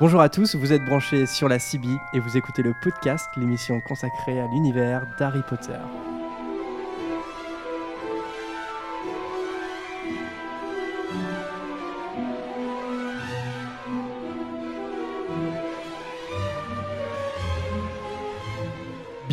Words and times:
Bonjour 0.00 0.20
à 0.20 0.28
tous, 0.28 0.54
vous 0.54 0.72
êtes 0.72 0.84
branchés 0.84 1.26
sur 1.26 1.48
la 1.48 1.58
CB 1.58 1.88
et 2.12 2.20
vous 2.20 2.36
écoutez 2.36 2.62
le 2.62 2.72
podcast, 2.72 3.28
l'émission 3.36 3.80
consacrée 3.80 4.38
à 4.38 4.46
l'univers 4.46 5.04
d'Harry 5.18 5.42
Potter. 5.42 5.72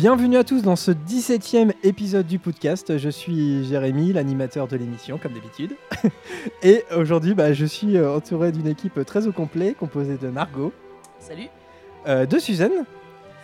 Bienvenue 0.06 0.36
à 0.36 0.44
tous 0.44 0.62
dans 0.62 0.76
ce 0.76 0.92
17e 0.92 1.72
épisode 1.82 2.28
du 2.28 2.38
podcast. 2.38 2.96
Je 2.96 3.08
suis 3.08 3.64
Jérémy, 3.64 4.12
l'animateur 4.12 4.68
de 4.68 4.76
l'émission, 4.76 5.18
comme 5.18 5.32
d'habitude. 5.32 5.74
Et 6.62 6.84
aujourd'hui, 6.96 7.34
bah, 7.34 7.52
je 7.52 7.66
suis 7.66 7.96
euh, 7.96 8.14
entouré 8.14 8.52
d'une 8.52 8.68
équipe 8.68 9.04
très 9.04 9.26
au 9.26 9.32
complet, 9.32 9.74
composée 9.76 10.16
de 10.16 10.28
Margot, 10.28 10.72
Salut. 11.18 11.48
euh, 12.06 12.24
de 12.24 12.38
Suzanne, 12.38 12.84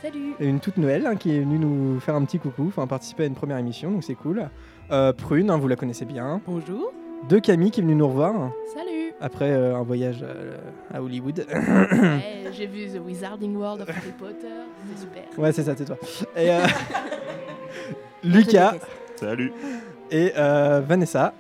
Salut. 0.03 0.35
et 0.39 0.47
une 0.47 0.61
toute 0.61 0.77
nouvelle 0.77 1.05
hein, 1.05 1.17
qui 1.17 1.35
est 1.35 1.41
venue 1.41 1.59
nous 1.59 1.99
faire 1.99 2.15
un 2.15 2.25
petit 2.25 2.39
coucou, 2.39 2.67
enfin 2.69 2.87
participer 2.87 3.25
à 3.25 3.27
une 3.27 3.35
première 3.35 3.59
émission, 3.59 3.91
donc 3.91 4.05
c'est 4.05 4.15
cool. 4.15 4.49
Euh, 4.93 5.13
Prune, 5.13 5.51
hein, 5.51 5.57
vous 5.57 5.67
la 5.67 5.75
connaissez 5.75 6.05
bien. 6.05 6.41
Bonjour. 6.47 6.93
De 7.29 7.41
Camille 7.41 7.73
qui 7.73 7.81
est 7.81 7.83
venue 7.83 7.97
nous 7.97 8.07
revoir 8.07 8.53
Salut. 8.73 8.92
Après 9.23 9.51
euh, 9.51 9.77
un 9.77 9.83
voyage 9.83 10.19
euh, 10.23 10.57
à 10.93 11.01
Hollywood. 11.03 11.47
Ouais, 11.49 12.45
J'ai 12.53 12.67
vu 12.67 12.87
The 12.89 13.01
Wizarding 13.05 13.57
World 13.57 13.83
of 13.83 13.89
Harry 13.89 14.13
Potter. 14.19 14.47
C'est 14.95 15.01
super. 15.03 15.23
ouais, 15.39 15.53
c'est 15.53 15.63
ça, 15.63 15.75
c'est 15.77 15.85
toi. 15.87 15.97
Et 16.37 16.51
euh, 16.51 16.61
Lucas 18.25 18.75
Salut. 19.17 19.53
et 20.11 20.33
euh, 20.37 20.83
Vanessa. 20.87 21.33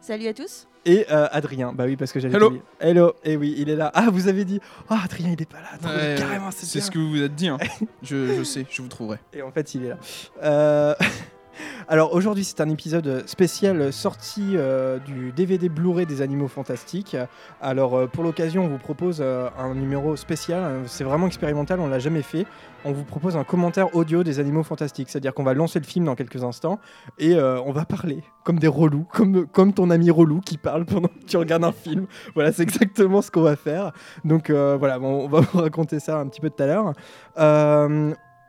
Salut 0.00 0.28
à 0.28 0.34
tous. 0.34 0.66
Et 0.86 1.04
euh, 1.10 1.26
Adrien, 1.30 1.72
bah 1.74 1.84
oui, 1.86 1.96
parce 1.96 2.10
que 2.10 2.20
j'avais 2.20 2.34
Hello. 2.36 2.46
oublié. 2.46 2.62
Hello, 2.80 3.12
et 3.22 3.36
oui, 3.36 3.54
il 3.58 3.68
est 3.68 3.76
là. 3.76 3.90
Ah, 3.94 4.08
vous 4.10 4.28
avez 4.28 4.46
dit, 4.46 4.60
ah, 4.88 5.00
Adrien, 5.04 5.28
il 5.30 5.42
est 5.42 5.48
pas 5.50 5.58
là. 5.60 5.66
Attends, 5.74 5.88
Ouais, 5.94 6.14
carrément, 6.18 6.50
c'est 6.50 6.64
C'est 6.64 6.80
ce 6.80 6.90
que 6.90 6.98
vous 6.98 7.10
vous 7.10 7.22
êtes 7.22 7.34
dit. 7.34 7.48
hein. 7.48 7.58
je, 8.02 8.34
je 8.38 8.42
sais, 8.42 8.64
je 8.70 8.80
vous 8.80 8.88
trouverai. 8.88 9.18
Et 9.34 9.42
en 9.42 9.50
fait, 9.50 9.74
il 9.74 9.84
est 9.84 9.88
là. 9.90 10.96
Alors 11.88 12.14
aujourd'hui, 12.14 12.44
c'est 12.44 12.60
un 12.60 12.68
épisode 12.68 13.26
spécial 13.26 13.92
sorti 13.92 14.52
euh, 14.54 14.98
du 15.00 15.32
DVD 15.32 15.68
Blu-ray 15.68 16.06
des 16.06 16.22
Animaux 16.22 16.46
Fantastiques. 16.46 17.16
Alors 17.60 17.96
euh, 17.96 18.06
pour 18.06 18.22
l'occasion, 18.22 18.64
on 18.64 18.68
vous 18.68 18.78
propose 18.78 19.18
euh, 19.20 19.48
un 19.58 19.74
numéro 19.74 20.14
spécial. 20.14 20.82
C'est 20.86 21.02
vraiment 21.02 21.26
expérimental, 21.26 21.80
on 21.80 21.88
l'a 21.88 21.98
jamais 21.98 22.22
fait. 22.22 22.46
On 22.84 22.92
vous 22.92 23.02
propose 23.02 23.36
un 23.36 23.42
commentaire 23.42 23.94
audio 23.96 24.22
des 24.22 24.38
Animaux 24.38 24.62
Fantastiques, 24.62 25.10
c'est-à-dire 25.10 25.34
qu'on 25.34 25.42
va 25.42 25.52
lancer 25.52 25.80
le 25.80 25.84
film 25.84 26.04
dans 26.04 26.14
quelques 26.14 26.44
instants 26.44 26.78
et 27.18 27.34
on 27.36 27.72
va 27.72 27.84
parler 27.84 28.22
comme 28.44 28.58
des 28.58 28.68
relous, 28.68 29.06
comme 29.52 29.74
ton 29.74 29.90
ami 29.90 30.10
relou 30.10 30.40
qui 30.40 30.56
parle 30.56 30.86
pendant 30.86 31.08
que 31.08 31.24
tu 31.26 31.36
regardes 31.36 31.64
un 31.64 31.72
film. 31.72 32.06
Voilà, 32.34 32.52
c'est 32.52 32.62
exactement 32.62 33.20
ce 33.20 33.30
qu'on 33.30 33.42
va 33.42 33.56
faire. 33.56 33.92
Donc 34.24 34.50
voilà, 34.50 34.98
on 34.98 35.28
va 35.28 35.40
vous 35.40 35.58
raconter 35.58 36.00
ça 36.00 36.20
un 36.20 36.26
petit 36.28 36.40
peu 36.40 36.48
tout 36.48 36.62
à 36.62 36.66
l'heure. 36.66 36.94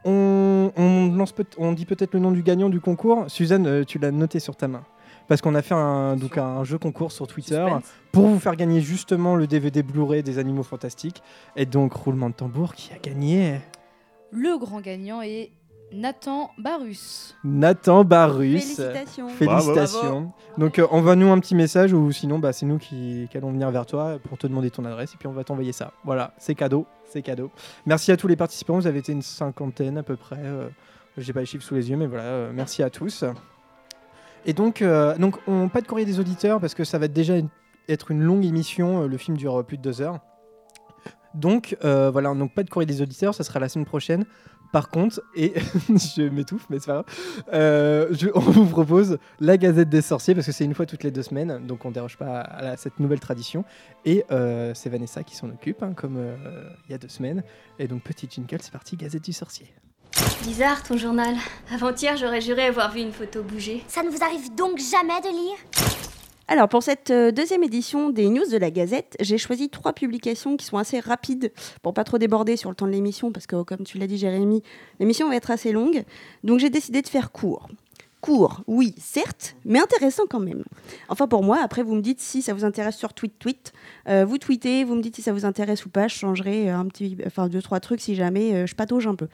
On, 0.05 0.71
on 0.75 1.11
lance 1.15 1.31
peut- 1.31 1.45
on 1.57 1.73
dit 1.73 1.85
peut-être 1.85 2.13
le 2.13 2.19
nom 2.19 2.31
du 2.31 2.41
gagnant 2.43 2.69
du 2.69 2.79
concours. 2.81 3.25
Suzanne, 3.27 3.67
euh, 3.67 3.83
tu 3.83 3.99
l'as 3.99 4.11
noté 4.11 4.39
sur 4.39 4.55
ta 4.55 4.67
main. 4.67 4.83
Parce 5.27 5.41
qu'on 5.41 5.55
a 5.55 5.61
fait 5.61 5.75
un, 5.75 6.17
donc 6.17 6.37
un 6.37 6.63
jeu 6.63 6.77
concours 6.77 7.11
sur 7.11 7.25
Twitter 7.27 7.55
Suspense. 7.63 7.93
pour 8.11 8.25
vous 8.27 8.39
faire 8.39 8.55
gagner 8.55 8.81
justement 8.81 9.35
le 9.35 9.47
DVD 9.47 9.81
Blu-ray 9.83 10.23
des 10.23 10.39
Animaux 10.39 10.63
Fantastiques. 10.63 11.21
Et 11.55 11.65
donc, 11.65 11.93
roulement 11.93 12.29
de 12.29 12.33
tambour, 12.35 12.73
qui 12.73 12.91
a 12.91 12.97
gagné 12.97 13.61
Le 14.31 14.57
grand 14.57 14.81
gagnant 14.81 15.21
est 15.21 15.51
Nathan 15.93 16.51
Barus. 16.57 17.35
Nathan 17.43 18.03
Barus. 18.05 18.51
Félicitations. 18.77 19.27
Félicitations. 19.29 20.31
Donc, 20.57 20.79
euh, 20.79 20.87
envoie-nous 20.89 21.29
un 21.31 21.39
petit 21.39 21.55
message 21.55 21.91
ou 21.93 22.11
sinon, 22.11 22.39
bah, 22.39 22.53
c'est 22.53 22.65
nous 22.65 22.77
qui, 22.77 23.27
qui 23.29 23.37
allons 23.37 23.51
venir 23.51 23.69
vers 23.71 23.85
toi 23.85 24.17
pour 24.27 24.37
te 24.37 24.47
demander 24.47 24.71
ton 24.71 24.85
adresse 24.85 25.13
et 25.13 25.17
puis 25.17 25.27
on 25.27 25.33
va 25.33 25.43
t'envoyer 25.43 25.73
ça. 25.73 25.91
Voilà, 26.03 26.33
c'est 26.37 26.55
cadeau, 26.55 26.85
c'est 27.05 27.21
cadeau. 27.21 27.51
Merci 27.85 28.11
à 28.11 28.17
tous 28.17 28.27
les 28.27 28.35
participants, 28.35 28.75
vous 28.75 28.87
avez 28.87 28.99
été 28.99 29.11
une 29.11 29.21
cinquantaine 29.21 29.97
à 29.97 30.03
peu 30.03 30.15
près. 30.15 30.39
euh, 30.39 30.69
J'ai 31.17 31.33
pas 31.33 31.41
les 31.41 31.45
chiffres 31.45 31.63
sous 31.65 31.75
les 31.75 31.89
yeux, 31.89 31.97
mais 31.97 32.07
voilà, 32.07 32.23
euh, 32.23 32.51
merci 32.53 32.83
à 32.83 32.89
tous. 32.89 33.25
Et 34.45 34.53
donc, 34.53 34.81
euh, 34.81 35.17
donc 35.17 35.37
on, 35.47 35.67
pas 35.69 35.81
de 35.81 35.87
courrier 35.87 36.05
des 36.05 36.19
auditeurs 36.19 36.59
parce 36.59 36.73
que 36.73 36.83
ça 36.83 36.97
va 36.99 37.07
déjà 37.07 37.37
une- 37.37 37.49
être 37.89 38.11
une 38.11 38.21
longue 38.23 38.45
émission. 38.45 39.03
euh, 39.03 39.07
le 39.07 39.17
film 39.17 39.35
dure 39.37 39.63
plus 39.65 39.77
de 39.77 39.81
deux 39.83 40.01
heures. 40.01 40.19
Donc 41.33 41.77
euh, 41.85 42.09
voilà, 42.11 42.33
donc 42.33 42.53
pas 42.53 42.63
de 42.63 42.69
courrier 42.69 42.85
des 42.85 43.01
auditeurs, 43.01 43.33
ça 43.35 43.43
sera 43.43 43.59
la 43.59 43.69
semaine 43.69 43.85
prochaine. 43.85 44.25
Par 44.71 44.89
contre, 44.89 45.21
et 45.35 45.53
je 45.89 46.29
m'étouffe, 46.29 46.65
mais 46.69 46.79
c'est 46.79 46.85
pas 46.87 47.03
grave, 47.03 47.05
euh, 47.53 48.07
je- 48.11 48.29
on 48.33 48.39
vous 48.39 48.65
propose 48.65 49.17
la 49.39 49.57
Gazette 49.57 49.89
des 49.89 50.01
Sorciers 50.01 50.33
parce 50.33 50.45
que 50.45 50.51
c'est 50.53 50.63
une 50.65 50.73
fois 50.73 50.85
toutes 50.85 51.03
les 51.03 51.11
deux 51.11 51.23
semaines, 51.23 51.65
donc 51.67 51.83
on 51.85 51.91
déroge 51.91 52.17
pas 52.17 52.39
à, 52.39 52.61
la- 52.61 52.77
cette 52.77 52.99
nouvelle 52.99 53.19
tradition. 53.19 53.65
Et 54.05 54.23
euh, 54.31 54.71
c'est 54.73 54.89
Vanessa 54.89 55.23
qui 55.23 55.35
s'en 55.35 55.49
occupe, 55.49 55.83
hein, 55.83 55.93
comme 55.95 56.15
euh, 56.17 56.69
il 56.87 56.91
y 56.91 56.95
a 56.95 56.97
deux 56.97 57.09
semaines. 57.09 57.43
Et 57.79 57.87
donc 57.87 58.01
petit 58.03 58.27
jingle, 58.29 58.59
c'est 58.61 58.71
parti, 58.71 58.95
Gazette 58.95 59.25
du 59.25 59.33
Sorcier. 59.33 59.67
Bizarre 60.43 60.81
ton 60.83 60.97
journal. 60.97 61.35
Avant-hier, 61.73 62.15
j'aurais 62.17 62.41
juré 62.41 62.65
avoir 62.67 62.91
vu 62.91 63.01
une 63.01 63.11
photo 63.11 63.43
bouger. 63.43 63.83
Ça 63.87 64.03
ne 64.03 64.09
vous 64.09 64.23
arrive 64.23 64.53
donc 64.55 64.77
jamais 64.79 65.19
de 65.21 65.27
lire? 65.29 66.10
Alors 66.51 66.67
pour 66.67 66.83
cette 66.83 67.11
euh, 67.11 67.31
deuxième 67.31 67.63
édition 67.63 68.09
des 68.09 68.27
news 68.27 68.45
de 68.51 68.57
la 68.57 68.71
Gazette, 68.71 69.15
j'ai 69.21 69.37
choisi 69.37 69.69
trois 69.69 69.93
publications 69.93 70.57
qui 70.57 70.65
sont 70.65 70.77
assez 70.77 70.99
rapides 70.99 71.53
pour 71.81 71.93
pas 71.93 72.03
trop 72.03 72.17
déborder 72.17 72.57
sur 72.57 72.69
le 72.69 72.75
temps 72.75 72.87
de 72.87 72.91
l'émission 72.91 73.31
parce 73.31 73.47
que 73.47 73.63
comme 73.63 73.85
tu 73.85 73.97
l'as 73.97 74.05
dit 74.05 74.17
Jérémy, 74.17 74.61
l'émission 74.99 75.29
va 75.29 75.37
être 75.37 75.49
assez 75.49 75.71
longue. 75.71 76.03
Donc 76.43 76.59
j'ai 76.59 76.69
décidé 76.69 77.01
de 77.01 77.07
faire 77.07 77.31
court. 77.31 77.69
Court, 78.19 78.63
oui, 78.67 78.93
certes, 78.97 79.55
mais 79.63 79.79
intéressant 79.79 80.23
quand 80.29 80.41
même. 80.41 80.65
Enfin 81.07 81.25
pour 81.25 81.41
moi, 81.41 81.59
après 81.63 81.83
vous 81.83 81.95
me 81.95 82.01
dites 82.01 82.19
si 82.19 82.41
ça 82.41 82.53
vous 82.53 82.65
intéresse 82.65 82.97
sur 82.97 83.13
tweet 83.13 83.39
tweet. 83.39 83.71
Euh, 84.09 84.25
vous 84.25 84.37
tweetez, 84.37 84.83
vous 84.83 84.95
me 84.95 85.01
dites 85.01 85.15
si 85.15 85.21
ça 85.21 85.31
vous 85.31 85.45
intéresse 85.45 85.85
ou 85.85 85.89
pas. 85.89 86.09
Je 86.09 86.15
changerai 86.15 86.69
euh, 86.69 86.75
un 86.75 86.85
petit, 86.87 87.15
enfin 87.25 87.47
deux 87.47 87.61
trois 87.61 87.79
trucs 87.79 88.01
si 88.01 88.13
jamais 88.13 88.67
je 88.67 88.75
patauge 88.75 89.07
un 89.07 89.15
peu. 89.15 89.29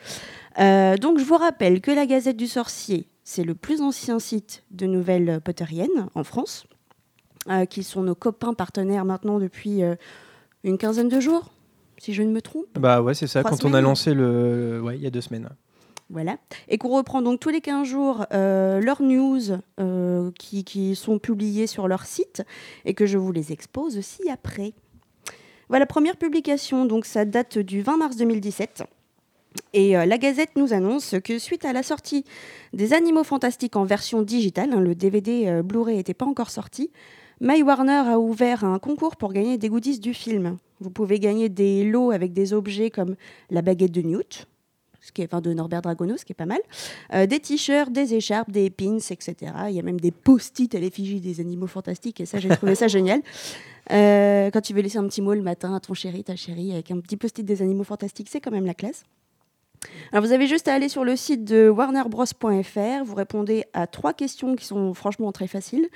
Donc 1.01 1.17
je 1.17 1.23
vous 1.23 1.37
rappelle 1.37 1.81
que 1.81 1.89
la 1.89 2.05
Gazette 2.05 2.37
du 2.37 2.45
Sorcier, 2.45 3.07
c'est 3.23 3.43
le 3.43 3.55
plus 3.55 3.81
ancien 3.81 4.19
site 4.19 4.63
de 4.69 4.85
nouvelles 4.85 5.41
potteriennes 5.43 6.09
en 6.13 6.23
France, 6.23 6.67
qui 7.65 7.83
sont 7.83 8.03
nos 8.03 8.15
copains 8.15 8.53
partenaires 8.53 9.05
maintenant 9.05 9.39
depuis 9.39 9.83
euh, 9.83 9.95
une 10.63 10.77
quinzaine 10.77 11.09
de 11.09 11.19
jours, 11.19 11.51
si 11.97 12.13
je 12.13 12.23
ne 12.23 12.31
me 12.31 12.41
trompe. 12.41 12.65
Bah 12.79 13.01
ouais, 13.01 13.13
c'est 13.13 13.27
ça, 13.27 13.43
Trois 13.43 13.57
quand 13.57 13.65
on 13.65 13.73
a 13.73 13.81
lancé 13.81 14.13
le. 14.13 14.81
Ouais, 14.83 14.95
il 14.95 15.03
y 15.03 15.07
a 15.07 15.09
deux 15.09 15.21
semaines. 15.21 15.49
Voilà. 16.09 16.37
Et 16.69 16.77
qu'on 16.77 16.89
reprend 16.89 17.21
donc 17.21 17.39
tous 17.39 17.49
les 17.49 17.59
15 17.59 17.85
jours 17.85 18.25
euh, 18.33 18.79
leurs 18.79 19.01
news 19.01 19.41
euh, 19.79 20.31
qui, 20.39 20.63
qui 20.63 20.95
sont 20.95 21.19
publiées 21.19 21.67
sur 21.67 21.89
leur 21.89 22.05
site 22.05 22.43
et 22.85 22.93
que 22.93 23.05
je 23.05 23.17
vous 23.17 23.33
les 23.33 23.51
expose 23.51 23.97
aussi 23.97 24.29
après. 24.29 24.73
Voilà, 25.67 25.85
première 25.85 26.15
publication, 26.15 26.85
donc 26.85 27.05
ça 27.05 27.25
date 27.25 27.57
du 27.57 27.81
20 27.81 27.97
mars 27.97 28.15
2017. 28.15 28.85
Et 29.73 29.97
euh, 29.97 30.05
la 30.05 30.17
Gazette 30.17 30.55
nous 30.55 30.73
annonce 30.73 31.15
que 31.23 31.39
suite 31.39 31.65
à 31.65 31.73
la 31.73 31.83
sortie 31.83 32.23
des 32.73 32.93
Animaux 32.93 33.23
Fantastiques 33.23 33.75
en 33.75 33.83
version 33.83 34.21
digitale, 34.21 34.71
hein, 34.73 34.79
le 34.79 34.95
DVD 34.95 35.47
euh, 35.47 35.63
Blu-ray 35.63 35.97
n'était 35.97 36.13
pas 36.13 36.25
encore 36.25 36.49
sorti, 36.49 36.91
My 37.39 37.61
Warner 37.61 38.03
a 38.07 38.19
ouvert 38.19 38.63
un 38.63 38.79
concours 38.79 39.15
pour 39.15 39.31
gagner 39.31 39.59
des 39.59 39.69
goodies 39.69 39.99
du 39.99 40.15
film. 40.15 40.57
Vous 40.79 40.89
pouvez 40.89 41.19
gagner 41.19 41.49
des 41.49 41.83
lots 41.83 42.09
avec 42.09 42.33
des 42.33 42.51
objets 42.51 42.89
comme 42.89 43.15
la 43.51 43.61
baguette 43.61 43.91
de 43.91 44.01
Newt, 44.01 44.47
ce 45.01 45.11
qui 45.11 45.21
est, 45.21 45.25
enfin, 45.25 45.39
de 45.39 45.53
Norbert 45.53 45.83
Dragono, 45.83 46.17
ce 46.17 46.25
qui 46.25 46.31
est 46.31 46.35
pas 46.35 46.47
mal, 46.47 46.59
euh, 47.13 47.27
des 47.27 47.39
t-shirts, 47.39 47.91
des 47.91 48.15
écharpes, 48.15 48.49
des 48.49 48.71
pins, 48.71 48.97
etc. 48.97 49.35
Il 49.69 49.75
y 49.75 49.79
a 49.79 49.83
même 49.83 49.99
des 49.99 50.09
post-it 50.09 50.73
à 50.73 50.79
l'effigie 50.79 51.21
des 51.21 51.39
animaux 51.39 51.67
fantastiques, 51.67 52.21
et 52.21 52.25
ça, 52.25 52.39
j'ai 52.39 52.49
trouvé 52.49 52.73
ça 52.73 52.87
génial. 52.87 53.21
Euh, 53.91 54.49
quand 54.49 54.61
tu 54.61 54.73
veux 54.73 54.81
laisser 54.81 54.97
un 54.97 55.07
petit 55.07 55.21
mot 55.21 55.35
le 55.35 55.43
matin 55.43 55.75
à 55.75 55.79
ton 55.79 55.93
chéri, 55.93 56.23
ta 56.23 56.35
chérie, 56.35 56.73
avec 56.73 56.89
un 56.89 56.99
petit 56.99 57.17
post-it 57.17 57.45
des 57.45 57.61
animaux 57.61 57.83
fantastiques, 57.83 58.29
c'est 58.31 58.41
quand 58.41 58.51
même 58.51 58.65
la 58.65 58.73
classe. 58.73 59.03
Alors 60.11 60.25
vous 60.25 60.31
avez 60.31 60.47
juste 60.47 60.67
à 60.67 60.73
aller 60.73 60.89
sur 60.89 61.03
le 61.03 61.15
site 61.15 61.43
de 61.43 61.69
warnerbros.fr, 61.69 63.03
vous 63.05 63.15
répondez 63.15 63.65
à 63.73 63.85
trois 63.85 64.13
questions 64.13 64.55
qui 64.55 64.65
sont 64.65 64.95
franchement 64.95 65.31
très 65.31 65.47
faciles, 65.47 65.87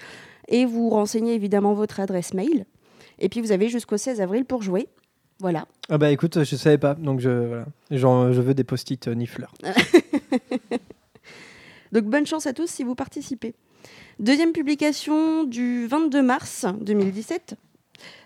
et 0.51 0.65
vous 0.65 0.89
renseignez 0.89 1.33
évidemment 1.33 1.73
votre 1.73 1.99
adresse 1.99 2.33
mail. 2.35 2.65
Et 3.17 3.27
puis 3.29 3.41
vous 3.41 3.51
avez 3.51 3.67
jusqu'au 3.69 3.97
16 3.97 4.21
avril 4.21 4.45
pour 4.45 4.61
jouer. 4.61 4.87
Voilà. 5.39 5.65
Ah 5.89 5.97
bah 5.97 6.11
écoute, 6.11 6.43
je 6.43 6.55
savais 6.55 6.77
pas, 6.77 6.93
donc 6.93 7.19
je, 7.19 7.29
voilà. 7.29 7.65
Genre, 7.89 8.31
je 8.31 8.41
veux 8.41 8.53
des 8.53 8.63
post-it 8.63 9.07
euh, 9.07 9.15
nifleurs. 9.15 9.53
Donc 11.91 12.05
bonne 12.05 12.25
chance 12.25 12.47
à 12.47 12.53
tous 12.53 12.67
si 12.69 12.83
vous 12.83 12.95
participez. 12.95 13.53
Deuxième 14.19 14.53
publication 14.53 15.43
du 15.43 15.87
22 15.87 16.21
mars 16.21 16.65
2017. 16.79 17.55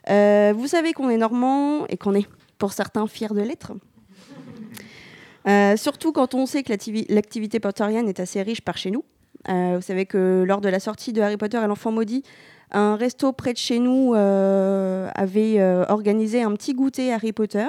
Euh, 0.10 0.54
vous 0.56 0.68
savez 0.68 0.94
qu'on 0.94 1.10
est 1.10 1.18
normand 1.18 1.88
et 1.88 1.98
qu'on 1.98 2.14
est, 2.14 2.28
pour 2.60 2.74
certains, 2.74 3.08
fiers 3.08 3.30
de 3.34 3.42
l'être. 3.42 3.72
Euh, 5.48 5.78
surtout 5.78 6.12
quand 6.12 6.34
on 6.36 6.46
sait 6.46 6.64
que 6.64 6.70
l'activi- 6.72 7.06
l'activité 7.10 7.60
potterienne 7.60 8.08
est 8.08 8.20
assez 8.20 8.42
riche 8.42 8.62
par 8.62 8.78
chez 8.78 8.92
nous. 8.92 9.04
Euh, 9.50 9.74
vous 9.76 9.82
savez 9.82 10.06
que 10.06 10.44
lors 10.46 10.62
de 10.62 10.70
la 10.70 10.80
sortie 10.80 11.14
de 11.14 11.22
Harry 11.22 11.38
Potter 11.38 11.58
et 11.64 11.68
l'enfant 11.68 11.92
maudit, 11.92 12.24
un 12.72 12.96
resto 12.96 13.32
près 13.32 13.54
de 13.54 13.58
chez 13.58 13.80
nous 13.80 14.14
euh, 14.16 15.10
avait 15.14 15.60
euh, 15.60 15.86
organisé 15.88 16.42
un 16.42 16.52
petit 16.54 16.74
goûter 16.74 17.14
Harry 17.14 17.32
Potter. 17.32 17.68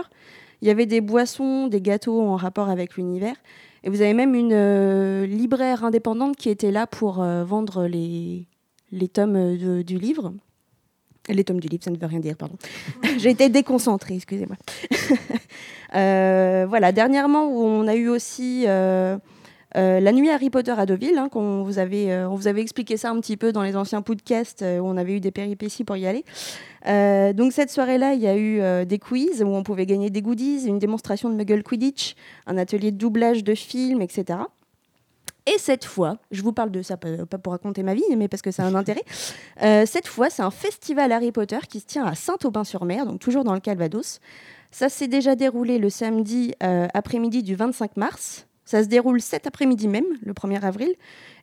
Il 0.62 0.68
y 0.68 0.70
avait 0.70 0.86
des 0.86 1.00
boissons, 1.00 1.66
des 1.66 1.80
gâteaux 1.80 2.22
en 2.22 2.36
rapport 2.36 2.70
avec 2.70 2.96
l'univers. 2.96 3.36
Et 3.84 3.90
vous 3.90 4.00
avez 4.00 4.14
même 4.14 4.34
une 4.34 5.22
libraire 5.24 5.84
indépendante 5.84 6.36
qui 6.36 6.48
était 6.48 6.72
là 6.72 6.86
pour 6.86 7.22
vendre 7.22 7.86
les, 7.86 8.48
les 8.90 9.06
tomes 9.06 9.56
du 9.56 9.98
livre. 9.98 10.32
Les 11.28 11.44
tomes 11.44 11.60
du 11.60 11.68
livre, 11.68 11.84
ça 11.84 11.90
ne 11.90 11.96
veut 11.96 12.06
rien 12.06 12.18
dire, 12.18 12.36
pardon. 12.36 12.56
J'ai 13.18 13.30
été 13.30 13.48
déconcentrée, 13.48 14.14
excusez-moi. 14.16 14.56
Voilà, 15.92 16.90
dernièrement, 16.90 17.44
on 17.44 17.86
a 17.86 17.94
eu 17.94 18.08
aussi 18.08 18.66
euh, 19.76 20.00
la 20.00 20.12
nuit 20.12 20.30
Harry 20.30 20.48
Potter 20.48 20.72
à 20.76 20.86
Deauville, 20.86 21.18
hein, 21.18 21.28
qu'on 21.28 21.62
vous 21.62 21.78
avait, 21.78 22.10
euh, 22.10 22.28
on 22.28 22.34
vous 22.34 22.46
avait 22.46 22.62
expliqué 22.62 22.96
ça 22.96 23.10
un 23.10 23.20
petit 23.20 23.36
peu 23.36 23.52
dans 23.52 23.62
les 23.62 23.76
anciens 23.76 24.00
podcasts 24.00 24.62
euh, 24.62 24.78
où 24.78 24.86
on 24.86 24.96
avait 24.96 25.14
eu 25.14 25.20
des 25.20 25.30
péripéties 25.30 25.84
pour 25.84 25.96
y 25.96 26.06
aller. 26.06 26.24
Donc 27.34 27.52
cette 27.52 27.70
soirée-là, 27.70 28.14
il 28.14 28.20
y 28.20 28.28
a 28.28 28.36
eu 28.36 28.86
des 28.86 29.00
quiz 29.00 29.42
où 29.42 29.48
on 29.48 29.64
pouvait 29.64 29.86
gagner 29.86 30.08
des 30.08 30.22
goodies, 30.22 30.66
une 30.66 30.78
démonstration 30.78 31.28
de 31.28 31.34
Muggle 31.34 31.64
Quidditch, 31.64 32.14
un 32.46 32.56
atelier 32.56 32.92
de 32.92 32.96
doublage 32.96 33.42
de 33.42 33.56
films, 33.56 34.02
etc. 34.02 34.38
Et 35.46 35.58
cette 35.58 35.84
fois, 35.84 36.18
je 36.30 36.42
vous 36.42 36.52
parle 36.52 36.70
de 36.70 36.82
ça 36.82 36.96
pas 36.96 37.38
pour 37.38 37.52
raconter 37.52 37.82
ma 37.82 37.94
vie, 37.94 38.04
mais 38.16 38.28
parce 38.28 38.40
que 38.40 38.52
ça 38.52 38.62
a 38.62 38.66
un 38.66 38.76
intérêt. 38.76 39.02
cette 39.86 40.06
fois, 40.06 40.30
c'est 40.30 40.42
un 40.42 40.52
festival 40.52 41.10
Harry 41.10 41.32
Potter 41.32 41.58
qui 41.68 41.80
se 41.80 41.86
tient 41.86 42.04
à 42.04 42.14
Saint-Aubin-sur-Mer, 42.14 43.04
donc 43.04 43.18
toujours 43.18 43.42
dans 43.42 43.54
le 43.54 43.60
Calvados. 43.60 44.20
Ça 44.70 44.88
s'est 44.88 45.08
déjà 45.08 45.34
déroulé 45.34 45.78
le 45.78 45.90
samedi 45.90 46.54
après-midi 46.60 47.42
du 47.42 47.56
25 47.56 47.96
mars. 47.96 48.46
Ça 48.66 48.82
se 48.82 48.88
déroule 48.88 49.20
cet 49.22 49.46
après-midi 49.46 49.88
même, 49.88 50.04
le 50.22 50.32
1er 50.34 50.60
avril. 50.62 50.90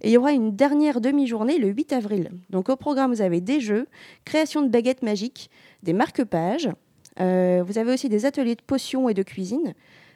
Et 0.01 0.09
il 0.09 0.11
y 0.11 0.17
aura 0.17 0.31
une 0.33 0.55
dernière 0.55 1.01
demi-journée 1.01 1.57
le 1.57 1.69
8 1.69 1.93
avril. 1.93 2.29
Donc 2.51 2.69
au 2.69 2.75
programme, 2.75 3.11
vous 3.13 3.21
avez 3.21 3.41
des 3.41 3.59
jeux, 3.61 3.87
création 4.25 4.61
de 4.61 4.67
baguettes 4.67 5.01
magiques, 5.01 5.49
des 5.83 5.93
marque-pages. 5.93 6.69
Euh, 7.19 7.63
vous 7.65 7.77
avez 7.79 7.93
aussi 7.93 8.09
des 8.09 8.25
ateliers 8.25 8.55
de 8.55 8.61
potions 8.61 9.07
et 9.09 9.13
de 9.15 9.23
cuisine, 9.23 9.73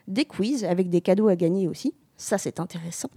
des 0.08 0.26
quiz 0.26 0.64
avec 0.66 0.90
des 0.90 1.02
cadeaux 1.02 1.30
à 1.30 1.36
gagner 1.36 1.68
aussi. 1.68 1.94
Ça, 2.18 2.38
c'est 2.38 2.60
intéressant. 2.60 3.10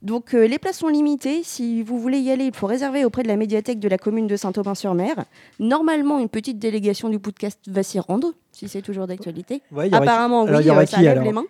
Donc 0.00 0.32
euh, 0.34 0.46
les 0.46 0.58
places 0.58 0.78
sont 0.78 0.88
limitées. 0.88 1.42
Si 1.42 1.82
vous 1.82 1.98
voulez 1.98 2.18
y 2.20 2.30
aller, 2.30 2.44
il 2.44 2.54
faut 2.54 2.66
réserver 2.68 3.04
auprès 3.04 3.24
de 3.24 3.28
la 3.28 3.36
médiathèque 3.36 3.80
de 3.80 3.88
la 3.88 3.98
commune 3.98 4.28
de 4.28 4.36
Saint-Aubin-sur-Mer. 4.36 5.24
Normalement, 5.58 6.20
une 6.20 6.28
petite 6.28 6.58
délégation 6.60 7.08
du 7.08 7.18
podcast 7.18 7.58
va 7.66 7.82
s'y 7.82 7.98
rendre, 7.98 8.32
si 8.52 8.68
c'est 8.68 8.82
toujours 8.82 9.08
d'actualité. 9.08 9.60
Ouais, 9.72 9.88
qui- 9.88 9.94
Apparemment, 9.96 10.42
Alors, 10.44 10.58
oui, 10.60 10.64
il 10.64 10.68
y 10.68 10.70
aura 10.70 10.82
euh, 10.82 10.86
ça 10.86 10.98
qui, 10.98 11.06
alors 11.08 11.24
les 11.24 11.32
mains. 11.32 11.46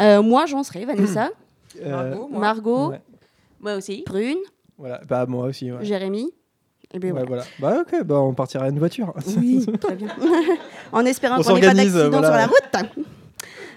Euh, 0.00 0.22
moi, 0.22 0.46
j'en 0.46 0.62
serai, 0.62 0.84
Vanessa, 0.84 1.30
Euh, 1.82 1.90
Margot, 2.10 2.28
moi. 2.28 2.40
Margot, 2.40 2.88
ouais. 2.90 3.00
Moi 3.60 3.74
aussi. 3.76 4.02
Prune, 4.04 4.36
Voilà, 4.76 5.00
bah 5.08 5.24
moi 5.26 5.46
aussi. 5.46 5.72
Ouais. 5.72 5.82
Jérémy. 5.84 6.30
Et 6.92 6.98
bien 6.98 7.14
Ouais, 7.14 7.24
voilà. 7.26 7.44
voilà. 7.58 7.76
Bah 7.76 7.82
ok, 8.00 8.04
bah 8.04 8.20
on 8.20 8.34
partira 8.34 8.66
à 8.66 8.68
une 8.68 8.78
voiture. 8.78 9.14
Oui, 9.38 9.64
très 9.80 9.94
bien. 9.96 10.08
en 10.92 11.04
espérant 11.06 11.38
On 11.38 11.42
qu'on 11.42 11.54
n'ait 11.54 11.60
pas 11.62 11.72
d'accident 11.72 12.10
voilà. 12.10 12.26
sur 12.28 12.36
la 12.36 12.46
route. 12.46 12.92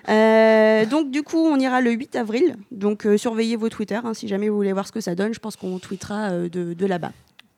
Euh, 0.10 0.86
donc 0.86 1.10
du 1.10 1.24
coup, 1.24 1.38
on 1.40 1.58
ira 1.58 1.80
le 1.82 1.92
8 1.92 2.16
avril. 2.18 2.58
Donc 2.72 3.06
euh, 3.06 3.18
surveillez 3.18 3.56
vos 3.56 3.70
Twitter 3.70 4.00
hein, 4.04 4.14
si 4.14 4.28
jamais 4.28 4.50
vous 4.50 4.56
voulez 4.58 4.74
voir 4.74 4.86
ce 4.86 4.92
que 4.92 5.02
ça 5.02 5.16
donne. 5.16 5.34
Je 5.34 5.40
pense 5.40 5.56
qu'on 5.56 5.80
tweetera 5.80 6.32
euh, 6.32 6.50
de, 6.50 6.74
de 6.74 6.86
là-bas. 6.86 7.12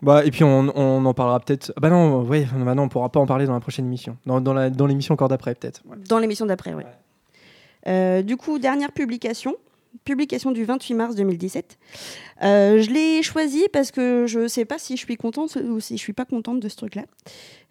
Bah 0.04 0.24
et 0.24 0.30
puis 0.30 0.44
on, 0.44 0.71
on 0.75 1.04
en 1.04 1.13
parlera 1.15 1.39
peut-être. 1.39 1.74
Bah 1.81 1.89
non, 1.89 2.21
ouais, 2.21 2.45
bah 2.56 2.75
non, 2.75 2.83
on 2.83 2.89
pourra 2.89 3.09
pas 3.09 3.19
en 3.19 3.25
parler 3.25 3.48
dans 3.48 3.54
la 3.54 3.59
prochaine 3.59 3.86
émission. 3.88 4.18
Dans, 4.27 4.39
dans 4.39 4.86
l'émission 4.86 5.13
encore 5.13 5.27
d'après 5.30 5.56
peut-être. 5.56 5.81
Ouais. 5.89 5.98
Dans 6.07 6.19
l'émission 6.19 6.45
d'après, 6.45 6.74
oui. 6.75 6.83
Euh, 7.88 8.22
du 8.22 8.38
coup, 8.38 8.60
dernière 8.60 8.92
publication. 8.92 9.56
Publication 10.06 10.51
du 10.51 10.63
28 10.63 10.94
mars 10.94 11.16
2017. 11.16 11.78
Euh, 12.44 12.81
je 12.81 12.89
l'ai 12.92 13.24
choisi 13.24 13.68
parce 13.74 13.92
que 13.92 14.25
je 14.28 14.42
ne 14.42 14.48
sais 14.48 14.66
pas 14.66 14.78
si 14.78 14.95
je 14.95 15.01
suis 15.01 15.18
contente 15.18 15.56
ou 15.56 15.80
si 15.80 15.98
je 15.98 16.01
suis 16.01 16.13
pas 16.13 16.25
contente 16.25 16.60
de 16.60 16.69
ce 16.69 16.75
truc-là. 16.75 17.04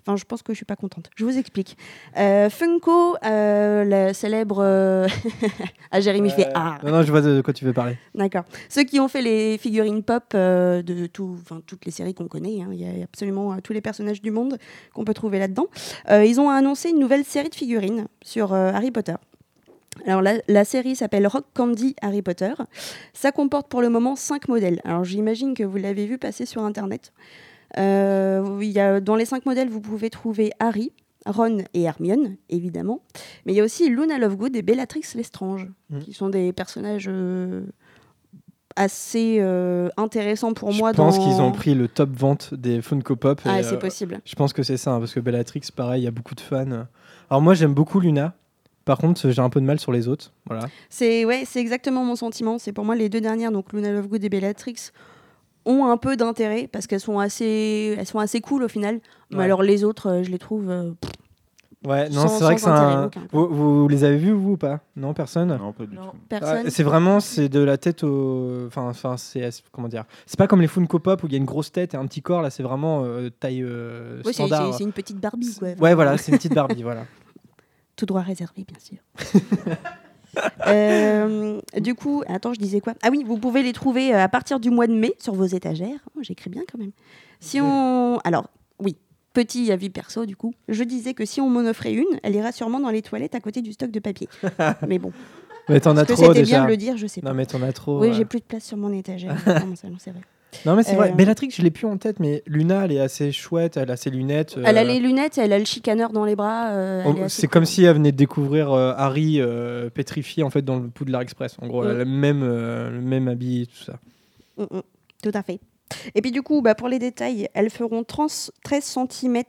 Enfin, 0.06 0.16
je 0.16 0.24
pense 0.24 0.42
que 0.42 0.52
je 0.52 0.56
suis 0.56 0.64
pas 0.64 0.76
contente. 0.76 1.10
Je 1.16 1.24
vous 1.24 1.36
explique. 1.36 1.76
Euh, 2.16 2.48
Funko, 2.48 3.16
euh, 3.24 3.84
la 3.84 4.14
célèbre. 4.14 4.62
ah, 5.90 6.00
Jérémy 6.00 6.30
fait 6.30 6.48
Ah 6.54 6.78
Non 6.84 6.92
non, 6.92 7.02
je 7.02 7.10
vois 7.10 7.22
de 7.22 7.40
quoi 7.40 7.52
tu 7.52 7.64
veux 7.64 7.72
parler. 7.72 7.96
D'accord. 8.14 8.44
Ceux 8.68 8.84
qui 8.84 9.00
ont 9.00 9.08
fait 9.08 9.22
les 9.22 9.58
figurines 9.58 10.04
pop 10.04 10.22
euh, 10.34 10.82
de 10.82 11.06
tout, 11.06 11.38
toutes 11.66 11.84
les 11.86 11.90
séries 11.90 12.14
qu'on 12.14 12.28
connaît, 12.28 12.62
hein, 12.62 12.68
il 12.70 12.80
y 12.80 12.86
a 12.86 13.02
absolument 13.02 13.56
tous 13.60 13.72
les 13.72 13.80
personnages 13.80 14.22
du 14.22 14.30
monde 14.30 14.58
qu'on 14.94 15.04
peut 15.04 15.14
trouver 15.14 15.40
là-dedans. 15.40 15.66
Ils 16.08 16.40
ont 16.40 16.50
annoncé 16.50 16.90
une 16.90 17.00
nouvelle 17.00 17.24
série 17.24 17.48
de 17.48 17.54
figurines 17.54 18.06
sur 18.22 18.54
Harry 18.54 18.92
Potter. 18.92 19.14
Alors 20.06 20.22
la, 20.22 20.34
la 20.48 20.64
série 20.64 20.94
s'appelle 20.96 21.26
Rock 21.26 21.44
Candy 21.54 21.96
Harry 22.02 22.22
Potter. 22.22 22.52
Ça 23.12 23.32
comporte 23.32 23.68
pour 23.68 23.80
le 23.80 23.88
moment 23.88 24.16
cinq 24.16 24.48
modèles. 24.48 24.80
Alors 24.84 25.04
j'imagine 25.04 25.54
que 25.54 25.62
vous 25.64 25.76
l'avez 25.78 26.06
vu 26.06 26.18
passer 26.18 26.46
sur 26.46 26.62
Internet. 26.62 27.12
Euh, 27.78 28.58
il 28.60 28.70
y 28.70 28.78
a, 28.80 29.00
dans 29.00 29.16
les 29.16 29.24
cinq 29.24 29.46
modèles, 29.46 29.68
vous 29.68 29.80
pouvez 29.80 30.10
trouver 30.10 30.52
Harry, 30.60 30.92
Ron 31.26 31.58
et 31.74 31.82
Hermione, 31.82 32.36
évidemment. 32.48 33.00
Mais 33.44 33.52
il 33.52 33.56
y 33.56 33.60
a 33.60 33.64
aussi 33.64 33.88
Luna 33.88 34.18
Lovegood 34.18 34.54
et 34.54 34.62
Bellatrix 34.62 35.02
Lestrange, 35.16 35.68
Mhm. 35.90 36.00
qui 36.00 36.12
sont 36.12 36.28
des 36.28 36.52
personnages 36.52 37.06
euh, 37.10 37.62
assez 38.76 39.38
euh, 39.40 39.88
intéressants 39.96 40.52
pour 40.52 40.70
je 40.70 40.78
moi. 40.78 40.92
pense 40.92 41.16
dans- 41.18 41.24
qu'ils 41.24 41.40
ont 41.42 41.50
pris 41.52 41.74
le 41.74 41.88
top 41.88 42.10
vente 42.10 42.52
des 42.54 42.82
Funko 42.82 43.16
Pop. 43.16 43.40
Ah, 43.44 43.56
euh, 43.58 43.62
c'est 43.62 43.78
possible. 43.78 44.20
Je 44.24 44.34
pense 44.34 44.52
que 44.52 44.62
c'est 44.62 44.76
ça, 44.76 44.92
hein, 44.92 44.98
parce 45.00 45.14
que 45.14 45.20
Bellatrix, 45.20 45.62
pareil, 45.74 46.02
il 46.02 46.04
y 46.04 46.08
a 46.08 46.12
beaucoup 46.12 46.34
de 46.34 46.40
fans. 46.40 46.86
Alors 47.30 47.42
moi, 47.42 47.54
j'aime 47.54 47.74
beaucoup 47.74 48.00
Luna. 48.00 48.34
Par 48.86 48.96
contre, 48.98 49.28
j'ai 49.30 49.42
un 49.42 49.50
peu 49.50 49.60
de 49.60 49.66
mal 49.66 49.78
sur 49.78 49.92
les 49.92 50.08
autres. 50.08 50.32
Voilà. 50.46 50.66
C'est 50.88 51.24
ouais, 51.26 51.42
c'est 51.44 51.60
exactement 51.60 52.04
mon 52.04 52.16
sentiment. 52.16 52.58
C'est 52.58 52.72
pour 52.72 52.84
moi 52.86 52.94
les 52.94 53.10
deux 53.10 53.20
dernières, 53.20 53.52
donc 53.52 53.72
Luna 53.74 53.92
Lovegood 53.92 54.24
et 54.24 54.28
Bellatrix, 54.30 54.76
ont 55.66 55.84
un 55.86 55.96
peu 55.98 56.16
d'intérêt 56.16 56.68
parce 56.72 56.86
qu'elles 56.86 57.00
sont 57.00 57.18
assez, 57.18 57.94
elles 57.98 58.06
sont 58.06 58.20
assez 58.20 58.40
cool 58.40 58.62
au 58.62 58.68
final. 58.68 59.00
Mais 59.30 59.38
Ouais. 59.38 59.44
alors 59.44 59.62
les 59.62 59.84
autres, 59.84 60.08
euh, 60.08 60.22
je 60.22 60.30
les 60.30 60.38
trouve. 60.38 60.70
euh, 60.70 60.92
pff, 61.00 61.10
Ouais, 61.84 62.08
non, 62.08 62.26
c'est 62.26 62.42
vrai 62.42 62.54
que 62.56 62.60
c'est 62.60 62.68
un. 62.68 63.10
Vous, 63.30 63.46
vous 63.48 63.86
les 63.88 64.02
avez 64.02 64.16
vus, 64.16 64.32
vous 64.32 64.52
ou 64.52 64.56
pas? 64.56 64.80
Non, 64.96 65.14
personne? 65.14 65.48
Non, 65.56 65.72
pas 65.72 65.84
du 65.86 65.94
Non. 65.94 66.06
tout. 66.06 66.16
personne. 66.28 66.62
Ah, 66.66 66.70
c'est 66.70 66.82
vraiment, 66.82 67.20
c'est 67.20 67.48
de 67.48 67.60
la 67.60 67.76
tête 67.76 68.02
au. 68.02 68.64
Enfin, 68.66 68.88
enfin 68.88 69.16
c'est. 69.16 69.48
Comment 69.70 69.86
dire? 69.86 70.04
C'est 70.26 70.38
pas 70.38 70.48
comme 70.48 70.60
les 70.60 70.66
Funko 70.68 70.98
Pop 70.98 71.22
où 71.22 71.26
il 71.26 71.32
y 71.32 71.36
a 71.36 71.38
une 71.38 71.44
grosse 71.44 71.70
tête 71.70 71.94
et 71.94 71.96
un 71.96 72.06
petit 72.06 72.22
corps. 72.22 72.42
Là, 72.42 72.50
c'est 72.50 72.62
vraiment 72.64 73.02
euh, 73.04 73.28
taille 73.30 73.62
euh, 73.62 74.16
Oui, 74.24 74.32
c'est- 74.32 74.44
standard. 74.44 74.72
c'est 74.72 74.78
c'est 74.78 74.84
une 74.84 74.92
petite 74.92 75.18
Barbie, 75.20 75.54
quoi. 75.58 75.68
Ouais, 75.80 75.94
voilà, 75.94 76.16
c'est 76.18 76.32
une 76.32 76.38
petite 76.38 76.54
Barbie, 76.54 76.82
voilà. 76.82 77.04
Tout 77.96 78.06
droit 78.06 78.20
réservé, 78.22 78.64
bien 78.66 78.78
sûr. 78.78 78.98
Euh, 80.66 81.60
du 81.78 81.94
coup, 81.94 82.22
attends, 82.26 82.52
je 82.52 82.58
disais 82.58 82.80
quoi? 82.80 82.92
Ah 83.02 83.08
oui, 83.10 83.24
vous 83.26 83.38
pouvez 83.38 83.62
les 83.62 83.72
trouver 83.72 84.14
euh, 84.14 84.22
à 84.22 84.28
partir 84.28 84.60
du 84.60 84.68
mois 84.68 84.86
de 84.86 84.92
mai 84.92 85.14
sur 85.18 85.34
vos 85.34 85.46
étagères. 85.46 85.98
Oh, 86.14 86.20
J'écris 86.22 86.50
bien 86.50 86.62
quand 86.70 86.78
même. 86.78 86.90
Si 87.40 87.58
on, 87.60 88.18
alors 88.22 88.50
oui, 88.78 88.96
petit 89.32 89.72
avis 89.72 89.88
perso 89.88 90.26
du 90.26 90.36
coup, 90.36 90.52
je 90.68 90.82
disais 90.84 91.14
que 91.14 91.24
si 91.24 91.40
on 91.40 91.48
m'en 91.48 91.60
offrait 91.60 91.94
une, 91.94 92.04
elle 92.22 92.34
ira 92.34 92.52
sûrement 92.52 92.80
dans 92.80 92.90
les 92.90 93.00
toilettes 93.00 93.34
à 93.34 93.40
côté 93.40 93.62
du 93.62 93.72
stock 93.72 93.90
de 93.90 94.00
papier. 94.00 94.28
Mais 94.86 94.98
bon, 94.98 95.10
Mais 95.70 95.80
t'en 95.80 95.96
as 95.96 96.04
trop 96.04 96.16
c'était 96.16 96.40
déjà. 96.40 96.56
bien 96.58 96.64
de 96.64 96.68
le 96.70 96.76
dire, 96.76 96.98
je 96.98 97.06
sais 97.06 97.22
pas. 97.22 97.30
Non, 97.30 97.34
mais 97.34 97.46
t'en 97.46 97.62
as 97.62 97.72
trop. 97.72 97.98
oui, 98.00 98.08
ouais. 98.08 98.14
j'ai 98.14 98.24
plus 98.26 98.40
de 98.40 98.44
place 98.44 98.64
sur 98.64 98.76
mon 98.76 98.92
étagère. 98.92 99.38
Ça, 99.40 99.60
non, 99.60 99.74
c'est 99.98 100.10
vrai. 100.10 100.20
Non, 100.64 100.76
mais 100.76 100.82
c'est 100.82 100.94
vrai. 100.96 101.10
Euh, 101.10 101.14
Bellatrix, 101.14 101.50
je 101.50 101.62
l'ai 101.62 101.70
plus 101.70 101.86
en 101.86 101.96
tête, 101.96 102.20
mais 102.20 102.42
Luna, 102.46 102.84
elle 102.84 102.92
est 102.92 103.00
assez 103.00 103.32
chouette. 103.32 103.76
Elle 103.76 103.90
a 103.90 103.96
ses 103.96 104.10
lunettes. 104.10 104.56
Elle 104.64 104.78
a 104.78 104.82
euh, 104.82 104.84
les 104.84 105.00
lunettes, 105.00 105.38
elle 105.38 105.52
a 105.52 105.58
le 105.58 105.64
chicaneur 105.64 106.12
dans 106.12 106.24
les 106.24 106.36
bras. 106.36 106.70
euh, 106.70 107.04
assez 107.24 107.40
C'est 107.42 107.46
cool. 107.46 107.52
comme 107.52 107.64
si 107.66 107.84
elle 107.84 107.94
venait 107.94 108.12
de 108.12 108.16
découvrir 108.16 108.72
Harry 108.72 109.40
pétrifié 109.94 110.42
en 110.42 110.50
fait 110.50 110.62
dans 110.62 110.78
le 110.78 110.88
Poudlard 110.88 111.22
Express. 111.22 111.56
En 111.60 111.66
gros, 111.66 111.84
elle 111.84 111.90
a 111.90 111.94
le 111.94 112.04
même, 112.04 112.44
le 112.44 113.00
même 113.00 113.28
habit 113.28 113.62
et 113.62 113.66
tout 113.66 113.84
ça. 113.84 113.98
Mm, 114.56 114.62
mm, 114.78 114.82
tout 115.22 115.32
à 115.34 115.42
fait. 115.42 115.60
Et 116.16 116.22
puis 116.22 116.32
du 116.32 116.42
coup, 116.42 116.62
bah, 116.62 116.74
pour 116.74 116.88
les 116.88 116.98
détails, 116.98 117.48
elles 117.54 117.70
feront 117.70 118.02
30 118.02 118.50
13 118.64 118.98
cm 119.08 119.42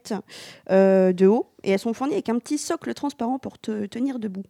de 0.69 1.25
haut 1.25 1.47
et 1.63 1.71
elles 1.71 1.79
sont 1.79 1.93
fournies 1.93 2.13
avec 2.13 2.29
un 2.29 2.37
petit 2.37 2.59
socle 2.59 2.93
transparent 2.93 3.39
pour 3.39 3.57
te 3.57 3.85
tenir 3.87 4.19
debout. 4.19 4.43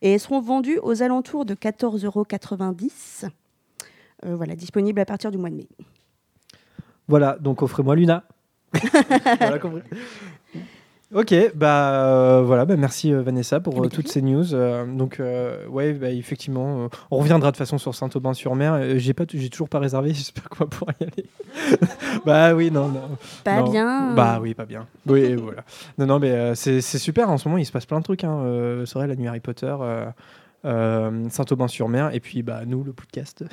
Et 0.00 0.12
elles 0.14 0.20
seront 0.20 0.40
vendues 0.40 0.78
aux 0.82 1.02
alentours 1.02 1.44
de 1.44 1.54
14,90 1.54 2.06
euros. 2.06 2.24
Euh, 4.26 4.36
voilà, 4.36 4.54
disponible 4.54 5.00
à 5.00 5.04
partir 5.04 5.30
du 5.30 5.38
mois 5.38 5.50
de 5.50 5.56
mai. 5.56 5.68
Voilà, 7.08 7.36
donc 7.40 7.62
offrez-moi 7.62 7.96
Luna. 7.96 8.24
voilà, 9.40 9.58
compris. 9.58 9.82
Ok, 11.12 11.34
bah 11.56 12.04
euh, 12.04 12.42
voilà, 12.42 12.64
bah, 12.64 12.76
merci 12.76 13.12
euh, 13.12 13.20
Vanessa 13.20 13.58
pour 13.58 13.82
euh, 13.84 13.88
toutes 13.88 14.06
ces 14.06 14.22
news. 14.22 14.44
Donc 14.86 15.20
ouais, 15.68 15.92
bah, 15.92 16.10
effectivement, 16.10 16.88
on 17.10 17.16
reviendra 17.16 17.50
de 17.50 17.56
façon 17.56 17.78
sur 17.78 17.96
Saint-Aubin-sur-Mer. 17.96 18.96
J'ai 18.98 19.12
pas, 19.12 19.24
j'ai 19.28 19.50
toujours 19.50 19.68
pas 19.68 19.80
réservé. 19.80 20.14
J'espère 20.14 20.48
qu'on 20.48 20.64
va 20.64 20.66
pouvoir 20.66 20.94
y 21.00 21.04
aller. 21.04 21.26
bah 22.24 22.54
oui, 22.54 22.70
non, 22.70 22.88
non. 22.88 23.18
Pas 23.42 23.60
Non. 23.60 23.70
bien. 23.70 24.14
Bah 24.14 24.38
oui, 24.40 24.54
pas 24.54 24.66
bien. 24.66 24.86
Oui, 25.08 25.34
voilà. 25.34 25.64
Non, 25.98 26.06
non, 26.06 26.18
mais 26.20 26.54
c'est 26.54 26.80
super. 26.80 27.28
En 27.28 27.38
ce 27.38 27.48
moment, 27.48 27.58
il 27.58 27.66
se 27.66 27.72
passe 27.72 27.86
plein 27.86 27.98
de 27.98 28.04
trucs. 28.04 28.22
Hein. 28.22 28.84
C'est 28.86 28.94
vrai, 28.94 29.08
la 29.08 29.16
nuit 29.16 29.26
Harry 29.26 29.40
Potter, 29.40 29.74
Saint-Aubin-sur-Mer, 30.62 32.14
et 32.14 32.20
puis 32.20 32.44
bah 32.44 32.60
nous, 32.66 32.84
le 32.84 32.92
podcast. 32.92 33.44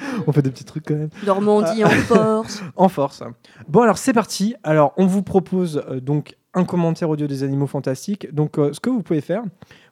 on 0.26 0.32
fait 0.32 0.42
des 0.42 0.50
petits 0.50 0.64
trucs 0.64 0.84
quand 0.86 0.94
même. 0.94 1.10
Normandie 1.26 1.84
en 1.84 1.88
force. 1.90 2.62
En 2.76 2.88
force. 2.88 3.22
Bon, 3.68 3.80
alors 3.82 3.98
c'est 3.98 4.12
parti. 4.12 4.54
Alors, 4.62 4.92
on 4.96 5.06
vous 5.06 5.22
propose 5.22 5.82
euh, 5.88 6.00
donc 6.00 6.36
un 6.54 6.64
commentaire 6.64 7.08
audio 7.10 7.26
des 7.26 7.42
animaux 7.44 7.66
fantastiques. 7.68 8.34
Donc, 8.34 8.58
euh, 8.58 8.72
ce 8.72 8.80
que 8.80 8.90
vous 8.90 9.02
pouvez 9.02 9.20
faire, 9.20 9.42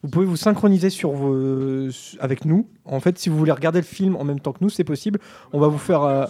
vous 0.02 0.10
pouvez 0.10 0.26
vous 0.26 0.36
synchroniser 0.36 0.90
sur 0.90 1.12
vos... 1.12 1.88
avec 2.20 2.44
nous. 2.44 2.66
En 2.84 2.98
fait, 3.00 3.18
si 3.18 3.28
vous 3.28 3.36
voulez 3.38 3.52
regarder 3.52 3.78
le 3.78 3.84
film 3.84 4.16
en 4.16 4.24
même 4.24 4.40
temps 4.40 4.52
que 4.52 4.58
nous, 4.60 4.70
c'est 4.70 4.84
possible. 4.84 5.20
On 5.52 5.60
va 5.60 5.68
vous 5.68 5.78
faire. 5.78 6.02
euh, 6.02 6.26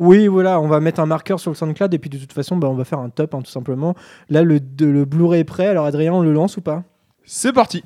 Oui, 0.00 0.26
voilà, 0.26 0.60
on 0.60 0.66
va 0.66 0.80
mettre 0.80 0.98
un 1.00 1.06
marqueur 1.06 1.38
sur 1.38 1.50
le 1.52 1.56
SoundCloud 1.56 1.94
et 1.94 1.98
puis 1.98 2.10
de 2.10 2.18
toute 2.18 2.32
façon, 2.32 2.56
bah, 2.56 2.68
on 2.68 2.74
va 2.74 2.84
faire 2.84 2.98
un 2.98 3.08
top, 3.10 3.34
hein, 3.34 3.40
tout 3.42 3.50
simplement. 3.50 3.94
Là, 4.30 4.42
le, 4.42 4.58
de- 4.58 4.86
le 4.86 5.04
Blu-ray 5.04 5.40
est 5.40 5.44
prêt. 5.44 5.66
Alors, 5.68 5.84
Adrien, 5.86 6.12
on 6.12 6.22
le 6.22 6.32
lance 6.32 6.56
ou 6.56 6.60
pas? 6.60 6.82
C'est 7.24 7.52
parti. 7.52 7.84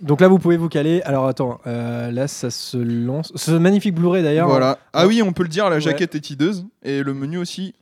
Donc 0.00 0.20
là, 0.20 0.28
vous 0.28 0.38
pouvez 0.38 0.56
vous 0.56 0.68
caler. 0.68 1.02
Alors, 1.02 1.26
attends, 1.26 1.60
euh, 1.66 2.10
là, 2.10 2.26
ça 2.28 2.50
se 2.50 2.76
lance. 2.76 3.32
Ce 3.36 3.52
magnifique 3.52 3.94
Blu-ray 3.94 4.22
d'ailleurs. 4.22 4.48
Voilà. 4.48 4.78
Ah 4.92 5.06
oui, 5.06 5.22
on 5.22 5.32
peut 5.32 5.42
le 5.44 5.48
dire, 5.48 5.68
la 5.70 5.76
Ouais. 5.76 5.80
jaquette 5.80 6.14
est 6.14 6.30
hideuse 6.30 6.66
et 6.82 7.02
le 7.02 7.14
menu 7.14 7.38
aussi. 7.38 7.74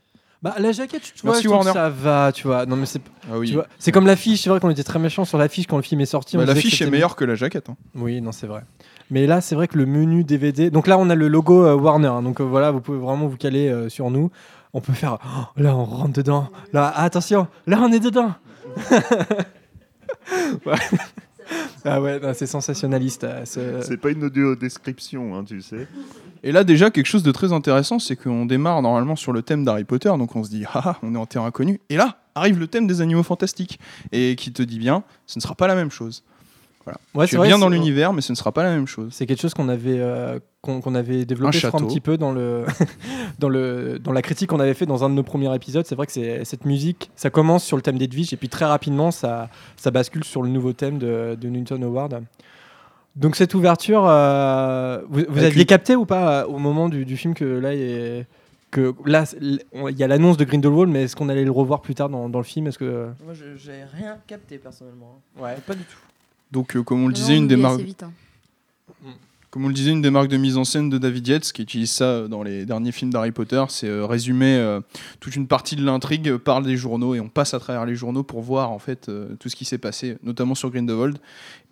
Bah, 0.43 0.55
la 0.59 0.73
jaquette, 0.73 1.03
tu 1.03 1.25
vois, 1.25 1.41
je 1.41 1.49
trouve 1.49 1.63
ça 1.73 1.89
va, 1.89 2.33
tu 2.33 2.49
vois. 2.49 2.67
Non, 2.67 2.75
mais 2.75 2.87
c'est 2.87 3.01
Ah 3.33 3.39
oui. 3.39 3.57
c'est 3.79 3.93
comme 3.93 4.07
l'affiche. 4.07 4.43
C'est 4.43 4.51
vrai 4.51 4.59
qu'on 4.59 4.71
était 4.71 4.83
très 4.83 4.99
méchants 4.99 5.25
sur 5.25 5.39
l'affiche 5.39 5.67
quand 5.69 5.77
le 5.77 5.83
film 5.85 6.01
est 6.01 6.07
sorti. 6.07 6.37
Bah, 6.37 6.45
L'affiche 6.45 6.83
est 6.83 6.91
meilleure 6.91 7.15
que 7.17 7.25
la 7.25 7.37
jaquette. 7.37 7.71
hein. 7.71 7.77
Oui, 7.95 8.21
non, 8.21 8.33
c'est 8.33 8.49
vrai. 8.49 8.63
Mais 9.11 9.27
là, 9.29 9.41
c'est 9.41 9.55
vrai 9.55 9.69
que 9.69 9.79
le 9.79 9.87
menu 9.87 10.25
DVD. 10.25 10.71
Donc 10.71 10.89
là, 10.89 10.99
on 10.99 11.11
a 11.11 11.15
le 11.15 11.29
logo 11.29 11.65
euh, 11.65 11.75
Warner. 11.77 12.09
hein. 12.09 12.23
donc 12.23 12.41
euh, 12.41 12.45
voilà, 12.45 12.73
vous 12.73 12.81
pouvez 12.81 12.99
vraiment 12.99 13.27
vous 13.29 13.37
caler 13.37 13.69
euh, 13.69 13.89
sur 13.89 14.11
nous. 14.11 14.31
On 14.75 14.81
peut 14.81 14.93
faire. 14.95 15.19
Oh, 15.25 15.61
là, 15.61 15.77
on 15.77 15.85
rentre 15.85 16.13
dedans. 16.15 16.49
Là, 16.73 16.93
attention. 16.97 17.47
Là, 17.69 17.79
on 17.81 17.93
est 17.93 18.01
dedans. 18.01 18.33
Ouais. 20.67 20.75
Ah 21.85 22.01
ouais, 22.01 22.21
c'est 22.35 22.47
sensationnaliste. 22.47 23.25
euh, 23.25 23.45
ce- 23.45 23.81
C'est 23.83 23.97
pas 23.97 24.11
une 24.11 24.23
audio 24.25 24.55
description, 24.55 25.35
hein, 25.37 25.45
tu 25.45 25.61
sais. 25.63 25.89
Et 26.45 26.53
là, 26.53 26.63
déjà, 26.65 26.91
quelque 26.91 27.07
chose 27.07 27.23
de 27.25 27.33
très 27.33 27.53
intéressant, 27.53 27.99
c'est 27.99 28.17
qu'on 28.17 28.47
démarre 28.47 28.83
normalement 28.83 29.17
sur 29.17 29.33
le 29.33 29.43
thème 29.43 29.65
d'Harry 29.65 29.85
Potter, 29.85 30.09
donc 30.19 30.35
on 30.37 30.45
se 30.45 30.51
dit, 30.51 30.65
ah, 30.75 30.83
ah, 30.85 30.99
on 31.03 31.15
est 31.15 31.19
en 31.19 31.27
terrain 31.27 31.47
inconnu. 31.47 31.81
Et 31.89 31.97
là, 31.97 32.19
arrive 32.35 32.59
le 32.59 32.67
thème 32.69 32.87
des 32.87 33.01
animaux 33.01 33.23
fantastiques, 33.23 33.79
et 34.13 34.37
qui 34.37 34.53
te 34.53 34.63
dit 34.63 34.79
bien, 34.79 35.03
ce 35.27 35.39
ne 35.39 35.43
sera 35.43 35.55
pas 35.55 35.67
la 35.67 35.75
même 35.75 35.91
chose. 35.91 36.25
Ouais, 37.15 37.27
tu 37.27 37.35
es 37.35 37.39
vrai, 37.39 37.49
bien 37.49 37.59
dans 37.59 37.69
l'univers, 37.69 38.13
mais 38.13 38.21
ce 38.23 38.33
ne 38.33 38.37
sera 38.37 38.53
pas 38.53 38.63
la 38.63 38.71
même 38.71 38.87
chose. 38.87 39.09
C'est 39.13 39.27
quelque 39.27 39.41
chose 39.41 39.55
qu'on 39.55 39.69
avait, 39.69 39.99
euh, 40.01 40.39
qu'on 40.63 40.95
avait 40.95 41.25
développé 41.25 41.57
Un 41.57 41.61
je 41.61 41.67
crois, 41.67 41.79
un 41.79 41.83
château. 41.83 41.87
petit 41.93 42.01
peu 42.01 42.17
dans, 42.17 42.33
le 42.33 42.65
dans, 43.39 43.49
le, 43.49 43.99
dans 43.99 44.13
la 44.13 44.23
critique 44.23 44.51
qu'on 44.51 44.61
avait 44.61 44.75
fait 44.75 44.87
dans 44.87 45.05
un 45.05 45.11
de 45.11 45.15
nos 45.15 45.23
premiers 45.23 45.55
épisodes. 45.55 45.87
C'est 45.87 45.95
vrai 45.95 46.07
que 46.07 46.13
cette 46.45 46.65
musique, 46.65 47.11
ça 47.17 47.31
commence 47.31 47.65
sur 47.65 47.77
le 47.77 47.83
thème 47.83 47.99
d'Edwige 47.99 48.33
et 48.33 48.37
puis 48.37 48.49
très 48.49 48.65
rapidement, 48.65 49.11
ça, 49.11 49.49
ça 49.77 49.91
bascule 49.91 50.25
sur 50.25 50.43
le 50.43 50.49
nouveau 50.49 50.73
thème 50.73 50.99
de, 50.99 51.37
de 51.41 51.49
Newton 51.49 51.83
Howard. 51.85 52.23
Donc 53.15 53.37
cette 53.37 53.55
ouverture, 53.55 54.05
euh, 54.09 55.03
vous, 55.09 55.23
vous 55.29 55.45
aviez 55.45 55.61
une- 55.63 55.67
capté 55.67 55.95
ou 55.97 56.07
pas 56.07 56.41
euh, 56.43 56.47
au 56.47 56.59
moment 56.59 56.89
du, 56.89 57.05
du 57.05 57.17
film 57.17 57.35
que 57.35 57.45
là, 57.45 57.75
il 57.75 57.81
y 57.81 58.21
a- 58.21 58.25
que 58.71 58.95
là, 59.05 59.25
il 59.43 59.99
y 59.99 60.03
a 60.03 60.07
l'annonce 60.09 60.39
de 60.39 60.45
Grindelwald, 60.45 60.91
mais 60.91 61.03
est-ce 61.03 61.15
qu'on 61.15 61.29
allait 61.29 61.45
le 61.45 61.51
revoir 61.51 61.83
plus 61.83 61.95
tard 61.95 62.09
dans, 62.09 62.31
dans 62.31 62.39
le 62.39 62.45
film? 62.45 62.67
Est-ce 62.69 62.79
que 62.79 63.09
Moi, 63.23 63.35
je- 63.35 63.55
j'ai 63.57 63.85
rien 63.95 64.17
capté 64.27 64.57
personnellement. 64.57 65.21
ouais. 65.39 65.57
Pas 65.67 65.75
du 65.75 65.83
tout. 65.85 65.99
Donc, 66.53 66.77
euh, 66.77 66.83
comme 66.83 67.03
on 67.03 67.09
le 67.09 67.15
disait, 67.15 67.37
une 67.37 67.49
des 67.49 67.57
marques. 67.57 67.75
assez 67.77 67.85
vite, 67.85 68.03
hein. 68.05 68.13
Comme 69.51 69.67
on 69.67 69.69
le 69.69 69.75
disait, 69.75 69.91
une 69.91 70.01
des 70.01 70.09
marques 70.09 70.29
de 70.29 70.39
mise 70.39 70.57
en 70.57 70.65
scène 70.65 70.89
de 70.89 70.97
David 70.97 71.29
Yates, 71.29 71.53
qui 71.53 71.61
utilise 71.61 71.91
ça 71.91 72.05
euh, 72.05 72.27
dans 72.29 72.43
les 72.43 72.65
derniers 72.65 72.91
films 72.91 73.13
d'Harry 73.13 73.33
Potter, 73.33 73.63
c'est 73.69 73.87
euh, 73.87 74.07
résumer 74.07 74.57
euh, 74.57 74.81
toute 75.21 75.37
une 75.37 75.47
partie 75.47 75.77
de 75.77 75.85
l'intrigue 75.85 76.39
par 76.39 76.63
les 76.63 76.79
journaux, 76.79 77.15
et 77.15 77.21
on 77.21 77.29
passe 77.29 77.53
à 77.53 77.59
travers 77.59 77.85
les 77.85 77.95
journaux 77.95 78.23
pour 78.23 78.41
voir 78.41 78.71
en 78.71 78.79
fait 78.79 79.11
euh, 79.11 79.35
tout 79.39 79.51
ce 79.51 79.57
qui 79.57 79.67
s'est 79.67 79.77
passé, 79.77 80.17
notamment 80.23 80.55
sur 80.55 80.71
Grindelwald, 80.71 81.19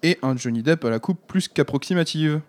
et 0.02 0.18
un 0.20 0.36
Johnny 0.36 0.62
Depp 0.62 0.84
à 0.84 0.90
la 0.90 0.98
coupe 0.98 1.20
plus 1.26 1.48
qu'approximative. 1.48 2.42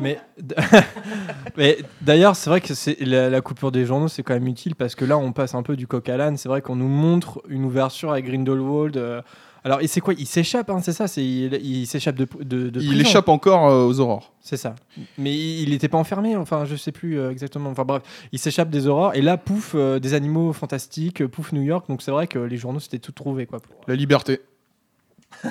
Mais, 0.00 0.18
d'ailleurs, 2.00 2.34
c'est 2.34 2.50
vrai 2.50 2.60
que 2.60 2.74
c'est 2.74 2.98
la, 3.02 3.30
la 3.30 3.40
coupure 3.40 3.70
des 3.70 3.84
journaux, 3.86 4.08
c'est 4.08 4.24
quand 4.24 4.34
même 4.34 4.48
utile 4.48 4.74
parce 4.74 4.96
que 4.96 5.04
là, 5.04 5.16
on 5.18 5.32
passe 5.32 5.54
un 5.54 5.62
peu 5.62 5.76
du 5.76 5.86
coq 5.86 6.08
à 6.08 6.16
l'âne. 6.16 6.36
C'est 6.36 6.48
vrai 6.48 6.62
qu'on 6.62 6.76
nous 6.76 6.88
montre 6.88 7.42
une 7.48 7.64
ouverture 7.64 8.10
avec 8.10 8.24
Grindelwald. 8.24 8.96
euh, 8.96 9.22
alors, 9.64 9.80
et 9.80 9.86
c'est 9.86 10.00
quoi 10.00 10.14
Il 10.18 10.26
s'échappe, 10.26 10.70
hein, 10.70 10.80
c'est 10.82 10.92
ça 10.92 11.06
C'est 11.06 11.24
il, 11.24 11.54
il 11.54 11.86
s'échappe 11.86 12.16
de, 12.16 12.26
de, 12.40 12.68
de 12.68 12.80
Il 12.80 13.00
échappe 13.00 13.28
encore 13.28 13.68
euh, 13.68 13.86
aux 13.86 14.00
aurores. 14.00 14.32
C'est 14.40 14.56
ça. 14.56 14.74
Mais 15.18 15.36
il 15.36 15.70
n'était 15.70 15.88
pas 15.88 15.98
enfermé. 15.98 16.34
Enfin, 16.36 16.64
je 16.64 16.74
sais 16.74 16.90
plus 16.90 17.18
euh, 17.18 17.30
exactement. 17.30 17.70
Enfin 17.70 17.84
bref, 17.84 18.02
il 18.32 18.40
s'échappe 18.40 18.70
des 18.70 18.88
aurores 18.88 19.14
et 19.14 19.22
là, 19.22 19.36
pouf, 19.36 19.72
euh, 19.76 20.00
des 20.00 20.14
animaux 20.14 20.52
fantastiques, 20.52 21.24
pouf, 21.28 21.52
New 21.52 21.62
York. 21.62 21.86
Donc 21.88 22.02
c'est 22.02 22.10
vrai 22.10 22.26
que 22.26 22.40
les 22.40 22.56
journaux 22.56 22.80
c'était 22.80 22.98
tout 22.98 23.12
trouvé 23.12 23.46
quoi. 23.46 23.60
Pour, 23.60 23.74
La 23.86 23.94
liberté. 23.94 24.40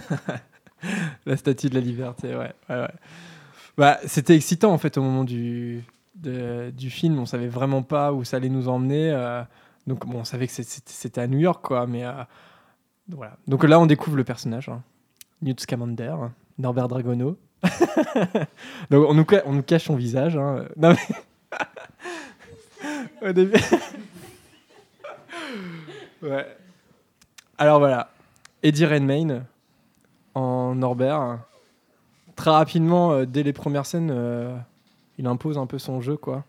La 1.26 1.38
statue 1.38 1.70
de 1.70 1.76
la 1.76 1.82
liberté, 1.82 2.30
ouais. 2.30 2.52
ouais, 2.70 2.76
ouais. 2.82 2.88
Bah, 3.78 4.00
c'était 4.08 4.36
excitant 4.36 4.74
en 4.74 4.78
fait 4.80 4.98
au 4.98 5.02
moment 5.04 5.24
du, 5.24 5.84
de- 6.16 6.72
du 6.76 6.90
film. 6.90 7.20
On 7.20 7.26
savait 7.26 7.48
vraiment 7.48 7.84
pas 7.84 8.12
où 8.14 8.24
ça 8.24 8.38
allait 8.38 8.50
nous 8.50 8.68
emmener. 8.68 9.12
donc 9.88 10.06
bon, 10.08 10.20
on 10.20 10.24
savait 10.24 10.48
que 10.48 10.54
c'était 10.54 11.22
à 11.22 11.28
New 11.28 11.38
York, 11.40 11.64
quoi. 11.64 11.86
Mais 11.88 12.04
Donc 13.48 13.64
là, 13.64 13.80
on 13.80 13.86
découvre 13.86 14.18
le 14.18 14.24
personnage, 14.24 14.70
hein. 14.70 14.82
Newt 15.42 15.60
Scamander, 15.60 16.14
hein, 16.22 16.34
Norbert 16.58 16.88
Dragono. 16.88 17.38
donc 18.90 19.10
on 19.10 19.14
nous, 19.14 19.26
on 19.46 19.54
nous 19.54 19.64
cache 19.64 19.86
son 19.86 19.96
visage. 19.96 20.36
hein. 20.38 20.66
Non 20.78 20.94
mais 20.94 20.98
au 23.30 23.32
début. 23.32 23.60
ouais. 26.24 26.48
Alors 27.58 27.80
voilà, 27.80 28.10
Eddie 28.64 28.86
Redmayne 28.86 29.46
en 30.34 30.76
Norbert. 30.76 31.40
Très 32.36 32.52
rapidement, 32.52 33.12
euh, 33.12 33.26
dès 33.26 33.44
les 33.44 33.54
premières 33.54 33.86
scènes, 33.86 34.10
euh, 34.12 34.58
il 35.18 35.28
impose 35.28 35.58
un 35.58 35.68
peu 35.68 35.78
son 35.78 36.02
jeu, 36.02 36.18
quoi. 36.18 36.44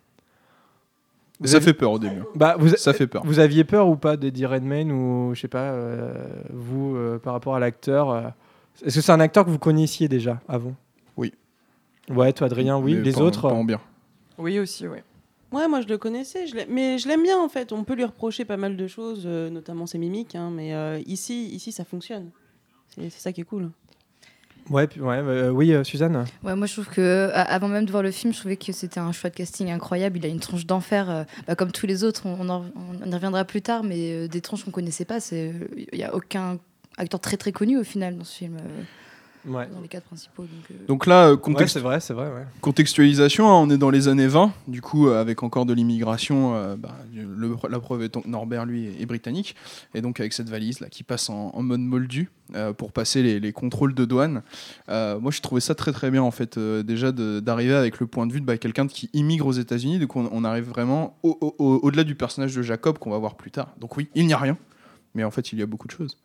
Vous 1.42 1.48
Ça 1.48 1.56
avez- 1.56 1.64
fait 1.64 1.74
peur 1.74 1.92
au 1.92 1.98
début. 1.98 2.22
Bah, 2.34 2.56
vous, 2.58 2.68
Ça 2.70 2.92
fait 2.92 3.06
peur. 3.06 3.22
vous 3.24 3.38
aviez 3.38 3.64
peur 3.64 3.88
ou 3.88 3.96
pas 3.96 4.16
d'Eddie 4.16 4.46
Redmayne 4.46 4.90
ou 4.92 5.34
je 5.34 5.40
sais 5.40 5.48
pas, 5.48 5.70
euh, 5.72 6.14
vous 6.50 6.96
euh, 6.96 7.18
par 7.18 7.32
rapport 7.34 7.54
à 7.54 7.60
l'acteur 7.60 8.10
euh, 8.10 8.22
Est-ce 8.84 8.96
que 8.96 9.00
c'est 9.02 9.12
un 9.12 9.20
acteur 9.20 9.44
que 9.44 9.50
vous 9.50 9.58
connaissiez 9.58 10.08
déjà 10.08 10.40
avant? 10.48 10.74
Oui. 11.16 11.32
Ouais, 12.08 12.32
toi 12.32 12.46
Adrien, 12.46 12.78
oui. 12.78 12.94
Mais 12.94 13.02
Les 13.02 13.12
pas 13.12 13.20
autres 13.20 13.48
pas 13.48 13.54
en 13.54 13.64
bien. 13.64 13.80
Oui, 14.38 14.58
aussi, 14.58 14.88
oui. 14.88 14.98
Ouais, 15.52 15.68
moi 15.68 15.82
je 15.82 15.88
le 15.88 15.98
connaissais, 15.98 16.46
je 16.46 16.56
mais 16.70 16.96
je 16.96 17.06
l'aime 17.08 17.22
bien 17.22 17.38
en 17.38 17.48
fait. 17.50 17.72
On 17.72 17.84
peut 17.84 17.94
lui 17.94 18.04
reprocher 18.04 18.46
pas 18.46 18.56
mal 18.56 18.74
de 18.76 18.86
choses, 18.86 19.24
euh, 19.26 19.50
notamment 19.50 19.84
ses 19.86 19.98
mimiques, 19.98 20.34
hein, 20.34 20.50
mais 20.50 20.72
euh, 20.74 20.98
ici, 21.06 21.46
ici 21.48 21.72
ça 21.72 21.84
fonctionne. 21.84 22.30
C'est 22.88 23.10
c'est 23.10 23.20
ça 23.20 23.32
qui 23.32 23.42
est 23.42 23.44
cool. 23.44 23.70
Ouais, 24.70 24.88
euh, 24.98 25.50
oui, 25.50 25.72
euh, 25.72 25.84
Suzanne. 25.84 26.24
Ouais, 26.44 26.54
moi 26.54 26.66
je 26.66 26.72
trouve 26.72 26.88
que 26.88 27.30
a- 27.34 27.42
avant 27.42 27.68
même 27.68 27.84
de 27.84 27.90
voir 27.90 28.02
le 28.02 28.10
film, 28.10 28.32
je 28.32 28.38
trouvais 28.38 28.56
que 28.56 28.72
c'était 28.72 29.00
un 29.00 29.12
choix 29.12 29.28
de 29.30 29.34
casting 29.34 29.70
incroyable. 29.70 30.18
Il 30.18 30.24
a 30.26 30.28
une 30.28 30.40
tronche 30.40 30.66
d'enfer, 30.66 31.10
euh, 31.10 31.24
bah, 31.46 31.54
comme 31.56 31.72
tous 31.72 31.86
les 31.86 32.04
autres. 32.04 32.22
On, 32.26 32.48
en, 32.48 32.64
y 33.04 33.12
reviendra 33.14 33.44
plus 33.44 33.60
tard, 33.62 33.82
mais 33.82 34.12
euh, 34.12 34.28
des 34.28 34.40
tronches 34.40 34.64
qu'on 34.64 34.70
connaissait 34.70 35.04
pas. 35.04 35.18
Il 35.32 35.58
y 35.98 36.04
a 36.04 36.14
aucun 36.14 36.58
acteur 36.96 37.20
très 37.20 37.36
très 37.36 37.52
connu 37.52 37.78
au 37.78 37.84
final 37.84 38.16
dans 38.16 38.24
ce 38.24 38.36
film, 38.38 38.56
euh, 38.56 38.82
Ouais. 39.46 39.66
dans 39.74 39.80
les 39.80 39.88
quatre 39.88 40.04
principaux. 40.04 40.42
Donc, 40.42 40.50
euh, 40.70 40.86
Donc 40.86 41.06
là, 41.06 41.32
Ouais, 41.32 41.38
contexte- 41.38 41.74
c'est 41.74 41.80
vrai, 41.80 41.98
c'est 42.00 42.14
vrai. 42.14 42.26
Ouais. 42.26 42.44
Contextualisation, 42.60 43.48
hein, 43.48 43.54
on 43.54 43.70
est 43.70 43.76
dans 43.78 43.90
les 43.90 44.08
années 44.08 44.26
20, 44.28 44.52
du 44.68 44.80
coup, 44.80 45.08
euh, 45.08 45.20
avec 45.20 45.42
encore 45.42 45.66
de 45.66 45.72
l'immigration. 45.74 46.54
euh, 46.54 46.76
bah, 46.76 46.94
le- 47.14 47.56
la 47.68 47.80
preuve 47.80 48.02
étant 48.02 48.20
que 48.20 48.28
Norbert, 48.28 48.66
lui, 48.66 48.86
est, 48.86 49.02
est 49.02 49.06
britannique. 49.06 49.54
Et 49.94 50.00
donc, 50.00 50.20
avec 50.20 50.32
cette 50.32 50.48
valise 50.48 50.80
là, 50.80 50.88
qui 50.88 51.02
passe 51.02 51.28
en, 51.30 51.50
en 51.54 51.62
mode 51.62 51.80
moldu 51.80 52.30
euh, 52.54 52.72
pour 52.72 52.92
passer 52.92 53.22
les, 53.22 53.40
les 53.40 53.52
contrôles 53.52 53.94
de 53.94 54.04
douane. 54.04 54.42
Euh, 54.88 55.18
moi, 55.18 55.30
je 55.30 55.40
trouvais 55.40 55.60
ça 55.60 55.74
très 55.74 55.92
très 55.92 56.10
bien, 56.10 56.22
en 56.22 56.30
fait, 56.30 56.56
euh, 56.58 56.82
déjà 56.82 57.10
d'arriver 57.12 57.74
avec 57.74 57.98
le 58.00 58.06
point 58.06 58.26
de 58.26 58.32
vue 58.32 58.40
de 58.40 58.46
bah, 58.46 58.58
quelqu'un 58.58 58.86
qui 58.86 59.10
immigre 59.12 59.46
aux 59.46 59.52
États-Unis. 59.52 59.98
Donc, 59.98 60.16
on, 60.16 60.28
on 60.32 60.44
arrive 60.44 60.68
vraiment 60.68 61.16
au- 61.22 61.36
au- 61.40 61.54
au- 61.58 61.80
au-delà 61.82 62.04
du 62.04 62.14
personnage 62.14 62.54
de 62.54 62.62
Jacob 62.62 62.98
qu'on 62.98 63.10
va 63.10 63.18
voir 63.18 63.34
plus 63.36 63.50
tard. 63.50 63.68
Donc, 63.80 63.96
oui, 63.96 64.08
il 64.14 64.26
n'y 64.26 64.32
a 64.34 64.38
rien. 64.38 64.56
Mais 65.14 65.24
en 65.24 65.30
fait, 65.30 65.52
il 65.52 65.58
y 65.58 65.62
a 65.62 65.66
beaucoup 65.66 65.86
de 65.86 65.92
choses. 65.92 66.16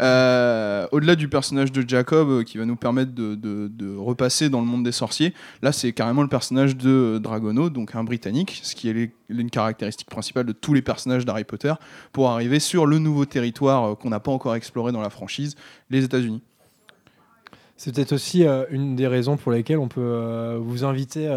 Euh, 0.00 0.86
Au-delà 0.92 1.16
du 1.16 1.28
personnage 1.28 1.72
de 1.72 1.86
Jacob 1.86 2.28
euh, 2.28 2.42
qui 2.44 2.56
va 2.56 2.64
nous 2.64 2.76
permettre 2.76 3.12
de, 3.12 3.96
repasser 3.96 4.48
dans 4.48 4.60
le 4.60 4.66
monde 4.66 4.84
des 4.84 4.92
sorciers, 4.92 5.34
là 5.62 5.72
c'est 5.72 5.92
carrément 5.92 6.22
le 6.22 6.28
personnage 6.28 6.76
de 6.76 7.18
Dragono, 7.22 7.68
donc 7.68 7.94
un 7.94 8.04
Britannique, 8.04 8.60
ce 8.62 8.74
qui 8.76 8.88
est 8.88 9.12
une 9.28 9.50
caractéristique 9.50 10.08
principale 10.08 10.46
de 10.46 10.52
tous 10.52 10.72
les 10.72 10.82
personnages 10.82 11.24
d'Harry 11.24 11.44
Potter, 11.44 11.74
pour 12.12 12.30
arriver 12.30 12.60
sur 12.60 12.86
le 12.86 12.98
nouveau 12.98 13.24
territoire 13.24 13.84
euh, 13.84 13.94
qu'on 13.94 14.10
n'a 14.10 14.20
pas 14.20 14.30
encore 14.30 14.54
exploré 14.54 14.92
dans 14.92 15.00
la 15.00 15.10
franchise, 15.10 15.56
les 15.90 16.04
États-Unis. 16.04 16.42
C'est 17.76 17.94
peut-être 17.94 18.12
aussi 18.12 18.44
une 18.70 18.96
des 18.96 19.06
raisons 19.06 19.36
pour 19.36 19.52
lesquelles 19.52 19.78
on 19.78 19.86
peut 19.86 20.58
vous 20.60 20.84
inviter 20.84 21.28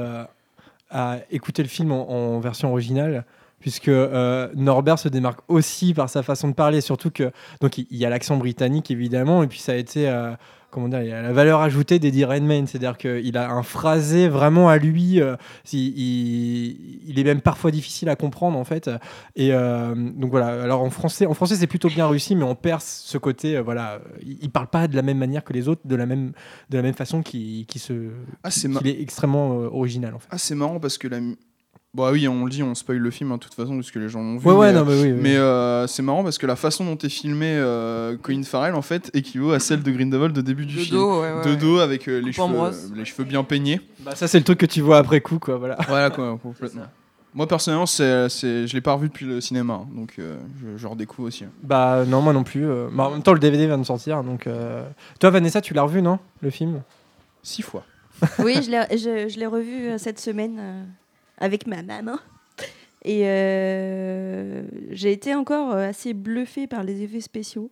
à 0.90 1.20
écouter 1.30 1.62
le 1.62 1.70
film 1.70 1.92
en 1.92 2.40
version 2.40 2.72
originale, 2.72 3.26
puisque 3.62 3.88
euh, 3.88 4.50
Norbert 4.56 5.00
se 5.00 5.08
démarque 5.08 5.40
aussi 5.48 5.94
par 5.94 6.10
sa 6.10 6.24
façon 6.24 6.50
de 6.50 6.54
parler, 6.54 6.82
surtout 6.82 7.12
que 7.12 7.32
donc 7.62 7.78
il 7.78 7.86
y 7.92 8.06
a 8.06 8.10
l'accent 8.10 8.36
britannique 8.36 8.92
évidemment, 8.92 9.44
et 9.44 9.48
puis 9.48 9.60
ça 9.60 9.72
a 9.72 9.76
été 9.76 10.10
euh, 10.10 10.34
comment 10.72 10.88
dire, 10.88 11.02
il 11.02 11.10
y 11.10 11.12
a 11.12 11.22
la 11.22 11.34
valeur 11.34 11.60
ajoutée 11.60 12.00
d'Eddie 12.00 12.24
Redmayne, 12.26 12.66
c'est-à-dire 12.66 12.98
qu'il 12.98 13.38
a 13.38 13.52
un 13.52 13.62
phrasé 13.62 14.30
vraiment 14.30 14.70
à 14.70 14.78
lui, 14.78 15.22
euh, 15.22 15.36
il, 15.74 17.10
il 17.10 17.20
est 17.20 17.24
même 17.24 17.42
parfois 17.42 17.72
difficile 17.72 18.10
à 18.10 18.16
comprendre 18.16 18.58
en 18.58 18.64
fait, 18.64 18.90
et 19.36 19.52
donc 19.52 20.32
voilà. 20.32 20.64
Alors 20.64 20.82
en 20.82 20.90
français, 20.90 21.26
en 21.26 21.34
français 21.34 21.56
c'est 21.56 21.68
plutôt 21.68 21.90
bien 21.90 22.08
réussi, 22.08 22.36
mais 22.36 22.44
on 22.44 22.56
perd 22.56 22.82
ce 22.82 23.18
côté, 23.18 23.60
voilà, 23.60 24.00
il, 24.22 24.38
il 24.42 24.50
parle 24.50 24.68
pas 24.68 24.88
de 24.88 24.96
la 24.96 25.02
même 25.02 25.18
manière 25.18 25.44
que 25.44 25.54
les 25.54 25.68
autres, 25.68 25.82
de 25.86 25.96
la 25.96 26.06
même 26.06 26.32
de 26.70 26.78
la 26.78 26.84
même 26.84 26.96
façon 26.96 27.22
qui, 27.22 27.66
qui 27.68 27.80
se, 27.80 28.10
Ah, 28.44 28.50
est 28.86 29.02
extrêmement 29.02 29.50
original 29.52 30.16
en 30.16 30.20
fait. 30.20 30.30
Ah, 30.32 30.38
c'est 30.38 30.56
marrant 30.56 30.80
parce 30.80 30.98
que 30.98 31.08
la. 31.08 31.20
Mu- 31.94 31.98
Bon, 31.98 32.06
ah 32.06 32.12
oui, 32.12 32.28
on 32.28 32.46
le 32.46 32.50
dit, 32.50 32.64
on 32.64 32.74
spoil 32.74 32.98
le 33.00 33.12
film 33.12 33.32
hein, 33.32 33.36
de 33.36 33.40
toute 33.42 33.54
façon, 33.54 33.76
parce 33.76 33.92
que 33.92 34.00
les 34.00 34.08
gens 34.10 34.22
l'ont 34.22 34.38
vu. 34.38 34.48
Ouais, 34.48 34.54
ouais, 34.56 34.72
mais, 34.72 34.80
non, 34.80 34.86
mais 34.86 34.94
oui. 35.02 35.12
oui. 35.12 35.20
Mais 35.22 35.36
euh, 35.36 35.88
c'est 35.88 36.02
marrant 36.02 36.24
parce 36.24 36.38
que 36.38 36.46
la 36.48 36.56
façon 36.56 36.86
dont 36.86 36.98
est 36.98 37.10
filmé 37.10 37.48
euh, 37.58 38.16
Colin 38.22 38.44
Farrell 38.44 38.76
en 38.76 38.82
fait 38.82 39.10
équivaut 39.14 39.52
à 39.52 39.60
celle 39.60 39.84
de 39.84 39.92
Grindelwald 39.92 40.38
au 40.38 40.42
début 40.42 40.66
du 40.66 40.76
De 40.78 40.82
film. 40.82 40.98
dos, 40.98 41.22
ouais, 41.22 41.34
ouais, 41.34 41.46
de 41.46 41.56
dos 41.56 41.80
avec 41.80 42.08
euh, 42.08 42.20
les, 42.22 42.32
cheveux, 42.32 42.48
brosse. 42.48 42.92
les 42.96 43.04
cheveux 43.06 43.26
bien 43.26 43.44
peignés. 43.44 43.82
Bah, 44.00 44.16
ça 44.16 44.28
c'est 44.28 44.38
le 44.38 44.46
truc 44.46 44.60
que 44.60 44.66
tu 44.66 44.80
vois 44.82 45.00
après 45.00 45.20
coup, 45.22 45.38
quoi. 45.40 45.58
Voilà. 45.58 45.78
Voilà 45.88 46.10
quoi, 46.12 46.38
complètement. 46.42 46.84
Moi 47.34 47.48
personnellement, 47.48 47.86
c'est, 47.86 48.28
c'est, 48.30 48.68
je 48.68 48.74
l'ai 48.74 48.82
pas 48.82 48.94
revu 48.94 49.08
depuis 49.08 49.26
le 49.26 49.40
cinéma, 49.40 49.76
hein, 49.84 49.88
donc 49.96 50.16
euh, 50.20 50.36
je, 50.62 50.78
je 50.78 50.88
redécouvre 50.88 51.28
aussi. 51.30 51.46
hein. 51.46 51.50
Bah 51.64 52.04
non, 52.06 52.22
moi 52.22 52.34
non 52.34 52.44
plus. 52.44 52.66
euh, 52.66 52.88
bah, 52.92 53.06
en 53.08 53.12
même 53.12 53.24
temps, 53.24 53.32
le 53.34 53.40
DVD 53.40 53.68
vient 53.68 53.78
de 53.78 53.84
sortir, 53.86 54.22
donc. 54.24 54.48
euh, 54.48 54.84
Toi, 55.20 55.30
Vanessa, 55.30 55.62
tu 55.62 55.74
l'as 55.74 55.84
revu, 55.84 56.02
non, 56.02 56.20
le 56.42 56.50
film? 56.50 56.82
Six 57.44 57.62
fois. 57.62 57.84
Oui, 58.40 58.60
je 58.66 58.70
l'ai- 58.70 58.98
je, 58.98 59.28
je 59.34 59.40
l'ai 59.40 59.46
revu 59.46 59.88
euh, 59.90 59.98
cette 59.98 60.20
semaine 60.20 60.58
euh, 60.60 60.84
avec 61.42 61.68
ma 61.68 61.84
maman. 61.84 62.18
Et 63.04 63.24
euh, 63.26 64.64
j'ai 64.92 65.12
été 65.12 65.34
encore 65.36 65.72
euh, 65.74 65.90
assez 65.90 66.14
bluffée 66.14 66.68
par 66.68 66.84
les 66.84 67.02
effets 67.02 67.22
spéciaux. 67.22 67.70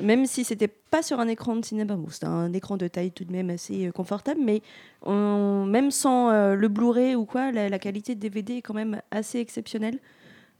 Même 0.00 0.26
si 0.26 0.44
c'était 0.44 0.68
pas 0.68 1.02
sur 1.02 1.18
un 1.18 1.26
écran 1.26 1.56
de 1.56 1.64
cinéma, 1.64 1.96
bon, 1.96 2.08
c'était 2.10 2.26
un 2.26 2.52
écran 2.52 2.76
de 2.76 2.86
taille 2.86 3.10
tout 3.10 3.24
de 3.24 3.32
même 3.32 3.50
assez 3.50 3.88
euh, 3.88 3.90
confortable, 3.92 4.40
mais 4.44 4.62
on- 5.04 5.64
même 5.66 5.90
sans 5.90 6.30
euh, 6.30 6.54
le 6.54 6.68
Blu-ray 6.68 7.16
ou 7.16 7.24
quoi, 7.24 7.50
la, 7.50 7.68
la 7.68 7.78
qualité 7.80 8.14
de 8.14 8.20
DVD 8.20 8.58
est 8.58 8.62
quand 8.62 8.74
même 8.74 9.00
assez 9.10 9.40
exceptionnelle. 9.40 9.98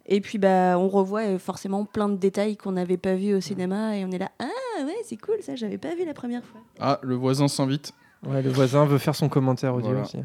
Et 0.07 0.21
puis 0.23 0.39
bah, 0.39 0.77
on 0.79 0.89
revoit 0.89 1.39
forcément 1.39 1.85
plein 1.85 2.09
de 2.09 2.17
détails 2.17 2.57
qu'on 2.57 2.73
n'avait 2.73 2.97
pas 2.97 3.15
vus 3.15 3.35
au 3.35 3.41
cinéma 3.41 3.95
et 3.97 4.05
on 4.07 4.11
est 4.11 4.19
là, 4.19 4.31
ah 4.41 4.47
ouais, 4.85 4.97
c'est 5.05 5.19
cool 5.19 5.37
ça, 5.43 5.55
j'avais 5.55 5.77
pas 5.79 5.95
vu 5.95 6.05
la 6.07 6.15
première 6.15 6.43
fois. 6.45 6.63
Ah, 6.81 6.99
le 7.03 7.15
voisin 7.15 7.47
s'invite. 7.47 7.93
Ouais, 8.27 8.41
le 8.43 8.49
voisin 8.51 8.87
veut 8.87 8.97
faire 8.99 9.15
son 9.15 9.29
commentaire 9.29 9.75
audio 9.75 9.89
Voilà. 9.91 10.03
aussi. 10.03 10.17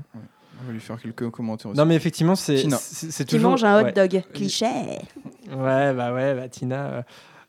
On 0.63 0.67
va 0.67 0.73
lui 0.73 0.79
faire 0.79 0.99
quelques 1.01 1.29
commentaires 1.29 1.71
aussi. 1.71 1.77
Non, 1.79 1.85
mais 1.85 1.95
effectivement, 1.95 2.35
c'est 2.35 2.55
Tina. 2.55 2.77
c'est 2.79 3.11
c'est 3.11 3.25
Qui 3.25 3.35
toujours. 3.35 3.51
mange 3.51 3.63
un 3.63 3.81
hot 3.81 3.83
ouais. 3.85 3.91
dog, 3.91 4.23
cliché. 4.33 4.65
Ouais, 4.65 5.93
bah 5.93 6.13
ouais, 6.13 6.33
bah 6.35 6.47
Tina. 6.49 6.85
euh, 6.85 7.01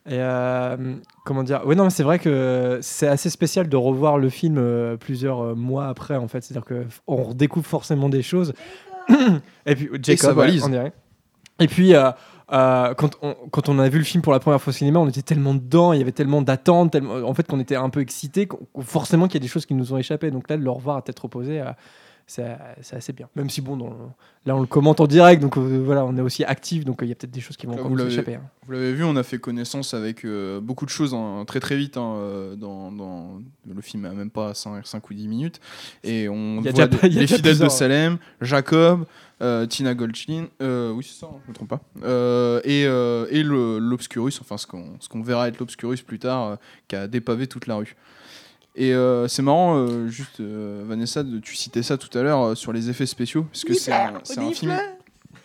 et 0.07 0.19
euh, 0.19 0.95
comment 1.23 1.41
dire 1.43 1.65
Ouais, 1.65 1.73
non, 1.75 1.85
mais 1.85 1.89
c'est 1.89 2.03
vrai 2.03 2.19
que 2.19 2.77
c'est 2.81 3.07
assez 3.07 3.29
spécial 3.31 3.67
de 3.69 3.75
revoir 3.77 4.17
le 4.19 4.29
film 4.29 4.57
euh, 4.59 4.97
plusieurs 4.97 5.41
euh, 5.41 5.55
mois 5.55 5.87
après, 5.87 6.15
en 6.15 6.27
fait. 6.27 6.43
C'est-à-dire 6.43 6.65
qu'on 7.07 7.15
redécouvre 7.23 7.65
forcément 7.65 8.09
des 8.09 8.21
choses. 8.21 8.53
et 9.65 9.75
puis, 9.75 9.89
Jacob, 10.03 10.37
ouais, 10.37 10.45
valise. 10.47 10.63
on 10.63 10.69
dirait. 10.69 10.93
Et 11.59 11.67
puis, 11.67 11.95
euh, 11.95 12.11
euh, 12.51 12.93
quand, 12.93 13.17
on, 13.23 13.33
quand 13.49 13.69
on 13.69 13.79
a 13.79 13.89
vu 13.89 13.97
le 13.97 14.03
film 14.03 14.21
pour 14.21 14.33
la 14.33 14.39
première 14.39 14.61
fois 14.61 14.71
au 14.71 14.75
cinéma, 14.75 14.99
on 14.99 15.07
était 15.07 15.21
tellement 15.23 15.55
dedans, 15.55 15.93
il 15.93 15.99
y 15.99 16.01
avait 16.01 16.11
tellement 16.11 16.41
d'attentes, 16.43 16.91
tellement- 16.91 17.23
en 17.27 17.33
fait, 17.33 17.47
qu'on 17.47 17.59
était 17.59 17.75
un 17.75 17.89
peu 17.89 18.01
excités, 18.01 18.47
forcément 18.81 19.25
qu'il 19.27 19.35
y 19.35 19.41
a 19.43 19.45
des 19.45 19.47
choses 19.47 19.65
qui 19.65 19.73
nous 19.73 19.93
ont 19.93 19.97
échappé. 19.97 20.29
Donc 20.29 20.49
là, 20.49 20.57
de 20.57 20.63
le 20.63 20.69
revoir 20.69 20.97
à 20.97 21.01
tête 21.01 21.17
reposée, 21.19 21.61
euh, 21.61 21.71
c'est 22.27 22.57
assez 22.91 23.13
bien. 23.13 23.29
Même 23.35 23.49
si, 23.49 23.61
bon, 23.61 23.77
dans 23.77 23.89
le- 23.89 23.95
là, 24.45 24.55
on 24.55 24.61
le 24.61 24.67
commente 24.67 24.99
en 24.99 25.07
direct, 25.07 25.41
donc 25.41 25.57
euh, 25.57 25.81
voilà, 25.85 26.03
on 26.05 26.17
est 26.17 26.21
aussi 26.21 26.43
actif, 26.43 26.83
donc 26.85 27.01
euh, 27.01 27.05
il 27.05 27.09
y 27.09 27.11
a 27.11 27.15
peut-être 27.15 27.31
des 27.31 27.39
choses 27.41 27.55
qui 27.57 27.65
vont 27.67 27.73
Là, 27.73 27.79
encore 27.79 27.91
vous 27.91 27.97
nous 27.97 28.07
échapper. 28.07 28.35
hein. 28.35 28.41
Vous 28.65 28.71
l'avez 28.71 28.93
vu, 28.93 29.03
on 29.03 29.15
a 29.15 29.23
fait 29.23 29.37
connaissance 29.37 29.93
avec 29.93 30.25
euh, 30.25 30.59
beaucoup 30.59 30.85
de 30.85 30.89
choses 30.89 31.13
hein, 31.13 31.43
très 31.45 31.59
très 31.59 31.77
vite. 31.77 31.97
hein, 31.97 32.55
dans, 32.57 32.91
dans- 32.91 33.41
le 33.71 33.81
film 33.81 34.05
a 34.05 34.11
même 34.11 34.29
pas 34.31 34.53
5, 34.53 35.09
ou 35.09 35.13
10 35.13 35.27
minutes. 35.27 35.59
Et 36.03 36.27
on 36.29 36.59
Il 36.59 36.65
y 36.65 36.69
a 36.69 36.71
voit 36.71 36.87
déjà- 36.87 37.01
des- 37.01 37.07
il 37.07 37.13
y 37.13 37.17
a 37.17 37.21
les 37.21 37.27
fidèles 37.27 37.59
de. 37.59 37.69
Salem, 37.69 38.17
Jacob, 38.41 39.05
Tina 39.69 39.93
Goldstein, 39.93 40.47
oui 40.61 41.03
c'est 41.07 41.19
ça, 41.19 41.27
je 41.45 41.49
me 41.49 41.53
trompe 41.53 41.69
pas, 41.69 41.81
et, 42.63 42.83
et 42.83 43.43
l'Obscurus, 43.43 44.39
enfin 44.41 44.57
ce 44.57 44.65
qu'on 44.65 44.97
qu'on 45.09 45.21
verra 45.21 45.47
être 45.47 45.59
l'Obscurus 45.59 46.01
plus 46.01 46.19
tard, 46.19 46.57
qui 46.87 46.95
a 46.95 47.07
dépavé 47.07 47.45
toute 47.47 47.67
la 47.67 47.75
rue. 47.75 47.95
Et 48.75 48.93
euh, 48.93 49.27
c'est 49.27 49.41
marrant, 49.41 49.77
euh, 49.77 50.07
juste 50.09 50.41
euh, 50.41 50.83
Vanessa, 50.85 51.23
tu 51.41 51.55
citais 51.55 51.81
ça 51.81 51.97
tout 51.97 52.15
à 52.17 52.21
l'heure 52.21 52.57
sur 52.57 52.73
les 52.73 52.89
effets 52.89 53.05
spéciaux, 53.05 53.43
parce 53.43 53.63
que 53.63 53.73
c'est 53.73 53.93
un, 53.93 54.15
un 54.37 54.51
film. 54.51 54.77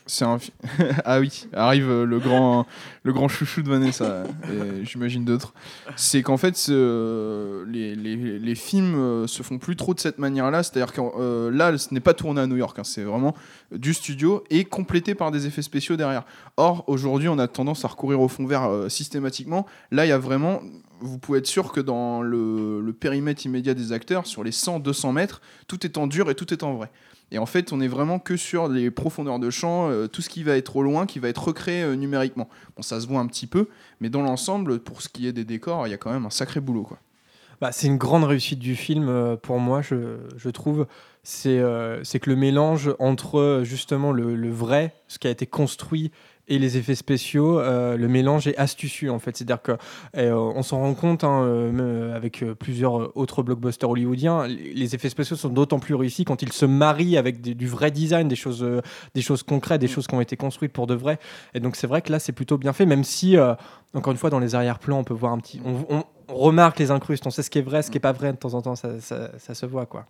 C'est 0.07 0.25
un 0.25 0.39
ah 1.05 1.21
oui, 1.21 1.47
arrive 1.53 2.03
le 2.03 2.19
grand 2.19 2.67
le 3.05 3.13
grand 3.13 3.29
chouchou 3.29 3.63
de 3.63 3.69
Vanessa 3.69 4.25
et 4.51 4.85
j'imagine 4.85 5.25
d'autres. 5.25 5.55
C'est 5.95 6.23
qu'en 6.23 6.37
fait 6.37 6.67
les, 6.69 7.95
les, 7.95 8.55
films 8.57 9.29
se 9.29 9.45
font 9.45 9.59
plus 9.59 9.77
trop 9.77 9.95
de 9.95 10.01
cette 10.01 10.19
manière-là, 10.19 10.65
c'est-à-dire 10.65 10.93
que 10.93 11.49
là 11.51 11.79
ce 11.79 11.95
n'est 11.95 12.01
pas 12.01 12.15
tourné 12.15 12.41
à 12.41 12.49
New 12.49 12.57
York, 12.57 12.77
hein, 12.81 12.85
c'est 12.85 13.05
vraiment 13.05 13.37
du 13.71 13.95
studio 13.95 14.43
et 14.51 14.65
complété 14.65 15.15
par 15.15 15.31
des 15.31 15.47
effets 15.47 15.63
spéciaux 15.63 15.97
derrière. 15.97 16.25
Or 16.57 16.83
aujourd'hui 16.89 17.29
on 17.29 17.39
a 17.39 17.47
tendance 17.47 17.85
à 17.85 17.89
recourir 17.89 18.21
au 18.21 18.27
fond 18.27 18.47
vert 18.47 18.69
systématiquement. 18.89 19.65
Là 19.93 20.07
il 20.07 20.09
y 20.09 20.13
a 20.13 20.19
vraiment 20.19 20.61
vous 21.01 21.19
pouvez 21.19 21.39
être 21.39 21.47
sûr 21.47 21.73
que 21.73 21.81
dans 21.81 22.23
le, 22.23 22.95
périmètre 22.99 23.47
immédiat 23.47 23.75
des 23.75 23.93
acteurs, 23.93 24.27
sur 24.27 24.45
les 24.45 24.51
100-200 24.51 25.13
mètres, 25.13 25.41
tout 25.69 25.85
est 25.87 25.99
en 25.99 26.07
dur 26.07 26.31
et 26.31 26.35
tout 26.35 26.53
est 26.53 26.63
en 26.63 26.75
vrai. 26.75 26.91
Et 27.33 27.39
en 27.39 27.47
fait, 27.47 27.73
on 27.73 27.81
est 27.81 27.89
vraiment 27.89 28.19
que 28.19 28.37
sur 28.37 28.69
les 28.69 28.91
profondeurs 28.91 29.39
de 29.39 29.51
champ, 29.51 29.89
euh, 29.89 30.09
tout 30.09 30.21
ce 30.21 30.29
qui 30.29 30.43
va 30.43 30.57
être 30.57 30.77
au 30.77 30.83
loin, 30.83 31.07
qui 31.07 31.21
va 31.21 31.29
être 31.29 31.45
recréé 31.45 31.83
euh, 31.83 31.95
numériquement. 31.95 32.49
Bon, 32.77 32.83
ça 32.83 33.01
se 33.01 33.07
voit 33.07 33.21
un 33.21 33.27
petit 33.27 33.47
peu, 33.47 33.69
mais 34.01 34.11
dans 34.11 34.23
l'ensemble, 34.23 34.81
pour 34.81 35.01
ce 35.01 35.09
qui 35.09 35.29
est 35.29 35.33
des 35.33 35.45
décors, 35.45 35.87
il 35.87 35.91
y 35.91 35.95
a 35.95 35.97
quand 35.97 36.11
même 36.11 36.27
un 36.27 36.31
sacré 36.31 36.61
boulot. 36.61 36.83
Quoi. 36.83 36.99
Bah, 37.61 37.71
c'est 37.71 37.87
une 37.87 37.99
grande 37.99 38.25
réussite 38.25 38.59
du 38.59 38.75
film 38.75 39.09
euh, 39.09 39.37
pour 39.37 39.61
moi, 39.61 39.81
je, 39.81 40.51
trouve. 40.51 40.87
C'est 41.23 41.59
que 41.61 42.31
le 42.31 42.37
mélange 42.37 42.95
entre 42.99 43.61
justement 43.63 44.11
le 44.11 44.51
vrai, 44.51 44.95
ce 45.07 45.19
qui 45.19 45.29
a 45.29 45.31
été 45.31 45.47
construit, 45.47 46.11
et 46.51 46.59
les 46.59 46.77
effets 46.77 46.95
spéciaux, 46.95 47.59
euh, 47.61 47.97
le 47.97 48.09
mélange 48.09 48.47
est 48.47 48.57
astucieux 48.59 49.11
en 49.11 49.19
fait. 49.19 49.37
C'est-à-dire 49.37 49.63
que 49.63 49.73
euh, 50.17 50.33
on 50.35 50.63
s'en 50.63 50.81
rend 50.81 50.93
compte 50.95 51.25
hein, 51.25 51.43
euh, 51.45 51.71
euh, 51.81 52.15
avec 52.17 52.43
euh, 52.43 52.55
plusieurs 52.55 53.17
autres 53.17 53.43
blockbusters 53.43 53.89
hollywoodiens, 53.89 54.47
les 54.47 54.95
effets 54.95 55.09
spéciaux 55.09 55.37
sont 55.37 55.49
d'autant 55.49 55.79
plus 55.79 55.95
réussis 55.95 56.25
quand 56.25 56.43
ils 56.43 56.53
se 56.53 56.67
marient 56.67 57.17
avec 57.17 57.41
des- 57.41 57.55
du 57.55 57.67
vrai 57.69 57.91
design, 57.91 58.29
des 58.29 58.37
choses, 58.37 58.63
euh, 58.63 58.83
des 59.15 59.23
choses 59.23 59.43
concrètes, 59.43 59.81
des 59.81 59.89
choses 59.89 60.07
qui 60.07 60.15
ont 60.15 60.21
été 60.21 60.37
construites 60.37 60.73
pour 60.73 60.87
de 60.87 60.95
vrai. 60.95 61.19
Et 61.55 61.61
donc 61.61 61.77
c'est 61.77 61.87
vrai 61.87 62.03
que 62.03 62.13
là 62.13 62.19
c'est 62.19 62.33
plutôt 62.33 62.59
bien 62.59 62.73
fait, 62.73 62.85
même 62.85 63.05
si 63.05 63.37
euh, 63.37 63.55
encore 63.95 64.11
une 64.13 64.19
fois 64.19 64.31
dans 64.31 64.41
les 64.41 64.55
arrière-plans 64.55 64.99
on 64.99 65.05
peut 65.05 65.15
voir 65.15 65.33
un 65.33 65.39
petit, 65.39 65.61
on, 65.65 65.97
on- 65.99 66.05
on 66.29 66.35
remarque 66.35 66.79
les 66.79 66.91
incrustes, 66.91 67.27
on 67.27 67.31
sait 67.31 67.43
ce 67.43 67.51
qui 67.51 67.59
est 67.59 67.63
vrai, 67.63 67.83
ce 67.83 67.91
qui 67.91 67.97
est 67.97 68.01
pas 68.01 68.13
vrai 68.13 68.33
de 68.33 68.37
temps 68.39 68.55
en 68.55 68.63
temps, 68.63 68.77
ça, 68.77 69.01
ça- 69.01 69.31
ça 69.39 69.55
se 69.55 69.67
voit 69.67 69.87
quoi. 69.87 70.07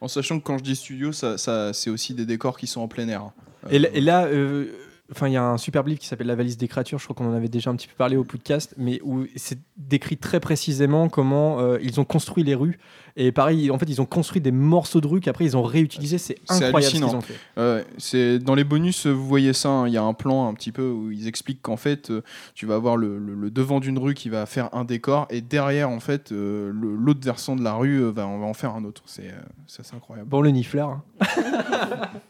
En 0.00 0.08
sachant 0.08 0.38
que 0.38 0.44
quand 0.44 0.58
je 0.58 0.62
dis 0.62 0.76
studio, 0.76 1.10
ça, 1.10 1.38
ça- 1.38 1.72
c'est 1.72 1.90
aussi 1.90 2.12
des 2.14 2.26
décors 2.26 2.58
qui 2.58 2.66
sont 2.66 2.82
en 2.82 2.86
plein 2.88 3.08
air. 3.08 3.30
Et, 3.70 3.78
là- 3.78 3.88
et 3.94 4.00
là, 4.00 4.26
euh, 4.26 4.66
enfin, 5.12 5.28
il 5.28 5.32
y 5.32 5.36
a 5.36 5.44
un 5.44 5.56
super 5.58 5.82
livre 5.82 6.00
qui 6.00 6.06
s'appelle 6.06 6.26
La 6.26 6.34
valise 6.36 6.56
des 6.56 6.68
créatures. 6.68 6.98
Je 6.98 7.04
crois 7.04 7.14
qu'on 7.16 7.30
en 7.30 7.34
avait 7.34 7.48
déjà 7.48 7.70
un 7.70 7.76
petit 7.76 7.88
peu 7.88 7.94
parlé 7.96 8.16
au 8.16 8.24
podcast, 8.24 8.74
mais 8.76 9.00
où 9.04 9.24
c'est 9.36 9.58
décrit 9.76 10.16
très 10.16 10.40
précisément 10.40 11.08
comment 11.08 11.60
euh, 11.60 11.78
ils 11.82 12.00
ont 12.00 12.04
construit 12.04 12.42
les 12.44 12.54
rues. 12.54 12.78
Et 13.18 13.32
pareil, 13.32 13.70
en 13.70 13.78
fait, 13.78 13.88
ils 13.88 14.00
ont 14.02 14.06
construit 14.06 14.42
des 14.42 14.50
morceaux 14.52 15.00
de 15.00 15.06
rue 15.06 15.20
qu'après 15.20 15.44
ils 15.46 15.56
ont 15.56 15.62
réutilisé. 15.62 16.18
C'est 16.18 16.36
incroyable 16.48 16.84
ce 16.84 16.90
qu'ils 17.06 17.16
ont 17.16 17.20
fait. 17.22 17.34
Euh, 17.56 17.82
c'est 17.96 18.38
dans 18.38 18.54
les 18.54 18.64
bonus, 18.64 19.06
vous 19.06 19.26
voyez 19.26 19.52
ça. 19.54 19.70
hein, 19.70 19.88
Il 19.88 19.94
y 19.94 19.96
a 19.96 20.02
un 20.02 20.12
plan 20.12 20.48
un 20.48 20.54
petit 20.54 20.70
peu 20.72 20.90
où 20.90 21.10
ils 21.10 21.26
expliquent 21.26 21.62
qu'en 21.62 21.78
fait, 21.78 22.10
euh, 22.10 22.22
tu 22.54 22.66
vas 22.66 22.74
avoir 22.74 22.96
le, 22.98 23.18
le- 23.18 23.34
le 23.34 23.50
devant 23.50 23.80
d'une 23.80 23.98
rue 23.98 24.12
qui 24.14 24.28
va 24.28 24.44
faire 24.44 24.68
un 24.74 24.84
décor 24.84 25.26
et 25.30 25.40
derrière, 25.40 25.88
en 25.88 26.00
fait, 26.00 26.30
euh, 26.32 26.70
l'autre 26.74 27.20
versant 27.24 27.56
de 27.56 27.62
la 27.62 27.72
rue 27.74 28.02
euh, 28.02 28.10
va, 28.10 28.26
on 28.26 28.38
va 28.38 28.46
en 28.46 28.54
faire 28.54 28.74
un 28.74 28.84
autre. 28.84 29.02
C'est 29.06 29.28
euh, 29.28 29.32
c'est 29.66 29.80
assez 29.80 29.96
incroyable. 29.96 30.28
Bon, 30.28 30.42
le 30.42 30.50
nifleur. 30.50 30.90
hein. 30.90 31.02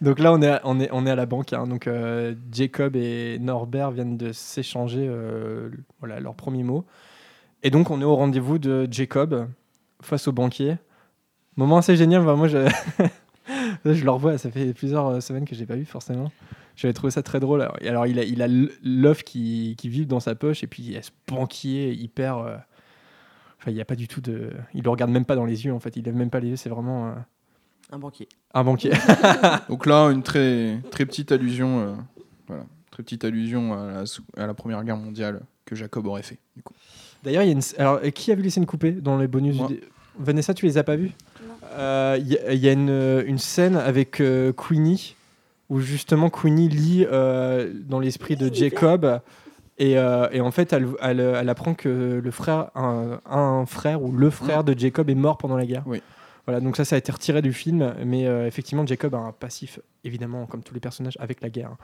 donc 0.00 0.18
là, 0.18 0.32
on 0.32 0.42
est, 0.42 0.48
à, 0.48 0.60
on 0.64 0.80
est, 0.80 0.88
on 0.92 1.06
est 1.06 1.10
à 1.10 1.14
la 1.16 1.26
banque. 1.26 1.52
hein. 1.52 1.66
Donc 1.66 1.86
euh, 1.86 2.34
Jacob 2.52 2.96
et 2.96 3.38
Norbert 3.38 3.90
viennent 3.90 4.16
de 4.16 4.32
s'échanger 4.32 5.06
euh, 5.08 5.70
voilà, 6.00 6.20
leurs 6.20 6.34
premiers 6.34 6.64
mots. 6.64 6.84
Et 7.62 7.70
donc, 7.70 7.90
on 7.90 8.00
est 8.00 8.04
au 8.04 8.16
rendez-vous 8.16 8.58
de 8.58 8.88
Jacob 8.90 9.48
face 10.00 10.26
au 10.26 10.32
banquier. 10.32 10.76
Moment 11.56 11.76
assez 11.78 11.96
génial. 11.96 12.22
Moi, 12.22 12.48
je, 12.48 12.68
je 13.84 14.04
le 14.04 14.10
revois. 14.10 14.36
Ça 14.38 14.50
fait 14.50 14.74
plusieurs 14.74 15.06
euh, 15.06 15.20
semaines 15.20 15.44
que 15.44 15.54
j'ai 15.54 15.66
pas 15.66 15.76
vu, 15.76 15.84
forcément. 15.84 16.32
J'avais 16.74 16.94
trouvé 16.94 17.10
ça 17.12 17.22
très 17.22 17.38
drôle. 17.38 17.62
Alors, 17.86 18.06
il 18.06 18.18
a, 18.18 18.24
il 18.24 18.42
a 18.42 18.48
l'œuf 18.82 19.22
qui, 19.22 19.76
qui 19.78 19.88
vibre 19.88 20.08
dans 20.08 20.20
sa 20.20 20.34
poche. 20.34 20.64
Et 20.64 20.66
puis, 20.66 20.82
il 20.82 20.92
y 20.92 20.96
a 20.96 21.02
ce 21.02 21.10
banquier 21.28 21.92
hyper. 21.92 22.38
Enfin, 22.38 23.70
il 23.70 23.74
n'y 23.74 23.80
a 23.80 23.84
pas 23.84 23.94
du 23.94 24.08
tout 24.08 24.20
de. 24.20 24.50
Il 24.74 24.82
le 24.82 24.90
regarde 24.90 25.10
même 25.12 25.26
pas 25.26 25.36
dans 25.36 25.44
les 25.44 25.64
yeux, 25.66 25.72
en 25.72 25.78
fait. 25.78 25.94
Il 25.96 26.04
lève 26.04 26.16
même 26.16 26.30
pas 26.30 26.40
les 26.40 26.48
yeux. 26.48 26.56
C'est 26.56 26.70
vraiment. 26.70 27.14
Un 27.92 27.98
banquier. 27.98 28.28
un 28.54 28.64
banquier. 28.64 28.90
Donc 29.68 29.86
là, 29.86 30.06
une 30.10 30.22
très, 30.22 30.80
très 30.90 31.04
petite 31.06 31.30
allusion, 31.30 31.80
euh, 31.80 31.92
voilà, 32.48 32.64
très 32.90 33.02
petite 33.02 33.24
allusion 33.24 33.74
à 33.74 33.92
la, 33.92 34.06
sou- 34.06 34.22
à 34.36 34.46
la 34.46 34.54
Première 34.54 34.82
Guerre 34.82 34.96
mondiale 34.96 35.42
que 35.66 35.74
Jacob 35.76 36.06
aurait 36.06 36.22
fait. 36.22 36.38
Du 36.56 36.62
coup. 36.62 36.74
D'ailleurs, 37.22 37.42
il 37.42 37.46
y 37.46 37.50
a 37.50 37.52
une... 37.52 37.60
Alors, 37.78 38.00
qui 38.14 38.32
a 38.32 38.34
vu 38.34 38.42
les 38.42 38.50
scènes 38.50 38.66
coupées 38.66 38.92
dans 38.92 39.18
les 39.18 39.28
bonus 39.28 39.58
du- 39.66 39.80
Vanessa, 40.18 40.54
tu 40.54 40.66
les 40.66 40.78
as 40.78 40.84
pas 40.84 40.96
vues? 40.96 41.12
Euh, 41.74 42.16
Il 42.18 42.28
y, 42.28 42.36
a- 42.38 42.52
il 42.52 42.60
y 42.60 42.68
a 42.68 42.72
une, 42.72 42.90
euh, 42.90 43.22
une 43.26 43.38
scène 43.38 43.76
avec 43.76 44.20
euh, 44.20 44.52
Queenie 44.52 45.14
où 45.68 45.80
justement 45.80 46.28
Queenie 46.30 46.68
lit 46.68 47.06
euh, 47.10 47.72
dans 47.88 47.98
l'esprit 48.00 48.36
de 48.36 48.52
Jacob 48.52 49.20
et, 49.78 49.96
euh, 49.98 50.28
et 50.32 50.40
en 50.42 50.50
fait 50.50 50.72
elle, 50.74 50.86
elle, 51.00 51.20
elle 51.20 51.48
apprend 51.48 51.72
que 51.72 52.20
le 52.22 52.30
frère, 52.30 52.70
un, 52.74 53.20
un 53.24 53.64
frère 53.64 54.02
ou 54.02 54.12
le 54.12 54.28
frère 54.28 54.64
de 54.64 54.78
Jacob 54.78 55.08
est 55.08 55.14
mort 55.14 55.38
pendant 55.38 55.56
la 55.56 55.64
guerre. 55.64 55.82
Oui. 55.86 56.02
Voilà, 56.46 56.60
donc 56.60 56.76
ça, 56.76 56.84
ça 56.84 56.96
a 56.96 56.98
été 56.98 57.12
retiré 57.12 57.40
du 57.40 57.52
film, 57.52 57.94
mais 58.04 58.26
euh, 58.26 58.46
effectivement, 58.46 58.84
Jacob 58.86 59.14
a 59.14 59.18
un 59.18 59.32
passif, 59.32 59.78
évidemment, 60.02 60.46
comme 60.46 60.62
tous 60.62 60.74
les 60.74 60.80
personnages, 60.80 61.16
avec 61.20 61.40
la 61.40 61.50
guerre. 61.50 61.76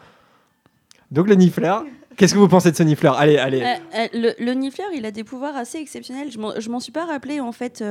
Donc 1.10 1.26
le 1.28 1.36
Nifleur, 1.36 1.84
qu'est-ce 2.16 2.34
que 2.34 2.38
vous 2.38 2.48
pensez 2.48 2.70
de 2.70 2.76
ce 2.76 2.82
Nifleur? 2.82 3.16
Allez, 3.16 3.38
allez. 3.38 3.62
Euh, 3.62 3.74
euh, 3.94 4.08
le, 4.12 4.44
le 4.44 4.96
il 4.96 5.06
a 5.06 5.10
des 5.10 5.24
pouvoirs 5.24 5.56
assez 5.56 5.78
exceptionnels. 5.78 6.30
Je 6.30 6.38
m'en- 6.38 6.80
suis 6.80 6.92
pas 6.92 7.06
rappelé 7.06 7.40
en 7.40 7.52
fait 7.52 7.82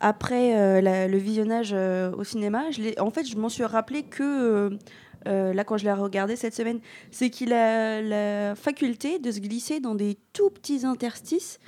après 0.00 0.82
le 0.82 1.16
visionnage 1.16 1.72
au 1.72 2.24
cinéma. 2.24 2.64
En 2.98 3.10
fait, 3.10 3.24
je 3.24 3.36
m'en 3.36 3.48
suis 3.48 3.64
rappelé 3.64 4.02
que 4.02 4.76
là 5.24 5.64
quand 5.64 5.78
je 5.78 5.84
l'ai 5.84 5.92
regardé 5.92 6.36
cette 6.36 6.54
semaine, 6.54 6.80
c'est 7.10 7.30
qu'il 7.30 7.54
a 7.54 8.02
la 8.02 8.54
faculté 8.54 9.18
de 9.18 9.30
se 9.30 9.40
glisser 9.40 9.80
dans 9.80 9.94
des 9.94 10.18
tout 10.34 10.50
petits 10.50 10.84
interstices 10.84 11.58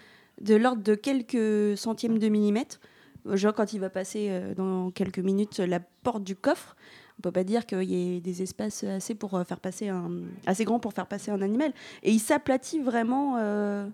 de 0.43 0.55
l'ordre 0.55 0.83
de 0.83 0.95
quelques 0.95 1.79
centièmes 1.79 2.19
de 2.19 2.29
millimètre. 2.29 2.79
Genre 3.27 3.53
quand 3.55 3.73
il 3.73 3.81
va 3.81 3.91
passer 3.91 4.29
euh, 4.31 4.55
dans 4.55 4.91
quelques 4.91 5.19
minutes 5.19 5.59
la 5.59 5.81
porte 5.81 6.23
du 6.25 6.37
coffre. 6.37 6.77
On 7.19 7.23
peut 7.23 7.33
pas 7.33 7.45
dire 7.45 7.67
qu'il 7.67 7.83
y 7.83 8.17
ait 8.17 8.21
des 8.21 8.43
espaces 8.43 8.85
assez 8.85 9.15
pour 9.15 9.35
euh, 9.35 9.43
faire 9.45 9.59
passer 9.61 9.89
un 9.89 10.11
assez 10.47 10.65
grands 10.65 10.79
pour 10.79 10.93
faire 10.93 11.07
passer 11.07 11.31
un 11.33 11.43
animal 11.43 11.73
et 12.05 12.13
il 12.13 12.21
s'aplatit 12.21 12.79
vraiment 12.79 13.37
euh, 13.39 13.89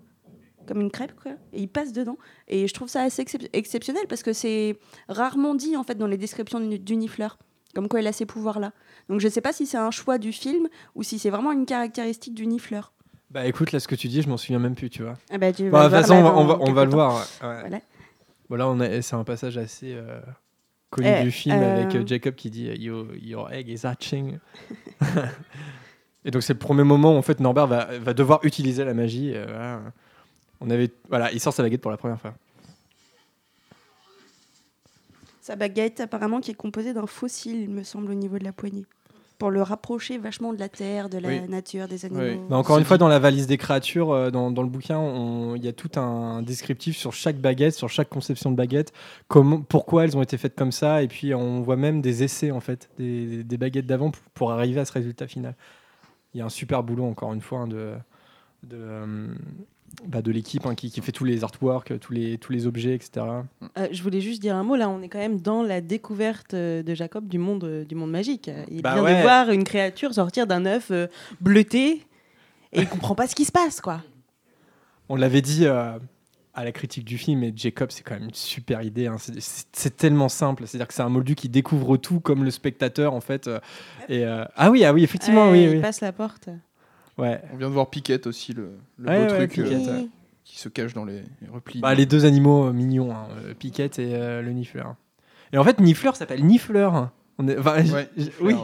comme 0.67 0.83
une 0.83 0.91
crêpe 0.91 1.15
quoi 1.23 1.33
et 1.55 1.63
il 1.63 1.69
passe 1.69 1.93
dedans 1.95 2.19
et 2.49 2.69
je 2.69 2.75
trouve 2.75 2.89
ça 2.89 3.01
assez 3.03 3.23
excep- 3.23 3.49
exceptionnel 3.55 4.05
parce 4.11 4.23
que 4.23 4.35
c'est 4.35 4.79
rarement 5.09 5.55
dit 5.55 5.75
en 5.75 5.85
fait 5.85 5.95
dans 5.95 6.07
les 6.07 6.19
descriptions 6.19 6.61
du, 6.61 6.79
du 6.79 6.97
nifleur 6.97 7.39
Comme 7.75 7.89
quoi 7.89 8.01
elle 8.01 8.07
a 8.09 8.13
ces 8.13 8.27
pouvoirs-là. 8.27 8.73
Donc 9.09 9.21
je 9.21 9.29
sais 9.29 9.41
pas 9.41 9.55
si 9.55 9.65
c'est 9.67 9.79
un 9.79 9.91
choix 9.91 10.19
du 10.19 10.31
film 10.33 10.69
ou 10.95 11.03
si 11.03 11.19
c'est 11.19 11.31
vraiment 11.31 11.51
une 11.53 11.65
caractéristique 11.67 12.35
du 12.35 12.47
Nifleur. 12.47 12.93
Bah 13.31 13.47
écoute, 13.47 13.73
là, 13.73 13.81
ce 13.81 13.89
que 13.89 13.95
tu 13.97 14.07
dis, 14.09 14.23
je 14.23 14.29
m'en 14.29 14.37
souviens 14.37 14.59
même 14.61 14.75
plus, 14.77 14.91
tu 14.91 15.03
vois. 15.03 15.15
Ah 15.31 15.39
bah, 15.39 15.53
tu 15.53 15.69
Bah, 15.71 15.89
vas 15.89 15.89
de 15.89 16.03
toute 16.03 16.03
façon, 16.03 16.15
on 16.15 16.23
va, 16.23 16.29
là 16.31 16.37
on 16.37 16.47
va, 16.47 16.55
dans 16.55 16.65
on 16.67 16.73
va 16.73 16.85
le 16.85 16.91
voir. 16.91 17.15
ouais. 17.43 17.61
Voilà. 17.61 17.81
Bon, 18.55 18.59
là, 18.59 18.69
on 18.69 18.79
a- 18.79 19.03
c'est 19.03 19.17
un 19.17 19.25
passage 19.25 19.59
assez 19.59 19.95
euh, 19.95 20.21
connu 20.90 21.09
Eh, 21.09 21.25
du 21.25 21.33
film 21.33 21.57
euh, 21.61 21.83
avec 21.83 21.97
euh, 21.97 22.07
Jacob 22.07 22.37
qui 22.37 22.51
dit 22.51 22.67
Your, 22.79 23.05
your 23.21 23.51
egg 23.53 23.69
is 23.69 23.85
hatching. 23.85 24.38
Et 26.25 26.31
donc, 26.31 26.45
c'est 26.45 26.53
le 26.53 26.59
premier 26.61 26.85
moment 26.85 27.14
où 27.14 27.17
en 27.17 27.23
fait, 27.23 27.40
Norbert 27.40 27.67
va, 27.67 27.99
va 27.99 28.14
devoir 28.14 28.38
utiliser 28.45 28.85
la 28.85 28.95
magie. 28.95 29.33
euh, 29.35 29.45
voilà. 29.49 29.83
On 30.61 30.71
avait, 30.71 30.88
voilà, 31.09 31.33
il 31.33 31.40
sort 31.40 31.53
sa 31.53 31.64
baguette 31.64 31.81
pour 31.81 31.90
la 31.90 31.97
première 31.97 32.21
fois. 32.21 32.33
Sa 35.40 35.57
baguette, 35.57 35.99
apparemment, 36.01 36.40
qui 36.40 36.53
est 36.53 36.55
composée 36.55 36.95
d'un 36.95 37.09
fossile, 37.09 37.57
il 37.57 37.71
me 37.71 37.83
semble, 37.83 38.12
au 38.12 38.14
niveau 38.14 38.38
de 38.38 38.45
la 38.45 38.53
poignée. 38.53 38.87
Pour 39.45 39.51
le 39.51 39.61
rapprocher 39.61 40.17
vachement 40.17 40.55
de 40.55 40.59
la 40.59 40.71
terre, 40.71 41.11
de 41.11 41.19
la 41.19 41.29
Oui. 41.29 41.43
nature, 41.51 41.87
des 41.87 42.07
animaux. 42.07 42.23
Oui. 42.23 42.41
Bah, 42.49 42.57
encore 42.57 42.79
une 42.79 42.85
fois, 42.87 42.97
dans 42.97 43.09
la 43.09 43.19
valise 43.19 43.47
des 43.47 43.59
créatures, 43.59 44.11
euh, 44.11 44.31
dans, 44.31 44.51
dans 44.51 44.63
le 44.63 44.71
bouquin, 44.71 44.99
on- 44.99 45.55
il 45.55 45.63
y 45.63 45.69
a 45.69 45.73
tout 45.75 45.91
un 46.01 46.41
descriptif 46.41 46.97
sur 46.97 47.13
chaque 47.13 47.37
baguette, 47.37 47.75
sur 47.75 47.91
chaque 47.91 48.09
conception 48.09 48.51
de 48.51 48.57
baguette, 48.57 48.95
comment, 49.29 49.61
pourquoi 49.61 50.05
elles 50.05 50.17
ont 50.17 50.23
été 50.23 50.39
faites 50.39 50.55
comme 50.55 50.73
ça, 50.73 51.03
et 51.03 51.09
puis 51.09 51.35
on 51.35 51.61
voit 51.61 51.77
même 51.77 52.01
des 52.01 52.23
essais 52.23 52.53
en 52.53 52.61
fait, 52.61 52.89
des, 52.97 53.45
des 53.45 53.59
baguettes 53.59 53.85
d'avant 53.87 54.11
pour, 54.13 54.23
pour 54.33 54.53
arriver 54.53 54.81
à 54.81 54.87
ce 54.87 54.93
résultat 54.93 55.27
final. 55.27 55.55
Il 56.33 56.39
y 56.39 56.41
a 56.41 56.47
un 56.47 56.49
super 56.49 56.83
boulot 56.83 57.05
encore 57.05 57.35
une 57.35 57.43
fois 57.43 57.59
hein, 57.59 57.67
de 57.69 57.93
de, 58.63 58.77
euh, 58.81 59.27
bah, 60.07 60.23
de 60.23 60.31
l'équipe 60.31 60.65
hein, 60.67 60.75
qui, 60.75 60.91
qui 60.91 61.01
fait 61.01 61.13
tous 61.13 61.25
les 61.25 61.45
artworks, 61.45 61.99
tous 62.01 62.13
les 62.13 62.39
tous 62.39 62.53
les 62.53 62.67
objets, 62.67 62.95
etc. 62.95 63.27
Euh, 63.79 63.89
je 63.91 64.03
voulais 64.03 64.21
juste 64.21 64.41
dire 64.43 64.55
un 64.57 64.63
mot. 64.63 64.77
Là, 64.77 64.89
on 64.89 65.03
est 65.03 65.09
quand 65.09 65.19
même 65.19 65.41
dans 65.41 65.63
la 65.63 65.81
découverte 65.81 66.55
euh, 66.55 66.83
de 66.83 66.95
Jacob 66.95 67.27
du 67.29 67.39
monde, 67.39 67.65
euh, 67.65 67.85
du 67.85 67.95
monde 67.95 68.11
magique. 68.11 68.51
Il 68.71 68.83
Bah 68.83 68.95
vient 68.95 69.05
ouais. 69.05 69.17
de 69.17 69.23
voir 69.23 69.51
une 69.51 69.65
créature 69.65 70.13
sortir 70.15 70.47
d'un 70.47 70.67
œuf 70.67 70.91
euh, 70.91 71.07
bleuté 71.41 72.07
et 72.73 72.81
il 72.81 72.89
comprend 72.89 73.15
pas 73.15 73.27
ce 73.27 73.35
qui 73.35 73.45
se 73.45 73.53
passe, 73.53 73.81
quoi. 73.81 74.03
On 75.09 75.17
l'avait 75.17 75.43
dit 75.43 75.67
euh, 75.67 75.99
à 76.55 76.65
la 76.65 76.73
critique 76.73 77.05
du 77.05 77.19
film, 77.19 77.43
et 77.43 77.53
Jacob, 77.55 77.91
c'est 77.91 78.03
quand 78.03 78.15
même 78.15 78.25
une 78.25 78.35
super 78.35 78.81
idée. 78.83 79.07
hein. 79.09 79.17
C'est- 79.19 79.97
tellement 79.97 80.29
simple. 80.29 80.67
C'est-à-dire 80.67 80.87
que 80.89 80.95
c'est 80.95 81.03
un 81.03 81.09
moldu 81.09 81.35
qui 81.35 81.49
découvre 81.49 81.97
tout 81.97 82.21
comme 82.21 82.43
le 82.45 82.51
spectateur, 82.51 83.13
en 83.13 83.21
fait. 83.21 83.49
euh, 83.49 83.59
et, 84.09 84.25
euh, 84.25 84.45
Ah 84.57 84.71
oui, 84.71 84.85
ah 84.85 84.93
oui, 84.93 85.03
effectivement, 85.05 85.51
oui. 85.51 85.65
il 85.65 85.69
oui. 85.71 85.81
passe 85.81 86.01
la 86.01 86.13
porte. 86.13 86.49
Ouais. 87.18 87.40
On 87.53 87.57
vient 87.57 87.68
de 87.68 87.74
voir 87.74 87.88
Piquette 87.90 88.27
aussi, 88.27 88.53
le, 88.53 88.70
le 88.98 89.09
Ouais, 89.09 89.16
beau 89.27 89.33
ouais, 89.33 89.46
truc 89.48 89.59
euh, 89.59 89.62
Piquette, 89.64 90.07
qui 90.44 90.59
se 90.59 90.68
cache 90.68 90.94
dans 90.94 91.05
les, 91.05 91.22
les 91.42 91.48
replis. 91.53 91.81
Bah, 91.81 91.94
les 91.94 92.07
deux 92.07 92.24
animaux 92.24 92.66
euh, 92.66 92.72
mignons, 92.72 93.12
hein, 93.12 93.29
euh, 93.44 93.55
Piquette 93.55 93.98
et 93.98 94.14
euh, 94.14 94.42
le 94.42 94.50
Nifleur. 94.53 94.94
Et 95.53 95.59
en 95.59 95.64
fait, 95.64 95.79
Nifleur 95.81 96.16
s'appelle 96.16 96.44
Nifleur. 96.44 97.11
On 97.38 97.46
est... 97.48 97.59
enfin, 97.59 97.83
j- 97.85 97.92
Ouais, 97.92 98.09
j- 98.16 98.24
Nifleur, 98.24 98.46
oui, 98.46 98.55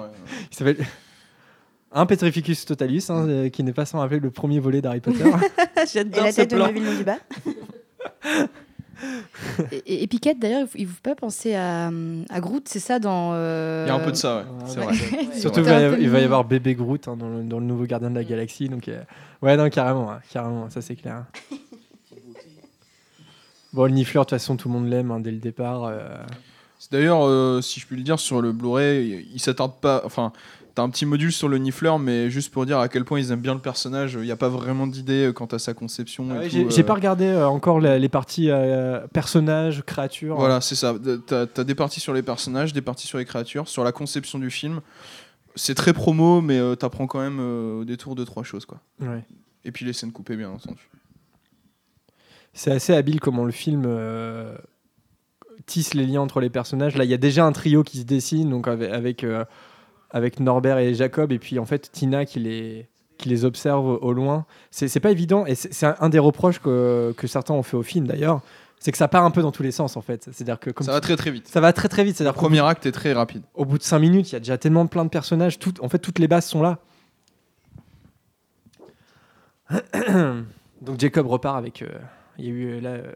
il 0.50 0.56
s'appelle. 0.56 0.76
Un 1.92 2.06
Petrificus 2.06 2.64
totalus, 2.66 3.02
hein, 3.08 3.26
euh, 3.28 3.48
qui 3.48 3.64
n'est 3.64 3.72
pas 3.72 3.84
sans 3.84 3.98
rappeler 3.98 4.20
le 4.20 4.30
premier 4.30 4.60
volet 4.60 4.80
d'Harry 4.80 5.00
Potter. 5.00 5.24
Et 5.82 5.86
J'adore 5.92 6.22
la 6.24 6.30
ce 6.30 6.36
tête 6.36 6.50
de 6.52 6.56
plan. 6.56 6.66
Neville 6.68 6.84
Londubat. 6.84 7.18
Et, 9.72 9.76
et- 9.86 10.02
et 10.02 10.06
Piquette, 10.06 10.38
d'ailleurs, 10.38 10.66
il 10.74 10.82
ne 10.86 10.90
faut 10.90 11.00
pas 11.02 11.14
penser 11.14 11.54
à, 11.54 11.88
à 12.30 12.40
Groot, 12.40 12.68
c'est 12.68 12.78
ça 12.80 12.98
dans. 12.98 13.30
euh, 13.34 13.84
Il 13.86 13.88
y 13.88 13.90
a 13.90 13.94
un 13.94 14.00
peu 14.00 14.10
de 14.12 14.16
ça, 14.16 14.38
ouais. 14.38 14.42
Ouais, 14.42 14.48
c'est 14.66 14.78
ouais. 14.78 14.84
vrai. 14.86 14.94
Surtout, 15.38 15.60
il 15.60 15.64
C'était 15.64 15.70
va, 15.70 15.70
y 15.70 15.72
un 15.72 15.76
avoir- 15.86 15.96
peu 15.98 16.02
il 16.02 16.10
va 16.10 16.20
y 16.20 16.24
avoir 16.24 16.44
bébé 16.44 16.74
Groot 16.74 17.08
hein, 17.08 17.16
dans, 17.16 17.28
le, 17.28 17.42
dans 17.44 17.58
le 17.60 17.66
nouveau 17.66 17.84
Gardien 17.84 18.10
de 18.10 18.14
la 18.16 18.24
Galaxie. 18.24 18.68
Donc, 18.68 18.88
euh, 18.88 19.02
ouais, 19.42 19.56
non, 19.56 19.68
carrément, 19.70 20.10
hein, 20.10 20.20
carrément, 20.32 20.68
ça 20.70 20.80
c'est 20.82 20.96
clair. 20.96 21.24
Bon, 23.72 23.84
le 23.84 23.90
Nifleur, 23.90 24.24
de 24.24 24.30
toute 24.30 24.38
façon, 24.38 24.56
tout 24.56 24.68
le 24.68 24.74
monde 24.74 24.88
l'aime 24.88 25.10
hein, 25.12 25.20
dès 25.20 25.30
le 25.30 25.38
départ. 25.38 25.84
euh. 25.84 26.16
C'est 26.78 26.92
D'ailleurs, 26.92 27.24
euh, 27.24 27.60
si 27.60 27.78
je 27.78 27.86
puis 27.86 27.96
le 27.96 28.02
dire, 28.02 28.18
sur 28.18 28.40
le 28.42 28.52
Blu-ray, 28.52 29.28
il 29.32 29.38
s'attarde 29.38 29.74
pas. 29.80 30.02
Enfin, 30.04 30.32
t'as 30.74 30.82
un 30.82 30.90
petit 30.90 31.06
module 31.06 31.32
sur 31.32 31.48
le 31.48 31.58
Nifleur, 31.58 31.98
mais 31.98 32.30
juste 32.30 32.52
pour 32.52 32.66
dire 32.66 32.78
à 32.78 32.88
quel 32.88 33.04
point 33.04 33.18
ils 33.18 33.32
aiment 33.32 33.40
bien 33.40 33.54
le 33.54 33.60
personnage. 33.60 34.14
Il 34.14 34.22
n'y 34.22 34.30
a 34.30 34.36
pas 34.36 34.48
vraiment 34.48 34.86
d'idée 34.86 35.26
euh, 35.26 35.32
quant 35.32 35.46
à 35.46 35.58
sa 35.58 35.74
conception. 35.74 36.28
Ah 36.30 36.38
Ouais, 36.38 36.44
tout, 36.44 36.50
J'ai 36.50 36.64
euh, 36.64 36.70
j'ai 36.70 36.82
pas 36.82 36.94
regardé 36.94 37.26
euh, 37.26 37.48
encore 37.48 37.80
les 37.80 38.08
parties 38.08 38.50
personnages, 39.12 39.82
créatures. 39.86 40.36
Voilà, 40.36 40.60
c'est 40.60 40.76
ça. 40.76 40.94
T'as 41.26 41.46
as 41.56 41.64
des 41.64 41.74
parties 41.74 42.00
sur 42.00 42.12
les 42.12 42.22
personnages, 42.22 42.72
des 42.72 42.82
parties 42.82 43.06
sur 43.06 43.18
les 43.18 43.24
créatures, 43.24 43.68
sur 43.68 43.84
la 43.84 43.92
conception 43.92 44.38
du 44.38 44.50
film. 44.50 44.80
C'est 45.56 45.74
très 45.74 45.92
promo, 45.92 46.40
mais 46.40 46.60
t'apprends 46.76 47.06
quand 47.06 47.20
même 47.20 47.40
au 47.40 47.84
détour 47.84 48.14
de 48.14 48.24
trois 48.24 48.44
choses, 48.44 48.66
quoi. 48.66 48.80
Ouais. 49.00 49.24
Et 49.64 49.72
puis 49.72 49.84
les 49.84 49.92
scènes 49.92 50.12
coupées, 50.12 50.36
bien 50.36 50.50
entendu. 50.50 50.88
C'est 52.52 52.72
assez 52.72 52.94
habile 52.94 53.20
comment 53.20 53.44
le 53.44 53.52
film 53.52 53.84
euh, 53.86 54.56
tisse 55.66 55.94
les 55.94 56.06
liens 56.06 56.20
entre 56.20 56.40
les 56.40 56.50
personnages. 56.50 56.96
Là, 56.96 57.04
il 57.04 57.10
y 57.10 57.14
a 57.14 57.18
déjà 57.18 57.44
un 57.44 57.52
trio 57.52 57.82
qui 57.84 57.98
se 57.98 58.04
dessine, 58.04 58.50
donc 58.50 58.66
avec, 58.68 58.92
avec, 58.92 59.24
euh, 59.24 59.44
avec 60.10 60.40
Norbert 60.40 60.78
et 60.78 60.94
Jacob, 60.94 61.32
et 61.32 61.38
puis 61.38 61.58
en 61.58 61.64
fait 61.64 61.90
Tina 61.92 62.24
qui 62.24 62.38
les, 62.40 62.88
qui 63.18 63.28
les 63.28 63.44
observe 63.44 63.86
au, 63.86 64.12
loin. 64.12 64.44
C'est 64.70 65.00
pas 65.00 65.10
évident, 65.10 65.44
et 65.46 65.54
c'est 65.54 65.86
un, 65.86 65.94
un 66.00 66.08
des 66.08 66.18
reproches 66.18 66.58
que, 66.60 67.14
que 67.16 67.26
certains 67.26 67.54
ont 67.54 67.62
fait 67.62 67.76
au 67.76 67.82
film 67.82 68.06
d'ailleurs, 68.06 68.40
c'est 68.82 68.92
que 68.92 68.98
ça 68.98 69.08
part 69.08 69.24
un 69.24 69.30
peu 69.30 69.42
dans 69.42 69.52
tous 69.52 69.62
les 69.62 69.72
sens 69.72 69.96
en 69.98 70.00
fait. 70.00 70.24
C'est-à-dire 70.24 70.58
que 70.58 70.70
comme 70.70 70.84
Ça 70.86 70.92
tu- 70.92 70.96
va 70.96 71.00
très 71.02 71.16
très 71.16 71.30
vite. 71.30 71.46
ça 71.48 71.60
va 71.60 71.72
très 71.74 71.88
très 71.88 72.02
vite. 72.02 72.14
Le 72.14 72.16
C'est-à-dire 72.24 72.34
premier 72.34 72.60
acte 72.64 72.86
est 72.86 72.92
très 72.92 73.12
rapide. 73.12 73.42
au 73.54 73.64
bout 73.66 73.76
de 73.78 73.82
5 73.82 73.98
minutes, 73.98 74.30
il 74.30 74.32
y 74.32 74.36
a 74.36 74.40
déjà 74.40 74.56
tellement 74.56 74.86
plein 74.86 75.04
de 75.04 75.10
personnages. 75.10 75.58
Tout, 75.58 75.74
en 75.84 75.88
fait, 75.90 75.98
toutes 75.98 76.18
les 76.18 76.28
bases 76.28 76.46
sont 76.46 76.62
là. 76.62 76.78
Donc 80.82 80.98
Jacob 80.98 81.26
repart 81.26 81.56
avec. 81.58 81.82
euh, 81.82 81.88
il 82.38 82.44
y 82.46 82.48
a 82.48 82.50
eu 82.52 82.64
euh, 82.76 82.80
là. 82.80 82.88
euh, 82.90 83.12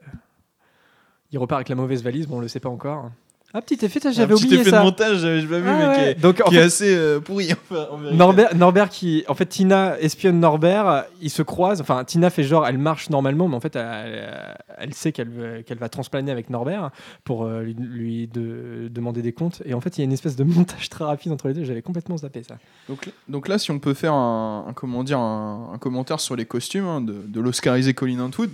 il 1.33 1.39
repart 1.39 1.59
avec 1.59 1.69
la 1.71 1.75
mauvaise 1.75 2.03
valise, 2.03 2.27
bon, 2.29 2.37
on 2.37 2.41
le 2.41 2.49
sait 2.49 2.61
pas 2.61 2.69
encore. 2.69 3.11
Ah, 3.57 3.63
petit 3.63 3.85
effet, 3.85 4.01
ça, 4.01 4.11
j'avais 4.11 4.33
Un 4.33 4.37
petit 4.37 4.47
oublié 4.47 4.61
effet 4.63 4.71
ça. 4.71 4.81
de 4.81 4.83
montage, 4.85 5.19
j'avais 5.19 5.41
pas 5.43 5.59
vu, 5.61 5.69
Ah 5.69 5.79
mais 5.79 5.87
ouais. 5.87 5.95
qui 5.95 6.01
est, 6.11 6.15
Donc, 6.17 6.43
en 6.45 6.49
qui 6.51 6.57
est 6.57 6.59
fait, 6.59 6.65
assez 6.65 6.95
euh, 6.97 7.21
pourri. 7.21 7.53
enfin, 7.71 7.87
en. 7.93 7.99
Norbert, 7.99 8.55
Norbert 8.57 8.89
qui. 8.89 9.25
En 9.29 9.35
fait, 9.35 9.47
Tina 9.47 9.97
espionne 10.01 10.41
Norbert, 10.41 11.05
ils 11.23 11.31
se 11.31 11.41
croisent. 11.43 11.81
Enfin, 11.81 12.03
Tina 12.05 12.31
fait 12.31 12.43
genre, 12.43 12.67
elle 12.67 12.79
marche 12.79 13.11
normalement, 13.11 13.47
mais 13.47 13.55
en 13.55 13.61
fait, 13.61 13.77
elle, 13.77 14.57
elle 14.77 14.93
sait 14.93 15.13
qu'elle 15.13 15.79
va 15.79 15.89
transplaner 15.89 16.33
avec 16.33 16.51
Norbert 16.51 16.91
pour 17.23 17.45
euh, 17.45 17.63
lui, 17.63 17.75
lui 17.79 18.27
de- 18.27 18.89
demander 18.91 19.23
des 19.23 19.33
comptes. 19.33 19.63
Et 19.65 19.73
en 19.75 19.81
fait, 19.81 19.97
il 19.97 20.01
y 20.01 20.03
a 20.03 20.07
une 20.07 20.13
espèce 20.13 20.35
de 20.35 20.43
montage 20.45 20.89
très 20.89 21.05
rapide 21.05 21.31
entre 21.31 21.47
les 21.47 21.55
deux. 21.55 21.63
J'avais 21.65 21.83
complètement 21.83 22.17
zappé 22.17 22.43
ça. 22.43 22.57
Donc, 22.89 23.09
donc 23.29 23.47
là, 23.47 23.59
si 23.59 23.71
on 23.71 23.79
peut 23.79 23.95
faire 23.95 24.15
un, 24.15 24.67
un- 24.69 24.73
comment 24.73 25.05
dire, 25.05 25.21
un, 25.21 25.71
un 25.75 25.79
commentaire 25.79 26.19
sur 26.19 26.35
les 26.35 26.45
costumes 26.45 26.87
hein, 26.87 27.01
de, 27.01 27.15
de 27.25 27.41
l'Oscarisé 27.41 27.95
Colin 27.95 28.19
Huntwood, 28.19 28.51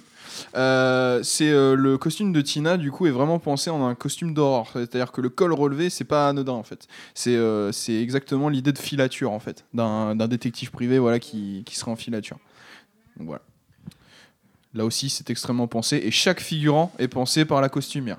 euh, 0.55 1.23
c'est 1.23 1.51
euh, 1.51 1.75
le 1.75 1.99
costume 1.99 2.33
de 2.33 2.41
Tina 2.41 2.77
du 2.77 2.91
coup 2.91 3.07
est 3.07 3.11
vraiment 3.11 3.39
pensé 3.39 3.71
en 3.71 3.87
un 3.87 3.95
costume 3.95 4.35
d'horreur. 4.35 4.69
C'est-à-dire 4.73 5.13
que 5.13 5.21
le 5.21 5.29
col 5.29 5.53
relevé, 5.53 5.91
c'est 5.91 6.05
pas 6.05 6.29
anodin 6.29 6.53
en 6.53 6.63
fait. 6.63 6.89
C'est 7.15 7.37
euh, 7.37 7.73
exactement 7.89 8.49
l'idée 8.49 8.73
de 8.73 8.79
filature 8.79 9.33
en 9.33 9.41
fait, 9.41 9.65
d'un 9.75 10.15
détective 10.15 10.71
privé 10.71 10.99
voilà 10.99 11.19
qui, 11.19 11.63
qui 11.67 11.77
serait 11.77 11.91
en 11.91 11.97
filature. 11.97 12.39
Donc 13.17 13.27
voilà. 13.29 13.43
Là 14.73 14.85
aussi, 14.85 15.11
c'est 15.11 15.31
extrêmement 15.31 15.67
pensé 15.67 16.01
et 16.05 16.11
chaque 16.11 16.41
figurant 16.41 16.93
est 16.99 17.09
pensé 17.09 17.45
par 17.45 17.61
la 17.61 17.69
costumière. 17.69 18.19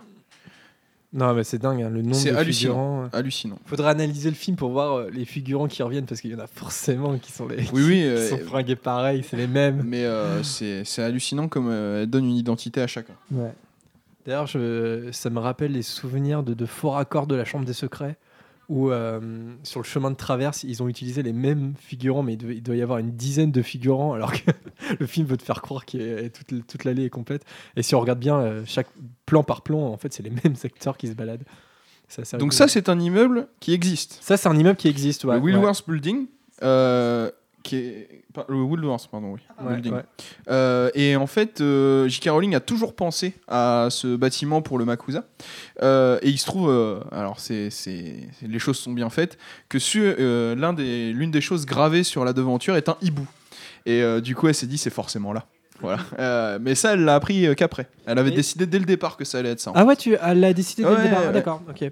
Non, 1.13 1.33
mais 1.33 1.43
c'est 1.43 1.57
dingue, 1.57 1.81
hein, 1.81 1.89
le 1.89 2.01
nombre 2.01 2.23
de 2.23 2.29
hallucinant. 2.29 2.43
figurants. 2.43 3.09
Hallucinant. 3.11 3.59
Faudra 3.65 3.89
analyser 3.89 4.29
le 4.29 4.35
film 4.35 4.55
pour 4.55 4.69
voir 4.71 4.93
euh, 4.93 5.09
les 5.11 5.25
figurants 5.25 5.67
qui 5.67 5.83
reviennent 5.83 6.05
parce 6.05 6.21
qu'il 6.21 6.31
y 6.31 6.35
en 6.35 6.39
a 6.39 6.47
forcément 6.47 7.17
qui 7.17 7.33
sont 7.33 7.47
les 7.49 7.57
Oui, 7.73 7.83
oui. 7.83 7.83
qui 7.99 8.03
euh, 8.05 8.29
sont 8.29 8.37
fringués 8.37 8.77
pareil, 8.77 9.25
c'est 9.29 9.35
les 9.35 9.47
mêmes. 9.47 9.83
mais 9.85 10.05
euh, 10.05 10.41
c'est 10.41 10.85
c'est 10.85 11.03
hallucinant 11.03 11.49
comme 11.49 11.67
euh, 11.69 12.03
elle 12.03 12.09
donne 12.09 12.23
une 12.25 12.35
identité 12.37 12.81
à 12.81 12.87
chacun. 12.87 13.13
Ouais. 13.31 13.51
D'ailleurs, 14.25 14.47
ça 14.47 15.29
me 15.31 15.39
rappelle 15.39 15.73
les 15.73 15.81
souvenirs 15.81 16.43
de, 16.43 16.53
de 16.53 16.65
faux 16.65 16.91
raccords 16.91 17.27
de 17.27 17.35
la 17.35 17.43
Chambre 17.43 17.65
des 17.65 17.73
Secrets 17.73 18.15
où 18.71 18.89
euh, 18.89 19.19
sur 19.63 19.81
le 19.81 19.85
chemin 19.85 20.11
de 20.11 20.15
traverse, 20.15 20.63
ils 20.63 20.81
ont 20.81 20.87
utilisé 20.87 21.21
les 21.23 21.33
mêmes 21.33 21.73
figurants, 21.77 22.23
mais 22.23 22.33
il 22.33 22.37
doit, 22.37 22.53
il 22.53 22.63
doit 22.63 22.75
y 22.77 22.81
avoir 22.81 22.99
une 22.99 23.11
dizaine 23.11 23.51
de 23.51 23.61
figurants 23.61 24.13
alors 24.13 24.31
que 24.31 24.49
le 24.99 25.05
film 25.05 25.27
veut 25.27 25.35
te 25.35 25.43
faire 25.43 25.61
croire 25.61 25.85
que 25.85 26.29
toute, 26.29 26.65
toute 26.65 26.85
l'allée 26.85 27.03
est 27.03 27.09
complète. 27.09 27.43
Et 27.75 27.83
si 27.83 27.95
on 27.95 27.99
regarde 27.99 28.19
bien, 28.19 28.39
euh, 28.39 28.63
chaque 28.65 28.87
plan 29.25 29.43
par 29.43 29.61
plan, 29.61 29.79
en 29.87 29.97
fait, 29.97 30.13
c'est 30.13 30.23
les 30.23 30.29
mêmes 30.43 30.55
acteurs 30.63 30.95
qui 30.95 31.07
se 31.07 31.13
baladent. 31.13 31.43
Donc 32.39 32.53
ça, 32.53 32.69
c'est 32.69 32.87
un 32.87 32.97
immeuble 32.97 33.47
qui 33.59 33.73
existe. 33.73 34.19
ça, 34.21 34.37
c'est 34.37 34.47
un 34.47 34.57
immeuble 34.57 34.77
qui 34.77 34.87
existe. 34.87 35.25
Ouais, 35.25 35.39
le 35.39 35.57
ouais. 35.57 35.71
Building, 35.87 36.27
euh, 36.63 37.29
qui 37.63 37.75
est 37.77 38.23
le 38.47 38.55
Woolworth, 38.55 39.07
pardon, 39.11 39.33
oui. 39.33 39.41
Ouais, 39.63 39.89
ouais. 39.91 40.03
Euh, 40.49 40.89
et 40.95 41.15
en 41.15 41.27
fait, 41.27 41.61
euh, 41.61 42.07
J.K. 42.07 42.29
Rowling 42.29 42.55
a 42.55 42.59
toujours 42.59 42.95
pensé 42.95 43.33
à 43.47 43.87
ce 43.89 44.15
bâtiment 44.15 44.61
pour 44.61 44.79
le 44.79 44.85
Makusa. 44.85 45.25
Euh, 45.81 46.19
et 46.21 46.29
il 46.29 46.37
se 46.37 46.45
trouve, 46.45 46.69
euh, 46.69 46.99
alors 47.11 47.39
c'est, 47.39 47.69
les 48.41 48.59
choses 48.59 48.77
sont 48.77 48.93
bien 48.93 49.09
faites, 49.09 49.37
que 49.69 49.79
sur, 49.79 50.15
l'un 50.17 50.73
des, 50.73 51.11
l'une 51.13 51.31
des 51.31 51.41
choses 51.41 51.65
gravées 51.65 52.03
sur 52.03 52.25
la 52.25 52.33
devanture 52.33 52.75
est 52.75 52.89
un 52.89 52.97
hibou. 53.01 53.27
Et 53.85 54.03
du 54.21 54.35
coup, 54.35 54.47
elle 54.47 54.55
s'est 54.55 54.67
dit, 54.67 54.77
c'est 54.77 54.89
forcément 54.89 55.33
là. 55.33 55.45
Voilà. 55.81 56.57
Mais 56.61 56.75
ça, 56.75 56.93
elle 56.93 57.03
l'a 57.05 57.15
appris 57.15 57.47
qu'après. 57.55 57.87
Elle 58.05 58.19
avait 58.19 58.31
Et- 58.31 58.35
décidé 58.35 58.65
dès 58.65 58.79
le 58.79 58.85
départ 58.85 59.17
que 59.17 59.25
ça 59.25 59.39
allait 59.39 59.49
être 59.51 59.59
ça. 59.59 59.71
Ah 59.75 59.85
ouais, 59.85 59.95
tu 59.95 60.15
elle 60.21 60.43
a 60.43 60.53
décidé 60.53 60.83
dès 60.83 60.89
Ouais, 60.89 60.97
le 60.97 61.03
départ. 61.03 61.21
Ah. 61.27 61.31
D'accord, 61.31 61.61
ok. 61.69 61.91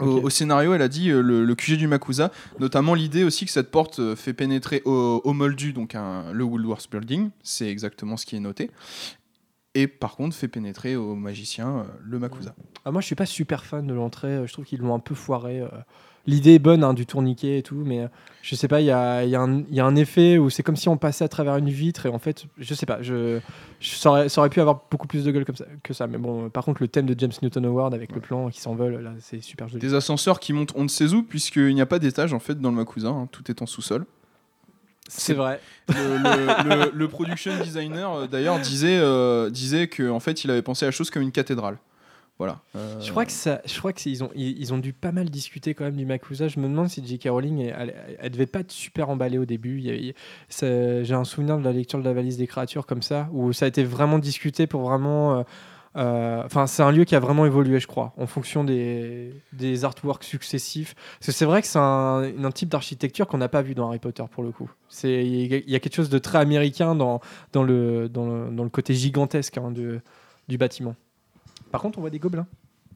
Au, 0.00 0.30
scénario, 0.30 0.74
elle 0.74 0.82
a 0.82 0.88
dit 0.88 1.10
euh, 1.10 1.20
le, 1.22 1.44
le 1.44 1.54
QG 1.54 1.76
du 1.76 1.86
Makusa, 1.86 2.30
notamment 2.58 2.94
l'idée 2.94 3.24
aussi 3.24 3.44
que 3.46 3.50
cette 3.52 3.70
porte 3.70 3.98
euh, 4.00 4.16
fait 4.16 4.32
pénétrer 4.32 4.82
au, 4.84 5.20
au 5.24 5.32
moldu, 5.32 5.72
donc 5.72 5.94
un- 5.94 6.32
le 6.32 6.44
Woolworth 6.44 6.90
Building, 6.90 7.30
c'est 7.42 7.68
exactement 7.70 8.16
ce 8.16 8.26
qui 8.26 8.36
est 8.36 8.40
noté. 8.40 8.70
et 9.74 9.86
par 9.86 10.16
contre 10.16 10.34
fait 10.34 10.48
pénétrer 10.48 10.96
au 10.96 11.14
magicien 11.14 11.68
euh, 11.68 11.82
le 12.02 12.18
Makusa. 12.18 12.54
Ah, 12.84 12.90
moi, 12.90 13.00
je 13.00 13.06
suis 13.06 13.14
pas 13.14 13.26
super 13.26 13.64
fan 13.64 13.86
de 13.86 13.94
l'entrée. 13.94 14.42
Je 14.46 14.52
trouve 14.52 14.64
qu'ils 14.64 14.80
l'ont 14.80 14.94
un 14.94 14.98
peu 15.00 15.14
foiré. 15.14 15.62
L'idée 16.26 16.54
est 16.54 16.58
bonne 16.58 16.84
hein, 16.84 16.92
du 16.94 17.06
tourniquet 17.06 17.58
et 17.58 17.62
tout, 17.62 17.82
mais 17.84 18.00
euh, 18.00 18.08
je 18.42 18.54
sais 18.54 18.68
pas, 18.68 18.80
il 18.80 18.86
y 18.86 18.90
a, 18.90 19.24
il 19.24 19.30
y 19.30 19.34
a 19.36 19.40
un- 19.40 19.60
il 19.70 19.74
y 19.74 19.80
a 19.80 19.86
un 19.86 19.96
effet 19.96 20.36
où 20.38 20.50
c'est 20.50 20.62
comme 20.62 20.76
si 20.76 20.88
on 20.88 20.96
passait 20.98 21.24
à 21.24 21.28
travers 21.28 21.56
une 21.56 21.70
vitre 21.70 22.04
et 22.06 22.08
en 22.10 22.18
fait, 22.18 22.44
je 22.58 22.74
sais 22.74 22.84
pas, 22.86 23.00
je, 23.00 23.40
je- 23.80 23.94
ça, 23.96 24.10
aurait, 24.10 24.28
ça 24.28 24.40
aurait 24.42 24.50
pu 24.50 24.60
avoir 24.60 24.82
beaucoup 24.90 25.06
plus 25.06 25.24
de 25.24 25.30
gueule 25.30 25.44
comme 25.46 25.56
ça, 25.56 25.64
que 25.82 25.94
ça. 25.94 26.06
Mais 26.06 26.18
bon, 26.18 26.44
euh, 26.44 26.48
par 26.50 26.64
contre, 26.64 26.82
le 26.82 26.88
thème 26.88 27.06
de 27.06 27.18
James 27.18 27.32
Newton 27.42 27.64
Howard 27.64 27.94
avec 27.94 28.12
le 28.14 28.20
plan 28.20 28.50
qui 28.50 28.60
s'envole, 28.60 29.00
là, 29.02 29.12
c'est 29.20 29.40
super 29.42 29.66
joli. 29.68 29.80
Des 29.80 29.94
ascenseurs 29.94 30.40
qui 30.40 30.52
montent 30.52 30.72
on 30.76 30.82
ne 30.82 30.88
sait 30.88 31.12
où, 31.14 31.22
puisqu'il 31.22 31.74
n'y 31.74 31.80
a 31.80 31.86
pas 31.86 31.98
d'étage 31.98 32.32
en 32.34 32.38
fait 32.38 32.60
dans 32.60 32.70
le 32.70 32.76
Makusa, 32.76 33.08
hein, 33.08 33.28
tout 33.32 33.50
est 33.50 33.62
en 33.62 33.66
sous-sol. 33.66 34.04
C'est 35.08 35.34
vrai. 35.34 35.60
Le, 35.88 35.94
le- 35.94 36.84
le- 36.84 36.90
le 36.94 37.08
production 37.08 37.50
designer 37.64 38.12
euh, 38.14 38.26
d'ailleurs 38.28 38.60
disait, 38.60 38.98
euh, 39.00 39.50
disait 39.50 39.88
qu'en 39.88 40.20
fait 40.20 40.44
il 40.44 40.50
avait 40.50 40.62
pensé 40.62 40.84
à 40.84 40.88
la 40.88 40.92
chose 40.92 41.10
comme 41.10 41.22
une 41.22 41.32
cathédrale. 41.32 41.78
Voilà. 42.40 42.62
Euh, 42.74 42.98
Je 43.02 43.10
crois 43.10 43.26
que 43.26 43.32
ça, 43.32 43.60
je 43.66 43.78
crois 43.78 43.92
que 43.92 44.00
ils 44.08 44.24
ont, 44.24 44.30
ils, 44.34 44.58
ils 44.58 44.72
ont 44.72 44.78
dû 44.78 44.94
pas 44.94 45.12
mal 45.12 45.28
discuter 45.28 45.74
quand 45.74 45.84
même 45.84 45.96
du 45.96 46.06
Makusa. 46.06 46.48
Je 46.48 46.58
me 46.58 46.68
demande 46.68 46.88
si 46.88 47.06
J.K. 47.06 47.28
Rowling, 47.28 47.60
elle, 47.60 47.74
elle, 48.08 48.16
elle 48.18 48.30
devait 48.30 48.46
pas 48.46 48.60
être 48.60 48.72
super 48.72 49.10
emballée 49.10 49.36
au 49.36 49.44
début. 49.44 49.78
J'ai 50.48 51.14
un 51.14 51.24
souvenir 51.24 51.58
de 51.58 51.64
la 51.64 51.72
lecture 51.72 51.98
de 51.98 52.04
la 52.04 52.12
valise 52.14 52.38
des 52.38 52.46
créatures 52.46 52.86
comme 52.86 53.02
ça, 53.02 53.28
où 53.32 53.52
ça 53.52 53.66
a 53.66 53.68
été 53.68 53.84
vraiment 53.84 54.18
discuté 54.18 54.66
pour 54.66 54.80
vraiment. 54.88 55.38
euh, 55.38 55.42
euh, 55.96 56.42
Enfin, 56.46 56.66
c'est 56.66 56.82
un 56.82 56.92
lieu 56.92 57.04
qui 57.04 57.14
a 57.14 57.20
vraiment 57.20 57.44
évolué, 57.46 57.78
je 57.78 57.86
crois, 57.86 58.14
en 58.16 58.26
fonction 58.26 58.64
des, 58.64 59.34
des 59.52 59.84
artworks 59.84 60.24
successifs. 60.24 60.94
Parce 61.18 61.26
que 61.26 61.32
c'est 61.32 61.44
vrai 61.44 61.60
que 61.60 61.66
c'est 61.68 61.78
un, 61.78 62.22
un 62.42 62.50
type 62.52 62.68
d'architecture 62.70 63.26
qu'on 63.26 63.38
n'a 63.38 63.48
pas 63.48 63.60
vu 63.60 63.74
dans 63.74 63.88
Harry 63.88 63.98
Potter 63.98 64.24
pour 64.30 64.42
le 64.42 64.50
coup. 64.52 64.70
C'est 64.88 65.26
il 65.26 65.46
y 65.52 65.54
a- 65.54 65.58
il 65.58 65.70
y 65.70 65.74
a 65.74 65.80
quelque 65.80 65.94
chose 65.96 66.08
de 66.08 66.18
très 66.18 66.38
américain 66.38 66.94
dans, 66.94 67.20
dans, 67.52 67.64
le, 67.64 68.08
dans, 68.08 68.26
le, 68.26 68.50
dans 68.50 68.64
le 68.64 68.70
côté 68.70 68.94
gigantesque 68.94 69.58
hein, 69.58 69.70
de, 69.72 70.00
du 70.48 70.56
bâtiment. 70.56 70.94
Par 71.70 71.80
contre, 71.82 71.98
on 71.98 72.00
voit 72.00 72.10
des 72.10 72.18
gobelins. 72.18 72.46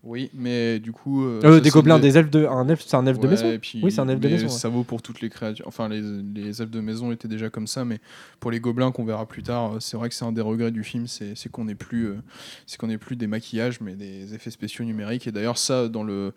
Oui, 0.03 0.31
mais 0.35 0.81
du 0.81 0.93
coup. 0.93 1.25
euh, 1.25 1.41
Euh, 1.43 1.55
ça, 1.55 1.61
des 1.61 1.71
gobelins, 1.71 1.99
des 1.99 2.19
elfes 2.19 2.29
de, 2.31 2.45
un 2.45 2.69
elfe, 2.69 2.83
c'est 2.87 2.95
un 2.95 3.07
elfe 3.07 3.19
de 3.19 3.27
maison. 3.27 3.59
puis- 3.59 3.81
oui, 3.83 3.91
c'est 3.91 4.01
un 4.03 4.09
elfe 4.09 4.21
de 4.21 4.29
mais 4.29 4.35
maison. 4.35 4.47
ouais. 4.49 4.53
Ça 4.53 4.69
vaut 4.69 4.85
pour 4.85 5.01
toutes 5.01 5.23
les 5.23 5.31
créatures. 5.31 5.67
Enfin, 5.67 5.89
les, 5.89 6.03
les 6.03 6.61
elfes 6.61 6.71
de 6.71 6.81
maison 6.81 7.11
étaient 7.11 7.27
déjà 7.29 7.49
comme 7.49 7.67
ça, 7.67 7.87
mais 7.87 8.01
pour 8.39 8.51
les 8.51 8.61
gobelins 8.61 8.93
qu'on 8.93 9.07
verra 9.07 9.25
plus 9.27 9.43
tard, 9.43 9.77
euh, 9.77 9.81
c'est 9.81 9.97
vrai 9.97 10.11
que 10.11 10.15
c'est 10.15 10.27
un 10.27 10.33
des 10.33 10.43
regrets 10.43 10.73
du 10.73 10.85
film, 10.85 11.07
c'est 11.07 11.35
qu'on 11.51 11.65
n'ait 11.65 11.75
plus, 11.75 12.09
euh, 12.09 12.17
c'est 12.67 12.77
qu'on 12.79 12.89
n'ait 12.89 12.99
plus 12.99 13.17
des 13.17 13.27
maquillages, 13.27 13.81
mais 13.81 13.95
des 13.97 14.35
effets 14.35 14.51
spéciaux 14.51 14.85
numériques. 14.85 15.27
Et 15.27 15.33
d'ailleurs, 15.33 15.57
ça, 15.57 15.89
dans 15.89 16.03
le 16.03 16.35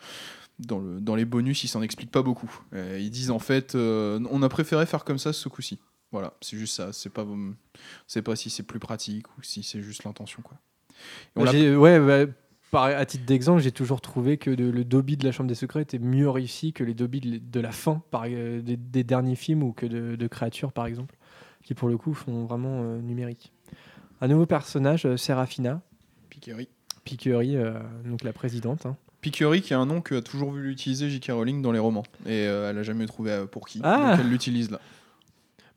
dans, 0.60 0.80
le, 0.80 1.02
dans 1.02 1.16
les 1.16 1.26
bonus, 1.26 1.64
ils 1.66 1.68
s'en 1.68 1.82
expliquent 1.82 2.10
pas 2.12 2.24
beaucoup. 2.24 2.50
Ils 2.74 3.10
disent 3.12 3.32
en 3.32 3.38
fait, 3.40 3.76
euh, 3.76 4.20
on 4.32 4.42
a 4.44 4.50
préféré 4.50 4.86
faire 4.86 5.04
comme 5.04 5.20
ça 5.20 5.34
ce 5.34 5.50
coup-ci. 5.50 5.78
Voilà, 6.14 6.34
c'est 6.40 6.58
juste 6.58 6.74
ça. 6.78 6.94
C'est 6.94 7.12
pas, 7.12 7.28
c'est 8.08 8.22
pas 8.22 8.36
si 8.38 8.50
c'est 8.50 8.64
plus 8.64 8.80
pratique 8.80 9.28
ou 9.38 9.44
si 9.44 9.62
c'est 9.62 9.82
juste 9.84 10.06
l'intention 10.06 10.42
quoi. 10.42 10.58
Ouais, 11.36 12.00
ouais, 12.00 12.28
par- 12.72 12.84
à 12.86 13.06
titre 13.06 13.26
d'exemple, 13.26 13.62
j'ai 13.62 13.72
toujours 13.72 14.02
trouvé 14.02 14.38
que 14.38 14.50
de- 14.52 14.70
le 14.70 14.84
Dobby 14.84 15.16
de 15.18 15.24
la 15.26 15.32
Chambre 15.32 15.48
des 15.48 15.56
Secrets 15.56 15.82
était 15.84 16.00
mieux 16.00 16.30
réussi 16.30 16.74
que 16.74 16.84
les 16.84 16.94
Dobby 16.94 17.22
de, 17.22 17.38
de 17.38 17.60
la 17.60 17.72
fin 17.72 18.02
par, 18.12 18.24
euh, 18.28 18.62
des, 18.62 18.76
des 18.78 19.04
derniers 19.04 19.36
films 19.36 19.64
ou 19.64 19.72
que 19.72 19.86
de, 19.86 20.16
de 20.16 20.28
créatures, 20.28 20.72
par 20.74 20.86
exemple, 20.86 21.16
qui 21.64 21.74
pour 21.74 21.88
le 21.90 21.98
coup 21.98 22.14
font 22.14 22.46
vraiment 22.46 22.82
euh, 22.84 23.00
numérique. 23.02 23.52
Un 24.22 24.28
nouveau 24.28 24.46
personnage, 24.46 25.06
euh, 25.06 25.16
Serafina, 25.18 25.82
Piquery. 26.30 26.68
Piquery, 27.06 27.56
euh, 27.56 27.74
donc 28.06 28.24
la 28.24 28.34
présidente. 28.34 28.86
hein. 28.86 28.98
Piquery, 29.22 29.62
qui 29.62 29.74
est 29.74 29.78
un 29.78 29.86
nom 29.86 30.02
que 30.02 30.16
a 30.16 30.22
toujours 30.22 30.52
voulu 30.52 30.72
utiliser 30.72 31.10
J.K. 31.10 31.32
Rowling 31.32 31.62
dans 31.62 31.72
les 31.72 31.80
romans. 31.80 32.04
Et 32.26 32.46
euh, 32.48 32.70
elle 32.70 32.78
a 32.78 32.84
jamais 32.84 33.06
trouvé 33.06 33.32
euh, 33.32 33.46
pour 33.46 33.68
qui. 33.68 33.80
Ah. 33.84 34.12
Donc 34.12 34.20
elle 34.22 34.30
l'utilise 34.30 34.70
là. 34.72 34.80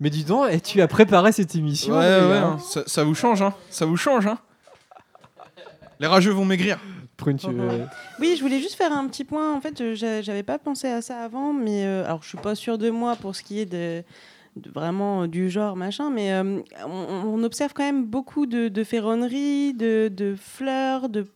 Mais 0.00 0.10
dis 0.10 0.24
donc, 0.24 0.50
et 0.50 0.60
tu 0.60 0.80
as 0.80 0.88
préparé 0.88 1.30
cette 1.32 1.54
émission 1.54 1.92
Ouais, 1.94 1.98
ouais, 1.98 2.36
hein. 2.38 2.58
ça, 2.58 2.82
ça 2.86 3.04
vous 3.04 3.14
change, 3.14 3.42
hein. 3.42 3.54
Ça 3.70 3.86
vous 3.86 3.96
change, 3.96 4.26
hein. 4.26 4.38
Les 6.00 6.06
rageux 6.06 6.32
vont 6.32 6.44
maigrir. 6.44 6.78
Prune, 7.16 7.36
tu 7.36 7.50
veux- 7.50 7.82
Oui, 8.18 8.34
je 8.36 8.42
voulais 8.42 8.58
juste 8.60 8.74
faire 8.74 8.92
un 8.92 9.06
petit 9.06 9.24
point. 9.24 9.54
En 9.54 9.60
fait, 9.60 9.94
j'a- 9.94 10.22
j'avais 10.22 10.42
pas 10.42 10.58
pensé 10.58 10.88
à 10.88 11.02
ça 11.02 11.18
avant, 11.20 11.52
mais 11.52 11.84
euh, 11.84 12.04
alors 12.06 12.22
je 12.22 12.28
suis 12.30 12.38
pas 12.38 12.54
sûre 12.54 12.78
de 12.78 12.88
moi 12.90 13.14
pour 13.16 13.36
ce 13.36 13.42
qui 13.42 13.60
est 13.60 13.66
de, 13.66 14.02
de 14.56 14.70
vraiment 14.70 15.22
euh, 15.24 15.26
du 15.28 15.50
genre 15.50 15.76
machin, 15.76 16.08
mais 16.10 16.32
euh, 16.32 16.60
on, 16.86 16.90
on 16.90 17.42
observe 17.44 17.74
quand 17.74 17.82
même 17.84 18.06
beaucoup 18.06 18.46
de, 18.46 18.68
de 18.68 18.84
ferronnerie, 18.84 19.74
de, 19.74 20.08
de 20.08 20.34
fleurs, 20.34 21.08
de 21.10 21.26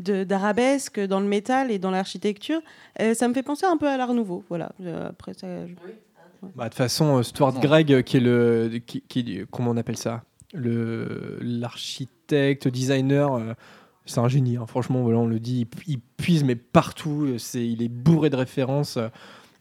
dans 0.00 1.20
le 1.20 1.26
métal 1.26 1.70
et 1.72 1.78
dans 1.78 1.90
l'architecture. 1.90 2.60
Euh, 3.00 3.14
ça 3.14 3.26
me 3.28 3.34
fait 3.34 3.42
penser 3.42 3.66
un 3.66 3.76
peu 3.76 3.88
à 3.88 3.96
l'art 3.96 4.14
nouveau. 4.14 4.44
Voilà. 4.48 4.70
Euh, 4.82 5.08
après 5.08 5.34
ça. 5.34 5.66
je- 5.66 5.74
Bah, 6.54 6.64
de 6.64 6.68
toute 6.70 6.74
façon, 6.78 7.20
Stuart 7.24 7.52
Non. 7.54 7.60
Gregg, 7.60 8.02
qui 8.02 8.16
est 8.16 8.20
le. 8.20 8.78
Qui, 8.86 9.02
qui- 9.02 9.40
comment 9.50 9.70
on 9.72 9.76
appelle 9.76 9.96
ça? 9.96 10.22
Le 10.54 11.38
L'architecte, 11.40 12.68
designer. 12.68 13.56
C'est 14.08 14.20
un 14.20 14.28
génie, 14.28 14.56
hein. 14.56 14.66
franchement, 14.66 15.02
voilà, 15.02 15.18
on 15.18 15.26
le 15.26 15.38
dit, 15.40 15.66
il, 15.86 15.92
il 15.94 15.98
puise 16.16 16.44
mais 16.44 16.56
partout, 16.56 17.28
c'est, 17.38 17.66
il 17.66 17.82
est 17.82 17.88
bourré 17.88 18.30
de 18.30 18.36
références 18.36 18.96
euh, 18.96 19.08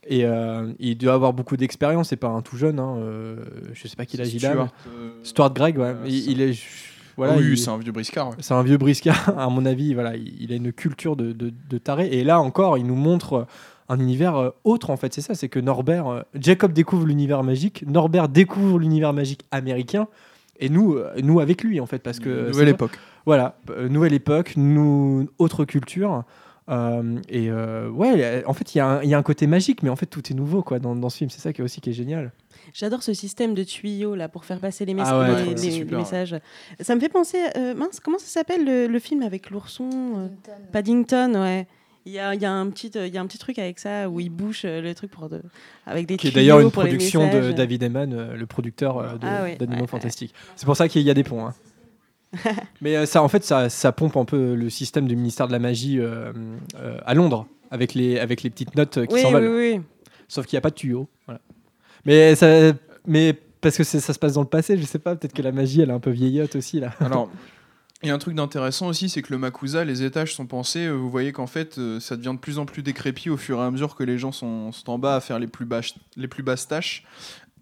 et 0.07 0.23
euh, 0.25 0.71
il 0.79 0.97
doit 0.97 1.13
avoir 1.13 1.33
beaucoup 1.33 1.57
d'expérience, 1.57 2.09
c'est 2.09 2.15
pas 2.15 2.29
un 2.29 2.41
tout 2.41 2.55
jeune, 2.57 2.79
hein, 2.79 2.95
euh, 2.97 3.35
je 3.73 3.87
sais 3.87 3.95
pas 3.95 4.05
quel 4.05 4.21
âge 4.21 4.33
il 4.33 4.45
a. 4.45 4.55
mais- 4.55 4.61
euh, 4.61 5.09
Stuart 5.23 5.53
Gregg, 5.53 5.77
ouais, 5.77 5.95
il, 6.07 6.41
est, 6.41 6.57
voilà, 7.17 7.35
oui, 7.37 7.43
il- 7.51 7.57
c'est 7.57 7.69
un 7.69 7.77
vieux 7.77 7.91
briscard. 7.91 8.29
ouais. 8.29 8.35
c'est 8.39 8.53
un 8.53 8.63
vieux 8.63 8.77
briscard, 8.77 9.33
à 9.37 9.49
mon 9.49 9.65
avis. 9.65 9.93
Voilà, 9.93 10.15
il 10.15 10.51
a 10.53 10.55
une 10.55 10.71
culture 10.71 11.15
de, 11.17 11.33
de, 11.33 11.51
de 11.69 11.77
taré. 11.77 12.07
Et 12.07 12.23
là 12.23 12.39
encore, 12.39 12.77
il 12.77 12.85
nous 12.85 12.95
montre 12.95 13.47
un 13.89 13.99
univers 13.99 14.51
autre, 14.63 14.89
en 14.91 14.97
fait. 14.97 15.13
C'est 15.13 15.21
ça, 15.21 15.33
c'est 15.35 15.49
que 15.49 15.59
Norbert, 15.59 16.23
Jacob 16.35 16.71
découvre 16.73 17.05
l'univers 17.05 17.43
magique, 17.43 17.83
Norbert 17.87 18.29
découvre 18.29 18.79
l'univers 18.79 19.11
magique 19.13 19.41
américain, 19.51 20.07
et 20.59 20.69
nous, 20.69 20.97
nous 21.21 21.39
avec 21.41 21.63
lui, 21.63 21.79
en 21.81 21.85
fait, 21.85 21.99
parce 21.99 22.19
que 22.19 22.29
Nouvelle 22.47 22.53
vrai- 22.53 22.69
époque. 22.71 22.97
Voilà, 23.27 23.57
euh, 23.71 23.89
nouvelle 23.89 24.13
époque, 24.13 24.53
nous, 24.55 25.27
autre 25.37 25.65
culture. 25.65 26.23
Euh, 26.69 27.19
et 27.29 27.49
euh, 27.51 27.89
ouais, 27.89 28.43
en 28.45 28.53
fait, 28.53 28.73
il 28.73 28.77
y, 28.77 28.81
a 28.81 28.87
un- 28.87 29.03
il 29.03 29.09
y 29.09 29.13
a 29.13 29.17
un 29.17 29.21
côté 29.23 29.47
magique, 29.47 29.83
mais 29.83 29.89
en 29.89 29.95
fait, 29.97 30.05
tout 30.05 30.31
est 30.31 30.33
nouveau 30.33 30.63
quoi 30.63 30.79
dans, 30.79 30.95
dans 30.95 31.09
ce 31.09 31.17
film. 31.17 31.29
C'est 31.29 31.41
ça 31.41 31.51
qui 31.53 31.59
est 31.61 31.63
aussi 31.63 31.79
qui 31.81 31.89
est 31.89 31.93
génial. 31.93 32.31
J'adore 32.73 33.03
ce 33.03 33.13
système 33.13 33.53
de 33.53 33.63
tuyaux 33.63 34.15
là 34.15 34.29
pour 34.29 34.43
faire 34.45 34.59
passer 34.59 34.85
les, 34.85 34.93
mes- 34.93 35.01
Ah 35.05 35.19
ouais, 35.19 35.27
les- 35.27 35.33
ouais, 35.49 35.57
c'est 35.57 35.65
les- 35.67 35.71
super, 35.71 35.89
les 35.89 35.95
ouais. 35.95 36.01
messages. 36.01 36.35
Ça 36.79 36.95
me 36.95 36.99
fait 37.01 37.09
penser, 37.09 37.37
euh, 37.57 37.75
mince, 37.75 37.99
comment 38.01 38.17
ça 38.17 38.27
s'appelle 38.27 38.65
le, 38.65 38.87
le 38.87 38.99
film 38.99 39.21
avec 39.21 39.49
l'ourson 39.49 40.29
Paddington, 40.71 41.33
ouais. 41.35 41.67
Il 42.05 42.13
y 42.13 42.19
a, 42.19 42.33
il 42.33 42.41
y, 42.41 42.45
a 42.45 42.51
un 42.53 42.69
petit, 42.69 42.87
il 42.95 43.13
y 43.13 43.17
a 43.17 43.21
un 43.21 43.25
petit 43.27 43.37
truc 43.37 43.59
avec 43.59 43.79
ça 43.79 44.09
où 44.09 44.21
il 44.21 44.29
bouche 44.29 44.63
le 44.63 44.93
truc 44.93 45.11
pour 45.11 45.27
de, 45.27 45.41
avec 45.85 46.05
des 46.07 46.15
Qui 46.15 46.29
est 46.29 46.31
d'ailleurs 46.31 46.61
une 46.61 46.71
production 46.71 47.29
de. 47.29 47.51
David 47.51 47.83
Eman, 47.83 48.31
le 48.33 48.45
producteur 48.45 49.17
de- 49.19 49.27
Ah 49.27 49.43
ouais, 49.43 49.57
d'Animaux 49.57 49.75
ouais, 49.75 49.81
ouais. 49.81 49.87
Fantastiques. 49.87 50.33
C'est 50.55 50.65
pour 50.65 50.77
ça 50.77 50.87
qu'il 50.87 51.01
y 51.01 51.09
a 51.09 51.13
des 51.13 51.25
ponts. 51.25 51.45
hein. 51.45 51.53
Mais 52.81 52.95
euh, 52.97 53.05
ça, 53.05 53.21
en 53.23 53.27
fait, 53.27 53.43
ça, 53.43 53.69
ça 53.69 53.91
pompe 53.91 54.17
un 54.17 54.25
peu 54.25 54.55
le 54.55 54.69
système 54.69 55.07
du 55.07 55.15
ministère 55.15 55.47
de 55.47 55.51
la 55.53 55.59
magie 55.59 55.99
euh, 55.99 56.31
euh, 56.75 56.97
à 57.05 57.13
Londres 57.13 57.47
avec 57.71 57.93
les, 57.93 58.19
avec 58.19 58.43
les 58.43 58.49
petites 58.49 58.75
notes 58.75 59.05
qui 59.07 59.13
Oui, 59.13 59.21
s'envolent. 59.21 59.47
oui, 59.47 59.73
oui. 59.75 59.81
Sauf 60.27 60.45
qu'il 60.45 60.55
n'y 60.55 60.59
a 60.59 60.61
pas 60.61 60.69
de 60.69 60.75
tuyau. 60.75 61.07
Voilà. 61.25 61.39
Mais, 62.05 62.35
ça, 62.35 62.47
mais 63.05 63.33
parce 63.61 63.77
que 63.77 63.83
ça 63.83 63.99
se 64.13 64.19
passe 64.19 64.33
dans 64.33 64.41
le 64.41 64.47
passé, 64.47 64.77
je 64.77 64.83
sais 64.85 64.99
pas, 64.99 65.15
peut-être 65.15 65.33
que 65.33 65.41
la 65.41 65.51
magie, 65.51 65.81
elle 65.81 65.89
est 65.89 65.93
un 65.93 65.99
peu 65.99 66.11
vieillotte 66.11 66.55
aussi. 66.55 66.79
là. 66.79 66.93
Alors, 66.99 67.29
il 68.03 68.09
y 68.09 68.11
a 68.11 68.13
un 68.13 68.17
truc 68.19 68.35
d'intéressant 68.35 68.87
aussi, 68.87 69.09
c'est 69.09 69.21
que 69.21 69.33
le 69.33 69.39
Makusa, 69.39 69.83
les 69.83 70.03
étages 70.03 70.35
sont 70.35 70.45
pensés. 70.45 70.87
Vous 70.89 71.09
voyez 71.09 71.31
qu'en 71.31 71.47
fait, 71.47 71.79
ça 71.99 72.15
devient 72.15 72.33
de 72.33 72.39
plus 72.39 72.59
en 72.59 72.65
plus 72.65 72.83
décrépit 72.83 73.29
au 73.29 73.37
fur 73.37 73.57
et 73.59 73.63
à 73.63 73.71
mesure 73.71 73.95
que 73.95 74.03
les 74.03 74.17
gens 74.17 74.31
sont, 74.31 74.71
sont 74.71 74.91
en 74.91 74.99
bas 74.99 75.15
à 75.15 75.19
faire 75.21 75.39
les 75.39 75.47
plus, 75.47 75.65
basses- 75.65 75.95
les 76.15 76.27
plus 76.27 76.43
basses 76.43 76.67
tâches. 76.67 77.03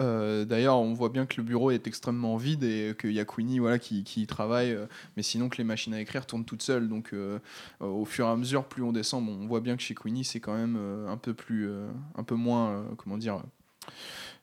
Euh, 0.01 0.45
D'ailleurs, 0.45 0.77
on 0.77 0.93
voit 0.93 1.09
bien 1.09 1.25
que 1.25 1.35
le 1.37 1.43
bureau 1.43 1.71
est 1.71 1.87
extrêmement 1.87 2.37
vide 2.37 2.63
et 2.63 2.95
qu'il 2.99 3.11
y 3.11 3.19
a 3.19 3.25
Queenie 3.25 3.59
voilà, 3.59 3.79
qui, 3.79 4.27
travaille, 4.27 4.71
euh, 4.71 4.85
mais 5.15 5.23
sinon 5.23 5.49
que 5.49 5.57
les 5.57 5.63
machines 5.63 5.93
à 5.93 6.01
écrire 6.01 6.25
tournent 6.25 6.45
toutes 6.45 6.61
seules. 6.61 6.87
Donc, 6.87 7.11
euh, 7.13 7.39
au 7.79 8.05
fur 8.05 8.25
et 8.25 8.29
à 8.29 8.35
mesure, 8.35 8.65
plus 8.65 8.83
on 8.83 8.91
descend, 8.91 9.27
on 9.27 9.47
voit 9.47 9.61
bien 9.61 9.75
que 9.75 9.83
chez 9.83 9.95
Queenie, 9.95 10.23
c'est 10.23 10.39
quand 10.39 10.55
même 10.55 10.77
un 11.07 11.17
peu 11.17 11.33
plus, 11.33 11.69
un 12.15 12.23
peu 12.23 12.35
moins, 12.35 12.85
comment 12.97 13.17
dire, 13.17 13.41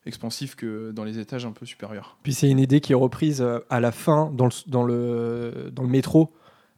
expansif 0.06 0.54
que 0.54 0.90
dans 0.92 1.04
les 1.04 1.18
étages 1.18 1.46
un 1.46 1.52
peu 1.52 1.66
supérieurs. 1.66 2.16
Puis 2.22 2.34
c'est 2.34 2.50
une 2.50 2.58
idée 2.58 2.80
qui 2.80 2.92
est 2.92 2.96
reprise 2.96 3.44
à 3.70 3.80
la 3.80 3.92
fin 3.92 4.32
dans 4.34 4.84
le 4.84 5.86
métro 5.86 6.32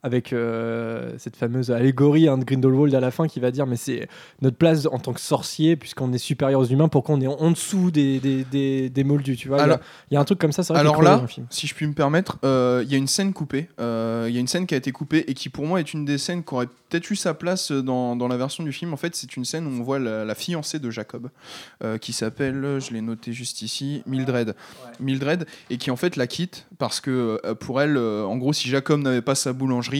avec 0.05 0.31
euh, 0.33 1.11
cette 1.17 1.35
fameuse 1.35 1.71
allégorie 1.71 2.27
hein, 2.29 2.37
de 2.37 2.43
Grindelwald 2.43 2.93
à 2.93 2.99
la 2.99 3.09
fin 3.11 3.27
qui 3.27 3.39
va 3.39 3.49
dire 3.49 3.65
mais 3.65 3.75
c'est 3.75 4.07
notre 4.41 4.55
place 4.55 4.85
en 4.85 4.99
tant 4.99 5.13
que 5.13 5.19
sorcier 5.19 5.75
puisqu'on 5.75 6.13
est 6.13 6.17
supérieur 6.19 6.59
aux 6.61 6.65
humains 6.65 6.87
pourquoi 6.89 7.15
on 7.15 7.21
est 7.21 7.27
en, 7.27 7.33
en 7.39 7.49
dessous 7.51 7.89
des, 7.89 8.19
des, 8.19 8.43
des, 8.43 8.89
des 8.89 9.03
moldus 9.03 9.35
tu 9.35 9.47
vois 9.47 9.57
il 9.57 9.61
y 9.61 9.63
a- 9.63 9.65
Alors- 9.65 9.79
il 10.11 10.13
y, 10.13 10.17
a 10.17 10.19
un 10.19 10.25
truc 10.25 10.37
comme 10.39 10.51
ça 10.51 10.61
vrai 10.61 10.79
Alors 10.79 11.01
là, 11.01 11.23
si 11.49 11.65
je 11.67 11.73
puis 11.73 11.87
me 11.87 11.93
permettre, 11.93 12.37
euh, 12.45 12.83
il 12.85 12.91
y 12.91 12.95
a 12.95 12.97
une 12.97 13.07
scène 13.07 13.33
coupée. 13.33 13.67
Euh, 13.79 14.25
Il 14.29 14.33
y 14.35 14.37
a 14.37 14.39
une 14.39 14.47
scène 14.47 14.67
qui 14.67 14.73
a 14.75 14.77
été 14.77 14.91
coupée 14.91 15.23
et 15.27 15.33
qui, 15.33 15.49
pour 15.49 15.65
moi, 15.65 15.79
est 15.79 15.93
une 15.93 16.05
des 16.05 16.17
scènes 16.19 16.43
qui 16.43 16.53
aurait 16.53 16.67
peut-être 16.67 17.09
eu 17.09 17.15
sa 17.15 17.33
place 17.33 17.71
dans, 17.71 18.15
dans 18.15 18.27
la 18.27 18.37
version 18.37 18.63
du 18.63 18.71
film. 18.71 18.93
En 18.93 18.97
fait, 18.97 19.15
c'est 19.15 19.35
une 19.35 19.45
scène 19.45 19.65
où 19.65 19.69
on 19.69 19.83
voit 19.83 19.97
la, 19.99 20.23
la 20.25 20.35
fiancée 20.35 20.79
de 20.79 20.89
Jacob, 20.91 21.29
qui 22.01 22.13
s'appelle, 22.13 22.79
je 22.79 22.93
l'ai 22.93 23.01
noté 23.01 23.33
juste 23.33 23.61
ici, 23.61 24.03
Mildred. 24.05 24.55
Mildred, 24.99 25.45
et 25.69 25.77
qui 25.77 25.89
en 25.91 25.95
fait 25.95 26.15
la 26.15 26.27
quitte 26.27 26.67
parce 26.77 26.99
que 27.01 27.39
pour 27.59 27.81
elle, 27.81 27.97
en 27.97 28.35
gros, 28.37 28.53
si 28.53 28.67
Jacob 28.69 29.01
n'avait 29.01 29.21
pas 29.21 29.35
sa 29.35 29.53
boulangerie, 29.53 29.94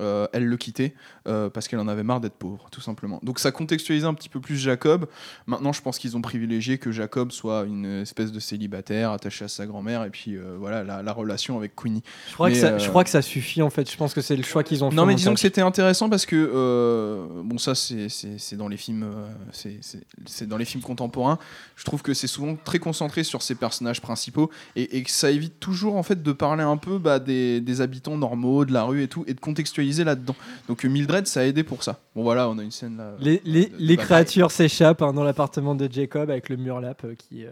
euh, 0.00 0.26
elle 0.32 0.46
le 0.46 0.56
quittait 0.56 0.94
euh, 1.28 1.48
parce 1.50 1.68
qu'elle 1.68 1.78
en 1.80 1.88
avait 1.88 2.02
marre 2.02 2.20
d'être 2.20 2.34
pauvre, 2.34 2.68
tout 2.72 2.80
simplement. 2.80 3.20
Donc 3.22 3.38
ça 3.38 3.52
contextualisait 3.52 4.06
un 4.06 4.14
petit 4.14 4.28
peu 4.28 4.40
plus 4.40 4.56
Jacob. 4.56 5.06
Maintenant, 5.46 5.72
je 5.72 5.82
pense 5.82 5.98
qu'ils 5.98 6.16
ont 6.16 6.22
privilégié 6.22 6.78
que 6.78 6.90
Jacob 6.90 7.30
soit 7.32 7.64
une 7.64 8.00
espèce 8.02 8.32
de 8.32 8.40
célibataire 8.40 9.12
attaché 9.12 9.44
à 9.44 9.48
sa 9.48 9.66
grand-mère 9.66 10.04
et 10.04 10.10
puis 10.10 10.36
euh, 10.36 10.56
voilà 10.58 10.82
la, 10.82 11.02
la 11.02 11.12
relation 11.12 11.56
avec 11.56 11.76
Queenie. 11.76 12.02
Je 12.28 12.34
crois, 12.34 12.50
que 12.50 12.56
ça, 12.56 12.78
je 12.78 12.88
crois 12.88 13.04
que 13.04 13.10
ça 13.10 13.22
suffit 13.22 13.62
en 13.62 13.70
fait. 13.70 13.90
Je 13.90 13.96
pense 13.96 14.14
que 14.14 14.20
c'est 14.20 14.36
le 14.36 14.42
choix 14.42 14.64
qu'ils 14.64 14.82
ont 14.84 14.90
fait. 14.90 14.96
Non, 14.96 15.06
mais 15.06 15.14
disons 15.14 15.34
que 15.34 15.40
c'était 15.40 15.60
intéressant 15.60 16.08
parce 16.08 16.26
que 16.26 17.40
bon, 17.44 17.58
ça 17.58 17.74
c'est 17.74 18.56
dans 18.56 18.68
les 18.68 18.76
films, 18.76 19.06
c'est- 19.52 20.46
dans 20.46 20.56
les 20.56 20.64
films 20.64 20.82
contemporains. 20.82 21.38
Je 21.76 21.84
trouve 21.84 22.02
que 22.02 22.14
c'est 22.14 22.26
souvent 22.26 22.56
très 22.56 22.78
concentré 22.78 23.24
sur 23.24 23.42
ces 23.42 23.54
personnages 23.54 24.00
principaux 24.00 24.50
et, 24.76 24.96
et 24.98 25.02
que 25.02 25.10
ça 25.10 25.30
évite 25.30 25.60
toujours 25.60 25.96
en 25.96 26.02
fait 26.02 26.22
de 26.22 26.32
parler 26.32 26.62
un 26.62 26.76
peu 26.76 26.98
bah, 26.98 27.18
des, 27.18 27.60
des 27.60 27.80
habitants 27.80 28.16
normaux 28.16 28.64
de 28.64 28.72
la 28.72 28.84
rue 28.84 29.02
et 29.02 29.08
tout 29.08 29.24
et 29.26 29.34
de 29.34 29.40
contextualiser 29.40 29.89
là-dedans. 30.04 30.34
Donc 30.68 30.84
euh, 30.84 30.88
Mildred, 30.88 31.26
ça 31.26 31.40
a 31.40 31.44
aidé 31.44 31.62
pour 31.64 31.82
ça. 31.82 31.98
Bon 32.14 32.22
voilà, 32.22 32.48
on 32.48 32.58
a 32.58 32.62
une 32.62 32.70
scène 32.70 32.96
là. 32.96 33.12
Les, 33.18 33.40
les- 33.44 33.66
de- 33.66 33.76
de 33.76 33.82
les 33.82 33.96
créatures 33.96 34.50
s'échappent 34.50 35.02
hein, 35.02 35.12
dans 35.12 35.24
l'appartement 35.24 35.74
de 35.74 35.90
Jacob 35.90 36.30
avec 36.30 36.48
le 36.48 36.56
murlap 36.56 37.04
euh, 37.04 37.14
qui, 37.14 37.44
euh, 37.44 37.50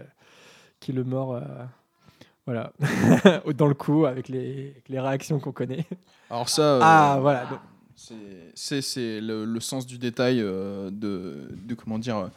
qui 0.79 0.91
le 0.93 1.03
mord. 1.03 1.35
euh, 1.35 1.41
voilà, 2.45 2.71
dans 3.55 3.67
le 3.67 3.75
cou 3.75 4.05
avec 4.07 4.27
les, 4.27 4.71
avec 4.71 4.89
les 4.89 4.99
réactions 4.99 5.39
qu'on 5.39 5.51
connaît. 5.51 5.85
Alors 6.31 6.49
ça. 6.49 6.61
euh, 6.61 6.79
Ah, 6.81 7.17
voilà, 7.21 7.45
donc- 7.45 7.59
c'est- 8.01 9.19
le, 9.21 9.45
le 9.45 9.59
sens 9.59 9.85
du 9.85 9.97
détail 9.97 10.39
euh, 10.41 10.89
de, 10.91 11.49
de 11.67 11.75
comment 11.75 11.99
dire 11.99 12.17
euh, 12.17 12.27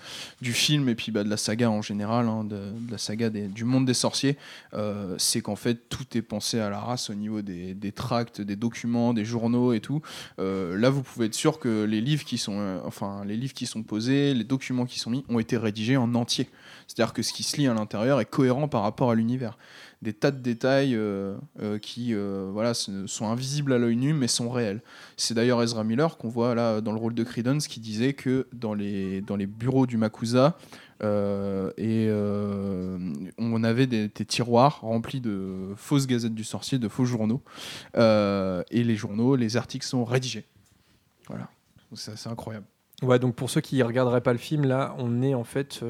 du 0.40 0.52
film 0.52 0.88
et 0.88 0.94
puis 0.94 1.12
bah, 1.12 1.24
de 1.24 1.28
la 1.30 1.36
saga 1.36 1.70
en 1.70 1.82
général, 1.82 2.26
hein, 2.28 2.44
de, 2.44 2.60
la 2.90 2.98
saga 2.98 3.30
des- 3.30 3.48
du 3.48 3.64
monde 3.64 3.86
des 3.86 3.94
sorciers. 3.94 4.36
euh, 4.74 5.14
c'est 5.18 5.40
qu'en 5.40 5.56
fait 5.56 5.88
tout 5.88 6.04
est 6.16 6.22
pensé 6.22 6.58
à 6.60 6.68
la 6.70 6.80
race 6.80 7.10
au 7.10 7.14
niveau 7.14 7.42
des, 7.42 7.74
des 7.74 7.92
tracts, 7.92 8.40
des 8.40 8.56
documents, 8.56 9.14
des 9.14 9.24
journaux 9.24 9.72
et 9.72 9.80
tout. 9.80 10.02
Là, 10.38 10.90
vous 10.90 11.02
pouvez 11.02 11.26
être 11.26 11.34
sûr 11.34 11.58
que 11.58 11.84
les 11.84 12.00
livres 12.00 12.24
qui 12.24 12.38
sont, 12.38 12.80
enfin 12.84 13.24
les 13.24 13.36
livres 13.36 13.54
qui 13.54 13.66
sont 13.66 13.82
posés, 13.82 14.34
les 14.34 14.44
documents 14.44 14.86
qui 14.86 14.98
sont 14.98 15.10
mis, 15.10 15.24
ont 15.28 15.38
été 15.38 15.56
rédigés 15.56 15.96
en 15.96 16.14
entier. 16.14 16.48
C'est-à-dire 16.88 17.12
que 17.14 17.22
ce 17.22 17.32
qui 17.32 17.42
se 17.42 17.56
lit 17.56 17.68
à 17.68 17.74
l'intérieur 17.74 18.20
est 18.20 18.24
cohérent 18.26 18.68
par 18.68 18.82
rapport 18.82 19.10
à 19.10 19.14
l'univers 19.14 19.56
des 20.02 20.12
tas 20.12 20.32
de 20.32 20.40
détails 20.40 20.94
euh, 20.96 21.36
euh, 21.60 21.78
qui 21.78 22.12
euh, 22.12 22.50
voilà, 22.52 22.74
sont 22.74 23.26
invisibles 23.28 23.72
à 23.72 23.78
l'œil 23.78 23.96
nu 23.96 24.12
mais 24.12 24.26
sont 24.26 24.50
réels. 24.50 24.82
C'est 25.16 25.34
d'ailleurs 25.34 25.62
Ezra 25.62 25.84
Miller 25.84 26.18
qu'on 26.18 26.28
voit 26.28 26.54
là 26.54 26.80
dans 26.80 26.92
le 26.92 26.98
rôle 26.98 27.14
de 27.14 27.22
Credence 27.22 27.68
qui 27.68 27.78
disait 27.80 28.12
que 28.12 28.48
dans 28.52 28.74
les, 28.74 29.20
dans 29.20 29.36
les 29.36 29.46
bureaux 29.46 29.86
du 29.86 29.96
Makusa, 29.96 30.58
euh, 31.04 31.70
et 31.78 32.06
euh, 32.08 32.98
on 33.38 33.64
avait 33.64 33.86
des, 33.86 34.08
des 34.08 34.24
tiroirs 34.24 34.80
remplis 34.82 35.20
de 35.20 35.72
fausses 35.76 36.06
gazettes 36.06 36.34
du 36.34 36.44
sorcier, 36.44 36.78
de 36.78 36.88
faux 36.88 37.04
journaux. 37.04 37.42
Euh, 37.96 38.62
et 38.70 38.84
les 38.84 38.94
journaux, 38.94 39.34
les 39.36 39.56
articles 39.56 39.86
sont 39.86 40.04
rédigés. 40.04 40.44
Voilà. 41.28 41.48
C'est 41.94 42.28
incroyable. 42.28 42.66
Ouais, 43.02 43.18
donc 43.18 43.34
pour 43.34 43.50
ceux 43.50 43.60
qui 43.60 43.82
regarderaient 43.82 44.20
pas 44.20 44.32
le 44.32 44.38
film, 44.38 44.64
là, 44.64 44.94
on 44.98 45.22
est 45.22 45.34
en 45.34 45.44
fait. 45.44 45.84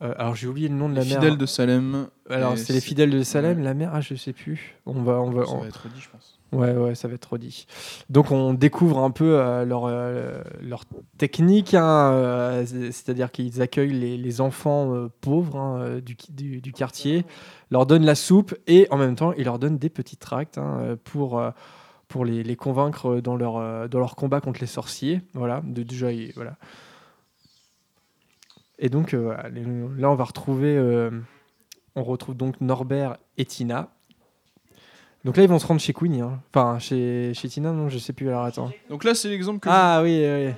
alors 0.00 0.36
j'ai 0.36 0.46
oublié 0.46 0.68
le 0.68 0.74
nom 0.74 0.88
de 0.88 0.94
la 0.94 1.02
Les 1.02 1.08
mère. 1.10 1.20
fidèles 1.20 1.38
de 1.38 1.46
Salem. 1.46 2.08
Alors 2.30 2.58
c'est 2.58 2.72
les 2.72 2.80
fidèles 2.80 3.10
de 3.10 3.22
Salem, 3.22 3.60
la 3.62 3.74
mère, 3.74 3.90
ah, 3.94 4.00
je 4.00 4.14
sais 4.14 4.32
plus. 4.32 4.76
On 4.86 5.02
va, 5.02 5.14
on 5.20 5.30
va, 5.30 5.44
Ça 5.46 5.52
on- 5.52 5.60
va 5.60 5.66
être 5.68 5.88
dit, 5.88 6.00
je 6.00 6.08
pense. 6.10 6.38
Ouais, 6.52 6.72
ouais, 6.72 6.94
ça 6.94 7.08
va 7.08 7.14
être 7.14 7.30
redit. 7.32 7.66
Donc 8.08 8.30
on 8.30 8.54
découvre 8.54 9.00
un 9.00 9.10
peu 9.10 9.38
euh, 9.38 9.64
leur, 9.66 9.84
euh, 9.84 10.40
leur 10.62 10.84
technique, 11.18 11.74
hein, 11.74 12.10
euh, 12.12 12.64
c'est- 12.64 12.90
c'est-à-dire 12.92 13.30
qu'ils 13.30 13.60
accueillent 13.60 13.92
les, 13.92 14.16
les 14.16 14.40
enfants 14.40 14.94
euh, 14.94 15.08
pauvres 15.20 15.56
hein, 15.58 16.00
du, 16.00 16.16
du, 16.30 16.60
du 16.62 16.72
quartier, 16.72 17.26
leur 17.70 17.84
donnent 17.84 18.06
la 18.06 18.14
soupe 18.14 18.54
et 18.66 18.86
en 18.90 18.96
même 18.96 19.14
temps 19.14 19.32
ils 19.34 19.44
leur 19.44 19.58
donnent 19.58 19.76
des 19.78 19.90
petits 19.90 20.16
tracts 20.16 20.56
hein, 20.56 20.96
pour, 21.04 21.42
pour 22.08 22.24
les, 22.24 22.42
les 22.42 22.56
convaincre 22.56 23.20
dans 23.20 23.36
leur, 23.36 23.88
dans 23.90 23.98
leur 23.98 24.16
combat 24.16 24.40
contre 24.40 24.60
les 24.60 24.66
sorciers. 24.66 25.20
Voilà, 25.34 25.60
de, 25.66 25.82
déjà, 25.82 26.08
voilà. 26.34 26.56
Et 28.78 28.88
donc 28.88 29.12
euh, 29.12 29.34
là 29.98 30.10
on 30.10 30.14
va 30.14 30.24
retrouver, 30.24 30.76
euh, 30.76 31.10
on 31.98 32.04
retrouve 32.04 32.36
donc 32.36 32.60
Norbert 32.60 33.16
et 33.36 33.44
Tina. 33.44 33.88
Donc 35.24 35.36
là, 35.36 35.42
ils 35.42 35.48
vont 35.48 35.58
se 35.58 35.66
rendre 35.66 35.80
chez 35.80 35.92
Queenie. 35.92 36.20
hein. 36.20 36.40
Enfin, 36.54 36.78
chez, 36.78 37.32
chez 37.34 37.48
Tina, 37.48 37.72
non, 37.72 37.88
je 37.88 37.98
sais 37.98 38.12
plus. 38.12 38.28
Alors 38.28 38.44
attends. 38.44 38.70
Donc 38.88 39.04
là, 39.04 39.14
c'est 39.14 39.28
l'exemple 39.28 39.58
que 39.60 39.68
Ah 39.70 40.00
oui, 40.02 40.24
oui. 40.24 40.52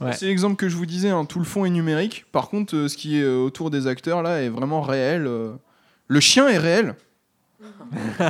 Ouais. 0.00 0.12
C'est 0.12 0.26
l'exemple 0.26 0.56
que 0.56 0.68
je 0.68 0.76
vous 0.76 0.86
disais, 0.86 1.10
hein, 1.10 1.24
tout 1.24 1.38
le 1.38 1.44
fond 1.44 1.64
est 1.64 1.70
numérique. 1.70 2.26
Par 2.32 2.48
contre, 2.48 2.74
euh, 2.74 2.88
ce 2.88 2.96
qui 2.96 3.18
est 3.18 3.22
euh, 3.22 3.36
autour 3.38 3.70
des 3.70 3.86
acteurs 3.86 4.22
là 4.22 4.42
est 4.42 4.48
vraiment 4.48 4.80
réel. 4.82 5.26
euh. 5.26 5.52
Le 6.08 6.20
chien 6.20 6.48
est 6.48 6.58
réel, 6.58 6.94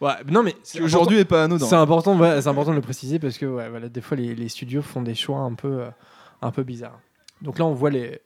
Ouais, 0.00 0.12
non, 0.28 0.42
mais 0.42 0.52
qui 0.64 0.80
aujourd'hui 0.82 1.18
est 1.18 1.24
pas 1.24 1.44
anodin. 1.44 1.64
c'est 1.66 1.76
important, 1.76 2.18
ouais, 2.18 2.42
c'est 2.42 2.48
important 2.48 2.72
de 2.72 2.76
le 2.76 2.82
préciser 2.82 3.18
parce 3.20 3.38
que 3.38 3.46
ouais, 3.46 3.68
voilà, 3.68 3.88
des 3.88 4.00
fois, 4.00 4.16
les, 4.16 4.34
les 4.34 4.48
studios 4.48 4.82
font 4.82 5.00
des 5.02 5.14
choix 5.14 5.38
un 5.38 5.54
peu, 5.54 5.82
euh, 5.82 5.90
un 6.42 6.50
peu 6.50 6.64
bizarres. 6.64 6.98
Donc 7.40 7.58
là, 7.58 7.64
on 7.64 7.72
voit 7.72 7.90
les, 7.90 8.20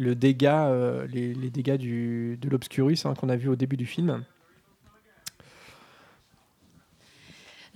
le 0.00 0.14
dégât, 0.14 0.66
euh, 0.68 1.06
les, 1.12 1.34
les 1.34 1.50
dégâts 1.50 1.76
du, 1.76 2.38
de 2.40 2.48
l'Obscurus 2.48 3.04
hein, 3.04 3.14
qu'on 3.14 3.28
a 3.28 3.36
vu 3.36 3.48
au 3.48 3.56
début 3.56 3.76
du 3.76 3.86
film. 3.86 4.24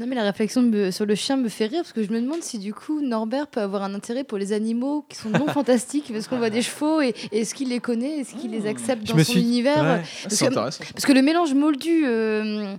Non, 0.00 0.08
mais 0.08 0.16
la 0.16 0.24
réflexion 0.24 0.60
me- 0.62 0.90
sur 0.90 1.06
le 1.06 1.14
chien 1.14 1.36
me 1.36 1.48
fait 1.48 1.66
rire 1.66 1.82
parce 1.82 1.92
que 1.92 2.02
je 2.02 2.10
me 2.10 2.20
demande 2.20 2.42
si 2.42 2.58
du 2.58 2.74
coup 2.74 3.00
Norbert 3.00 3.46
peut 3.46 3.60
avoir 3.60 3.84
un 3.84 3.94
intérêt 3.94 4.24
pour 4.24 4.38
les 4.38 4.52
animaux 4.52 5.04
qui 5.08 5.16
sont 5.16 5.28
non 5.30 5.46
fantastiques 5.52 6.10
parce 6.12 6.26
qu'on 6.26 6.38
voit 6.38 6.50
des 6.50 6.62
chevaux 6.62 7.00
et, 7.00 7.14
et 7.30 7.42
est-ce 7.42 7.54
qu'il 7.54 7.68
les 7.68 7.78
connaît, 7.78 8.18
est-ce 8.20 8.34
qu'il 8.34 8.50
les 8.50 8.66
accepte 8.66 9.04
dans 9.06 9.16
son 9.18 9.22
suis- 9.32 9.40
univers? 9.40 9.84
ouais. 9.84 10.02
Parce 10.24 10.40
que-. 10.40 10.92
Parce 10.94 11.06
que 11.06 11.12
le 11.12 11.22
mélange 11.22 11.54
moldu 11.54 12.06
euh, 12.06 12.74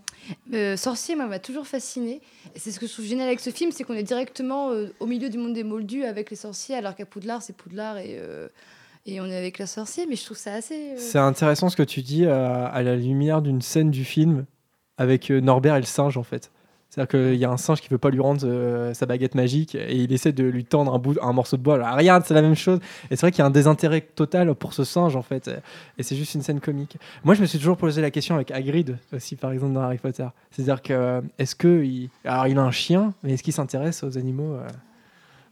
euh, 0.54 0.76
sorcier 0.76 1.16
m'a 1.16 1.40
toujours 1.40 1.68
fasciné. 1.68 2.20
C'est 2.58 2.72
ce 2.72 2.82
que 2.82 2.86
je 2.88 2.92
trouve 2.92 3.06
génial 3.06 3.28
avec 3.28 3.40
ce 3.40 3.50
film, 3.50 3.72
c'est 3.72 3.86
qu'on 3.86 3.94
est 3.94 4.04
directement 4.04 4.72
euh, 4.72 4.88
au 5.00 5.06
milieu 5.06 5.30
du 5.30 5.38
monde 5.38 5.54
des 5.54 5.64
moldus 5.64 6.04
avec 6.04 6.30
les 6.32 6.36
sorciers, 6.36 6.76
alors 6.76 6.96
qu'à 6.96 7.06
Poudlard, 7.06 7.42
c'est 7.42 7.56
Poudlard 7.56 7.98
et, 7.98 8.18
euh, 8.20 8.50
et 9.06 9.22
on 9.22 9.26
est 9.26 9.38
avec 9.38 9.60
les 9.60 9.66
sorciers. 9.66 10.06
Mais 10.10 10.16
je 10.16 10.26
trouve 10.26 10.38
ça 10.38 10.54
assez. 10.54 10.92
euh, 10.92 10.96
C'est 10.98 11.20
intéressant 11.20 11.70
ce 11.70 11.76
que 11.76 11.84
tu 11.84 12.02
dis 12.02 12.26
euh, 12.26 12.68
à 12.68 12.84
la 12.84 12.96
lumière 12.96 13.42
d'une 13.42 13.62
scène 13.62 13.92
du 13.92 14.04
film 14.04 14.46
avec 14.98 15.32
euh, 15.32 15.42
Norbert 15.42 15.76
et 15.76 15.80
le 15.82 15.86
singe 15.86 16.18
en 16.18 16.24
fait. 16.24 16.52
C'est-à-dire 16.90 17.10
qu'il 17.10 17.36
y 17.36 17.44
a 17.44 17.50
un 17.50 17.58
singe 17.58 17.82
qui 17.82 17.90
veut 17.90 17.98
pas 17.98 18.10
lui 18.10 18.22
rendre 18.22 18.92
sa 18.94 19.06
baguette 19.06 19.36
magique 19.36 19.76
et 19.76 19.98
il 19.98 20.14
essaie 20.14 20.32
de 20.32 20.46
lui 20.46 20.64
tendre 20.64 20.94
un, 20.94 21.00
bout, 21.00 21.18
un 21.22 21.34
morceau 21.34 21.58
de 21.58 21.62
bois. 21.62 21.76
Alors, 21.76 21.98
regarde, 21.98 22.24
c'est 22.26 22.34
la 22.34 22.42
même 22.42 22.56
chose. 22.56 22.80
Et 23.10 23.18
c'est 23.18 23.22
vrai 23.22 23.32
qu'il 23.32 23.40
y 23.40 23.42
a 23.42 23.48
un 23.48 23.52
désintérêt 23.52 24.00
total 24.00 24.56
pour 24.56 24.74
ce 24.74 24.86
singe 24.86 25.18
en 25.18 25.22
fait. 25.22 25.52
Et 25.98 26.04
c'est 26.04 26.16
juste 26.16 26.36
une 26.36 26.42
scène 26.42 26.62
comique. 26.62 26.96
Moi, 27.26 27.36
je 27.36 27.42
me 27.42 27.48
suis 27.48 27.58
toujours 27.58 27.76
posé 27.76 28.02
la 28.02 28.12
question 28.12 28.36
avec 28.36 28.50
Hagrid 28.52 28.98
aussi, 29.14 29.36
par 29.36 29.52
exemple, 29.52 29.74
dans 29.74 29.82
Harry 29.82 29.98
Potter. 29.98 30.28
C'est-à-dire 30.52 30.82
que 30.82 31.22
est-ce 31.38 31.56
que 31.56 31.84
il... 31.84 32.10
alors 32.24 32.48
il 32.48 32.58
a 32.58 32.62
un 32.62 32.72
chien, 32.72 33.14
mais 33.24 33.34
est-ce 33.34 33.44
qu'il 33.44 33.52
s'intéresse 33.52 34.02
aux 34.04 34.18
animaux 34.18 34.58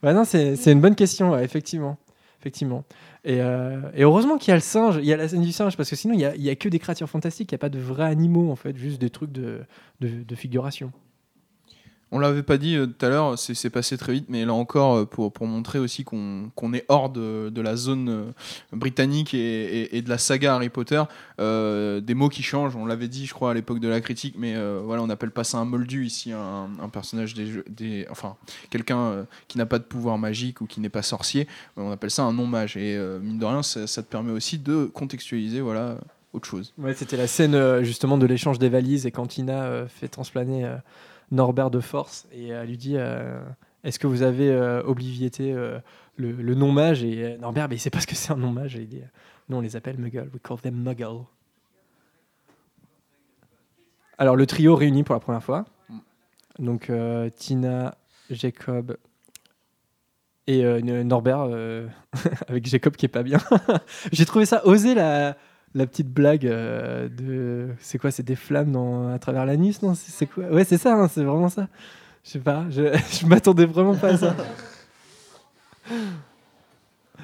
Ouais, 0.02 0.14
non, 0.14 0.24
c'est 0.24 0.72
une 0.72 0.82
bonne 0.82 0.96
question, 0.96 1.38
effectivement, 1.38 1.98
effectivement. 2.44 2.84
Et, 3.24 3.40
euh, 3.40 3.80
et 3.96 4.04
heureusement 4.04 4.38
qu'il 4.38 4.50
y 4.50 4.52
a 4.52 4.56
le 4.56 4.62
singe, 4.62 4.98
il 4.98 5.06
y 5.06 5.14
a 5.14 5.18
la 5.18 5.30
scène 5.30 5.42
du 5.42 5.54
singe, 5.54 5.78
parce 5.78 5.90
que 5.90 5.96
sinon 5.96 6.14
il 6.14 6.20
y 6.20 6.50
a, 6.50 6.56
que 6.56 6.68
des 6.68 6.80
créatures 6.80 7.10
fantastiques, 7.10 7.52
il 7.52 7.56
n'y 7.56 7.58
a 7.58 7.60
pas 7.60 7.70
de 7.70 7.80
vrais 7.80 8.06
animaux 8.06 8.52
en 8.52 8.58
fait, 8.58 8.76
juste 8.76 9.00
des 9.00 9.10
trucs 9.10 9.32
de, 9.32 9.62
de 10.02 10.36
figuration. 10.36 10.92
On 12.16 12.20
l'avait 12.20 12.44
pas 12.44 12.60
dit 12.60 12.76
euh, 12.76 12.86
tout 12.86 13.04
à 13.04 13.10
l'heure, 13.10 13.40
c'est 13.40 13.70
passé 13.72 13.98
très 13.98 14.14
vite, 14.14 14.26
mais 14.30 14.46
là 14.46 14.54
encore, 14.54 14.98
euh, 14.98 15.06
pour, 15.06 15.32
montrer 15.48 15.80
aussi 15.80 16.04
qu'on 16.04 16.74
est 16.74 16.86
hors 16.88 17.10
de, 17.10 17.52
la 17.60 17.76
zone 17.76 18.08
euh, 18.08 18.32
britannique 18.72 19.34
et, 19.34 20.00
de 20.00 20.10
la 20.10 20.20
saga 20.20 20.54
Harry 20.54 20.70
Potter, 20.70 21.02
des 21.40 22.14
mots 22.14 22.30
qui 22.30 22.44
changent, 22.44 22.76
on 22.76 22.86
l'avait 22.86 23.08
dit, 23.08 23.26
je 23.26 23.34
crois, 23.34 23.50
à 23.52 23.54
l'époque 23.56 23.80
de 23.80 23.88
la 23.88 24.00
critique, 24.00 24.36
mais 24.38 24.54
voilà, 24.84 25.02
on 25.02 25.08
n'appelle 25.08 25.32
pas 25.32 25.44
ça 25.44 25.58
un 25.58 25.66
moldu 25.66 26.06
ici, 26.06 26.32
un, 26.32 26.90
personnage 26.90 27.34
des, 27.34 27.48
jeux- 27.48 27.66
des 27.68 28.06
enfin, 28.12 28.36
quelqu'un 28.70 29.26
qui 29.48 29.58
n'a 29.58 29.66
pas 29.66 29.80
de 29.80 29.84
pouvoir 29.84 30.20
magique 30.20 30.62
ou 30.62 30.68
qui 30.68 30.82
n'est 30.82 30.90
pas 30.90 31.02
sorcier, 31.02 31.48
on 31.78 31.92
appelle 31.92 32.12
ça 32.12 32.24
un 32.24 32.34
non-mage, 32.34 32.78
et 32.78 32.98
mine 33.22 33.40
de 33.40 33.46
rien, 33.46 33.64
ça, 33.64 33.88
te 33.88 34.08
permet 34.08 34.32
aussi 34.32 34.60
de 34.60 34.86
contextualiser, 34.86 35.62
voilà, 35.62 35.98
autre 36.34 36.48
chose. 36.48 36.74
C'était 36.96 37.18
la 37.18 37.28
scène 37.28 37.84
justement 37.84 38.18
de 38.20 38.28
l'échange 38.28 38.60
des 38.60 38.70
valises 38.70 39.08
et 39.08 39.12
quand 39.12 39.26
Tina 39.28 39.88
fait 39.88 40.08
transplaner 40.08 40.70
Norbert 41.34 41.72
de 41.72 41.80
force 41.80 42.28
et 42.32 42.50
elle 42.50 42.68
lui 42.68 42.78
dit 42.78 42.96
euh, 42.96 43.44
Est-ce 43.84 44.00
que 44.00 44.08
vous 44.08 44.22
avez 44.22 44.50
euh, 44.50 44.84
obliviété 44.84 45.52
euh, 45.52 45.80
le, 46.16 46.32
le 46.32 46.56
non-mage 46.56 47.04
Et 47.04 47.38
Norbert, 47.40 47.68
mais 47.68 47.76
il 47.76 47.80
sait 47.80 47.90
pas 47.90 48.00
ce 48.00 48.08
que 48.08 48.16
c'est 48.16 48.32
un 48.32 48.38
non-mage. 48.38 48.76
Et 48.76 48.88
Nous, 49.50 49.58
on 49.58 49.62
les 49.62 49.76
appelle 49.76 49.98
muggles. 49.98 50.30
We 50.32 50.42
call 50.42 50.62
them 50.62 50.76
muggles. 50.76 51.26
Alors, 54.20 54.36
le 54.36 54.46
trio 54.46 54.76
réuni 54.76 55.04
pour 55.04 55.16
la 55.16 55.20
première 55.20 55.44
fois. 55.44 55.66
Donc, 56.60 56.92
Tina, 57.36 57.98
Jacob 58.30 58.96
et 60.46 60.64
Norbert, 60.84 61.50
avec 62.48 62.68
Jacob 62.68 62.96
qui 62.96 63.08
est 63.08 63.10
pas 63.10 63.24
bien. 63.24 63.40
J'ai 64.12 64.26
trouvé 64.26 64.46
ça 64.46 64.66
osé 64.68 64.94
la, 64.94 65.36
la 65.76 65.88
petite 65.88 66.10
blague 66.10 66.46
euh, 66.46 67.10
de. 67.10 67.70
C'est 67.80 67.98
quoi 67.98 68.12
C'est 68.12 68.24
des 68.24 68.36
flammes 68.36 68.72
dans, 68.72 69.12
à 69.14 69.20
travers 69.20 69.46
l'anus 69.46 69.82
Non 69.82 69.94
C'est 69.96 70.26
quoi? 70.28 70.46
Ouais, 70.46 70.64
c'est 70.64 70.78
ça, 70.78 70.94
hein, 70.96 71.08
c'est 71.08 71.24
vraiment 71.24 71.50
ça. 71.50 71.68
Je 72.24 72.30
sais 72.32 72.40
pas, 72.40 72.66
je, 72.70 72.98
je 73.22 73.26
m'attendais 73.26 73.66
vraiment 73.66 73.96
pas 73.96 74.10
à 74.10 74.18
ça. 74.18 74.36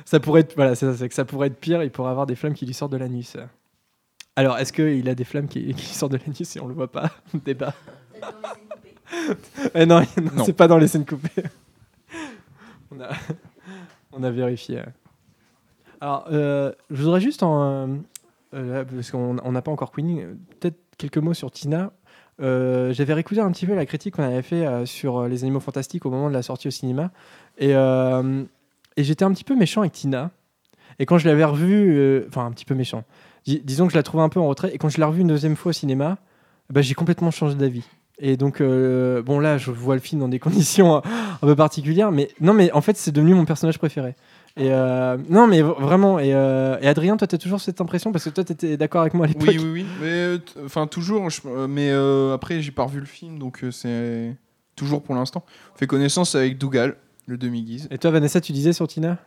ça 0.05 0.19
pourrait 0.19 0.41
être. 0.41 0.55
Voilà, 0.55 0.75
c'est 0.75 0.91
ça, 0.93 1.07
que 1.07 1.13
ça 1.13 1.25
pourrait 1.25 1.47
être 1.47 1.59
pire, 1.59 1.83
il 1.83 1.91
pourrait 1.91 2.11
avoir 2.11 2.25
des 2.25 2.35
flammes 2.35 2.53
qui 2.53 2.65
lui 2.65 2.73
sortent 2.73 2.91
de 2.91 2.97
l'anus. 2.97 3.37
Alors, 4.35 4.57
est-ce 4.57 4.71
qu'il 4.73 5.07
a 5.09 5.15
des 5.15 5.23
flammes 5.23 5.47
qui, 5.47 5.73
qui 5.73 5.85
sortent 5.85 6.13
de 6.13 6.17
l'anus 6.17 6.55
et 6.55 6.59
on 6.59 6.67
le 6.67 6.73
voit 6.73 6.91
pas? 6.91 7.11
Débat. 7.45 7.73
Eh 9.73 9.85
non, 9.85 10.01
non, 10.01 10.31
Non. 10.35 10.43
c'est 10.45 10.53
pas 10.53 10.67
dans 10.67 10.77
les 10.77 10.87
scènes 10.87 11.05
coupées. 11.05 11.43
on, 12.91 13.01
a, 13.01 13.09
on 14.11 14.23
a 14.23 14.29
vérifié. 14.31 14.81
Alors, 15.99 16.27
euh, 16.31 16.71
je 16.89 17.03
voudrais 17.03 17.19
juste 17.21 17.43
en. 17.43 17.97
Euh, 18.53 18.83
parce 18.83 19.11
qu'on 19.11 19.37
on 19.43 19.51
n'a 19.51 19.61
pas 19.61 19.71
encore 19.71 19.91
Queenie, 19.91 20.23
peut-être 20.59 20.77
quelques 20.97 21.17
mots 21.17 21.33
sur 21.33 21.51
Tina. 21.51 21.91
Euh, 22.41 22.93
J'avais 22.93 23.13
réécouté 23.13 23.41
un 23.41 23.51
petit 23.51 23.65
peu 23.65 23.75
la 23.75 23.85
critique 23.85 24.15
qu'on 24.15 24.23
avait 24.23 24.41
fait 24.41 24.65
euh, 24.65 24.85
sur 24.85 25.27
les 25.27 25.43
animaux 25.43 25.59
fantastiques 25.59 26.05
au 26.05 26.09
moment 26.09 26.29
de 26.29 26.33
la 26.33 26.41
sortie 26.41 26.67
au 26.67 26.71
cinéma. 26.71 27.11
Et, 27.57 27.73
j'étais 28.97 29.23
un 29.23 29.31
petit 29.31 29.43
peu 29.43 29.55
méchant 29.55 29.81
avec 29.81 29.93
Tina. 29.93 30.31
Et 30.97 31.05
quand 31.05 31.17
je 31.17 31.27
l'avais 31.27 31.45
revue, 31.45 32.25
enfin 32.27 32.45
un 32.45 32.51
petit 32.51 32.65
peu 32.65 32.75
méchant, 32.75 33.03
Dis- 33.45 33.61
disons 33.63 33.87
que 33.87 33.93
je 33.93 33.97
la 33.97 34.03
trouvais 34.03 34.23
un 34.23 34.29
peu 34.29 34.39
en 34.39 34.47
retrait. 34.47 34.73
Et 34.73 34.77
quand 34.77 34.89
je 34.89 34.97
l'ai 34.97 35.05
revue 35.05 35.21
une 35.21 35.27
deuxième 35.27 35.55
fois 35.55 35.69
au 35.69 35.73
cinéma, 35.73 36.17
bah, 36.69 36.81
j'ai 36.81 36.93
complètement 36.93 37.31
changé 37.31 37.55
d'avis. 37.55 37.85
Et 38.19 38.35
donc, 38.35 38.61
bon, 38.61 39.39
là, 39.39 39.57
je 39.57 39.71
vois 39.71 39.95
le 39.95 40.01
film 40.01 40.19
dans 40.19 40.27
des 40.27 40.39
conditions 40.45 40.97
un 40.97 41.01
peu 41.39 41.55
particulières, 41.55 42.11
mais 42.11 42.29
non, 42.41 42.53
mais 42.53 42.71
en 42.73 42.81
fait, 42.81 42.97
c'est 42.97 43.13
devenu 43.13 43.33
mon 43.33 43.45
personnage 43.45 43.77
préféré. 43.77 44.15
Et 44.57 44.71
euh, 44.71 45.17
non, 45.29 45.47
mais 45.47 45.61
vraiment. 45.61 46.19
Et, 46.19 46.33
euh, 46.33 46.77
et 46.81 46.87
Adrien, 46.87 47.15
toi, 47.17 47.27
tu 47.27 47.35
as 47.35 47.37
toujours 47.37 47.61
cette 47.61 47.79
impression? 47.81 48.11
Parce 48.11 48.25
que 48.25 48.29
toi, 48.29 48.43
tu 48.43 48.51
étais 48.53 48.77
d'accord 48.77 49.01
avec 49.01 49.13
moi 49.13 49.25
à 49.25 49.29
l'époque. 49.29 49.47
Oui, 49.47 49.57
oui, 49.57 49.69
oui. 49.71 49.85
Mais 50.01 50.07
euh, 50.11 50.37
enfin, 50.65 50.87
toujours. 50.87 51.29
je- 51.29 51.65
mais 51.67 51.91
euh, 51.91 52.33
après, 52.33 52.61
j'ai 52.61 52.71
pas 52.71 52.83
revu 52.83 52.99
le 52.99 53.05
film, 53.05 53.39
donc 53.39 53.63
euh, 53.63 53.71
c'est 53.71 54.35
toujours 54.75 55.01
pour 55.01 55.15
l'instant. 55.15 55.43
On 55.75 55.77
fait 55.77 55.87
connaissance 55.87 56.35
avec 56.35 56.57
Dougal, 56.57 56.95
le 57.27 57.37
demi-guise. 57.37 57.87
Et 57.91 57.97
toi, 57.97 58.11
Vanessa, 58.11 58.41
tu 58.41 58.51
disais 58.51 58.73
sur 58.73 58.87
Tina? 58.87 59.17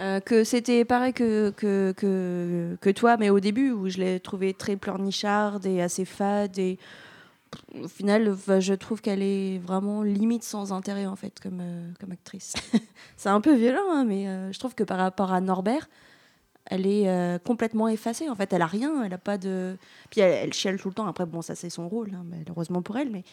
Euh, 0.00 0.20
que 0.20 0.44
c'était 0.44 0.84
pareil 0.84 1.12
que, 1.12 1.50
que, 1.50 1.92
que, 1.96 2.76
que 2.80 2.90
toi, 2.90 3.16
mais 3.16 3.30
au 3.30 3.40
début, 3.40 3.72
où 3.72 3.88
je 3.88 3.98
l'ai 3.98 4.20
trouvée 4.20 4.54
très 4.54 4.76
pleurnicharde 4.76 5.66
et 5.66 5.82
assez 5.82 6.04
fade. 6.04 6.56
Et 6.58 6.78
au 7.82 7.88
final, 7.88 8.36
je 8.58 8.74
trouve 8.74 9.00
qu'elle 9.00 9.22
est 9.22 9.58
vraiment 9.58 10.02
limite 10.02 10.42
sans 10.42 10.72
intérêt, 10.72 11.06
en 11.06 11.16
fait, 11.16 11.38
comme, 11.40 11.60
euh, 11.60 11.90
comme 12.00 12.12
actrice. 12.12 12.54
C'est 13.16 13.28
un 13.28 13.40
peu 13.40 13.54
violent, 13.54 13.90
hein, 13.90 14.04
mais 14.04 14.28
euh, 14.28 14.52
je 14.52 14.58
trouve 14.58 14.74
que 14.74 14.84
par 14.84 14.98
rapport 14.98 15.32
à 15.32 15.40
Norbert, 15.40 15.88
elle 16.66 16.86
est 16.86 17.08
euh, 17.08 17.38
complètement 17.38 17.88
effacée. 17.88 18.28
En 18.28 18.34
fait, 18.34 18.52
elle 18.52 18.62
a 18.62 18.66
rien, 18.66 19.02
elle 19.04 19.14
a 19.14 19.18
pas 19.18 19.38
de. 19.38 19.76
Puis 20.10 20.20
elle, 20.20 20.52
chiale 20.52 20.78
tout 20.78 20.88
le 20.88 20.94
temps. 20.94 21.06
Après, 21.06 21.24
bon, 21.24 21.40
ça 21.40 21.54
c'est 21.54 21.70
son 21.70 21.88
rôle, 21.88 22.12
hein, 22.14 22.24
malheureusement 22.28 22.82
pour 22.82 22.96
elle, 22.96 23.10
mais. 23.10 23.24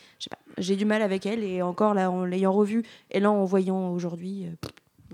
J'ai 0.57 0.77
du 0.77 0.85
mal 0.85 1.01
avec 1.01 1.25
elle 1.25 1.43
et 1.43 1.61
encore 1.61 1.93
là, 1.93 2.09
en 2.09 2.23
l'ayant 2.23 2.53
revue 2.53 2.83
et 3.11 3.19
là 3.19 3.29
en 3.29 3.43
voyant 3.43 3.89
aujourd'hui, 3.89 4.47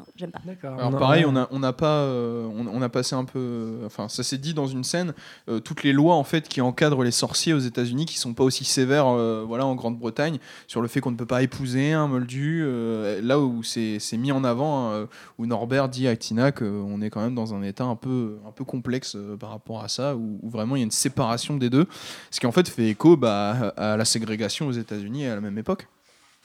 non, 0.01 0.05
j'aime 0.15 0.31
pas. 0.31 0.39
Alors 0.63 0.97
pareil, 0.97 1.25
on 1.27 1.35
a, 1.35 1.47
on 1.51 1.63
a 1.63 1.73
pas, 1.73 1.99
euh, 2.01 2.45
on, 2.45 2.67
on 2.67 2.81
a 2.81 2.89
passé 2.89 3.15
un 3.15 3.25
peu, 3.25 3.79
enfin 3.85 4.09
ça 4.09 4.23
s'est 4.23 4.37
dit 4.37 4.53
dans 4.53 4.67
une 4.67 4.83
scène, 4.83 5.13
euh, 5.49 5.59
toutes 5.59 5.83
les 5.83 5.93
lois 5.93 6.15
en 6.15 6.23
fait 6.23 6.47
qui 6.47 6.61
encadrent 6.61 7.03
les 7.03 7.11
sorciers 7.11 7.53
aux 7.53 7.59
États-Unis, 7.59 8.05
qui 8.05 8.17
sont 8.17 8.33
pas 8.33 8.43
aussi 8.43 8.65
sévères, 8.65 9.07
euh, 9.07 9.43
voilà, 9.47 9.65
en 9.65 9.75
Grande-Bretagne, 9.75 10.39
sur 10.67 10.81
le 10.81 10.87
fait 10.87 11.01
qu'on 11.01 11.11
ne 11.11 11.15
peut 11.17 11.25
pas 11.25 11.43
épouser 11.43 11.91
un 11.93 12.07
moldu. 12.07 12.61
euh, 12.63 13.21
là 13.21 13.39
où 13.39 13.63
c'est 13.63 13.99
mis 14.17 14.31
en 14.31 14.43
avant, 14.43 14.91
hein, 14.91 15.07
où 15.37 15.45
Norbert 15.45 15.89
dit 15.89 16.07
à 16.07 16.15
Tina 16.15 16.51
qu'on 16.51 17.01
est 17.01 17.09
quand 17.09 17.21
même 17.21 17.35
dans 17.35 17.53
un 17.53 17.63
état 17.63 17.83
un 17.85 17.95
peu, 17.95 18.37
un 18.47 18.51
peu 18.51 18.63
complexe 18.63 19.15
euh, 19.15 19.37
par 19.37 19.49
rapport 19.49 19.83
à 19.83 19.87
ça, 19.87 20.15
où, 20.15 20.39
où 20.41 20.49
vraiment 20.49 20.75
il 20.75 20.79
y 20.79 20.81
a 20.83 20.85
une 20.85 20.91
séparation 20.91 21.57
des 21.57 21.69
deux, 21.69 21.87
ce 22.29 22.39
qui 22.39 22.47
en 22.47 22.51
fait 22.51 22.67
fait 22.67 22.87
écho 22.87 23.17
bah, 23.17 23.73
à 23.77 23.97
la 23.97 24.05
ségrégation 24.05 24.67
aux 24.67 24.71
États-Unis 24.71 25.27
à 25.27 25.35
la 25.35 25.41
même 25.41 25.57
époque. 25.57 25.87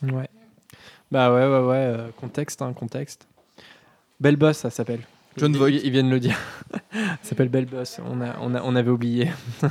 Ouais. 0.03 0.29
Bah 1.11 1.33
ouais, 1.33 1.47
ouais, 1.47 1.67
ouais. 1.67 1.77
euh, 1.77 2.09
contexte, 2.21 2.63
hein, 2.63 2.73
contexte. 2.73 3.29
Belle 4.21 4.37
Boss, 4.37 4.59
ça 4.59 4.71
s'appelle. 4.71 5.01
John 5.37 5.55
Voight. 5.57 5.71
Ils, 5.71 5.85
ils 5.87 5.91
viennent 5.91 6.11
le 6.11 6.21
dire. 6.21 6.39
ça 6.93 6.99
s'appelle 7.23 7.49
Belle 7.49 7.67
Boss. 7.67 8.01
On, 8.05 8.21
a, 8.21 8.37
on, 8.41 8.55
a, 8.55 8.63
on 8.63 8.75
avait 8.77 8.91
oublié. 8.91 9.31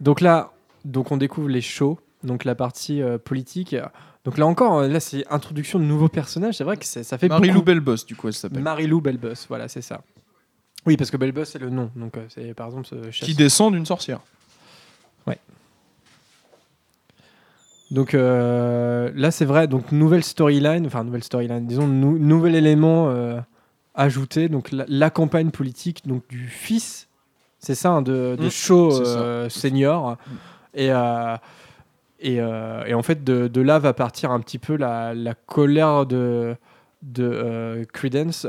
donc 0.00 0.20
là, 0.20 0.52
donc 0.84 1.10
on 1.12 1.16
découvre 1.16 1.48
les 1.48 1.60
shows, 1.60 1.98
donc 2.22 2.44
la 2.44 2.54
partie 2.54 3.02
euh, 3.02 3.18
politique. 3.18 3.74
Donc 4.24 4.36
là 4.38 4.46
encore, 4.46 4.78
euh, 4.80 4.88
là 4.88 5.00
c'est 5.00 5.24
introduction 5.30 5.78
de 5.78 5.84
nouveaux 5.84 6.08
personnages. 6.08 6.54
C'est 6.56 6.64
vrai 6.64 6.76
que 6.76 6.84
c'est- 6.84 7.02
ça 7.04 7.18
fait 7.18 7.28
Marie-Lou. 7.28 7.62
Belboss, 7.62 8.04
du 8.06 8.14
coup, 8.16 8.28
elle 8.28 8.34
s'appelle. 8.34 8.60
Marie-Lou 8.62 9.00
Belboss, 9.00 9.46
voilà, 9.48 9.68
c'est 9.68 9.82
ça. 9.82 10.02
Oui, 10.86 10.96
parce 10.96 11.10
que 11.10 11.16
Belboss 11.16 11.50
c'est 11.50 11.58
le 11.58 11.70
nom. 11.70 11.90
Donc 11.96 12.16
euh, 12.16 12.24
c'est 12.28 12.54
par 12.54 12.66
exemple 12.68 12.86
ce 12.86 13.24
Qui 13.24 13.34
descend 13.34 13.72
d'une 13.72 13.86
sorcière. 13.86 14.20
Donc 17.90 18.14
euh, 18.14 19.10
là, 19.14 19.30
c'est 19.30 19.44
vrai. 19.44 19.66
Donc 19.66 19.92
nouvelle 19.92 20.22
storyline, 20.24 20.86
enfin 20.86 21.04
nouvelle 21.04 21.24
storyline, 21.24 21.66
disons 21.66 21.86
nou- 21.86 22.18
nouvel 22.18 22.54
élément 22.54 23.08
euh, 23.08 23.40
ajouté. 23.94 24.48
Donc 24.48 24.72
la, 24.72 24.84
la 24.88 25.10
campagne 25.10 25.50
politique 25.50 26.06
donc 26.06 26.22
du 26.28 26.48
fils, 26.48 27.08
c'est 27.58 27.74
ça, 27.74 27.90
hein, 27.90 28.02
de, 28.02 28.36
de 28.38 28.46
Mm, 28.46 28.90
c'est 28.92 29.04
ça. 29.04 29.18
euh, 29.20 29.48
senior. 29.48 30.16
Et 30.74 30.92
euh, 30.92 31.36
et, 32.20 32.34
et 32.36 32.94
en 32.94 33.02
fait, 33.02 33.22
de, 33.24 33.46
de 33.48 33.60
là 33.60 33.78
va 33.78 33.92
partir 33.94 34.32
un 34.32 34.40
petit 34.40 34.58
peu 34.58 34.76
la, 34.76 35.14
la 35.14 35.34
colère 35.34 36.04
de 36.04 36.56
de 37.00 37.86
Credence, 37.92 38.44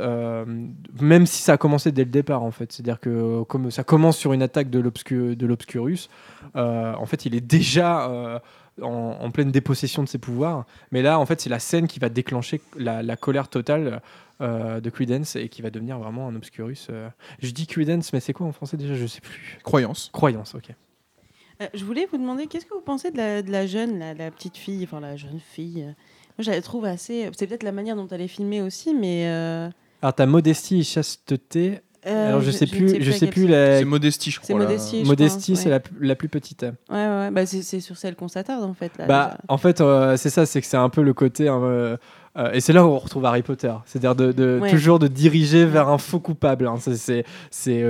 même 0.99 1.27
si 1.27 1.43
ça 1.43 1.53
a 1.53 1.57
commencé 1.57 1.91
dès 1.91 2.03
le 2.03 2.09
départ 2.09 2.41
en 2.41 2.49
fait. 2.49 2.71
C'est-à-dire 2.71 2.99
que 2.99 3.43
comme 3.43 3.69
ça 3.69 3.83
commence 3.83 4.17
sur 4.17 4.33
une 4.33 4.41
attaque 4.41 4.71
de 4.71 4.79
l'obscu- 4.79 5.35
de 5.35 5.45
l'Obscurus, 5.45 6.09
en 6.55 7.05
fait, 7.05 7.25
il 7.27 7.35
est 7.35 7.41
déjà 7.41 8.41
en, 8.81 9.17
en 9.19 9.31
pleine 9.31 9.51
dépossession 9.51 10.03
de 10.03 10.07
ses 10.09 10.17
pouvoirs. 10.17 10.65
Mais 10.91 11.01
là, 11.01 11.19
en 11.19 11.25
fait, 11.25 11.41
c'est 11.41 11.49
la 11.49 11.59
scène 11.59 11.87
qui 11.87 11.99
va 11.99 12.09
déclencher 12.09 12.61
la, 12.77 13.03
la 13.03 13.15
colère 13.17 13.47
totale 13.47 14.01
euh, 14.41 14.79
de 14.79 14.89
Credence 14.89 15.35
et 15.35 15.49
qui 15.49 15.61
va 15.61 15.69
devenir 15.69 15.99
vraiment 15.99 16.27
un 16.27 16.35
Obscurus. 16.35 16.87
euh. 16.89 17.09
Je 17.41 17.51
dis 17.51 17.67
Credence, 17.67 18.13
mais 18.13 18.19
c'est 18.19 18.33
quoi 18.33 18.47
en 18.47 18.51
français 18.51 18.77
déjà? 18.77 18.95
Je 18.95 19.05
sais 19.05 19.21
plus. 19.21 19.59
Croyance. 19.63 20.09
Croyance, 20.13 20.55
ok. 20.55 20.71
Euh, 21.61 21.67
je 21.73 21.83
voulais 21.83 22.07
vous 22.09 22.17
demander, 22.17 22.47
qu'est-ce 22.47 22.65
que 22.65 22.73
vous 22.73 22.81
pensez 22.81 23.11
de 23.11 23.17
la, 23.17 23.41
de 23.41 23.51
la 23.51 23.67
jeune, 23.67 23.99
la, 23.99 24.13
la 24.13 24.31
petite 24.31 24.55
fille, 24.55 24.83
enfin 24.85 25.01
la 25.01 25.17
jeune 25.17 25.39
fille? 25.39 25.83
Moi, 25.83 26.45
je 26.45 26.51
la 26.51 26.61
trouve 26.61 26.85
assez. 26.85 27.29
C'est 27.37 27.47
peut-être 27.47 27.63
la 27.63 27.73
manière 27.73 27.97
dont 27.97 28.07
elle 28.07 28.21
est 28.21 28.29
filmée 28.29 28.61
aussi, 28.61 28.93
mais. 28.93 29.27
euh, 29.27 29.69
Alors, 30.01 30.13
t'as 30.13 30.25
modestie 30.25 30.79
et 30.79 30.83
chasteté. 30.83 31.81
Euh, 32.07 32.29
Alors, 32.29 32.41
je, 32.41 32.51
sais 32.51 32.65
plus, 32.65 33.01
je 33.01 33.11
sais 33.11 33.27
plus 33.27 33.43
c'est. 33.43 33.47
la. 33.51 33.79
C'est 33.79 33.85
Modestie, 33.85 34.31
je 34.31 34.39
crois. 34.39 34.55
Modestie, 34.57 35.55
c'est 35.55 35.65
ouais. 35.65 35.69
la, 35.71 35.79
plus- 35.79 36.05
la 36.05 36.15
plus 36.15 36.29
petite. 36.29 36.63
Ouais, 36.63 36.71
ouais, 36.89 37.07
ouais. 37.07 37.31
Bah, 37.31 37.45
c'est 37.45 37.79
sur 37.79 37.97
celle 37.97 38.15
qu'on 38.15 38.27
s'attarde 38.27 38.63
en 38.63 38.73
fait. 38.73 38.91
Là, 38.97 39.05
Bah, 39.05 39.25
déjà. 39.31 39.37
en 39.49 39.57
fait, 39.57 39.81
euh, 39.81 40.15
c'est 40.17 40.29
ça, 40.29 40.45
c'est 40.45 40.61
que 40.61 40.67
c'est 40.67 40.77
un 40.77 40.89
peu 40.89 41.01
le 41.01 41.13
côté. 41.13 41.47
hein, 41.49 41.61
euh, 41.61 41.97
et 42.53 42.61
c'est 42.61 42.71
là 42.71 42.85
où 42.85 42.89
on 42.89 42.99
retrouve 42.99 43.25
Harry 43.25 43.41
Potter. 43.41 43.73
C'est-à-dire 43.85 44.15
de, 44.15 44.31
de- 44.31 44.59
Ouais. 44.61 44.69
toujours 44.69 44.97
de 44.99 45.07
diriger 45.07 45.65
vers 45.65 45.89
un 45.89 45.97
faux 45.97 46.19
coupable. 46.21 46.67
hein. 46.67 46.75
C'est- 46.79 47.25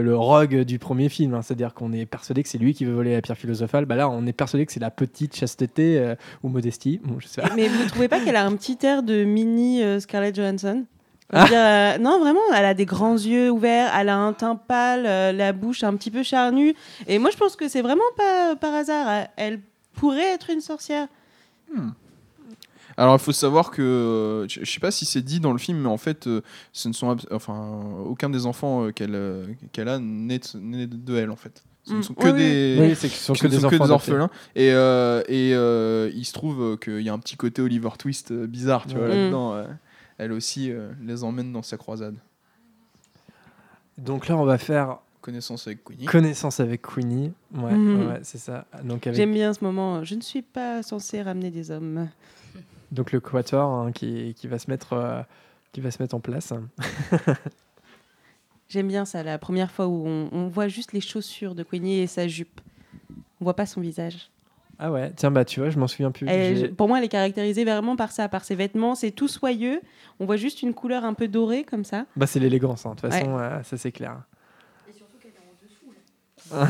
le 0.01 0.15
rogue 0.15 0.61
du 0.61 0.79
premier 0.79 1.07
film. 1.09 1.35
hein. 1.35 1.41
C'est-à-dire 1.43 1.73
qu'on 1.75 1.93
est 1.93 2.05
persuadé 2.07 2.41
que 2.41 2.49
c'est 2.49 2.57
lui 2.57 2.73
qui 2.73 2.85
veut 2.85 2.93
voler 2.93 3.13
la 3.13 3.21
pierre 3.21 3.37
philosophale. 3.37 3.85
Bah 3.85 3.95
là, 3.95 4.09
on 4.09 4.25
est 4.25 4.33
persuadé 4.33 4.65
que 4.65 4.71
c'est 4.71 4.79
la 4.79 4.89
petite 4.91 5.35
chasteté 5.35 5.99
euh, 5.99 6.15
ou 6.41 6.49
modestie. 6.49 6.99
Bon, 7.03 7.19
je 7.19 7.27
sais 7.27 7.41
pas. 7.41 7.49
Mais 7.55 7.67
vous 7.67 7.85
trouvez 7.89 8.07
pas 8.07 8.19
qu'elle 8.21 8.37
a 8.37 8.45
un 8.45 8.55
petit 8.55 8.77
air 8.83 9.03
de 9.03 9.23
mini 9.23 9.83
euh, 9.83 9.99
Scarlett 9.99 10.35
Johansson? 10.35 10.85
Ah. 11.31 11.45
dire, 11.47 11.57
euh, 11.57 11.97
Non, 11.99 12.19
vraiment, 12.19 12.39
elle 12.55 12.65
a 12.65 12.73
des 12.73 12.85
grands 12.85 13.13
yeux 13.17 13.49
ouverts, 13.51 13.91
elle 13.95 14.09
a 14.09 14.17
un 14.17 14.33
teint 14.33 14.55
pâle, 14.55 15.05
euh, 15.05 15.31
la 15.31 15.53
bouche 15.53 15.83
un 15.83 15.95
petit 15.95 16.09
peu 16.11 16.23
charnue. 16.23 16.75
Et 17.07 17.19
moi, 17.19 17.29
je 17.31 17.37
pense 17.37 17.55
que 17.55 17.67
c'est 17.67 17.81
vraiment 17.81 18.01
pas 18.17 18.55
par 18.55 18.73
hasard. 18.73 19.27
Elle 19.37 19.59
pourrait 19.93 20.33
être 20.33 20.49
une 20.49 20.61
sorcière. 20.61 21.07
Alors 22.97 23.15
il 23.15 23.19
faut 23.19 23.31
savoir 23.31 23.71
que 23.71 24.45
je 24.49 24.65
sais 24.69 24.79
pas 24.81 24.91
si 24.91 25.05
c'est 25.05 25.21
dit 25.21 25.39
dans 25.39 25.53
le 25.53 25.57
film, 25.57 25.77
mais 25.79 25.87
en 25.87 25.97
fait, 25.97 26.27
euh, 26.27 26.41
ce 26.73 26.89
ne 26.89 26.93
sont 26.93 27.15
enfin 27.31 27.79
aucun 28.05 28.29
des 28.29 28.45
enfants 28.45 28.85
euh, 28.85 28.91
qu'elle 28.91 29.15
euh, 29.15 29.45
qu'elle 29.71 29.87
a 29.87 29.99
n'est 29.99 30.39
de, 30.39 31.15
elle 31.17 31.29
en 31.31 31.37
fait. 31.37 31.63
Ce 31.85 31.93
ne 31.93 32.01
sont 32.01 32.13
que 32.13 32.27
Oui, 32.27 32.33
des 32.33 32.77
Oui, 32.79 32.95
c'est 32.95 33.07
que 33.07 33.13
ce 33.13 33.23
sont 33.23 33.35
ce 33.35 33.41
que 33.41 33.47
ne 33.47 33.51
des 33.51 33.59
sont 33.59 33.67
enfants 33.67 33.75
adoptés. 33.85 33.93
orphelins. 34.11 34.29
Et, 34.55 34.73
euh, 34.73 35.21
et 35.29 35.53
euh, 35.53 36.11
il 36.13 36.25
se 36.25 36.33
trouve 36.33 36.77
qu'il 36.77 36.99
y 37.01 37.07
a 37.09 37.13
un 37.13 37.19
petit 37.19 37.37
côté 37.37 37.61
Oliver 37.61 37.89
Twist 37.97 38.33
bizarre, 38.33 38.85
tu 38.85 38.95
vois, 38.95 39.05
Mm. 39.07 39.09
là-dedans. 39.11 39.53
euh, 39.53 39.63
elle 40.19 40.31
aussi 40.31 40.71
euh, 40.71 40.91
les 41.01 41.23
emmène 41.23 41.51
dans 41.51 41.63
sa 41.63 41.77
croisade. 41.77 42.15
Donc 43.97 44.27
là, 44.27 44.37
on 44.37 44.45
va 44.45 44.57
faire 44.59 44.99
Connaissance 45.21 45.67
avec 45.67 45.83
Queenie. 45.83 46.05
connaissance 46.05 46.59
avec 46.61 46.81
Queenie. 46.81 47.33
Ouais, 47.53 47.73
Mhm. 47.73 48.07
ouais, 48.07 48.19
c'est 48.23 48.37
ça. 48.37 48.65
Donc, 48.83 49.05
avec, 49.07 49.17
J'aime 49.17 49.33
bien 49.33 49.53
ce 49.53 49.63
moment. 49.63 50.03
Je 50.05 50.15
ne 50.15 50.21
suis 50.21 50.41
pas 50.41 50.81
censée 50.83 51.21
ramener 51.21 51.51
des 51.51 51.71
hommes. 51.71 52.07
donc 52.91 53.11
le 53.11 53.19
quator 53.19 53.69
hein, 53.71 53.91
qui, 53.91 54.33
qui 54.35 54.47
va 54.47 54.59
se 54.59 54.69
mettre. 54.69 54.93
euh, 54.93 55.21
qui 55.73 55.81
va 55.81 55.91
se 55.91 56.01
mettre 56.01 56.15
en 56.15 56.19
place. 56.19 56.51
J'aime 58.69 58.87
bien 58.87 59.05
ça, 59.05 59.23
la 59.23 59.37
première 59.39 59.71
fois 59.71 59.87
où 59.87 60.03
on, 60.07 60.29
on 60.31 60.47
voit 60.47 60.67
juste 60.67 60.93
les 60.93 61.01
chaussures 61.01 61.53
de 61.55 61.63
Queenie 61.63 61.99
et 61.99 62.07
sa 62.07 62.27
jupe. 62.27 62.61
On 63.41 63.43
voit 63.45 63.55
pas 63.55 63.65
son 63.65 63.81
visage. 63.81 64.29
Ah 64.81 64.91
ouais, 64.91 65.11
tiens, 65.15 65.29
bah 65.29 65.43
tu 65.43 65.59
vois, 65.59 65.69
je 65.69 65.77
m'en 65.77 65.87
souviens 65.87 66.09
plus. 66.11 66.25
Elle- 66.29 66.57
J'ai- 66.57 66.67
pour 66.69 66.87
moi, 66.87 66.99
elle 66.99 67.03
est 67.03 67.09
caractérisée 67.09 67.65
vraiment 67.65 67.97
par 67.97 68.11
ça, 68.13 68.29
par 68.29 68.45
ses 68.45 68.55
vêtements. 68.55 68.95
C'est 68.95 69.11
tout 69.11 69.27
soyeux. 69.27 69.81
On 70.21 70.25
voit 70.25 70.37
juste 70.37 70.61
une 70.61 70.73
couleur 70.73 71.03
un 71.03 71.13
peu 71.13 71.27
dorée 71.27 71.65
comme 71.65 71.83
ça. 71.83 72.05
Bah 72.15 72.25
c'est 72.27 72.39
l'élégance, 72.39 72.85
hein, 72.85 72.91
de 72.91 72.95
toute 73.01 73.11
Ouais. 73.11 73.19
façon, 73.19 73.37
euh, 73.37 73.61
ça 73.63 73.75
c'est 73.77 73.91
clair. 73.91 74.21
Ouais. 76.51 76.59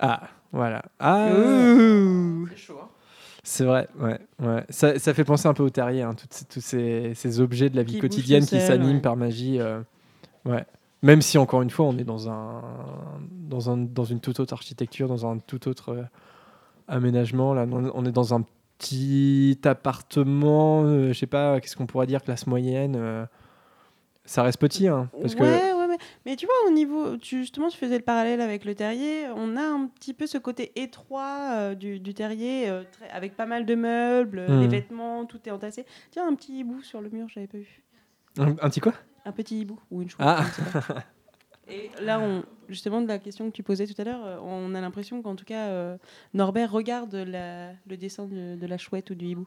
Ah, 0.00 0.28
voilà. 0.52 0.82
Ah, 1.00 1.28
c'est 3.42 3.64
vrai, 3.64 3.88
ouais. 3.98 4.18
ouais. 4.40 4.64
Ça, 4.68 4.98
ça 4.98 5.12
fait 5.14 5.24
penser 5.24 5.48
un 5.48 5.54
peu 5.54 5.62
au 5.62 5.70
terrier, 5.70 6.02
hein, 6.02 6.14
tous 6.48 6.60
ces, 6.60 7.14
ces 7.14 7.40
objets 7.40 7.68
de 7.70 7.76
la 7.76 7.82
vie 7.82 7.94
Qui 7.94 7.98
quotidienne 8.00 8.44
qui 8.46 8.60
s'animent 8.60 8.96
ouais. 8.96 9.00
par 9.00 9.16
magie. 9.16 9.58
euh, 9.58 9.80
ouais. 10.44 10.64
Même 11.02 11.22
si, 11.22 11.38
encore 11.38 11.62
une 11.62 11.70
fois, 11.70 11.86
on 11.86 11.96
est 11.96 12.04
dans, 12.04 12.28
un, 12.28 12.62
dans, 13.30 13.70
un, 13.70 13.76
dans 13.76 14.04
une 14.04 14.20
toute 14.20 14.40
autre 14.40 14.52
architecture, 14.52 15.06
dans 15.08 15.26
un 15.26 15.38
tout 15.38 15.68
autre 15.68 15.90
euh, 15.94 16.02
aménagement. 16.88 17.54
Là, 17.54 17.66
on 17.70 18.04
est 18.04 18.12
dans 18.12 18.34
un 18.34 18.44
petit 18.78 19.58
appartement, 19.64 20.82
euh, 20.84 21.12
je 21.12 21.18
sais 21.18 21.26
pas, 21.26 21.60
qu'est-ce 21.60 21.76
qu'on 21.76 21.86
pourrait 21.86 22.06
dire, 22.06 22.22
classe 22.22 22.46
moyenne. 22.46 22.96
euh, 22.96 23.26
ça 24.24 24.42
reste 24.42 24.58
petit, 24.58 24.88
hein, 24.88 25.08
parce 25.22 25.34
que 25.34 25.42
Ouais, 25.42 25.72
ouais, 25.72 25.86
ouais. 25.86 25.96
Mais 26.26 26.36
tu 26.36 26.44
vois, 26.46 26.54
au 26.66 26.70
niveau. 26.70 27.16
Tu, 27.16 27.38
justement, 27.38 27.68
tu 27.68 27.78
faisais 27.78 27.96
le 27.96 28.04
parallèle 28.04 28.42
avec 28.42 28.66
le 28.66 28.74
terrier. 28.74 29.26
On 29.34 29.56
a 29.56 29.62
un 29.62 29.86
petit 29.86 30.12
peu 30.12 30.26
ce 30.26 30.36
côté 30.36 30.70
étroit 30.76 31.52
euh, 31.52 31.74
du, 31.74 31.98
du 31.98 32.12
terrier, 32.12 32.70
très- 32.92 33.08
avec 33.08 33.36
pas 33.36 33.46
mal 33.46 33.64
de 33.64 33.74
meubles, 33.74 34.44
Hmm. 34.46 34.60
les 34.60 34.68
vêtements, 34.68 35.24
tout 35.24 35.38
est 35.46 35.50
entassé. 35.50 35.86
Tiens, 36.10 36.28
un 36.28 36.34
petit 36.34 36.58
hibou 36.58 36.82
sur 36.82 37.00
le 37.00 37.08
mur, 37.08 37.26
j'avais 37.32 37.46
pas 37.46 37.56
vu. 37.58 37.82
un, 38.38 38.48
un 38.50 38.68
petit 38.68 38.80
quoi? 38.80 38.92
Un 39.28 39.32
petit 39.32 39.60
hibou 39.60 39.78
ou 39.90 40.00
une 40.02 40.08
chouette. 40.08 40.26
Ah. 40.26 40.44
Et 41.70 41.90
là, 42.02 42.18
on, 42.18 42.42
justement, 42.70 43.02
de 43.02 43.06
la 43.08 43.18
question 43.18 43.50
que 43.50 43.54
tu 43.54 43.62
posais 43.62 43.86
tout 43.86 44.00
à 44.00 44.04
l'heure, 44.04 44.24
euh, 44.24 44.38
on 44.42 44.74
a 44.74 44.80
l'impression 44.80 45.20
qu'en 45.20 45.36
tout 45.36 45.44
cas, 45.44 45.66
euh, 45.66 45.98
Norbert 46.32 46.70
regarde 46.72 47.14
la- 47.14 47.72
le 47.86 47.96
dessin 47.98 48.24
de, 48.24 48.56
de 48.56 48.66
la 48.66 48.78
chouette 48.78 49.10
ou 49.10 49.14
du 49.14 49.26
hibou. 49.26 49.46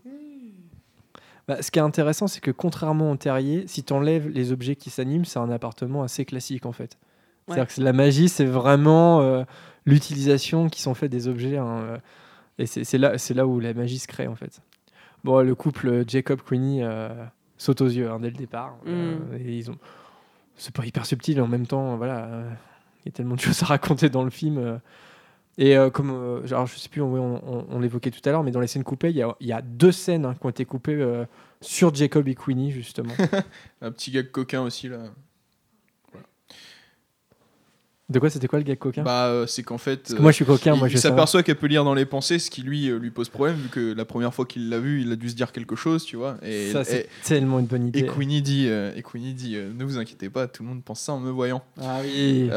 Bah, 1.48 1.62
ce 1.64 1.72
qui 1.72 1.80
est 1.80 1.82
intéressant, 1.82 2.28
c'est 2.28 2.40
que 2.42 2.52
contrairement 2.52 3.10
au 3.12 3.16
terrier, 3.16 3.66
si 3.66 3.84
tu 3.84 3.92
enlèves 3.94 4.30
les 4.30 4.52
objets 4.52 4.76
qui 4.76 4.92
s'animent, 4.92 5.26
c'est 5.26 5.40
un 5.40 5.50
appartement 5.50 6.04
assez 6.04 6.24
classique 6.24 6.68
en 6.68 6.72
fait. 6.72 7.00
Ouais. 7.48 7.56
C'est-à-dire 7.56 7.76
que 7.76 7.82
la 7.82 7.94
magie, 7.94 8.30
c'est 8.30 8.46
vraiment 8.46 9.22
euh, 9.22 9.44
l'utilisation 9.86 10.70
qui 10.70 10.82
sont 10.84 10.94
faits 10.94 11.10
des 11.12 11.28
objets. 11.28 11.58
hein, 11.58 11.98
et 12.60 12.68
c'est 12.68 12.98
là, 13.00 13.18
c'est 13.18 13.34
là 13.34 13.48
où 13.48 13.60
la 13.60 13.74
magie 13.74 13.98
se 13.98 14.08
crée 14.08 14.28
en 14.28 14.36
fait. 14.36 14.62
Bon, 15.24 15.42
le 15.42 15.56
couple 15.56 16.04
Jacob 16.08 16.42
Queenie 16.44 16.84
euh, 16.84 17.10
saute 17.62 17.82
aux 17.82 17.88
yeux 17.88 18.10
hein, 18.10 18.20
dès 18.20 18.30
le 18.30 18.36
départ. 18.38 18.76
euh, 18.88 19.38
et 19.38 19.58
ils 19.58 19.70
ont, 19.70 19.78
c'est 20.56 20.74
pas 20.74 20.86
hyper 20.86 21.06
subtil 21.06 21.40
en 21.42 21.48
même 21.48 21.68
temps. 21.68 21.96
Voilà, 21.98 22.26
euh, 22.26 22.50
il 23.04 23.06
y 23.06 23.10
a 23.10 23.12
tellement 23.12 23.36
de 23.36 23.40
choses 23.48 23.62
à 23.64 23.68
raconter 23.68 24.10
dans 24.10 24.24
le 24.24 24.30
film. 24.32 24.58
euh. 24.58 24.78
et 25.58 25.78
euh, 25.78 25.90
comme, 25.90 26.10
euh, 26.12 26.42
alors 26.48 26.66
je 26.68 26.76
sais 26.78 26.90
plus, 26.90 27.02
on, 27.02 27.14
on- 27.16 27.66
on 27.70 27.80
l'évoquait 27.80 28.12
tout 28.12 28.22
à 28.26 28.32
l'heure, 28.32 28.44
mais 28.44 28.52
dans 28.52 28.60
les 28.62 28.68
scènes 28.68 28.84
coupées, 28.84 29.10
il 29.12 29.16
y 29.18 29.22
a, 29.22 29.36
il 29.40 29.48
y 29.48 29.54
a 29.54 29.62
deux 29.62 29.92
scènes 29.92 30.26
hein, 30.26 30.34
qui 30.34 30.46
ont 30.46 30.50
été 30.50 30.66
coupées 30.66 30.96
euh, 30.96 31.26
sur 31.62 31.94
Jacob 31.94 32.28
et 32.28 32.36
Queenie 32.36 32.72
justement. 32.72 33.14
Un 33.82 33.92
petit 33.92 34.12
gag 34.12 34.32
coquin 34.32 34.62
aussi 34.62 34.88
là. 34.90 34.98
De 38.12 38.20
quoi 38.20 38.30
c'était 38.30 38.48
quoi 38.48 38.60
le 38.60 38.66
gag 38.66 38.78
coquin 38.78 39.04
Bah, 39.04 39.28
euh, 39.28 39.48
c'est 39.48 39.64
qu'en 39.64 39.78
fait. 39.78 40.14
Que 40.14 40.22
moi 40.22 40.32
je 40.32 40.36
suis 40.36 40.46
coquin, 40.46 40.74
il, 40.76 40.80
moi 40.80 40.88
il 40.90 40.92
je 40.92 40.98
sais 40.98 41.08
s'aperçoit 41.08 41.44
qu'elle 41.44 41.56
peut 41.56 41.68
lire 41.68 41.86
dans 41.86 41.94
les 41.94 42.06
pensées, 42.06 42.40
ce 42.40 42.50
qui 42.52 42.62
lui 42.62 42.90
euh, 42.90 42.98
lui 42.98 43.10
pose 43.10 43.30
problème, 43.30 43.56
vu 43.56 43.70
que 43.70 43.94
la 43.94 44.04
première 44.04 44.34
fois 44.34 44.46
qu'il 44.46 44.70
l'a 44.70 44.80
vu, 44.80 45.02
il 45.02 45.12
a 45.12 45.16
dû 45.16 45.30
se 45.30 45.36
dire 45.36 45.52
quelque 45.54 45.76
chose, 45.78 46.04
tu 46.04 46.18
vois. 46.18 46.38
Et, 46.44 46.72
Ça 46.72 46.84
c'est 46.84 47.08
tellement 47.24 47.60
une 47.60 47.68
bonne 47.68 47.88
idée. 47.88 48.00
et 48.00 48.06
Queenie 48.06 48.42
dit, 48.42 48.66
euh, 48.68 48.92
et 48.96 49.02
Queenie 49.02 49.34
dit 49.34 49.56
euh, 49.56 49.72
ne 49.74 49.86
vous 49.86 49.98
inquiétez 49.98 50.30
pas, 50.30 50.48
tout 50.48 50.64
le 50.64 50.70
monde 50.70 50.84
pense 50.84 51.00
ça 51.00 51.14
en 51.14 51.20
me 51.20 51.32
voyant. 51.32 51.64
Ah 51.80 52.00
oui. 52.04 52.50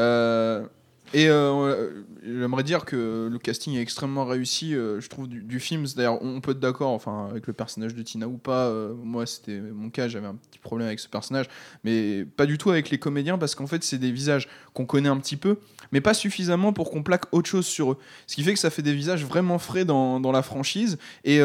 Et 1.13 1.29
euh, 1.29 2.03
j'aimerais 2.23 2.63
dire 2.63 2.83
que 2.83 3.29
le 3.31 3.39
casting 3.39 3.75
est 3.75 3.81
extrêmement 3.81 4.25
réussi, 4.25 4.73
euh, 4.73 4.99
je 4.99 5.07
trouve, 5.07 5.27
du, 5.27 5.41
du 5.41 5.59
film. 5.59 5.85
D'ailleurs, 5.95 6.21
on 6.21 6.41
peut 6.41 6.51
être 6.51 6.59
d'accord 6.59 6.91
enfin, 6.91 7.27
avec 7.29 7.47
le 7.47 7.53
personnage 7.53 7.93
de 7.93 8.01
Tina 8.01 8.27
ou 8.27 8.37
pas. 8.37 8.65
euh, 8.65 8.93
moi, 8.95 9.25
c'était 9.25 9.59
mon 9.59 9.89
cas, 9.89 10.07
j'avais 10.07 10.27
un 10.27 10.35
petit 10.35 10.59
problème 10.59 10.87
avec 10.87 10.99
ce 10.99 11.07
personnage. 11.07 11.47
Mais 11.83 12.25
pas 12.25 12.45
du 12.45 12.57
tout 12.57 12.71
avec 12.71 12.89
les 12.89 12.97
comédiens, 12.97 13.37
parce 13.37 13.55
qu'en 13.55 13.67
fait, 13.67 13.83
c'est 13.83 13.97
des 13.97 14.11
visages 14.11 14.47
qu'on 14.73 14.85
connaît 14.85 15.09
un 15.09 15.17
petit 15.17 15.37
peu, 15.37 15.57
mais 15.91 16.01
pas 16.01 16.13
suffisamment 16.13 16.73
pour 16.73 16.91
qu'on 16.91 17.03
plaque 17.03 17.25
autre 17.31 17.47
chose 17.47 17.65
sur 17.65 17.93
eux. 17.93 17.97
Ce 18.27 18.35
qui 18.35 18.43
fait 18.43 18.53
que 18.53 18.59
ça 18.59 18.69
fait 18.69 18.81
des 18.81 18.93
visages 18.93 19.23
vraiment 19.25 19.59
frais 19.59 19.85
dans, 19.85 20.19
la 20.31 20.41
franchise. 20.41 20.97
Et, 21.23 21.39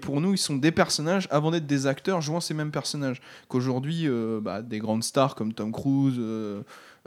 pour 0.00 0.20
nous, 0.20 0.32
ils 0.32 0.38
sont 0.38 0.56
des 0.56 0.72
personnages 0.72 1.28
avant 1.30 1.50
d'être 1.50 1.66
des 1.66 1.86
acteurs 1.86 2.20
jouant 2.22 2.40
ces 2.40 2.54
mêmes 2.54 2.72
personnages. 2.72 3.20
Qu'aujourd'hui, 3.48 4.08
bah, 4.40 4.62
des 4.62 4.78
grandes 4.78 5.04
stars 5.04 5.34
comme 5.34 5.52
Tom 5.52 5.70
Cruise. 5.70 6.18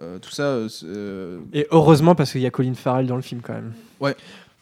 Euh, 0.02 0.20
tout 0.20 0.32
ça, 0.32 0.44
euh, 0.44 0.68
euh, 0.84 1.40
Et 1.54 1.68
heureusement 1.72 2.16
parce 2.16 2.32
qu'il 2.32 2.42
y 2.42 2.46
a 2.46 2.52
Colin 2.52 2.74
Farrell 2.74 3.08
dans 3.08 3.16
le 3.16 3.22
film 3.22 3.42
quand 3.42 3.54
même. 3.54 3.74
Ouais. 4.00 4.16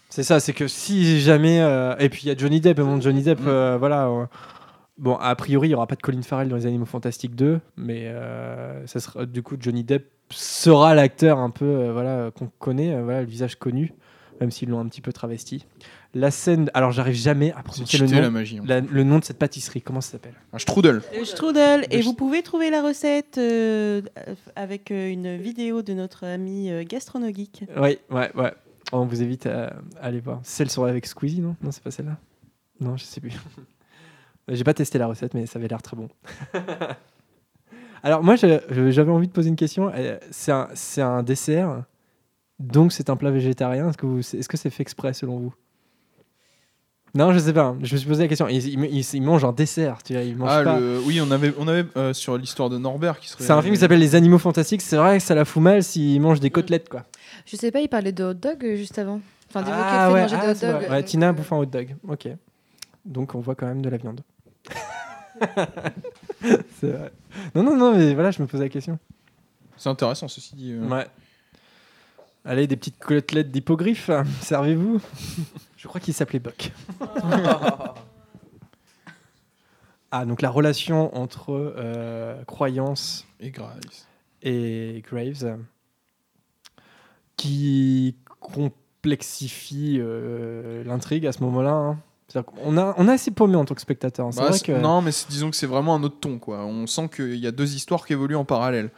C'est 0.10 0.24
ça, 0.24 0.40
c'est 0.40 0.54
que 0.54 0.68
si 0.68 1.22
jamais 1.22 1.58
et 2.00 2.10
puis 2.10 2.22
il 2.24 2.28
y 2.28 2.32
a 2.32 2.38
Johnny 2.38 2.62
Depp, 2.62 2.80
bon 2.80 3.02
Johnny 3.02 3.24
Depp, 3.24 3.40
Mm. 3.40 3.78
voilà. 3.78 4.28
bon, 5.00 5.16
a 5.16 5.36
priori 5.36 5.70
il 5.70 5.72
y 5.72 5.76
aura 5.76 5.88
pas 5.88 5.96
de 5.96 6.02
Colin 6.02 6.22
Farrell 6.22 6.50
dans 6.50 6.56
les 6.56 6.68
Animaux 6.68 6.86
Fantastiques 6.86 7.36
2, 7.36 7.60
mais 7.78 8.04
euh, 8.06 8.86
ça 8.86 9.00
sera 9.00 9.26
du 9.26 9.42
coup 9.42 9.56
Johnny 9.60 9.84
Depp 9.84 10.06
sera 10.30 10.94
l'acteur 10.94 11.40
un 11.40 11.50
peu 11.50 11.66
euh, 11.66 11.94
voilà 11.94 12.30
qu'on 12.38 12.50
connaît, 12.60 12.94
euh, 12.94 13.02
voilà 13.04 13.22
le 13.22 13.28
visage 13.28 13.56
connu, 13.56 13.92
même 14.40 14.52
s'ils 14.52 14.70
l'ont 14.70 14.80
un 14.80 14.88
petit 14.88 15.02
peu 15.02 15.12
travesti. 15.14 15.66
La 16.16 16.30
scène, 16.30 16.70
alors 16.76 16.92
j'arrive 16.92 17.16
jamais 17.16 17.52
à 17.54 17.64
prononcer 17.64 17.98
le 17.98 18.06
cheaté, 18.06 18.20
la 18.22 18.28
nom, 18.28 18.32
magie. 18.32 18.60
la- 18.64 18.82
le 18.82 19.04
nom 19.04 19.18
de 19.18 19.24
cette 19.24 19.40
pâtisserie. 19.40 19.82
Comment 19.82 20.00
ça 20.02 20.12
s'appelle? 20.12 20.36
Un 20.54 20.60
strudel. 20.60 21.02
Le 21.18 21.26
strudel. 21.26 21.88
Et 21.90 22.02
vous 22.02 22.14
pouvez 22.14 22.44
trouver 22.44 22.70
la 22.70 22.84
recette 22.84 23.40
euh, 23.40 24.02
avec 24.56 24.92
euh, 24.92 25.10
une 25.12 25.38
vidéo 25.38 25.82
de 25.82 25.94
notre 25.94 26.26
ami 26.26 26.70
euh, 26.70 26.84
Gastronogeek. 26.88 27.66
Oui, 27.78 27.98
ouais, 28.12 28.32
ouais. 28.36 28.54
On 28.92 29.06
vous 29.06 29.24
évite 29.24 29.48
à, 29.48 29.74
à 30.00 30.06
aller 30.06 30.20
voir. 30.20 30.40
Celle 30.44 30.70
sur 30.70 30.86
avec 30.86 31.08
Squeezie, 31.08 31.42
non? 31.42 31.56
Non, 31.64 31.72
c'est 31.72 31.82
pas 31.84 31.90
celle-là? 31.90 32.18
Non, 32.80 32.96
je 32.96 33.06
sais 33.06 33.20
plus. 33.20 33.34
J'ai 34.50 34.64
pas 34.64 34.74
testé 34.76 35.00
la 35.00 35.08
recette, 35.08 35.34
mais 35.34 35.46
ça 35.48 35.58
avait 35.58 35.68
l'air 35.68 35.82
très 35.82 35.96
bon. 35.98 36.10
Alors 38.04 38.22
moi, 38.24 38.36
j'avais 38.36 39.12
envie 39.12 39.28
de 39.28 39.32
poser 39.32 39.50
une 39.50 39.56
question. 39.56 39.92
C'est 40.32 40.52
un, 41.02 41.24
dessert, 41.24 41.86
donc 42.60 42.92
c'est 42.92 43.10
un 43.10 43.16
plat 43.16 43.32
végétarien? 43.32 43.90
Est-ce 43.90 43.98
que 43.98 44.06
vous- 44.06 44.20
est-ce 44.20 44.50
que 44.50 44.58
c'est 44.58 44.70
fait 44.70 44.82
exprès 44.84 45.14
selon 45.14 45.40
vous? 45.40 45.54
Non, 47.16 47.32
je 47.32 47.38
sais 47.40 47.54
pas. 47.54 47.76
Je 47.84 47.94
me 47.94 47.98
suis 48.00 48.08
posé 48.08 48.24
la 48.24 48.28
question. 48.28 48.48
Ils, 48.48 48.68
ils- 48.68 48.86
ils- 48.86 49.14
ils 49.16 49.22
mangent 49.22 49.46
un 49.46 49.52
dessert, 49.52 50.02
tu 50.04 50.14
vois. 50.14 50.24
Ils 50.24 50.36
mangent 50.36 50.50
Ah, 50.52 50.64
pas. 50.64 50.80
le- 50.80 51.00
oui, 51.06 51.22
on 51.22 51.30
avait, 51.30 51.54
on 51.60 51.68
avait 51.68 51.86
euh, 51.96 52.12
sur 52.14 52.38
l'histoire 52.38 52.70
de 52.72 52.78
Norbert 52.80 53.20
qui 53.20 53.30
serait. 53.30 53.44
C'est 53.44 53.52
un 53.52 53.62
film 53.62 53.76
qui 53.76 53.80
s'appelle 53.80 54.00
Les 54.00 54.16
Animaux 54.16 54.40
Fantastiques. 54.40 54.82
C'est 54.82 54.98
vrai 54.98 55.20
que 55.20 55.24
ça 55.24 55.36
la 55.36 55.46
fout 55.46 55.62
mal 55.62 55.84
s'ils 55.84 56.20
mangent 56.20 56.40
des 56.40 56.50
côtelettes, 56.50 56.90
quoi. 56.90 57.04
Je 57.46 57.56
sais 57.56 57.70
pas, 57.72 57.82
il 57.82 57.88
parlait 57.88 58.12
de 58.14 58.24
hot 58.24 58.34
dog 58.34 58.66
euh, 58.66 58.76
juste 58.76 58.98
avant. 58.98 59.22
Enfin, 59.50 59.62
d'évoquer 59.62 59.84
Ah 59.84 60.08
le 60.10 60.10
fait 60.10 60.14
ouais, 60.14 60.26
de 60.28 60.32
manger 60.32 60.36
ah, 60.42 60.46
des 60.46 60.52
hot 60.52 60.56
c'est 60.60 60.72
vrai. 60.72 60.82
dogs. 60.82 60.92
Ouais, 60.92 61.04
Tina 61.04 61.30
euh, 61.30 61.34
bouffe 61.34 61.54
un 61.54 61.58
hot 61.58 61.66
dog. 61.66 61.96
Ok. 62.08 62.28
Donc 63.06 63.36
on 63.36 63.40
voit 63.42 63.54
quand 63.56 63.68
même 63.68 63.82
de 63.84 63.90
la 63.90 63.98
viande. 63.98 64.22
c'est 66.80 66.88
vrai. 66.92 67.12
Non, 67.54 67.62
non, 67.64 67.76
non, 67.78 67.96
mais 67.96 68.14
voilà, 68.16 68.32
je 68.32 68.42
me 68.42 68.48
posais 68.48 68.64
la 68.64 68.70
question. 68.70 68.98
C'est 69.78 69.90
intéressant, 69.90 70.28
ceci 70.28 70.56
dit. 70.56 70.72
euh. 70.74 70.88
Ouais. 70.88 71.06
Allez, 72.46 72.66
des 72.68 72.76
petites 72.76 73.00
côtelettes 73.00 73.52
d'hippogriffe, 73.52 74.10
hein. 74.10 74.24
servez-vous. 74.42 75.00
je 75.84 75.88
crois 75.90 76.00
qu'il 76.00 76.14
s'appelait 76.14 76.40
Buck. 76.40 76.72
ah, 80.12 80.26
donc 80.26 80.42
la 80.42 80.50
relation 80.50 81.14
entre 81.18 81.52
euh, 81.78 82.42
croyance 82.46 83.26
Et 83.42 83.52
Graves. 83.52 83.80
et 84.44 85.04
Graves 85.06 85.58
qui 87.36 88.16
complexifie 88.40 89.98
euh, 90.00 90.84
l'intrigue 90.86 91.26
à 91.28 91.32
ce 91.34 91.42
moment-là. 91.44 91.72
hein. 91.74 91.98
Qu'on 92.46 92.78
a, 92.78 92.96
on 92.98 93.08
a 93.10 93.14
assez 93.14 93.32
paumé 93.32 93.56
en 93.58 93.66
tant 93.66 93.76
que 93.76 93.82
spectateur. 93.82 94.28
hein. 94.28 94.32
Bah, 94.36 94.44
vrai 94.48 94.58
c'est- 94.58 94.66
que. 94.66 94.72
Non, 94.72 95.02
mais 95.02 95.12
disons 95.30 95.50
que 95.52 95.56
c'est 95.56 95.68
vraiment 95.68 95.94
un 95.96 96.04
autre 96.04 96.20
ton, 96.20 96.40
quoi. 96.40 96.66
On 96.66 96.88
sent 96.88 97.10
qu'il 97.16 97.36
y 97.36 97.46
a 97.46 97.52
deux 97.52 97.76
histoires 97.76 98.06
qui 98.06 98.14
évoluent 98.14 98.38
en 98.38 98.46
parallèle. 98.46 98.90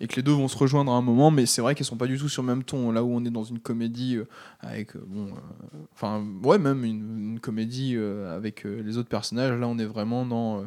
Et 0.00 0.06
que 0.08 0.16
les 0.16 0.22
deux 0.22 0.32
vont 0.32 0.48
se 0.48 0.56
rejoindre 0.58 0.92
à 0.92 0.96
un 0.96 1.00
moment, 1.02 1.30
mais 1.30 1.46
c'est 1.46 1.62
vrai 1.62 1.74
qu'elles 1.74 1.86
sont 1.86 1.96
pas 1.96 2.06
du 2.06 2.18
tout 2.18 2.28
sur 2.28 2.42
le 2.42 2.48
même 2.48 2.62
ton. 2.64 2.92
Là 2.92 3.02
où 3.02 3.10
on 3.10 3.24
est 3.24 3.30
dans 3.30 3.44
une 3.44 3.58
comédie 3.60 4.16
euh, 4.16 4.24
avec. 4.60 4.94
euh, 4.96 5.02
bon. 5.06 5.28
euh, 5.28 5.78
Enfin, 5.94 6.22
ouais, 6.42 6.58
même 6.58 6.84
une, 6.84 7.30
une 7.32 7.40
comédie 7.40 7.94
euh, 7.96 8.36
avec 8.36 8.66
euh, 8.66 8.82
les 8.82 8.98
autres 8.98 9.08
personnages. 9.08 9.58
Là, 9.58 9.66
on 9.68 9.78
est 9.78 9.86
vraiment 9.86 10.26
dans. 10.26 10.60
euh, 10.60 10.66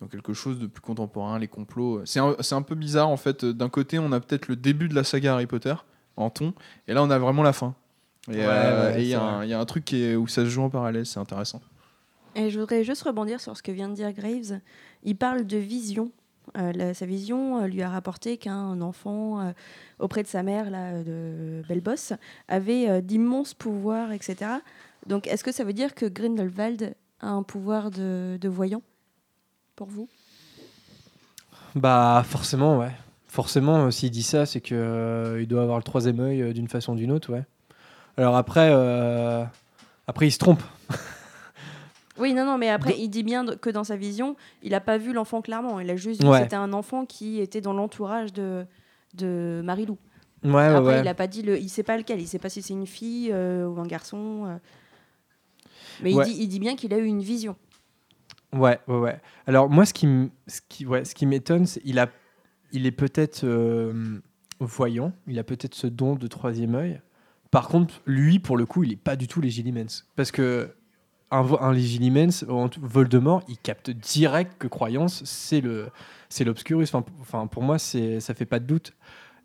dans 0.00 0.08
quelque 0.08 0.34
chose 0.34 0.58
de 0.58 0.66
plus 0.66 0.82
contemporain, 0.82 1.38
les 1.38 1.48
complots. 1.48 2.02
C'est 2.04 2.18
un, 2.20 2.36
c'est 2.40 2.54
un 2.54 2.60
peu 2.60 2.74
bizarre 2.74 3.08
en 3.08 3.16
fait. 3.16 3.46
D'un 3.46 3.70
côté, 3.70 3.98
on 3.98 4.12
a 4.12 4.20
peut-être 4.20 4.46
le 4.48 4.54
début 4.56 4.88
de 4.88 4.94
la 4.94 5.04
saga 5.04 5.32
Harry 5.34 5.46
Potter 5.46 5.74
en 6.18 6.28
ton, 6.28 6.52
et 6.86 6.92
là, 6.92 7.02
on 7.02 7.08
a 7.08 7.18
vraiment 7.18 7.42
la 7.42 7.54
fin. 7.54 7.74
Et 8.28 8.32
Ouais, 8.32 8.44
euh, 8.46 8.90
ouais, 8.92 9.00
et 9.00 9.04
il 9.04 9.08
y, 9.08 9.14
a 9.14 9.22
un- 9.22 9.44
il 9.44 9.48
y 9.48 9.54
a 9.54 9.58
un 9.60 9.64
truc 9.64 9.84
qui 9.86 10.02
est, 10.02 10.14
où 10.16 10.26
ça 10.28 10.44
se 10.44 10.50
joue 10.50 10.60
en 10.62 10.68
parallèle, 10.68 11.06
c'est 11.06 11.18
intéressant. 11.20 11.62
Et 12.34 12.50
je 12.50 12.58
voudrais 12.60 12.84
juste 12.84 13.02
rebondir 13.04 13.40
sur 13.40 13.56
ce 13.56 13.62
que 13.62 13.72
vient 13.72 13.88
de 13.88 13.94
dire 13.94 14.12
Graves. 14.12 14.60
Il 15.02 15.16
parle 15.16 15.46
de 15.46 15.56
vision. 15.56 16.10
Euh, 16.56 16.72
la- 16.72 16.94
sa 16.94 17.06
vision 17.06 17.62
euh, 17.62 17.66
lui 17.66 17.82
a 17.82 17.90
rapporté 17.90 18.36
qu'un 18.36 18.80
enfant 18.80 19.40
euh, 19.40 19.52
auprès 19.98 20.22
de 20.22 20.28
sa 20.28 20.42
mère, 20.42 20.70
là, 20.70 21.02
de 21.02 21.62
Belboss, 21.68 22.12
avait 22.48 23.02
d'immenses 23.02 23.54
pouvoirs, 23.54 24.12
etc. 24.12 24.50
Donc, 25.06 25.26
est-ce 25.26 25.44
que 25.44 25.52
ça 25.52 25.64
veut 25.64 25.72
dire 25.72 25.94
que 25.94 26.06
Grindelwald 26.06 26.94
a 27.20 27.28
un 27.28 27.42
pouvoir 27.42 27.90
de, 27.90 28.38
voyant 28.48 28.82
pour 29.74 29.88
vous? 29.88 30.08
Bah, 31.74 32.22
forcément, 32.26 32.78
ouais. 32.78 32.92
Forcément, 33.28 33.90
s'il 33.90 34.10
dit 34.10 34.22
ça, 34.22 34.46
c'est 34.46 34.60
qu'il 34.60 34.76
il 35.40 35.46
doit 35.46 35.62
avoir 35.62 35.76
le 35.76 35.82
troisième 35.82 36.20
œil 36.20 36.54
d'une 36.54 36.68
façon 36.68 36.94
ou 36.94 36.96
d'une 36.96 37.12
autre, 37.12 37.32
ouais. 37.32 37.44
Alors 38.16 38.36
après, 38.36 38.70
après 40.06 40.26
il 40.28 40.32
se 40.32 40.38
trompe. 40.38 40.62
Oui, 42.18 42.32
non, 42.34 42.44
non, 42.44 42.56
mais 42.58 42.68
après, 42.70 42.94
il 42.98 43.08
dit 43.08 43.22
bien 43.22 43.44
que 43.56 43.68
dans 43.70 43.84
sa 43.84 43.96
vision, 43.96 44.36
il 44.62 44.70
n'a 44.70 44.80
pas 44.80 44.98
vu 44.98 45.12
l'enfant 45.12 45.42
clairement. 45.42 45.80
Il 45.80 45.90
a 45.90 45.96
juste 45.96 46.22
vu 46.22 46.28
Ouais. 46.28 46.38
que 46.38 46.42
c'était 46.44 46.56
un 46.56 46.72
enfant 46.72 47.04
qui 47.06 47.40
était 47.40 47.60
dans 47.60 47.72
l'entourage 47.74 48.32
de, 48.32 48.64
de 49.14 49.60
Marilou. 49.64 49.98
Ouais, 50.44 50.62
Après, 50.64 50.80
ouais. 50.94 51.00
il 51.00 51.08
a 51.08 51.14
pas 51.14 51.26
dit 51.26 51.42
le, 51.42 51.58
il 51.58 51.68
sait 51.68 51.82
pas 51.82 51.96
lequel, 51.96 52.20
il 52.20 52.26
sait 52.26 52.38
pas 52.38 52.48
si 52.48 52.62
c'est 52.62 52.72
une 52.74 52.86
fille 52.86 53.30
euh, 53.32 53.66
ou 53.66 53.78
un 53.80 53.86
garçon. 53.86 54.44
euh. 54.46 54.56
Mais 56.02 56.12
il, 56.12 56.22
dit, 56.22 56.36
il 56.40 56.48
dit 56.48 56.58
bien 56.60 56.76
qu'il 56.76 56.92
a 56.94 56.98
eu 56.98 57.04
une 57.06 57.22
vision. 57.22 57.56
Ouais, 58.52 58.78
ouais, 58.86 58.98
ouais. 58.98 59.20
Alors 59.46 59.68
moi, 59.68 59.84
ce 59.86 59.92
qui, 59.94 60.06
ce 60.46 60.60
qui, 60.68 60.86
ouais, 60.86 61.04
ce 61.04 61.14
qui 61.14 61.26
m'étonne, 61.26 61.66
c'est 61.66 61.80
il 61.84 61.98
a, 61.98 62.08
il 62.72 62.86
est 62.86 62.90
peut-être, 62.92 63.44
euh, 63.44 64.20
voyant, 64.60 65.12
il 65.26 65.38
a 65.38 65.44
peut-être 65.44 65.74
ce 65.74 65.86
don 65.86 66.14
de 66.14 66.26
troisième 66.26 66.74
œil. 66.74 67.00
Par 67.50 67.68
contre, 67.68 68.00
lui, 68.06 68.38
pour 68.38 68.56
le 68.56 68.66
coup, 68.66 68.84
il 68.84 68.92
est 68.92 68.96
pas 68.96 69.16
du 69.16 69.26
tout 69.28 69.40
Legilimens. 69.40 70.04
Parce 70.16 70.30
que 70.30 70.74
un, 71.30 71.44
un 71.60 71.72
Legilimens, 71.72 72.44
Voldemort, 72.80 73.42
il 73.48 73.58
capte 73.58 73.90
direct 73.90 74.52
que 74.58 74.66
croyance, 74.68 75.22
c'est 75.24 75.60
le, 75.60 75.88
c'est 76.28 76.44
l'obscurus. 76.44 76.92
Enfin, 77.20 77.46
pour 77.46 77.62
moi, 77.62 77.78
c'est, 77.78 78.20
ça 78.20 78.34
fait 78.34 78.44
pas 78.46 78.58
de 78.58 78.66
doute. 78.66 78.92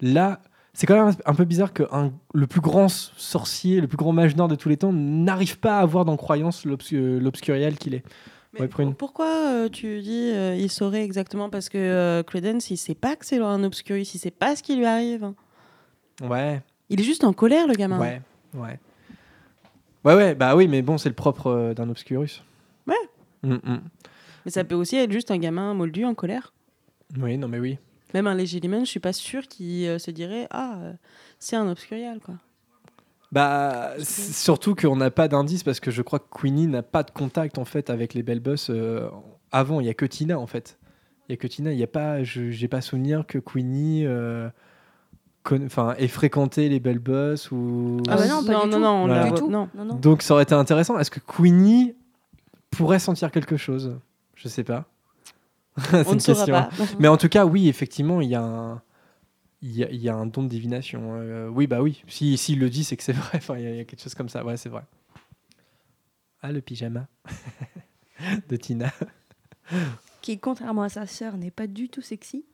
Là, 0.01 0.39
c'est 0.73 0.87
quand 0.87 1.05
même 1.05 1.13
un 1.25 1.33
peu 1.33 1.43
bizarre 1.45 1.73
que 1.73 1.83
un- 1.91 2.11
le 2.33 2.47
plus 2.47 2.61
grand 2.61 2.87
sorcier, 2.89 3.81
le 3.81 3.87
plus 3.87 3.97
grand 3.97 4.13
mage 4.13 4.35
noir 4.35 4.47
de 4.47 4.55
tous 4.55 4.69
les 4.69 4.77
temps, 4.77 4.93
n'arrive 4.93 5.59
pas 5.59 5.79
à 5.79 5.81
avoir 5.81 6.05
dans 6.05 6.17
croyance 6.17 6.65
l'obs- 6.65 6.91
l'obscuriel 6.93 7.77
qu'il 7.77 7.93
est. 7.95 8.03
Ouais. 8.59 8.67
Pourquoi 8.97 9.27
euh, 9.27 9.69
tu 9.69 10.01
dis 10.01 10.29
euh, 10.33 10.55
il 10.57 10.69
saurait 10.69 11.03
exactement 11.03 11.49
Parce 11.49 11.69
que 11.69 11.77
euh, 11.77 12.21
Credence, 12.21 12.69
il 12.69 12.75
sait 12.77 12.95
pas 12.95 13.15
que 13.15 13.25
c'est 13.25 13.37
un 13.39 13.63
Obscurus, 13.63 14.13
il 14.13 14.17
sait 14.19 14.29
pas 14.31 14.57
ce 14.57 14.61
qui 14.63 14.75
lui 14.75 14.85
arrive. 14.85 15.31
Ouais, 16.21 16.61
Il 16.89 16.99
est 16.99 17.03
juste 17.03 17.23
en 17.23 17.31
colère, 17.33 17.65
le 17.67 17.73
gamin. 17.75 17.97
ouais, 17.99 18.21
ouais. 18.53 18.77
Ouais, 20.03 20.15
ouais, 20.15 20.35
bah 20.35 20.55
oui, 20.55 20.67
mais 20.67 20.81
bon, 20.81 20.97
c'est 20.97 21.09
le 21.09 21.15
propre 21.15 21.47
euh, 21.47 21.73
d'un 21.73 21.89
obscurus. 21.89 22.43
Ouais. 22.87 22.95
Mm, 23.43 23.53
mm. 23.53 23.81
Mais 24.45 24.51
ça 24.51 24.63
peut 24.63 24.75
aussi 24.75 24.95
être 24.97 25.11
juste 25.11 25.31
un 25.31 25.37
gamin 25.37 25.73
moldu 25.73 26.05
en 26.05 26.15
colère. 26.15 26.53
Oui, 27.19 27.37
non, 27.37 27.47
mais 27.47 27.59
oui. 27.59 27.77
Même 28.13 28.27
un 28.27 28.33
Legilimens, 28.33 28.85
je 28.85 28.89
suis 28.89 28.99
pas 28.99 29.13
sûre 29.13 29.47
qu'il 29.47 29.85
euh, 29.87 29.99
se 29.99 30.11
dirait 30.11 30.47
Ah, 30.49 30.77
euh, 30.81 30.93
c'est 31.39 31.55
un 31.55 31.69
Obscurial, 31.69 32.19
quoi. 32.19 32.35
Bah, 33.31 33.93
surtout 34.03 34.75
qu'on 34.75 34.97
n'a 34.97 35.09
pas 35.09 35.29
d'indice 35.29 35.63
parce 35.63 35.79
que 35.79 35.89
je 35.89 36.01
crois 36.01 36.19
que 36.19 36.27
Queenie 36.29 36.67
n'a 36.67 36.83
pas 36.83 37.03
de 37.03 37.11
contact 37.11 37.57
en 37.57 37.65
fait 37.65 37.89
avec 37.89 38.13
les 38.13 38.23
belles 38.23 38.41
boss 38.41 38.69
euh, 38.69 39.09
avant. 39.53 39.79
Il 39.79 39.87
y 39.87 39.89
a 39.89 39.93
que 39.93 40.05
Tina 40.05 40.37
en 40.37 40.47
fait. 40.47 40.77
Il 41.29 41.31
y 41.31 41.33
a 41.33 41.37
que 41.37 41.47
Tina. 41.47 41.71
Il 41.71 41.79
y 41.79 41.83
a 41.83 41.87
pas. 41.87 42.23
Je 42.23 42.51
j'ai 42.51 42.67
pas 42.67 42.81
souvenir 42.81 43.25
que 43.25 43.37
Queenie 43.37 44.05
euh, 44.05 44.49
enfin 45.65 45.95
ait 45.97 46.07
fréquenté 46.07 46.69
les 46.69 46.79
belles 46.79 46.99
boss 46.99 47.51
ou. 47.51 47.97
Ah 48.07 48.15
bah 48.15 48.27
non, 48.27 48.43
pas 48.43 48.53
non, 48.53 48.63
du 48.65 48.69
non, 48.69 48.77
tout. 48.77 48.79
non, 48.79 48.89
on 48.89 49.05
Voilà. 49.07 49.15
la 49.15 49.23
Du 49.23 49.29
voit- 49.29 49.39
tout. 49.39 49.49
non. 49.49 49.69
Non, 49.75 49.85
non. 49.85 49.95
Donc 49.95 50.21
ça 50.21 50.33
aurait 50.33 50.43
été 50.43 50.53
intéressant. 50.53 50.97
Est-ce 50.99 51.11
que 51.11 51.19
Queenie 51.19 51.95
pourrait 52.69 52.99
sentir 52.99 53.31
quelque 53.31 53.57
chose? 53.57 53.97
Je 54.35 54.47
sais 54.47 54.63
pas. 54.63 54.85
C'est 55.77 56.05
On 56.05 56.09
ne 56.09 56.13
une 56.15 56.19
saura 56.19 56.45
question. 56.45 56.85
pas. 56.85 56.91
Mais 56.99 57.07
en 57.07 57.17
tout 57.17 57.29
cas, 57.29 57.45
oui, 57.45 57.67
effectivement, 57.69 58.21
il 58.21 58.29
y 58.29 58.35
a 58.35 58.41
un, 58.43 58.81
il 59.61 59.71
y 59.75 59.83
a, 59.83 59.89
il 59.89 60.01
y 60.01 60.09
a 60.09 60.15
un 60.15 60.25
don 60.25 60.43
de 60.43 60.47
divination. 60.49 61.01
Euh, 61.15 61.47
oui, 61.47 61.65
bah 61.67 61.81
oui. 61.81 62.03
Si 62.07 62.37
s'il 62.37 62.59
le 62.59 62.69
dit, 62.69 62.83
c'est 62.83 62.97
que 62.97 63.03
c'est 63.03 63.13
vrai. 63.13 63.29
Enfin, 63.37 63.57
il 63.57 63.61
y, 63.69 63.77
y 63.77 63.79
a 63.79 63.83
quelque 63.85 64.01
chose 64.01 64.15
comme 64.15 64.29
ça. 64.29 64.43
Ouais, 64.45 64.57
c'est 64.57 64.69
vrai. 64.69 64.83
Ah, 66.43 66.51
le 66.51 66.61
pyjama 66.61 67.07
de 68.49 68.55
Tina. 68.57 68.91
Qui, 70.21 70.39
contrairement 70.39 70.83
à 70.83 70.89
sa 70.89 71.05
sœur, 71.07 71.37
n'est 71.37 71.51
pas 71.51 71.67
du 71.67 71.87
tout 71.89 72.01
sexy. 72.01 72.45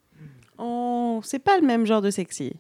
Oh, 0.57 1.19
c'est 1.23 1.39
pas 1.39 1.57
le 1.59 1.65
même 1.65 1.85
genre 1.85 2.01
de 2.01 2.09
sexy. 2.09 2.53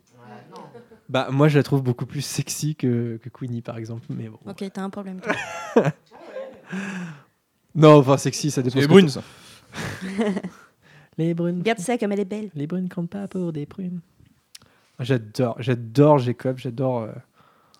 Bah, 1.09 1.29
moi, 1.31 1.47
je 1.47 1.57
la 1.57 1.63
trouve 1.63 1.81
beaucoup 1.83 2.05
plus 2.05 2.19
sexy 2.21 2.75
que, 2.75 3.17
que 3.23 3.29
Queenie, 3.29 3.61
par 3.61 3.77
exemple. 3.77 4.05
Mais 4.09 4.27
bon. 4.27 4.39
Ok, 4.45 4.61
t'as 4.73 4.81
un 4.81 4.89
problème. 4.89 5.21
toi. 5.21 5.33
Non, 7.75 7.97
enfin, 7.99 8.17
sexy, 8.17 8.51
ça 8.51 8.61
dépend. 8.61 8.79
Les 8.79 8.87
brunes, 8.87 9.07
ça. 9.09 9.21
Les 11.17 11.33
brunes. 11.33 11.59
Regarde 11.59 11.79
ça 11.79 11.97
comme 11.97 12.11
elle 12.11 12.19
est 12.19 12.25
belle. 12.25 12.49
Les 12.55 12.67
brunes 12.67 12.89
comptent 12.89 13.09
pas 13.09 13.27
pour 13.27 13.53
des 13.53 13.65
prunes. 13.65 14.01
J'adore, 14.99 15.55
j'adore 15.61 16.17
Jacob, 16.17 16.57
j'adore. 16.57 17.03
euh, 17.03 17.11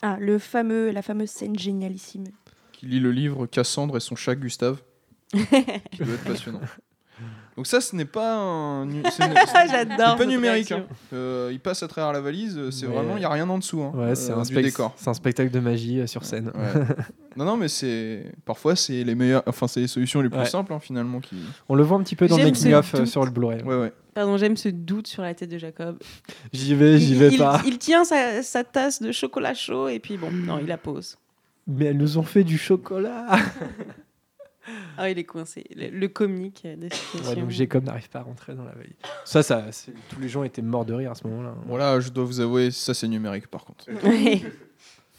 Ah, 0.02 0.18
le 0.20 0.38
fameux, 0.40 0.92
la 0.92 1.02
fameuse 1.02 1.30
scène 1.32 1.58
génialissime. 1.58 2.26
Qui 2.74 2.86
lit 2.86 3.00
le 3.00 3.12
livre 3.12 3.48
Cassandre 3.48 3.98
et 3.98 4.00
son 4.00 4.16
chat 4.16 4.36
Gustave. 4.36 4.82
qui 5.32 5.38
doit 6.04 6.14
être 6.14 6.24
passionnant. 6.24 6.62
Donc 7.58 7.66
ça, 7.68 7.82
ce 7.82 7.96
n'est 7.96 8.06
pas 8.06 8.36
un... 8.38 8.88
J'adore. 9.18 9.98
C'est 9.98 10.18
pas 10.18 10.26
numérique. 10.28 10.72
hein. 10.72 10.86
Euh, 11.12 11.50
il 11.52 11.60
passe 11.60 11.82
à 11.82 11.88
travers 11.88 12.14
la 12.14 12.22
valise. 12.22 12.56
euh, 12.58 12.70
C'est 12.72 12.88
Mais- 12.88 12.94
vraiment, 12.94 13.18
il 13.18 13.24
y 13.24 13.26
a 13.26 13.30
rien 13.30 13.50
en 13.50 13.58
dessous. 13.58 13.82
hein, 13.82 13.92
Ouais, 13.96 14.14
c'est 14.16 14.32
euh, 14.32 14.36
un, 14.38 14.44
du 14.44 14.54
spec- 14.54 14.64
décor. 14.64 14.94
c'est 14.96 15.10
un 15.10 15.16
spectacle 15.16 15.50
de 15.50 15.60
magie 15.60 16.00
euh, 16.02 16.06
sur 16.08 16.24
scène. 16.24 16.52
Ouais. 16.54 16.82
non, 17.36 17.46
non, 17.46 17.58
mais 17.58 17.68
c'est 17.68 18.32
parfois 18.46 18.76
c'est 18.76 19.04
les 19.04 19.16
meilleures. 19.16 19.42
Enfin, 19.48 19.68
c'est 19.68 19.80
les 19.80 19.88
solutions 19.88 20.22
les 20.22 20.30
plus 20.30 20.38
Ouais. 20.38 20.46
simples 20.46 20.72
hein, 20.72 20.80
finalement 20.80 21.20
qui. 21.20 21.36
On 21.68 21.74
le 21.74 21.82
voit 21.84 21.98
un 21.98 22.04
petit 22.04 22.16
peu 22.16 22.28
dans 22.28 22.38
le 22.38 22.44
making 22.44 22.74
of 22.74 23.06
sur 23.06 23.26
le 23.26 23.32
Blu-ray. 23.32 23.64
Ouais, 23.64 23.76
ouais. 23.76 23.92
Pardon, 24.14 24.38
j'aime 24.38 24.56
ce 24.56 24.70
doute 24.70 25.08
sur 25.08 25.24
la 25.24 25.34
tête 25.34 25.50
de 25.50 25.58
Jacob. 25.58 25.98
J'y 26.54 26.76
vais, 26.76 27.00
j'y 27.00 27.16
vais 27.16 27.30
il- 27.30 27.38
pas. 27.40 27.62
il 27.66 27.80
tient 27.80 28.04
sa, 28.04 28.44
sa 28.44 28.64
tasse 28.64 29.02
de 29.02 29.12
chocolat 29.12 29.56
chaud 29.56 29.88
et 29.88 29.98
puis 30.00 30.18
bon, 30.18 30.30
non, 30.32 30.60
il 30.60 30.68
la 30.68 30.78
pose. 30.78 31.18
Mais 31.68 31.86
elles 31.86 31.98
nous 31.98 32.18
ont 32.20 32.24
fait 32.24 32.44
du 32.44 32.58
chocolat. 32.60 33.26
Ah, 34.98 35.10
il 35.10 35.18
est 35.18 35.24
coincé. 35.24 35.66
Le, 35.76 35.90
le 35.90 36.08
comique 36.08 36.64
euh, 36.66 36.76
de 36.76 36.94
situation. 36.94 37.30
Ouais, 37.30 37.36
donc 37.42 37.50
Jacob 37.52 37.84
n'arrive 37.86 38.10
pas 38.10 38.20
à 38.20 38.24
rentrer 38.24 38.54
dans 38.56 38.64
la 38.66 38.74
valise. 38.74 38.94
Ça, 39.26 39.44
ça, 39.44 39.66
tous 40.10 40.20
les 40.20 40.30
gens 40.30 40.44
étaient 40.44 40.62
morts 40.62 40.86
de 40.86 40.94
rire 40.94 41.12
à 41.12 41.16
ce 41.16 41.26
moment-là. 41.28 41.56
Voilà, 41.66 42.00
je 42.00 42.10
dois 42.10 42.26
vous 42.26 42.40
avouer, 42.40 42.72
ça 42.72 42.94
c'est 42.94 43.08
numérique 43.08 43.48
par 43.48 43.66
contre. 43.66 43.86
Ouais. 44.04 44.42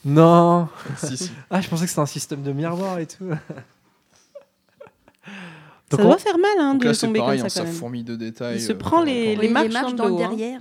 Non. 0.05 0.69
si, 0.97 1.17
si. 1.17 1.31
Ah, 1.51 1.61
je 1.61 1.69
pensais 1.69 1.85
que 1.85 1.89
c'était 1.91 2.01
un 2.01 2.07
système 2.07 2.43
de 2.43 2.53
miroir 2.53 2.99
et 2.99 3.07
tout. 3.07 3.29
Ça 3.31 3.39
Donc, 5.97 6.01
doit 6.03 6.15
on- 6.15 6.19
faire 6.19 6.39
mal 6.39 6.51
hein, 6.59 6.73
Donc 6.75 6.83
de 6.83 6.89
là, 6.89 6.95
c'est 6.95 7.07
tomber 7.07 7.19
pareil, 7.21 7.39
comme 7.39 7.47
hein, 7.47 7.49
ça 7.49 7.55
ça 7.57 7.61
quand 7.63 7.67
même. 7.69 7.77
fourmille 7.77 8.05
de 8.05 8.17
détails. 8.17 8.57
Il 8.57 8.61
se 8.61 8.73
euh, 8.73 8.77
prend 8.77 9.03
les- 9.03 9.49
marches 9.49 9.95
dans 9.95 10.05
le 10.07 10.11
dos, 10.13 10.23
hein. 10.23 10.35
derrière. 10.37 10.61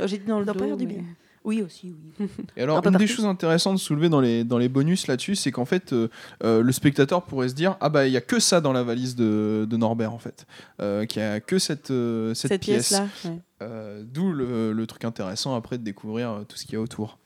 Oh, 0.00 0.02
J'ai 0.06 0.18
dit 0.18 0.26
dans 0.26 0.38
le 0.38 0.44
Dans 0.44 0.52
dos. 0.52 0.58
pas 0.58 0.66
faire 0.66 0.76
du 0.76 0.86
mais- 0.86 0.94
bien. 0.94 1.04
Oui, 1.44 1.62
aussi, 1.62 1.94
oui. 2.18 2.28
Et 2.56 2.62
alors, 2.62 2.78
Un 2.86 2.90
une 2.90 2.98
des 2.98 3.06
choses 3.06 3.24
intéressantes 3.24 3.74
de 3.74 3.80
soulever 3.80 4.08
dans 4.08 4.20
les, 4.20 4.44
dans 4.44 4.58
les 4.58 4.68
bonus 4.68 5.06
là-dessus, 5.06 5.34
c'est 5.36 5.50
qu'en 5.50 5.64
fait, 5.64 5.92
euh, 5.92 6.08
euh, 6.44 6.62
le 6.62 6.72
spectateur 6.72 7.22
pourrait 7.24 7.48
se 7.48 7.54
dire 7.54 7.76
Ah 7.80 7.88
bah, 7.88 8.06
il 8.06 8.12
y 8.12 8.16
a 8.16 8.20
que 8.20 8.38
ça 8.40 8.60
dans 8.60 8.72
la 8.72 8.82
valise 8.82 9.16
de, 9.16 9.66
de 9.68 9.76
Norbert, 9.76 10.12
en 10.12 10.18
fait. 10.18 10.46
Euh, 10.80 11.06
qu'il 11.06 11.22
y 11.22 11.24
a 11.24 11.40
que 11.40 11.58
cette, 11.58 11.90
euh, 11.90 12.34
cette, 12.34 12.50
Cette 12.52 12.62
pièce. 12.62 12.92
ouais. 13.24 13.38
Euh, 13.62 14.02
D'où 14.06 14.32
le, 14.32 14.72
le 14.72 14.86
truc 14.86 15.04
intéressant 15.04 15.54
après 15.54 15.78
de 15.78 15.82
découvrir 15.84 16.44
tout 16.48 16.56
ce 16.56 16.64
qu'il 16.64 16.74
y 16.74 16.76
a 16.76 16.80
autour. 16.80 17.18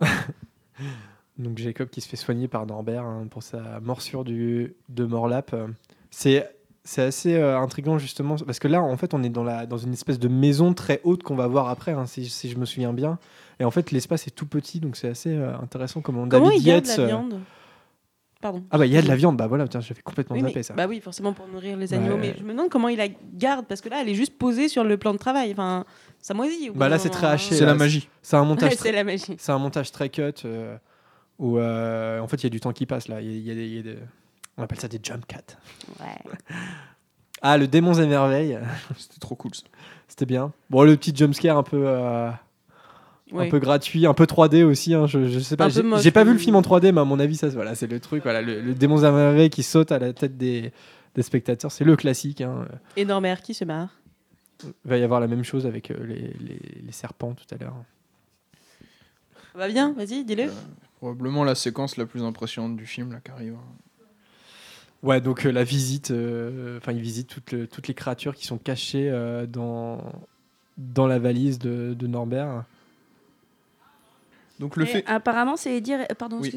Donc 1.38 1.58
Jacob 1.58 1.88
qui 1.88 2.00
se 2.00 2.08
fait 2.08 2.16
soigner 2.16 2.48
par 2.48 2.66
Norbert 2.66 3.04
hein, 3.04 3.26
pour 3.30 3.42
sa 3.42 3.80
morsure 3.80 4.24
du, 4.24 4.74
de 4.88 5.04
Morlap. 5.04 5.54
C'est 6.10 6.54
c'est 6.84 7.02
assez 7.02 7.34
euh, 7.34 7.58
intriguant 7.58 7.98
justement 7.98 8.36
parce 8.36 8.58
que 8.58 8.68
là 8.68 8.82
en 8.82 8.96
fait 8.96 9.14
on 9.14 9.22
est 9.22 9.30
dans, 9.30 9.42
la, 9.44 9.64
dans 9.66 9.78
une 9.78 9.92
espèce 9.94 10.18
de 10.18 10.28
maison 10.28 10.74
très 10.74 11.00
haute 11.04 11.22
qu'on 11.22 11.34
va 11.36 11.46
voir 11.46 11.68
après 11.68 11.92
hein, 11.92 12.06
si, 12.06 12.26
si 12.28 12.48
je 12.50 12.56
me 12.58 12.64
souviens 12.66 12.92
bien. 12.92 13.18
Et 13.60 13.64
en 13.64 13.70
fait 13.70 13.90
l'espace 13.90 14.26
est 14.26 14.30
tout 14.32 14.46
petit 14.46 14.80
donc 14.80 14.96
c'est 14.96 15.08
assez 15.08 15.30
euh, 15.34 15.56
intéressant 15.58 16.00
comment, 16.02 16.28
Comment 16.28 16.46
David 16.48 16.60
il 16.60 16.64
garde 16.66 16.86
Yates, 16.86 16.96
la 16.98 17.04
euh, 17.04 17.06
viande? 17.06 17.40
Pardon. 18.40 18.62
Ah 18.70 18.76
bah 18.76 18.84
il 18.84 18.92
y 18.92 18.98
a 18.98 19.00
de 19.00 19.08
la 19.08 19.16
viande, 19.16 19.38
bah 19.38 19.46
voilà, 19.46 19.66
tiens, 19.66 19.80
j'avais 19.80 20.02
complètement 20.02 20.36
Oui, 20.36 20.42
mais- 20.42 20.48
zappé 20.50 20.62
ça. 20.62 20.74
bah 20.74 20.86
oui, 20.86 21.00
forcément 21.00 21.32
pour 21.32 21.48
nourrir 21.48 21.78
les 21.78 21.94
animaux. 21.94 22.16
Ouais. 22.16 22.20
Mais 22.20 22.34
je 22.38 22.44
me 22.44 22.50
demande 22.52 22.68
comment 22.68 22.88
il 22.90 22.98
la 22.98 23.08
garde 23.32 23.64
parce 23.66 23.80
que 23.80 23.88
là, 23.88 24.02
elle 24.02 24.08
est 24.10 24.14
juste 24.14 24.36
posée 24.36 24.68
sur 24.68 24.84
le 24.84 24.98
plan 24.98 25.12
de 25.14 25.18
travail. 25.18 25.50
Enfin, 25.52 25.86
ça 26.20 26.34
moisit. 26.34 26.68
Bah 26.74 26.90
là 26.90 26.98
c'est 26.98 27.08
très 27.08 27.26
haché. 27.28 27.54
C'est 27.54 27.64
la 27.64 27.74
magie. 27.74 28.06
C'est 28.20 28.36
un 28.36 28.44
montage 28.44 28.74
c'est 28.76 28.92
la 28.92 29.02
magie. 29.04 29.36
C'est 29.38 29.52
un 29.52 29.58
montage 29.58 29.90
très 29.92 30.10
cut 30.10 30.22
euh, 30.44 30.76
où 31.38 31.56
euh, 31.56 32.20
en 32.20 32.28
fait 32.28 32.36
il 32.36 32.44
y 32.44 32.46
a 32.48 32.50
du 32.50 32.60
temps 32.60 32.72
qui 32.74 32.84
passe 32.84 33.08
là. 33.08 33.22
Il 33.22 33.32
y 33.32 33.50
a- 33.50 33.54
y 33.54 33.56
a 33.56 33.58
des- 33.58 33.68
y 33.68 33.78
a 33.78 33.82
des- 33.82 33.98
On 34.56 34.62
appelle 34.62 34.78
ça 34.80 34.88
des 34.88 35.00
jump 35.02 35.26
cuts. 35.26 35.36
Ouais. 36.00 36.56
Ah, 37.46 37.58
le 37.58 37.68
démons 37.68 37.92
et 37.92 38.06
merveilles, 38.06 38.58
C'était 38.96 39.20
trop 39.20 39.34
cool 39.34 39.54
ça. 39.54 39.64
c'était 40.08 40.24
bien. 40.24 40.52
Bon, 40.70 40.82
le 40.82 40.96
petit 40.96 41.14
jumpscare 41.14 41.58
un 41.58 41.62
peu, 41.62 41.82
euh, 41.86 42.30
Ouais. 43.32 43.48
un 43.48 43.50
peu 43.50 43.58
gratuit, 43.58 44.06
un 44.06 44.14
peu 44.14 44.24
3D 44.24 44.62
aussi. 44.64 44.94
hein, 44.94 45.06
je, 45.06 45.26
je 45.26 45.38
sais 45.40 45.56
pas. 45.56 45.68
J'ai 45.68 46.10
pas 46.10 46.24
vu 46.24 46.32
le 46.32 46.38
film 46.38 46.56
en 46.56 46.62
3D, 46.62 46.92
mais 46.92 47.02
à 47.02 47.04
mon 47.04 47.18
avis, 47.20 47.36
ça, 47.36 47.48
voilà, 47.48 47.74
c'est 47.74 47.86
le 47.86 48.00
truc. 48.00 48.22
Voilà, 48.22 48.40
le, 48.40 48.62
le 48.62 48.72
démons 48.74 48.96
et 48.98 49.10
merveilles 49.10 49.50
qui 49.50 49.62
saute 49.62 49.92
à 49.92 49.98
la 49.98 50.14
tête 50.14 50.38
des, 50.38 50.72
des 51.14 51.22
spectateurs, 51.22 51.70
c'est 51.70 51.84
le 51.84 51.96
classique. 51.96 52.40
Hein. 52.40 52.66
Et 52.96 53.04
Norbert 53.04 53.42
qui 53.42 53.52
se 53.52 53.64
marre? 53.66 53.88
Il 54.62 54.72
va 54.88 54.96
y 54.96 55.02
avoir 55.02 55.20
la 55.20 55.26
même 55.26 55.44
chose 55.44 55.66
avec 55.66 55.90
euh, 55.90 55.96
les, 56.06 56.32
les- 56.40 56.80
les 56.82 56.92
serpents 56.92 57.34
tout 57.34 57.54
à 57.54 57.58
l'heure. 57.58 57.74
Va 59.54 59.68
bien 59.68 59.92
Vas-y, 59.92 60.24
dis-le. 60.24 60.50
Probablement 60.96 61.44
la 61.44 61.54
séquence 61.54 61.96
la 61.98 62.06
plus 62.06 62.22
impressionnante 62.22 62.76
du 62.76 62.86
film 62.86 63.12
là, 63.12 63.20
qui 63.20 63.30
arrive. 63.32 63.56
Ouais, 65.04 65.20
donc 65.20 65.44
euh, 65.46 65.50
la 65.52 65.62
visite, 65.64 66.10
euh, 66.10 66.78
enfin, 66.78 66.90
il 66.92 67.00
visite 67.00 67.28
toutes, 67.28 67.52
le- 67.52 67.66
toutes 67.68 67.86
les 67.88 67.94
créatures 67.94 68.34
qui 68.34 68.46
sont 68.46 68.58
cachées 68.58 69.08
euh, 69.10 69.46
dans, 69.46 69.98
dans 70.78 71.06
la 71.06 71.18
valise 71.18 71.58
de, 71.58 71.94
de 71.96 72.06
Norbert. 72.06 72.64
Donc 74.60 74.76
le 74.76 74.84
Et 74.84 74.86
fait. 74.86 75.04
Apparemment, 75.06 75.56
c'est 75.56 75.76
Eddie, 75.76 75.92
pardon, 76.16 76.38
Oui, 76.40 76.52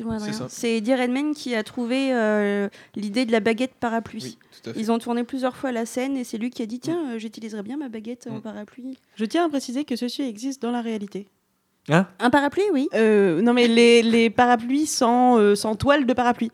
c'est 0.50 0.78
Eddie 0.78 0.94
Redmayne 0.96 1.34
qui 1.34 1.56
a 1.56 1.64
trouvé 1.64 2.14
euh, 2.14 2.70
l'idée 2.96 3.26
de 3.26 3.32
la 3.32 3.40
baguette 3.40 3.74
parapluie. 3.80 4.22
Oui, 4.24 4.38
tout 4.64 4.70
à 4.70 4.74
fait. 4.74 4.80
Ils 4.80 4.92
ont 4.92 5.00
tourné 5.00 5.24
plusieurs 5.24 5.56
fois 5.58 5.72
la 5.72 5.86
scène 5.88 6.16
et 6.16 6.24
c'est 6.24 6.38
lui 6.38 6.50
qui 6.52 6.62
a 6.62 6.68
dit 6.68 6.80
tiens, 6.80 7.14
euh, 7.16 7.20
j'utiliserais 7.20 7.64
bien 7.64 7.76
ma 7.78 7.90
baguette 7.90 8.28
en 8.32 8.36
Mm. 8.38 8.42
parapluie. 8.42 8.98
Je 9.16 9.26
tiens 9.26 9.46
à 9.46 9.50
préciser 9.50 9.84
que 9.84 9.96
ceci 9.96 10.22
existe 10.22 10.62
dans 10.62 10.72
la 10.72 10.82
réalité. 10.82 11.26
Hein? 11.90 12.06
Un 12.20 12.30
parapluie, 12.30 12.64
oui. 12.72 12.88
Euh, 12.94 13.42
non, 13.42 13.54
mais 13.54 13.68
les, 13.68 14.04
les 14.04 14.30
parapluies 14.30 14.86
sans, 14.86 15.38
euh, 15.40 15.56
sans 15.56 15.76
toile 15.76 16.06
de 16.06 16.14
parapluie. 16.14 16.52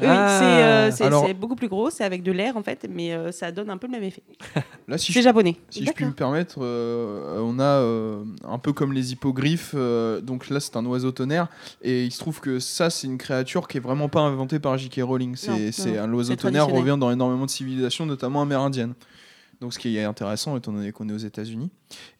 Oui, 0.00 0.06
Ah. 0.08 0.90
c'est 0.90 1.02
euh, 1.04 1.06
Alors- 1.06 1.24
c'est 1.26 1.34
beaucoup 1.34 1.54
plus 1.54 1.68
gros, 1.68 1.88
c'est 1.90 2.02
avec 2.04 2.22
de 2.22 2.32
l'air 2.32 2.56
en 2.56 2.62
fait, 2.62 2.86
mais 2.90 3.12
euh, 3.12 3.30
ça 3.30 3.52
donne 3.52 3.70
un 3.70 3.76
peu 3.76 3.86
le 3.86 3.92
même 3.92 4.02
effet. 4.02 4.22
Là, 4.88 4.98
si 4.98 5.12
C'est 5.12 5.20
je 5.20 5.24
japonais. 5.24 5.56
Si 5.70 5.84
je 5.84 5.92
puis 5.92 6.04
me 6.04 6.12
permettre, 6.12 6.56
euh, 6.60 7.38
on 7.40 7.58
a 7.60 7.62
euh, 7.62 8.24
un 8.48 8.58
peu 8.58 8.72
comme 8.72 8.92
les 8.92 9.12
hippogriffes. 9.12 9.72
euh, 9.74 10.20
donc 10.20 10.50
là, 10.50 10.58
c'est 10.60 10.76
un 10.76 10.84
oiseau 10.86 11.12
tonnerre. 11.12 11.46
Et 11.82 12.04
il 12.04 12.10
se 12.10 12.18
trouve 12.18 12.40
que 12.40 12.58
ça, 12.58 12.90
c'est 12.90 13.06
une 13.06 13.18
créature 13.18 13.68
qui 13.68 13.76
est 13.76 13.80
vraiment 13.80 14.08
pas 14.08 14.20
inventée 14.20 14.58
par 14.58 14.76
J.K. 14.76 15.00
Rowling. 15.02 15.36
C'est, 15.36 15.96
un 15.98 16.06
l'oiseau 16.06 16.32
c'est 16.32 16.38
tonnerre 16.38 16.66
revient 16.68 16.96
dans 16.98 17.10
énormément 17.10 17.44
de 17.46 17.50
civilisations, 17.50 18.04
notamment 18.06 18.42
amérindiennes. 18.42 18.94
Donc 19.64 19.72
ce 19.72 19.78
qui 19.78 19.96
est 19.96 20.04
intéressant 20.04 20.58
étant 20.58 20.72
donné 20.72 20.92
qu'on 20.92 21.08
est 21.08 21.12
aux 21.14 21.16
États-Unis. 21.16 21.70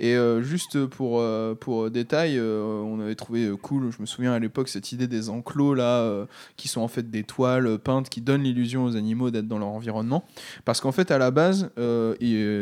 Et 0.01 0.17
euh, 0.17 0.41
juste 0.41 0.87
pour, 0.87 1.21
euh, 1.21 1.55
pour 1.55 1.91
détail, 1.91 2.39
euh, 2.39 2.63
on 2.81 2.99
avait 3.01 3.17
trouvé 3.17 3.51
cool, 3.61 3.91
je 3.95 4.01
me 4.01 4.07
souviens 4.07 4.33
à 4.33 4.39
l'époque, 4.39 4.71
cette 4.71 4.93
idée 4.93 5.07
des 5.07 5.29
enclos 5.29 5.75
là, 5.75 6.27
qui 6.57 6.69
sont 6.69 6.81
en 6.81 6.89
fait 6.89 7.11
des 7.11 7.23
toiles 7.23 7.79
peintes 7.79 8.09
qui 8.09 8.23
donnent 8.23 8.45
l'illusion 8.45 8.85
aux 8.87 8.97
animaux 8.97 9.31
d'être 9.31 9.47
dans 9.47 9.59
leur 9.59 9.69
environnement. 9.69 10.25
Parce 10.65 10.81
qu'en 10.81 10.91
fait, 10.91 11.11
à 11.11 11.19
la 11.19 11.31
base, 11.31 11.71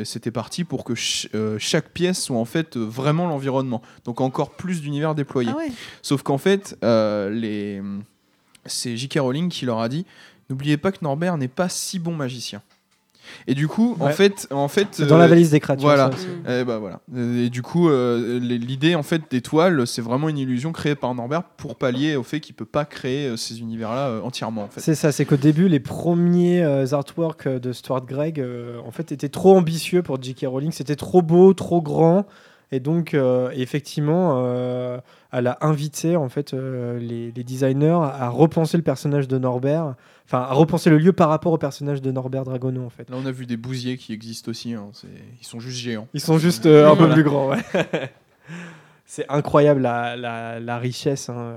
c'était 0.04 0.32
parti 0.32 0.64
pour 0.64 0.82
que 0.82 0.96
ch- 0.96 1.28
chaque 1.58 1.90
pièce 1.90 2.20
soit 2.20 2.36
en 2.38 2.44
fait 2.44 2.76
vraiment 2.76 3.28
l'environnement. 3.28 3.82
Donc 4.04 4.20
encore 4.20 4.50
plus 4.50 4.80
d'univers 4.80 5.14
déployé. 5.14 5.50
Ah 5.54 5.58
ouais. 5.58 5.70
Sauf 6.02 6.24
qu'en 6.24 6.38
fait, 6.38 6.76
les... 6.82 7.80
c'est 8.66 8.96
J.K. 8.96 9.20
Rowling 9.20 9.48
qui 9.48 9.64
leur 9.64 9.78
a 9.78 9.88
dit 9.88 10.04
N'oubliez 10.50 10.76
pas 10.76 10.90
que 10.90 10.98
Norbert 11.02 11.38
n'est 11.38 11.46
pas 11.46 11.68
si 11.68 12.00
bon 12.00 12.16
magicien. 12.16 12.62
Et 13.46 13.54
du 13.54 13.68
coup, 13.68 13.96
en 14.00 14.08
fait, 14.10 14.46
en 14.50 14.68
fait, 14.68 15.00
dans 15.02 15.18
la 15.18 15.24
euh, 15.24 15.28
valise 15.28 15.50
des 15.50 15.60
créatures. 15.60 15.86
voilà. 15.86 16.10
ça. 16.12 16.60
Et 16.60 16.64
bah 16.64 16.78
voilà. 16.78 17.00
Et 17.16 17.50
du 17.50 17.62
coup, 17.62 17.88
euh, 17.88 18.38
l'idée 18.40 18.94
en 18.94 19.02
fait 19.02 19.22
des 19.30 19.40
toiles, 19.40 19.86
c'est 19.86 20.02
vraiment 20.02 20.28
une 20.28 20.38
illusion 20.38 20.72
créée 20.72 20.94
par 20.94 21.14
Norbert 21.14 21.42
pour 21.42 21.76
pallier 21.76 22.16
au 22.16 22.22
fait 22.22 22.40
qu'il 22.40 22.54
peut 22.54 22.64
pas 22.64 22.84
créer 22.84 23.28
euh, 23.28 23.36
ces 23.36 23.60
univers-là 23.60 24.08
euh, 24.08 24.20
entièrement 24.22 24.64
en 24.64 24.68
fait. 24.68 24.80
C'est 24.80 24.94
ça, 24.94 25.12
c'est 25.12 25.24
qu'au 25.24 25.36
début, 25.36 25.68
les 25.68 25.80
premiers 25.80 26.62
artworks 26.92 27.48
de 27.48 27.72
Stuart 27.72 28.06
Gregg, 28.06 28.44
en 28.84 28.90
fait, 28.90 29.12
étaient 29.12 29.28
trop 29.28 29.56
ambitieux 29.56 30.02
pour 30.02 30.20
J.K. 30.22 30.46
Rowling. 30.46 30.72
C'était 30.72 30.96
trop 30.96 31.22
beau, 31.22 31.54
trop 31.54 31.80
grand. 31.80 32.26
Et 32.74 32.80
donc, 32.80 33.12
euh, 33.14 33.50
effectivement, 33.54 34.42
euh, 34.44 34.98
elle 35.30 35.46
a 35.46 35.58
invité 35.60 36.16
en 36.16 36.28
fait 36.30 36.54
euh, 36.54 36.98
les, 36.98 37.30
les 37.30 37.44
designers 37.44 38.00
à 38.02 38.30
repenser 38.30 38.78
le 38.78 38.82
personnage 38.82 39.28
de 39.28 39.36
Norbert, 39.38 39.94
enfin 40.24 40.38
à 40.40 40.54
repenser 40.54 40.88
le 40.88 40.96
lieu 40.96 41.12
par 41.12 41.28
rapport 41.28 41.52
au 41.52 41.58
personnage 41.58 42.00
de 42.00 42.10
Norbert 42.10 42.44
Dragono 42.44 42.82
en 42.84 42.88
fait. 42.90 43.10
Là, 43.10 43.16
on 43.22 43.26
a 43.26 43.30
vu 43.30 43.44
des 43.44 43.58
bousiers 43.58 43.98
qui 43.98 44.12
existent 44.14 44.50
aussi. 44.50 44.72
hein, 44.72 44.88
Ils 45.40 45.46
sont 45.46 45.60
juste 45.60 45.78
géants. 45.78 46.08
Ils 46.14 46.20
sont 46.20 46.38
juste 46.38 46.64
euh, 46.66 46.88
un 46.90 46.92
peu 46.96 47.00
Voilà. 47.00 47.14
plus 47.14 47.22
grands. 47.24 47.50
ouais. 47.50 47.58
c'est 49.04 49.26
incroyable 49.28 49.82
la, 49.82 50.16
la- 50.16 50.58
la 50.58 50.78
richesse. 50.78 51.28
hein, 51.28 51.56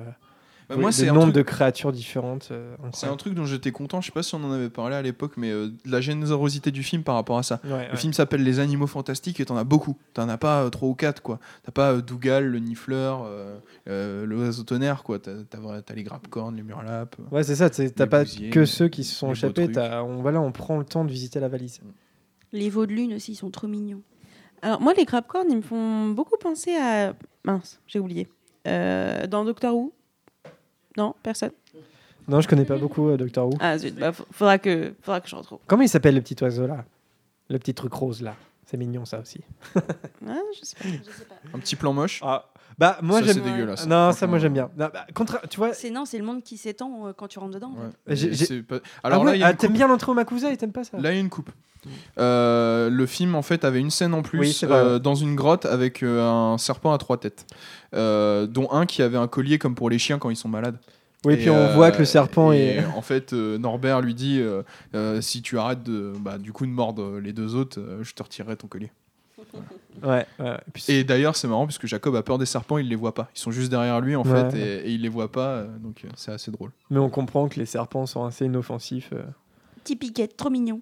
Bah, 0.68 0.76
oui, 0.76 0.82
moi, 0.82 0.90
le 0.90 0.94
c'est 0.96 1.06
nombre 1.08 1.22
truc- 1.24 1.36
de 1.36 1.42
créatures 1.44 1.92
différentes. 1.92 2.50
euh, 2.52 2.76
C'est 2.92 3.08
un 3.08 3.16
truc 3.18 3.34
dont 3.36 3.46
j'étais 3.46 3.72
content. 3.72 4.02
Je 4.02 4.08
sais 4.08 4.12
pas 4.12 4.24
si 4.24 4.34
on 4.36 4.44
en 4.44 4.52
avait 4.52 4.70
parlé 4.70 4.96
à 4.96 5.02
l'époque, 5.02 5.34
mais 5.38 5.52
euh, 5.52 5.68
de 5.68 5.92
la 5.92 6.02
générosité 6.02 6.72
du 6.72 6.82
film 6.82 7.04
par 7.04 7.16
rapport 7.16 7.38
à 7.38 7.44
ça. 7.44 7.60
Ouais, 7.64 7.70
Le 7.70 7.92
ouais. 7.92 7.96
film 7.98 8.14
s'appelle 8.14 8.44
Les 8.44 8.60
Animaux 8.60 8.88
Fantastiques 8.88 9.40
et 9.40 9.46
t'en 9.46 9.58
as 9.58 9.64
beaucoup. 9.64 9.98
T'en 10.14 10.28
as 10.28 10.38
pas 10.38 10.64
euh, 10.64 10.70
trois 10.70 10.90
ou 10.90 10.96
quatre, 10.96 11.22
quoi. 11.22 11.40
T'as 11.64 11.72
pas 11.72 11.94
euh, 11.94 12.02
Dougal, 12.02 12.48
le 12.48 12.60
Nifleur, 12.60 13.24
euh, 13.26 13.58
euh, 13.88 14.26
l'oiseau 14.26 14.64
tonnerre, 14.64 15.04
quoi. 15.04 15.20
T'as 15.20 15.32
t'as 15.50 15.94
les 15.94 16.04
grappe-cornes, 16.04 16.56
les 16.56 16.64
murlapes. 16.64 17.16
Ouais, 17.32 17.44
c'est 17.44 17.56
ça. 17.56 17.70
T'as 17.70 18.08
pas 18.08 18.24
bousiers, 18.24 18.50
que 18.50 18.66
ceux 18.66 18.88
qui 18.88 19.04
se 19.04 19.14
sont 19.14 19.32
échappés. 19.32 19.70
On, 19.78 20.22
voilà, 20.22 20.42
on 20.42 20.52
prend 20.52 20.78
le 20.78 20.86
temps 20.86 21.06
de 21.06 21.12
visiter 21.12 21.40
la 21.40 21.48
valise. 21.48 21.80
Les 22.54 22.70
veaux 22.70 22.86
de 22.86 22.94
lune 22.94 23.14
aussi, 23.14 23.34
ils 23.34 23.36
sont 23.36 23.50
trop 23.52 23.68
mignons. 23.68 24.02
Alors, 24.62 24.82
moi, 24.82 24.94
les 24.98 25.06
crabcorns, 25.06 25.48
ils 25.50 25.58
me 25.58 25.62
font 25.62 26.10
beaucoup 26.10 26.38
penser 26.42 26.76
à. 26.76 27.14
Mince, 27.44 27.80
j'ai 27.86 28.00
oublié. 28.00 28.28
Euh, 28.68 29.28
dans 29.28 29.46
Doctor 29.46 29.76
Who 29.76 29.94
Non, 30.98 31.16
personne 31.24 31.52
Non, 32.28 32.42
je 32.42 32.48
connais 32.48 32.66
pas 32.66 32.78
beaucoup 32.78 33.10
euh, 33.10 33.18
Doctor 33.18 33.48
Who. 33.48 33.58
Ah, 33.60 33.78
zut, 33.78 33.96
bah, 33.96 34.12
faudra, 34.12 34.58
que, 34.58 34.94
faudra 35.02 35.22
que 35.22 35.30
je 35.30 35.36
retrouve. 35.36 35.60
Comment 35.68 35.84
il 35.84 35.90
s'appelle 35.90 36.16
le 36.16 36.22
petit 36.22 36.42
oiseau 36.44 36.68
là? 36.68 36.86
Le 37.50 37.60
petit 37.60 37.74
truc 37.74 37.94
rose 37.94 38.22
là. 38.22 38.36
C'est 38.66 38.78
mignon 38.78 39.06
ça 39.06 39.20
aussi. 39.20 39.42
Ah, 40.28 40.40
je 40.60 40.66
sais 40.66 40.76
pas. 41.28 41.36
Un 41.54 41.60
petit 41.60 41.76
plan 41.76 41.94
moche? 41.94 42.20
Ah, 42.24 42.50
bah 42.78 42.98
moi 43.02 43.22
j'aime. 43.22 43.40
dégueulasse, 43.42 43.88
Non, 43.88 44.12
ça 44.12 44.28
moi 44.28 44.38
j'aime 44.40 44.54
bien. 44.54 44.70
Non, 44.78 44.90
bah, 44.94 45.06
contra- 45.14 45.42
Tu 45.50 45.58
vois. 45.58 45.74
C'est 45.74 45.90
non, 45.92 46.06
c'est 46.06 46.18
le 46.18 46.26
monde 46.26 46.44
qui 46.44 46.58
s'étend 46.58 47.08
euh, 47.08 47.14
quand 47.16 47.28
tu 47.28 47.40
rentres 47.40 47.54
dedans. 47.56 47.74
en 47.78 47.80
Ouais. 47.82 47.90
fait. 48.08 48.16
J'ai- 48.16 48.28
Et 48.28 48.34
j'ai- 48.34 48.46
c'est 48.46 48.62
pas- 48.64 48.78
Ah 49.04 49.08
Alors 49.08 49.22
ouais, 49.24 49.32
là, 49.32 49.36
il 49.36 49.40
y 49.40 49.44
a 49.44 49.48
ah, 49.48 49.52
une 49.52 49.58
t'aimes 49.58 49.70
coupe. 49.72 49.78
bien 49.78 49.88
l'entrée 49.88 50.12
au 50.12 50.16
Makusa 50.16 50.52
et 50.52 50.58
t'aimes 50.58 50.72
pas 50.72 50.84
ça 50.84 50.98
Là, 51.00 51.12
il 51.12 51.16
y 51.16 51.18
a 51.18 51.22
une 51.22 51.30
coupe. 51.30 51.50
Euh, 52.18 52.90
le 52.90 53.06
film, 53.06 53.36
en 53.36 53.42
fait, 53.42 53.64
avait 53.64 53.80
une 53.80 53.92
scène 53.92 54.14
en 54.14 54.22
plus 54.24 54.40
Oui, 54.40 54.54
c'est 54.54 54.66
vrai, 54.66 54.78
euh, 54.80 55.00
dans 55.00 55.16
une 55.16 55.36
grotte 55.36 55.66
avec 55.66 56.02
euh, 56.04 56.24
un 56.28 56.58
serpent 56.58 56.92
à 56.94 56.98
trois 56.98 57.18
têtes, 57.18 57.46
euh, 57.94 58.48
dont 58.48 58.68
un 58.72 58.86
qui 58.86 59.02
avait 59.02 59.18
un 59.18 59.28
collier 59.28 59.60
comme 59.60 59.76
pour 59.76 59.90
les 59.90 60.00
chiens 60.00 60.18
quand 60.18 60.30
ils 60.30 60.36
sont 60.36 60.50
malades. 60.50 60.78
Oui, 61.26 61.34
Et, 61.34 61.38
puis 61.38 61.50
on 61.50 61.56
euh, 61.56 61.74
voit 61.74 61.92
que 61.92 62.00
le 62.00 62.06
serpent 62.06 62.52
et, 62.52 62.58
est. 62.58 62.86
En 62.96 63.02
fait, 63.02 63.34
euh, 63.34 63.58
Norbert 63.58 64.02
lui 64.02 64.14
dit 64.14 64.40
euh, 64.42 64.62
euh, 64.94 65.22
si 65.22 65.42
tu 65.42 65.58
arrêtes 65.58 65.84
de, 65.84 66.14
bah, 66.20 66.38
du 66.38 66.52
coup 66.54 66.66
de 66.66 66.72
mordre 66.72 67.20
les 67.20 67.34
deux 67.34 67.56
autres, 67.56 67.80
euh, 67.80 68.04
je 68.04 68.14
te 68.14 68.22
retirerai 68.22 68.56
ton 68.58 68.68
collier. 68.68 68.92
Ouais, 70.04 70.26
ouais. 70.40 70.56
Et 70.68 70.72
puis 70.72 70.82
c'est- 70.82 70.94
Et 70.94 71.04
d'ailleurs, 71.04 71.36
c'est 71.36 71.48
marrant 71.48 71.66
parce 71.66 71.78
que 71.78 71.88
Jacob 71.88 72.16
a 72.16 72.24
peur 72.24 72.38
des 72.38 72.46
serpents, 72.46 72.78
il 72.78 72.88
les 72.90 72.96
voit 72.96 73.14
pas. 73.14 73.30
Ils 73.36 73.40
sont 73.40 73.52
juste 73.52 73.70
derrière 73.72 74.00
lui 74.02 74.16
en 74.16 74.24
Ouais. 74.24 74.50
fait, 74.52 74.58
et, 74.58 74.88
et 74.88 74.92
il 74.92 75.02
les 75.02 75.10
voit 75.10 75.32
pas, 75.32 75.50
euh, 75.58 75.78
donc 75.78 76.04
euh, 76.06 76.10
c'est 76.16 76.32
assez 76.32 76.52
drôle. 76.52 76.72
Mais 76.90 77.00
on 77.00 77.10
comprend 77.10 77.48
que 77.48 77.60
les 77.60 77.66
serpents 77.66 78.06
sont 78.06 78.24
assez 78.26 78.46
inoffensifs, 78.46 79.10
euh, 79.14 79.24
Petit 79.84 79.96
piquet, 79.96 80.28
trop 80.28 80.50
mignon. 80.50 80.82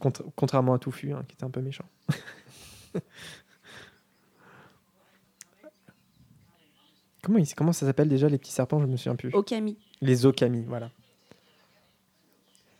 contra- 0.00 0.24
contrairement 0.36 0.74
à 0.74 0.78
Touffu, 0.78 1.12
hein, 1.12 1.22
qui 1.28 1.34
était 1.34 1.44
un 1.44 1.50
peu 1.50 1.60
méchant. 1.60 1.84
comment, 7.22 7.38
il- 7.38 7.54
comment 7.54 7.72
ça 7.72 7.86
s'appelle 7.86 8.08
déjà 8.08 8.28
les 8.28 8.38
petits 8.38 8.52
serpents 8.52 8.80
Je 8.80 8.86
me 8.86 8.96
souviens 8.96 9.16
plus. 9.16 9.30
Okami. 9.34 9.76
Les 10.00 10.26
okami, 10.26 10.64
voilà. 10.66 10.90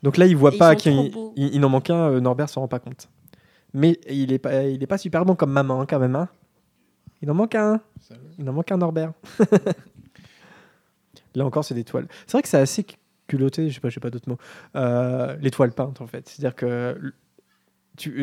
Donc 0.03 0.17
là, 0.19 0.27
il 0.27 0.37
voit 0.37 0.51
Et 0.51 0.55
ils 0.55 0.59
pas 0.59 0.77
qu'il 0.77 0.93
il, 1.37 1.55
il 1.55 1.65
en 1.65 1.69
manque 1.69 1.91
un, 1.91 2.11
euh, 2.13 2.21
Norbert 2.21 2.49
s'en 2.49 2.61
rend 2.61 2.69
pas 2.69 2.79
compte. 2.79 3.09
Mais 3.77 3.99
il 4.09 4.33
est 4.33 4.39
pas, 4.39 4.65
il 4.65 4.83
est 4.83 4.87
pas 4.87 4.99
super 4.99 5.25
bon 5.25 5.35
comme 5.35 5.53
maman 5.53 5.83
hein, 5.83 5.87
quand 5.87 5.99
même. 5.99 6.17
hein. 6.17 6.29
Il 7.23 7.31
en 7.31 7.35
manque 7.35 7.55
un. 7.55 7.81
Il 8.39 8.49
en 8.49 8.53
manque 8.53 8.73
un 8.73 8.79
Norbert. 8.79 9.13
là 11.35 11.45
encore, 11.45 11.65
c'est 11.65 11.75
des 11.75 11.85
toiles. 11.85 12.07
C'est 12.27 12.33
vrai 12.33 12.43
que 12.43 12.49
c'est 12.49 12.59
assez 12.59 12.87
culotté, 13.27 13.69
je 13.69 13.75
sais 13.75 13.81
pas, 13.81 13.89
j'ai 13.89 14.01
pas 14.01 14.11
d'autres 14.11 14.29
mots. 14.29 14.39
Euh, 14.77 15.37
les 15.41 15.51
toiles 15.51 15.73
peintes 15.73 16.01
en 16.01 16.07
fait. 16.07 16.29
C'est-à-dire 16.29 16.55
que 16.55 17.13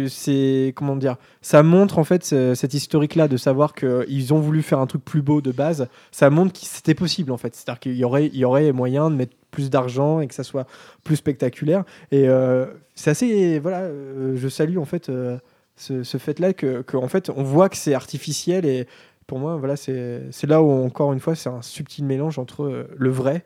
c'est 0.07 0.71
comment 0.75 0.95
dire, 0.95 1.17
ça 1.41 1.63
montre 1.63 1.97
en 1.97 2.03
fait 2.03 2.23
ce- 2.23 2.53
cette 2.55 2.73
historique 2.75 3.15
là 3.15 3.27
de 3.27 3.37
savoir 3.37 3.73
que 3.73 4.05
ils 4.07 4.33
ont 4.33 4.39
voulu 4.39 4.61
faire 4.61 4.79
un 4.79 4.85
truc 4.87 5.03
plus 5.03 5.21
beau 5.23 5.41
de 5.41 5.51
base. 5.51 5.87
Ça 6.11 6.29
montre 6.29 6.53
que 6.53 6.65
c'était 6.65 6.93
possible 6.95 7.31
en 7.31 7.37
fait. 7.37 7.55
C'est-à-dire 7.55 7.79
qu'il 7.79 7.95
y 7.95 8.03
aurait, 8.03 8.27
il 8.27 8.37
y 8.37 8.45
aurait 8.45 8.71
moyen 8.71 9.09
de 9.09 9.15
mettre 9.15 9.35
plus 9.53 9.69
d'argent 9.69 10.19
et 10.19 10.27
que 10.27 10.35
ça 10.35 10.43
soit 10.43 10.67
plus 11.05 11.15
spectaculaire. 11.15 11.85
Et 12.11 12.27
euh, 12.27 12.65
c'est 12.95 13.11
assez, 13.11 13.59
voilà, 13.59 13.81
euh, 13.81 14.35
je 14.35 14.47
salue 14.49 14.77
en 14.77 14.85
fait 14.85 15.07
euh, 15.07 15.37
ce, 15.77 16.03
ce 16.03 16.17
fait 16.17 16.39
là 16.39 16.53
que, 16.53 16.81
que, 16.81 16.97
en 16.97 17.07
fait 17.07 17.29
on 17.29 17.43
voit 17.43 17.69
que 17.69 17.77
c'est 17.77 17.93
artificiel 17.93 18.65
et 18.65 18.87
pour 19.25 19.39
moi 19.39 19.55
voilà 19.55 19.75
c'est 19.77 20.23
c'est 20.31 20.47
là 20.47 20.61
où 20.61 20.69
encore 20.69 21.13
une 21.13 21.19
fois 21.19 21.35
c'est 21.35 21.49
un 21.49 21.61
subtil 21.61 22.03
mélange 22.05 22.37
entre 22.37 22.63
euh, 22.63 22.87
le 22.97 23.09
vrai 23.09 23.45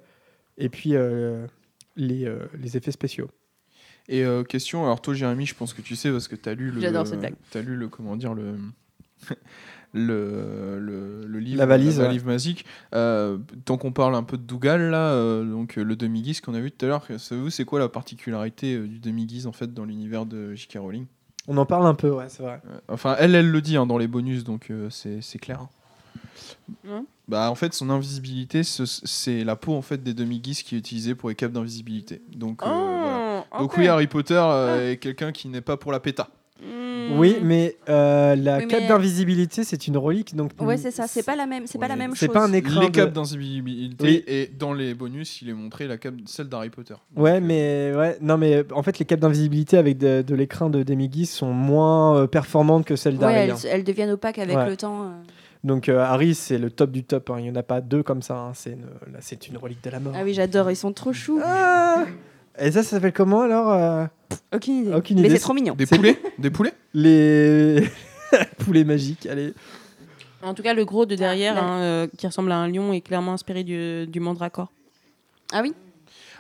et 0.58 0.70
puis 0.70 0.96
euh, 0.96 1.46
les, 1.96 2.26
euh, 2.26 2.40
les 2.60 2.78
effets 2.78 2.92
spéciaux. 2.92 3.30
Et 4.10 4.24
euh, 4.24 4.44
question, 4.44 4.86
alors 4.86 5.02
toi 5.02 5.14
Jérémy, 5.14 5.46
je 5.46 5.56
pense 5.56 5.74
que 5.74 5.82
tu 5.82 5.96
sais 5.96 6.12
parce 6.12 6.28
que 6.28 6.36
tu 6.36 6.48
as 6.50 6.54
lu 6.54 6.72
le 6.72 6.82
J'adore 6.82 7.06
cette 7.06 7.20
blague. 7.20 7.36
T'as 7.52 7.62
lu 7.62 7.76
le 7.76 7.90
comment 7.90 8.16
dire 8.16 8.34
le 8.34 8.56
le, 9.94 10.80
le, 10.80 11.26
le 11.26 11.40
livre 11.40 11.58
La 11.58 11.66
valise, 11.66 12.00
la 12.00 12.06
valise 12.08 12.24
magique. 12.24 12.66
Euh, 12.94 13.38
tant 13.66 13.78
qu'on 13.78 13.92
parle 13.92 14.16
un 14.16 14.24
peu 14.24 14.38
de 14.38 14.44
Dougal 14.44 14.90
là, 14.92 15.12
euh, 15.14 15.44
donc 15.44 15.78
euh, 15.78 15.84
le 15.84 15.96
demi-guise 15.96 16.42
qu'on 16.42 16.54
a 16.54 16.60
vu 16.60 16.72
tout 16.72 16.86
à 16.86 16.90
l'heure, 16.90 17.06
savez-vous 17.18 17.50
c'est 17.50 17.66
quoi 17.66 17.80
la 17.80 17.90
particularité 17.90 18.76
euh, 18.76 18.88
du 18.88 19.00
demi-guise 19.00 19.48
en 19.48 19.52
fait 19.54 19.74
dans 19.74 19.86
l'univers 19.86 20.26
de 20.26 20.54
J.K. 20.56 20.78
Rowling? 20.80 21.06
On 21.48 21.56
en 21.58 21.66
parle 21.66 21.86
un 21.88 21.94
peu, 21.96 22.10
ouais, 22.12 22.26
c'est 22.28 22.44
vrai. 22.44 22.62
Enfin, 22.90 23.16
elle, 23.20 23.34
elle 23.34 23.50
le 23.50 23.62
dit 23.62 23.78
hein, 23.78 23.86
dans 23.86 23.98
les 23.98 24.08
bonus, 24.08 24.44
donc 24.44 24.70
euh, 24.70 24.90
c'est 24.90 25.22
c'est 25.22 25.40
clair. 25.40 25.66
Non 26.84 27.06
Bah 27.28 27.50
en 27.50 27.56
fait 27.56 27.74
son 27.74 27.90
invisibilité 27.90 28.64
ce- 28.64 28.86
c'est 28.86 29.44
la 29.44 29.56
peau 29.56 29.74
en 29.74 29.82
fait 29.82 30.04
des 30.04 30.14
demi-guises 30.14 30.64
qui 30.64 30.76
est 30.76 30.78
utilisée 30.78 31.16
pour 31.16 31.30
les 31.30 31.36
capes 31.36 31.52
d'invisibilité. 31.54 32.22
Donc 32.36 32.62
euh, 32.64 32.66
voilà. 32.68 33.46
Oh, 33.54 33.60
Donc 33.60 33.78
oui, 33.78 33.88
Harry 33.88 34.08
Potter 34.08 34.40
euh, 34.42 34.92
est 34.92 34.98
quelqu'un 34.98 35.32
qui 35.32 35.48
n'est 35.48 35.62
pas 35.62 35.78
pour 35.78 35.92
la 35.92 36.00
péta. 36.00 36.30
Hmm. 36.62 37.18
Oui, 37.20 37.38
mais 37.42 37.76
euh, 37.88 38.36
la 38.36 38.58
Oui, 38.58 38.66
mais- 38.66 38.68
cape 38.68 38.88
d'invisibilité, 38.88 39.64
c'est 39.64 39.88
une 39.88 39.96
relique, 39.98 40.36
donc 40.36 40.52
Ouais, 40.60 40.78
c'est 40.78 40.92
ça. 40.92 41.06
C'est 41.08 41.24
pas 41.24 41.36
la 41.36 41.46
même. 41.46 41.68
C'est 41.68 41.78
pas 41.78 41.88
la 41.88 41.96
même 41.96 42.16
c'est 42.16 42.26
chose. 42.26 42.34
pas 42.34 42.44
un 42.46 42.52
écran. 42.54 42.82
Les 42.82 42.88
de- 42.90 42.92
capes 42.92 43.14
d'invisibilité 43.14 44.04
Oui. 44.04 44.24
et 44.28 44.48
dans 44.58 44.74
les 44.74 44.94
bonus, 44.94 45.42
il 45.42 45.50
est 45.50 45.54
montré 45.54 45.88
la 45.88 45.98
cape 45.98 46.16
celle 46.26 46.50
d'Harry 46.50 46.70
Potter. 46.70 46.96
Donc, 47.16 47.24
Ouais, 47.24 47.38
euh, 47.38 47.40
mais 47.42 47.94
ouais, 47.96 48.18
non, 48.22 48.38
mais 48.38 48.66
en 48.74 48.82
fait, 48.84 48.98
les 49.00 49.06
capes 49.06 49.20
d'invisibilité 49.20 49.78
avec 49.78 49.98
de, 49.98 50.22
de 50.22 50.36
l'écran 50.36 50.70
de 50.70 50.84
Demigis 50.84 51.28
sont 51.28 51.54
moins 51.54 52.18
euh, 52.18 52.28
performantes 52.28 52.86
que 52.86 52.96
celles 52.96 53.14
Ouais, 53.16 53.20
d'Harry. 53.20 53.36
elles, 53.36 53.52
hein. 53.52 53.58
elles 53.70 53.84
deviennent 53.84 54.12
opaques 54.12 54.40
avec 54.40 54.58
Ouais. 54.58 54.68
le 54.70 54.76
temps. 54.78 55.04
euh. 55.04 55.10
Donc 55.64 55.90
euh, 55.90 56.00
Harry, 56.00 56.34
c'est 56.36 56.58
le 56.58 56.70
top 56.72 56.92
du 56.92 57.04
top. 57.04 57.30
hein. 57.30 57.36
Il 57.40 57.44
n'y 57.44 57.52
en 57.52 57.56
a 57.56 57.64
pas 57.64 57.82
deux 57.82 58.04
comme 58.04 58.22
ça. 58.22 58.38
hein. 58.38 58.52
C'est 58.54 58.72
une, 58.72 58.86
c'est 59.22 59.48
une 59.48 59.58
relique 59.58 59.84
de 59.84 59.90
la 59.90 60.00
mort. 60.00 60.14
Ah 60.18 60.22
oui, 60.24 60.34
j'adore. 60.34 60.70
Ils 60.72 60.76
sont 60.76 60.94
trop 60.94 61.14
choux. 61.14 61.40
Ah 61.44 62.06
Et 62.60 62.72
ça, 62.72 62.84
ça 62.84 62.90
s'appelle 62.92 63.14
comment 63.14 63.42
alors 63.42 63.72
euh, 63.72 64.06
Aucune 64.54 64.76
idée. 64.82 64.94
Aucune 64.94 65.22
Mais 65.22 65.30
c'est 65.30 65.40
trop 65.40 65.54
mignon. 65.54 65.76
Des 65.76 65.86
poulets 65.86 66.20
Des 66.40 66.50
poulets 66.50 66.74
Les 66.94 67.88
poulets 68.60 68.84
magiques. 68.84 69.26
Allez. 69.28 69.54
En 70.44 70.54
tout 70.54 70.64
cas, 70.64 70.74
le 70.74 70.86
gros 70.86 71.06
de 71.06 71.16
derrière, 71.16 71.56
Ah, 71.58 71.64
hein, 71.64 71.80
euh, 71.82 72.08
qui 72.18 72.26
ressemble 72.28 72.52
à 72.52 72.58
un 72.58 72.68
lion, 72.68 72.94
est 72.94 73.02
clairement 73.02 73.34
inspiré 73.34 73.64
du, 73.64 74.08
du 74.08 74.20
mandracore. 74.20 74.72
Ah 75.52 75.62
oui. 75.62 75.74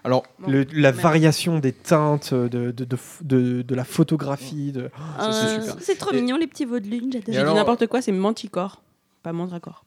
Alors, 0.04 0.24
Bon, 0.40 0.50
Le- 0.52 0.66
la 0.74 0.92
variation 0.92 1.60
des 1.60 1.72
teintes, 1.74 2.34
de, 2.34 2.48
de, 2.72 2.86
de, 2.86 2.98
de- 3.24 3.62
de 3.64 3.76
la 3.76 3.84
photographie. 3.84 4.72
De... 4.72 4.90
Ça, 5.20 5.32
c'est 5.32 5.46
Euh, 5.46 5.62
super. 5.62 5.76
C'est 5.82 5.96
trop 5.98 6.12
Et- 6.14 6.22
mignon 6.22 6.38
les 6.38 6.48
petits 6.48 6.66
veaux 6.66 6.80
de 6.80 6.88
lune. 6.88 7.10
J'ai 7.12 7.20
dit 7.22 7.32
n'importe 7.54 7.88
quoi, 7.88 8.02
c'est 8.02 8.12
manticore, 8.12 8.82
pas 9.24 9.34
mandracore. 9.34 9.84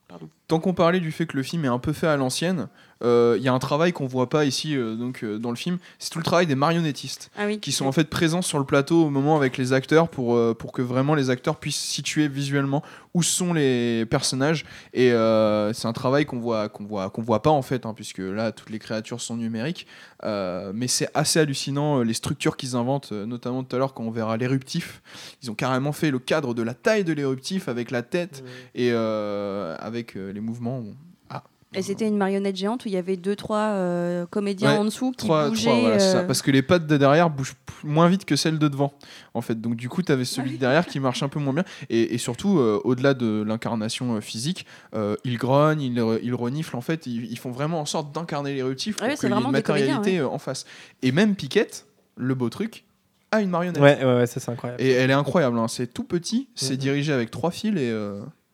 Tant 0.49 0.59
qu'on 0.59 0.75
parlait 0.75 1.01
du 1.01 1.13
fait 1.13 1.27
que 1.27 1.37
le 1.37 1.43
film 1.43 1.65
est 1.65 1.69
un 1.69 1.79
peu 1.79 1.93
fait 1.93 2.07
à 2.09 2.17
l'ancienne, 2.17 2.69
euh, 3.03 3.37
il 3.39 3.43
y 3.43 3.49
a 3.49 3.53
un 3.53 3.59
travail 3.59 3.93
qu'on 3.93 4.07
voit 4.07 4.29
pas 4.29 4.45
ici 4.45 4.77
euh, 4.77 4.95
donc 4.95 5.23
euh, 5.25 5.39
dans 5.39 5.51
le 5.51 5.57
film. 5.57 5.79
C'est 5.99 6.11
tout 6.11 6.19
le 6.19 6.25
travail 6.25 6.47
des 6.47 6.55
marionnettistes 6.57 7.31
Ah 7.39 7.47
oui. 7.47 7.59
qui 7.59 7.73
sont 7.73 7.87
en 7.87 7.93
fait 7.93 8.11
présents 8.11 8.43
sur 8.43 8.59
le 8.59 8.65
plateau 8.65 9.05
au 9.07 9.11
moment 9.11 9.37
avec 9.37 9.57
les 9.57 9.73
acteurs 9.73 10.09
pour, 10.09 10.35
euh, 10.37 10.55
pour 10.55 10.73
que 10.73 10.83
vraiment 10.83 11.15
les 11.15 11.31
acteurs 11.31 11.57
puissent 11.57 11.81
situer 11.81 12.29
visuellement 12.29 12.83
où 13.15 13.23
sont 13.23 13.53
les 13.55 14.05
personnages. 14.07 14.65
Et 14.93 15.13
euh, 15.13 15.73
c'est 15.73 15.89
un 15.89 15.93
travail 15.93 16.27
qu'on 16.27 16.39
voit 16.41 16.69
qu'on 16.69 16.85
voit 16.85 17.11
qu'on 17.11 17.23
voit 17.23 17.43
pas 17.43 17.51
en 17.51 17.63
fait, 17.63 17.87
hein, 17.87 17.95
puisque 17.95 18.19
là 18.19 18.53
toutes 18.53 18.71
les 18.71 18.79
créatures 18.79 19.21
sont 19.21 19.37
numériques. 19.37 19.87
Euh, 20.25 20.73
mais 20.75 20.87
c'est 20.89 21.09
assez 21.15 21.39
hallucinant 21.41 22.01
euh, 22.01 22.05
les 22.05 22.13
structures 22.15 22.57
qu'ils 22.57 22.77
inventent, 22.77 23.13
euh, 23.13 23.25
notamment 23.25 23.65
tout 23.65 23.75
à 23.75 23.79
l'heure 23.79 23.95
quand 23.95 24.05
on 24.05 24.11
verra 24.11 24.37
l'éruptif. 24.37 25.01
Ils 25.43 25.51
ont 25.51 25.55
carrément 25.55 25.93
fait 25.93 26.11
le 26.11 26.19
cadre 26.19 26.55
de 26.55 26.63
la 26.63 26.75
taille 26.75 27.05
de 27.05 27.13
l'éruptif 27.13 27.69
avec 27.69 27.91
la 27.91 28.03
tête 28.03 28.45
et 28.75 28.91
euh, 28.93 29.77
avec 30.01 30.17
euh, 30.17 30.33
les 30.33 30.41
mouvements. 30.41 30.83
Ah, 31.29 31.43
Et 31.75 31.83
c'était 31.83 32.09
une 32.09 32.17
marionnette 32.17 32.57
géante 32.57 32.85
où 32.85 32.89
il 32.89 32.95
y 32.95 32.97
avait 32.97 33.17
deux, 33.17 33.37
trois 33.37 33.59
euh, 33.59 34.27
comédiens 34.27 34.73
Ouais, 34.73 34.79
en 34.79 34.85
dessous 34.85 35.13
qui 35.13 35.27
Trois- 35.27 35.49
bougeaient. 35.49 35.63
trois, 35.71 35.81
voilà, 35.81 35.99
c'est 35.99 36.13
ça. 36.13 36.19
euh, 36.21 36.27
Parce 36.27 36.43
que 36.43 36.51
les 36.51 36.63
pattes 36.63 36.87
de 36.87 36.97
derrière 36.97 37.31
bougent 37.31 37.55
moins 37.85 38.09
vite 38.09 38.25
que 38.25 38.35
celles 38.35 38.59
de 38.59 38.67
devant, 38.69 38.93
en 39.35 39.41
fait. 39.41 39.61
Donc 39.61 39.77
du 39.77 39.89
coup, 39.89 40.03
tu 40.03 40.11
avais 40.11 40.25
celui 40.25 40.53
de 40.53 40.57
derrière 40.57 40.87
qui 40.87 40.99
marche 41.01 41.23
un 41.23 41.29
peu 41.29 41.39
moins 41.39 41.53
bien. 41.53 41.65
Et, 41.91 42.15
et 42.15 42.19
surtout, 42.19 42.59
euh, 42.59 42.81
au-delà 42.85 43.15
de 43.15 43.45
l'incarnation 43.47 44.17
euh, 44.17 44.21
physique, 44.21 44.67
euh, 44.95 45.15
ils 45.25 45.37
grognent, 45.37 45.81
ils, 45.83 46.03
ils 46.23 46.35
reniflent. 46.35 46.77
En 46.77 46.81
fait, 46.81 47.07
ils, 47.07 47.27
ils 47.31 47.39
font 47.39 47.51
vraiment 47.53 47.81
en 47.81 47.87
sorte 47.87 48.13
d'incarner 48.15 48.55
l'éruptif 48.55 48.97
pour 48.97 49.05
Ouais, 49.07 49.11
qu'il 49.13 49.19
c'est 49.21 49.27
y 49.29 49.31
ait 49.31 49.35
vraiment 49.35 49.49
une 49.51 49.53
matérialité 49.53 50.19
euh, 50.19 50.29
en 50.29 50.39
face. 50.39 50.65
Et 51.03 51.13
même 51.13 51.37
Piquette, 51.37 51.87
le 52.17 52.35
beau 52.35 52.49
truc, 52.49 52.85
a 53.33 53.41
une 53.43 53.51
marionnette. 53.51 53.81
Ouais, 53.81 53.97
ouais, 54.05 54.15
ouais, 54.17 54.27
ça 54.27 54.41
c'est 54.41 54.51
incroyable. 54.51 54.83
Et 54.83 54.91
elle 54.91 55.11
est 55.11 55.15
incroyable. 55.15 55.57
hein. 55.57 55.69
C'est 55.69 55.87
tout 55.87 56.03
petit, 56.03 56.49
c'est 56.57 56.73
Mhm. 56.73 56.79
dirigé 56.79 57.13
avec 57.13 57.31
trois 57.31 57.53
fils 57.53 57.77
et. 57.79 57.93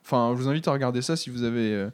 Enfin, 0.09 0.33
je 0.37 0.41
vous 0.41 0.49
invite 0.49 0.69
à 0.69 0.73
regarder 0.73 1.03
ça 1.03 1.17
si 1.17 1.31
vous 1.31 1.43
avez, 1.43 1.75
euh, 1.75 1.91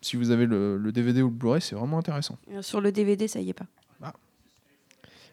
si 0.00 0.16
vous 0.16 0.30
avez 0.30 0.46
le, 0.46 0.76
le 0.78 0.92
DVD 0.92 1.20
ou 1.22 1.26
le 1.28 1.34
Blu-ray, 1.34 1.60
c'est 1.60 1.74
vraiment 1.74 1.98
intéressant. 1.98 2.38
euh, 2.52 2.62
Sur 2.62 2.80
le 2.80 2.92
DVD, 2.92 3.26
ça 3.26 3.40
y 3.40 3.50
est 3.50 3.54
pas. 3.54 3.66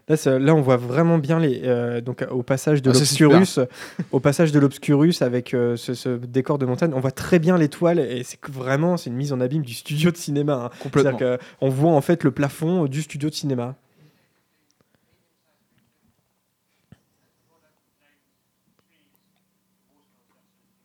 Là, 0.10 0.18
ça- 0.18 0.38
là, 0.38 0.54
on 0.54 0.60
voit 0.62 0.76
vraiment 0.76 1.18
bien 1.18 1.40
les 1.40 1.62
euh, 1.64 2.02
donc 2.02 2.26
au 2.30 2.44
passage 2.44 2.82
de 2.82 2.90
Ah, 2.90 2.94
l'obscurus, 2.94 3.60
au 4.12 4.20
passage 4.20 4.52
de 4.52 4.60
l'obscurus 4.60 5.22
avec 5.22 5.54
euh, 5.54 5.78
ce, 5.78 5.94
ce 5.94 6.10
décor 6.18 6.58
de 6.58 6.66
montagne, 6.66 6.92
on 6.94 7.00
voit 7.00 7.12
très 7.12 7.40
bien 7.40 7.58
l'étoile 7.58 8.00
et 8.00 8.22
c'est 8.24 8.38
vraiment 8.50 8.98
c'est 8.98 9.10
une 9.12 9.16
mise 9.16 9.32
en 9.32 9.40
abîme 9.40 9.62
du 9.62 9.74
studio 9.74 10.12
de 10.12 10.18
cinéma. 10.18 10.66
hein. 10.74 10.78
Complètement. 10.82 11.18
Qu'on 11.62 11.70
voit 11.70 11.92
en 11.94 12.02
fait 12.02 12.26
le 12.26 12.32
plafond 12.32 12.86
du 12.88 13.02
studio 13.02 13.30
de 13.30 13.34
cinéma. 13.36 13.78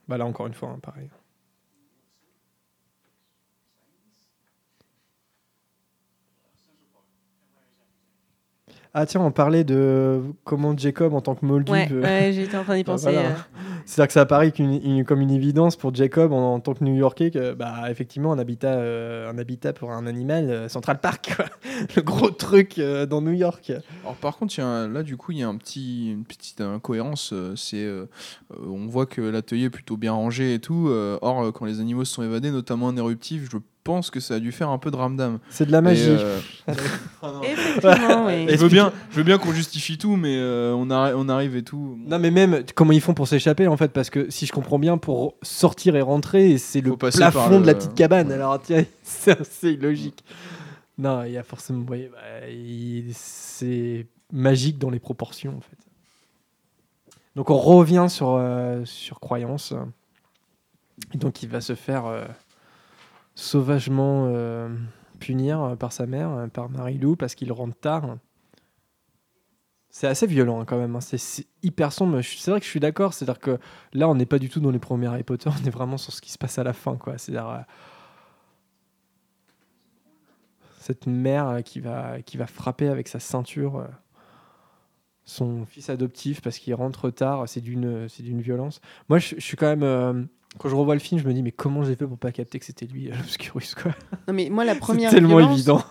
Bah 0.07 0.17
là 0.17 0.25
encore 0.27 0.47
une 0.47 0.55
fois, 0.55 0.71
hein, 0.71 0.79
pareil. 0.81 1.09
Ah 8.95 9.07
tiens, 9.07 9.21
on 9.21 9.31
parlait 9.31 9.65
de 9.65 10.21
comment 10.45 10.77
Jacob 10.77 11.13
en 11.15 11.21
tant 11.21 11.35
que 11.35 11.45
Moldu. 11.45 11.71
Ouais, 11.71 11.89
euh, 11.93 12.03
ouais, 12.03 12.33
j'étais 12.33 12.57
en 12.57 12.65
train 12.65 12.77
d'y 12.77 12.83
bah, 12.85 12.93
penser. 12.93 13.13
voilà. 13.13 13.29
euh. 13.29 13.33
C'est-à-dire 13.85 14.07
que 14.09 14.13
ça 14.13 14.21
apparaît 14.23 14.49
une- 14.59 15.05
comme 15.05 15.21
une 15.21 15.31
évidence 15.31 15.77
pour 15.77 15.95
Jacob 15.95 16.33
en, 16.33 16.55
en 16.55 16.61
tant 16.61 16.75
que 16.75 16.83
New-Yorkais 16.85 17.31
que, 17.31 17.55
bah, 17.55 17.91
effectivement, 17.91 18.33
un 18.33 18.39
habitat, 18.39 18.75
euh, 18.75 19.31
un 19.31 19.39
habitat 19.39 19.73
pour 19.73 19.93
un 19.93 20.07
animal, 20.07 20.51
euh, 20.51 20.69
Central 20.69 20.99
Park, 21.01 21.33
quoi. 21.37 21.45
le 21.97 22.03
gros 22.03 22.31
truc 22.31 22.79
euh, 22.79 23.07
dans 23.07 23.21
New 23.23 23.33
York. 23.33 23.73
Alors 24.03 24.17
par 24.17 24.37
contre, 24.37 24.59
y 24.59 24.63
a 24.63 24.67
un- 24.67 24.89
là 24.89 25.03
du 25.03 25.17
coup, 25.17 25.33
il 25.33 25.39
y 25.39 25.43
a 25.43 25.49
un 25.49 25.57
petit, 25.57 26.11
une 26.13 26.25
petite 26.25 26.61
incohérence. 26.61 27.31
euh, 27.33 27.55
c'est, 27.57 27.85
euh, 27.85 28.07
euh, 28.53 28.57
on 28.69 28.87
voit 28.87 29.07
que 29.07 29.21
l'atelier 29.21 29.65
est 29.65 29.71
plutôt 29.71 29.97
bien 29.97 30.13
rangé 30.13 30.55
et 30.55 30.59
tout. 30.59 30.89
euh, 30.89 31.19
or, 31.23 31.53
quand 31.53 31.65
les 31.67 31.81
animaux 31.81 32.05
se 32.05 32.15
sont 32.15 32.23
évadés, 32.23 32.51
notamment 32.51 32.89
un 32.89 32.97
éruptif, 32.97 33.49
je 33.51 33.59
pense 33.89 34.11
que 34.11 34.21
ça 34.21 34.35
a 34.35 34.39
dû 34.39 34.53
faire 34.53 34.69
un 34.69 34.77
peu 34.77 34.91
de 34.91 34.97
ramdam. 34.97 35.39
C'est 35.49 35.65
de 35.65 35.73
la 35.73 35.81
magie. 35.81 36.11
Et, 36.11 36.17
euh, 36.19 36.39
Effectivement, 37.43 38.27
oui. 38.27 38.47
je 38.51 38.57
veux 38.57 38.69
bien, 38.69 38.93
je 39.11 39.17
veux 39.17 39.23
bien 39.23 39.39
qu'on 39.39 39.53
justifie 39.53 39.97
tout, 39.97 40.17
mais 40.17 40.37
euh, 40.37 40.75
on, 40.75 40.87
arri- 40.89 41.15
on 41.17 41.29
arrive 41.31 41.57
et 41.57 41.63
tout. 41.63 41.99
Non 42.07 42.19
mais 42.19 42.31
même 42.31 42.65
comment 42.75 42.93
ils 42.93 43.01
font 43.01 43.15
pour 43.15 43.27
s'échapper 43.27 43.67
en 43.67 43.79
fait 43.79 43.89
parce 43.93 44.11
que 44.11 44.29
si 44.31 44.45
je 44.45 44.53
comprends 44.53 44.79
bien 44.79 44.99
pour 44.99 45.37
sortir 45.43 45.97
et 45.97 46.03
rentrer 46.03 46.59
c'est 46.59 46.83
le 46.83 46.97
plafond 46.97 47.49
le- 47.51 47.61
de 47.63 47.67
la 47.67 47.75
petite 47.75 47.95
cabane 47.95 48.31
alors 48.31 48.61
tiens 48.61 48.85
c'est 49.03 49.41
assez 49.41 49.73
illogique. 49.73 50.23
Non 50.99 51.25
il 51.25 51.33
y 51.33 51.39
a 51.39 51.43
forcément 51.43 51.79
vous 51.81 51.87
voyez, 51.87 52.11
bah, 52.13 52.47
il- 52.51 53.13
c'est 53.15 54.07
magique 54.33 54.79
dans 54.79 54.91
les 54.91 54.99
proportions 55.01 55.57
en 55.57 55.61
fait. 55.63 55.79
Donc 57.37 57.49
on 57.51 57.57
revient 57.59 58.07
sur 58.11 58.35
euh, 58.39 58.85
sur 58.85 59.19
croyance 59.21 59.73
et 61.15 61.19
donc 61.19 61.43
il 61.43 61.49
va 61.49 61.61
se 61.61 61.75
faire 61.75 62.05
euh, 62.07 62.25
sauvagement 63.39 64.27
euh, 64.27 64.69
punir 65.21 65.77
par 65.79 65.93
sa 65.93 66.07
mère 66.07 66.31
euh, 66.33 66.47
par 66.49 66.69
Marie-Lou 66.69 67.15
parce 67.17 67.35
qu'il 67.35 67.53
rentre 67.53 67.79
tard. 67.79 68.19
C'est 69.91 70.07
assez 70.07 70.27
violent 70.27 70.61
hein, 70.61 70.65
quand 70.65 70.79
même, 70.79 70.95
hein. 70.97 71.01
c'est 71.01 71.47
hyper 71.63 71.93
sombre. 71.93 72.21
C'est 72.21 72.51
vrai 72.51 72.61
que 72.61 72.67
je 72.67 72.71
suis 72.71 72.81
d'accord, 72.81 73.15
c'est-à-dire 73.15 73.41
que 73.41 73.59
là 73.93 74.09
on 74.09 74.15
n'est 74.15 74.27
pas 74.27 74.39
du 74.39 74.49
tout 74.49 74.61
dans 74.61 74.71
les 74.71 74.79
premiers 74.79 75.07
Harry 75.07 75.23
Potter, 75.23 75.51
on 75.63 75.67
est 75.67 75.71
vraiment 75.71 75.99
sur 75.99 76.13
ce 76.13 76.21
qui 76.21 76.31
se 76.31 76.39
passe 76.39 76.59
à 76.59 76.65
la 76.65 76.73
fin. 76.73 76.97
quoi. 76.97 77.17
C'est-à-dire 77.17 77.49
euh, 77.49 77.61
cette 80.81 81.07
mère 81.07 81.49
euh, 81.49 81.61
qui 81.61 81.81
va, 81.81 82.21
qui 82.23 82.37
va 82.37 82.47
frapper 82.47 82.89
avec 82.89 83.09
sa 83.09 83.21
ceinture 83.21 83.77
euh, 83.77 83.87
son 85.31 85.67
fils 85.67 85.91
adoptif 85.91 86.41
parce 86.41 86.59
qu'il 86.59 86.75
rentre 86.75 87.11
tard, 87.11 87.45
c'est 87.47 87.61
d'une 87.61 88.09
c'est 88.09 88.23
d'une 88.23 88.41
violence. 88.41 88.81
Moi 89.11 89.19
je, 89.19 89.35
je 89.37 89.41
suis 89.45 89.57
quand 89.59 89.67
même, 89.67 89.83
euh, 89.83 90.23
quand 90.59 90.69
je 90.71 90.75
revois 90.75 90.95
le 90.95 91.01
film, 91.01 91.21
je 91.21 91.27
me 91.29 91.35
dis 91.35 91.43
mais 91.43 91.53
comment 91.53 91.83
j'ai 91.85 91.95
fait 91.97 92.07
pour 92.07 92.17
pas 92.19 92.33
capter 92.33 92.59
que 92.59 92.65
c'était 92.65 92.87
lui, 92.87 93.11
euh, 93.11 93.15
l'Obscurus 93.17 93.75
quoi? 93.75 93.93
Non, 94.27 94.33
mais 94.35 94.49
moi, 94.51 94.65
la 94.65 94.73
C'est 94.73 94.79
première 94.81 95.11
tellement 95.11 95.37
violence, 95.37 95.53
évident. 95.59 95.83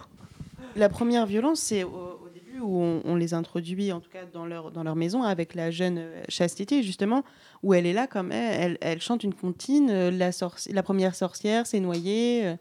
La 0.75 0.89
première 0.89 1.25
violence, 1.27 1.59
c'est 1.59 1.83
au, 1.83 1.89
au 1.89 2.29
début 2.33 2.59
où 2.61 2.79
on, 2.81 3.01
on 3.05 3.15
les 3.15 3.33
introduit, 3.35 3.91
en 3.91 3.99
tout 3.99 4.09
cas 4.09 4.25
dans 4.31 4.45
leur, 4.47 4.71
dans 4.71 4.83
leur 4.83 4.95
maison, 4.95 5.21
avec 5.21 5.53
la 5.53 5.69
jeune 5.69 5.97
euh, 5.99 6.23
Chastité, 6.29 6.81
justement, 6.81 7.23
où 7.61 7.73
elle 7.75 7.85
est 7.85 7.93
là 7.93 8.07
comme 8.07 8.31
elle, 8.31 8.61
elle, 8.61 8.77
elle 8.81 9.01
chante 9.01 9.23
une 9.23 9.33
comptine. 9.35 10.09
La, 10.09 10.31
sorci- 10.31 10.73
la 10.73 10.81
première 10.83 11.13
sorcière 11.15 11.67
s'est 11.67 11.79
noyée. 11.79 12.55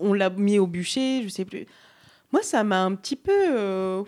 on 0.00 0.12
l'a 0.12 0.30
mis 0.30 0.58
au 0.58 0.66
bûcher, 0.66 1.22
je 1.24 1.28
sais 1.28 1.44
plus. 1.44 1.66
Moi, 2.32 2.42
ça 2.42 2.62
m'a 2.62 2.84
un 2.84 2.94
petit 2.94 3.16
peu. 3.16 3.32
euh. 3.58 4.02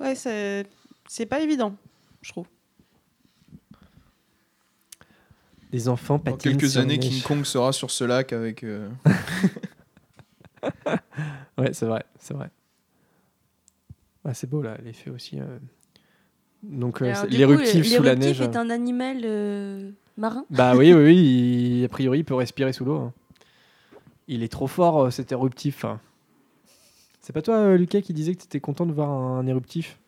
Ouais, 0.00 0.14
c'est 0.14 0.66
c'est 1.08 1.26
pas 1.26 1.40
évident, 1.40 1.74
je 2.22 2.30
trouve. 2.32 2.46
Les 5.72 5.88
enfants 5.88 6.20
Dans 6.24 6.36
quelques 6.36 6.70
sur 6.70 6.80
années. 6.80 6.98
King 6.98 7.20
Kong 7.22 7.44
sera 7.44 7.72
sur 7.72 7.90
ce 7.90 8.04
lac 8.04 8.32
avec. 8.32 8.64
euh, 8.64 8.88
Ouais, 11.58 11.72
c'est 11.72 11.86
vrai, 11.86 12.04
c'est 12.18 12.34
vrai. 12.34 12.50
Ah, 14.24 14.32
c'est 14.34 14.48
beau 14.48 14.62
là, 14.62 14.76
l'effet 14.82 15.10
aussi. 15.10 15.38
euh. 15.40 15.58
Donc 16.62 17.02
euh, 17.02 17.12
l'éruptif 17.28 17.86
sous 17.86 18.02
la 18.02 18.14
l'éruptif 18.14 18.40
neige. 18.40 18.40
est 18.40 18.56
un 18.56 18.68
animal 18.70 19.20
euh, 19.24 19.90
marin? 20.16 20.44
Bah 20.50 20.74
oui, 20.74 20.92
oui, 20.92 21.02
oui, 21.04 21.16
il- 21.80 21.84
a 21.84 21.88
priori 21.88 22.18
il 22.20 22.24
peut 22.24 22.34
respirer 22.34 22.72
sous 22.72 22.84
l'eau. 22.84 22.96
hein. 22.98 23.12
Il 24.26 24.42
est 24.42 24.48
trop 24.52 24.66
fort 24.66 25.12
cet 25.12 25.32
éruptif. 25.32 25.84
hein. 25.84 26.00
C'est 27.28 27.34
pas 27.34 27.42
toi, 27.42 27.56
euh, 27.56 27.76
Lucas, 27.76 28.00
qui 28.00 28.14
disait 28.14 28.34
que 28.34 28.40
tu 28.40 28.46
étais 28.46 28.58
content 28.58 28.86
de 28.86 28.92
voir 28.94 29.10
un, 29.10 29.46
éruptif? 29.46 29.98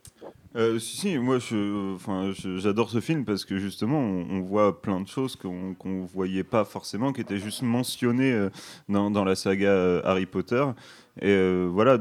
Euh, 0.56 0.78
si, 0.78 0.96
si, 0.96 1.18
moi 1.18 1.36
j'adore 1.38 2.88
ce 2.88 2.98
film 3.00 3.26
parce 3.26 3.44
que 3.44 3.58
justement 3.58 3.98
on, 4.00 4.40
voit 4.40 4.80
plein 4.80 5.02
de 5.02 5.06
choses 5.06 5.36
qu'on 5.36 5.74
qu'on 5.74 6.00
voyait 6.06 6.44
pas 6.44 6.64
forcément, 6.64 7.12
qui 7.12 7.20
étaient 7.20 7.36
juste 7.36 7.60
mentionnées 7.60 8.32
euh, 8.32 8.48
dans, 8.88 9.22
la 9.22 9.34
saga 9.34 9.68
euh, 9.68 10.00
Harry 10.02 10.24
Potter. 10.24 10.64
Et 11.20 11.66
voilà, 11.66 11.98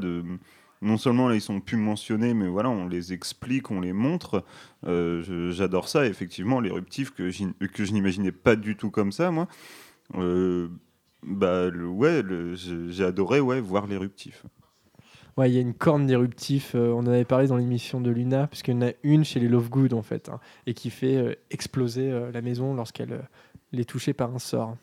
non 0.80 0.96
seulement 0.96 1.28
là, 1.28 1.34
ils 1.34 1.42
sont 1.42 1.60
plus 1.60 1.76
mentionnés, 1.76 2.32
mais 2.32 2.48
voilà, 2.48 2.70
on 2.70 2.88
les 2.88 3.12
explique, 3.12 3.70
on 3.70 3.82
les 3.82 3.92
montre. 3.92 4.42
J'adore 4.86 5.90
ça, 5.90 6.06
effectivement, 6.06 6.60
l'éruptif 6.60 7.10
que, 7.10 7.30
je 7.30 7.92
n'imaginais 7.92 8.32
pas 8.32 8.56
du 8.56 8.74
tout 8.74 8.90
comme 8.90 9.12
ça, 9.12 9.30
moi. 9.30 9.48
Bah, 11.22 11.68
ouais, 11.68 12.22
j'ai 12.54 13.04
adoré 13.04 13.40
voir 13.40 13.86
l'éruptif. 13.86 14.46
Ouais, 15.36 15.50
il 15.50 15.54
y 15.54 15.58
a 15.58 15.60
une 15.60 15.74
corne 15.74 16.06
d'éruptif. 16.06 16.74
euh, 16.74 16.92
on 16.92 17.00
en 17.00 17.06
avait 17.08 17.24
parlé 17.24 17.46
dans 17.46 17.56
l'émission 17.56 18.00
de 18.00 18.10
Luna, 18.10 18.46
puisqu'il 18.46 18.74
y 18.74 18.76
en 18.76 18.82
a 18.82 18.92
une 19.02 19.24
chez 19.24 19.40
les 19.40 19.48
Lovegood 19.48 19.92
en 19.92 20.02
fait, 20.02 20.28
hein, 20.28 20.40
et 20.66 20.74
qui 20.74 20.90
fait 20.90 21.16
euh, 21.16 21.34
exploser 21.50 22.10
euh, 22.10 22.30
la 22.32 22.42
maison 22.42 22.74
lorsqu'elle 22.74 23.22
est 23.72 23.88
touchée 23.88 24.12
par 24.12 24.34
un 24.34 24.38
sort. 24.38 24.76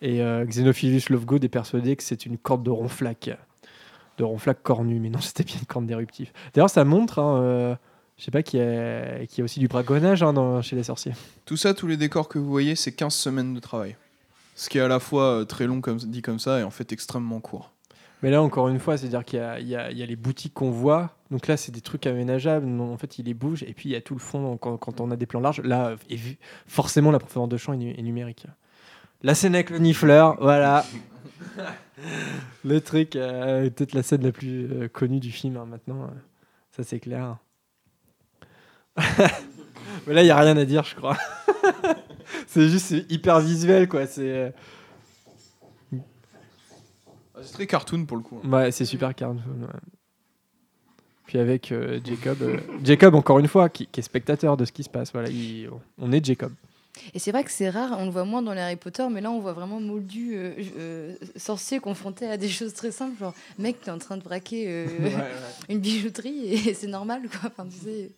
Et 0.00 0.20
Xenophilus 0.20 1.10
Lovegood 1.10 1.42
est 1.42 1.48
persuadé 1.48 1.96
que 1.96 2.04
c'est 2.04 2.24
une 2.24 2.38
corde 2.38 2.62
de 2.62 2.70
ronflac, 2.70 3.36
de 4.16 4.22
ronflac 4.22 4.62
cornu, 4.62 5.00
mais 5.00 5.10
non, 5.10 5.18
c'était 5.20 5.42
bien 5.42 5.56
une 5.58 5.66
corne 5.66 5.86
d'éruptif. 5.86 6.32
D'ailleurs, 6.54 6.70
ça 6.70 6.84
montre, 6.84 7.18
hein, 7.18 7.76
je 8.16 8.24
sais 8.24 8.30
pas, 8.30 8.44
qu'il 8.44 8.60
y, 8.60 8.62
a, 8.62 9.44
aussi 9.44 9.58
du 9.58 9.66
braconnage 9.66 10.22
hein, 10.22 10.62
chez 10.62 10.76
les 10.76 10.84
sorciers. 10.84 11.14
Tout 11.46 11.56
ça, 11.56 11.74
tous 11.74 11.88
les 11.88 11.96
décors 11.96 12.28
que 12.28 12.38
vous 12.38 12.48
voyez, 12.48 12.76
c'est 12.76 12.92
15 12.92 13.12
semaines 13.12 13.54
de 13.54 13.58
travail. 13.58 13.96
Ce 14.54 14.68
qui 14.68 14.78
est 14.78 14.82
à 14.82 14.88
la 14.88 15.00
fois 15.00 15.44
très 15.48 15.66
long, 15.66 15.80
comme 15.80 15.98
dit 15.98 16.22
comme 16.22 16.38
ça, 16.38 16.60
et 16.60 16.62
en 16.62 16.70
fait 16.70 16.92
extrêmement 16.92 17.40
court. 17.40 17.72
Mais 18.22 18.30
là, 18.30 18.42
encore 18.42 18.68
une 18.68 18.80
fois, 18.80 18.96
c'est-à-dire 18.96 19.24
qu'il 19.24 19.38
y 19.38 19.42
a, 19.76 19.90
y 19.90 19.98
y 19.98 20.06
les 20.06 20.16
boutiques 20.16 20.54
qu'on 20.54 20.70
voit. 20.70 21.10
Donc 21.30 21.46
là, 21.46 21.56
c'est 21.56 21.70
des 21.70 21.80
trucs 21.80 22.06
aménageables. 22.06 22.66
En 22.80 22.96
fait, 22.96 23.18
il 23.18 23.26
les 23.26 23.34
bouge. 23.34 23.62
Et 23.62 23.74
puis, 23.74 23.90
il 23.90 23.92
y 23.92 23.96
a 23.96 24.00
tout 24.00 24.14
le 24.14 24.20
fond 24.20 24.56
quand, 24.56 24.76
quand 24.76 25.00
on 25.00 25.10
a 25.10 25.16
des 25.16 25.26
plans 25.26 25.40
larges. 25.40 25.60
Là, 25.62 25.94
et 26.10 26.18
forcément, 26.66 27.10
la 27.12 27.18
profondeur 27.20 27.48
de 27.48 27.56
champ 27.56 27.74
est, 27.74 27.76
nu- 27.76 27.94
est 27.96 28.02
numérique. 28.02 28.46
La 29.22 29.34
scène 29.34 29.54
avec 29.54 29.70
le 29.70 29.78
nifleur, 29.78 30.36
voilà. 30.40 30.84
le 32.64 32.80
truc, 32.80 33.14
euh, 33.16 33.68
peut-être 33.70 33.94
la 33.94 34.02
scène 34.02 34.22
la 34.22 34.32
plus 34.32 34.68
euh, 34.70 34.88
connue 34.88 35.20
du 35.20 35.30
film 35.30 35.56
hein, 35.56 35.66
maintenant. 35.66 36.02
euh, 36.02 36.06
ça, 36.70 36.82
c'est 36.82 37.00
clair. 37.00 37.36
Mais 40.06 40.14
là, 40.14 40.22
il 40.22 40.26
n'y 40.26 40.30
a 40.30 40.38
rien 40.38 40.56
à 40.56 40.64
dire, 40.64 40.84
je 40.84 40.94
crois. 40.94 41.16
c'est 42.46 42.68
juste 42.68 42.94
hyper 43.10 43.40
visuel, 43.40 43.88
quoi. 43.88 44.06
C'est. 44.06 44.54
Ah, 47.38 47.42
C'est 47.44 47.52
très 47.52 47.66
cartoon 47.66 48.04
pour 48.04 48.16
le 48.16 48.22
coup. 48.22 48.40
hein. 48.44 48.48
Ouais, 48.50 48.72
c'est 48.72 48.84
super 48.84 49.14
cartoon. 49.14 49.36
ouais. 49.60 49.66
Puis 51.26 51.38
avec 51.38 51.72
euh, 51.72 52.00
Jacob, 52.04 52.38
euh, 52.42 52.56
Jacob 52.82 53.14
encore 53.14 53.38
une 53.38 53.48
fois, 53.48 53.68
qui, 53.68 53.86
qui 53.86 54.00
est 54.00 54.02
spectateur 54.02 54.56
de 54.56 54.64
ce 54.64 54.72
qui 54.72 54.82
se 54.82 54.88
passe. 54.88 55.12
Voilà, 55.12 55.28
il- 55.28 55.68
on 55.98 56.10
est 56.12 56.24
Jacob. 56.24 56.52
Et 57.14 57.18
c'est 57.18 57.30
vrai 57.30 57.44
que 57.44 57.50
c'est 57.52 57.68
rare, 57.70 57.94
on 57.98 58.06
le 58.06 58.10
voit 58.10 58.24
moins 58.24 58.42
dans 58.42 58.54
les 58.54 58.60
Harry 58.60 58.74
Potter, 58.76 59.06
mais 59.10 59.20
là 59.20 59.30
on 59.30 59.38
voit 59.38 59.52
vraiment 59.52 59.78
Moldu, 59.78 60.32
euh, 60.34 60.52
euh, 60.78 61.14
sorcier 61.36 61.78
confronté 61.78 62.26
à 62.26 62.36
des 62.36 62.48
choses 62.48 62.72
très 62.74 62.90
simples, 62.90 63.16
genre 63.20 63.34
mec 63.58 63.80
t'es 63.82 63.90
en 63.92 63.98
train 63.98 64.16
de 64.16 64.22
braquer 64.22 64.64
euh, 64.66 64.86
une 65.68 65.78
bijouterie 65.78 66.54
et 66.54 66.74
c'est 66.74 66.88
normal 66.88 67.22
quoi. 67.30 67.50
Enfin, 67.56 67.68
tu 67.70 67.76
sais. 67.76 68.10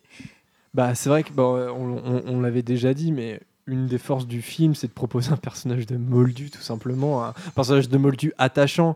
Bah, 0.73 0.95
c'est 0.95 1.09
vrai 1.09 1.21
que 1.23 1.31
bon, 1.33 1.57
on, 1.69 1.97
on- 1.97 2.23
on 2.25 2.39
l'avait 2.41 2.63
déjà 2.63 2.93
dit, 2.93 3.11
mais 3.11 3.39
une 3.67 3.87
des 3.87 3.97
forces 3.97 4.27
du 4.27 4.41
film, 4.41 4.75
c'est 4.75 4.87
de 4.87 4.91
proposer 4.93 5.31
un 5.31 5.37
personnage 5.37 5.85
de 5.85 5.97
Moldu, 5.97 6.49
tout 6.49 6.61
simplement, 6.61 7.25
un 7.25 7.33
personnage 7.55 7.89
de 7.89 7.97
Moldu 7.97 8.33
attachant. 8.37 8.95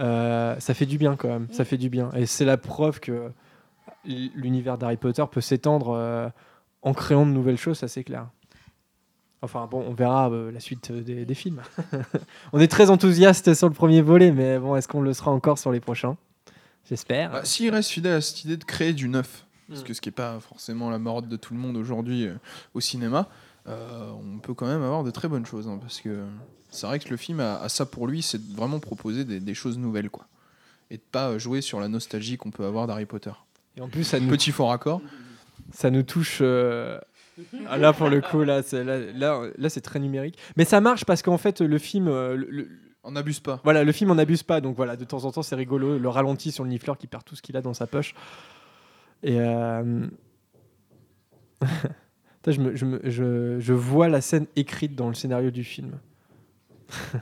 Euh, 0.00 0.56
ça 0.58 0.74
fait 0.74 0.86
du 0.86 0.98
bien 0.98 1.16
quand 1.16 1.28
même, 1.28 1.48
ça 1.52 1.64
fait 1.64 1.78
du 1.78 1.88
bien. 1.88 2.10
Et 2.14 2.26
c'est 2.26 2.44
la 2.44 2.56
preuve 2.56 3.00
que 3.00 3.30
l'univers 4.04 4.78
d'Harry 4.78 4.96
Potter 4.96 5.24
peut 5.30 5.40
s'étendre 5.40 5.90
euh, 5.90 6.28
en 6.82 6.92
créant 6.94 7.26
de 7.26 7.30
nouvelles 7.30 7.56
choses, 7.58 7.78
ça 7.78 7.88
c'est 7.88 8.04
clair. 8.04 8.26
Enfin 9.42 9.66
bon, 9.70 9.84
on 9.86 9.92
verra 9.92 10.30
euh, 10.30 10.52
la 10.52 10.60
suite 10.60 10.92
des, 10.92 11.24
des 11.24 11.34
films. 11.34 11.62
on 12.52 12.60
est 12.60 12.68
très 12.68 12.90
enthousiaste 12.90 13.54
sur 13.54 13.68
le 13.68 13.74
premier 13.74 14.00
volet, 14.02 14.30
mais 14.30 14.58
bon, 14.58 14.76
est-ce 14.76 14.86
qu'on 14.88 15.00
le 15.00 15.12
sera 15.12 15.30
encore 15.30 15.58
sur 15.58 15.72
les 15.72 15.80
prochains? 15.80 16.16
J'espère. 16.88 17.30
Bah, 17.32 17.44
S'il 17.44 17.70
reste 17.70 17.90
fidèle 17.90 18.14
à 18.14 18.20
cette 18.20 18.44
idée 18.44 18.56
de 18.56 18.64
créer 18.64 18.92
du 18.92 19.08
neuf, 19.08 19.46
parce 19.68 19.80
Mm. 19.82 19.84
que 19.84 19.94
ce 19.94 20.00
qui 20.00 20.08
n'est 20.08 20.14
pas 20.14 20.38
forcément 20.40 20.90
la 20.90 20.98
mode 20.98 21.28
de 21.28 21.36
tout 21.36 21.54
le 21.54 21.60
monde 21.60 21.76
aujourd'hui 21.76 22.26
euh, 22.26 22.34
au 22.74 22.80
cinéma, 22.80 23.28
euh, 23.68 24.10
on 24.12 24.38
peut 24.38 24.54
quand 24.54 24.66
même 24.66 24.82
avoir 24.82 25.04
de 25.04 25.10
très 25.10 25.28
bonnes 25.28 25.46
choses. 25.46 25.68
hein, 25.68 25.78
parce 25.80 26.00
que 26.00 26.24
c'est 26.70 26.86
vrai 26.86 26.98
que 26.98 27.08
le 27.10 27.16
film 27.16 27.40
a, 27.40 27.60
a 27.60 27.68
ça 27.68 27.86
pour 27.86 28.06
lui, 28.06 28.22
c'est 28.22 28.38
de 28.38 28.56
vraiment 28.56 28.80
proposer 28.80 29.24
des, 29.24 29.40
des 29.40 29.54
choses 29.54 29.78
nouvelles. 29.78 30.10
quoi. 30.10 30.26
Et 30.90 30.96
de 30.96 31.02
pas 31.10 31.30
euh, 31.30 31.38
jouer 31.38 31.60
sur 31.60 31.80
la 31.80 31.88
nostalgie 31.88 32.36
qu'on 32.36 32.50
peut 32.50 32.64
avoir 32.64 32.86
d'Harry 32.86 33.06
Potter. 33.06 33.32
Et 33.76 33.80
en 33.80 33.88
plus, 33.88 34.04
ça 34.04 34.20
nous, 34.20 34.28
Petit 34.28 34.52
fort 34.52 34.68
raccord. 34.68 35.00
ça 35.72 35.90
nous 35.90 36.02
touche. 36.02 36.38
euh, 36.42 36.98
ah, 37.66 37.78
là, 37.78 37.92
pour 37.94 38.08
le 38.10 38.20
coup, 38.20 38.42
là, 38.42 38.62
c'est, 38.62 38.84
là, 38.84 38.98
là, 38.98 39.40
là, 39.56 39.68
c'est 39.70 39.80
très 39.80 39.98
numérique. 40.00 40.36
Mais 40.56 40.64
ça 40.66 40.80
marche 40.82 41.04
parce 41.06 41.22
qu'en 41.22 41.38
fait, 41.38 41.60
le 41.62 41.78
film, 41.78 42.08
euh, 42.08 42.36
le- 42.36 42.68
On 43.04 43.12
n'abuse 43.12 43.40
pas. 43.40 43.58
voilà, 43.64 43.82
le 43.84 43.92
film 43.92 44.10
en 44.10 44.18
abuse 44.18 44.42
pas. 44.42 44.60
Donc 44.60 44.76
voilà, 44.76 44.96
de 44.96 45.04
temps 45.04 45.24
en 45.24 45.32
temps, 45.32 45.42
c'est 45.42 45.54
rigolo. 45.56 45.98
Le 45.98 46.08
ralenti 46.10 46.52
sur 46.52 46.64
le 46.64 46.70
nifleur 46.70 46.98
qui 46.98 47.06
perd 47.06 47.24
tout 47.24 47.34
ce 47.36 47.40
qu'il 47.42 47.56
a 47.56 47.62
dans 47.62 47.72
sa 47.74 47.86
poche. 47.86 48.14
Et 49.22 49.40
euh, 49.40 50.06
je, 52.50 53.72
vois 53.72 54.08
la 54.08 54.20
scène 54.20 54.46
écrite 54.56 54.94
dans 54.94 55.08
le 55.08 55.14
scénario 55.14 55.50
du 55.50 55.64
film. 55.64 55.98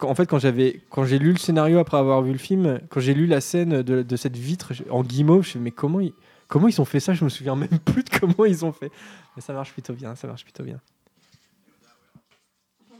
En 0.00 0.16
fait, 0.16 0.26
quand 0.26 0.40
j'avais, 0.40 0.80
quand 0.90 1.04
j'ai 1.04 1.20
lu 1.20 1.30
le 1.30 1.38
scénario 1.38 1.78
après 1.78 1.96
avoir 1.96 2.20
vu 2.20 2.32
le 2.32 2.38
film, 2.38 2.80
quand 2.88 2.98
j'ai 2.98 3.14
lu 3.14 3.26
la 3.26 3.40
scène 3.40 3.82
de, 3.82 4.16
cette 4.16 4.36
vitre 4.36 4.72
en 4.90 5.04
guimauve, 5.04 5.44
je 5.44 5.46
me 5.46 5.50
suis 5.50 5.58
dit, 5.60 5.62
mais 5.62 5.70
comment 5.70 6.00
ils, 6.00 6.12
comment 6.48 6.66
ils 6.66 6.80
ont 6.80 6.84
fait 6.84 6.98
ça? 6.98 7.14
Je 7.14 7.22
me 7.22 7.28
souviens 7.28 7.54
même 7.54 7.78
plus 7.84 8.02
de 8.02 8.10
comment 8.10 8.44
ils 8.44 8.64
ont 8.64 8.72
fait. 8.72 8.90
Mais 9.36 9.40
ça 9.40 9.52
marche 9.52 9.72
plutôt 9.72 9.92
bien, 9.92 10.16
ça 10.16 10.26
marche 10.26 10.42
plutôt 10.42 10.64
bien. 10.64 10.80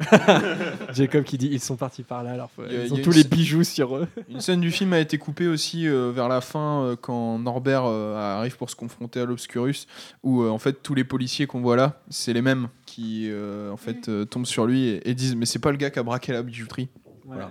Jacob 0.93 1.25
qui 1.25 1.39
dit 1.39 1.49
ils 1.53 1.61
sont 1.61 1.77
partis 1.77 2.03
par 2.03 2.23
là, 2.23 2.33
alors 2.33 2.51
faut- 2.51 2.63
a- 2.63 2.67
ils 2.73 2.87
il 2.87 2.93
ont 2.93 2.97
tous 2.97 3.11
une 3.13 3.23
les 3.23 3.25
bijoux 3.25 3.65
sur 3.65 3.97
eux. 3.97 4.09
Une 4.29 4.41
scène 4.41 4.61
du 4.61 4.71
film 4.71 4.93
a 4.93 4.99
été 4.99 5.19
coupée 5.19 5.47
aussi 5.47 5.87
euh, 5.87 6.11
vers 6.15 6.29
la 6.29 6.41
fin 6.41 6.83
euh, 6.83 6.97
quand 7.01 7.39
Norbert 7.39 7.85
euh, 7.85 8.17
arrive 8.39 8.57
pour 8.57 8.71
se 8.71 8.77
confronter 8.77 9.21
à 9.21 9.25
l'Obscurus, 9.25 9.87
où 10.23 10.43
euh, 10.43 10.51
en 10.51 10.59
fait 10.59 10.83
tous 10.83 10.95
les 10.95 11.05
policiers 11.05 11.47
qu'on 11.47 11.61
voit 11.61 11.77
là, 11.77 12.01
c'est 12.11 12.33
les 12.33 12.43
mêmes 12.43 12.69
qui 12.87 13.29
euh, 13.31 13.71
en 13.71 13.77
fait 13.77 14.09
euh, 14.09 14.25
tombent 14.25 14.47
sur 14.47 14.67
lui 14.67 14.87
et, 14.89 15.11
et 15.11 15.15
disent 15.15 15.37
mais 15.37 15.47
c'est 15.47 15.59
pas 15.59 15.71
le 15.71 15.77
gars 15.77 15.91
qui 15.91 15.99
a 15.99 16.03
braqué 16.03 16.33
la 16.33 16.43
bijouterie. 16.43 16.89
Voilà. 17.27 17.51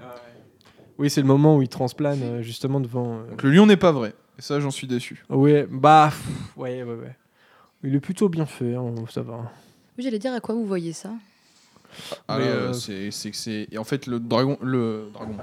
Oui, 0.98 1.10
c'est 1.10 1.22
le 1.22 1.28
moment 1.28 1.56
où 1.58 1.62
il 1.62 1.70
transplane 1.70 2.22
euh, 2.22 2.42
justement 2.42 2.80
devant. 2.80 3.20
euh, 3.20 3.30
Donc 3.30 3.44
le 3.44 3.52
lion 3.52 3.66
n'est 3.66 3.78
pas 3.78 3.92
vrai. 3.92 4.14
Et 4.38 4.42
ça 4.42 4.60
j'en 4.60 4.72
suis 4.72 4.88
déçu. 4.88 5.24
Ouais, 5.30 5.68
bah, 5.70 6.10
pff, 6.12 6.58
ouais, 6.58 6.84
ouais, 6.84 6.94
ouais. 6.96 7.16
Il 7.84 7.96
est 7.96 8.00
plutôt 8.00 8.30
bien 8.30 8.46
fait, 8.46 8.76
hein, 8.76 8.94
ça 9.10 9.22
va. 9.22 9.52
Oui, 9.98 10.04
j'allais 10.04 10.20
dire 10.20 10.34
à 10.34 10.40
quoi 10.40 10.54
vous 10.54 10.66
voyez 10.66 10.94
ça? 10.94 11.12
Ah, 12.28 12.38
Mais, 12.38 12.46
là, 12.46 12.52
euh, 12.52 12.74
c'est 12.74 13.12
c'est 13.12 13.34
c'est 13.34 13.68
et 13.72 13.78
en 13.78 13.84
fait 13.84 14.08
le 14.08 14.20
dragon 14.20 14.58
le 14.62 15.10
dragon 15.14 15.38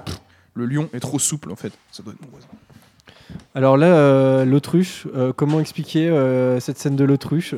le 0.55 0.65
lion 0.65 0.89
est 0.93 0.99
trop 0.99 1.19
souple 1.19 1.51
en 1.51 1.55
fait. 1.55 1.73
Ça 1.91 2.03
doit 2.03 2.13
être 2.13 2.21
mon 2.21 2.29
voisin. 2.29 2.47
Alors 3.55 3.77
là, 3.77 3.87
euh, 3.87 4.45
l'autruche, 4.45 5.07
euh, 5.15 5.33
comment 5.33 5.59
expliquer 5.59 6.07
euh, 6.09 6.59
cette 6.59 6.77
scène 6.77 6.95
de 6.95 7.03
l'autruche? 7.03 7.55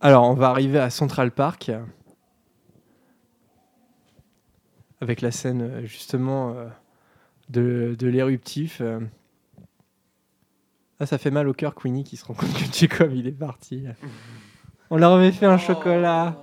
Alors, 0.00 0.28
on 0.30 0.34
va 0.34 0.50
arriver 0.50 0.78
à 0.78 0.90
Central 0.90 1.32
Park 1.32 1.72
avec 5.00 5.20
la 5.20 5.30
scène 5.30 5.62
euh, 5.62 5.86
justement 5.86 6.50
euh, 6.50 6.68
de, 7.48 7.96
de 7.98 8.06
l'éruptif. 8.06 8.82
Ah, 11.00 11.06
ça 11.06 11.18
fait 11.18 11.30
mal 11.30 11.48
au 11.48 11.52
cœur, 11.54 11.74
Queenie, 11.74 12.04
qui 12.04 12.16
se 12.16 12.24
rend 12.24 12.34
compte 12.34 12.52
que 12.52 12.72
Jacob, 12.72 13.12
il 13.14 13.26
est 13.26 13.32
parti. 13.32 13.84
On 14.90 14.96
leur 14.96 15.12
avait 15.12 15.32
fait 15.32 15.46
un 15.46 15.58
chocolat. 15.58 16.36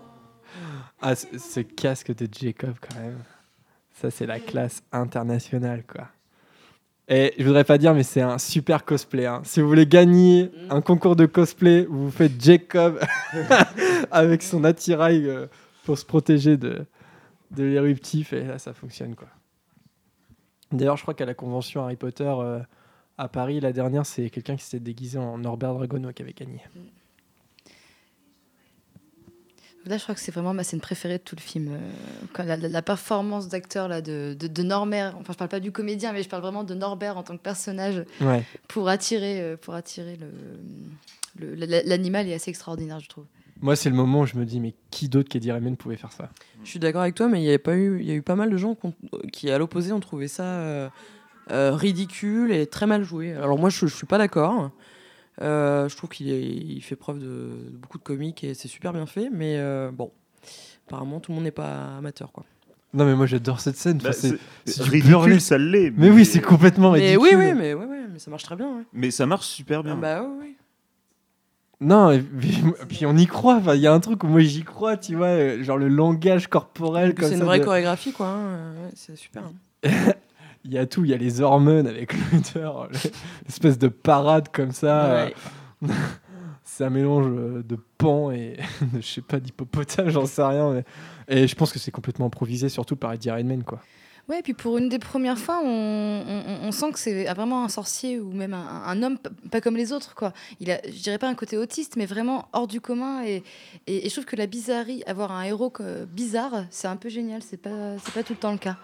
Ah, 1.01 1.15
ce, 1.15 1.37
ce 1.37 1.59
casque 1.59 2.15
de 2.15 2.27
Jacob, 2.31 2.75
quand 2.79 2.99
même. 2.99 3.19
Ça, 3.91 4.11
c'est 4.11 4.25
la 4.25 4.39
classe 4.39 4.83
internationale, 4.91 5.83
quoi. 5.85 6.07
Et 7.07 7.33
je 7.37 7.43
voudrais 7.45 7.63
pas 7.63 7.77
dire, 7.77 7.93
mais 7.93 8.01
c'est 8.03 8.21
un 8.21 8.39
super 8.39 8.83
cosplay. 8.83 9.25
hein. 9.27 9.41
Si 9.43 9.61
vous 9.61 9.67
voulez 9.67 9.85
gagner 9.85 10.49
un 10.71 10.81
concours 10.81 11.15
de 11.15 11.27
cosplay, 11.27 11.85
vous 11.87 12.09
faites 12.09 12.43
Jacob 12.43 12.99
avec 14.11 14.41
son 14.41 14.63
attirail 14.63 15.27
euh, 15.27 15.45
pour 15.83 15.99
se 15.99 16.05
protéger 16.05 16.57
de, 16.57 16.83
de 17.51 17.63
l'éruptif, 17.63 18.33
et 18.33 18.43
là, 18.45 18.57
ça 18.57 18.73
fonctionne, 18.73 19.13
quoi. 19.15 19.27
D'ailleurs, 20.71 20.97
je 20.97 21.03
crois 21.03 21.13
qu'à 21.13 21.25
la 21.25 21.35
convention 21.35 21.83
Harry 21.83 21.95
Potter 21.95 22.23
euh, 22.39 22.59
à 23.19 23.27
Paris, 23.27 23.59
la 23.59 23.71
dernière, 23.71 24.05
c'est 24.05 24.31
quelqu'un 24.31 24.55
qui 24.55 24.63
s'était 24.63 24.79
déguisé 24.83 25.19
en 25.19 25.37
Norbert 25.37 25.75
Dragono 25.75 26.11
qui 26.11 26.23
avait 26.23 26.33
gagné. 26.33 26.59
Là, 29.87 29.97
je 29.97 30.03
crois 30.03 30.15
que 30.15 30.21
c'est 30.21 30.31
vraiment 30.31 30.53
ma 30.53 30.63
scène 30.63 30.79
préférée 30.81 31.17
de 31.19 31.23
tout 31.23 31.35
le 31.35 31.41
film. 31.41 31.67
euh, 31.71 31.77
quand 32.33 32.43
la, 32.43 32.57
la- 32.57 32.67
la 32.67 32.81
performance 32.81 33.47
d'acteur 33.49 33.87
là 33.87 34.01
de, 34.01 34.35
de, 34.39 34.47
de 34.47 34.63
Norbert, 34.63 35.15
enfin 35.19 35.33
je 35.33 35.37
parle 35.37 35.49
pas 35.49 35.59
du 35.59 35.71
comédien, 35.71 36.11
mais 36.11 36.23
je 36.23 36.29
parle 36.29 36.41
vraiment 36.41 36.63
de 36.63 36.73
Norbert 36.73 37.17
en 37.17 37.23
tant 37.23 37.37
que 37.37 37.41
personnage 37.43 38.03
Ouais. 38.21 38.43
pour 38.67 38.89
attirer, 38.89 39.41
euh, 39.41 39.57
pour 39.57 39.75
attirer 39.75 40.17
le, 40.17 41.55
le- 41.55 41.65
la- 41.65 41.83
l'animal 41.83 42.27
est 42.27 42.33
assez 42.33 42.49
extraordinaire, 42.49 42.99
je 42.99 43.09
trouve. 43.09 43.25
Moi, 43.61 43.75
c'est 43.75 43.89
le 43.89 43.95
moment 43.95 44.21
où 44.21 44.25
je 44.25 44.35
me 44.35 44.45
dis, 44.45 44.59
mais 44.59 44.73
qui 44.91 45.07
d'autre 45.07 45.29
qu'Eddie 45.29 45.51
Redmayne 45.51 45.77
pouvait 45.77 45.95
faire 45.95 46.11
ça? 46.11 46.29
Je 46.63 46.69
suis 46.69 46.79
d'accord 46.79 47.01
avec 47.03 47.15
toi, 47.15 47.27
mais 47.27 47.39
il 47.41 47.45
y 47.45 47.47
avait 47.49 47.57
pas 47.57 47.75
eu, 47.75 47.99
il 48.01 48.05
y 48.05 48.11
a 48.11 48.15
eu 48.15 48.21
pas 48.21 48.35
mal 48.35 48.49
de 48.49 48.57
gens 48.57 48.75
qui, 49.31 49.49
à 49.49 49.57
l'opposé, 49.57 49.91
ont 49.93 49.99
trouvé 50.01 50.27
ça 50.27 50.43
euh, 50.43 50.89
euh, 51.51 51.73
ridicule 51.73 52.51
et 52.51 52.67
très 52.67 52.85
mal 52.85 53.03
joué. 53.03 53.33
Alors 53.33 53.57
moi, 53.57 53.69
je, 53.69 53.85
je 53.87 53.95
suis 53.95 54.05
pas 54.07 54.17
d'accord. 54.17 54.71
Euh, 55.41 55.89
je 55.89 55.95
trouve 55.97 56.09
qu'il 56.09 56.27
il 56.29 56.81
fait 56.81 56.95
preuve 56.95 57.19
de, 57.19 57.25
de 57.25 57.77
beaucoup 57.77 57.97
de 57.97 58.03
comique 58.03 58.43
et 58.43 58.53
c'est 58.53 58.67
super 58.69 58.93
bien 58.93 59.05
fait, 59.05 59.29
mais 59.31 59.57
euh, 59.57 59.91
bon, 59.91 60.11
apparemment 60.87 61.19
tout 61.19 61.31
le 61.31 61.35
monde 61.35 61.43
n'est 61.43 61.51
pas 61.51 61.97
amateur, 61.97 62.31
quoi. 62.31 62.45
Non, 62.93 63.03
mais 63.05 63.15
moi, 63.15 63.25
j'adore 63.25 63.59
cette 63.59 63.75
scène. 63.75 63.97
Bah, 63.97 64.13
c'est- 64.13 64.37
ridicule, 64.81 65.41
ça 65.41 65.57
l'est. 65.57 65.91
Mais 65.97 66.09
oui, 66.09 66.23
c'est 66.25 66.39
complètement 66.39 66.93
Mais 66.93 67.15
ridicule. 67.17 67.37
oui, 67.37 67.45
oui, 67.47 67.53
mais 67.53 67.73
ouais, 67.73 67.85
ouais, 67.85 68.05
mais 68.09 68.19
ça 68.19 68.31
marche 68.31 68.43
très 68.43 68.55
bien. 68.55 68.67
Ouais. 68.77 68.83
Mais 68.93 69.11
ça 69.11 69.25
marche 69.25 69.47
super 69.47 69.79
Ah 69.79 69.83
bien. 69.83 69.95
bah 69.97 70.21
ouais, 70.23 70.37
ouais. 70.39 70.55
Non, 71.81 72.09
et 72.11 72.21
puis, 72.21 72.57
puis 72.87 73.05
on 73.05 73.17
y 73.17 73.27
croit. 73.27 73.55
Enfin, 73.55 73.75
Il 73.75 73.81
y 73.81 73.87
a 73.87 73.91
un 73.93 73.99
truc 73.99 74.23
où 74.23 74.27
moi 74.27 74.39
j'y 74.39 74.63
crois, 74.63 74.95
tu 74.95 75.15
vois, 75.15 75.27
euh, 75.27 75.61
genre 75.61 75.77
le 75.77 75.89
langage 75.89 76.47
corporel 76.47 77.13
C'est 77.19 77.33
une 77.33 77.43
vraie 77.43 77.59
de- 77.59 77.65
chorégraphie, 77.65 78.13
quoi. 78.13 78.27
hein. 78.27 78.71
Ouais, 78.83 78.91
c'est 78.95 79.17
super. 79.17 79.43
hein. 79.43 79.89
Il 80.65 80.73
y 80.73 80.77
a 80.79 80.85
tout, 80.87 81.05
il 81.05 81.11
y 81.11 81.13
a 81.13 81.17
les 81.17 81.41
hormones 81.41 81.85
avec 81.87 82.13
l'odeur, 82.33 82.89
l'espèce 83.45 83.77
de 83.77 83.87
parade 83.87 84.49
comme 84.51 84.71
ça. 84.71 85.25
Ouais. 85.81 85.89
C'est 86.63 86.83
un 86.83 86.89
mélange 86.89 87.27
euh, 87.27 87.63
de 87.63 87.77
pan 87.97 88.31
et 88.31 88.57
je 88.99 89.01
sais 89.05 89.21
pas, 89.21 89.39
d'hippopotame, 89.39 90.09
j'en 90.09 90.25
sais 90.25 90.43
rien. 90.43 90.71
mais- 90.73 90.83
Et 91.27 91.47
je 91.47 91.55
pense 91.55 91.71
que 91.71 91.77
c'est 91.79 91.91
complètement 91.91 92.25
improvisé, 92.25 92.67
surtout 92.69 92.95
par 92.95 93.13
Eddie 93.13 93.29
Redmayne, 93.31 93.63
quoi. 93.63 93.79
Ouais, 94.27 94.39
et 94.39 94.41
puis 94.41 94.55
pour 94.55 94.79
une 94.79 94.89
des 94.89 94.97
premières 94.97 95.37
fois, 95.37 95.61
on, 95.63 95.67
on- 96.27 96.67
on 96.67 96.71
sent 96.71 96.91
que 96.91 96.97
c'est 96.97 97.25
vraiment 97.35 97.63
un 97.63 97.69
sorcier 97.69 98.19
ou 98.19 98.31
même 98.31 98.55
un, 98.55 98.81
un 98.87 99.03
homme 99.03 99.19
pas 99.51 99.61
comme 99.61 99.77
les 99.77 99.93
autres. 99.93 100.15
Quoi. 100.15 100.33
Il 100.59 100.71
a, 100.71 100.79
je 100.83 100.99
dirais 101.03 101.19
pas 101.19 101.29
un 101.29 101.35
côté 101.35 101.55
autiste, 101.59 101.95
mais 101.95 102.07
vraiment 102.07 102.47
hors 102.51 102.65
du 102.65 102.81
commun. 102.81 103.23
Et, 103.23 103.43
et, 103.85 104.05
et 104.07 104.09
je 104.09 104.13
trouve 104.15 104.25
que 104.25 104.35
la 104.35 104.47
bizarrerie, 104.47 105.03
avoir 105.05 105.31
un 105.31 105.43
héros 105.43 105.71
bizarre, 106.11 106.65
c'est 106.71 106.87
un 106.87 106.95
peu 106.95 107.09
génial. 107.09 107.43
C'est 107.43 107.57
pas, 107.61 107.99
c'est 108.03 108.13
pas 108.15 108.23
tout 108.23 108.33
le 108.33 108.39
temps 108.39 108.51
le 108.51 108.57
cas. 108.57 108.77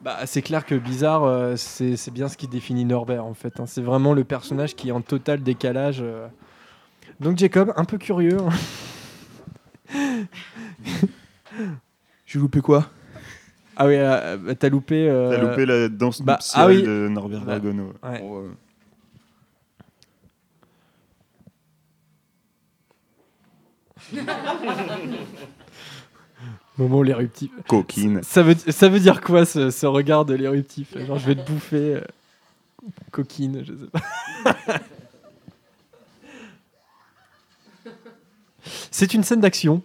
Bah, 0.00 0.18
c'est 0.26 0.42
clair 0.42 0.66
que 0.66 0.74
Bizarre, 0.74 1.24
euh, 1.24 1.56
c'est 1.56 1.96
c'est 1.96 2.10
bien 2.10 2.28
ce 2.28 2.36
qui 2.36 2.46
définit 2.46 2.84
Norbert 2.84 3.24
en 3.24 3.32
fait. 3.34 3.58
hein. 3.58 3.64
C'est 3.66 3.80
vraiment 3.80 4.12
le 4.12 4.22
personnage 4.24 4.74
qui 4.76 4.88
est 4.90 4.92
en 4.92 5.00
total 5.00 5.42
décalage. 5.42 6.00
euh. 6.02 6.28
Donc 7.20 7.38
Jacob, 7.38 7.72
un 7.76 7.84
peu 7.84 7.96
curieux. 7.96 8.36
hein. 8.38 8.50
J'ai 12.26 12.38
loupé 12.38 12.60
quoi? 12.60 12.90
Ah 13.76 13.86
oui, 13.86 13.94
euh, 13.96 14.36
bah, 14.36 14.54
t'as 14.54 14.68
loupé. 14.68 15.08
euh, 15.08 15.30
T'as 15.30 15.38
loupé 15.42 15.64
la 15.66 15.88
danse 15.88 16.20
bah, 16.22 16.34
nuptiale 16.34 16.62
ah 16.62 16.66
oui. 16.66 16.82
de 16.82 17.08
Norbert 17.10 17.40
Bah, 17.40 17.58
Dragono. 17.58 17.92
ouais. 18.02 18.20
Bon, 18.20 18.42
euh, 18.42 18.50
Moment 26.76 27.02
l'éruptif. 27.02 27.50
Coquine. 27.68 28.20
Ça 28.24 28.42
veut, 28.42 28.56
ça 28.68 28.88
veut 28.88 28.98
dire 29.00 29.20
quoi 29.20 29.44
ce, 29.44 29.70
ce 29.70 29.86
regard 29.86 30.24
de 30.24 30.34
l'éruptif? 30.34 30.96
Genre 31.06 31.18
je 31.18 31.26
vais 31.26 31.34
te 31.36 31.48
bouffer. 31.50 31.94
euh, 31.96 32.00
coquine, 33.12 33.64
je 33.64 33.72
sais 33.72 33.90
pas. 33.92 34.00
c'est 38.90 39.14
une 39.14 39.22
scène 39.24 39.40
d'action, 39.40 39.82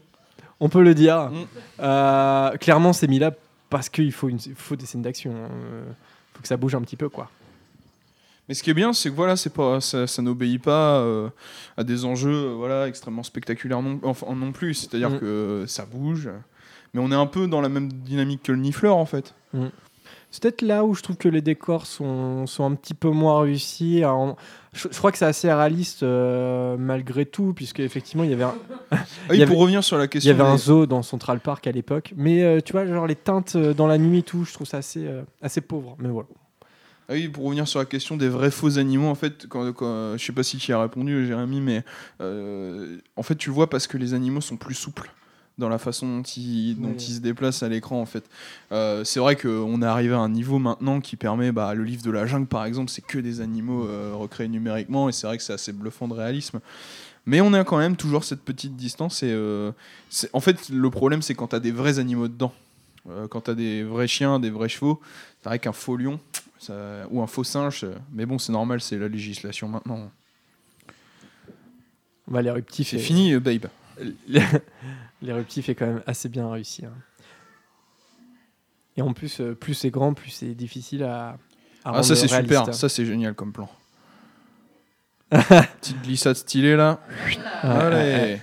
on 0.59 0.69
peut 0.69 0.83
le 0.83 0.95
dire. 0.95 1.29
Mm. 1.29 1.35
Euh, 1.81 2.51
clairement, 2.57 2.93
c'est 2.93 3.07
mis 3.07 3.19
là 3.19 3.31
parce 3.69 3.89
qu'il 3.89 4.11
faut, 4.11 4.29
une- 4.29 4.39
il 4.45 4.55
faut 4.55 4.75
des 4.75 4.85
scènes 4.85 5.01
d'action. 5.01 5.31
hein. 5.31 5.49
Euh, 5.51 5.83
faut 6.33 6.41
que 6.41 6.47
ça 6.47 6.57
bouge 6.57 6.75
un 6.75 6.81
petit 6.81 6.95
peu, 6.95 7.09
quoi. 7.09 7.29
Mais 8.47 8.55
ce 8.55 8.63
qui 8.63 8.71
est 8.71 8.73
bien, 8.73 8.93
c'est 8.93 9.09
que 9.11 9.15
voilà, 9.15 9.35
c'est 9.35 9.53
pas, 9.53 9.79
ça, 9.79 10.07
ça 10.07 10.21
n'obéit 10.23 10.59
pas 10.61 10.97
euh, 11.01 11.29
à 11.77 11.83
des 11.83 12.03
enjeux 12.05 12.33
euh, 12.47 12.53
voilà, 12.55 12.87
extrêmement 12.87 13.21
spectaculaires 13.21 13.81
non, 13.83 13.99
enfin, 14.03 14.33
non 14.33 14.51
plus. 14.51 14.73
C'est-à-dire 14.73 15.11
Mm. 15.11 15.19
que 15.19 15.65
ça 15.67 15.85
bouge, 15.85 16.29
mais 16.93 17.01
on 17.01 17.11
est 17.11 17.15
un 17.15 17.25
peu 17.27 17.47
dans 17.47 17.61
la 17.61 17.69
même 17.69 17.91
dynamique 17.91 18.43
que 18.43 18.51
le 18.51 18.57
Nifleur 18.59 18.95
en 18.97 19.05
fait. 19.05 19.33
C'est 20.31 20.43
peut-être 20.43 20.61
là 20.61 20.85
où 20.85 20.93
je 20.93 21.01
trouve 21.01 21.15
que 21.17 21.27
les 21.27 21.41
décors 21.41 21.87
sont, 21.87 22.45
sont 22.45 22.63
un 22.63 22.75
petit 22.75 22.93
peu 22.93 23.09
moins 23.09 23.41
réussis. 23.41 24.03
Alors, 24.03 24.37
je, 24.73 24.87
je 24.91 24.95
crois 24.99 25.11
que 25.11 25.17
c'est 25.17 25.25
assez 25.25 25.51
réaliste 25.51 26.03
euh, 26.03 26.77
malgré 26.77 27.25
tout, 27.25 27.53
puisque 27.55 27.79
effectivement 27.79 28.23
il 28.23 28.29
y 28.29 28.33
avait 28.33 28.43
un, 28.43 28.53
Ah 28.91 28.97
Il 29.25 29.31
oui, 29.31 29.37
y 29.39 29.41
avait- 29.41 29.51
pour 29.51 29.59
revenir 29.59 29.83
sur 29.83 29.97
la 29.97 30.03
il 30.03 30.09
question. 30.09 30.31
y 30.31 30.39
avait 30.39 30.47
un 30.47 30.55
zoo 30.57 30.85
dans 30.85 31.01
Central 31.01 31.39
Park 31.39 31.65
à 31.65 31.71
l'époque. 31.71 32.13
Mais 32.15 32.43
euh, 32.43 32.59
tu 32.63 32.73
vois, 32.73 32.85
genre 32.85 33.07
les 33.07 33.15
teintes 33.15 33.55
euh, 33.55 33.73
dans 33.73 33.87
la 33.87 33.97
nuit 33.97 34.19
et 34.19 34.23
tout, 34.23 34.45
je 34.45 34.53
trouve 34.53 34.67
ça 34.67 34.77
assez, 34.77 35.03
euh, 35.07 35.23
assez 35.41 35.61
pauvre. 35.61 35.95
Mais 35.97 36.09
voilà. 36.09 36.27
Ah 37.11 37.13
oui, 37.13 37.27
pour 37.27 37.45
revenir 37.45 37.67
sur 37.67 37.79
la 37.79 37.85
question 37.85 38.15
des 38.15 38.29
vrais 38.29 38.51
faux 38.51 38.77
animaux, 38.77 39.07
en 39.07 39.15
fait, 39.15 39.47
quand, 39.47 39.73
quand- 39.73 40.15
je 40.15 40.23
sais 40.23 40.31
pas 40.31 40.43
si 40.43 40.57
tu 40.57 40.69
y 40.69 40.73
as 40.75 40.79
répondu, 40.79 41.25
Jérémy, 41.25 41.59
mais 41.59 41.83
en 42.19 43.23
fait, 43.23 43.35
tu 43.35 43.49
le 43.49 43.55
vois 43.55 43.67
parce 43.67 43.87
que 43.87 43.97
les 43.97 44.13
animaux 44.13 44.41
sont 44.41 44.57
plus 44.57 44.75
souples 44.75 45.11
dans 45.59 45.69
la 45.69 45.77
façon 45.77 46.07
dont 46.17 46.23
ils 46.23 46.75
se 47.15 47.19
déplacent 47.19 47.61
à 47.61 47.69
l'écran, 47.69 48.01
en 48.01 48.05
fait. 48.05 48.23
Euh, 48.71 49.03
c'est 49.03 49.19
vrai 49.19 49.35
qu'on 49.35 49.81
est 49.81 49.85
arrivé 49.85 50.13
à 50.15 50.19
un 50.19 50.29
niveau 50.29 50.57
maintenant 50.57 51.01
qui 51.01 51.15
permet, 51.15 51.51
bah, 51.51 51.73
le 51.75 51.83
livre 51.83 52.01
de 52.01 52.11
la 52.11 52.25
jungle, 52.25 52.47
par 52.47 52.65
exemple, 52.65 52.89
c'est 52.89 53.05
que 53.05 53.19
des 53.19 53.41
animaux 53.41 53.85
euh, 53.87 54.13
recréés 54.15 54.47
numériquement, 54.49 55.09
et 55.09 55.11
c'est 55.11 55.27
vrai 55.27 55.37
que 55.37 55.43
c'est 55.43 55.53
assez 55.53 55.71
bluffant 55.73 56.07
de 56.07 56.13
réalisme. 56.13 56.59
Mais 57.25 57.41
on 57.41 57.53
a 57.53 57.63
quand 57.63 57.77
même 57.77 57.95
toujours 57.95 58.23
cette 58.23 58.41
petite 58.41 58.75
distance, 58.75 59.21
et 59.21 59.31
euh, 59.31 59.71
en 60.33 60.39
fait, 60.39 60.69
le 60.69 60.89
problème, 60.89 61.21
c'est 61.21 61.35
quand 61.35 61.47
tu 61.49 61.55
as 61.55 61.59
des 61.59 61.71
vrais 61.71 61.99
animaux 61.99 62.27
dedans. 62.27 62.53
Euh, 63.09 63.27
quand 63.27 63.41
tu 63.41 63.51
as 63.51 63.55
des 63.55 63.83
vrais 63.83 64.07
chiens, 64.07 64.39
des 64.39 64.49
vrais 64.49 64.69
chevaux, 64.69 64.99
c'est 65.41 65.49
vrai 65.49 65.59
qu'un 65.59 65.71
faux 65.73 65.97
lion, 65.97 66.19
ça- 66.59 66.73
ou 67.11 67.21
un 67.21 67.27
faux 67.27 67.43
singe, 67.43 67.85
mais 68.13 68.25
bon, 68.25 68.39
c'est 68.39 68.51
normal, 68.51 68.81
c'est 68.81 68.97
la 68.97 69.07
législation 69.07 69.67
maintenant. 69.67 70.09
Bah, 72.27 72.41
l'éruptif 72.41 72.89
C'est 72.89 72.97
est- 72.97 72.99
fini, 72.99 73.35
babe. 73.39 73.67
L'éruptif 75.21 75.67
est 75.69 75.75
quand 75.75 75.87
même 75.87 76.03
assez 76.07 76.29
bien 76.29 76.49
réussi. 76.49 76.85
hein. 76.85 76.93
Et 78.97 79.01
en 79.01 79.13
plus, 79.13 79.39
euh, 79.41 79.53
plus 79.55 79.73
c'est 79.73 79.89
grand, 79.91 80.13
plus 80.13 80.29
c'est 80.31 80.53
difficile 80.55 81.03
à. 81.03 81.37
à 81.83 81.91
Ah, 81.95 82.03
ça 82.03 82.15
c'est 82.15 82.27
réaliste. 82.27 82.53
super, 82.59 82.73
ça 82.73 82.89
c'est 82.89 83.05
génial 83.05 83.33
comme 83.35 83.51
plan. 83.53 83.69
Petite 85.29 86.01
glissade 86.01 86.35
stylée 86.35 86.75
là. 86.75 86.99
Allez, 87.61 88.41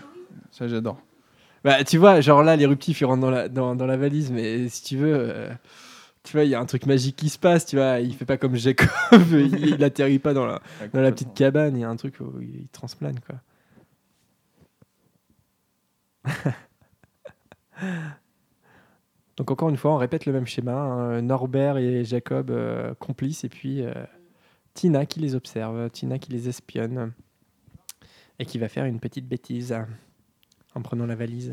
ça 0.51 0.69
j'adore. 0.69 1.01
Bah, 1.65 1.83
tu 1.83 1.99
vois, 1.99 2.21
genre 2.21 2.43
là, 2.45 2.55
l'éruptif 2.57 3.01
il 3.01 3.05
rentre 3.07 3.21
dans 3.23 3.31
la, 3.31 3.49
dans, 3.49 3.75
dans 3.75 3.87
la 3.87 3.97
valise, 3.97 4.31
mais 4.31 4.69
si 4.69 4.85
tu 4.85 4.97
veux, 4.97 5.15
euh, 5.19 5.53
tu 6.23 6.33
vois, 6.35 6.45
il 6.45 6.51
y 6.51 6.55
a 6.55 6.61
un 6.61 6.67
truc 6.67 6.87
magique 6.87 7.17
qui 7.17 7.29
se 7.29 7.39
passe, 7.39 7.67
tu 7.67 7.77
vois. 7.77 7.99
Il 7.99 8.15
fait 8.15 8.25
pas 8.25 8.37
comme 8.37 8.55
Jacob, 8.55 8.89
il, 9.33 9.67
il 9.67 9.83
atterrit 9.83 10.21
pas 10.21 10.33
dans 10.33 10.47
la, 10.47 10.63
dans 10.93 11.01
la 11.01 11.11
petite 11.11 11.35
cabane, 11.35 11.77
il 11.77 11.81
y 11.81 11.85
a 11.85 11.89
un 11.89 11.97
truc 11.97 12.21
où 12.21 12.41
il, 12.41 12.55
il 12.63 12.69
transplane, 12.69 13.19
quoi. 13.21 13.37
Donc, 19.37 19.51
encore 19.51 19.69
une 19.69 19.77
fois, 19.77 19.93
on 19.93 19.99
répète 19.99 20.25
le 20.25 20.33
même 20.33 20.47
schéma 20.47 20.73
hein, 20.73 21.21
Norbert 21.23 21.77
et 21.77 22.05
Jacob 22.05 22.51
euh, 22.51 22.95
complices, 22.95 23.45
et 23.45 23.49
puis 23.49 23.83
euh, 23.83 23.93
Tina 24.73 25.05
qui 25.05 25.21
les 25.21 25.35
observe, 25.35 25.91
Tina 25.91 26.19
qui 26.19 26.33
les 26.33 26.49
espionne, 26.49 27.13
et 28.39 28.47
qui 28.47 28.59
va 28.59 28.69
faire 28.69 28.87
une 28.87 28.99
petite 28.99 29.29
bêtise 29.29 29.77
en 30.75 30.83
prenant 30.83 31.07
la 31.07 31.15
valise. 31.15 31.53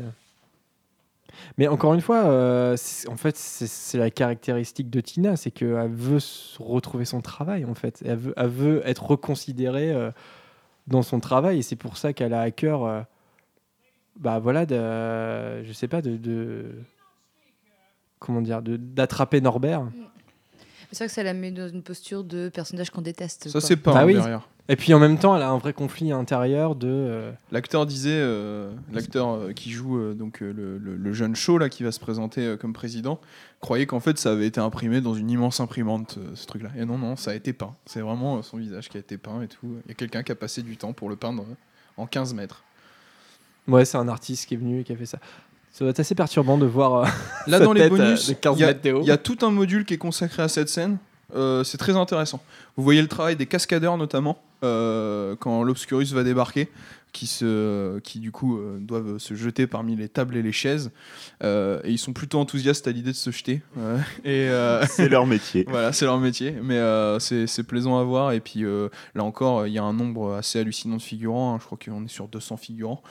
Mais 1.58 1.68
encore 1.68 1.94
une 1.94 2.00
fois, 2.00 2.24
euh, 2.24 2.76
en 3.08 3.16
fait, 3.16 3.36
c'est- 3.36 3.98
la 3.98 4.10
caractéristique 4.10 4.88
de 4.88 5.00
Tina, 5.00 5.36
c'est 5.36 5.50
qu'elle 5.50 5.90
veut 5.90 6.20
retrouver 6.58 7.04
son 7.04 7.20
travail, 7.20 7.64
en 7.64 7.74
fait. 7.74 8.02
Elle 8.06 8.48
veut, 8.48 8.82
être 8.86 9.04
reconsidérée 9.04 9.94
dans 10.86 11.02
son 11.02 11.20
travail, 11.20 11.58
et 11.58 11.62
c'est 11.62 11.76
pour 11.76 11.98
ça 11.98 12.12
qu'elle 12.12 12.32
a 12.32 12.40
à 12.40 12.50
cœur, 12.50 13.04
bah 14.18 14.38
voilà, 14.38 14.66
de, 14.66 15.64
je 15.64 15.72
sais 15.72 15.88
pas, 15.88 16.02
de, 16.02 16.16
de- 16.16 16.72
comment 18.18 18.40
dire, 18.40 18.62
de- 18.62 18.76
d'attraper 18.76 19.40
Norbert. 19.40 19.86
C'est 20.92 20.98
vrai 21.04 21.06
que 21.08 21.12
ça 21.14 21.22
la 21.24 21.34
met 21.34 21.50
dans 21.50 21.68
une 21.68 21.82
posture 21.82 22.22
de 22.22 22.48
personnage 22.48 22.90
qu'on 22.90 23.02
déteste. 23.02 23.48
Ça 23.48 23.60
c'est 23.60 23.76
pas 23.76 23.92
Bah 23.94 24.06
oui. 24.06 24.14
derrière. 24.14 24.48
Et 24.68 24.76
puis 24.76 24.94
en 24.94 24.98
même 24.98 25.18
temps, 25.18 25.36
elle 25.36 25.42
a 25.42 25.50
un 25.50 25.58
vrai 25.58 25.72
conflit 25.74 26.10
intérieur 26.12 26.74
de. 26.74 26.86
euh, 26.88 27.32
L'acteur 27.52 27.84
disait, 27.84 28.16
euh, 28.18 28.72
l'acteur 28.92 29.28
euh, 29.34 29.52
qui 29.52 29.70
joue 29.72 29.98
euh, 29.98 30.14
donc 30.14 30.40
le, 30.40 30.52
le- 30.52 30.78
le 30.96 31.12
jeune 31.12 31.34
show 31.36 31.58
là 31.58 31.68
qui 31.68 31.82
va 31.82 31.92
se 31.92 32.00
présenter 32.00 32.42
euh, 32.46 32.56
comme 32.56 32.72
président, 32.72 33.20
croyait 33.60 33.84
qu'en 33.86 34.00
fait 34.00 34.16
ça 34.18 34.30
avait 34.32 34.46
été 34.46 34.60
imprimé 34.60 35.00
dans 35.02 35.12
une 35.14 35.30
immense 35.30 35.60
imprimante 35.60 36.18
ce 36.34 36.46
truc-là. 36.46 36.70
Et 36.78 36.84
non 36.86 36.96
non, 36.96 37.16
ça 37.16 37.32
a 37.32 37.34
été 37.34 37.52
peint. 37.52 37.74
C'est 37.86 38.00
vraiment 38.00 38.40
son 38.42 38.56
visage 38.56 38.88
qui 38.88 38.96
a 38.96 39.00
été 39.00 39.18
peint 39.18 39.42
et 39.42 39.48
tout. 39.48 39.76
Il 39.84 39.88
y 39.88 39.92
a 39.92 39.94
quelqu'un 39.94 40.22
qui 40.22 40.32
a 40.32 40.36
passé 40.36 40.62
du 40.62 40.76
temps 40.78 40.92
pour 40.94 41.10
le 41.10 41.16
peindre 41.16 41.44
en 41.98 42.06
15 42.06 42.32
mètres. 42.34 42.62
Ouais, 43.68 43.84
c'est 43.84 43.96
un 43.98 44.08
artiste 44.08 44.46
qui 44.46 44.54
est 44.54 44.58
venu 44.58 44.80
et 44.80 44.84
qui 44.84 44.92
a 44.92 44.96
fait 44.96 45.06
ça. 45.06 45.18
Ça 45.72 45.84
doit 45.84 45.90
être 45.90 46.00
assez 46.00 46.14
perturbant 46.14 46.56
de 46.58 46.66
voir. 46.66 46.94
euh, 47.04 47.06
Là, 47.46 47.58
dans 47.60 47.72
les 47.72 47.82
euh, 47.82 47.88
bonus, 47.88 48.28
de 48.28 48.34
15 48.34 48.58
il 48.58 48.60
y, 48.60 49.10
a- 49.10 49.14
y 49.14 49.18
tout 49.18 49.38
un 49.42 49.50
module 49.50 49.84
qui 49.84 49.94
est 49.94 49.98
consacré 49.98 50.42
à 50.42 50.48
cette 50.48 50.68
scène. 50.68 50.98
Euh, 51.34 51.64
c'est 51.64 51.78
très 51.78 51.96
intéressant. 51.96 52.40
Vous 52.76 52.84
voyez 52.84 53.02
le 53.02 53.08
travail 53.08 53.34
des 53.34 53.46
cascadeurs 53.46 53.96
notamment 53.96 54.38
euh, 54.62 55.34
quand 55.40 55.62
l'Obscurus 55.64 56.12
va 56.12 56.22
débarquer, 56.22 56.68
qui 57.14 57.26
se, 57.26 57.98
qui 58.00 58.18
du 58.20 58.32
coup 58.32 58.58
euh, 58.58 58.78
doivent 58.80 59.16
se 59.18 59.34
jeter 59.34 59.66
parmi 59.66 59.96
les 59.96 60.10
tables 60.10 60.36
et 60.36 60.42
les 60.42 60.52
chaises, 60.52 60.90
Euh, 61.42 61.80
et 61.84 61.92
ils 61.92 61.98
sont 61.98 62.12
plutôt 62.12 62.38
enthousiastes 62.38 62.86
à 62.88 62.90
l'idée 62.92 63.12
de 63.12 63.16
se 63.16 63.30
jeter. 63.30 63.62
Et 64.24 64.48
euh, 64.50 64.84
C'est 64.90 65.08
leur 65.08 65.24
métier. 65.26 65.64
voilà, 65.68 65.92
c'est 65.92 66.04
leur 66.04 66.18
métier, 66.18 66.50
mais 66.62 66.78
c'est 67.20 67.62
plaisant 67.62 67.98
à 67.98 68.04
voir. 68.04 68.32
Et 68.32 68.40
puis 68.40 68.64
là 69.14 69.24
encore, 69.24 69.66
il 69.66 69.72
y 69.72 69.78
a 69.78 69.82
un 69.84 69.94
nombre 69.94 70.34
assez 70.34 70.58
hallucinant 70.58 70.96
de 70.96 71.02
figurants. 71.02 71.54
hein. 71.54 71.58
Je 71.60 71.64
crois 71.64 71.78
qu'on 71.82 72.04
est 72.04 72.08
sur 72.08 72.28
200 72.28 72.56
figurants, 72.56 73.02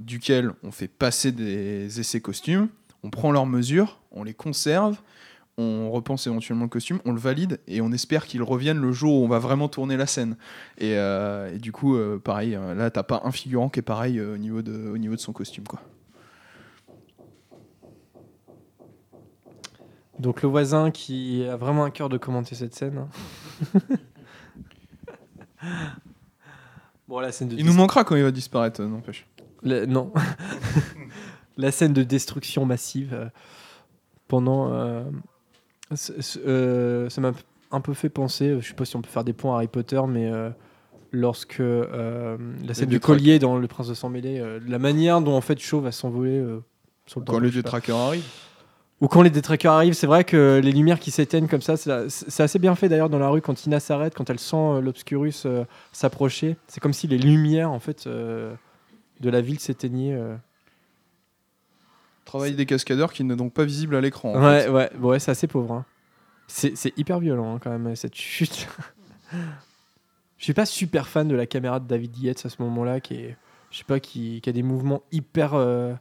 duquel 0.00 0.50
on 0.62 0.72
fait 0.72 0.88
passer 0.88 1.32
des 1.32 2.00
essais 2.00 2.20
costumes. 2.20 2.68
On 3.04 3.10
prend 3.10 3.30
leurs 3.30 3.46
mesures, 3.46 4.00
on 4.12 4.24
les 4.24 4.34
conserve, 4.34 4.96
on 5.56 5.90
repense 5.90 6.26
éventuellement 6.26 6.64
le 6.64 6.68
costume, 6.70 6.98
on 7.04 7.12
le 7.12 7.20
valide 7.20 7.60
et 7.68 7.80
on 7.80 7.92
espère 7.92 8.26
qu'ils 8.26 8.42
reviennent 8.42 8.80
le 8.80 8.90
jour 8.92 9.20
où 9.20 9.24
on 9.24 9.28
va 9.28 9.38
vraiment 9.38 9.68
tourner 9.68 9.96
la 9.96 10.06
scène. 10.06 10.36
Et, 10.78 10.96
euh, 10.96 11.54
et 11.54 11.58
du 11.58 11.70
coup, 11.70 11.94
euh, 11.96 12.18
pareil, 12.18 12.56
euh, 12.56 12.74
là, 12.74 12.90
t'as 12.90 13.04
pas 13.04 13.22
un 13.24 13.30
figurant 13.30 13.68
qui 13.68 13.78
est 13.78 13.82
pareil 13.82 14.18
euh, 14.18 14.34
au, 14.34 14.38
niveau 14.38 14.62
de, 14.62 14.88
au 14.88 14.98
niveau 14.98 15.14
de 15.14 15.20
son 15.20 15.32
costume. 15.32 15.64
Quoi. 15.64 15.80
Donc 20.18 20.42
le 20.42 20.48
voisin 20.48 20.90
qui 20.90 21.44
a 21.44 21.56
vraiment 21.56 21.84
un 21.84 21.90
cœur 21.90 22.08
de 22.08 22.18
commenter 22.18 22.54
cette 22.54 22.74
scène. 22.74 22.98
hein. 22.98 23.80
bon, 27.08 27.20
la 27.20 27.32
scène 27.32 27.48
de 27.48 27.56
Il 27.56 27.64
nous 27.66 27.72
manquera 27.74 28.04
quand 28.04 28.16
il 28.16 28.22
va 28.22 28.30
disparaître, 28.30 28.80
euh, 28.82 28.88
n'empêche. 28.88 29.26
La- 29.62 29.86
non. 29.86 30.12
la 31.56 31.70
scène 31.72 31.92
de 31.92 32.02
destruction 32.02 32.64
massive 32.64 33.14
euh, 33.14 33.28
pendant. 34.28 34.70
Euh, 36.46 37.08
ça 37.08 37.20
m'a 37.20 37.32
un 37.70 37.80
peu 37.80 37.94
fait 37.94 38.08
penser, 38.08 38.48
euh, 38.48 38.60
je 38.60 38.68
sais 38.68 38.74
pas 38.74 38.84
si 38.84 38.96
on 38.96 39.02
peut 39.02 39.10
faire 39.10 39.24
des 39.24 39.32
points 39.32 39.54
à 39.54 39.56
Harry 39.56 39.68
Potter, 39.68 40.00
mais 40.08 40.30
euh, 40.30 40.50
lorsque 41.12 41.60
euh, 41.60 42.36
la 42.66 42.74
scène 42.74 42.88
du 42.88 43.00
collier 43.00 43.38
dans 43.38 43.58
Le 43.58 43.66
Prince 43.66 43.88
de 43.88 43.94
Sang 43.94 44.08
Mêlé, 44.08 44.42
la 44.66 44.78
manière 44.78 45.20
dont 45.20 45.34
en 45.34 45.40
fait 45.40 45.58
Shaw 45.58 45.80
va 45.80 45.92
s'envoler 45.92 46.42
sur 47.06 47.20
le 47.20 47.26
Quand 47.26 47.32
temps, 47.34 47.38
le 47.38 47.48
je 47.48 47.54
sais 47.54 47.62
pas. 47.62 47.68
détraqueur 47.68 47.98
arrive. 47.98 48.24
Ou 49.00 49.08
quand 49.08 49.22
les 49.22 49.30
détraqueurs 49.30 49.74
arrivent, 49.74 49.92
c'est 49.94 50.06
vrai 50.06 50.24
que 50.24 50.60
les 50.62 50.72
lumières 50.72 51.00
qui 51.00 51.10
s'éteignent 51.10 51.48
comme 51.48 51.60
ça, 51.60 51.76
c'est 51.76 52.42
assez 52.42 52.58
bien 52.58 52.74
fait 52.74 52.88
d'ailleurs 52.88 53.10
dans 53.10 53.18
la 53.18 53.28
rue 53.28 53.42
quand 53.42 53.54
Tina 53.54 53.80
s'arrête, 53.80 54.14
quand 54.14 54.30
elle 54.30 54.38
sent 54.38 54.80
l'obscurus 54.80 55.46
s'approcher. 55.92 56.56
C'est 56.68 56.80
comme 56.80 56.92
si 56.92 57.06
les 57.06 57.18
lumières 57.18 57.70
en 57.70 57.80
fait 57.80 58.06
de 58.06 58.56
la 59.30 59.40
ville 59.40 59.58
s'éteignaient. 59.58 60.18
Euh. 62.24 62.30
Travail 62.30 62.54
des 62.54 62.66
cascadeurs 62.66 63.12
qui 63.12 63.24
n'est 63.24 63.36
donc 63.36 63.52
pas 63.52 63.64
visible 63.64 63.96
à 63.96 64.00
l'écran. 64.00 64.34
Ouais, 64.34 64.62
fait. 64.62 64.68
ouais, 64.68 64.90
ouais, 65.00 65.18
c'est 65.18 65.30
assez 65.30 65.46
pauvre. 65.46 65.72
hein. 65.74 65.84
C'est 66.46 66.96
hyper 66.98 67.20
violent 67.20 67.54
hein, 67.54 67.58
quand 67.62 67.70
même 67.70 67.96
cette 67.96 68.14
chute. 68.14 68.68
Je 70.36 70.44
suis 70.44 70.54
pas 70.54 70.66
super 70.66 71.08
fan 71.08 71.26
de 71.26 71.34
la 71.34 71.46
caméra 71.46 71.80
de 71.80 71.86
David 71.86 72.18
Yates 72.18 72.44
à 72.44 72.48
ce 72.50 72.60
moment-là, 72.62 73.00
qui 73.00 73.14
est, 73.14 73.36
je 73.70 73.78
sais 73.78 73.84
pas, 73.84 73.98
qui, 73.98 74.40
qui 74.42 74.50
a 74.50 74.52
des 74.52 74.62
mouvements 74.62 75.02
hyper, 75.10 75.54
euh, 75.54 75.94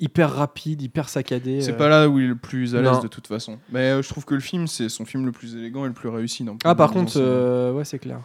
hyper 0.00 0.32
rapides, 0.32 0.80
hyper 0.80 1.10
saccadés. 1.10 1.60
C'est 1.60 1.72
euh. 1.72 1.76
pas 1.76 1.88
là 1.88 2.08
où 2.08 2.18
il 2.18 2.24
est 2.24 2.28
le 2.28 2.36
plus 2.36 2.74
à 2.74 2.80
l'aise 2.80 2.92
Non. 2.92 3.00
de 3.00 3.08
toute 3.08 3.26
façon. 3.26 3.58
Mais 3.70 3.90
euh, 3.90 4.02
je 4.02 4.08
trouve 4.08 4.24
que 4.24 4.34
le 4.34 4.40
film, 4.40 4.66
c'est 4.66 4.88
son 4.88 5.04
film 5.04 5.26
le 5.26 5.32
plus 5.32 5.56
élégant 5.56 5.84
et 5.84 5.88
le 5.88 5.94
plus 5.94 6.08
réussi. 6.08 6.42
point 6.44 6.56
Ah, 6.64 6.74
par 6.74 6.90
contre, 6.90 7.14
euh, 7.16 7.72
ouais, 7.72 7.84
c'est 7.84 7.98
clair. 7.98 8.20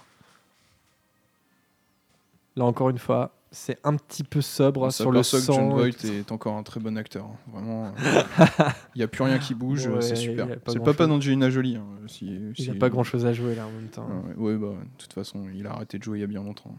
Là 2.56 2.66
encore 2.66 2.90
une 2.90 2.98
fois, 3.00 3.34
c'est 3.52 3.78
un 3.84 3.96
petit 3.98 4.24
peu 4.24 4.42
sobre 4.42 4.84
On 4.84 4.90
sur 4.92 5.12
le 5.12 5.20
que 5.20 5.24
sang. 5.26 5.54
John 5.54 5.70
Voight 5.72 6.06
est 6.06 6.32
encore 6.32 6.56
un 6.56 6.64
très 6.64 6.80
bon 6.80 6.98
acteur. 6.98 7.26
hein. 7.26 7.36
Vraiment, 7.54 7.94
il 8.96 9.00
n'y 9.00 9.04
a 9.04 9.08
plus 9.08 9.24
rien 9.24 9.40
qui 9.40 9.54
bouge, 9.54 9.88
Ouais, 9.88 10.02
c'est 10.02 10.16
super. 10.16 10.46
a 10.46 10.50
C'est 10.68 10.82
pas 10.84 10.94
pas 10.94 11.08
d'Angelina 11.08 11.50
Jolie. 11.50 11.76
hein, 11.76 11.86
si- 12.08 12.26
Il 12.28 12.68
n'a 12.68 12.74
si- 12.74 12.80
pas 12.80 12.90
grand 12.90 13.04
chose 13.04 13.26
à 13.26 13.34
jouer 13.34 13.56
là 13.56 13.68
en 13.68 13.72
même 13.72 13.90
temps. 13.90 14.08
Ouais, 14.38 14.54
ouais, 14.54 14.58
bah, 14.58 14.68
de 14.82 14.98
toute 14.98 15.14
façon, 15.14 15.48
il 15.54 15.68
a 15.68 15.72
arrêté 15.74 15.98
de 15.98 16.04
jouer 16.04 16.20
il 16.20 16.22
y 16.22 16.24
a 16.24 16.28
bien 16.28 16.44
longtemps. 16.44 16.74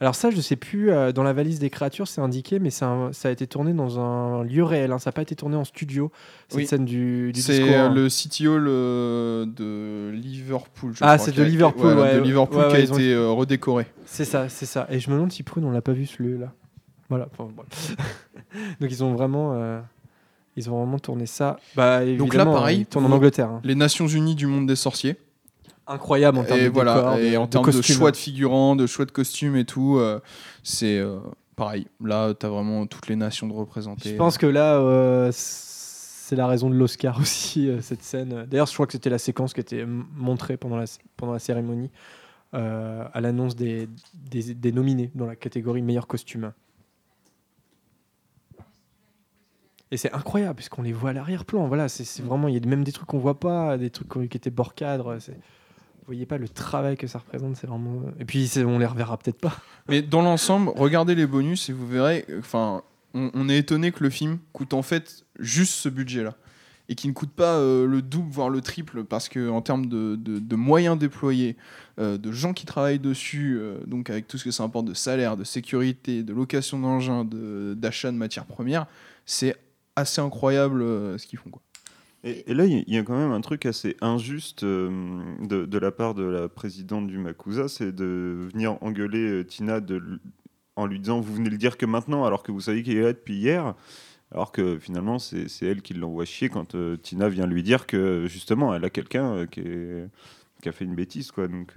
Alors 0.00 0.14
ça, 0.14 0.30
je 0.30 0.40
sais 0.40 0.56
plus, 0.56 0.90
euh, 0.90 1.12
dans 1.12 1.22
la 1.22 1.32
valise 1.32 1.58
des 1.58 1.70
créatures, 1.70 2.08
c'est 2.08 2.20
indiqué, 2.20 2.58
mais 2.58 2.70
un- 2.82 3.10
ça 3.12 3.28
a 3.28 3.32
été 3.32 3.46
tourné 3.46 3.72
dans 3.72 3.98
un 4.00 4.42
lieu 4.44 4.62
réel, 4.64 4.92
hein, 4.92 4.98
ça 4.98 5.08
n'a 5.10 5.12
pas 5.12 5.22
été 5.22 5.34
tourné 5.36 5.56
en 5.56 5.64
studio, 5.64 6.10
cette 6.48 6.56
Oui. 6.58 6.66
scène 6.66 6.84
du, 6.84 7.32
du 7.32 7.40
C'est 7.40 7.62
euh, 7.74 7.86
hein. 7.86 7.92
le 7.94 8.08
City 8.08 8.46
Hall 8.48 8.66
euh, 8.68 9.46
de 9.46 10.10
Liverpool. 10.14 10.92
je 10.94 10.98
Ah, 11.02 11.18
c'est 11.18 11.32
de 11.34 11.42
Liverpool, 11.42 11.98
ouais, 11.98 12.14
de. 12.16 12.20
Liverpool 12.20 12.68
qui 12.68 12.76
a 12.76 12.78
ont- 12.78 12.96
été 12.96 13.12
euh, 13.14 13.30
redécoré. 13.30 13.86
C'est 14.04 14.24
ça, 14.24 14.48
c'est 14.48 14.66
ça. 14.66 14.86
Et 14.90 15.00
je 15.00 15.10
me 15.10 15.14
demande 15.16 15.32
si 15.32 15.42
Prune, 15.42 15.64
on 15.64 15.70
l'a 15.70 15.82
pas 15.82 15.92
vu 15.92 16.06
ce 16.06 16.22
lieu 16.22 16.36
là. 16.38 16.52
Voilà. 17.08 17.28
enfin, 17.32 17.48
voilà. 17.54 17.68
Donc 18.80 18.90
ils 18.90 19.04
ont 19.04 19.14
vraiment, 19.14 19.80
ils 20.56 20.70
ont 20.70 20.78
vraiment 20.78 20.98
tourné 20.98 21.26
ça. 21.26 21.58
Bah, 21.74 22.04
Donc 22.16 22.34
là, 22.34 22.44
pareil, 22.46 22.80
ils 22.80 22.86
tournent 22.86 23.06
en 23.06 23.12
Angleterre. 23.12 23.48
hein. 23.50 23.60
Les 23.64 23.74
Nations 23.74 24.06
Unies 24.06 24.34
du 24.34 24.46
monde 24.46 24.66
des 24.66 24.76
sorciers. 24.76 25.16
Incroyable 25.88 26.38
en 26.38 26.44
termes 26.44 26.60
et 26.60 26.64
de 26.64 26.68
voilà, 26.70 26.94
décor, 26.94 27.16
et 27.18 27.30
de- 27.32 27.36
en 27.36 27.44
de 27.44 27.50
termes 27.50 27.66
de, 27.66 27.70
costumes. 27.72 27.96
choix 27.96 28.10
de 28.10 28.16
figurants, 28.16 28.74
de 28.76 28.86
choix 28.86 29.04
de 29.04 29.12
costumes 29.12 29.56
et 29.56 29.64
tout, 29.64 29.96
euh, 29.98 30.20
c'est 30.64 30.98
euh, 30.98 31.18
pareil. 31.54 31.86
Là, 32.04 32.34
t'as 32.34 32.48
vraiment 32.48 32.86
toutes 32.86 33.06
les 33.08 33.14
nations 33.16 33.46
de 33.46 33.52
représenter. 33.52 34.10
Je 34.10 34.16
pense 34.16 34.36
que 34.38 34.46
là, 34.46 34.74
euh, 34.80 35.30
c'est 35.32 36.34
la 36.34 36.48
raison 36.48 36.70
de 36.70 36.74
l'Oscar 36.74 37.18
aussi, 37.20 37.68
euh, 37.68 37.80
cette 37.80 38.02
scène. 38.02 38.46
D'ailleurs, 38.50 38.66
je 38.66 38.72
crois 38.74 38.86
que 38.86 38.92
c'était 38.92 39.10
la 39.10 39.18
séquence 39.18 39.54
qui 39.54 39.60
était 39.60 39.86
montrée 39.86 40.56
pendant 40.56 40.76
la, 40.76 40.86
pendant 41.16 41.32
la 41.32 41.38
cérémonie, 41.38 41.90
euh, 42.54 43.04
à 43.12 43.20
l'annonce 43.20 43.54
des, 43.54 43.88
des, 44.14 44.54
des 44.54 44.72
nominés 44.72 45.10
dans 45.14 45.26
la 45.26 45.36
catégorie 45.36 45.82
meilleur 45.82 46.08
costume. 46.08 46.52
Et 49.92 49.96
c'est 49.96 50.12
incroyable, 50.12 50.56
puisqu'on 50.56 50.82
les 50.82 50.92
voit 50.92 51.10
à 51.10 51.12
l'arrière-plan. 51.12 51.68
Voilà, 51.68 51.88
c'est 51.88 52.20
vraiment, 52.22 52.48
il 52.48 52.54
y 52.54 52.56
a 52.56 52.68
même 52.68 52.82
des 52.82 52.90
trucs 52.90 53.06
qu'on 53.06 53.18
voit 53.20 53.38
pas, 53.38 53.78
des 53.78 53.90
trucs 53.90 54.08
qui 54.28 54.36
étaient 54.36 54.50
bord 54.50 54.74
cadre. 54.74 55.18
c'est- 55.20 55.38
voyez 56.06 56.26
pas 56.26 56.38
le 56.38 56.48
travail 56.48 56.96
que 56.96 57.06
ça 57.06 57.18
représente, 57.18 57.56
c'est 57.56 57.66
vraiment. 57.66 58.02
Et 58.18 58.24
puis, 58.24 58.50
on 58.64 58.78
les 58.78 58.86
reverra 58.86 59.16
peut-être 59.18 59.40
pas. 59.40 59.56
Mais 59.88 60.02
dans 60.02 60.22
l'ensemble, 60.22 60.70
regardez 60.76 61.14
les 61.14 61.26
bonus 61.26 61.68
et 61.68 61.72
vous 61.72 61.86
verrez. 61.86 62.24
Enfin, 62.38 62.82
on, 63.14 63.48
est 63.48 63.58
étonné 63.58 63.92
que 63.92 64.02
le 64.04 64.10
film 64.10 64.38
coûte 64.52 64.74
en 64.74 64.82
fait 64.82 65.24
juste 65.38 65.72
ce 65.74 65.88
budget-là 65.88 66.34
et 66.88 66.94
qu'il 66.94 67.10
ne 67.10 67.14
coûte 67.14 67.30
pas 67.30 67.56
euh, 67.56 67.86
le 67.86 68.02
double 68.02 68.30
voire 68.30 68.50
le 68.50 68.60
triple 68.60 69.04
parce 69.04 69.28
que 69.28 69.48
en 69.48 69.62
termes 69.62 69.86
de, 69.86 70.16
de- 70.16 70.38
de 70.38 70.56
moyens 70.56 70.98
déployés, 70.98 71.56
euh, 71.98 72.18
de 72.18 72.30
gens 72.30 72.52
qui 72.52 72.66
travaillent 72.66 72.98
dessus, 72.98 73.56
euh, 73.58 73.78
donc 73.86 74.10
avec 74.10 74.28
tout 74.28 74.38
ce 74.38 74.44
que 74.44 74.50
ça 74.50 74.62
importe 74.62 74.84
de 74.84 74.94
salaire, 74.94 75.36
de 75.36 75.44
sécurité, 75.44 76.22
de 76.22 76.32
location 76.34 76.78
d'engins, 76.78 77.24
de- 77.24 77.74
d'achat 77.76 78.12
de 78.12 78.16
matières 78.16 78.44
premières, 78.44 78.86
c'est 79.24 79.56
assez 79.96 80.20
incroyable 80.20 80.82
ce 81.18 81.26
qu'ils 81.26 81.38
font. 81.38 81.50
Quoi. 81.50 81.62
Et, 82.26 82.50
et 82.50 82.54
là, 82.54 82.64
il 82.64 82.82
y, 82.92 82.98
a- 82.98 83.02
quand 83.04 83.16
même 83.16 83.30
un 83.30 83.40
truc 83.40 83.66
assez 83.66 83.96
injuste 84.00 84.64
euh, 84.64 84.90
de, 85.42 85.64
de 85.64 85.78
la 85.78 85.92
part 85.92 86.14
de 86.14 86.24
la 86.24 86.48
présidente 86.48 87.06
du 87.06 87.18
Makusa, 87.18 87.68
c'est 87.68 87.92
de 87.92 88.48
venir 88.52 88.76
engueuler 88.82 89.28
euh, 89.30 89.44
Tina 89.44 89.80
de, 89.80 90.02
en 90.74 90.86
lui 90.86 90.98
disant 90.98 91.20
Vous 91.20 91.34
venez 91.34 91.50
le 91.50 91.56
dire 91.58 91.76
que 91.78 91.86
maintenant, 91.86 92.24
alors 92.24 92.42
que 92.42 92.50
vous 92.52 92.60
savez 92.60 92.82
qu'il 92.82 92.96
est 92.96 93.02
là 93.02 93.12
depuis 93.12 93.36
hier. 93.36 93.74
Alors 94.32 94.50
que 94.50 94.76
finalement, 94.78 95.20
c'est 95.20 95.46
elle 95.62 95.82
qui 95.82 95.94
l'envoie 95.94 96.24
chier 96.24 96.48
quand 96.48 96.74
euh, 96.74 96.96
Tina 96.96 97.28
vient 97.28 97.46
lui 97.46 97.62
dire 97.62 97.86
que 97.86 98.26
justement, 98.26 98.74
elle 98.74 98.84
a 98.84 98.90
quelqu'un 98.90 99.46
qui, 99.46 99.62
a 100.64 100.72
fait 100.72 100.84
une 100.84 100.96
bêtise. 100.96 101.30
Quoi. 101.30 101.46
Donc, 101.46 101.74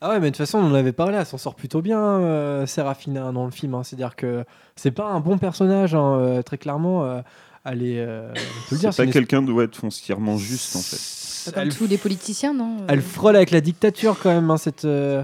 Ah 0.00 0.10
ouais, 0.10 0.20
mais 0.20 0.26
de 0.26 0.30
toute 0.30 0.36
façon, 0.38 0.58
on 0.58 0.66
en 0.70 0.74
avait 0.74 0.92
parlé, 0.92 1.16
elle 1.16 1.26
s'en 1.26 1.38
sort 1.38 1.56
plutôt 1.56 1.82
bien, 1.82 1.98
euh, 2.00 2.66
Serafina, 2.66 3.32
dans 3.32 3.44
le 3.46 3.50
film. 3.50 3.74
hein. 3.74 3.82
C'est-à-dire 3.82 4.14
que 4.14 4.44
c'est 4.76 4.92
pas 4.92 5.08
un 5.10 5.18
bon 5.20 5.38
personnage, 5.38 5.94
hein, 5.96 6.18
euh, 6.20 6.42
très 6.42 6.58
clairement. 6.58 7.04
euh, 7.04 7.20
elle 7.66 7.82
est. 7.82 8.00
euh, 8.00 8.28
on 8.30 8.32
peut 8.34 8.40
le 8.40 8.76
c'est 8.76 8.76
dire, 8.78 8.94
pas 8.94 9.04
une- 9.04 9.12
quelqu'un 9.12 9.42
doit 9.42 9.64
être 9.64 9.76
foncièrement 9.76 10.36
juste 10.38 10.76
en 10.76 10.80
fait. 10.80 11.52
Comme 11.52 11.62
Elle, 11.62 11.74
tous 11.76 11.86
les 11.86 11.98
politiciens, 11.98 12.52
non 12.54 12.78
elle 12.88 13.00
frôle 13.02 13.36
avec 13.36 13.50
la 13.52 13.60
dictature 13.60 14.16
quand 14.22 14.30
même, 14.30 14.50
hein, 14.50 14.56
cette. 14.56 14.84
euh, 14.84 15.22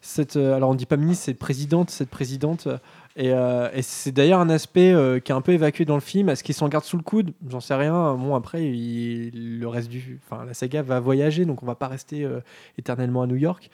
cette 0.00 0.36
euh, 0.36 0.54
alors 0.54 0.70
on 0.70 0.74
dit 0.74 0.86
pas 0.86 0.96
ministre, 0.96 1.24
c'est 1.26 1.34
présidente, 1.34 1.90
cette 1.90 2.08
présidente. 2.10 2.68
Et, 3.16 3.32
euh, 3.32 3.68
et 3.74 3.82
c'est 3.82 4.12
d'ailleurs 4.12 4.38
un 4.38 4.48
aspect 4.48 4.92
euh, 4.92 5.18
qui 5.18 5.32
est 5.32 5.34
un 5.34 5.40
peu 5.40 5.50
évacué 5.52 5.84
dans 5.84 5.96
le 5.96 6.00
film. 6.00 6.28
Est-ce 6.28 6.44
qu'il 6.44 6.54
s'en 6.54 6.68
garde 6.68 6.84
sous 6.84 6.96
le 6.96 7.02
coude? 7.02 7.32
J'en 7.48 7.58
sais 7.58 7.74
rien. 7.74 8.14
Bon, 8.14 8.36
après, 8.36 8.64
il- 8.64 9.58
le 9.58 9.66
reste 9.66 9.88
du. 9.88 10.20
Enfin, 10.30 10.44
la 10.44 10.54
saga 10.54 10.82
va 10.82 11.00
voyager, 11.00 11.44
donc 11.44 11.64
on 11.64 11.66
va 11.66 11.74
pas 11.74 11.88
rester 11.88 12.22
euh, 12.24 12.38
éternellement 12.78 13.22
à 13.22 13.26
New 13.26 13.34
York. 13.36 13.70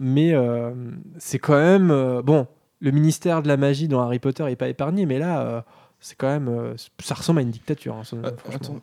Mais 0.00 0.32
euh, 0.32 0.70
c'est 1.18 1.38
quand 1.38 1.58
même. 1.58 1.90
euh, 1.90 2.22
bon, 2.22 2.46
le 2.80 2.90
ministère 2.90 3.42
de 3.42 3.48
la 3.48 3.58
magie 3.58 3.88
dans 3.88 4.00
Harry 4.00 4.20
Potter 4.20 4.44
est 4.48 4.56
pas 4.56 4.68
épargné, 4.68 5.04
mais 5.04 5.18
là, 5.18 5.40
euh, 5.42 5.60
c'est 6.00 6.16
quand 6.16 6.28
même. 6.28 6.48
euh, 6.48 6.74
ça 7.00 7.14
ressemble 7.14 7.40
à 7.40 7.42
une 7.42 7.50
dictature. 7.50 7.94
hein, 7.96 8.04
ça, 8.04 8.16
franchement. 8.36 8.54
attends. 8.76 8.80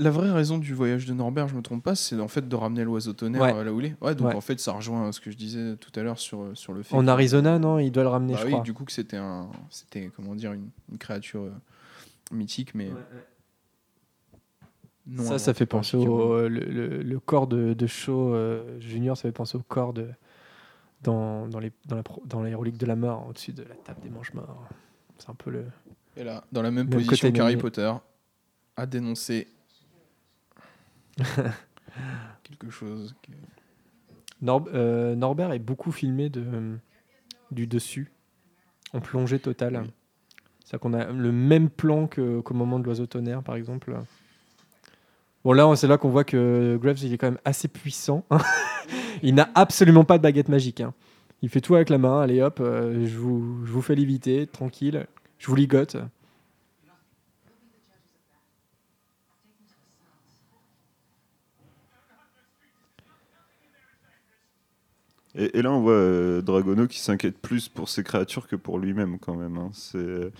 La 0.00 0.10
vraie 0.10 0.30
raison 0.30 0.58
du 0.58 0.74
voyage 0.74 1.06
de 1.06 1.12
Norbert, 1.12 1.48
je 1.48 1.56
me 1.56 1.60
trompe 1.62 1.82
pas, 1.82 1.96
c'est 1.96 2.20
en 2.20 2.28
fait 2.28 2.48
de 2.48 2.54
ramener 2.54 2.84
l'oiseau 2.84 3.14
tonnerre 3.14 3.42
Ouais. 3.42 3.52
euh, 3.52 3.64
là 3.64 3.72
où 3.72 3.80
il 3.80 3.86
est. 3.86 3.96
Ouais, 4.00 4.14
donc 4.14 4.28
Ouais. 4.28 4.34
en 4.36 4.40
fait, 4.40 4.60
ça 4.60 4.70
rejoint 4.70 5.10
ce 5.10 5.20
que 5.20 5.32
je 5.32 5.36
disais 5.36 5.74
tout 5.76 5.90
à 5.98 6.04
l'heure 6.04 6.20
sur, 6.20 6.56
sur 6.56 6.72
le 6.72 6.84
fait. 6.84 6.94
En 6.94 7.02
que- 7.02 7.08
Arizona, 7.08 7.58
non, 7.58 7.80
il 7.80 7.90
doit 7.90 8.04
le 8.04 8.08
ramener, 8.08 8.34
Bah 8.34 8.38
je 8.40 8.44
oui, 8.46 8.52
crois. 8.52 8.62
du 8.62 8.72
coup 8.74 8.84
que 8.84 8.92
c'était 8.92 9.16
un, 9.16 9.50
c'était 9.70 10.08
comment 10.14 10.36
dire 10.36 10.52
une, 10.52 10.68
une 10.92 10.98
créature 10.98 11.42
euh, 11.42 11.50
mythique, 12.30 12.76
mais 12.76 12.92
non 15.06 15.24
ça, 15.24 15.38
ça 15.38 15.54
fait 15.54 15.66
penser 15.66 15.96
au 15.96 16.48
le, 16.48 16.48
le- 16.48 17.02
le 17.02 17.20
corps 17.20 17.46
de, 17.46 17.72
de 17.72 17.86
Shaw 17.86 18.34
euh, 18.34 18.78
Junior, 18.80 19.16
ça 19.16 19.22
fait 19.22 19.32
penser 19.32 19.56
au 19.56 19.62
corps 19.62 19.92
de 19.94 20.08
dans, 21.02 21.48
dans 21.48 21.58
les 21.58 21.72
dans 21.86 21.96
la 21.96 22.02
dans 22.26 22.42
les 22.42 22.54
reliques 22.54 22.76
de 22.78 22.86
la 22.86 22.94
mort 22.96 23.26
au-dessus 23.28 23.52
de 23.52 23.62
la 23.62 23.74
table 23.74 24.00
des 24.02 24.10
manches 24.10 24.34
morts. 24.34 24.68
C'est 25.18 25.30
un 25.30 25.34
peu 25.34 25.50
le. 25.50 25.64
Et 26.16 26.24
là, 26.24 26.44
dans 26.52 26.62
la 26.62 26.70
même 26.70 26.88
Même 26.88 27.04
position 27.04 27.30
qu'Harry. 27.32 27.56
Potter, 27.56 27.92
a 28.76 28.86
dénoncé 28.86 29.48
quelque 32.42 32.70
chose. 32.70 33.14
que- 33.22 33.32
Nor- 34.40 34.68
euh, 34.72 35.14
Norbert 35.16 35.52
est 35.52 35.58
beaucoup 35.58 35.92
filmé 35.92 36.28
de 36.30 36.76
du 37.50 37.66
dessus 37.66 38.12
en 38.92 39.00
plongée 39.00 39.38
totale. 39.38 39.84
C'est-à-dire 40.64 40.80
qu'on 40.80 40.92
a 40.94 41.06
le 41.06 41.32
même 41.32 41.70
plan 41.70 42.06
qu'au 42.06 42.42
moment 42.54 42.78
de 42.78 42.84
l'oiseau 42.84 43.06
tonnerre, 43.06 43.42
par 43.42 43.56
exemple. 43.56 43.96
Bon, 45.44 45.52
là, 45.52 45.74
c'est 45.76 45.86
là 45.86 45.96
qu'on 45.98 46.10
voit 46.10 46.24
que 46.24 46.78
Graves, 46.80 46.98
il 47.02 47.12
est 47.12 47.18
quand 47.18 47.28
même 47.30 47.40
assez 47.44 47.68
puissant. 47.68 48.24
il 49.22 49.34
n'a 49.34 49.48
absolument 49.54 50.04
pas 50.04 50.18
de 50.18 50.22
baguette 50.22 50.48
magique. 50.50 50.80
hein. 50.82 50.92
Il 51.40 51.48
fait 51.48 51.60
tout 51.60 51.74
avec 51.76 51.88
la 51.88 51.98
main. 51.98 52.20
Allez, 52.20 52.42
hop, 52.42 52.58
euh, 52.60 53.06
je, 53.06 53.16
vous, 53.16 53.64
je 53.64 53.70
vous 53.72 53.82
fais 53.82 53.94
léviter, 53.94 54.46
tranquille. 54.46 55.06
Je 55.38 55.46
vous 55.46 55.54
ligote. 55.54 55.96
Et, 65.34 65.58
et 65.58 65.62
là, 65.62 65.70
on 65.70 65.80
voit 65.80 65.92
euh, 65.92 66.42
Dragono 66.42 66.88
qui 66.88 66.98
s'inquiète 66.98 67.38
plus 67.38 67.68
pour 67.68 67.88
ses 67.88 68.02
créatures 68.02 68.48
que 68.48 68.56
pour 68.56 68.78
lui-même, 68.80 69.18
quand 69.20 69.36
même. 69.36 69.56
hein. 69.58 69.70
C'est, 69.72 70.32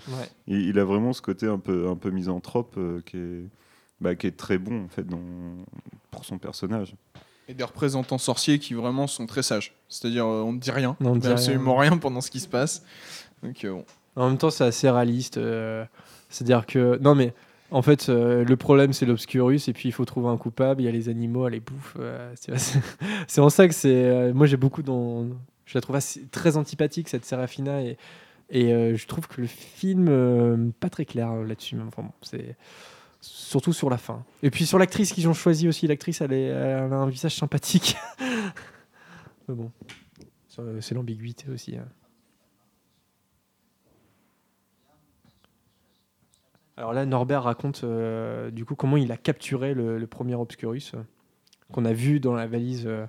il, 0.47 0.61
il 0.67 0.79
a 0.79 0.83
vraiment 0.83 1.13
ce 1.13 1.21
côté 1.21 1.47
un 1.47 1.59
peu, 1.59 1.87
un 1.87 1.95
peu 1.95 2.09
misanthrope 2.09 2.75
euh, 2.77 2.99
qui, 3.05 3.17
est, 3.17 3.43
bah, 4.01 4.15
qui 4.15 4.27
est 4.27 4.35
très 4.35 4.57
bon, 4.57 4.83
en 4.83 4.89
fait, 4.89 5.05
dans, 5.07 5.21
pour 6.11 6.25
son 6.25 6.37
personnage. 6.37 6.95
Et 7.49 7.53
des 7.55 7.63
représentants 7.63 8.17
sorciers 8.19 8.59
qui 8.59 8.75
vraiment 8.75 9.07
sont 9.07 9.25
très 9.25 9.41
sages. 9.43 9.73
C'est-à-dire, 9.89 10.25
euh, 10.25 10.43
on 10.43 10.53
ne 10.53 10.59
dit 10.59 10.69
rien, 10.71 10.95
on 11.01 11.15
ne 11.15 11.19
dit 11.19 11.27
absolument 11.27 11.75
rien. 11.75 11.97
pendant 11.97 12.21
ce 12.21 12.29
qui 12.31 12.39
se 12.39 12.47
passe. 12.47 12.83
Donc, 13.43 13.65
euh, 13.65 13.71
bon. 13.73 13.85
En 14.15 14.29
même 14.29 14.37
temps, 14.37 14.51
c'est 14.51 14.63
assez 14.65 14.89
réaliste. 14.89 15.37
euh, 15.37 15.83
C'est-à-dire 16.29 16.65
que. 16.67 16.97
Non, 17.01 17.15
mais 17.15 17.33
en 17.71 17.81
fait, 17.81 18.07
euh, 18.09 18.43
le 18.45 18.55
problème, 18.55 18.93
c'est 18.93 19.05
l'obscurus, 19.07 19.67
et 19.67 19.73
puis 19.73 19.89
il 19.89 19.91
faut 19.91 20.05
trouver 20.05 20.29
un 20.29 20.37
coupable. 20.37 20.81
Il 20.81 20.85
y 20.85 20.87
a 20.87 20.91
les 20.91 21.09
animaux, 21.09 21.47
elle 21.47 21.53
les 21.53 21.59
bouffe. 21.59 21.95
euh, 21.99 22.31
c'est 22.35 22.55
c'est- 22.59 22.79
c'est 23.27 23.41
en 23.41 23.49
ça 23.49 23.67
que 23.67 23.73
c'est. 23.73 23.89
euh, 24.05 24.33
moi, 24.33 24.45
j'ai 24.45 24.57
beaucoup 24.57 24.83
dans. 24.83 25.25
Je 25.65 25.75
la 25.77 25.81
trouve 25.81 25.95
assez- 25.95 26.25
très 26.27 26.55
antipathique, 26.55 27.09
cette 27.09 27.25
Serafina, 27.25 27.81
et 27.81 27.97
Et 28.51 28.73
euh, 28.73 28.95
je 28.95 29.05
trouve 29.07 29.27
que 29.27 29.41
le 29.41 29.47
film, 29.47 30.07
euh, 30.09 30.69
pas 30.79 30.89
très 30.89 31.05
clair 31.05 31.31
euh, 31.31 31.45
là-dessus. 31.45 31.75
mais 31.75 31.83
Enfin, 31.87 32.01
bon, 32.03 32.11
c'est 32.23 32.55
surtout 33.21 33.73
sur 33.73 33.89
la 33.89 33.97
fin. 33.97 34.23
Et 34.43 34.49
puis 34.49 34.65
sur 34.65 34.79
l'actrice 34.79 35.11
qu'ils 35.13 35.27
ont 35.27 35.33
choisi 35.33 35.67
aussi. 35.67 35.87
L'actrice, 35.87 36.21
elle, 36.21 36.33
a 36.33 36.83
un 36.83 37.09
visage 37.09 37.35
sympathique. 37.35 37.97
mais 39.47 39.55
bon, 39.55 39.71
c'est 40.79 40.93
l'ambiguïté 40.93 41.49
aussi. 41.49 41.77
hein. 41.77 41.87
Alors 46.79 46.93
là, 46.93 47.05
Norbert 47.05 47.43
raconte 47.43 47.83
euh, 47.83 48.51
du 48.51 48.63
coup 48.63 48.73
comment 48.73 48.95
il 48.95 49.11
a 49.11 49.17
capturé 49.17 49.73
le, 49.73 50.07
premier 50.07 50.35
Obscurus 50.35 50.93
euh, 50.93 51.03
qu'on 51.73 51.83
a 51.83 51.91
vu 51.91 52.21
dans 52.21 52.33
la 52.33 52.47
valise 52.47 52.85
euh, 52.87 53.05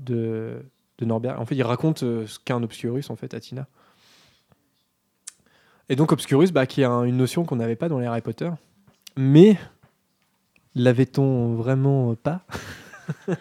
de, 0.00 0.62
Norbert. 1.00 1.40
En 1.40 1.46
fait, 1.46 1.54
il 1.54 1.62
raconte 1.62 2.00
ce 2.00 2.38
qu'est 2.44 2.52
un 2.52 2.62
Obscurus 2.62 3.08
en 3.08 3.16
fait 3.16 3.32
à 3.32 3.40
Tina. 3.40 3.66
Et 5.88 5.96
donc 5.96 6.12
Obscurus, 6.12 6.52
bah, 6.52 6.66
qui 6.66 6.82
est 6.82 6.84
un- 6.84 7.04
une 7.04 7.16
notion 7.16 7.44
qu'on 7.46 7.56
n'avait 7.56 7.74
pas 7.74 7.88
dans 7.88 7.98
les 7.98 8.06
Harry 8.06 8.20
Potter, 8.20 8.50
mais 9.16 9.58
l'avait-on 10.74 11.54
vraiment 11.54 12.14
pas 12.14 12.40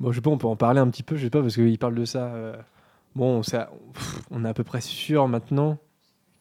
Bon, 0.00 0.12
je 0.12 0.16
sais 0.16 0.22
pas, 0.22 0.30
on 0.30 0.38
peut 0.38 0.46
en 0.46 0.54
parler 0.56 0.78
un 0.80 0.88
petit 0.88 1.02
peu, 1.02 1.16
je 1.16 1.24
sais 1.24 1.30
pas, 1.30 1.40
parce 1.42 1.54
qu'il 1.54 1.78
parle 1.78 1.94
de 1.94 2.04
ça. 2.04 2.26
euh, 2.26 2.56
Bon, 3.16 3.42
ça, 3.42 3.70
pff, 3.94 4.20
on 4.30 4.44
est 4.44 4.48
à 4.48 4.54
peu 4.54 4.62
près 4.62 4.80
sûr 4.80 5.26
maintenant 5.26 5.78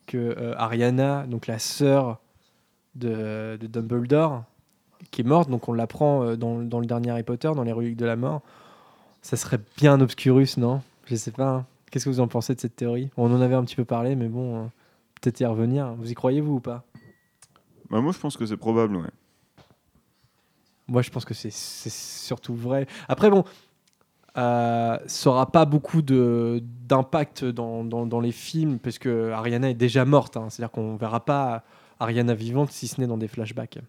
que 0.05 0.17
euh, 0.17 0.53
Ariana, 0.57 1.25
donc 1.27 1.47
la 1.47 1.57
sœur 1.59 2.19
de, 2.95 3.57
de 3.59 3.67
Dumbledore, 3.67 4.43
qui 5.11 5.21
est 5.21 5.23
morte, 5.23 5.49
donc 5.49 5.69
on 5.69 5.73
l'apprend 5.73 6.23
euh, 6.23 6.35
dans, 6.35 6.61
dans 6.61 6.79
le 6.79 6.85
dernier 6.85 7.11
Harry 7.11 7.23
Potter, 7.23 7.51
dans 7.55 7.63
les 7.63 7.71
reliques 7.71 7.97
de 7.97 8.05
la 8.05 8.15
mort, 8.15 8.41
ça 9.23 9.37
serait 9.37 9.59
bien 9.77 9.93
un 9.93 10.01
Obscurus, 10.01 10.57
non? 10.57 10.81
Je 11.05 11.15
sais 11.15 11.31
pas. 11.31 11.49
hein. 11.49 11.65
Qu'est-ce 11.91 12.05
que 12.05 12.09
vous 12.11 12.19
en 12.19 12.27
pensez 12.27 12.55
de 12.55 12.59
cette 12.59 12.75
théorie? 12.75 13.09
On 13.17 13.33
en 13.33 13.41
avait 13.41 13.55
un 13.55 13.63
petit 13.63 13.75
peu 13.77 13.85
parlé, 13.85 14.15
mais 14.15 14.27
bon, 14.29 14.57
euh, 14.57 14.67
peut-être 15.21 15.39
y 15.39 15.45
revenir. 15.45 15.93
Vous 15.97 16.11
y 16.11 16.15
croyez, 16.15 16.41
vous, 16.41 16.55
ou 16.55 16.59
pas? 16.59 16.83
Bah, 17.89 18.01
moi, 18.01 18.11
je 18.11 18.19
pense 18.19 18.35
que 18.37 18.45
c'est 18.45 18.57
probable, 18.57 18.95
ouais. 18.97 19.09
Moi, 20.87 21.01
je 21.01 21.09
pense 21.09 21.25
que 21.25 21.33
c'est 21.33 21.51
c'est 21.51 21.89
surtout 21.91 22.55
vrai. 22.55 22.87
Après, 23.09 23.29
bon, 23.29 23.43
euh, 24.37 24.97
ça 25.05 25.29
aura 25.29 25.51
pas 25.51 25.65
beaucoup 25.65 26.01
de- 26.01 26.61
d'impact 26.87 27.43
dans, 27.43 27.83
dans- 27.83 28.05
dans 28.05 28.19
les 28.21 28.31
films, 28.31 28.79
parce 28.79 28.97
que 28.99 29.31
Ariana 29.31 29.69
est 29.69 29.73
déjà 29.73 30.05
morte. 30.05 30.37
hein. 30.37 30.49
C'est-à-dire 30.49 30.71
qu'on 30.71 30.95
verra 30.95 31.23
pas 31.25 31.63
Ariana 31.99 32.33
vivante, 32.35 32.71
si 32.71 32.87
ce 32.87 33.01
n'est 33.01 33.07
dans 33.07 33.17
des 33.17 33.27
flashbacks. 33.27 33.79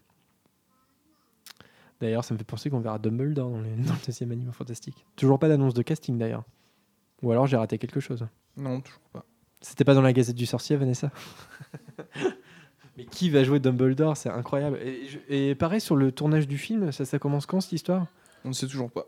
D'ailleurs, 2.01 2.23
ça 2.23 2.33
me 2.33 2.37
fait 2.37 2.45
penser 2.45 2.69
qu'on 2.69 2.79
verra 2.79 2.97
Dumbledore 2.99 3.49
dans, 3.49 3.61
les, 3.61 3.75
dans 3.75 3.93
le 3.93 4.05
deuxième 4.05 4.31
Animaux 4.31 4.53
Fantastique. 4.53 5.05
Toujours 5.15 5.37
pas 5.39 5.49
d'annonce 5.49 5.73
de 5.73 5.81
casting, 5.81 6.17
d'ailleurs. 6.17 6.43
Ou 7.21 7.31
alors 7.31 7.45
j'ai 7.47 7.57
raté 7.57 7.77
quelque 7.77 7.99
chose. 7.99 8.25
Non, 8.55 8.79
toujours 8.81 9.01
pas. 9.11 9.25
C'était 9.61 9.83
pas 9.83 9.93
dans 9.93 10.01
la 10.01 10.13
Gazette 10.13 10.37
du 10.37 10.45
Sorcier, 10.45 10.77
Vanessa? 10.77 11.11
Mais 12.99 13.05
qui 13.05 13.29
va 13.31 13.43
jouer 13.43 13.59
Dumbledore 13.59 14.15
C'est 14.17 14.29
incroyable. 14.29 14.77
Et, 14.83 15.07
je- 15.07 15.33
et 15.33 15.55
pareil 15.55 15.81
sur 15.81 15.95
le 15.95 16.11
tournage 16.11 16.47
du 16.47 16.57
film, 16.57 16.91
ça, 16.91 17.05
ça 17.05 17.17
commence 17.17 17.45
quand 17.45 17.61
cette 17.61 17.71
histoire? 17.71 18.05
On 18.45 18.49
ne 18.49 18.53
sait 18.53 18.67
toujours 18.67 18.91
pas. 18.91 19.05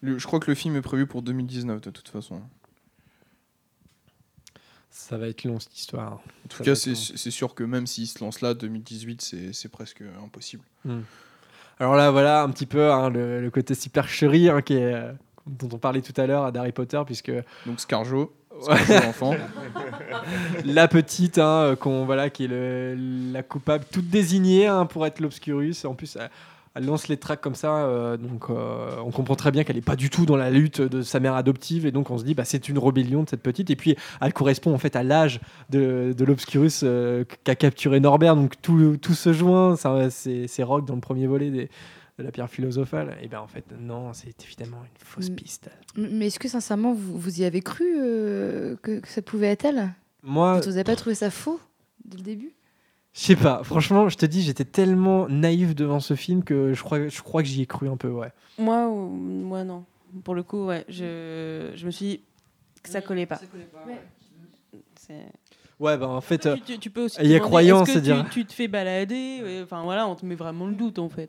Le- 0.00 0.18
je 0.18 0.26
crois 0.26 0.40
que 0.40 0.50
le 0.50 0.54
film 0.54 0.74
est 0.76 0.82
prévu 0.82 1.06
pour 1.06 1.22
2019 1.22 1.80
de 1.80 1.90
toute 1.90 2.08
façon. 2.08 2.40
Ça 4.90 5.18
va 5.18 5.28
être 5.28 5.44
long 5.44 5.60
cette 5.60 5.76
histoire. 5.78 6.14
En 6.14 6.48
tout 6.48 6.56
Ça 6.58 6.64
cas, 6.64 6.70
être 6.72 6.76
c'est 6.78 6.90
long. 6.90 6.96
c'est 7.16 7.30
sûr 7.30 7.54
que 7.54 7.62
même 7.64 7.86
s'il 7.86 8.06
se 8.06 8.22
lance 8.24 8.40
là, 8.40 8.54
2018, 8.54 9.20
c'est 9.20 9.52
c'est 9.52 9.68
presque 9.68 10.02
impossible. 10.24 10.62
Hmm. 10.84 11.00
Alors 11.78 11.96
là, 11.96 12.10
voilà 12.10 12.42
un 12.42 12.50
petit 12.50 12.64
peu 12.66 12.90
hein, 12.90 13.10
le, 13.10 13.42
le 13.42 13.50
côté 13.50 13.74
supercherie 13.74 14.48
hein, 14.48 14.62
qui 14.62 14.74
est, 14.74 14.94
euh, 14.94 15.12
dont 15.46 15.68
on 15.72 15.78
parlait 15.78 16.00
tout 16.00 16.18
à 16.18 16.26
l'heure 16.26 16.50
d'Harry 16.50 16.72
Potter, 16.72 17.00
puisque 17.04 17.30
Donc 17.66 17.80
Scarjo, 17.80 18.32
Ouais. 18.68 18.76
Scarjo 18.78 19.08
enfant. 19.08 19.34
la 20.64 20.88
petite, 20.88 21.38
hein, 21.38 21.44
euh, 21.44 21.76
qu'on 21.76 22.04
voilà, 22.04 22.30
qui 22.30 22.44
est 22.44 22.48
le- 22.48 22.96
la 23.32 23.42
coupable, 23.42 23.84
toute 23.90 24.08
désignée 24.08 24.66
hein, 24.66 24.86
pour 24.86 25.06
être 25.06 25.20
l'Obscurus. 25.20 25.84
En 25.84 25.94
plus, 25.94 26.16
elle, 26.20 26.30
elle 26.74 26.84
lance 26.84 27.08
les 27.08 27.16
tracks 27.16 27.40
comme 27.40 27.54
ça, 27.54 27.74
euh, 27.76 28.16
donc 28.18 28.50
euh, 28.50 28.96
on 29.04 29.10
comprend 29.10 29.34
très 29.34 29.50
bien 29.50 29.64
qu'elle 29.64 29.76
n'est 29.76 29.82
pas 29.82 29.96
du 29.96 30.10
tout 30.10 30.26
dans 30.26 30.36
la 30.36 30.50
lutte 30.50 30.80
de 30.82 31.00
sa 31.02 31.20
mère 31.20 31.34
adoptive, 31.34 31.86
et 31.86 31.90
donc 31.90 32.10
on 32.10 32.18
se 32.18 32.24
dit, 32.24 32.34
bah, 32.34 32.44
c'est 32.44 32.68
une 32.68 32.78
rébellion 32.78 33.22
de 33.22 33.28
cette 33.30 33.42
petite. 33.42 33.70
Et 33.70 33.76
puis, 33.76 33.96
elle 34.20 34.32
correspond 34.34 34.74
en 34.74 34.78
fait 34.78 34.94
à 34.96 35.02
l'âge 35.02 35.40
de, 35.70 36.14
de 36.16 36.24
l'Obscurus 36.24 36.80
euh, 36.82 37.24
qu'a 37.44 37.54
capturé 37.54 37.98
Norbert, 38.00 38.36
donc 38.36 38.60
tout, 38.60 38.96
tout 39.00 39.14
se 39.14 39.32
joint. 39.32 39.76
C'est, 40.10 40.46
c'est 40.48 40.62
Rogue 40.62 40.84
dans 40.86 40.94
le 40.94 41.00
premier 41.00 41.26
volet 41.26 41.50
des- 41.50 41.70
de 42.18 42.22
la 42.24 42.30
pierre 42.32 42.48
philosophale. 42.48 43.16
Et 43.22 43.28
bien 43.28 43.40
en 43.40 43.46
fait, 43.46 43.64
non, 43.78 44.12
c'est 44.12 44.34
évidemment 44.44 44.82
une 44.82 45.06
fausse 45.06 45.30
piste. 45.30 45.70
Mais 45.96 46.28
est-ce 46.28 46.38
que 46.38 46.48
sincèrement 46.48 46.92
vous, 46.94 47.18
vous 47.18 47.40
y 47.40 47.44
avez 47.44 47.60
cru 47.60 47.84
euh, 47.98 48.76
que, 48.82 49.00
que 49.00 49.08
ça 49.08 49.22
pouvait 49.22 49.48
être 49.48 49.64
elle? 49.64 49.92
Moi, 50.22 50.60
Vous 50.60 50.70
n'avez 50.70 50.84
pas 50.84 50.96
trouvé 50.96 51.14
ça 51.14 51.30
faux 51.30 51.60
dès 52.04 52.16
le 52.16 52.22
début? 52.22 52.52
Je 53.12 53.20
sais 53.20 53.36
pas, 53.36 53.62
franchement, 53.64 54.08
je 54.10 54.16
te 54.18 54.26
dis, 54.26 54.42
j'étais 54.42 54.64
tellement 54.66 55.26
naïf 55.28 55.74
devant 55.74 56.00
ce 56.00 56.14
film 56.14 56.44
que 56.44 56.74
je 56.74 56.82
crois, 56.82 57.08
je 57.08 57.22
crois 57.22 57.42
que 57.42 57.48
j'y 57.48 57.62
ai 57.62 57.66
cru 57.66 57.88
un 57.88 57.96
peu, 57.96 58.10
ouais. 58.10 58.30
Moi, 58.58 58.88
ou- 58.88 59.08
moi 59.08 59.64
non. 59.64 59.84
Pour 60.22 60.34
le 60.34 60.42
coup, 60.42 60.66
ouais, 60.66 60.84
je, 60.88 61.72
je 61.74 61.86
me 61.86 61.90
suis 61.90 62.06
dit 62.06 62.20
que 62.82 62.90
ça 62.90 63.00
collait 63.00 63.24
pas. 63.26 63.36
C'est- 63.36 65.14
Ouais, 65.14 65.26
bah 65.78 66.08
en 66.08 66.20
fait, 66.22 66.46
euh, 66.46 66.56
tu, 66.56 66.62
tu- 66.62 66.78
tu 66.78 66.90
peux 66.90 67.04
aussi. 67.04 67.18
il 67.22 67.30
y 67.30 67.34
a 67.34 67.40
croyance, 67.40 67.88
c'est-à-dire. 67.90 68.24
tu, 68.30 68.40
tu 68.40 68.46
te 68.46 68.52
fais 68.54 68.66
balader. 68.66 69.40
ouais, 69.42 69.60
Enfin 69.62 69.82
voilà, 69.82 70.08
on 70.08 70.14
te 70.14 70.24
met 70.24 70.34
vraiment 70.34 70.66
le 70.66 70.72
doute 70.74 70.98
en 70.98 71.08
fait. 71.10 71.28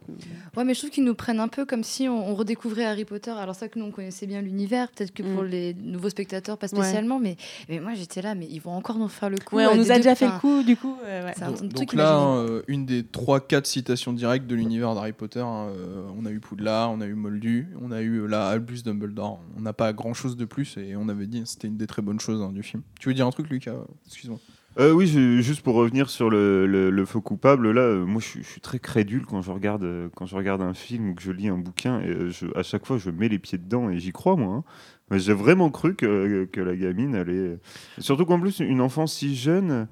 Ouais, 0.55 0.63
mais 0.63 0.73
je 0.73 0.79
trouve 0.79 0.89
qu'ils 0.89 1.03
nous 1.03 1.15
prennent 1.15 1.41
un 1.41 1.49
peu 1.49 1.65
comme 1.65 1.83
si 1.83 2.07
on, 2.07 2.29
on 2.29 2.33
redécouvrait 2.35 2.85
Harry 2.85 3.03
Potter. 3.03 3.31
Alors 3.31 3.55
ça 3.55 3.67
que 3.67 3.77
nous 3.77 3.85
on 3.85 3.91
connaissait 3.91 4.25
bien 4.25 4.41
l'univers, 4.41 4.89
peut-être 4.91 5.11
que 5.13 5.21
pour 5.23 5.43
Mm. 5.43 5.47
les 5.47 5.73
nouveaux 5.73 6.09
spectateurs 6.09 6.57
pas 6.57 6.67
Ouais. 6.71 6.77
spécialement, 6.81 7.19
mais, 7.19 7.35
mais 7.67 7.79
moi 7.81 7.93
j'étais 7.93 8.21
là, 8.21 8.35
mais 8.35 8.47
ils 8.49 8.59
vont 8.61 8.71
encore 8.71 8.97
nous 8.97 9.09
faire 9.09 9.29
le 9.29 9.37
coup. 9.37 9.57
Ouais, 9.57 9.65
on 9.67 9.75
nous 9.75 9.91
a 9.91 9.95
deux- 9.95 9.99
déjà 10.01 10.15
fait 10.15 10.27
le 10.27 10.39
coup, 10.39 10.63
du 10.63 10.77
coup. 10.77 10.95
ouais, 11.03 11.23
ouais. 11.25 11.33
C'est 11.35 11.43
un 11.43 11.51
Donc, 11.51 11.73
donc 11.73 11.93
là, 11.93 12.17
euh, 12.37 12.61
une 12.67 12.85
des 12.85 13.03
3-4 13.03 13.65
citations 13.65 14.13
directes 14.13 14.47
de 14.47 14.55
l'univers 14.55 14.95
d'Harry 14.95 15.11
Potter, 15.13 15.41
hein, 15.41 15.67
euh, 15.75 16.07
on 16.17 16.25
a 16.25 16.31
eu 16.31 16.39
Poudlard, 16.39 16.91
on 16.91 17.01
a 17.01 17.05
eu 17.05 17.15
Moldu, 17.15 17.67
on 17.81 17.91
a 17.91 18.01
eu 18.01 18.19
euh, 18.21 18.27
là 18.27 18.47
Albus 18.47 18.83
Dumbledore. 18.83 19.39
On 19.57 19.61
n'a 19.61 19.73
pas 19.73 19.91
grand 19.93 20.13
chose 20.13 20.37
de 20.37 20.45
plus 20.45 20.77
et 20.77 20.95
on 20.95 21.09
avait 21.09 21.27
dit 21.27 21.41
que 21.43 21.49
c'était 21.49 21.67
une 21.67 21.77
des 21.77 21.87
très 21.87 22.01
bonnes 22.01 22.19
choses 22.21 22.41
hein, 22.41 22.51
du 22.53 22.63
film. 22.63 22.81
Tu 22.99 23.09
veux 23.09 23.13
dire 23.13 23.27
un 23.27 23.31
truc, 23.31 23.49
Lucas? 23.49 23.73
Excuse-moi. 24.05 24.36
Euh, 24.79 24.91
oui, 24.91 25.07
juste 25.41 25.61
pour 25.61 25.73
revenir 25.73 26.07
sur 26.09 26.29
le, 26.29 27.03
faux 27.05 27.21
coupable, 27.21 27.71
là, 27.71 27.81
euh, 27.81 28.05
moi 28.05 28.21
je, 28.21 28.41
suis- 28.43 28.61
très 28.61 28.77
crédule 28.77 29.25
quand 29.25 29.41
je 29.41 29.49
regarde 29.49 29.83
euh, 29.83 30.07
quand 30.15 30.27
je 30.27 30.35
regarde 30.35 30.61
un 30.61 30.75
film 30.75 31.09
ou 31.09 31.15
que 31.15 31.21
je 31.23 31.31
lis 31.31 31.47
un 31.47 31.57
bouquin 31.57 31.99
et 32.01 32.13
à 32.55 32.61
chaque 32.63 32.85
fois 32.85 32.97
je 32.99 33.09
mets 33.09 33.27
les 33.27 33.39
pieds 33.39 33.57
dedans 33.57 33.89
et 33.89 33.97
j'y 33.99 34.11
crois 34.11 34.35
moi. 34.35 34.63
hein. 35.09 35.17
J'ai 35.17 35.33
vraiment 35.33 35.71
cru 35.71 35.95
que, 35.95 36.45
que 36.51 36.61
la 36.61 36.75
gamine 36.75 37.15
allait. 37.15 37.57
Surtout 37.97 38.25
qu'en 38.25 38.39
plus 38.39 38.59
une 38.59 38.81
enfant 38.81 39.07
si 39.07 39.35
jeune 39.35 39.87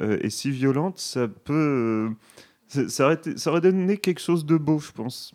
et 0.00 0.30
si 0.30 0.50
violente, 0.50 0.98
ça 0.98 1.28
peut, 1.28 2.10
ça, 2.68 3.06
aurait 3.06 3.20
ça 3.36 3.50
aurait 3.52 3.60
donné 3.62 3.98
quelque 3.98 4.20
chose 4.20 4.46
de 4.46 4.56
beau, 4.56 4.78
je 4.80 4.92
pense. 4.92 5.34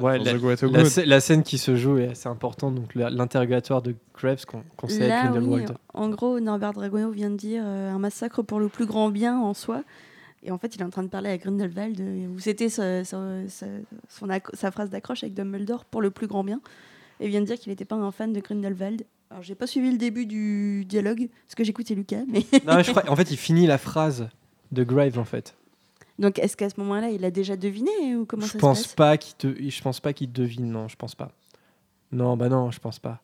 Ouais, 0.00 0.18
la, 1.04 1.20
scène 1.20 1.42
qui 1.42 1.58
se 1.58 1.76
joue 1.76 1.98
est 1.98 2.08
assez 2.08 2.28
importante, 2.28 2.74
donc 2.74 2.94
l'interrogatoire 2.94 3.82
de 3.82 3.94
Graves 4.16 4.44
qu'on 4.46 4.88
sait 4.88 5.08
Là, 5.08 5.22
avec 5.22 5.32
oui, 5.42 5.48
Grindelwald. 5.48 5.74
en 5.94 6.08
gros, 6.08 6.40
Norbert 6.40 6.72
Dragono 6.72 7.10
vient 7.10 7.30
de 7.30 7.36
dire 7.36 7.62
euh, 7.64 7.90
un 7.90 7.98
massacre 7.98 8.42
pour 8.42 8.60
le 8.60 8.68
plus 8.68 8.86
grand 8.86 9.10
bien 9.10 9.38
en 9.38 9.54
soi. 9.54 9.82
Et 10.44 10.50
en 10.50 10.58
fait, 10.58 10.74
il 10.74 10.80
est 10.80 10.84
en 10.84 10.90
train 10.90 11.04
de 11.04 11.08
parler 11.08 11.30
à 11.30 11.38
Grindelwald, 11.38 12.00
euh, 12.00 12.26
où 12.34 12.38
c'était 12.40 12.68
sa, 12.68 13.04
sa- 13.04 13.46
sa- 13.48 13.66
son 14.08 14.28
acc- 14.28 14.54
sa 14.54 14.70
phrase 14.70 14.90
d'accroche 14.90 15.22
avec 15.22 15.34
Dumbledore 15.34 15.84
pour 15.84 16.02
le 16.02 16.10
plus 16.10 16.26
grand 16.26 16.42
bien. 16.42 16.60
Et 17.20 17.26
il 17.26 17.30
vient 17.30 17.40
de 17.40 17.46
dire 17.46 17.56
qu'il 17.58 17.70
n'était 17.70 17.84
pas 17.84 17.94
un 17.94 18.10
fan 18.10 18.32
de 18.32 18.40
Grindelwald. 18.40 19.04
Alors, 19.30 19.42
j'ai 19.44 19.54
pas 19.54 19.66
suivi 19.68 19.90
le 19.92 19.98
début 19.98 20.26
du 20.26 20.84
dialogue, 20.84 21.28
parce 21.46 21.54
que 21.54 21.62
j'écoutais 21.64 21.94
Lucas. 21.94 22.22
Mais... 22.28 22.40
Non, 22.66 22.74
mais 22.76 22.82
je 22.84 22.90
crois, 22.90 23.08
en 23.08 23.14
fait, 23.14 23.30
il 23.30 23.36
finit 23.36 23.66
la 23.68 23.78
phrase 23.78 24.28
de 24.72 24.82
Graves, 24.84 25.18
en 25.18 25.24
fait. 25.24 25.54
Donc, 26.18 26.38
est-ce 26.38 26.56
qu'à 26.56 26.68
ce 26.70 26.78
moment-là, 26.80 27.08
il 27.10 27.24
a 27.24 27.30
déjà 27.30 27.56
deviné 27.56 27.90
ou 28.16 28.24
comment 28.26 28.46
je 28.46 28.52
ça 28.52 28.58
pense 28.58 28.80
se 28.82 28.84
passe? 28.88 28.94
pas 28.94 29.16
qu'il 29.16 29.34
te, 29.36 29.70
je 29.70 29.82
pense 29.82 30.00
pas 30.00 30.12
qu'il 30.12 30.30
devine, 30.32 30.70
non, 30.70 30.88
je 30.88 30.96
pense 30.96 31.14
pas. 31.14 31.30
Non, 32.12 32.36
bah 32.36 32.48
non, 32.48 32.70
je 32.70 32.78
pense 32.78 32.98
pas. 32.98 33.20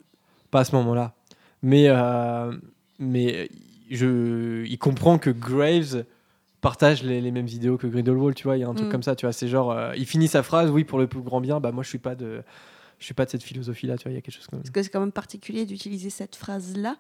Pas 0.51 0.61
à 0.61 0.65
ce 0.65 0.75
moment-là. 0.77 1.15
Mais, 1.63 1.85
euh, 1.89 2.57
mais 2.99 3.51
je, 3.91 4.65
il 4.65 4.79
comprend 4.79 5.19
que 5.19 5.31
Graves 5.31 6.05
partage 6.61 7.03
les, 7.03 7.21
les 7.21 7.31
mêmes 7.31 7.47
idéaux 7.49 7.77
que 7.77 7.87
Grindelwald, 7.87 8.35
tu 8.35 8.45
vois. 8.45 8.57
Il 8.57 8.61
y 8.61 8.65
a 8.65 8.69
un 8.69 8.75
truc 8.75 8.89
Mm. 8.89 8.93
comme 8.93 9.03
ça, 9.03 9.15
tu 9.15 9.27
vois. 9.27 9.33
C'est 9.33 9.49
genre, 9.49 9.71
euh, 9.71 9.93
il 9.97 10.07
finit 10.07 10.29
sa 10.29 10.43
phrase, 10.43 10.71
oui, 10.71 10.85
pour 10.85 10.99
le 10.99 11.07
plus 11.07 11.21
grand 11.21 11.41
bien. 11.41 11.61
Bah 11.61 11.71
moi, 11.73 11.83
je 11.85 11.89
suis 11.91 11.99
pas 11.99 12.15
de, 12.15 12.43
je 12.99 13.05
suis 13.05 13.15
pas 13.15 13.27
de 13.27 13.31
cette 13.31 13.43
philosophie-là, 13.43 13.99
tu 13.99 14.05
vois. 14.05 14.13
Il 14.13 14.15
y 14.15 14.19
a 14.19 14.23
quelque 14.23 14.35
chose 14.35 14.47
comme. 14.47 14.61
Parce 14.61 14.71
que 14.71 14.83
c'est 14.83 14.89
quand 14.91 15.01
même 15.01 15.13
particulier 15.13 15.67
d'utiliser 15.67 16.11
cette 16.11 16.35
phrase-là 16.37 16.97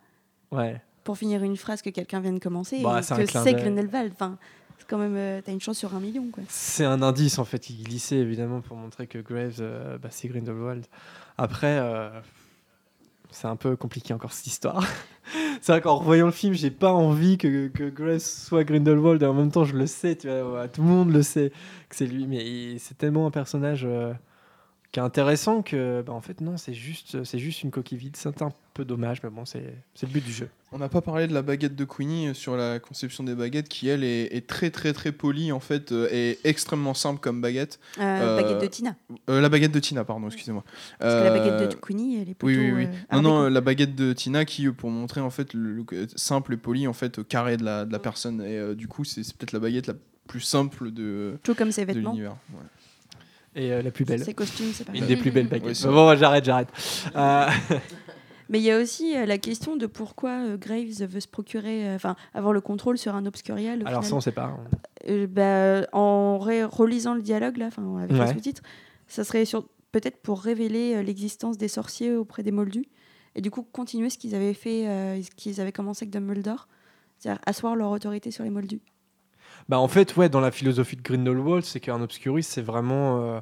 Ouais. 0.51 0.81
pour 1.05 1.16
finir 1.19 1.43
une 1.43 1.56
phrase 1.56 1.81
que 1.82 1.90
quelqu'un 1.90 2.20
vient 2.20 2.32
de 2.32 2.39
commencer 2.39 2.81
Bah, 2.82 3.01
et 3.01 3.24
que 3.24 3.27
c'est. 3.27 3.55
Grindelwald. 3.55 4.12
Enfin, 4.15 4.39
c'est 4.78 4.86
quand 4.88 4.98
même, 4.98 5.16
euh, 5.16 5.40
t'as 5.44 5.52
une 5.52 5.60
chance 5.60 5.78
sur 5.78 5.94
un 5.94 6.00
million, 6.00 6.26
quoi. 6.32 6.42
C'est 6.48 6.84
un 6.84 7.02
indice 7.02 7.38
en 7.38 7.44
fait, 7.44 7.70
il 7.70 7.82
glissait 7.82 8.16
évidemment 8.16 8.60
pour 8.60 8.76
montrer 8.76 9.06
que 9.06 9.18
Graves, 9.18 9.59
euh, 9.60 9.98
bah, 9.98 10.09
c'est 10.10 10.28
Grindelwald. 10.28 10.86
Après, 11.36 11.78
euh, 11.78 12.10
c'est 13.30 13.46
un 13.46 13.56
peu 13.56 13.76
compliqué 13.76 14.14
encore 14.14 14.32
cette 14.32 14.46
histoire. 14.46 14.86
c'est 15.60 15.72
vrai 15.72 15.80
qu'en 15.80 15.96
revoyant 15.96 16.26
le 16.26 16.32
film, 16.32 16.55
j'ai 16.55 16.70
pas 16.70 16.92
envie 16.92 17.38
que, 17.38 17.68
que 17.68 17.88
Graves 17.90 18.20
soit 18.20 18.64
Grindelwald 18.64 19.22
et 19.22 19.26
en 19.26 19.34
même 19.34 19.50
temps 19.50 19.64
je 19.64 19.76
le 19.76 19.86
sais, 19.86 20.16
tu 20.16 20.28
vois, 20.28 20.68
tout 20.68 20.82
le 20.82 20.88
monde 20.88 21.12
le 21.12 21.22
sait 21.22 21.50
que 21.88 21.96
c'est 21.96 22.06
lui, 22.06 22.26
mais 22.26 22.78
c'est 22.78 22.96
tellement 22.96 23.26
un 23.26 23.30
personnage 23.30 23.86
qui 24.93 25.01
est 25.01 25.02
intéressant 25.02 25.60
que, 25.62 26.02
bah, 26.02 26.12
en 26.15 26.20
fait, 26.23 26.40
non, 26.40 26.56
c'est 26.56 26.73
juste, 26.74 27.23
c'est 27.24 27.39
juste 27.39 27.62
une 27.62 27.70
coquille 27.70 27.98
vide. 27.98 28.16
C'est 28.16 28.40
un 28.43 28.52
peu 28.74 28.85
dommage, 28.86 29.23
mais 29.23 29.28
bon, 29.31 29.44
c'est 29.44 29.74
c'est 29.94 30.06
le 30.06 30.12
but 30.12 30.24
du 30.24 30.32
jeu. 30.32 30.48
On 30.73 30.78
n'a 30.78 30.89
pas 30.89 31.01
parlé 31.01 31.27
de 31.27 31.35
la 31.35 31.43
baguette 31.43 31.74
de 31.77 31.85
Queenie 31.85 32.28
euh, 32.28 32.35
sur 32.35 32.56
la 32.56 32.78
conception 32.78 33.24
des 33.24 33.35
baguettes 33.35 33.69
qui, 33.69 33.89
elle, 33.89 34.05
est, 34.05 34.35
est 34.36 34.47
très 34.47 34.70
très 34.70 34.93
très 34.93 35.12
polie 35.12 35.51
en 35.51 35.60
fait 35.60 35.93
euh, 35.93 36.09
et 36.12 36.39
extrêmement 36.44 36.93
simple 36.94 37.20
comme 37.20 37.40
baguette. 37.40 37.81
Euh, 37.98 38.02
Euh, 38.02 38.43
Baguette 38.43 38.60
de 38.62 38.66
Tina. 38.66 38.97
Euh, 39.31 39.40
la 39.40 39.48
baguette 39.48 39.73
de 39.73 39.81
Tina, 39.81 40.05
pardon, 40.05 40.27
excusez-moi. 40.28 40.65
Parce 40.98 41.15
que 41.15 41.24
la 41.24 41.31
baguette 41.31 41.70
de 41.70 41.74
Queenie, 41.77 42.16
elle 42.23 42.28
est 42.31 42.43
Oui, 42.43 42.55
plutôt. 42.56 42.60
oui, 42.60 42.70
oui. 42.73 42.86
euh, 43.12 43.16
non, 43.16 43.23
non, 43.23 43.43
euh, 43.44 43.51
la 43.51 43.60
baguette 43.62 43.94
de 43.94 44.12
Tina 44.12 44.44
qui, 44.44 44.69
pour 44.70 44.90
montrer 44.90 45.20
en 45.23 45.31
fait 45.31 45.52
le 45.55 45.85
simple 46.16 46.55
et 46.55 46.56
poli, 46.59 46.86
en 46.86 46.93
fait, 46.93 47.27
carré 47.27 47.56
de 47.56 47.65
la, 47.65 47.85
de 47.86 47.93
la 47.93 47.98
personne. 47.98 48.40
Et 48.43 48.56
euh, 48.59 48.74
du 48.74 48.89
coup, 48.89 49.05
c'est 49.05 49.23
c'est 49.23 49.36
peut-être 49.36 49.52
la 49.52 49.60
baguette 49.60 49.86
la 49.86 49.94
plus 50.28 50.40
simple 50.43 50.90
de, 50.93 51.39
Tout 51.43 51.55
comme 51.55 51.73
ses 51.73 51.86
de 51.86 51.93
vêtements. 51.94 52.10
l'univers. 52.12 52.36
Ouais. 52.52 52.60
Et 53.54 53.72
euh, 53.72 53.82
la 53.82 53.90
plus 53.90 54.04
belle. 54.04 54.22
Ses 54.24 54.34
costumes, 54.34 54.70
c'est 54.72 54.84
pareil. 54.84 55.00
Une 55.00 55.06
des 55.06 55.16
plus 55.16 55.30
belles 55.30 55.48
baguettes. 55.50 55.74
C'est 55.76 55.88
bon, 55.88 56.16
j'arrête, 56.16 56.44
j'arrête. 56.44 56.68
Euh, 57.16 57.46
Mais 58.50 58.60
il 58.60 58.64
y 58.64 58.70
a 58.70 58.78
aussi 58.80 59.14
euh, 59.16 59.26
la 59.26 59.36
question 59.36 59.76
de 59.76 59.86
pourquoi 59.86 60.30
euh, 60.46 60.56
Graves 60.56 61.02
veut 61.06 61.20
se 61.20 61.28
procurer, 61.28 61.86
euh, 61.88 61.96
enfin, 61.96 62.16
avoir 62.32 62.52
le 62.54 62.60
contrôle 62.62 62.96
sur 62.96 63.14
un 63.14 63.26
obscurial. 63.26 63.82
alors, 63.84 64.04
ça, 64.04 64.14
on 64.14 64.20
sait 64.20 64.32
pas. 64.32 64.44
hein. 64.44 64.58
Euh, 65.08 65.26
bah, 65.26 65.86
en 65.92 66.38
relisant 66.38 67.14
le 67.14 67.20
dialogue 67.22 67.58
là, 67.58 67.66
enfin 67.66 67.98
avec 67.98 68.12
Ouais. 68.12 68.26
les 68.26 68.32
sous-titres, 68.32 68.62
ça 69.06 69.22
serait 69.24 69.44
sur 69.44 69.68
peut-être 69.92 70.18
pour 70.22 70.40
révéler 70.40 70.94
euh, 70.96 71.02
l'existence 71.02 71.58
des 71.58 71.68
sorciers 71.68 72.14
auprès 72.14 72.42
des 72.42 72.50
Moldus 72.52 72.86
et 73.34 73.40
du 73.42 73.50
coup 73.50 73.62
continuer 73.62 74.08
ce 74.10 74.16
qu'ils 74.18 74.34
avaient 74.34 74.54
fait, 74.54 74.86
euh, 74.88 75.22
ce 75.22 75.30
qu'ils 75.30 75.60
avaient 75.60 75.72
commencé 75.72 76.04
avec 76.04 76.10
Dumbledore, 76.10 76.68
c'est-à-dire 77.18 77.40
asseoir 77.46 77.76
leur 77.76 77.90
autorité 77.90 78.30
sur 78.30 78.44
les 78.44 78.50
Moldus. 78.50 78.80
Bah, 79.69 79.78
en 79.78 79.89
fait, 79.89 80.16
ouais, 80.16 80.28
dans 80.28 80.40
la 80.40 80.51
philosophie 80.51 80.97
de 80.97 81.03
Grindelwald, 81.03 81.65
c'est 81.65 81.81
qu'un 81.81 82.01
obscurus, 82.01 82.47
c'est 82.47 82.62
vraiment. 82.62 83.20
euh, 83.36 83.40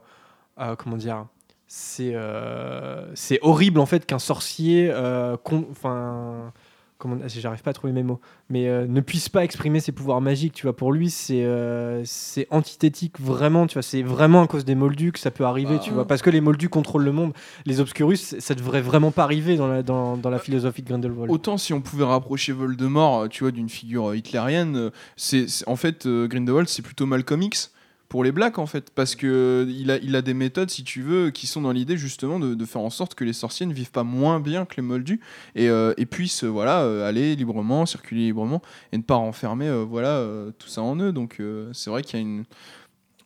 euh, 0.61 0.77
comment 0.77 0.97
dire 0.97 1.27
C'est 1.69 2.13
euh, 2.15 3.15
horrible, 3.43 3.81
en 3.81 3.87
fait, 3.87 4.07
qu'un 4.07 4.19
sorcier. 4.21 4.91
euh, 4.93 5.37
Enfin. 5.71 6.53
Comment 6.99 7.17
J'arrive 7.27 7.63
pas 7.63 7.71
à 7.71 7.75
trouver 7.75 7.93
mes 7.93 8.03
mots. 8.03 8.21
Mais 8.51 8.69
euh, 8.69 8.87
ne 8.87 9.01
puisse 9.01 9.29
pas 9.29 9.45
exprimer 9.45 9.81
ses 9.81 9.93
pouvoirs 9.93 10.21
magiques, 10.21 10.55
tu 10.55 10.63
vois. 10.67 10.77
Pour 10.77 10.93
lui, 10.93 11.11
c'est 11.11 11.45
euh, 11.45 12.03
c'est 12.05 12.47
antithétique, 12.51 13.21
vraiment, 13.21 13.67
tu 13.67 13.75
vois. 13.75 13.83
C'est 13.83 14.03
vraiment 14.03 14.43
à 14.43 14.47
cause 14.47 14.65
des 14.65 14.75
moldus 14.75 15.13
que 15.13 15.19
ça 15.19 15.31
peut 15.31 15.45
arriver, 15.45 15.77
Ah. 15.77 15.83
tu 15.83 15.91
vois. 15.91 16.07
Parce 16.07 16.23
que 16.23 16.31
les 16.31 16.41
moldus 16.41 16.69
contrôlent 16.69 17.05
le 17.05 17.13
monde. 17.13 17.33
Les 17.65 17.81
obscurus, 17.81 18.39
ça 18.39 18.55
devrait 18.55 18.81
vraiment 18.83 19.11
pas 19.11 19.25
arriver 19.25 19.57
dans 19.57 19.67
la, 19.69 19.83
dans, 19.83 20.17
dans 20.17 20.31
la 20.31 20.39
philosophie 20.39 20.83
de 20.83 20.89
Grindelwald. 20.89 21.31
Autant 21.31 21.59
si 21.59 21.73
on 21.73 21.81
pouvait 21.81 22.05
rapprocher 22.05 22.53
Voldemort, 22.53 23.23
euh, 23.23 23.29
tu 23.29 23.45
vois, 23.45 23.51
d'une 23.51 23.69
figure 23.69 24.15
hitlérienne, 24.15 24.91
c'est 25.17 25.47
en 25.67 25.77
fait 25.77 26.07
Grindelwald, 26.07 26.69
c'est 26.69 26.83
plutôt 26.83 27.07
Malcolm 27.07 27.43
X 27.43 27.73
pour 28.09 28.23
les 28.23 28.33
blacks 28.33 28.59
en 28.59 28.67
fait, 28.67 28.91
parce 28.91 29.15
que 29.17 29.67
il 29.69 29.91
a, 29.91 29.97
il 29.99 30.15
a 30.15 30.23
des 30.23 30.35
méthodes, 30.35 30.71
si 30.71 30.85
tu 30.85 31.03
veux, 31.03 31.31
qui 31.31 31.47
sont 31.47 31.61
dans 31.63 31.73
l'idée 31.73 31.97
justement 31.97 32.39
de, 32.39 32.65
faire 32.65 32.81
en 32.83 32.91
sorte 32.91 33.15
que 33.15 33.25
les 33.25 33.33
sorciers 33.33 33.67
ne 33.67 33.73
vivent 33.75 33.91
pas 33.91 34.05
moins 34.05 34.41
bien 34.41 34.65
que 34.65 34.77
les 34.77 34.83
moldus 34.83 35.21
et, 35.55 35.69
euh, 35.69 35.93
et 35.97 36.07
puissent 36.07 36.45
euh, 36.45 36.49
voilà 36.49 36.83
euh, 36.83 37.09
aller 37.09 37.35
librement, 37.37 37.85
circuler 37.87 38.27
librement 38.27 38.63
et 38.93 38.99
ne 38.99 39.03
pas 39.03 39.17
renfermer 39.17 39.71
voilà 39.85 40.25
tout 40.59 40.69
ça 40.69 40.83
en 40.83 40.97
eux. 41.01 41.13
Donc 41.13 41.41
c'est 41.73 41.91
vrai 41.91 42.03
qu'il 42.03 42.19
y 42.19 42.23
a 42.23 42.27
une 42.27 42.45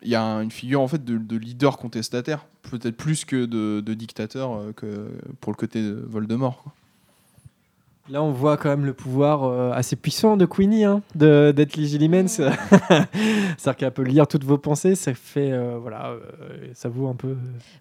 il 0.03 0.09
y 0.09 0.15
a 0.15 0.23
un- 0.23 0.41
une 0.41 0.51
figure 0.51 0.81
en 0.81 0.89
fait 0.89 1.05
de, 1.05 1.19
de 1.19 1.37
leader 1.37 1.77
contestataire, 1.77 2.47
peut-être 2.63 2.97
plus 2.97 3.27
que 3.27 3.45
de, 3.45 3.95
dictateur 3.95 4.75
que 4.77 5.09
pour 5.41 5.53
le 5.53 5.57
côté 5.57 5.83
de 5.83 6.03
Voldemort. 6.09 6.65
Là, 8.11 8.23
on 8.23 8.33
voit 8.33 8.57
quand 8.57 8.69
même 8.71 8.85
le 8.85 8.93
pouvoir 8.93 9.45
euh, 9.45 9.71
assez 9.71 9.95
puissant 9.95 10.37
de 10.37 10.45
Queenie, 10.45 10.85
hein, 10.85 11.01
de- 11.15 11.53
d'être 11.55 11.77
Legilimens. 11.77 12.27
C'est-à-dire 12.29 13.77
qu'elle 13.77 13.93
peut 13.93 14.03
lire 14.03 14.27
toutes 14.27 14.43
vos 14.43 14.59
pensées. 14.59 14.97
Ça 14.97 15.15
fait, 15.15 15.53
euh, 15.53 15.79
voilà, 15.81 16.09
euh, 16.11 16.19
ça 16.75 16.89
vaut 16.89 17.07
un 17.07 17.15
peu. 17.15 17.37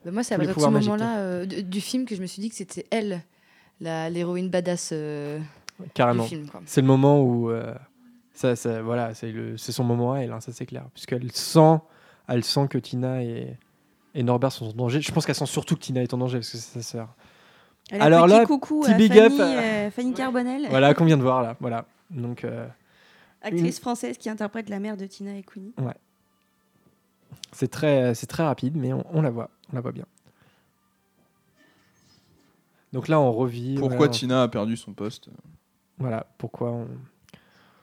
Bah, 0.05 0.11
moi, 0.11 0.21
c'est 0.23 0.35
à 0.35 0.37
partir 0.37 0.55
de 0.55 0.61
ce 0.61 0.67
moment-là 0.67 1.45
du, 1.45 1.81
film 1.81 2.05
que 2.05 2.15
je 2.15 2.21
me 2.21 2.27
suis 2.27 2.41
dit 2.41 2.49
que 2.49 2.55
c'était 2.55 2.85
elle, 2.91 3.21
la- 3.81 4.09
l'héroïne 4.11 4.49
badass 4.49 4.93
Carrément. 5.95 6.23
du 6.23 6.29
film. 6.29 6.47
quoi. 6.47 6.61
C'est 6.65 6.81
le 6.81 6.87
moment 6.87 7.23
où. 7.23 7.51
ça, 8.33 8.55
ça- 8.55 8.83
voilà, 8.83 9.13
c'est 9.15 9.33
son 9.57 9.83
moment 9.83 10.13
à 10.13 10.19
elle, 10.19 10.31
hein, 10.31 10.41
ça 10.41 10.51
c'est 10.51 10.67
clair. 10.67 10.85
Puisqu'elle 10.93 11.31
sent, 11.31 11.79
elle 12.27 12.43
sent 12.43 12.67
que 12.69 12.77
Tina 12.77 13.23
et, 13.23 13.57
et 14.13 14.21
Norbert 14.21 14.51
sont 14.51 14.67
en 14.67 14.73
danger. 14.73 15.01
Je 15.01 15.11
pense 15.11 15.25
qu'elle 15.25 15.33
sent 15.33 15.47
surtout 15.47 15.75
que 15.75 15.81
Tina 15.81 16.03
est 16.03 16.13
en 16.13 16.19
danger 16.19 16.37
parce 16.37 16.51
que 16.51 16.57
c'est 16.57 16.81
sa 16.81 16.83
sœur. 16.83 17.15
Alors 17.91 18.27
là, 18.27 18.45
coucou 18.45 18.81
petit 18.81 18.91
à 18.91 18.97
big 18.97 19.11
Fanny, 19.13 19.25
up. 19.25 19.39
euh, 19.41 19.91
Fanny 19.91 20.13
Carbonel, 20.13 20.67
Voilà, 20.69 20.93
qu'on 20.93 21.05
vient 21.05 21.17
de 21.17 21.23
voir 21.23 21.41
là. 21.41 21.55
Voilà. 21.59 21.85
Donc. 22.09 22.43
euh, 22.43 22.67
actrice 23.41 23.79
française 23.79 24.17
qui 24.17 24.29
interprète 24.29 24.69
la 24.69 24.79
mère 24.79 24.97
de 24.97 25.05
Tina 25.05 25.35
et 25.35 25.43
Queenie. 25.43 25.73
Ouais. 25.79 25.93
C'est 27.51 27.69
très, 27.69 28.13
c'est 28.13 28.27
très 28.27 28.43
rapide, 28.43 28.75
mais 28.75 28.93
on, 28.93 29.03
on 29.11 29.21
la 29.21 29.29
voit, 29.31 29.49
on 29.71 29.75
la 29.75 29.81
voit 29.81 29.91
bien. 29.91 30.05
Donc 32.93 33.07
là, 33.07 33.19
on 33.19 33.31
revit. 33.31 33.75
Pourquoi 33.75 33.97
voilà, 33.97 34.11
on- 34.11 34.13
Tina 34.15 34.43
a 34.43 34.47
perdu 34.47 34.75
son 34.77 34.93
poste? 34.93 35.29
Voilà, 35.97 36.25
pourquoi 36.37 36.71
on... 36.71 36.87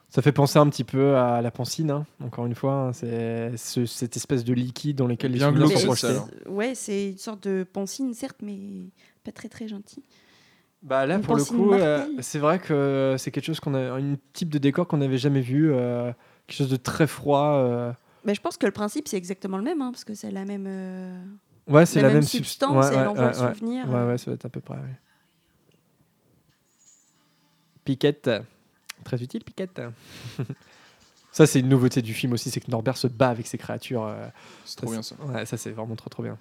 Ça 0.09 0.23
fait 0.23 0.33
penser 0.33 0.59
un 0.59 0.69
petit 0.69 0.85
peu 0.85 1.17
à 1.17 1.43
la 1.43 1.51
pancine, 1.51 1.91
hein, 1.91 2.07
encore 2.25 2.47
une 2.47 2.55
fois. 2.55 2.73
hein, 2.75 2.93
c'est 2.93 3.57
ce- 3.57 3.87
cette 3.87 4.17
espèce 4.17 4.45
de 4.45 4.55
liquide 4.55 4.97
dans 4.97 5.07
lequel 5.07 5.33
les 5.33 5.39
glauque, 5.39 5.73
sont 5.73 5.85
projetés. 5.87 6.19
Ouais, 6.49 6.75
c'est 6.75 7.11
une 7.11 7.19
sorte 7.19 7.47
de 7.47 7.65
pancine, 7.71 8.15
certes, 8.15 8.39
mais 8.43 8.59
pas 9.27 9.33
très 9.33 9.49
très 9.49 9.69
gentil. 9.69 10.03
Bah 10.83 11.05
là, 11.07 11.17
Une 11.17 11.23
pour 11.23 11.35
le 11.37 11.45
coup, 11.45 11.73
euh, 11.73 12.07
c'est 12.21 12.39
vrai 12.39 12.59
que 12.61 13.17
c'est 13.19 13.31
quelque 13.31 13.45
chose 13.47 13.59
qu'on 13.61 13.75
a, 13.75 13.93
un 13.99 14.17
type 14.33 14.51
de 14.51 14.59
décor 14.59 14.87
qu'on 14.87 14.99
n'avait 14.99 15.19
jamais 15.19 15.41
vu, 15.41 15.73
euh, 15.73 16.13
quelque 16.47 16.57
chose 16.57 16.71
de 16.71 16.77
très 16.77 17.07
froid. 17.07 17.55
euh. 17.57 17.93
Mais 18.25 18.35
je 18.35 18.41
pense 18.41 18.57
que 18.57 18.67
le 18.67 18.73
principe 18.73 19.09
c'est 19.09 19.17
exactement 19.17 19.57
le 19.59 19.65
même, 19.65 19.83
hein, 19.83 19.91
parce 19.91 20.05
que 20.05 20.15
c'est 20.15 20.31
la 20.31 20.45
même. 20.45 20.67
euh, 20.69 21.23
Ouais, 21.67 21.87
c'est 21.87 22.01
la 22.03 22.09
la, 22.09 22.15
même 22.15 22.23
subst- 22.23 22.29
substance, 22.45 22.87
ouais, 22.87 22.93
elle 22.93 23.01
ouais, 23.01 23.07
envoie 23.09 23.25
ouais, 23.25 23.49
le 23.49 23.55
souvenir, 23.55 23.89
Ouais, 23.89 24.05
ouais, 24.07 24.19
ça 24.19 24.31
va 24.31 24.35
être 24.37 24.45
à 24.47 24.49
peu 24.49 24.61
près. 24.61 24.77
ouais. 24.77 25.01
Piquette, 27.85 28.31
très 29.05 29.23
utile, 29.23 29.45
Piquette. 29.45 29.81
ça, 31.33 31.47
c'est 31.47 31.61
une 31.61 31.69
nouveauté 31.69 32.03
du 32.03 32.15
film 32.15 32.33
aussi, 32.33 32.51
c'est 32.51 32.61
que 32.61 32.71
Norbert 32.71 32.97
se 32.97 33.07
bat 33.07 33.29
avec 33.31 33.47
ses 33.47 33.59
créatures. 33.59 34.05
euh, 34.05 34.27
C'est 34.65 34.77
trop 34.77 34.91
bien 34.91 35.03
ça. 35.03 35.15
Ouais, 35.27 35.47
ça 35.47 35.57
c'est 35.57 35.71
vraiment 35.71 35.97
trop 35.97 36.11
trop 36.11 36.23
bien. 36.23 36.37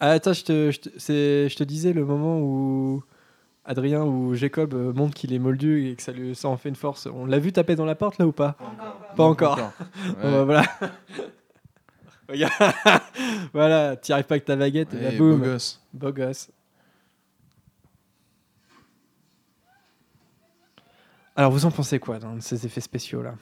Ah, 0.00 0.10
attends, 0.10 0.32
je 0.32 0.44
te, 0.44 0.70
je, 0.70 0.80
te, 0.80 0.88
c'est- 0.98 1.48
je 1.48 1.56
te 1.56 1.64
disais 1.64 1.92
le 1.92 2.04
moment 2.04 2.38
où 2.40 3.02
Adrien 3.64 4.04
ou 4.04 4.34
Jacob 4.34 4.74
euh, 4.74 4.92
montre 4.92 5.14
qu'il 5.14 5.32
est 5.32 5.38
moldu 5.38 5.88
et 5.88 5.96
que 5.96 6.02
ça, 6.02 6.12
lui, 6.12 6.34
ça 6.34 6.48
en 6.48 6.56
fait 6.56 6.68
une 6.68 6.76
force. 6.76 7.06
On 7.06 7.24
l'a 7.26 7.38
vu 7.38 7.52
taper 7.52 7.76
dans 7.76 7.84
la 7.86 7.94
porte 7.94 8.18
là 8.18 8.26
ou 8.26 8.32
pas? 8.32 8.56
Pas 9.16 9.24
encore. 9.24 9.58
Bah, 10.22 10.44
voilà. 10.44 10.64
Regarde. 12.28 12.52
voilà, 13.52 13.96
t'y 13.96 14.12
arrives 14.12 14.24
pas 14.26 14.34
avec 14.34 14.44
ta 14.44 14.56
baguette 14.56 14.92
et 14.94 14.98
bah, 14.98 15.10
boum. 15.18 15.38
beau 15.38 15.44
gosse. 15.46 15.80
Beau 15.94 16.12
gosse. 16.12 16.50
Alors 21.36 21.50
vous 21.52 21.64
en 21.66 21.70
pensez 21.70 21.98
quoi 21.98 22.18
dans 22.18 22.40
ces 22.40 22.64
effets 22.66 22.80
spéciaux 22.80 23.22
là? 23.22 23.34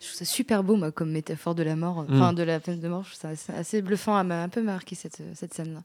Je 0.00 0.06
trouve 0.06 0.16
ça 0.18 0.24
super 0.24 0.62
beau, 0.62 0.76
moi, 0.76 0.92
comme 0.92 1.10
métaphore 1.10 1.54
de 1.54 1.62
la 1.62 1.76
mort, 1.76 2.02
Mm. 2.02 2.14
enfin 2.14 2.32
de 2.32 2.42
la 2.42 2.60
peine 2.60 2.80
de 2.80 2.88
mort. 2.88 3.02
Je 3.04 3.10
trouve 3.10 3.20
ça 3.20 3.28
assez, 3.28 3.52
assez 3.52 3.82
bluffant. 3.82 4.18
Elle 4.20 4.26
m'a 4.26 4.42
un 4.42 4.48
peu 4.48 4.62
marqué 4.62 4.94
cette, 4.94 5.20
cette 5.34 5.54
scène-là. 5.54 5.80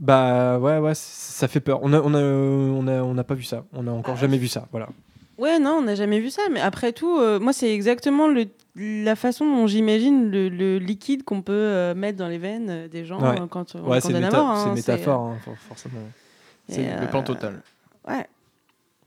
Bah 0.00 0.58
ouais 0.58 0.78
ouais, 0.78 0.92
ça 0.94 1.46
fait 1.46 1.60
peur. 1.60 1.78
On 1.82 1.92
a 1.92 2.00
on 2.00 2.14
a 2.14 2.18
on 2.20 2.86
a 2.88 3.02
on 3.02 3.14
n'a 3.14 3.22
pas 3.24 3.34
vu 3.34 3.44
ça. 3.44 3.64
On 3.72 3.86
a 3.86 3.92
encore 3.92 4.16
jamais 4.16 4.38
vu 4.38 4.48
ça. 4.48 4.66
Voilà. 4.72 4.88
Ouais, 5.38 5.58
non, 5.58 5.76
on 5.78 5.82
n'a 5.82 5.94
jamais 5.94 6.18
vu 6.20 6.30
ça. 6.30 6.42
Mais 6.50 6.60
après 6.60 6.92
tout, 6.92 7.18
euh, 7.18 7.38
moi, 7.40 7.52
c'est 7.52 7.72
exactement 7.72 8.28
le, 8.28 8.46
la 8.76 9.16
façon 9.16 9.44
dont 9.44 9.66
j'imagine 9.66 10.30
le, 10.30 10.48
le 10.48 10.78
liquide 10.78 11.24
qu'on 11.24 11.42
peut 11.42 11.52
euh, 11.52 11.94
mettre 11.94 12.18
dans 12.18 12.28
les 12.28 12.38
veines 12.38 12.70
euh, 12.70 12.88
des 12.88 13.04
gens 13.04 13.20
Ouais. 13.20 13.40
euh, 13.40 13.46
quand 13.48 13.74
on 13.74 13.80
Ouais, 13.88 13.96
les 13.96 14.00
c'est 14.00 14.12
méta- 14.12 14.30
mort, 14.32 14.56
c'est 14.58 14.68
hein, 14.70 14.74
métaphore 14.74 15.20
hein, 15.26 15.36
for- 15.44 15.56
forcément. 15.58 15.98
C'est 16.68 17.00
le 17.00 17.06
plan 17.08 17.20
euh, 17.20 17.24
total. 17.24 17.62
Ouais. 18.08 18.26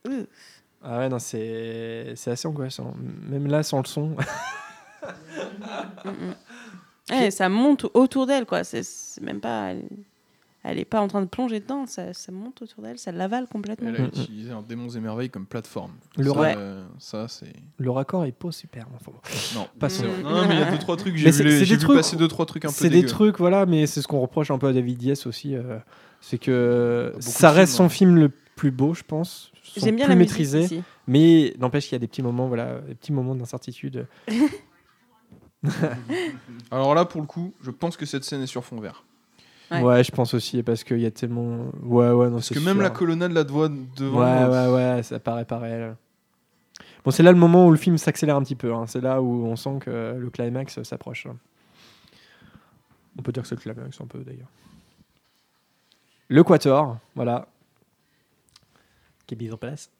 Euh, 0.10 0.23
Ah 0.89 0.99
ouais 0.99 1.09
non 1.09 1.19
c'est 1.19 2.14
c'est 2.15 2.31
assez 2.31 2.47
angoissant. 2.47 2.93
Même 3.30 3.47
là 3.47 3.61
sans 3.64 3.80
le 3.80 3.85
son. 3.88 4.15
mm, 6.05 6.09
mm. 6.09 6.34
Ouais, 7.09 7.31
ça 7.31 7.47
monte 7.49 7.85
autour 7.93 8.27
d'elle, 8.27 8.45
quoi. 8.45 8.64
C'est 8.64 8.84
c'est 8.84 9.22
même 9.22 9.39
pas. 9.39 9.72
Elle, 9.72 9.84
elle 10.64 10.80
est 10.80 10.85
pas 10.85 10.99
en 10.99 11.07
train 11.07 11.22
de 11.22 11.27
plonger 11.27 11.61
dedans, 11.61 11.85
ça, 11.85 12.14
ça 12.14 12.31
monte 12.34 12.61
autour 12.61 12.84
d'elle, 12.84 12.97
ça 12.97 13.14
l'avale 13.14 13.47
complètement. 13.47 13.88
Elle 13.89 13.95
a 13.95 13.99
Mm, 13.99 14.03
mm. 14.03 14.07
utilisé 14.22 14.51
un 14.51 14.61
démons 14.61 14.89
et 14.89 14.99
merveilles 14.99 15.30
comme 15.30 15.45
plateforme. 15.45 15.91
Le 16.18 16.26
ça, 16.31 16.34
ra- 16.39 16.45
euh, 16.57 16.85
ça 16.99 17.27
c'est. 17.30 17.53
le 17.77 17.91
raccord 17.91 18.26
est 18.26 18.34
pas 18.34 18.51
super. 18.51 18.85
Enfin, 18.95 19.11
bon. 19.14 19.19
Non, 19.55 19.68
c'est- 19.89 20.03
non, 20.23 20.45
mais 20.47 20.55
il 20.55 20.59
y 20.59 20.64
a 20.64 20.72
deux 20.72 20.77
trois 20.80 20.97
trucs. 20.97 21.15
J'ai 21.15 21.26
Mais 21.26 21.31
vu, 21.31 21.38
c'est- 21.38 21.43
les- 21.43 21.51
c'est 21.59 21.65
j'ai 21.65 21.76
des 21.76 21.80
vu 21.80 21.85
trucs- 21.85 21.97
passer 21.97 22.18
deux 22.18 22.27
trois 22.27 22.45
trucs 22.45 22.65
un 22.65 22.69
peu. 22.69 22.73
C'est 22.73 22.89
des 22.89 23.05
trucs, 23.05 23.38
voilà, 23.38 23.65
mais 23.65 23.88
c'est 23.88 24.01
ce 24.01 24.07
qu'on 24.07 24.19
reproche 24.19 24.51
un 24.51 24.57
peu 24.57 24.68
à 24.68 24.73
David 24.73 25.01
Yes 25.01 25.26
aussi. 25.27 25.55
euh, 25.55 25.77
c'est 26.19 26.38
que 26.39 27.14
ça 27.19 27.51
reste 27.51 27.73
films, 27.73 27.77
son 27.77 27.84
hein. 27.85 27.89
film 27.89 28.15
le 28.18 28.30
plus 28.57 28.72
beau, 28.72 28.93
je 28.93 29.03
pense. 29.03 29.51
J'aime 29.76 29.95
bien 29.95 30.06
plus 30.06 30.15
la 30.15 30.60
musique. 30.60 30.84
Mais 31.07 31.53
n'empêche 31.60 31.85
qu'il 31.85 31.94
y 31.94 31.95
a 31.98 31.99
des 31.99 32.07
petits 32.07 32.22
moments, 32.23 32.48
voilà, 32.48 32.80
des 32.81 32.95
petits 32.95 33.11
moments 33.11 33.35
d'incertitude. 33.35 34.07
Alors 36.72 36.95
là, 36.95 37.06
pour 37.06 37.22
le 37.22 37.27
coup, 37.27 37.53
je 37.61 37.72
pense 37.72 37.98
que 37.98 38.06
cette 38.06 38.23
scène 38.23 38.41
est 38.41 38.48
sur 38.48 38.64
fond 38.64 38.80
vert. 38.80 39.03
Ouais. 39.69 39.81
Ouais. 39.81 40.03
je 40.03 40.11
pense 40.11 40.34
aussi 40.34 40.64
parce 40.64 40.84
qu'il 40.84 40.99
y 40.99 41.06
a 41.06 41.11
tellement. 41.11 41.65
Ouais, 41.84 42.10
ouais, 42.11 42.27
non, 42.27 42.35
Parce 42.35 42.48
c'est 42.48 42.56
que 42.56 42.60
même 42.60 42.80
la 42.80 42.89
colonnade 42.89 43.34
la 43.34 43.44
doit 43.44 43.69
devant. 43.98 44.19
Ouais, 44.22 44.45
ouais, 44.45 44.73
ouais, 44.95 45.03
ça 45.03 45.19
paraît 45.19 45.44
pas 45.45 45.60
réel. 45.60 45.98
Bon, 47.03 47.11
c'est 47.11 47.23
là 47.23 47.31
le 47.31 47.38
moment 47.38 47.68
où 47.68 47.72
le 47.72 47.77
film 47.77 47.98
s'accélère 47.98 48.35
un 48.38 48.44
petit 48.44 48.56
peu. 48.56 48.73
hein. 48.73 48.85
C'est 48.88 49.02
là 49.02 49.22
où 49.22 49.45
on 49.45 49.56
sent 49.56 49.80
que 49.81 50.15
le 50.18 50.30
climax 50.30 50.81
s'approche. 50.84 51.27
On 53.18 53.22
peut 53.22 53.31
dire 53.31 53.44
que 53.44 53.49
c'est 53.49 53.56
le 53.56 53.61
climax 53.61 53.99
un 53.99 54.06
peu 54.06 54.19
d'ailleurs. 54.19 54.48
Le 56.30 56.44
Quator, 56.44 56.98
voilà. 57.15 57.48
Qui 59.27 59.35
est 59.35 59.37
mis 59.37 59.51
en 59.51 59.57
place. 59.57 59.91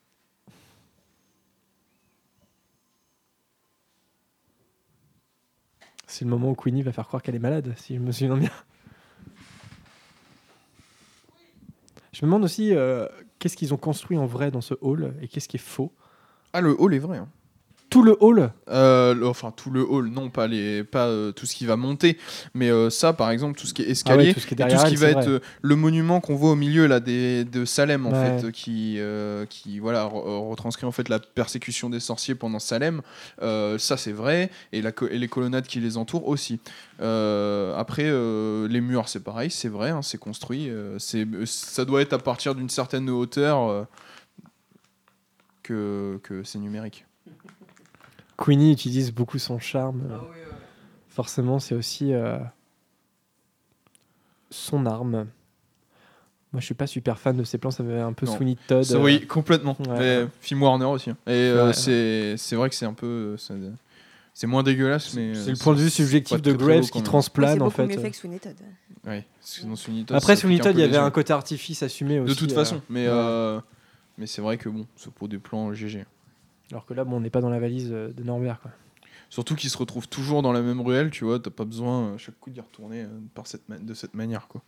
C'est 6.08 6.24
le 6.24 6.32
moment 6.32 6.52
où 6.52 6.56
Queenie 6.56 6.82
va 6.82 6.94
faire 6.94 7.06
croire 7.08 7.22
qu'elle 7.22 7.36
est 7.36 7.40
malade, 7.40 7.74
si 7.78 7.96
je 7.96 8.00
me 8.00 8.12
souviens 8.14 8.38
bien. 8.38 8.50
Je 12.14 12.26
me 12.26 12.28
demande 12.28 12.46
aussi 12.46 12.74
euh, 12.74 13.06
qu'est-ce 13.38 13.58
qu'ils 13.58 13.74
ont 13.74 13.78
construit 13.78 14.18
en 14.18 14.26
vrai 14.26 14.50
dans 14.50 14.62
ce 14.62 14.74
hall 14.82 15.14
et 15.22 15.28
qu'est-ce 15.28 15.48
qui 15.50 15.58
est 15.58 15.60
faux? 15.60 15.94
Ah, 16.54 16.62
le 16.62 16.72
hall 16.82 16.96
est 16.96 17.00
vrai. 17.00 17.18
hein. 17.18 17.30
Tout 17.90 18.04
le 18.04 18.18
hall 18.20 18.52
Euh, 18.70 19.14
le- 19.14 19.26
enfin, 19.28 19.52
tout 19.56 19.70
le 19.70 19.82
hall, 19.82 20.10
non, 20.10 20.30
pas, 20.30 20.46
les, 20.48 20.84
pas 20.84 21.08
euh, 21.08 21.32
tout 21.32 21.46
ce 21.46 21.56
qui 21.56 21.66
va 21.66 21.78
monter, 21.78 22.18
mais 22.54 22.70
euh, 22.70 22.90
ça, 22.90 23.14
par 23.14 23.32
exemple, 23.32 23.58
tout 23.58 23.66
ce 23.66 23.74
qui 23.74 23.82
est 23.82 23.90
escalier, 23.90 24.24
Ah 24.24 24.28
ouais, 24.28 24.34
tout 24.34 24.40
ce 24.42 24.46
qui 24.46 24.54
est 24.54 24.56
et 24.56 24.64
tout 24.64 24.68
derrière 24.68 24.82
ce 24.82 24.88
qui 24.88 24.94
elle, 24.96 25.14
va 25.14 25.22
être 25.22 25.42
le 25.62 25.76
monument 25.78 26.20
qu'on 26.20 26.36
voit 26.36 26.52
au 26.52 26.56
milieu 26.56 26.86
là, 26.86 27.00
des, 27.00 27.46
de 27.46 27.64
Salem, 27.64 28.06
en 28.06 28.12
Ouais. 28.12 28.40
fait, 28.42 28.52
qui, 28.52 29.00
qui 29.50 29.80
voilà, 29.80 30.04
re- 30.06 30.50
retranscrit 30.50 30.86
en 30.86 30.92
fait 30.92 31.08
la 31.08 31.20
persécution 31.20 31.90
des 31.90 32.02
sorciers 32.02 32.36
pendant 32.36 32.60
Salem. 32.60 33.02
Ça, 33.40 33.96
c'est 33.96 34.12
vrai, 34.12 34.50
et, 34.74 34.82
la, 34.82 34.92
et 35.10 35.18
les 35.18 35.28
colonnades 35.30 35.66
qui 35.68 35.80
les 35.80 35.96
entourent 35.96 36.28
aussi. 36.28 36.60
Après, 37.00 38.04
les 38.04 38.82
murs, 38.82 39.08
c'est 39.08 39.24
pareil, 39.24 39.50
c'est 39.50 39.70
vrai, 39.70 39.92
hein, 39.92 40.02
c'est 40.02 40.18
construit. 40.20 40.70
c'est, 41.00 41.26
ça 41.46 41.86
doit 41.86 42.02
être 42.02 42.12
à 42.14 42.20
partir 42.20 42.54
d'une 42.54 42.70
certaine 42.70 43.10
hauteur 43.10 43.88
que, 45.64 46.20
que 46.24 46.44
c'est 46.44 46.60
numérique. 46.60 47.06
Queenie 48.38 48.72
utilise 48.72 49.12
beaucoup 49.12 49.40
son 49.40 49.60
charme. 49.60 50.04
euh, 50.12 50.18
Forcément, 51.10 51.60
c'est 51.60 51.74
aussi 51.76 52.14
euh, 52.14 52.38
son 54.50 54.86
arme. 54.86 55.28
Moi, 56.54 56.62
je 56.62 56.66
suis 56.66 56.76
pas 56.76 56.88
super 56.88 57.20
fan 57.20 57.36
de 57.36 57.44
ces 57.44 57.58
plans. 57.58 57.72
Ça 57.72 57.84
fait 57.84 58.00
un 58.00 58.14
peu 58.14 58.26
Non. 58.26 58.36
Sweeney 58.36 58.58
Todd. 58.68 58.84
Ça, 58.84 58.96
euh, 58.96 59.04
oui, 59.04 59.26
complètement. 59.28 59.76
ouais. 59.90 60.28
Film 60.42 60.64
Warner 60.64 60.86
aussi. 60.86 61.10
hein. 61.10 61.18
Et 61.28 61.32
euh, 61.32 61.68
Ouais. 61.68 61.74
c'est 61.74 62.36
c'est 62.38 62.56
vrai 62.56 62.70
que 62.70 62.76
c'est 62.76 62.86
un 62.86 62.94
peu. 62.94 63.36
c'est- 63.38 63.54
C'est 64.34 64.46
moins 64.48 64.62
dégueulasse, 64.62 65.16
mais. 65.16 65.34
C'est 65.34 65.50
euh, 65.50 65.54
le 65.54 65.58
point 65.58 65.74
de 65.74 65.80
vue 65.80 65.90
c'est 65.90 66.04
subjectif 66.04 66.42
de 66.44 66.54
Graves 66.54 66.90
qui 66.92 67.02
transplane 67.02 67.56
c'est 67.56 67.62
en 67.62 67.66
beaucoup 67.66 67.78
fait. 67.78 67.88
mieux 67.88 67.98
fait 67.98 68.12
que 68.12 68.16
Sweeney 68.18 68.38
Todd. 68.40 68.56
Ouais, 69.06 69.26
sinon 69.42 69.76
Sweeney 69.76 70.04
Todd, 70.06 70.16
Après 70.16 70.36
Sweeney 70.36 70.60
Todd, 70.60 70.76
il 70.76 70.82
y 70.82 70.84
avait 70.84 70.98
un 70.98 71.10
côté 71.10 71.34
artifice 71.34 71.82
assumé 71.82 72.20
aussi. 72.20 72.36
De 72.36 72.40
toute 72.40 72.52
façon, 72.52 72.82
mais, 72.88 73.10
ouais. 73.10 73.58
mais 74.20 74.28
c'est 74.28 74.42
vrai 74.44 74.58
que 74.58 74.70
bon, 74.70 74.86
c'est 74.96 75.12
pour 75.12 75.28
des 75.28 75.40
plans 75.40 75.74
GG. 75.74 76.06
Alors 76.72 76.86
que 76.86 76.94
là, 76.94 77.04
bon, 77.04 77.18
on 77.18 77.20
n'est 77.22 77.30
pas 77.30 77.42
dans 77.42 77.50
la 77.50 77.60
valise 77.60 77.90
euh, 77.92 78.12
de 78.12 78.24
Norbert. 78.24 78.60
Quoi. 78.62 78.72
Surtout 79.30 79.56
qu'ils 79.56 79.70
se 79.70 79.78
retrouvent 79.78 80.08
toujours 80.08 80.42
dans 80.42 80.52
la 80.52 80.62
même 80.62 80.82
ruelle, 80.82 81.10
tu 81.12 81.24
vois, 81.26 81.40
t'as 81.40 81.50
pas 81.50 81.66
besoin 81.66 82.14
à 82.14 82.18
chaque 82.18 82.40
coup 82.40 82.50
d'y 82.50 82.60
retourner 82.62 83.04
euh, 83.04 83.08
par 83.34 83.48
cette 83.48 83.70
de 83.70 83.94
cette 83.94 84.14
manière, 84.14 84.48
quoi. 84.48 84.62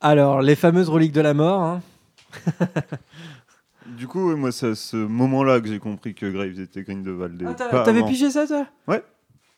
Alors, 0.00 0.42
les 0.42 0.56
fameuses 0.56 0.88
reliques 0.88 1.12
de 1.12 1.20
la 1.20 1.34
mort. 1.34 1.60
hein. 1.62 1.82
Du 3.86 4.06
coup, 4.06 4.36
moi, 4.36 4.52
c'est 4.52 4.68
à 4.70 4.74
ce 4.76 4.96
moment-là 4.96 5.60
que 5.60 5.66
j'ai 5.66 5.80
compris 5.80 6.14
que 6.14 6.26
Graves 6.26 6.60
était 6.60 6.82
Grindelwald. 6.84 7.42
Ah, 7.48 7.54
T'avais 7.54 8.04
pigé 8.04 8.30
ça, 8.30 8.46
toi? 8.46 8.66
Ouais. 8.86 9.02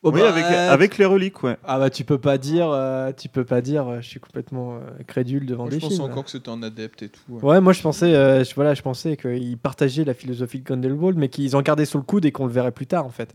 Oh, 0.07 0.11
oui, 0.13 0.21
bah, 0.21 0.29
avec, 0.29 0.45
euh, 0.45 0.71
avec 0.71 0.99
les 0.99 1.07
reliques, 1.07 1.43
ouais. 1.43 1.57
Ah 1.65 1.79
bah 1.79 1.89
tu 1.91 2.05
peux 2.05 2.19
pas 2.19 2.37
dire, 2.39 2.69
euh, 2.71 3.11
tu 3.17 3.29
peux 3.31 3.45
pas 3.45 3.61
dire, 3.63 3.89
euh, 3.89 4.01
je 4.03 4.07
suis 4.09 4.21
complètement 4.21 4.75
euh, 4.77 4.81
crédule 5.07 5.47
devant 5.47 5.65
Moi, 5.65 5.71
des 5.71 5.77
je 5.77 5.81
pense 5.81 5.93
films. 5.95 6.05
encore 6.05 6.25
que 6.25 6.31
c'était 6.31 6.51
un 6.51 6.63
adepte 6.63 7.03
et 7.03 7.09
tout. 7.09 7.21
ouais. 7.31 7.43
Ouais, 7.43 7.61
moi 7.63 7.73
je 7.73 7.81
pensais, 7.81 8.15
euh, 8.15 8.45
je, 8.45 8.55
voilà, 8.55 8.75
je 8.75 8.83
pensais 8.83 9.17
qu'ils 9.17 9.57
partageaient 9.57 10.05
la 10.05 10.13
philosophie 10.15 10.59
de 10.61 10.65
Grindelwald, 10.65 11.17
mais 11.19 11.29
qu'ils 11.31 11.57
en 11.57 11.63
gardaient 11.63 11.87
sous 11.87 11.97
le 11.99 12.05
coude 12.05 12.27
et 12.27 12.33
qu'on 12.33 12.45
le 12.47 12.53
verrait 12.53 12.71
plus 12.73 12.87
tard 12.87 13.07
en 13.07 13.11
fait. 13.11 13.33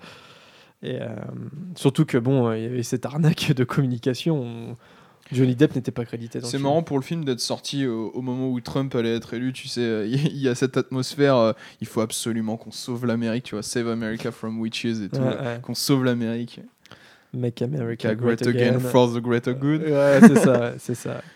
Et 0.83 1.01
euh, 1.01 1.07
surtout 1.75 2.05
que 2.05 2.17
bon, 2.19 2.47
euh, 2.49 2.57
il 2.57 2.63
y 2.63 2.67
avait 2.67 2.83
cette 2.83 3.05
arnaque 3.05 3.51
de 3.55 3.63
communication. 3.63 4.39
on- 4.41 4.75
Johnny 5.31 5.55
Depp 5.55 5.75
n'était 5.75 5.91
pas 5.91 6.05
crédité. 6.05 6.39
dans 6.39 6.45
le 6.47 6.51
C'est 6.51 6.57
film. 6.57 6.63
marrant 6.63 6.81
pour 6.83 6.97
le 6.97 7.03
film 7.03 7.23
d'être 7.23 7.39
sorti 7.39 7.85
au, 7.85 8.09
au 8.09 8.21
moment 8.21 8.49
où 8.49 8.59
Trump 8.61 8.93
allait 8.95 9.15
être 9.15 9.33
élu, 9.35 9.53
tu 9.53 9.67
sais, 9.67 9.81
euh, 9.81 10.05
il 10.07 10.37
y 10.37 10.47
a 10.49 10.55
cette 10.55 10.75
atmosphère, 10.77 11.35
euh, 11.35 11.53
il 11.81 11.87
faut 11.87 12.01
absolument 12.01 12.57
qu'on 12.57 12.71
sauve 12.71 13.05
l'Amérique, 13.05 13.43
tu 13.43 13.55
vois, 13.55 13.61
Save 13.63 13.87
America 13.89 14.31
from 14.31 14.59
Witches 14.59 14.85
et 15.03 15.09
tout, 15.09 15.17
Ouais, 15.17 15.35
là, 15.35 15.41
ouais. 15.55 15.59
qu'on 15.61 15.75
sauve 15.75 16.03
l'Amérique. 16.03 16.61
Make 17.31 17.61
America 17.61 18.15
Great, 18.15 18.39
Great, 18.41 18.47
again, 18.55 18.75
Again. 18.77 18.79
for 18.79 19.13
the 19.13 19.19
greater 19.21 19.53
good. 19.53 19.81
Ouais, 19.83 20.19
c'est 20.21 20.35
ça, 20.37 20.73
c'est 20.79 20.95
ça. 20.95 21.21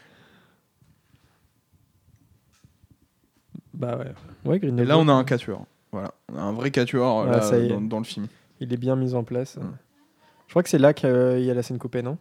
Bah 3.73 3.97
ouais. 3.97 4.11
Ouais, 4.45 4.57
Et 4.57 4.59
Grindelwald. 4.59 4.87
là, 4.87 4.97
on 4.99 5.07
a 5.07 5.13
un 5.13 5.23
quatuor. 5.23 5.65
Voilà, 5.91 6.13
on 6.31 6.37
a 6.37 6.41
un 6.41 6.53
vrai 6.53 6.71
quatuor 6.71 7.21
euh, 7.21 7.25
Ouais, 7.25 7.67
là, 7.67 7.67
dans, 7.75 7.81
dans 7.81 7.97
le 7.99 8.03
film. 8.05 8.27
Il 8.59 8.71
est 8.73 8.77
bien 8.77 8.95
mis 8.95 9.13
en 9.15 9.23
place. 9.23 9.57
Mm. 9.57 9.61
Je 10.47 10.51
crois 10.53 10.63
que 10.63 10.69
c'est 10.69 10.77
là 10.77 10.93
qu'il 10.93 11.09
y 11.09 11.49
a 11.49 11.53
la 11.53 11.63
scène 11.63 11.79
coupée, 11.79 12.01
non? 12.01 12.17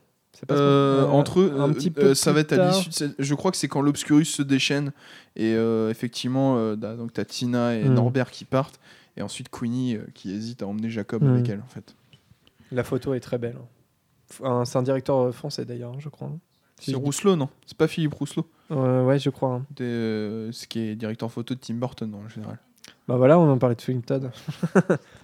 Pas 0.47 0.55
Euh, 0.55 1.05
entre 1.07 1.41
eux, 1.41 1.53
un 1.59 1.69
euh, 1.71 1.73
petit 1.75 1.91
peu 1.91 2.03
euh, 2.07 2.15
ça 2.15 2.31
plus 2.31 2.35
va 2.37 2.41
être 2.41 2.53
à 2.55 2.69
l'issue 2.69 2.89
de 2.89 2.95
cette- 2.95 3.15
Je 3.19 3.35
crois 3.35 3.51
que 3.51 3.57
c'est 3.57 3.69
quand 3.69 3.81
l'Obscurus 3.83 4.29
se 4.29 4.43
déchaîne 4.43 4.93
et 5.37 5.55
euh, 5.55 5.91
effectivement, 5.91 6.57
euh, 6.57 6.75
da- 6.77 6.97
donc 6.97 7.13
t'as 7.13 7.25
Tina 7.25 7.75
et 7.77 7.85
Mm. 7.89 7.95
Norbert 7.95 8.31
qui 8.31 8.45
partent 8.45 8.81
et 9.17 9.23
ensuite 9.23 9.49
Queenie 9.51 9.97
euh, 9.97 10.07
qui 10.15 10.33
hésite 10.33 10.63
à 10.63 10.67
emmener 10.67 10.91
Jacob 10.91 11.23
Mm. 11.23 11.29
avec 11.35 11.49
elle 11.49 11.61
en 11.61 11.69
fait. 11.69 11.95
La 12.73 12.83
photo 12.85 13.15
est 13.15 13.21
très 13.21 13.39
belle. 13.39 13.57
hein. 14.45 14.65
C'est 14.65 14.77
un 14.79 14.83
directeur 14.83 15.35
français 15.35 15.65
d'ailleurs, 15.67 15.93
hein, 15.93 15.99
je 16.01 16.09
crois. 16.09 16.31
C'est 16.81 16.95
Rousselot, 16.97 17.37
non? 17.37 17.49
C'est 17.67 17.77
pas 17.77 17.87
Philippe 17.87 18.15
Rousselot? 18.15 18.49
Euh, 18.73 19.05
ouais, 19.05 19.19
je 19.19 19.31
crois. 19.31 19.51
hein. 19.57 19.67
Des, 19.77 19.85
euh, 19.85 20.51
ce 20.53 20.67
qui 20.67 20.81
est 20.81 20.97
directeur 20.97 21.31
photo 21.31 21.55
de 21.55 21.61
Tim 21.61 21.75
Burton 21.75 22.13
en 22.15 22.29
général. 22.29 22.59
Bah 23.09 23.17
voilà, 23.17 23.39
on 23.39 23.51
en 23.51 23.59
parlait 23.59 23.75
de 23.75 23.81
Swing 23.81 24.03
Todd. 24.03 24.31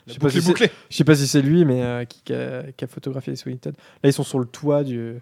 je, 0.07 0.13
sais 0.13 0.19
pas 0.19 0.31
si 0.31 0.39
est 0.39 0.41
c'est- 0.41 0.73
je 0.91 0.97
sais 0.97 1.05
pas 1.05 1.15
si 1.15 1.29
c'est 1.29 1.43
lui, 1.43 1.65
mais 1.65 1.83
euh, 1.83 2.05
qui, 2.05 2.23
qui 2.23 2.33
a, 2.35 2.65
qui 2.73 2.85
a 2.85 2.87
photographié 2.89 3.33
les 3.33 3.37
Swing 3.37 3.59
Todd. 3.59 3.75
Là, 4.03 4.11
ils 4.11 4.13
sont 4.13 4.25
sur 4.25 4.39
le 4.41 4.47
toit 4.47 4.83
du. 4.85 5.21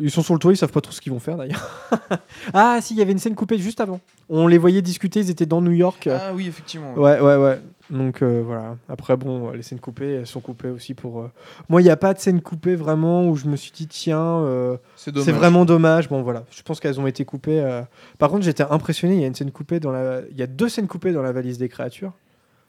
Ils 0.00 0.10
sont 0.10 0.22
sur 0.22 0.34
le 0.34 0.40
toit, 0.40 0.52
ils 0.52 0.56
savent 0.56 0.70
pas 0.72 0.80
trop 0.82 0.92
ce 0.92 1.00
qu'ils 1.00 1.12
vont 1.12 1.18
faire 1.18 1.36
d'ailleurs. 1.36 1.88
ah, 2.52 2.78
si, 2.82 2.94
il 2.94 2.98
y 2.98 3.02
avait 3.02 3.12
une 3.12 3.18
scène 3.18 3.34
coupée 3.34 3.58
juste 3.58 3.80
avant. 3.80 4.00
On 4.28 4.46
les 4.46 4.58
voyait 4.58 4.82
discuter, 4.82 5.20
ils 5.20 5.30
étaient 5.30 5.46
dans 5.46 5.62
New 5.62 5.70
York. 5.72 6.08
Ah 6.12 6.32
oui, 6.34 6.46
effectivement. 6.46 6.92
Ouais, 6.94 7.18
ouais, 7.20 7.36
ouais. 7.36 7.60
Donc 7.90 8.20
euh, 8.20 8.42
voilà. 8.44 8.76
Après, 8.90 9.16
bon, 9.16 9.50
les 9.52 9.62
scènes 9.62 9.80
coupées, 9.80 10.12
elles 10.16 10.26
sont 10.26 10.40
coupées 10.40 10.68
aussi 10.68 10.92
pour. 10.92 11.20
euh, 11.22 11.30
Moi, 11.70 11.80
il 11.80 11.84
n'y 11.84 11.90
a 11.90 11.96
pas 11.96 12.12
de 12.12 12.18
scène 12.18 12.42
coupée 12.42 12.74
vraiment 12.74 13.26
où 13.26 13.34
je 13.36 13.46
me 13.46 13.56
suis 13.56 13.70
dit, 13.72 13.86
tiens, 13.86 14.20
euh, 14.40 14.76
C'est 14.96 15.10
dommage. 15.10 15.24
c'est 15.24 15.32
vraiment 15.32 15.64
dommage. 15.64 16.08
Bon, 16.10 16.20
voilà. 16.22 16.44
Je 16.50 16.60
pense 16.62 16.80
qu'elles 16.80 17.00
ont 17.00 17.06
été 17.06 17.24
coupées. 17.24 17.60
euh. 17.62 17.80
Par 18.18 18.28
contre, 18.28 18.44
j'étais 18.44 18.64
impressionné. 18.68 19.14
Il 19.14 19.20
y 19.22 19.24
a 19.24 19.26
une 19.26 19.34
scène 19.34 19.50
coupée 19.52 19.80
dans 19.80 19.90
la. 19.90 20.20
Il 20.30 20.36
y 20.36 20.42
a 20.42 20.46
deux 20.46 20.68
scènes 20.68 20.86
coupées 20.86 21.12
dans 21.12 21.22
la 21.22 21.32
valise 21.32 21.56
des 21.56 21.70
créatures. 21.70 22.12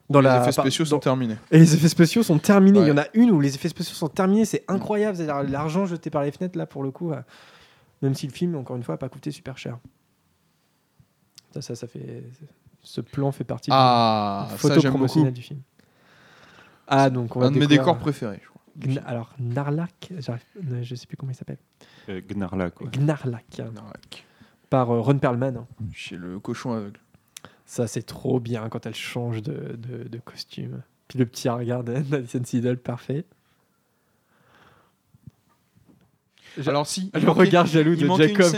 Dans 0.10 0.22
les 0.22 0.28
la... 0.28 0.42
effets 0.42 0.52
spéciaux 0.52 0.86
dans- 0.86 0.90
sont 0.92 1.00
terminés. 1.00 1.38
Et 1.52 1.60
les 1.60 1.76
effets 1.76 1.88
spéciaux 1.90 2.24
sont 2.24 2.40
terminés. 2.40 2.80
Il 2.80 2.88
y 2.88 2.92
Ouais. 2.92 2.92
en 2.94 2.98
a 2.98 3.06
une 3.14 3.30
où 3.32 3.40
les 3.40 3.54
effets 3.56 3.70
spéciaux 3.70 3.94
sont 3.96 4.08
terminés. 4.10 4.46
C'est 4.46 4.64
incroyable. 4.68 5.18
C'est-à-dire 5.18 5.44
l'argent 5.52 5.86
jeté 5.86 6.10
par 6.10 6.24
les 6.24 6.32
fenêtres, 6.32 6.58
là, 6.58 6.66
pour 6.66 6.82
le 6.84 6.92
coup. 6.92 7.12
euh, 7.12 7.22
Même 8.02 8.16
si 8.16 8.26
le 8.28 8.34
film, 8.34 8.56
encore 8.56 8.76
une 8.78 8.84
fois, 8.84 8.94
n'a 8.94 8.98
pas 8.98 9.10
coûté 9.10 9.30
super 9.32 9.58
cher. 9.58 9.78
Ça, 11.54 11.62
ça, 11.62 11.76
ça 11.76 11.88
fait. 11.88 12.24
Ce 12.82 13.02
plan 13.02 13.32
fait 13.32 13.44
partie 13.44 13.70
Ah, 13.74 14.46
de 14.48 14.52
la 14.52 14.58
ça, 14.58 14.58
photo 14.58 14.80
j'aime 14.80 14.92
promotionnelle 14.92 15.32
beaucoup. 15.32 15.36
du 15.36 15.42
film. 15.42 15.62
Ah, 16.88 17.10
donc 17.10 17.36
on 17.36 17.40
va 17.42 17.48
Un 17.48 17.52
de 17.52 17.60
mes 17.60 17.68
décors 17.68 17.98
préférés. 17.98 18.40
je 18.42 18.48
crois. 18.50 18.62
Gna- 18.80 19.04
Alors, 19.06 19.34
Narlac, 19.40 20.12
j'arrive- 20.20 20.42
euh, 20.72 20.82
je 20.82 20.96
sais 20.96 21.06
plus 21.06 21.18
comment 21.18 21.32
il 21.32 21.36
s'appelle. 21.36 21.58
Euh, 22.08 22.22
Gnarla, 22.28 22.72
quoi. 22.72 22.88
Gnarlac, 22.90 23.58
Narlac. 23.74 24.26
par 24.70 24.92
euh, 24.92 25.02
Ron 25.02 25.18
Perlman. 25.20 25.58
hein. 25.58 25.68
Chez 25.94 26.16
le 26.16 26.40
cochon 26.40 26.72
aveugle. 26.74 27.00
Ça, 27.72 27.86
c'est 27.86 28.02
trop 28.02 28.40
bien 28.40 28.68
quand 28.68 28.88
elle 28.88 28.96
change 28.96 29.44
de, 29.44 29.78
de- 29.78 30.08
de 30.10 30.18
costume. 30.18 30.82
Puis 31.08 31.20
le 31.20 31.28
petit 31.28 31.48
regard 31.50 31.84
d'Alison 31.84 32.42
Seedle, 32.44 32.78
parfait. 32.78 33.26
Alors 36.66 36.88
si. 36.88 37.12
le 37.14 37.30
regard 37.30 37.68
jaloux 37.68 37.96
de 37.96 38.08
Jacob. 38.18 38.52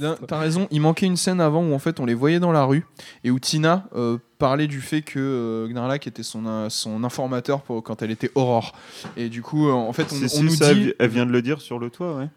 T'as 0.26 0.38
raison, 0.40 0.66
il 0.72 0.80
manquait 0.80 1.06
une 1.06 1.16
scène 1.16 1.40
avant 1.40 1.62
où 1.64 1.72
en 1.72 1.78
fait 1.78 2.00
on 2.00 2.04
les 2.04 2.12
voyait 2.14 2.40
dans 2.40 2.50
la 2.50 2.64
rue 2.64 2.84
et 3.22 3.30
où 3.30 3.38
Tina 3.38 3.88
euh, 3.94 4.18
parlait 4.38 4.66
du 4.66 4.80
fait 4.80 5.02
que 5.02 5.20
euh, 5.20 5.68
Gnarlak 5.68 6.08
était 6.08 6.24
son, 6.24 6.44
euh, 6.46 6.68
son 6.68 7.04
informateur 7.04 7.62
pour, 7.62 7.82
quand 7.84 8.02
elle 8.02 8.10
était 8.10 8.32
Aurore. 8.34 8.74
Et 9.16 9.28
du 9.28 9.40
coup, 9.42 9.68
euh, 9.68 9.72
en 9.72 9.92
fait, 9.92 10.12
on, 10.12 10.16
Si, 10.16 10.24
on 10.24 10.28
si, 10.28 10.42
nous 10.42 10.50
ça, 10.50 10.74
dit. 10.74 10.80
elle 10.80 10.86
vi- 10.88 10.94
elle 10.98 11.10
vient 11.10 11.26
de 11.26 11.30
le 11.32 11.40
dire 11.42 11.60
sur 11.60 11.78
le 11.78 11.90
toit, 11.90 12.16
ouais. 12.16 12.28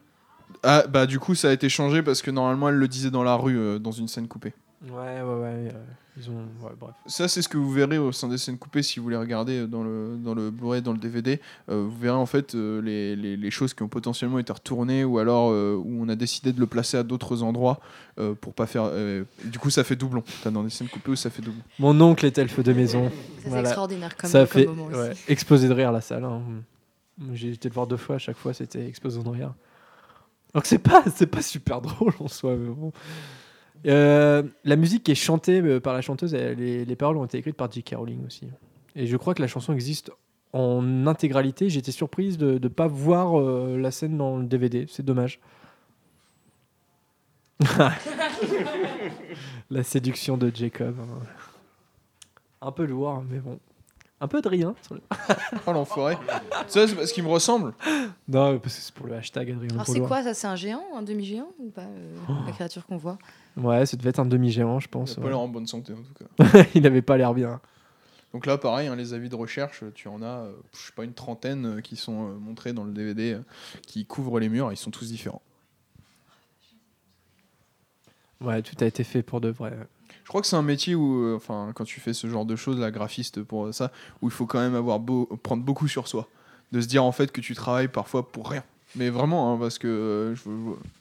Ah, 0.62 0.86
bah 0.88 1.08
du 1.08 1.18
coup, 1.18 1.34
ça 1.34 1.50
a 1.50 1.52
été 1.52 1.68
changé 1.68 2.04
parce 2.04 2.22
que 2.22 2.30
normalement 2.30 2.70
elle 2.70 2.76
le 2.76 2.88
disait 2.88 3.10
dans 3.10 3.24
la 3.24 3.34
rue 3.36 3.58
euh, 3.58 3.80
dans 3.80 3.92
une 3.92 4.08
scène 4.08 4.28
coupée. 4.28 4.54
Ouais, 4.84 5.22
ouais, 5.22 5.22
ouais. 5.22 5.70
euh, 5.74 5.84
ils 6.18 6.28
ont. 6.32 6.40
Ouais, 6.64 6.72
bref. 6.80 6.96
Ça, 7.06 7.28
c'est 7.28 7.44
ce 7.44 7.48
que 7.48 7.58
vous 7.58 7.72
verrez 7.72 8.00
au 8.00 8.12
sein 8.12 8.28
des 8.28 8.40
scènes 8.40 8.58
coupées 8.58 8.82
si 8.82 9.00
vous 9.00 9.10
les 9.10 9.16
regardez 9.16 9.68
dans 9.68 9.84
le, 9.84 10.18
dans 10.18 10.34
le 10.34 10.50
Blu-ray, 10.50 10.82
dans 10.82 10.92
le 10.92 10.98
DVD. 10.98 11.40
Euh, 11.70 11.84
vous 11.88 11.96
verrez 12.00 12.16
en 12.18 12.26
fait 12.26 12.56
euh, 12.56 12.82
les, 12.82 13.16
les- 13.16 13.38
les 13.38 13.52
choses 13.52 13.76
qui 13.76 13.84
ont 13.84 13.88
potentiellement 13.88 14.40
été 14.40 14.52
retournées 14.52 15.04
ou 15.04 15.20
alors 15.20 15.52
euh, 15.52 15.76
où 15.76 16.02
on 16.04 16.10
a 16.10 16.16
décidé 16.16 16.52
de 16.52 16.60
le 16.60 16.66
placer 16.66 16.98
à 16.98 17.04
d'autres 17.04 17.44
endroits 17.44 17.80
euh, 18.20 18.34
pour 18.34 18.54
pas 18.56 18.66
faire. 18.66 18.86
euh, 18.86 19.24
du 19.46 19.60
coup, 19.60 19.70
ça 19.70 19.84
fait 19.84 19.96
doublon. 19.96 20.24
T'as 20.44 20.50
dans 20.50 20.64
des 20.64 20.72
scènes 20.72 20.90
coupées 20.90 21.12
où 21.12 21.16
ça 21.16 21.30
fait 21.30 21.44
doublon. 21.44 21.62
Mon 21.78 22.02
oncle 22.02 22.26
est 22.26 22.38
elfe 22.40 22.60
de 22.60 22.74
maison. 22.74 23.12
C'est 23.44 23.60
extraordinaire 23.60 24.18
comme- 24.18 24.30
ça 24.32 24.40
comme 24.40 24.48
fait 24.48 24.66
moment 24.66 24.86
aussi. 24.86 24.96
ouais, 24.98 25.12
exploser 25.28 25.68
de 25.68 25.74
rire 25.74 25.92
la 25.92 26.02
salle. 26.02 26.24
hein. 26.26 26.42
J'ai 27.34 27.52
été 27.52 27.70
le 27.70 27.74
voir 27.76 27.86
deux 27.86 27.98
fois, 27.98 28.16
à 28.16 28.20
chaque 28.20 28.38
fois 28.38 28.52
c'était 28.54 28.88
explosant 28.88 29.22
de 29.22 29.30
rire. 29.30 29.54
Alors 30.56 30.64
que 30.64 30.68
c'est 30.68 30.80
pas, 30.80 31.04
c'est 31.16 31.28
pas 31.28 31.44
super 31.44 31.82
drôle 31.82 32.14
en 32.20 32.28
soi. 32.28 32.56
mais 32.58 32.68
bon. 32.74 32.92
Euh, 33.88 34.44
la 34.64 34.76
musique 34.76 35.04
qui 35.04 35.12
est 35.12 35.16
chantée 35.16 35.60
euh, 35.62 35.80
par 35.80 35.94
la 35.94 36.02
chanteuse, 36.02 36.34
elle- 36.34 36.58
les, 36.58 36.86
les 36.86 36.96
paroles 36.96 37.18
ont 37.18 37.26
été 37.26 37.38
écrites 37.40 37.56
par 37.58 37.72
J.K. 37.72 37.96
Rowling 37.98 38.26
aussi. 38.26 38.48
Et 38.96 39.08
je 39.08 39.18
crois 39.18 39.34
que 39.34 39.42
la 39.42 39.48
chanson 39.48 39.74
existe 39.74 40.12
en 40.54 41.08
intégralité. 41.08 41.70
J'étais 41.70 41.92
surprise 41.92 42.38
de 42.38 42.60
ne 42.60 42.68
pas 42.68 42.88
voir 42.88 43.40
euh, 43.40 43.78
la 43.80 43.90
scène 43.92 44.18
dans 44.18 44.38
le 44.38 44.46
DVD. 44.46 44.86
C'est 44.90 45.04
dommage. 45.06 45.40
la 49.70 49.84
séduction 49.84 50.38
de 50.38 50.52
Jacob. 50.54 50.96
hein. 51.00 51.20
Un 52.62 52.72
peu 52.72 52.86
lourd, 52.86 53.10
hein, 53.10 53.24
mais 53.30 53.40
bon. 53.40 53.60
Un 54.20 54.28
peu 54.28 54.42
de 54.42 54.48
rien. 54.50 54.76
sur 54.84 54.94
le- 54.96 55.02
Oh 55.66 55.72
l'enfoiré. 55.74 56.16
Ça, 56.68 56.88
c'est 56.88 56.96
parce 56.96 57.12
qu'il 57.12 57.24
me 57.24 57.30
ressemble. 57.30 57.74
Non, 58.28 58.60
parce 58.60 58.76
que 58.76 58.82
c'est 58.82 58.94
pour 58.94 59.08
le 59.08 59.16
hashtag 59.16 59.50
Adrien 59.52 59.70
Alors 59.72 59.88
c'est 59.88 60.00
quoi 60.02 60.22
ça 60.22 60.34
C'est 60.36 60.46
un 60.48 60.56
géant, 60.56 60.84
un 60.96 61.02
demi-géant 61.02 61.48
ou 61.60 61.70
pas 61.72 61.82
euh, 61.82 62.16
Oh. 62.30 62.34
la 62.46 62.52
créature 62.52 62.86
qu'on 62.86 62.98
voit? 62.98 63.18
Ouais, 63.58 63.86
ça 63.86 63.98
devait 63.98 64.10
être 64.12 64.20
un 64.20 64.26
demi-géant, 64.26 64.80
je 64.80 64.88
Il 64.88 64.90
pense. 64.90 65.12
a 65.14 65.16
pas 65.16 65.22
ouais. 65.24 65.28
l'air 65.30 65.40
en 65.40 65.48
bonne 65.48 65.68
santé 65.68 65.94
en 65.94 65.98
tout 65.98 66.14
cas. 66.46 66.64
Il 66.76 66.82
n'avait 66.84 67.02
pas 67.02 67.18
l'air 67.18 67.34
bien. 67.34 67.60
Donc 68.34 68.46
là, 68.46 68.58
pareil, 68.58 68.88
hein, 68.88 68.96
les 68.96 69.14
avis 69.14 69.28
de 69.28 69.36
recherche, 69.36 69.84
tu 69.94 70.08
en 70.08 70.22
as, 70.22 70.26
euh, 70.46 70.52
je 70.74 70.86
sais 70.86 70.94
pas, 70.96 71.04
une 71.04 71.14
trentaine 71.14 71.66
euh, 71.66 71.82
qui 71.82 71.98
sont 71.98 72.30
euh, 72.30 72.34
montrés 72.40 72.72
dans 72.72 72.86
le 72.86 72.94
DVD, 72.94 73.38
qui 73.86 74.06
couvrent 74.06 74.40
les 74.40 74.48
murs, 74.48 74.72
et 74.72 74.76
ils 74.76 74.78
sont 74.78 74.90
tous 74.92 75.08
différents. 75.10 75.42
Ouais, 78.40 78.62
tout 78.62 78.76
a 78.82 78.86
été 78.86 79.04
fait 79.04 79.22
pour 79.22 79.42
de 79.42 79.50
vrai. 79.50 79.74
Je 80.24 80.28
crois 80.30 80.42
que 80.42 80.48
c'est 80.48 80.56
un 80.56 80.62
métier 80.62 80.96
où, 80.96 81.36
enfin, 81.36 81.72
quand 81.76 81.84
tu 81.84 82.00
fais 82.00 82.14
ce 82.14 82.28
genre 82.28 82.46
de 82.46 82.56
choses, 82.56 82.80
la 82.80 82.90
graphiste 82.90 83.44
pour 83.44 83.74
ça, 83.74 83.92
où 84.22 84.28
il 84.28 84.32
faut 84.32 84.46
quand 84.46 84.60
même 84.60 84.76
avoir 84.76 85.00
beau, 85.00 85.26
prendre 85.44 85.64
beaucoup 85.64 85.88
sur 85.88 86.08
soi, 86.08 86.28
de 86.72 86.80
se 86.82 86.88
dire 86.88 87.04
en 87.04 87.12
fait 87.12 87.32
que 87.32 87.42
tu 87.42 87.54
travailles 87.54 87.88
parfois 87.90 88.32
pour 88.32 88.50
rien. 88.50 88.64
Mais 88.96 89.10
vraiment, 89.10 89.54
hein, 89.54 89.58
parce 89.60 89.78
que 89.78 90.34
je- 90.36 90.42
je- 90.50 90.50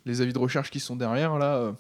les 0.05 0.21
avis 0.21 0.33
de 0.33 0.39
recherche 0.39 0.71
qui 0.71 0.81
sont 0.81 0.97
derrière 0.97 1.39
là, 1.39 1.73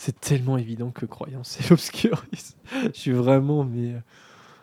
C'est 0.00 0.20
tellement 0.20 0.56
évident 0.58 0.90
que 0.92 1.06
croyance 1.06 1.48
c'est 1.58 1.70
l'obscurisme. 1.70 2.56
je 2.84 2.90
suis 2.92 3.10
vraiment, 3.10 3.64
mais 3.64 3.94
euh, 3.94 3.98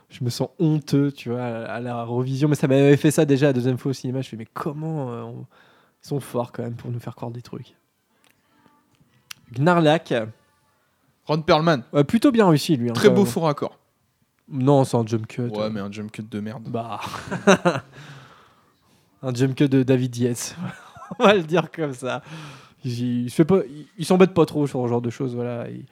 je 0.10 0.24
me 0.24 0.30
sens 0.30 0.48
honteux, 0.60 1.12
tu 1.12 1.30
vois, 1.30 1.44
à, 1.44 1.74
à 1.74 1.80
la 1.82 2.04
revision. 2.06 2.48
Mais 2.48 2.56
ça 2.56 2.70
m'avait 2.70 2.96
fait 2.96 3.12
ça 3.12 3.26
déjà 3.26 3.48
la 3.48 3.54
deuxième 3.54 3.78
fois 3.78 3.90
au 3.90 3.94
cinéma. 3.94 4.22
Je 4.22 4.30
fais, 4.30 4.38
mais 4.38 4.48
comment 4.54 5.12
euh, 5.12 5.24
on- 5.24 5.46
Ils 6.04 6.08
sont 6.08 6.22
forts 6.22 6.54
quand 6.54 6.64
même 6.64 6.76
pour 6.76 6.90
nous 6.90 7.00
faire 7.02 7.16
croire 7.16 7.32
des 7.32 7.42
trucs. 7.42 7.76
Gnarlak, 9.52 10.14
Ron 11.26 11.42
Perlman, 11.42 11.84
ouais, 11.94 12.04
plutôt 12.06 12.32
bien 12.32 12.48
réussi 12.48 12.78
lui. 12.78 12.90
hein, 12.90 12.94
très 12.94 13.10
beau 13.10 13.26
faux 13.26 13.42
raccord. 13.42 13.78
Non, 14.48 14.84
c'est 14.86 14.96
un 14.96 15.06
jump 15.06 15.28
cut. 15.28 15.42
Ouais, 15.50 15.70
mais 15.70 15.80
un 15.82 15.92
jump 15.92 16.12
cut 16.12 16.24
de 16.24 16.40
merde. 16.40 16.64
Bah. 16.70 17.02
un 19.22 19.34
jump 19.34 19.56
cut 19.56 19.68
de 19.70 19.84
David 19.84 20.16
Yates. 20.16 20.56
On 21.20 21.24
va 21.26 21.34
le 21.36 21.44
dire 21.44 21.70
comme 21.72 21.94
ça. 21.94 22.22
Il, 22.86 23.26
il 23.28 23.46
pas, 23.46 23.60
s'embête 24.04 24.34
pas 24.34 24.46
trop 24.46 24.68
sur 24.68 24.82
ce 24.84 24.88
genre 24.88 25.02
de 25.02 25.10
choses. 25.10 25.36
Voilà. 25.36 25.68
Il- 25.70 25.86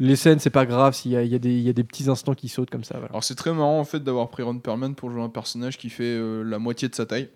les 0.00 0.14
scènes, 0.14 0.38
c'est 0.38 0.50
pas 0.50 0.64
grave 0.64 0.94
s'il 0.94 1.10
y 1.10 1.16
a, 1.16 1.22
il 1.24 1.32
y, 1.32 1.34
a 1.34 1.40
des- 1.40 1.50
il 1.56 1.62
y 1.62 1.68
a 1.68 1.72
des 1.72 1.82
petits 1.82 2.08
instants 2.08 2.34
qui 2.34 2.48
sautent 2.48 2.70
comme 2.70 2.84
ça. 2.84 2.94
Voilà. 2.98 3.08
Alors 3.10 3.24
c'est 3.24 3.34
très 3.34 3.52
marrant 3.52 3.80
en 3.80 3.84
fait 3.84 3.98
d'avoir 4.04 4.28
pris 4.28 4.44
Ron 4.44 4.58
Perlman 4.58 4.94
pour 4.94 5.10
jouer 5.10 5.22
un 5.22 5.28
personnage 5.28 5.76
qui 5.76 5.90
fait 5.90 6.04
euh, 6.04 6.44
la 6.44 6.60
moitié 6.60 6.88
de 6.88 6.94
sa 6.94 7.04
taille. 7.04 7.28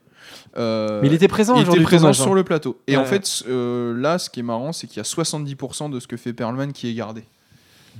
Euh, 0.56 1.00
Mais 1.02 1.08
il 1.08 1.14
était 1.14 1.26
présent 1.26 1.56
il 1.56 1.60
le 1.60 1.64
jour 1.64 1.74
était 1.74 1.80
du 1.80 1.84
présent 1.84 2.02
tournage, 2.02 2.20
hein. 2.20 2.22
sur 2.22 2.34
le 2.34 2.44
plateau. 2.44 2.78
Et 2.86 2.96
Ouais, 2.96 3.02
en 3.02 3.04
fait, 3.04 3.42
euh, 3.48 4.00
là, 4.00 4.18
ce 4.20 4.30
qui 4.30 4.38
est 4.38 4.44
marrant, 4.44 4.72
c'est 4.72 4.86
qu'il 4.86 4.98
y 4.98 5.00
a 5.00 5.04
70% 5.04 5.90
de 5.90 5.98
ce 5.98 6.06
que 6.06 6.16
fait 6.16 6.32
Perlman 6.32 6.72
qui 6.72 6.88
est 6.88 6.94
gardé. 6.94 7.24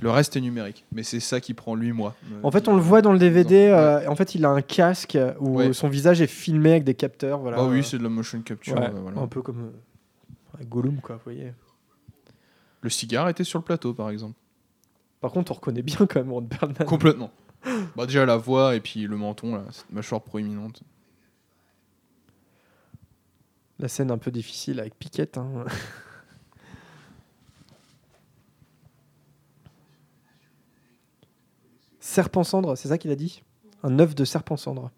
Le 0.01 0.09
reste 0.09 0.37
est 0.37 0.41
numérique. 0.41 0.85
Mais 0.93 1.03
c'est 1.03 1.19
ça 1.19 1.41
qui 1.41 1.53
prend 1.53 1.75
8 1.75 1.91
mois. 1.91 2.15
En 2.41 2.49
fait, 2.49 2.67
on 2.69 2.75
le 2.75 2.81
voit 2.81 3.01
dans 3.01 3.11
le 3.11 3.19
DVD. 3.19 3.69
Ouais. 3.71 4.07
en 4.07 4.15
fait, 4.15 4.33
il 4.35 4.45
a 4.45 4.49
un 4.49 4.61
casque 4.61 5.17
où 5.41 5.57
Ouais. 5.57 5.73
son 5.73 5.89
visage 5.89 6.21
est 6.21 6.27
filmé 6.27 6.71
avec 6.71 6.85
des 6.85 6.93
capteurs. 6.95 7.39
Voilà. 7.39 7.57
Bah 7.57 7.67
oui, 7.69 7.83
c'est 7.83 7.97
de 7.97 8.03
la 8.03 8.09
motion 8.09 8.39
capture. 8.41 8.75
Voilà. 8.75 9.19
un 9.21 9.27
peu 9.27 9.41
comme 9.41 9.71
Gollum, 10.65 11.01
quoi. 11.01 11.15
Vous 11.17 11.23
voyez. 11.23 11.53
Le 12.81 12.89
cigare 12.89 13.29
était 13.29 13.43
sur 13.43 13.59
le 13.59 13.63
plateau, 13.65 13.93
par 13.93 14.09
exemple. 14.09 14.37
Par 15.21 15.31
contre, 15.31 15.51
on 15.51 15.55
reconnaît 15.55 15.81
bien 15.81 15.95
quand 15.97 16.15
même 16.15 16.31
Ron 16.31 16.45
Perlman. 16.45 16.85
Complètement. 16.85 17.31
bah 17.95 18.05
déjà 18.05 18.25
la 18.25 18.35
voix 18.35 18.75
et 18.75 18.81
puis 18.81 19.07
le 19.07 19.15
menton, 19.15 19.55
là, 19.55 19.63
cette 19.71 19.89
mâchoire 19.91 20.21
proéminente. 20.21 20.83
La 23.79 23.87
scène 23.87 24.11
un 24.11 24.17
peu 24.17 24.31
difficile 24.31 24.79
avec 24.79 24.97
Piquette. 24.99 25.37
hein. 25.37 25.65
Serpent 31.99 32.43
cendre, 32.43 32.75
c'est 32.75 32.89
ça 32.89 32.97
qu'il 32.97 33.11
a 33.11 33.15
dit? 33.15 33.43
Un 33.81 33.97
œuf 33.99 34.13
de 34.15 34.25
serpent 34.25 34.57
cendre. 34.57 34.91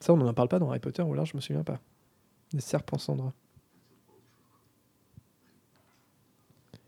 Ça, 0.00 0.12
on 0.12 0.16
n'en 0.16 0.34
parle 0.34 0.48
pas 0.48 0.58
dans 0.58 0.70
Harry 0.70 0.80
Potter, 0.80 1.02
ou 1.02 1.14
là, 1.14 1.24
je 1.24 1.36
me 1.36 1.40
souviens 1.40 1.62
pas. 1.62 1.80
Des 2.52 2.60
serpents 2.60 2.98
cendres. 2.98 3.32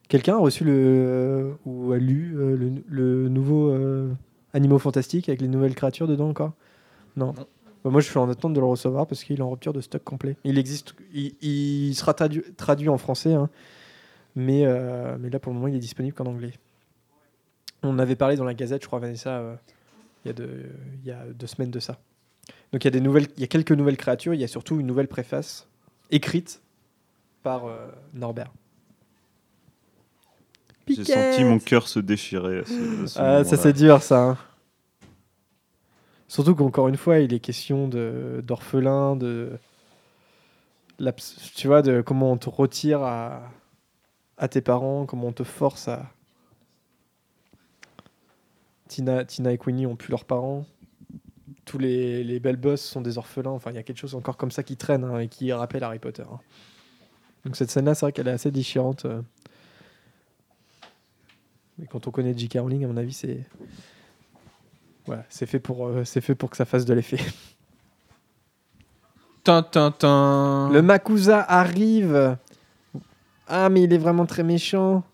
Quelqu'un 0.09 0.35
a 0.35 0.39
reçu 0.39 0.65
le 0.65 1.55
ou 1.65 1.93
a 1.93 1.99
lu 1.99 2.35
euh, 2.37 2.57
le, 2.57 2.71
le 2.89 3.29
nouveau 3.29 3.71
euh, 3.71 4.13
Animaux 4.53 4.79
Fantastiques 4.79 5.29
avec 5.29 5.41
les 5.41 5.49
nouvelles 5.49 5.75
créatures 5.75 6.07
dedans 6.07 6.29
encore? 6.29 6.53
Non. 7.17 7.33
Non. 7.33 7.47
Bah, 7.85 7.91
moi, 7.91 8.01
je 8.01 8.09
suis 8.09 8.19
en 8.19 8.31
attente 8.31 8.55
de 8.55 8.61
le 8.61 8.67
recevoir 8.67 9.07
parce 9.07 9.25
qu'il 9.25 9.39
est 9.39 9.43
en 9.43 9.51
rupture 9.51 9.73
de 9.73 9.81
stock 9.81 10.03
complet. 10.05 10.37
Il 10.45 10.59
existe, 10.59 10.95
il, 11.13 11.35
il 11.43 11.95
sera 11.95 12.13
tradu- 12.13 12.55
traduit 12.57 12.89
en 12.89 12.99
français, 12.99 13.35
hein, 13.35 13.51
mais, 14.37 14.65
euh, 14.65 15.17
mais 15.21 15.31
là 15.31 15.39
pour 15.39 15.53
le 15.53 15.59
moment, 15.59 15.69
il 15.69 15.75
est 15.75 15.81
disponible 15.81 16.15
qu'en 16.15 16.27
anglais. 16.27 16.53
On 17.83 17.99
avait 17.99 18.17
parlé 18.17 18.37
dans 18.37 18.45
la 18.45 18.55
Gazette, 18.55 18.83
je 18.83 18.87
crois, 18.87 19.01
Vanessa, 19.01 19.39
euh, 19.39 19.55
il 20.25 20.29
y 20.29 20.31
a 20.31 20.35
deux, 20.35 20.67
il 21.03 21.09
y 21.09 21.13
a 21.13 21.25
deux 21.27 21.47
semaines 21.47 21.71
de 21.71 21.81
ça. 21.81 21.99
Donc 22.73 22.85
il 22.85 22.87
y 22.87 22.89
a 22.89 22.91
des 22.91 23.01
nouvelles, 23.01 23.27
il 23.37 23.41
y 23.41 23.45
a 23.45 23.49
quelques 23.49 23.73
nouvelles 23.73 23.99
créatures. 23.99 24.35
Il 24.35 24.41
y 24.41 24.45
a 24.45 24.49
surtout 24.49 24.81
une 24.81 24.87
nouvelle 24.87 25.09
préface 25.09 25.69
écrite 26.11 26.63
par 27.43 27.67
euh, 27.67 27.89
Norbert. 28.15 28.53
J'ai 30.89 31.05
senti 31.05 31.45
mon 31.45 31.59
cœur 31.59 31.89
se 31.89 31.99
déchirer. 31.99 32.61
à 32.61 32.65
ce- 32.65 33.05
à 33.05 33.07
ce 33.07 33.19
Ah, 33.19 33.45
ça 33.45 33.57
c'est 33.57 33.73
dur 33.73 34.03
ça. 34.03 34.23
hein. 34.31 34.39
Surtout 36.29 36.55
qu'encore 36.55 36.89
une 36.89 36.97
fois, 36.97 37.19
il 37.21 37.33
est 37.33 37.41
question 37.41 37.87
de 37.89 38.43
d'orphelin, 38.45 39.17
de 39.17 39.53
tu 41.55 41.67
vois, 41.67 41.83
de 41.83 42.01
comment 42.01 42.33
on 42.33 42.37
te 42.37 42.49
retire 42.49 43.03
à, 43.03 43.43
à 44.39 44.49
tes 44.49 44.61
parents, 44.61 45.07
comment 45.07 45.29
on 45.29 45.33
te 45.33 45.45
force 45.45 45.89
à. 45.89 46.11
Tina, 48.89 49.25
Tina 49.25 49.53
et 49.53 49.59
Queenie 49.59 49.87
ont 49.87 49.97
plus 49.97 50.11
leurs 50.11 50.25
parents. 50.25 50.67
Tous 51.65 51.79
les, 51.79 52.23
les 52.25 52.39
belles 52.41 52.57
boss 52.57 52.81
sont 52.83 53.01
des 53.01 53.17
orphelins. 53.19 53.51
Enfin, 53.51 53.71
il 53.71 53.77
y 53.77 53.79
a 53.79 53.83
quelque 53.83 53.99
chose 53.99 54.15
encore 54.15 54.37
comme 54.37 54.51
ça 54.51 54.63
qui 54.63 54.77
traîne 54.77 55.05
hein, 55.05 55.19
et 55.19 55.29
qui 55.29 55.53
rappelle 55.53 55.83
Harry 55.83 55.99
Potter. 55.99 56.25
hein. 56.31 56.41
Donc 57.45 57.57
cette 57.57 57.71
scène-là, 57.71 57.95
c'est 57.95 58.07
vrai 58.07 58.13
qu'elle 58.13 58.29
est 58.29 58.33
assez 58.33 58.51
déchirante. 58.51 59.05
euh. 59.07 59.23
Mais 61.79 61.87
quand 61.87 62.07
on 62.07 62.11
connaît 62.11 62.37
J.K. 62.37 62.59
Rowling, 62.61 62.85
à 62.85 62.89
mon 62.89 62.97
avis, 62.97 63.13
c'est 63.13 63.41
voilà, 65.07 65.25
c'est 65.29 65.47
fait 65.47 65.59
pour 65.59 65.87
euh, 65.87 66.05
c'est 66.05 66.21
fait 66.21 66.35
pour 66.35 66.51
que 66.51 66.57
ça 66.57 66.65
fasse 66.65 66.85
de 66.85 66.95
l'effet. 66.95 67.21
Tintintin. 69.43 70.71
Le 70.73 70.81
Makusa 70.81 71.41
arrive. 71.41 72.37
Ah, 73.47 73.69
mais 73.69 73.83
il 73.83 73.93
est 73.93 73.99
vraiment 73.99 74.25
très 74.25 74.43
méchant. 74.43 75.05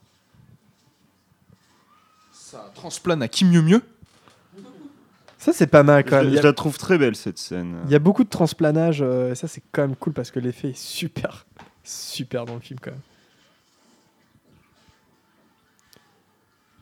Ça 2.32 2.70
transplane 2.74 3.22
à 3.22 3.28
qui 3.28 3.44
mieux 3.44 3.62
mieux. 3.62 3.82
Ça, 5.38 5.52
c'est 5.54 5.66
pas 5.66 5.82
mal 5.82 6.04
quand 6.04 6.18
même. 6.18 6.28
Il 6.28 6.34
y, 6.34 6.36
je 6.36 6.42
la 6.42 6.52
trouve 6.52 6.76
très 6.76 6.98
belle 6.98 7.16
cette 7.16 7.38
scène. 7.38 7.78
il 7.86 7.90
y 7.90 7.94
a 7.94 7.98
beaucoup 7.98 8.24
de 8.24 8.28
transplanage. 8.28 9.00
euh, 9.00 9.34
ça, 9.34 9.48
c'est 9.48 9.62
quand 9.72 9.82
même 9.82 9.96
cool 9.96 10.12
parce 10.12 10.30
que 10.30 10.38
l'effet 10.38 10.68
est 10.70 10.78
super, 10.78 11.46
super 11.82 12.44
dans 12.44 12.54
le 12.54 12.60
film 12.60 12.78
quand 12.78 12.90
même. 12.90 13.00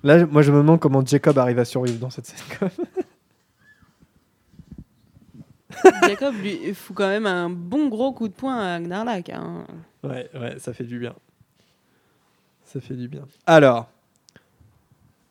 Là, 0.05 0.27
moi, 0.27 0.43
je 0.43 0.53
me 0.53 0.59
demande 0.59 0.79
comment 0.81 1.05
Jacob 1.05 1.39
arrive 1.39 1.59
à 1.59 1.65
survivre 1.65 1.99
dans 1.99 2.11
cette 2.11 2.27
scène. 2.27 2.39
Jacob 6.07 6.35
lui 6.37 6.75
fout 6.75 6.97
quand 6.97 7.09
même 7.09 7.27
un 7.27 7.51
bon 7.51 7.89
gros 7.89 8.13
coup 8.13 8.29
de 8.29 8.33
poing 8.33 8.57
à 8.59 8.81
Gnarlak. 8.81 9.29
hein. 9.31 9.65
Ouais, 10.03 10.29
ouais, 10.35 10.59
ça 10.59 10.73
fait 10.73 10.85
du 10.85 10.99
bien. 10.99 11.15
Ça 12.65 12.81
fait 12.81 12.95
du 12.95 13.09
bien. 13.09 13.23
Alors, 13.47 13.89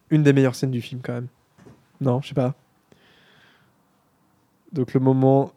une 0.10 0.23
des 0.23 0.34
meilleures 0.34 0.56
scènes 0.56 0.72
du 0.72 0.81
film 0.81 1.02
quand 1.03 1.14
même. 1.14 1.27
Non, 2.02 2.22
je 2.22 2.30
sais 2.30 2.34
pas. 2.35 2.53
Donc 4.73 4.94
le 4.94 4.99
moment 4.99 5.52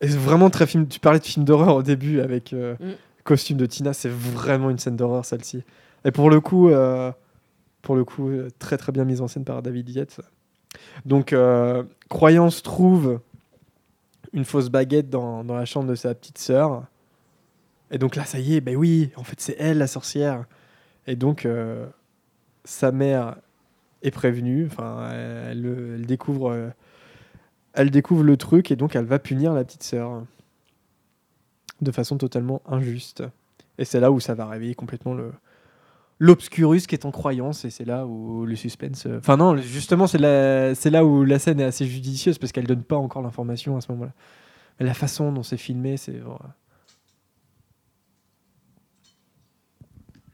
est 0.00 0.08
vraiment 0.16 0.50
très 0.50 0.66
film. 0.66 0.86
Tu 0.88 1.00
parlais 1.00 1.18
de 1.20 1.24
film 1.24 1.44
d'horreur 1.44 1.76
au 1.76 1.82
début 1.82 2.20
avec 2.20 2.52
euh, 2.52 2.74
Mm. 2.80 2.92
costume 3.24 3.56
de 3.56 3.66
Tina, 3.66 3.92
c'est 3.92 4.10
vraiment 4.10 4.70
une 4.70 4.78
scène 4.78 4.96
d'horreur 4.96 5.24
celle-ci. 5.24 5.62
Et 6.04 6.10
pour 6.10 6.30
le 6.30 6.40
coup, 6.40 6.68
euh, 6.68 7.10
pour 7.88 7.96
le 7.96 8.04
coup, 8.04 8.28
euh, 8.28 8.50
très 8.58 8.76
très 8.76 8.92
bien 8.92 9.06
mise 9.06 9.22
en 9.22 9.28
scène 9.28 9.46
par 9.46 9.62
David 9.62 9.88
Yates. 9.88 10.20
Donc 11.06 11.32
euh, 11.32 11.84
Croyance 12.10 12.62
trouve 12.62 13.22
une 14.34 14.44
fausse 14.44 14.68
baguette 14.68 15.08
dans, 15.08 15.42
dans 15.42 15.54
la 15.54 15.64
chambre 15.64 15.88
de 15.88 15.94
sa 15.94 16.14
petite 16.14 16.36
sœur. 16.36 16.84
Et 17.90 17.96
donc 17.96 18.14
là, 18.14 18.26
ça 18.26 18.40
y 18.40 18.56
est, 18.56 18.60
ben 18.60 18.76
oui, 18.76 19.10
en 19.16 19.24
fait, 19.24 19.40
c'est 19.40 19.56
elle 19.58 19.78
la 19.78 19.86
sorcière. 19.86 20.44
Et 21.06 21.16
donc, 21.16 21.46
euh, 21.46 21.86
sa 22.62 22.92
mère 22.92 23.36
est 24.02 24.10
prévenue. 24.10 24.66
Enfin, 24.70 25.10
elle, 25.10 26.04
découvre, 26.04 26.70
elle 27.72 27.90
découvre 27.90 28.22
le 28.22 28.36
truc 28.36 28.70
et 28.70 28.76
donc 28.76 28.96
elle 28.96 29.06
va 29.06 29.18
punir 29.18 29.54
la 29.54 29.64
petite 29.64 29.82
sœur 29.82 30.26
de 31.80 31.90
façon 31.90 32.18
totalement 32.18 32.60
injuste. 32.66 33.22
Et 33.78 33.86
c'est 33.86 33.98
là 33.98 34.12
où 34.12 34.20
ça 34.20 34.34
va 34.34 34.44
réveiller 34.44 34.74
complètement 34.74 35.14
le, 35.14 35.32
l'obscurus 36.18 36.86
qui 36.86 36.94
est 36.94 37.04
en 37.04 37.10
croyance 37.10 37.64
et 37.64 37.70
c'est 37.70 37.84
là 37.84 38.06
où 38.06 38.44
le 38.44 38.56
suspense. 38.56 39.06
euh, 39.06 39.18
Enfin 39.18 39.36
non, 39.36 39.56
justement 39.56 40.06
c'est 40.06 40.18
là, 40.18 40.74
c'est 40.74 40.90
là 40.90 41.04
où 41.04 41.24
la 41.24 41.38
scène 41.38 41.60
est 41.60 41.64
assez 41.64 41.86
judicieuse 41.86 42.38
parce 42.38 42.52
qu'elle 42.52 42.66
donne 42.66 42.82
pas 42.82 42.96
encore 42.96 43.22
l'information 43.22 43.76
à 43.76 43.80
ce 43.80 43.92
moment-là. 43.92 44.12
Mais 44.80 44.86
la 44.86 44.94
façon 44.94 45.32
dont 45.32 45.42
c'est 45.42 45.56
filmé, 45.56 45.96
c'est 45.96 46.18
voilà. 46.18 46.54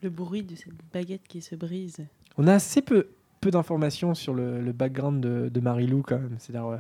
Le 0.03 0.11
bruit 0.11 0.43
de 0.43 0.55
cette 0.55 0.73
baguette 0.93 1.27
qui 1.27 1.41
se 1.41 1.55
brise. 1.55 1.97
On 2.37 2.47
a 2.47 2.55
assez 2.55 2.83
peu 2.83 3.09
peu 3.41 3.51
d'informations 3.51 4.15
sur 4.15 4.33
le, 4.35 4.61
le 4.63 4.73
background 4.73 5.21
de, 5.23 5.51
de 5.51 5.61
Marilou 5.61 6.03
quand 6.03 6.19
même. 6.19 6.37
C'est-à-dire 6.39 6.67
ouais. 6.67 6.79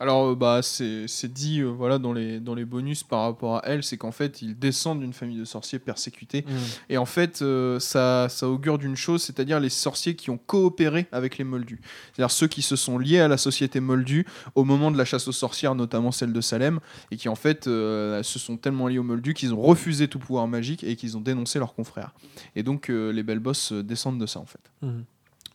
Alors, 0.00 0.30
euh, 0.30 0.34
bah, 0.34 0.60
c'est 0.62 1.32
dit 1.32 1.60
euh, 1.60 1.66
voilà, 1.66 1.98
dans, 1.98 2.12
les, 2.12 2.40
dans 2.40 2.54
les 2.54 2.64
bonus 2.64 3.02
par 3.02 3.22
rapport 3.22 3.56
à 3.56 3.62
elle, 3.64 3.82
c'est 3.82 3.96
qu'en 3.96 4.12
fait, 4.12 4.42
ils 4.42 4.58
descendent 4.58 5.00
d'une 5.00 5.12
famille 5.12 5.38
de 5.38 5.44
sorciers 5.44 5.78
persécutés. 5.78 6.44
Et 6.88 6.98
en 6.98 7.06
fait, 7.06 7.42
euh, 7.42 7.78
ça, 7.78 8.28
ça 8.28 8.48
augure 8.48 8.78
d'une 8.78 8.96
chose, 8.96 9.22
c'est-à-dire 9.22 9.60
les 9.60 9.68
sorciers 9.68 10.16
qui 10.16 10.30
ont 10.30 10.38
coopéré 10.38 11.06
avec 11.12 11.38
les 11.38 11.44
Moldus. 11.44 11.80
C'est-à-dire 12.12 12.30
ceux 12.30 12.48
qui 12.48 12.62
se 12.62 12.76
sont 12.76 12.98
liés 12.98 13.20
à 13.20 13.28
la 13.28 13.36
société 13.36 13.80
Moldus 13.80 14.26
au 14.54 14.64
moment 14.64 14.90
de 14.90 14.98
la 14.98 15.04
chasse 15.04 15.28
aux 15.28 15.32
sorcières, 15.32 15.74
notamment 15.74 16.12
celle 16.12 16.32
de 16.32 16.40
Salem, 16.40 16.80
et 17.10 17.16
qui 17.16 17.28
en 17.28 17.34
fait 17.34 17.66
euh, 17.66 18.22
se 18.22 18.38
sont 18.38 18.56
tellement 18.56 18.88
liés 18.88 18.98
aux 18.98 19.04
Moldus 19.04 19.34
qu'ils 19.34 19.54
ont 19.54 19.62
refusé 19.62 20.08
tout 20.08 20.18
pouvoir 20.18 20.48
magique 20.48 20.84
et 20.84 20.96
qu'ils 20.96 21.16
ont 21.16 21.20
dénoncé 21.20 21.58
leurs 21.58 21.74
confrères. 21.74 22.14
Et 22.56 22.62
donc, 22.62 22.88
les 22.88 23.22
belles 23.22 23.38
bosses 23.38 23.72
descendent 23.72 24.18
de 24.18 24.26
ça, 24.26 24.40
en 24.40 24.46
fait. 24.46 24.60
Mhm. 24.82 25.04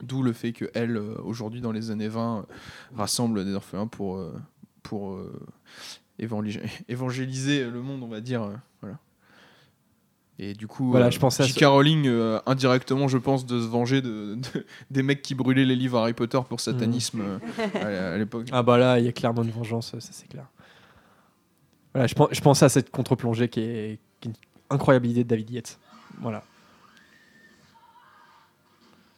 D'où 0.01 0.23
le 0.23 0.31
fait 0.33 0.53
qu'elle, 0.53 0.97
aujourd'hui, 0.97 1.59
dans 1.61 1.71
les 1.73 1.91
années 1.91 2.07
20, 2.07 2.37
euh, 2.39 2.53
rassemble 2.95 3.43
des 3.43 3.53
orphelins 3.53 3.87
pour, 3.87 4.17
euh, 4.17 4.33
pour 4.81 5.11
euh, 5.13 5.39
évangé- 6.19 6.61
évangéliser 6.87 7.69
le 7.69 7.81
monde, 7.81 8.01
on 8.03 8.07
va 8.07 8.21
dire. 8.21 8.43
euh, 8.43 8.53
voilà. 8.81 8.97
Et 10.41 10.53
du 10.53 10.67
coup, 10.67 10.91
Voilà, 10.91 11.07
euh, 11.07 11.11
je 11.11 11.19
pensais 11.19 11.43
à 11.43 11.45
J.K. 11.47 11.65
Rowling, 11.65 12.07
euh, 12.07 12.39
indirectement, 12.45 13.09
je 13.09 13.17
pense, 13.17 13.45
de 13.45 13.59
se 13.59 13.67
venger 13.67 14.01
de, 14.01 14.35
de- 14.35 14.65
des 14.89 15.03
mecs 15.03 15.21
qui 15.21 15.35
brûlaient 15.35 15.65
les 15.65 15.75
livres 15.75 15.99
Harry 15.99 16.13
Potter 16.13 16.39
pour 16.47 16.61
satanisme 16.61 17.21
euh, 17.21 17.39
à, 18.11 18.13
à 18.13 18.17
l'époque. 18.17 18.47
Ah 18.53 18.63
bah 18.63 18.77
là, 18.77 18.99
il 18.99 19.05
y 19.05 19.09
a 19.09 19.11
clairement 19.11 19.43
une 19.43 19.51
vengeance, 19.51 19.91
ça 19.91 19.97
c'est 19.99 20.29
clair. 20.29 20.45
Voilà, 21.93 22.07
je, 22.07 22.15
pense, 22.15 22.29
je 22.31 22.39
pensais 22.39 22.63
à 22.63 22.69
cette 22.69 22.89
contre-plongée 22.89 23.49
qui 23.49 23.59
est, 23.59 23.99
qui 24.21 24.29
est 24.29 24.31
une 24.31 24.37
incroyable 24.69 25.07
idée 25.07 25.23
de 25.25 25.29
David 25.29 25.49
Yates. 25.49 25.77
Voilà. 26.21 26.43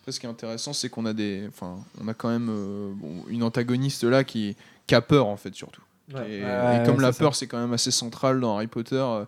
Après, 0.02 0.12
ce 0.12 0.20
qui 0.20 0.26
est 0.26 0.30
intéressant, 0.30 0.74
c'est 0.74 0.90
qu'on 0.90 1.06
a 1.06 1.14
des, 1.14 1.46
enfin, 1.48 1.78
on 2.04 2.08
a 2.08 2.16
quand 2.16 2.30
même 2.30 2.50
euh, 2.50 2.92
bon, 2.96 3.24
une 3.28 3.44
antagoniste 3.44 4.04
là 4.04 4.24
qui, 4.24 4.56
qui 4.88 4.96
a 4.96 5.02
peur 5.02 5.28
en 5.28 5.38
fait 5.38 5.54
surtout. 5.54 5.84
Ouais. 6.12 6.32
Et, 6.32 6.44
Ouais, 6.44 6.82
et 6.82 6.86
comme 6.86 7.00
la 7.00 7.14
peur, 7.14 7.36
c'est 7.36 7.46
quand 7.46 7.60
même 7.60 7.74
assez 7.74 7.92
central 7.92 8.40
dans 8.40 8.56
Harry 8.56 8.66
Potter, 8.66 8.96
euh, 8.96 9.26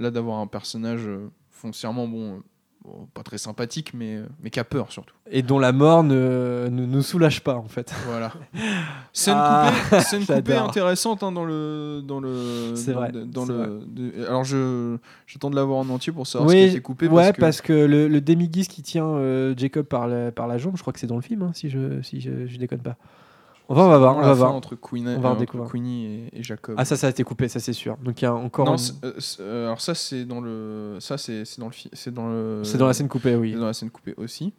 là 0.00 0.10
d'avoir 0.10 0.38
un 0.38 0.48
personnage 0.48 1.06
euh, 1.06 1.30
foncièrement 1.52 2.08
bon, 2.08 2.42
bon, 2.86 3.08
pas 3.12 3.22
très 3.22 3.36
sympathique, 3.38 3.92
mais 3.92 4.16
euh, 4.16 4.26
mais 4.42 4.50
qui 4.50 4.60
a 4.60 4.64
peur 4.64 4.90
surtout. 4.92 5.14
Et 5.30 5.42
dont 5.42 5.58
la 5.58 5.72
mort 5.72 6.04
ne 6.04 6.68
ne 6.70 6.86
nous 6.86 7.02
soulage 7.02 7.42
pas 7.42 7.56
en 7.56 7.66
fait. 7.68 7.92
Voilà. 8.06 8.32
Scène 9.12 9.34
Ah, 9.36 9.72
coupée, 9.90 10.00
scène 10.02 10.24
coupée 10.26 10.54
intéressante 10.54 11.22
hein, 11.22 11.32
dans 11.32 11.44
le 11.44 12.00
dans 12.06 12.20
le 12.20 12.72
C'est 12.76 12.92
vrai, 12.92 13.10
dans 13.12 13.44
le 13.44 13.80
de- 13.86 14.24
alors 14.26 14.44
je 14.44 14.96
j'attends 15.26 15.50
de 15.50 15.56
l'avoir 15.56 15.78
en 15.80 15.88
entier 15.88 16.12
pour 16.12 16.26
savoir 16.26 16.50
ce 16.50 16.54
qui 16.54 16.60
a 16.60 16.64
Oui, 16.64 16.70
été 16.70 16.80
coupé 16.80 17.08
ouais, 17.08 17.32
parce 17.32 17.60
que 17.60 17.72
le, 17.72 18.08
le 18.08 18.20
demi-guise 18.20 18.68
qui 18.68 18.82
tient 18.82 19.06
euh, 19.06 19.54
Jacob 19.56 19.86
par 19.86 20.06
la, 20.06 20.30
par 20.32 20.46
la 20.46 20.58
jambe, 20.58 20.76
je 20.76 20.80
crois 20.82 20.92
que 20.92 21.00
c'est 21.00 21.06
dans 21.06 21.16
le 21.16 21.22
film, 21.22 21.42
hein, 21.42 21.50
si 21.54 21.68
je 21.70 22.00
si 22.02 22.20
je, 22.20 22.46
je 22.46 22.56
déconne 22.58 22.80
pas. 22.80 22.96
On 23.68 23.74
va, 23.74 23.82
on 23.82 23.88
va 23.88 23.98
voir, 23.98 24.16
on 24.16 24.20
va 24.22 24.32
voir. 24.32 24.54
entre 24.54 24.76
Queen 24.76 25.08
on 25.08 25.18
va 25.20 25.30
euh, 25.30 25.32
entre. 25.32 25.68
Queenie 25.72 26.06
et, 26.32 26.38
et 26.38 26.42
Jacob. 26.42 26.76
Ah 26.78 26.84
ça, 26.84 26.96
ça 26.96 27.08
a 27.08 27.10
été 27.10 27.24
coupé, 27.24 27.48
ça 27.48 27.58
c'est 27.58 27.72
sûr. 27.72 27.96
Donc 27.98 28.20
il 28.22 28.24
y 28.24 28.28
a 28.28 28.34
encore. 28.34 28.64
non, 28.66 28.76
une- 28.76 28.94
euh, 29.04 29.12
euh, 29.40 29.66
alors 29.66 29.80
ça 29.80 29.94
c'est 29.94 30.24
dans 30.24 30.40
le 30.40 30.98
ça 31.00 31.18
c'est 31.18 31.42
dans 31.58 31.66
le 31.66 31.72
c'est 31.92 32.14
dans 32.14 32.28
le 32.28 32.60
C'est 32.64 32.78
dans 32.78 32.86
la 32.86 32.92
scène 32.94 33.08
coupée, 33.08 33.34
oui. 33.34 33.52
c'est 33.54 33.58
dans 33.60 33.66
la 33.66 33.72
scène 33.72 33.90
coupée 33.90 34.14
aussi. 34.18 34.52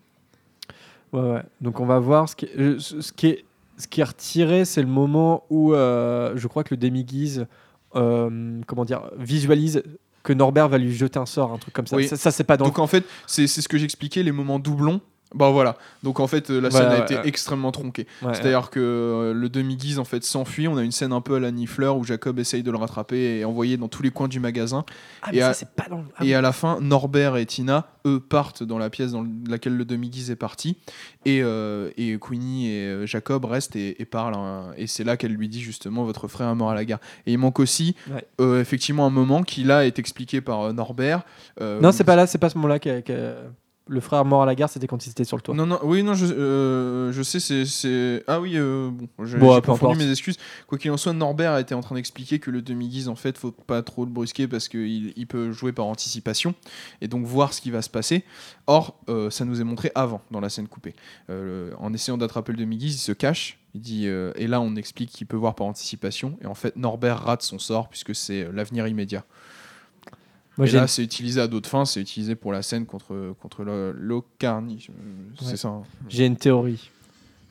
Ouais, 1.14 1.22
ouais. 1.22 1.44
Donc 1.62 1.80
on 1.80 1.86
va 1.86 2.00
voir 2.00 2.28
ce 2.28 2.36
qui 2.36 2.46
est, 2.46 2.80
ce 2.80 3.14
qui 3.14 3.28
est, 3.28 3.46
ce 3.78 3.88
qui 3.88 4.02
est 4.02 4.04
retiré, 4.04 4.66
c'est 4.66 4.82
le 4.82 4.88
moment 4.90 5.44
où 5.50 5.74
euh, 5.74 6.34
je 6.36 6.48
crois 6.48 6.66
que 6.66 6.74
le 6.74 6.78
demi-guise, 6.78 7.48
euh, 7.96 8.60
comment 8.68 8.84
dire, 8.84 9.04
visualise 9.18 9.84
que 10.24 10.34
Norbert 10.34 10.68
va 10.68 10.78
lui 10.78 10.92
jeter 10.94 11.18
un 11.18 11.26
sort, 11.26 11.54
un 11.54 11.58
truc 11.58 11.74
comme 11.74 11.88
ça. 11.88 11.96
Oui. 11.96 12.06
Ça, 12.10 12.18
ça, 12.18 12.32
c'est 12.32 12.44
pas 12.44 12.58
dans. 12.58 12.66
Donc 12.66 12.80
en 12.80 12.88
fait, 12.88 13.06
c'est 13.26 13.48
c'est 13.48 13.62
ce 13.62 13.70
que 13.70 13.78
j'expliquais, 13.78 14.22
les 14.24 14.34
moments 14.34 14.60
doublons. 14.60 15.00
Bah 15.36 15.50
voilà. 15.50 15.76
Donc 16.04 16.20
en 16.22 16.28
fait, 16.28 16.50
euh, 16.50 16.62
la 16.62 16.70
Voilà, 16.70 16.92
scène 16.92 17.02
a 17.02 17.04
été 17.04 17.16
ouais. 17.16 17.28
extrêmement 17.28 17.72
tronquée. 17.74 18.08
Ouais, 18.22 18.34
C'est-à-dire 18.34 18.70
que 18.70 18.80
euh, 18.80 19.34
le 19.34 19.50
demi-guise 19.50 20.00
en 20.00 20.06
fait 20.06 20.24
s'enfuit. 20.24 20.68
On 20.70 20.78
a 20.78 20.84
une 20.84 20.94
scène 20.94 21.12
un 21.12 21.20
peu 21.20 21.36
à 21.36 21.40
la 21.40 21.52
Nifleur 21.52 21.98
où 21.98 22.04
Jacob 22.06 22.40
essaye 22.40 22.64
de 22.64 22.72
le 22.72 22.78
rattraper 22.78 23.40
et 23.40 23.46
envoyer 23.46 23.76
dans 23.76 23.90
tous 23.90 24.04
les 24.04 24.10
coins 24.12 24.30
du 24.30 24.40
magasin. 24.40 24.86
Ah, 25.22 25.30
et 25.32 25.36
mais 25.36 25.42
ça, 25.42 25.50
à- 25.50 25.54
c'est 25.54 25.70
pas 25.72 25.88
dans. 25.90 26.04
ah 26.18 26.24
et 26.26 26.34
à 26.34 26.40
la 26.42 26.54
fin, 26.54 26.80
Norbert 26.80 27.36
et 27.36 27.46
Tina, 27.46 27.88
eux, 28.06 28.22
partent 28.22 28.64
dans 28.64 28.78
la 28.78 28.90
pièce 28.90 29.12
dans 29.12 29.26
laquelle 29.50 29.76
le 29.76 29.84
demi-guise 29.84 30.32
est 30.32 30.36
parti. 30.38 30.78
Et, 31.26 31.42
euh, 31.44 31.90
et 31.98 32.18
Queenie 32.20 32.70
et 32.72 32.86
euh, 32.88 33.06
Jacob 33.06 33.44
restent 33.44 33.76
et, 33.76 34.02
et 34.02 34.06
parlent. 34.06 34.36
hein. 34.36 34.72
et 34.78 34.88
c'est 34.88 35.04
là 35.04 35.18
qu'elle 35.18 35.34
lui 35.34 35.50
dit 35.50 35.60
justement 35.62 36.06
Votre 36.06 36.30
frère 36.30 36.48
est 36.50 36.56
mort 36.56 36.70
à 36.72 36.76
la 36.76 36.86
gare. 36.86 37.00
Et 37.26 37.34
il 37.34 37.38
manque 37.38 37.60
aussi, 37.60 37.96
Ouais. 38.10 38.26
euh, 38.40 38.62
effectivement, 38.62 39.06
un 39.06 39.10
moment 39.10 39.44
qui 39.44 39.64
là 39.66 39.86
est 39.86 40.00
expliqué 40.00 40.40
par 40.40 40.62
euh, 40.62 40.72
Norbert. 40.74 41.24
euh, 41.60 41.82
Non, 41.82 41.92
c'est 41.92 42.06
pas 42.06 42.16
là, 42.16 42.28
c'est 42.28 42.38
pas 42.38 42.50
ce 42.50 42.56
moment-là 42.58 42.80
que, 42.80 43.02
que 43.02 43.34
le 43.88 44.00
frère 44.00 44.26
mort 44.26 44.44
à 44.44 44.46
la 44.46 44.56
gare, 44.56 44.70
c'était 44.70 44.88
quand 44.88 45.06
il 45.06 45.10
était 45.10 45.24
sur 45.24 45.38
le 45.38 45.42
toit. 45.42 45.56
Non, 45.56 45.66
non, 45.66 45.80
oui, 45.84 46.04
non, 46.04 46.14
je, 46.14 46.26
euh, 46.26 47.12
je 47.12 47.22
sais, 47.24 47.40
c'est- 47.40 47.66
c'est. 47.66 48.24
Ah 48.28 48.40
oui, 48.40 48.54
euh, 48.56 48.90
bon, 48.92 49.08
j'ai 49.26 49.38
Bon, 49.38 49.60
confondu 49.62 49.98
mes 49.98 50.10
excuses. 50.12 50.38
Quoi 50.68 50.78
qu'il 50.78 50.92
en 50.92 50.98
soit, 50.98 51.14
Norbert 51.14 51.58
était 51.58 51.76
en 51.76 51.82
train 51.82 51.96
d'expliquer 51.96 52.40
que 52.40 52.52
le 52.52 52.62
demi-guise, 52.62 53.08
en 53.10 53.16
fait, 53.16 53.38
faut 53.38 53.52
pas 53.52 53.82
trop 53.84 54.06
le 54.06 54.12
brusquer 54.12 54.48
parce 54.48 54.68
qu'il 54.68 55.14
il 55.16 55.28
peut 55.28 55.52
jouer 55.52 55.72
par 55.72 55.86
anticipation 55.86 56.54
et 57.02 57.08
donc 57.08 57.26
voir 57.26 57.54
ce 57.54 57.62
qui 57.62 57.72
va 57.72 57.82
se 57.82 57.90
passer. 57.90 58.24
Or, 58.68 59.00
euh, 59.10 59.30
ça 59.30 59.46
nous 59.46 59.62
est 59.62 59.64
montré 59.64 59.92
avant, 59.96 60.22
dans 60.32 60.40
la 60.40 60.50
scène 60.50 60.68
coupée. 60.68 60.96
Euh, 61.30 61.72
en 61.80 61.94
essayant 61.94 62.18
d'attraper 62.18 62.52
le 62.52 62.58
demi-guise, 62.60 62.96
il 62.96 63.00
se 63.00 63.12
cache. 63.12 63.60
Il 63.74 63.82
dit, 63.82 64.08
et 64.08 64.48
là, 64.48 64.60
on 64.60 64.76
explique 64.76 65.12
qu'il 65.12 65.28
peut 65.28 65.38
voir 65.38 65.54
par 65.54 65.68
anticipation. 65.68 66.38
Et 66.42 66.48
en 66.48 66.56
fait, 66.56 66.76
Norbert 66.78 67.20
rate 67.20 67.44
son 67.44 67.60
sort 67.60 67.90
puisque 67.90 68.16
c'est 68.16 68.50
l'avenir 68.52 68.88
immédiat. 68.88 69.24
Moi, 70.58 70.68
et 70.68 70.70
j'ai- 70.70 70.78
là, 70.78 70.88
c'est 70.88 71.04
utilisé 71.04 71.40
à 71.42 71.48
d'autres 71.48 71.70
fins. 71.70 71.86
C'est 71.86 72.02
utilisé 72.02 72.36
pour 72.36 72.52
la 72.52 72.62
scène 72.62 72.86
contre, 72.86 73.34
contre 73.42 73.64
le, 73.64 73.92
Locarny. 73.92 74.88
C'est 75.40 75.46
Ouais. 75.46 75.56
ça. 75.58 75.68
hein. 75.70 75.84
J'ai 76.10 76.26
une 76.26 76.38
théorie. 76.38 76.90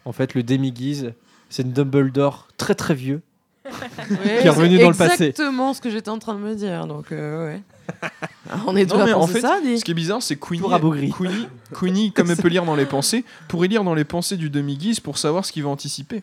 En 0.05 0.13
fait, 0.13 0.35
le 0.35 0.43
demi-guise, 0.43 1.13
c'est 1.51 1.63
une 1.63 1.73
Dumbledore 1.73 2.49
très 2.57 2.75
très 2.75 2.95
vieux. 2.95 3.23
Ouais, 3.65 3.71
Qui 4.43 4.47
est 4.47 4.51
revenu 4.51 4.77
c'est 4.77 4.83
dans 4.83 4.91
le 4.91 4.97
passé. 4.97 5.25
Exactement 5.27 5.75
ce 5.75 5.81
que 5.81 5.91
j'étais 5.91 6.09
en 6.11 6.19
train 6.19 6.35
de 6.35 6.41
me 6.41 6.55
dire. 6.55 6.87
Donc, 6.87 7.11
euh, 7.13 7.47
ouais. 7.47 7.63
Ah, 8.49 8.61
On 8.69 8.77
est 8.77 8.87
Non, 8.89 9.05
mais 9.05 9.13
en 9.13 9.27
fait, 9.27 9.41
ça, 9.41 9.59
ce 9.61 9.85
qui 9.85 9.91
est 9.91 9.95
bizarre, 9.95 10.23
c'est 10.23 10.37
que 10.37 10.47
Queenie. 10.47 11.11
Queenie, 11.13 11.49
Queenie, 11.75 12.13
comme 12.13 12.31
elle 12.31 12.37
peut 12.43 12.47
lire 12.49 12.65
dans 12.65 12.77
les 12.77 12.87
pensées, 12.87 13.25
pourrait 13.49 13.67
lire 13.67 13.83
dans 13.83 13.95
les 13.95 14.05
pensées 14.05 14.37
du 14.37 14.51
demi-guise 14.51 15.01
pour 15.01 15.19
savoir 15.19 15.45
ce 15.45 15.51
qu'il 15.51 15.65
va 15.65 15.69
anticiper. 15.71 16.23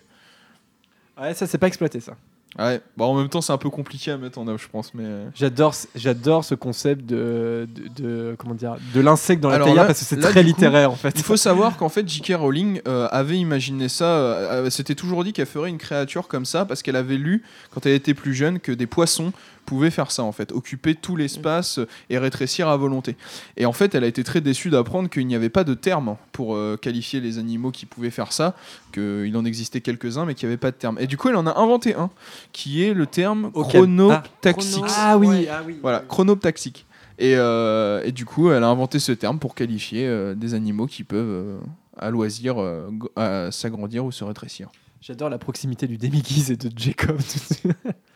Ouais, 1.19 1.33
ça 1.33 1.45
c'est 1.45 1.57
pas 1.57 1.67
exploité 1.67 1.99
ça. 1.99 2.15
Ouais, 2.59 2.81
bah 2.97 3.05
en 3.05 3.15
même 3.15 3.29
temps, 3.29 3.41
c'est 3.41 3.51
un 3.51 3.57
peu 3.57 3.71
compliqué 3.71 4.11
à 4.11 4.17
mettre 4.17 4.37
en 4.37 4.47
œuvre, 4.47 4.59
je 4.59 4.67
pense. 4.67 4.93
Mais 4.93 5.03
euh, 5.05 5.25
J'adore, 5.33 5.73
ce- 5.73 5.87
j'adore 5.95 6.43
ce 6.45 6.53
concept 6.53 7.03
de, 7.05 7.67
de, 7.73 8.03
de- 8.03 8.35
comment 8.37 8.53
dire, 8.53 8.75
de 8.93 9.01
l'insecte 9.01 9.41
dans 9.41 9.49
la 9.49 9.57
théière 9.59 9.87
parce 9.87 9.99
que 9.99 10.05
c'est 10.05 10.19
très 10.19 10.41
coup, 10.41 10.47
littéraire 10.47 10.91
en 10.91 10.95
fait. 10.95 11.13
il 11.15 11.23
faut 11.23 11.35
savoir 11.37 11.77
qu'en 11.77 11.89
fait, 11.89 12.07
J.K. 12.07 12.33
Rowling 12.37 12.79
euh, 12.87 13.07
avait 13.11 13.37
imaginé 13.39 13.89
ça. 13.89 14.05
euh, 14.05 14.65
euh, 14.65 14.69
C'était 14.69 14.93
toujours 14.95 15.23
dit 15.23 15.33
qu'elle 15.33 15.47
ferait 15.47 15.69
une 15.69 15.79
créature 15.79 16.27
comme 16.27 16.45
ça 16.45 16.65
parce 16.65 16.83
qu'elle 16.83 16.95
avait 16.95 17.17
lu, 17.17 17.41
quand 17.71 17.85
elle 17.87 17.93
était 17.93 18.13
plus 18.13 18.35
jeune, 18.35 18.59
que 18.59 18.71
des 18.71 18.85
poissons 18.87 19.31
pouvaient 19.65 19.89
faire 19.89 20.11
ça 20.11 20.23
en 20.23 20.31
fait, 20.31 20.51
occuper 20.51 20.95
tout 20.95 21.15
l'espace 21.15 21.79
euh, 21.79 21.87
et 22.09 22.17
rétrécir 22.17 22.67
à 22.67 22.77
volonté. 22.77 23.15
Et 23.57 23.65
en 23.65 23.73
fait, 23.73 23.95
elle 23.95 24.03
a 24.03 24.07
été 24.07 24.23
très 24.23 24.41
déçue 24.41 24.69
d'apprendre 24.69 25.09
qu'il 25.09 25.25
n'y 25.27 25.35
avait 25.35 25.49
pas 25.49 25.63
de 25.63 25.73
terme 25.73 26.15
pour 26.31 26.55
euh, 26.55 26.77
qualifier 26.77 27.19
les 27.19 27.37
animaux 27.37 27.71
qui 27.71 27.85
pouvaient 27.85 28.09
faire 28.09 28.31
ça, 28.31 28.55
qu'il 28.93 29.35
en 29.35 29.45
existait 29.45 29.81
quelques-uns, 29.81 30.25
mais 30.25 30.35
qu'il 30.35 30.47
n'y 30.47 30.53
avait 30.53 30.59
pas 30.59 30.71
de 30.71 30.77
terme. 30.77 30.97
Et 30.99 31.07
du 31.07 31.17
coup, 31.17 31.29
elle 31.29 31.35
en 31.35 31.47
a 31.47 31.57
inventé 31.57 31.95
un, 31.95 32.09
qui 32.51 32.83
est 32.83 32.93
le 32.93 33.05
terme 33.05 33.51
chronoptaxique. 33.51 34.83
Ah 34.97 35.17
oui, 35.17 35.47
ah 35.49 35.61
oui. 35.65 35.79
Voilà, 35.81 35.99
chronoptaxique. 35.99 36.85
Et, 37.19 37.35
euh, 37.35 38.03
et 38.03 38.11
du 38.11 38.25
coup, 38.25 38.51
elle 38.51 38.63
a 38.63 38.67
inventé 38.67 38.99
ce 38.99 39.11
terme 39.11 39.39
pour 39.39 39.55
qualifier 39.55 40.07
euh, 40.07 40.35
des 40.35 40.53
animaux 40.53 40.87
qui 40.87 41.03
peuvent, 41.03 41.25
euh, 41.29 41.59
à 41.97 42.09
loisir, 42.09 42.55
euh, 42.57 43.51
s'agrandir 43.51 44.05
ou 44.05 44.11
se 44.11 44.23
rétrécir. 44.23 44.71
J'adore 44.99 45.29
la 45.29 45.37
proximité 45.37 45.87
du 45.87 45.97
demi-guise 45.97 46.51
et 46.51 46.57
de 46.57 46.71
Jacob. 46.75 47.19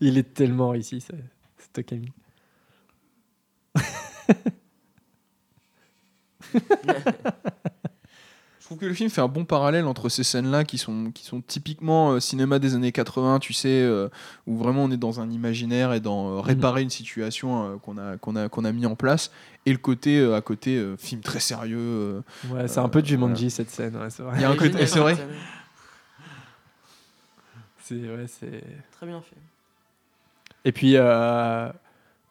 Il 0.00 0.18
est 0.18 0.34
tellement 0.34 0.74
ici, 0.74 1.00
ce, 1.00 1.12
ce 1.58 1.68
Tokami. 1.72 2.12
Je 8.60 8.64
trouve 8.74 8.78
que 8.78 8.86
le 8.86 8.92
film 8.94 9.08
fait 9.08 9.22
un 9.22 9.28
bon 9.28 9.46
parallèle 9.46 9.86
entre 9.86 10.10
ces 10.10 10.22
scènes-là 10.24 10.64
qui 10.64 10.76
sont, 10.76 11.10
qui 11.14 11.24
sont 11.24 11.40
typiquement 11.40 12.10
euh, 12.12 12.20
cinéma 12.20 12.58
des 12.58 12.74
années 12.74 12.92
80, 12.92 13.38
tu 13.38 13.54
sais, 13.54 13.68
euh, 13.80 14.08
où 14.46 14.58
vraiment 14.58 14.84
on 14.84 14.90
est 14.90 14.98
dans 14.98 15.20
un 15.20 15.30
imaginaire 15.30 15.94
et 15.94 16.00
dans 16.00 16.36
euh, 16.36 16.40
réparer 16.40 16.82
une 16.82 16.90
situation 16.90 17.64
euh, 17.64 17.76
qu'on 17.78 17.96
a, 17.96 18.18
qu'on 18.18 18.36
a, 18.36 18.50
qu'on 18.50 18.66
a 18.66 18.72
mis 18.72 18.84
en 18.84 18.94
place, 18.94 19.30
et 19.64 19.72
le 19.72 19.78
côté 19.78 20.18
euh, 20.18 20.36
à 20.36 20.42
côté 20.42 20.76
euh, 20.76 20.96
film 20.98 21.22
très 21.22 21.40
sérieux. 21.40 21.78
euh, 21.78 22.20
Ouais, 22.50 22.68
c'est 22.68 22.80
un 22.80 22.90
peu 22.90 23.02
Jumanji 23.02 23.50
cette 23.50 23.70
scène. 23.70 23.96
ouais, 23.96 24.10
c'est 24.10 24.22
vrai. 24.22 24.34
Il 24.36 24.42
y 24.42 24.44
a 24.44 24.50
un 24.50 24.56
côté- 24.56 24.86
c'est 24.86 24.98
vrai. 24.98 25.16
C'est 27.88 27.94
ouais, 27.94 28.26
c'est. 28.26 28.62
Très 28.92 29.06
bien 29.06 29.20
fait. 29.20 29.36
Et 30.64 30.72
puis, 30.72 30.92
euh, 30.96 31.68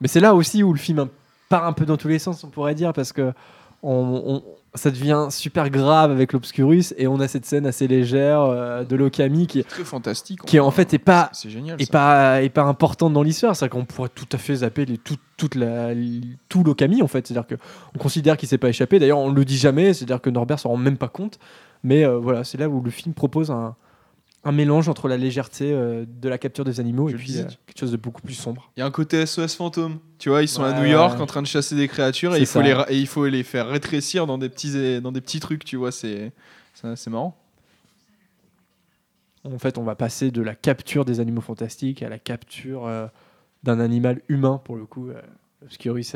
Mais 0.01 0.07
c'est 0.07 0.19
là 0.19 0.35
aussi 0.35 0.61
où 0.63 0.73
le 0.73 0.79
film 0.79 1.07
part 1.49 1.65
un 1.65 1.73
peu 1.73 1.85
dans 1.85 1.97
tous 1.97 2.07
les 2.09 2.19
sens, 2.19 2.43
on 2.43 2.49
pourrait 2.49 2.75
dire, 2.75 2.93
parce 2.93 3.11
que 3.13 3.33
on, 3.83 4.21
on- 4.25 4.43
ça 4.75 4.91
devient 4.91 5.27
super 5.31 5.69
grave 5.71 6.11
avec 6.11 6.33
l'Obscurus 6.33 6.93
et 6.97 7.07
on 7.07 7.19
a 7.19 7.27
cette 7.27 7.45
scène 7.45 7.65
assez 7.65 7.87
légère 7.87 8.41
euh, 8.41 8.83
de 8.83 8.95
l'Okami 8.95 9.47
qui, 9.47 9.63
Très 9.63 9.83
fantastique. 9.83 10.41
qui 10.45 10.59
en 10.59 10.69
fait 10.69 10.93
est 10.93 10.99
pas 10.99 11.29
C'est 11.33 11.49
génial. 11.49 11.79
ça. 11.81 11.87
pas, 11.91 12.41
et 12.43 12.49
pas 12.49 12.63
importante 12.63 13.13
dans 13.13 13.23
l'histoire. 13.23 13.55
C'est 13.55 13.69
qu'on 13.69 13.85
pourrait 13.85 14.09
tout 14.09 14.27
à 14.33 14.37
fait 14.37 14.55
zapper 14.57 14.85
les, 14.85 14.97
tout, 14.99 15.15
toute 15.37 15.55
la, 15.55 15.91
tout 16.49 16.63
l'Okami, 16.63 17.01
en 17.01 17.07
fait. 17.07 17.25
C'est-à-dire 17.25 17.47
qu'on 17.57 17.97
considère 17.99 18.37
qu'il 18.37 18.47
s'est 18.49 18.57
pas 18.59 18.69
échappé. 18.69 18.99
D'ailleurs, 18.99 19.19
on 19.19 19.31
le 19.31 19.45
dit 19.45 19.57
jamais. 19.57 19.93
C'est-à-dire 19.93 20.21
que 20.21 20.29
Norbert 20.29 20.59
s'en 20.59 20.69
rend 20.69 20.77
même 20.77 20.97
pas 20.97 21.07
compte. 21.09 21.39
Mais 21.83 22.03
euh, 22.05 22.17
voilà, 22.17 22.43
c'est 22.43 22.57
là 22.59 22.67
où 22.69 22.81
le 22.81 22.91
film 22.91 23.13
propose 23.15 23.49
un, 23.49 23.75
un 24.43 24.51
mélange 24.51 24.87
entre 24.87 25.07
la 25.07 25.17
légèreté 25.17 25.73
euh, 25.73 26.05
de 26.07 26.29
la 26.29 26.37
capture 26.37 26.63
des 26.63 26.79
animaux 26.79 27.09
Je 27.09 27.15
et 27.15 27.17
puis 27.17 27.37
euh, 27.39 27.43
quelque 27.65 27.79
chose 27.79 27.91
de 27.91 27.97
beaucoup 27.97 28.21
plus 28.21 28.33
sombre. 28.33 28.71
Il 28.77 28.79
y 28.79 28.83
a 28.83 28.85
un 28.85 28.91
côté 28.91 29.25
SOS 29.25 29.55
fantôme. 29.55 29.99
Tu 30.19 30.29
vois, 30.29 30.41
ils 30.41 30.47
sont 30.47 30.63
à 30.63 30.79
New 30.79 30.85
York 30.85 31.15
ouais. 31.15 31.21
en 31.21 31.25
train 31.25 31.41
de 31.41 31.47
chasser 31.47 31.75
des 31.75 31.87
créatures 31.87 32.35
et 32.35 32.39
il, 32.39 32.45
faut 32.45 32.61
les, 32.61 32.73
ra- 32.73 32.85
et 32.89 32.97
il 32.97 33.07
faut 33.07 33.25
les 33.25 33.43
faire 33.43 33.67
rétrécir 33.67 34.25
dans 34.27 34.37
des 34.37 34.49
petits, 34.49 35.01
dans 35.01 35.11
des 35.11 35.21
petits 35.21 35.39
trucs, 35.39 35.65
tu 35.65 35.75
vois. 35.75 35.91
C'est 35.91 36.31
marrant. 37.07 37.37
En 39.43 39.59
fait, 39.59 39.77
on 39.77 39.83
va 39.83 39.95
passer 39.95 40.29
de 40.31 40.41
la 40.41 40.55
capture 40.55 41.05
des 41.05 41.19
animaux 41.19 41.41
fantastiques 41.41 42.03
à 42.03 42.09
la 42.09 42.19
capture 42.19 42.85
euh, 42.85 43.07
d'un 43.63 43.79
animal 43.79 44.21
humain, 44.27 44.61
pour 44.63 44.75
le 44.75 44.85
coup. 44.85 45.09
Obscurus, 45.63 46.15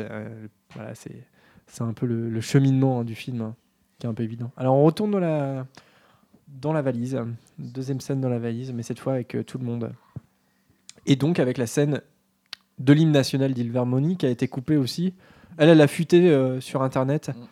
voilà, 0.74 0.94
c'est 0.94 1.26
c'est 1.66 1.82
un 1.82 1.92
peu 1.94 2.04
le, 2.06 2.28
le 2.28 2.40
cheminement 2.42 3.00
hein, 3.00 3.04
du 3.04 3.14
film 3.14 3.40
hein, 3.40 3.54
qui 3.98 4.06
est 4.06 4.10
un 4.10 4.12
peu 4.14 4.22
évident. 4.22 4.50
Alors, 4.58 4.74
on 4.74 4.84
retourne 4.84 5.10
dans 5.10 5.20
la, 5.20 5.66
dans 6.60 6.72
la 6.72 6.82
valise. 6.82 7.18
Deuxième 7.58 8.00
scène 8.00 8.20
dans 8.20 8.28
la 8.28 8.38
valise, 8.38 8.72
mais 8.72 8.82
cette 8.82 8.98
fois 9.00 9.14
avec 9.14 9.34
euh, 9.34 9.42
tout 9.42 9.58
le 9.58 9.64
monde. 9.64 9.92
Et 11.06 11.16
donc, 11.16 11.38
avec 11.38 11.58
la 11.58 11.66
scène 11.66 12.00
de 12.78 12.92
l'hymne 12.92 13.12
national 13.12 13.52
d'Ilvermony 13.54 14.16
qui 14.16 14.26
a 14.26 14.30
été 14.30 14.48
coupée 14.48 14.76
aussi. 14.76 15.14
Elle, 15.58 15.68
elle 15.68 15.80
a 15.80 15.86
fuité 15.88 16.30
euh, 16.30 16.60
sur 16.60 16.82
Internet 16.82 17.28
Mm. 17.28 17.44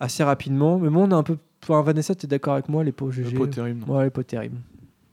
assez 0.00 0.24
rapidement. 0.24 0.78
Mais 0.78 0.90
moi, 0.90 1.02
on 1.04 1.10
a 1.12 1.16
un 1.16 1.22
peu. 1.22 1.38
Enfin, 1.62 1.82
Vanessa, 1.82 2.14
tu 2.14 2.26
es 2.26 2.28
d'accord 2.28 2.54
avec 2.54 2.68
moi, 2.68 2.84
les 2.84 2.92
pots 2.92 3.10
GG 3.10 3.36
pas 3.36 3.46
terrible, 3.48 3.84
non. 3.86 3.96
Ouais, 3.96 4.04
les 4.04 4.10
pots 4.10 4.22
terribles. 4.22 4.58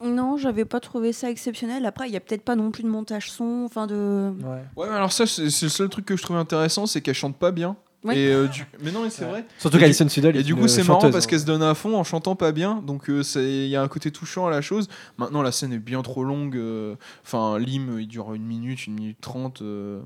Non, 0.04 0.38
j'avais 0.38 0.66
pas 0.66 0.80
trouvé 0.80 1.14
ça 1.14 1.30
exceptionnel. 1.32 1.86
Après, 1.86 2.08
il 2.08 2.14
y 2.14 2.18
a 2.18 2.20
peut-être 2.20 2.44
pas 2.44 2.56
non 2.56 2.70
plus 2.70 2.84
de 2.84 2.90
montage 2.90 3.32
son, 3.32 3.64
enfin 3.66 3.88
de. 3.88 4.32
Ouais. 4.44 4.62
Ouais, 4.76 4.88
mais 4.90 4.96
alors 4.96 5.12
ça, 5.12 5.26
c'est 5.26 5.50
c'est 5.50 5.66
le 5.68 5.70
seul 5.72 5.90
truc 5.90 6.06
que 6.06 6.16
je 6.18 6.22
trouvais 6.24 6.38
intéressant, 6.40 6.86
c'est 6.86 7.02
qu'elle 7.02 7.16
chante 7.16 7.38
pas 7.38 7.52
bien. 7.52 7.76
Ouais. 8.06 8.18
Et, 8.18 8.32
euh, 8.32 8.48
du- 8.48 8.66
Mais 8.84 8.92
non, 8.92 9.02
mais 9.04 9.10
c'est 9.10 9.26
Ouais. 9.26 9.32
vrai. 9.32 9.46
Surtout 9.58 9.78
qu'Alison 9.80 10.08
Sudol 10.08 10.38
est 10.38 10.42
Et 10.42 10.44
du 10.44 10.56
coup, 10.56 10.68
c'est 10.68 10.84
marrant 10.88 11.00
parce 11.12 11.26
hein. 11.26 11.28
qu'elle 11.28 11.40
se 11.40 11.46
donne 11.46 11.64
à 11.64 11.74
fond 11.74 11.96
en 11.98 12.04
chantant 12.04 12.36
pas 12.36 12.52
bien. 12.52 12.82
Donc, 12.86 13.10
euh, 13.10 13.24
c'est- 13.24 13.66
il 13.66 13.68
y 13.70 13.76
a 13.76 13.82
un 13.82 13.88
côté 13.88 14.12
touchant 14.12 14.46
à 14.48 14.50
la 14.52 14.62
chose. 14.62 14.88
Maintenant, 15.18 15.42
la 15.42 15.52
scène 15.52 15.74
est 15.74 15.80
bien 15.80 16.02
trop 16.04 16.24
longue. 16.24 16.56
euh, 16.56 16.96
Enfin, 17.24 17.58
l'hymne, 17.60 17.98
il 18.00 18.08
dure 18.08 18.34
une 18.34 18.46
minute, 18.46 18.86
une 18.88 18.94
minute 18.94 19.20
trente. 19.20 19.62
euh, 19.62 20.02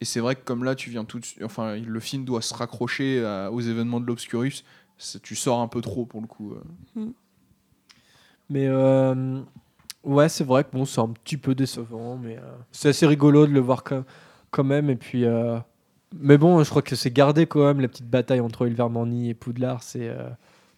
Et 0.00 0.04
c'est 0.04 0.20
vrai 0.20 0.34
que 0.34 0.42
comme 0.44 0.64
là, 0.64 0.74
tu 0.74 0.90
viens 0.90 1.04
tout 1.04 1.18
de 1.20 1.24
suite. 1.24 1.42
Enfin, 1.44 1.76
le 1.76 2.00
film 2.00 2.24
doit 2.24 2.42
se 2.42 2.52
raccrocher 2.52 3.24
à- 3.24 3.50
aux 3.50 3.60
événements 3.60 4.00
de 4.00 4.06
l'Obscurus. 4.06 4.64
Tu 5.22 5.34
sors 5.36 5.60
un 5.60 5.68
peu 5.68 5.80
trop 5.80 6.04
pour 6.04 6.20
le 6.20 6.26
coup. 6.26 6.52
euh. 6.96 7.06
Mais 8.50 8.66
euh, 8.68 9.40
ouais, 10.02 10.28
c'est 10.28 10.44
vrai 10.44 10.64
que 10.64 10.70
bon, 10.72 10.84
c'est 10.84 11.00
un 11.00 11.08
petit 11.08 11.36
peu 11.36 11.54
décevant, 11.54 12.16
mais 12.16 12.36
euh, 12.36 12.52
c'est 12.72 12.88
assez 12.90 13.06
rigolo 13.06 13.46
de 13.46 13.52
le 13.52 13.60
voir 13.60 13.82
quand, 13.84 14.04
quand 14.50 14.64
même. 14.64 14.90
Et 14.90 14.96
puis, 14.96 15.24
euh, 15.24 15.58
mais 16.20 16.38
bon, 16.38 16.62
je 16.62 16.70
crois 16.70 16.82
que 16.82 16.96
c'est 16.96 17.10
gardé 17.10 17.46
quand 17.46 17.64
même 17.64 17.80
la 17.80 17.88
petite 17.88 18.08
bataille 18.08 18.40
entre 18.40 18.66
Ilvermorny 18.66 19.30
et 19.30 19.34
Poudlard. 19.34 19.82
C'est, 19.82 20.08
euh, 20.08 20.28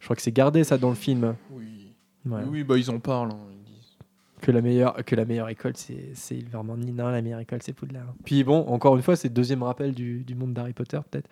je 0.01 0.05
crois 0.07 0.17
que 0.17 0.23
c'est 0.23 0.33
gardé 0.33 0.65
ça 0.65 0.79
dans 0.79 0.89
le 0.91 0.95
film. 0.95 1.35
Oui. 1.51 1.93
Ouais. 2.27 2.43
Oui, 2.49 2.65
bah 2.65 2.77
ils 2.79 2.91
en 2.91 2.99
parlent. 2.99 3.31
hein, 3.31 3.39
ils 3.53 3.73
disent. 3.73 3.97
Que 4.41 4.51
la 4.51 4.61
meilleure, 4.61 4.97
que 5.05 5.15
la 5.17 5.25
meilleure 5.25 5.49
école, 5.49 5.73
c'est, 5.77 6.11
c'est 6.15 6.37
Ilvermorny. 6.37 6.93
Non, 6.93 7.09
la 7.09 7.23
meilleure 7.23 7.41
école, 7.41 7.61
c'est 7.63 7.73
Poudlard. 7.73 8.15
Puis 8.25 8.45
bon, 8.45 8.67
encore 8.69 8.97
une 8.97 9.03
fois, 9.03 9.17
c'est 9.17 9.29
le 9.29 9.35
deuxième 9.35 9.63
rappel 9.63 9.95
du, 9.95 10.25
du 10.25 10.35
monde 10.35 10.53
d'Harry 10.53 10.73
Potter, 10.73 10.99
peut-être. 11.11 11.29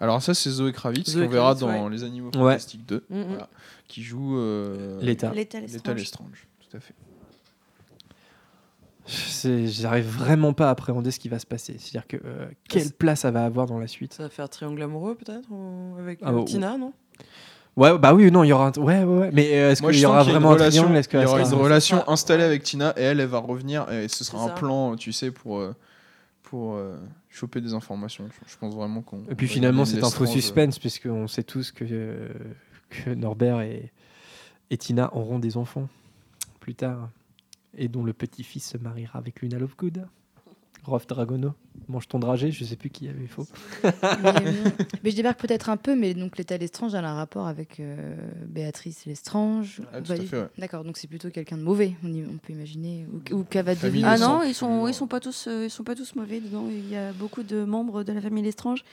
Alors, 0.00 0.20
ça, 0.20 0.34
c'est 0.34 0.50
Zoé 0.50 0.72
Kravitz 0.72 1.08
Zoé 1.10 1.26
qu'on 1.26 1.30
verra 1.30 1.54
Kravitz, 1.54 1.60
dans 1.60 1.84
ouais. 1.84 1.90
Les 1.90 2.02
Animaux 2.04 2.30
Ouais. 2.34 2.52
Fantastiques 2.52 2.84
2. 2.86 3.04
Mhm. 3.10 3.24
voilà, 3.28 3.48
qui 3.86 4.02
joue 4.02 4.36
euh, 4.38 5.00
L'état. 5.00 5.32
L'état 5.32 5.60
L'état 5.60 5.94
Lestrange. 5.94 5.98
Lestrange. 5.98 6.48
Tout 6.68 6.76
à 6.76 6.80
fait. 6.80 6.94
J'arrive 9.06 10.06
vraiment 10.06 10.52
pas 10.52 10.68
à 10.68 10.70
appréhender 10.70 11.10
ce 11.10 11.18
qui 11.18 11.28
va 11.28 11.38
se 11.38 11.46
passer. 11.46 11.76
C'est-à-dire 11.78 12.06
que 12.06 12.16
euh, 12.24 12.46
quelle 12.68 12.90
place 12.90 13.20
ça 13.20 13.30
va 13.30 13.44
avoir 13.44 13.66
dans 13.66 13.78
la 13.78 13.86
suite? 13.86 14.14
Ça 14.14 14.22
va 14.24 14.28
faire 14.30 14.48
triangle 14.48 14.82
amoureux 14.82 15.14
peut-être 15.14 15.50
ou- 15.50 15.96
avec 15.98 16.20
Ah, 16.22 16.32
euh, 16.32 16.44
Tina, 16.44 16.78
non? 16.78 16.92
Ouais, 17.76 17.98
bah 17.98 18.14
oui, 18.14 18.30
non, 18.30 18.44
il 18.44 18.48
y 18.48 18.52
aura 18.52 18.68
un... 18.68 18.80
Ouais, 18.80 19.02
ouais, 19.02 19.18
ouais. 19.18 19.30
Mais 19.32 19.58
euh, 19.58 19.72
est-ce 19.72 19.82
qu'il 19.82 19.98
y 19.98 20.06
aura 20.06 20.22
y 20.22 20.26
une 20.26 20.30
vraiment 20.30 20.50
un 20.50 20.54
relation, 20.54 20.84
triangle? 20.84 21.06
Il 21.12 21.20
y 21.20 21.24
aura 21.26 21.40
une 21.40 21.54
relation 21.54 22.04
Ah. 22.06 22.12
installée 22.12 22.44
avec 22.44 22.62
Tina 22.62 22.94
et 22.96 23.02
elle, 23.02 23.20
elle 23.20 23.26
va 23.26 23.38
revenir 23.38 23.90
et 23.90 24.08
ce 24.08 24.22
sera 24.24 24.44
un 24.44 24.48
ça. 24.48 24.54
plan, 24.54 24.94
tu 24.96 25.12
sais, 25.12 25.30
pour, 25.32 25.58
euh, 25.58 25.74
pour 26.44 26.76
euh, 26.76 26.96
choper 27.30 27.60
des 27.60 27.74
informations. 27.74 28.28
Je, 28.46 28.56
pense 28.56 28.74
vraiment 28.74 29.02
qu'on. 29.02 29.24
Et 29.28 29.34
puis 29.34 29.48
finalement, 29.48 29.84
c'est 29.84 30.02
un 30.02 30.10
faux 30.10 30.24
suspense, 30.26 30.78
puisqu'on 30.78 31.26
sait 31.26 31.42
tous 31.42 31.72
que, 31.72 32.28
que 32.90 33.10
Norbert 33.10 33.60
et, 33.60 33.90
et 34.70 34.76
Tina 34.78 35.10
auront 35.14 35.40
des 35.40 35.56
enfants 35.56 35.88
plus 36.60 36.74
tard, 36.76 37.10
et 37.76 37.88
dont 37.88 38.04
le 38.04 38.12
petit-fils 38.12 38.68
se 38.70 38.78
mariera 38.78 39.18
avec 39.18 39.40
Luna 39.42 39.58
Lovegood. 39.58 40.06
Rolf 40.84 41.06
Dragono, 41.06 41.54
mange 41.88 42.06
ton 42.08 42.18
dragé, 42.18 42.50
je 42.50 42.62
sais 42.62 42.76
plus 42.76 42.90
qui 42.90 43.08
avait 43.08 43.26
faux. 43.26 43.46
mais, 43.82 44.32
mais 45.02 45.10
je 45.10 45.16
débarque 45.16 45.40
peut-être 45.46 45.70
un 45.70 45.78
peu, 45.78 45.96
mais 45.96 46.12
donc 46.12 46.36
l'état 46.36 46.58
Lestrange 46.58 46.94
a 46.94 46.98
un 46.98 47.14
rapport 47.14 47.46
avec 47.46 47.80
euh, 47.80 48.14
Béatrice 48.46 49.06
Lestrange. 49.06 49.80
Ah, 49.94 50.02
tout 50.02 50.12
à 50.12 50.16
Bah, 50.18 50.22
fait, 50.24 50.36
ouais. 50.36 50.48
D'accord, 50.58 50.84
donc 50.84 50.98
c'est 50.98 51.06
plutôt 51.08 51.30
quelqu'un 51.30 51.56
de 51.56 51.62
mauvais, 51.62 51.94
on, 52.04 52.12
y- 52.12 52.26
on 52.30 52.36
peut 52.36 52.52
imaginer, 52.52 53.06
ou, 53.10 53.34
ou 53.34 53.44
devenir. 53.50 54.06
Ah 54.06 54.18
non, 54.18 54.42
ils 54.42 54.52
sont, 54.52 54.86
ils 54.86 54.92
sont 54.92 55.06
pas 55.06 55.20
tous, 55.20 55.46
euh, 55.48 55.64
ils 55.64 55.70
sont 55.70 55.84
pas 55.84 55.94
tous 55.94 56.14
mauvais 56.16 56.40
dedans. 56.40 56.66
Il 56.70 56.90
y 56.90 56.96
a 56.96 57.12
beaucoup 57.14 57.44
de 57.44 57.64
membres 57.64 58.04
de 58.04 58.12
la 58.12 58.20
famille 58.20 58.44
Lestrange 58.44 58.84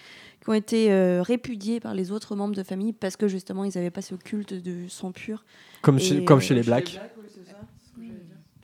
qui 0.42 0.50
ont 0.50 0.54
été 0.54 0.94
euh, 0.94 1.22
répudiés 1.22 1.82
par 1.82 1.94
les 1.94 2.12
autres 2.14 2.38
membres 2.38 2.56
de 2.56 2.64
famille 2.64 2.94
parce 2.94 3.18
que 3.18 3.28
justement 3.28 3.66
ils 3.66 3.78
avaient 3.78 3.92
passé 3.92 4.14
au 4.14 4.18
culte 4.18 4.54
de 4.54 4.88
sang 4.88 5.12
pur. 5.12 5.44
Comme, 5.82 5.98
Et, 5.98 6.00
chez, 6.00 6.24
comme 6.24 6.38
euh, 6.38 6.42
chez 6.42 6.56
les 6.56 6.64
Blacks. 6.64 7.02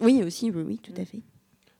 Oui 0.01 0.23
aussi, 0.23 0.51
oui, 0.51 0.63
oui, 0.65 0.79
tout 0.81 0.93
à 0.99 1.05
fait. 1.05 1.21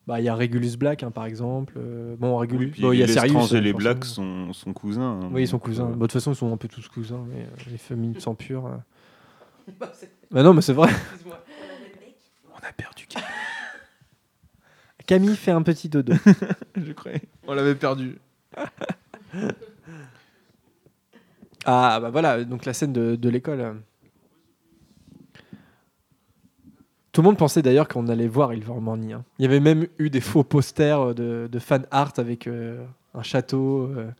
Bah, 0.07 0.19
Il 0.21 0.23
y 0.23 0.29
a 0.29 0.35
Regulus 0.35 0.77
Black, 0.77 1.03
hein, 1.03 1.11
par 1.11 1.25
exemple. 1.25 1.73
Euh, 1.77 2.15
bon, 2.17 2.37
Regulus. 2.37 2.73
bon, 2.79 2.91
il 2.93 2.99
y 2.99 3.03
a 3.03 3.05
les 3.05 3.13
Sirius. 3.13 3.51
Et 3.51 3.59
les. 3.61 3.73
Blacks 3.73 4.05
sont, 4.05 4.53
sont 4.53 4.71
cousins. 4.73 5.19
hein. 5.23 5.29
Oui, 5.33 5.43
ils 5.43 5.47
sont 5.47 5.59
cousins. 5.59 5.85
euh, 5.85 5.89
Bah, 5.89 5.95
De 5.95 5.99
toute 6.01 6.13
façon, 6.13 6.31
ils 6.31 6.35
sont 6.35 6.51
un 6.53 6.57
peu 6.57 6.67
tous 6.69 6.87
cousins, 6.87 7.25
mais, 7.29 7.41
euh, 7.43 7.69
les 7.71 7.77
familles 7.77 8.13
de 8.13 8.19
sang 8.19 8.33
pur. 8.35 8.65
euh. 8.67 8.77
Bah 10.31 10.43
non, 10.43 10.53
mais 10.53 10.61
c'est 10.61 10.73
vrai. 10.73 10.89
On 11.25 12.57
a 12.67 12.71
perdu 12.73 13.05
Camille, 13.07 13.27
Camille 15.05 15.35
fait 15.35 15.51
un 15.51 15.61
petit 15.61 15.89
dodo. 15.89 16.13
je 16.75 16.91
croyais. 16.93 17.21
On 17.47 17.53
l'avait 17.53 17.75
perdu. 17.75 18.17
Ah 21.65 21.99
bah 21.99 22.09
voilà, 22.09 22.43
donc 22.45 22.65
la 22.65 22.73
scène 22.73 22.93
de, 22.93 23.15
de 23.17 23.29
l'école. 23.29 23.59
euh. 23.59 23.73
Tout 27.17 27.23
le 27.23 27.29
monde 27.29 27.37
pensait 27.39 27.63
d'ailleurs 27.63 27.87
qu'on 27.87 28.09
allait 28.09 28.27
voir 28.27 28.53
Ilvermorny. 28.53 29.13
hein. 29.13 29.23
Il 29.39 29.41
y 29.41 29.45
avait 29.47 29.59
même 29.59 29.87
eu 29.97 30.11
des 30.11 30.21
faux 30.21 30.43
posters 30.43 30.99
euh, 31.01 31.13
de, 31.15 31.49
de 31.51 31.57
fan 31.57 31.87
art 31.89 32.13
avec 32.17 32.45
euh, 32.45 32.85
un 33.15 33.23
château, 33.23 33.87
euh, 33.87 34.11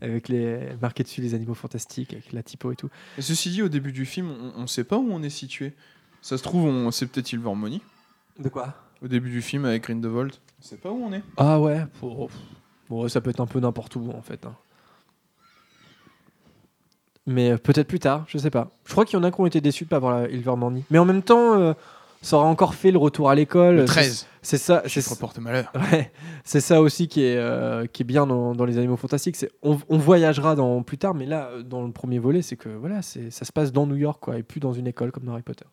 avec 0.00 0.28
les 0.28 0.60
marqués 0.80 1.02
dessus 1.02 1.20
les 1.20 1.34
animaux 1.34 1.54
fantastiques, 1.54 2.12
avec 2.12 2.32
la 2.32 2.44
typo 2.44 2.70
et 2.70 2.76
tout. 2.76 2.88
Et 3.18 3.22
ceci 3.22 3.50
dit, 3.50 3.60
au 3.60 3.68
début 3.68 3.90
du 3.90 4.06
film, 4.06 4.30
on, 4.30 4.62
on 4.62 4.66
sait 4.68 4.84
pas 4.84 4.98
où 4.98 5.08
on 5.10 5.20
est 5.24 5.30
situé. 5.30 5.72
Ça 6.22 6.38
se 6.38 6.44
trouve, 6.44 6.66
on 6.66 6.92
c'est 6.92 7.06
peut-être 7.06 7.32
Ilvermorny. 7.32 7.82
De 8.38 8.48
quoi? 8.48 8.72
Au 9.02 9.08
début 9.08 9.30
du 9.30 9.42
film 9.42 9.64
avec 9.64 9.82
Grindelwald. 9.82 10.34
On 10.60 10.62
sait 10.62 10.76
pas 10.76 10.92
où 10.92 11.02
on 11.04 11.12
est. 11.12 11.24
Ah 11.36 11.58
ouais. 11.58 11.84
Bon, 12.88 13.08
ça 13.08 13.20
peut 13.20 13.30
être 13.30 13.40
un 13.40 13.46
peu 13.46 13.58
n'importe 13.58 13.96
où 13.96 14.12
en 14.16 14.22
fait. 14.22 14.46
hein. 14.46 14.54
Mais 17.26 17.50
euh, 17.50 17.56
peut-être 17.58 17.88
plus 17.88 17.98
tard, 17.98 18.24
je 18.28 18.38
sais 18.38 18.50
pas. 18.50 18.70
Je 18.84 18.92
crois 18.92 19.04
qu'il 19.04 19.18
y 19.18 19.20
en 19.20 19.24
a 19.24 19.32
qui 19.32 19.40
ont 19.40 19.46
été 19.46 19.60
déçus 19.60 19.86
de 19.86 19.88
pas 19.88 19.96
avoir 19.96 20.30
Ilvermorny. 20.30 20.84
Mais 20.92 20.98
en 21.00 21.04
même 21.04 21.24
temps, 21.24 21.58
euh, 21.58 21.72
ça 22.24 22.36
aurait 22.38 22.48
encore 22.48 22.74
fait 22.74 22.90
le 22.90 22.98
retour 22.98 23.28
à 23.30 23.34
l'école. 23.34 23.76
Le 23.76 23.86
C'est- 23.86 23.92
13. 23.92 24.26
C'est 24.42 24.58
ça. 24.58 24.82
C'est 24.84 24.88
Chiffre 24.90 25.14
porte 25.16 25.38
malheur. 25.38 25.72
Ouais, 25.92 26.12
c'est 26.44 26.60
ça 26.60 26.80
aussi 26.82 27.08
qui 27.08 27.22
est, 27.22 27.36
euh, 27.36 27.86
qui 27.86 28.02
est 28.02 28.04
bien 28.04 28.26
dans, 28.26 28.54
dans 28.54 28.64
les 28.64 28.76
animaux 28.78 28.96
fantastiques. 28.96 29.36
C'est 29.36 29.50
on, 29.62 29.78
on 29.88 29.96
voyagera 29.98 30.54
dans 30.54 30.82
plus 30.82 30.98
tard, 30.98 31.14
mais 31.14 31.26
là, 31.26 31.48
euh, 31.52 31.62
dans 31.62 31.82
le 31.86 31.92
premier 31.92 32.18
volet, 32.18 32.42
c'est 32.42 32.56
que 32.56 32.68
voilà, 32.68 33.00
c'est 33.02 33.30
ça 33.30 33.44
se 33.44 33.52
passe 33.52 33.72
dans 33.72 33.86
New 33.86 33.96
York, 33.96 34.18
quoi, 34.22 34.38
et 34.38 34.42
plus 34.42 34.60
dans 34.60 34.72
une 34.72 34.86
école 34.86 35.12
comme 35.12 35.24
dans 35.24 35.32
Harry 35.32 35.42
Potter. 35.42 35.64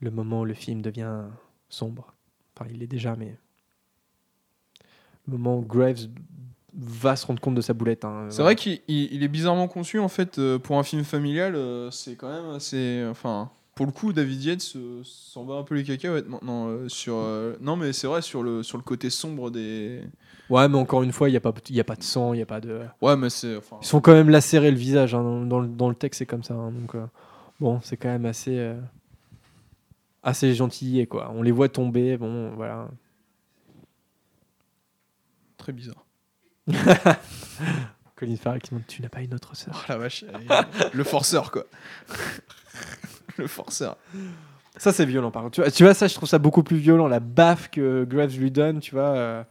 Le 0.00 0.10
moment 0.10 0.40
où 0.40 0.44
le 0.44 0.54
film 0.54 0.82
devient 0.82 1.22
sombre, 1.68 2.14
enfin, 2.56 2.68
il 2.70 2.78
l'est 2.80 2.86
déjà, 2.86 3.14
mais 3.16 3.36
le 5.26 5.32
moment 5.36 5.58
où 5.58 5.62
Graves 5.62 6.08
va 6.74 7.16
se 7.16 7.26
rendre 7.26 7.40
compte 7.40 7.54
de 7.54 7.60
sa 7.60 7.74
boulette. 7.74 8.04
hein, 8.04 8.26
C'est 8.30 8.42
vrai 8.42 8.56
qu'il 8.56 8.80
il- 8.88 9.12
il 9.12 9.22
est 9.22 9.28
bizarrement 9.28 9.68
conçu 9.68 9.98
en 9.98 10.08
fait 10.08 10.38
euh, 10.38 10.58
pour 10.58 10.78
un 10.78 10.82
film 10.82 11.04
familial. 11.04 11.54
euh, 11.54 11.90
c'est 11.90 12.16
quand 12.16 12.28
même 12.30 12.54
assez. 12.54 13.04
Enfin, 13.10 13.50
pour 13.74 13.86
le 13.86 13.92
coup, 13.92 14.12
David 14.12 14.42
Yates 14.44 14.72
euh, 14.76 15.00
s'en 15.04 15.44
bat 15.44 15.54
un 15.54 15.62
peu 15.62 15.74
les 15.74 15.84
cacahuètes 15.84 16.28
maintenant 16.28 16.68
sur. 16.88 17.14
non, 17.60 17.76
mais 17.76 17.92
c'est 17.92 18.06
vrai 18.06 18.22
sur 18.22 18.42
le 18.42 18.62
sur 18.62 18.78
le 18.78 18.84
côté 18.84 19.10
sombre 19.10 19.50
des. 19.50 20.02
Ouais, 20.50 20.68
mais 20.68 20.76
encore 20.76 21.02
une 21.02 21.12
fois, 21.12 21.28
il 21.28 21.32
n'y 21.32 21.36
a, 21.38 21.40
pas- 21.40 21.54
il 21.70 21.74
y 21.76 21.80
a 21.80 21.84
pas 21.84 21.96
de 21.96 22.02
sang, 22.02 22.34
il 22.34 22.36
n'y 22.36 22.42
a 22.42 22.46
pas 22.46 22.60
de. 22.60 22.80
Ouais, 23.00 23.16
mais 23.16 23.30
c'est. 23.30 23.56
Enfin, 23.56 23.76
Ils 23.80 23.86
sont 23.86 24.00
quand 24.00 24.12
même 24.12 24.28
lacérés 24.28 24.70
le 24.70 24.76
visage, 24.76 25.14
hein, 25.14 25.22
dans, 25.22 25.40
dans 25.46 25.60
le, 25.60 25.68
dans 25.68 25.88
le 25.88 25.94
texte 25.94 26.18
c'est 26.18 26.26
comme 26.26 26.42
ça. 26.42 26.52
hein, 26.54 26.72
donc 26.72 26.94
euh, 26.94 27.06
bon, 27.60 27.80
c'est 27.82 27.96
quand 27.96 28.08
même 28.08 28.26
assez. 28.26 28.58
euh, 28.58 28.78
assez 30.22 30.54
gentillés, 30.54 31.06
quoi. 31.06 31.32
On 31.34 31.42
les 31.42 31.50
voit 31.52 31.68
tomber, 31.68 32.16
bon, 32.16 32.50
voilà. 32.54 32.88
Très 35.56 35.72
bizarre. 35.72 36.04
Colin 38.16 38.36
Farrell 38.36 38.60
qui 38.62 38.70
demande 38.70 38.86
Tu 38.86 39.02
n'as 39.02 39.08
pas 39.08 39.20
une 39.20 39.34
autre 39.34 39.56
sœur 39.56 39.74
Oh 39.74 39.84
la 39.88 39.98
vache, 39.98 40.24
euh, 40.24 40.62
le 40.92 41.04
forceur 41.04 41.50
quoi. 41.50 41.64
le 43.36 43.46
forceur. 43.46 43.96
Ça, 44.76 44.90
c'est 44.92 45.04
violent, 45.04 45.30
par 45.30 45.42
contre. 45.42 45.54
Tu 45.56 45.60
vois, 45.60 45.70
tu 45.70 45.82
vois, 45.84 45.92
ça, 45.94 46.06
je 46.08 46.14
trouve 46.14 46.28
ça 46.28 46.38
beaucoup 46.38 46.62
plus 46.62 46.78
violent. 46.78 47.06
La 47.06 47.20
baffe 47.20 47.68
que 47.70 48.04
Graves 48.04 48.38
lui 48.38 48.50
donne, 48.50 48.80
tu 48.80 48.94
vois. 48.94 49.08
euh. 49.10 49.44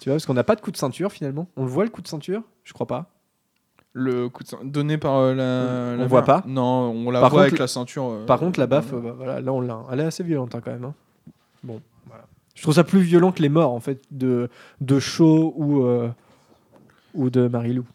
Tu 0.00 0.08
vois, 0.10 0.14
parce 0.16 0.26
qu'on 0.26 0.34
n'a 0.34 0.44
pas 0.44 0.54
de 0.54 0.60
coup 0.60 0.70
de 0.70 0.76
ceinture 0.76 1.10
finalement. 1.12 1.48
On 1.56 1.62
le 1.64 1.70
voit 1.70 1.84
le 1.84 1.90
coup 1.90 2.02
de 2.02 2.08
ceinture? 2.08 2.42
Je 2.64 2.72
crois 2.74 2.86
pas. 2.86 3.10
Le 3.94 4.28
coup 4.28 4.42
de 4.42 4.48
ceint- 4.48 4.64
donné 4.64 4.98
par 4.98 5.14
euh, 5.16 5.34
la. 5.34 5.94
On 5.96 6.00
la 6.02 6.06
voit 6.06 6.20
mère. 6.20 6.42
pas. 6.42 6.44
Non, 6.46 6.90
on 6.90 7.10
la 7.10 7.20
Par 7.20 7.30
voit 7.30 7.40
contre, 7.42 7.48
avec 7.52 7.58
la 7.60 7.68
ceinture. 7.68 8.04
euh, 8.10 8.26
Par 8.26 8.38
contre, 8.40 8.58
la 8.60 8.66
baffe, 8.66 8.92
euh, 8.92 9.00
bah, 9.00 9.12
voilà, 9.16 9.40
là, 9.40 9.52
on 9.52 9.60
l'a. 9.60 9.80
Elle 9.92 10.00
est 10.00 10.04
assez 10.04 10.24
violente 10.24 10.54
hein, 10.54 10.60
quand 10.62 10.72
même. 10.72 10.84
hein. 10.84 10.94
Bon. 11.62 11.80
Je 12.54 12.62
trouve 12.62 12.74
ça 12.74 12.84
plus 12.84 13.00
violent 13.00 13.32
que 13.32 13.42
les 13.42 13.48
morts 13.48 13.72
en 13.72 13.80
fait 13.80 14.02
de, 14.10 14.48
de 14.80 14.98
Shaw 15.00 15.52
ou, 15.56 15.84
euh, 15.84 16.08
ou 17.14 17.30
de 17.30 17.48
Marilou. 17.48 17.86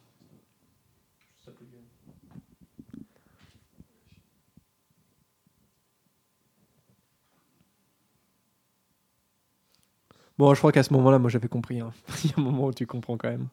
Bon, 10.37 10.53
je 10.53 10.59
crois 10.59 10.71
qu'à 10.71 10.83
ce 10.83 10.93
moment-là, 10.93 11.19
moi 11.19 11.29
j'avais 11.29 11.47
compris. 11.49 11.79
hein. 11.81 11.91
Il 12.23 12.31
y 12.31 12.33
a 12.33 12.39
un 12.39 12.43
moment 12.43 12.67
où 12.67 12.73
tu 12.73 12.85
comprends 12.87 13.17
quand 13.17 13.29
même. 13.29 13.47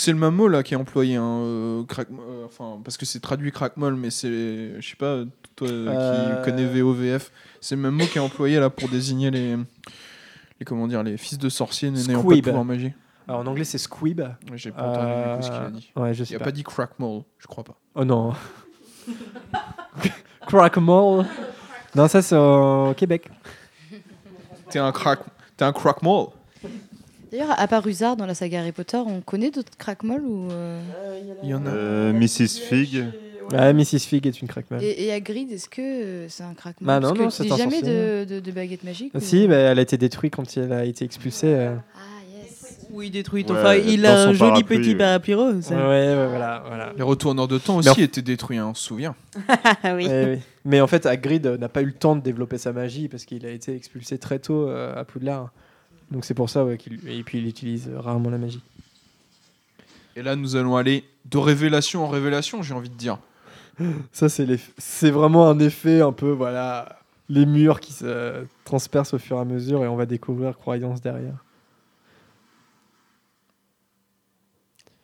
C'est 0.00 0.12
le 0.12 0.18
même 0.18 0.36
mot 0.36 0.46
là 0.46 0.62
qui 0.62 0.74
est 0.74 0.76
employé, 0.76 1.16
hein, 1.16 1.24
euh, 1.42 1.82
crack- 1.82 2.06
euh, 2.12 2.44
enfin 2.46 2.80
parce 2.84 2.96
que 2.96 3.04
c'est 3.04 3.18
traduit 3.18 3.50
crackmol, 3.50 3.96
mais 3.96 4.10
c'est, 4.10 4.80
je 4.80 4.88
sais 4.88 4.94
pas, 4.94 5.24
toi 5.56 5.66
euh, 5.68 5.88
Euh. 5.88 6.36
qui 6.36 6.44
connais 6.50 6.66
VOVF, 6.66 7.32
c'est 7.60 7.74
le 7.74 7.82
même 7.82 7.94
mot 7.94 8.04
qui 8.06 8.18
est 8.18 8.20
employé 8.20 8.60
là 8.60 8.70
pour 8.70 8.88
désigner 8.88 9.32
les, 9.32 9.56
les 9.56 10.64
comment 10.64 10.86
dire, 10.86 11.02
les 11.02 11.16
fils 11.16 11.36
de 11.36 11.48
sorciers 11.48 11.90
n'ayant 11.90 12.22
pas 12.22 12.32
de 12.36 12.40
pouvoir 12.42 12.64
magique. 12.64 12.94
Alors 13.26 13.40
en 13.40 13.46
anglais, 13.48 13.64
c'est 13.64 13.76
squib. 13.78 14.20
J'ai 14.54 14.70
pas 14.70 14.84
entendu 14.88 15.42
ce 15.42 15.50
qu'il 15.50 15.56
a 15.60 15.70
dit. 15.70 15.92
Ouais, 15.96 16.14
je 16.14 16.22
Il 16.30 16.36
a 16.36 16.38
pas. 16.38 16.44
pas 16.44 16.52
dit 16.52 16.62
crackmol, 16.62 17.22
je 17.38 17.46
crois 17.48 17.64
pas. 17.64 17.76
Oh 17.96 18.04
non. 18.04 18.34
Crackmall. 20.46 21.26
Non, 21.94 22.06
ça 22.08 22.22
c'est 22.22 22.36
au 22.36 22.94
Québec. 22.96 23.28
T'es 24.70 24.78
un 24.78 24.92
crack, 24.92 25.20
t'es 25.56 25.64
un 25.64 25.72
crackmol. 25.72 26.28
D'ailleurs, 27.30 27.58
à 27.58 27.66
part 27.68 27.86
Usard 27.86 28.16
dans 28.16 28.26
la 28.26 28.34
saga 28.34 28.60
Harry 28.60 28.72
Potter, 28.72 28.96
on 28.96 29.20
connaît 29.20 29.50
d'autres 29.50 29.76
crackmolls 29.78 30.24
ou 30.24 30.50
euh, 30.50 30.80
Il 31.42 31.48
y 31.50 31.54
en 31.54 31.64
a. 31.66 31.70
Euh, 31.70 32.12
Mrs. 32.12 32.58
Fig. 32.68 33.04
Ouais, 33.52 33.72
Mrs. 33.72 34.00
Fig 34.00 34.26
est 34.26 34.40
une 34.42 34.48
crackmall. 34.48 34.82
Et, 34.82 35.04
et 35.06 35.12
Hagrid, 35.12 35.50
est-ce 35.50 35.68
que 35.70 35.80
euh, 35.80 36.26
c'est 36.28 36.42
un 36.42 36.52
crackmoll 36.54 36.86
Bah 36.86 37.00
non, 37.00 37.14
Parce 37.14 37.40
non, 37.40 37.48
c'est 37.48 37.56
jamais 37.56 37.80
de, 37.80 38.24
de, 38.24 38.40
de 38.40 38.52
baguette 38.52 38.84
magique 38.84 39.12
ou- 39.14 39.20
Si, 39.20 39.46
bah, 39.48 39.56
elle 39.56 39.78
a 39.78 39.82
été 39.82 39.96
détruite 39.96 40.36
quand 40.36 40.56
elle 40.56 40.72
a 40.72 40.84
été 40.84 41.04
expulsée. 41.04 41.54
euh. 41.54 41.74
Oui, 42.90 43.10
détruite. 43.10 43.50
Ouais, 43.50 43.56
Enfin, 43.58 43.74
il 43.74 44.04
a 44.06 44.22
un 44.22 44.32
joli 44.32 44.38
parapluie, 44.50 44.78
petit 44.78 44.94
parapluie 44.94 45.34
rose. 45.34 45.68
Ouais, 45.70 45.76
ouais, 45.76 46.14
voilà, 46.28 46.62
voilà. 46.66 46.92
Les 46.96 47.02
retourneurs 47.02 47.46
de 47.48 47.58
temps 47.58 47.76
aussi 47.76 47.88
en- 47.90 47.94
étaient 47.94 48.22
détruits, 48.22 48.56
hein, 48.56 48.68
on 48.70 48.74
se 48.74 48.82
souvient. 48.84 49.14
Ah 49.82 49.94
oui. 49.94 50.06
Ouais, 50.06 50.24
ouais. 50.24 50.40
Mais 50.64 50.80
en 50.80 50.86
fait, 50.86 51.04
Hagrid 51.06 51.46
euh, 51.46 51.58
n'a 51.58 51.68
pas 51.68 51.82
eu 51.82 51.86
le 51.86 51.92
temps 51.92 52.16
de 52.16 52.22
développer 52.22 52.56
sa 52.58 52.72
magie 52.72 53.08
parce 53.08 53.24
qu'il 53.24 53.44
a 53.46 53.50
été 53.50 53.74
expulsé 53.74 54.18
très 54.18 54.38
tôt 54.38 54.68
euh, 54.68 54.98
à 54.98 55.04
Poudlard. 55.04 55.50
Donc 56.10 56.24
c'est 56.24 56.34
pour 56.34 56.48
ça 56.50 56.64
ouais, 56.64 56.78
qu'il 56.78 56.94
et 57.08 57.22
puis 57.22 57.38
il 57.38 57.46
utilise 57.46 57.90
rarement 57.94 58.30
la 58.30 58.38
magie. 58.38 58.62
Et 60.16 60.22
là, 60.22 60.36
nous 60.36 60.56
allons 60.56 60.76
aller 60.76 61.04
de 61.26 61.38
révélation 61.38 62.04
en 62.04 62.08
révélation, 62.08 62.62
j'ai 62.62 62.74
envie 62.74 62.88
de 62.90 62.94
dire. 62.96 63.18
Ça 64.12 64.28
c'est 64.28 64.46
c'est 64.78 65.10
vraiment 65.10 65.48
un 65.48 65.58
effet 65.60 66.00
un 66.00 66.12
peu 66.12 66.30
voilà 66.30 66.98
les 67.28 67.44
murs 67.46 67.78
qui 67.80 67.92
se 67.92 68.44
transpercent 68.64 69.14
au 69.14 69.18
fur 69.18 69.36
et 69.36 69.40
à 69.40 69.44
mesure 69.44 69.84
et 69.84 69.88
on 69.88 69.96
va 69.96 70.06
découvrir 70.06 70.56
croyance 70.56 71.00
derrière. 71.00 71.44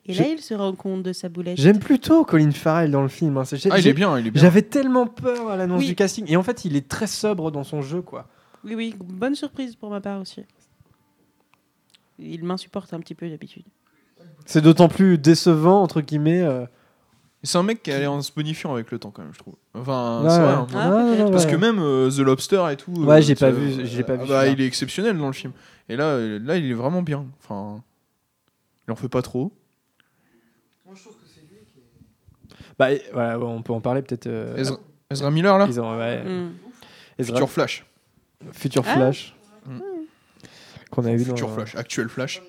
Et 0.07 0.13
là, 0.13 0.27
il 0.27 0.39
se 0.39 0.53
rend 0.53 0.73
compte 0.73 1.01
de 1.01 1.13
sa 1.13 1.29
boulette. 1.29 1.57
J'aime 1.59 1.79
plutôt 1.79 2.25
Colin 2.25 2.51
Farrell 2.51 2.91
dans 2.91 3.01
le 3.01 3.07
film. 3.07 3.37
hein. 3.37 3.43
Ah, 3.71 3.77
il 3.77 3.81
j'ai- 3.83 3.89
est 3.89 3.93
bien, 3.93 4.19
il 4.19 4.27
est 4.27 4.31
bien. 4.31 4.41
J'avais 4.41 4.61
tellement 4.61 5.07
peur 5.07 5.49
à 5.49 5.57
l'annonce 5.57 5.79
Oui. 5.79 5.87
du 5.87 5.95
casting 5.95 6.25
et 6.27 6.35
en 6.37 6.43
fait 6.43 6.63
il 6.65 6.75
est 6.75 6.87
très 6.87 7.07
sobre 7.07 7.49
dans 7.51 7.63
son 7.63 7.81
jeu 7.81 8.01
quoi. 8.01 8.27
Oui, 8.63 8.75
oui, 8.75 8.95
bonne 8.99 9.33
surprise 9.35 9.75
pour 9.75 9.89
ma 9.89 10.01
part 10.01 10.21
aussi. 10.21 10.43
Il 12.19 12.43
m'insupporte 12.43 12.93
un 12.93 12.99
petit 12.99 13.15
peu 13.15 13.29
d'habitude. 13.29 13.65
C'est 14.45 14.61
d'autant 14.61 14.87
plus 14.87 15.17
décevant 15.17 15.81
entre 15.81 16.01
guillemets. 16.01 16.41
euh, 16.41 16.65
C'est 17.43 17.57
un 17.57 17.63
mec 17.63 17.83
qui 17.83 17.91
est 17.91 17.93
allé 17.93 18.07
en 18.07 18.21
se 18.21 18.31
bonifiant 18.31 18.73
avec 18.73 18.89
le 18.91 18.97
temps, 18.99 19.11
quand 19.11 19.21
même, 19.21 19.33
je 19.33 19.39
trouve. 19.39 19.55
Enfin, 19.75 20.23
Ouais, 20.23 20.29
c'est 20.29 20.39
vrai. 20.39 20.47
ouais. 20.47 20.53
hein. 20.53 20.67
Ah, 20.73 20.89
Ouais, 20.89 20.95
ouais, 20.95 21.03
peut-être. 21.15 21.25
ouais, 21.25 21.31
Parce 21.31 21.45
ouais. 21.45 21.51
que 21.51 21.55
même 21.57 21.79
euh, 21.79 22.09
The 22.09 22.19
Lobster 22.19 22.63
et 22.71 22.75
tout. 22.77 22.91
Ouais, 22.91 23.21
j'ai 23.21 23.35
ça- 23.35 23.47
pas 23.47 23.51
vu- 23.51 23.85
j'ai 23.85 24.03
pas 24.03 24.13
ah 24.13 24.15
vu 24.15 24.27
bah, 24.29 24.41
celui-là. 24.41 24.47
il 24.53 24.61
est 24.61 24.65
exceptionnel 24.67 25.17
dans 25.17 25.27
le 25.27 25.33
film. 25.33 25.53
Et 25.89 25.95
là, 25.95 26.05
euh, 26.05 26.39
là, 26.43 26.57
il 26.57 26.65
est 26.69 26.73
vraiment 26.73 27.01
bien. 27.03 27.25
Enfin, 27.43 27.83
il 28.87 28.91
en 28.91 28.95
fait 28.95 29.09
pas 29.09 29.21
trop. 29.21 29.51
Bah 32.77 32.91
et- 32.91 33.01
voilà, 33.13 33.39
on 33.39 33.61
peut 33.61 33.73
en 33.73 33.79
parler 33.81 34.01
peut-être. 34.01 34.27
euh, 34.27 34.55
Ezra, 34.57 34.77
Ezra 35.09 35.31
Miller 35.31 35.57
là, 35.57 35.65
ils 35.69 35.79
ont- 35.79 35.97
ouais. 35.97 36.23
Ezra- 37.17 37.33
Future 37.35 37.49
Flash, 37.49 37.85
Future 38.51 38.83
Ah. 38.85 38.93
Flash. 38.95 39.35
Mm. 39.65 39.79
Qu'on 40.95 41.05
a 41.05 41.11
eu 41.11 41.19
Future 41.19 41.47
dans 41.47 41.53
Flash, 41.55 41.75
actuel 41.75 42.09
Flash. 42.09 42.41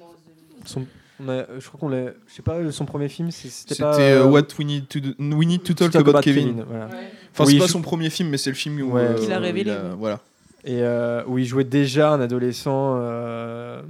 son- 0.65 0.87
on 1.21 1.29
a- 1.29 1.45
je 1.59 1.67
crois 1.67 1.81
qu'on 1.81 1.89
l'a. 1.89 2.13
Je 2.29 2.35
sais 2.35 2.43
pas, 2.43 2.71
son 2.73 2.85
premier 2.85 3.09
film, 3.09 3.31
c'est- 3.31 3.49
c'était 3.49 3.75
C'était 3.75 3.83
pas. 3.83 3.99
euh, 3.99 4.23
euh, 4.25 4.27
What 4.27 4.43
We 4.59 4.67
Need 4.67 4.89
to, 4.89 5.01
do- 5.01 5.15
we 5.37 5.47
need 5.49 5.63
to 5.63 5.73
Talk, 5.75 5.91
Talk 5.91 6.03
About, 6.03 6.11
About 6.11 6.21
Kevin. 6.23 6.49
Kevin, 6.49 6.65
voilà. 6.69 6.85
Enfin, 6.87 7.45
Oui, 7.45 7.53
c'est 7.55 7.59
pas 7.59 7.67
je- 7.67 7.73
son 7.73 7.83
premier 7.83 8.11
film, 8.11 8.29
mais 8.29 8.39
c'est 8.39 8.51
le 8.51 8.57
film 8.57 8.81
où 8.83 8.93
Ouais. 8.93 9.03
euh, 9.03 9.31
a 9.35 9.39
révélé, 9.39 9.71
il 9.71 9.77
a- 9.77 9.83
oui. 9.91 9.97
Voilà. 9.99 10.21
Et 10.65 10.83
euh, 10.83 11.23
où 11.27 11.39
il 11.39 11.45
jouait 11.47 11.65
déjà 11.65 12.13
un 12.13 12.21
adolescent 12.21 12.95
euh, 12.99 13.81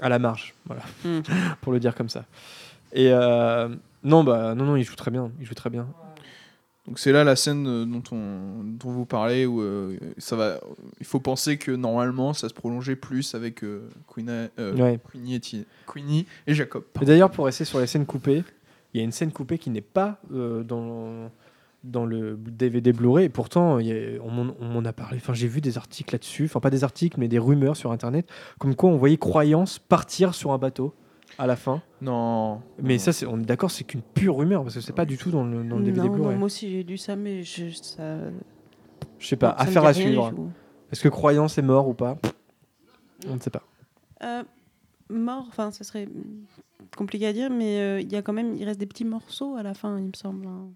à 0.00 0.08
la 0.08 0.18
marge, 0.18 0.54
voilà, 0.66 0.82
Hmm. 1.04 1.20
pour 1.60 1.72
le 1.72 1.80
dire 1.80 1.94
comme 1.94 2.08
ça. 2.08 2.24
Et 2.92 3.08
euh, 3.12 3.68
non, 4.02 4.24
bah 4.24 4.54
non, 4.54 4.64
non, 4.64 4.76
il 4.76 4.84
joue 4.84 4.94
très 4.96 5.10
bien, 5.10 5.30
il 5.40 5.46
joue 5.46 5.54
très 5.54 5.70
bien. 5.70 5.86
Donc 6.86 6.98
c'est 6.98 7.12
là 7.12 7.24
la 7.24 7.34
scène 7.34 7.66
euh, 7.66 7.84
dont 7.86 8.02
on 8.12 8.62
dont 8.62 8.90
vous 8.90 9.06
parlez 9.06 9.46
où 9.46 9.62
euh, 9.62 9.96
ça 10.18 10.36
va. 10.36 10.60
Il 11.00 11.06
faut 11.06 11.20
penser 11.20 11.56
que 11.56 11.70
normalement 11.70 12.34
ça 12.34 12.48
se 12.48 12.54
prolongeait 12.54 12.96
plus 12.96 13.34
avec 13.34 13.64
euh, 13.64 13.88
euh, 14.58 14.74
Ouais. 14.76 14.98
Queenie, 15.10 15.34
et 15.36 15.40
Ti- 15.40 15.66
Queenie 15.86 16.26
et 16.46 16.52
Jacob. 16.54 16.84
Et 17.00 17.04
d'ailleurs, 17.06 17.30
pour 17.30 17.46
rester 17.46 17.64
sur 17.64 17.80
les 17.80 17.86
scènes 17.86 18.04
coupées, 18.04 18.44
il 18.92 18.98
y 18.98 19.00
a 19.00 19.04
une 19.04 19.12
scène 19.12 19.32
coupée 19.32 19.56
qui 19.58 19.70
n'est 19.70 19.80
pas 19.80 20.20
dans, 20.30 21.30
dans 21.84 22.04
le 22.04 22.36
DVD 22.38 22.92
Blu-ray. 22.92 23.24
Et 23.26 23.28
pourtant, 23.30 23.78
y 23.78 23.90
a- 23.90 24.20
on 24.22 24.30
m'en 24.30 24.84
a 24.84 24.92
parlé. 24.92 25.16
Enfin, 25.16 25.32
j'ai 25.32 25.48
vu 25.48 25.62
des 25.62 25.78
articles 25.78 26.14
là-dessus. 26.14 26.44
Enfin, 26.44 26.60
pas 26.60 26.70
des 26.70 26.84
articles, 26.84 27.18
mais 27.18 27.28
des 27.28 27.38
rumeurs 27.38 27.76
sur 27.76 27.92
Internet. 27.92 28.28
Comme 28.58 28.74
quoi, 28.74 28.90
on 28.90 28.96
voyait 28.96 29.16
Croyance 29.16 29.78
partir 29.78 30.34
sur 30.34 30.52
un 30.52 30.58
bateau 30.58 30.94
à 31.38 31.46
la 31.46 31.56
fin. 31.56 31.82
Non. 32.00 32.60
Mais 32.82 32.94
non. 32.94 32.98
ça, 32.98 33.12
c'est- 33.12 33.26
on 33.26 33.38
est 33.38 33.44
d'accord, 33.44 33.70
c'est 33.70 33.84
qu'une 33.84 34.02
pure 34.02 34.36
rumeur. 34.36 34.62
Parce 34.62 34.74
que 34.74 34.80
c'est 34.80 34.92
pas 34.92 35.04
du 35.04 35.16
tout 35.18 35.30
dans 35.30 35.44
le, 35.44 35.64
dans 35.64 35.76
le 35.78 35.84
DVD 35.84 36.06
non, 36.08 36.14
Blu-ray. 36.14 36.36
moi 36.36 36.46
aussi 36.46 36.70
j'ai 36.70 36.82
lu 36.82 36.96
ça, 36.98 37.16
mais 37.16 37.42
je, 37.42 37.70
ça. 37.70 38.16
Je 39.18 39.26
sais 39.26 39.36
pas. 39.36 39.50
Affaire 39.50 39.84
à 39.84 39.92
suivre. 39.94 40.32
Est-ce 40.92 41.02
que 41.02 41.08
Croyance 41.08 41.58
est 41.58 41.62
mort 41.62 41.88
ou 41.88 41.94
pas? 41.94 42.16
On 43.28 43.34
ne 43.34 43.40
sait 43.40 43.50
pas. 43.50 43.62
Euh, 44.22 44.42
mort, 45.08 45.46
enfin, 45.48 45.70
ça 45.70 45.82
serait 45.84 46.08
compliqué 46.96 47.26
à 47.26 47.32
dire, 47.32 47.50
mais 47.50 47.78
euh, 47.80 48.00
il 48.00 48.12
y 48.12 48.16
a 48.16 48.22
quand 48.22 48.32
même, 48.32 48.54
il 48.54 48.64
reste 48.64 48.78
des 48.78 48.86
petits 48.86 49.04
morceaux 49.04 49.56
à 49.56 49.62
la 49.62 49.74
fin, 49.74 49.98
il 49.98 50.06
me 50.06 50.12
semble. 50.14 50.46
hein. 50.46 50.68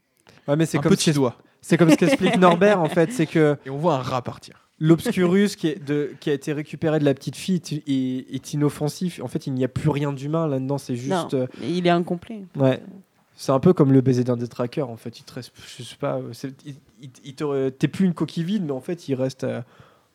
Ouais, 0.46 0.56
mais 0.56 0.66
c'est 0.66 0.78
comme, 0.78 0.92
ce 0.92 0.96
petit 0.96 1.12
doigt. 1.12 1.36
c'est 1.60 1.76
comme 1.76 1.90
ce 1.90 1.96
qu'explique 1.96 2.36
Norbert, 2.38 2.80
en 2.80 2.88
fait. 2.88 3.12
C'est 3.12 3.26
que 3.26 3.56
Et 3.66 3.70
on 3.70 3.76
voit 3.76 3.94
un 3.94 4.02
rat 4.02 4.22
partir. 4.22 4.67
L'obscurus 4.80 5.56
qui, 5.56 5.68
est 5.68 5.84
de, 5.84 6.12
qui 6.20 6.30
a 6.30 6.32
été 6.32 6.52
récupéré 6.52 6.98
de 6.98 7.04
la 7.04 7.14
petite 7.14 7.36
fille 7.36 7.56
est, 7.56 7.82
est- 7.88 8.34
est 8.34 8.52
inoffensif. 8.54 9.20
En 9.22 9.28
fait, 9.28 9.46
il 9.46 9.54
n'y 9.54 9.64
a 9.64 9.68
plus 9.68 9.88
rien 9.90 10.12
d'humain 10.12 10.46
là-dedans. 10.46 10.78
C'est 10.78 10.96
juste. 10.96 11.10
Non, 11.34 11.40
euh, 11.40 11.46
il 11.62 11.86
est 11.86 11.90
incomplet. 11.90 12.42
ouais. 12.56 12.82
C'est 13.40 13.52
un 13.52 13.60
peu 13.60 13.72
comme 13.72 13.92
le 13.92 14.00
baiser 14.00 14.24
d'un 14.24 14.36
détraqueur. 14.36 14.90
En 14.90 14.96
fait, 14.96 15.20
il 15.20 15.22
te 15.24 15.34
reste. 15.34 15.52
Je 15.78 15.82
sais 15.84 15.94
pas. 15.96 16.16
euh, 16.18 16.32
il- 16.66 16.74
il- 17.02 17.10
il 17.24 17.34
te- 17.34 17.68
T'es 17.68 17.86
plus 17.86 18.04
une 18.06 18.14
coquille 18.14 18.42
vide, 18.42 18.64
mais 18.64 18.72
en 18.72 18.80
fait, 18.80 19.08
il 19.08 19.14
reste. 19.14 19.44
euh, 19.44 19.62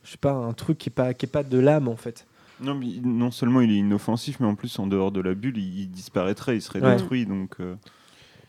je 0.03 0.11
sais 0.11 0.18
pas, 0.18 0.34
un 0.34 0.52
truc 0.52 0.77
qui 0.77 0.90
est 0.90 0.91
pas, 0.91 1.14
qui 1.14 1.26
est 1.26 1.30
pas 1.30 1.44
de 1.44 1.57
l'âme, 1.57 1.88
en 1.88 1.95
fait. 1.95 2.26
Non, 2.60 2.76
mais 2.76 2.88
non 3.02 3.31
seulement 3.31 3.61
il 3.61 3.72
est 3.72 3.77
inoffensif, 3.77 4.40
mais 4.41 4.45
en 4.45 4.56
plus 4.56 4.77
en 4.77 4.88
dehors 4.88 5.11
de 5.14 5.22
la 5.22 5.34
bulle, 5.34 5.57
il, 5.57 5.80
il 5.81 5.90
disparaîtrait, 5.90 6.57
il 6.57 6.61
serait 6.61 6.81
Ouais. 6.81 6.98
détruit. 6.98 7.26
Donc, 7.26 7.56
euh, 7.61 7.76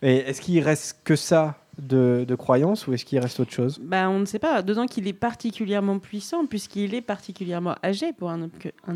Et 0.03 0.17
est-ce 0.17 0.41
qu'il 0.41 0.59
reste 0.61 0.99
que 1.05 1.15
ça 1.17 1.57
de, 1.79 2.25
de 2.27 2.35
croyance 2.35 2.87
ou 2.87 2.93
est-ce 2.93 3.05
qu'il 3.05 3.19
reste 3.19 3.41
autre 3.41 3.53
chose? 3.53 3.81
Bah, 3.83 4.09
on 4.09 4.21
ne 4.21 4.25
sait 4.25 4.39
pas, 4.39 4.63
d'autant 4.63 4.87
qu'il 4.87 5.07
est 5.09 5.13
particulièrement 5.13 5.99
puissant, 5.99 6.47
puisqu'il 6.47 6.95
est 6.95 7.03
particulièrement 7.03 7.75
âgé 7.85 8.13
pour 8.13 8.31
un, 8.31 8.49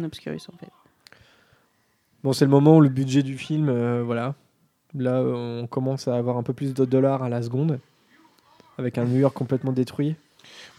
Obscurus, 0.04 0.48
en 0.48 0.56
fait. 0.56 0.70
Bon, 2.22 2.32
c'est 2.32 2.44
le 2.44 2.50
moment 2.50 2.76
où 2.76 2.80
le 2.80 2.88
budget 2.88 3.22
du 3.22 3.38
film, 3.38 3.68
euh, 3.68 4.02
voilà. 4.04 4.34
Là, 4.94 5.22
on 5.22 5.66
commence 5.66 6.08
à 6.08 6.16
avoir 6.16 6.36
un 6.36 6.42
peu 6.42 6.52
plus 6.52 6.74
de 6.74 6.84
dollars 6.84 7.22
à 7.22 7.28
la 7.28 7.42
seconde, 7.42 7.78
avec 8.78 8.98
un 8.98 9.04
New 9.04 9.18
York 9.18 9.34
complètement 9.34 9.72
détruit. 9.72 10.16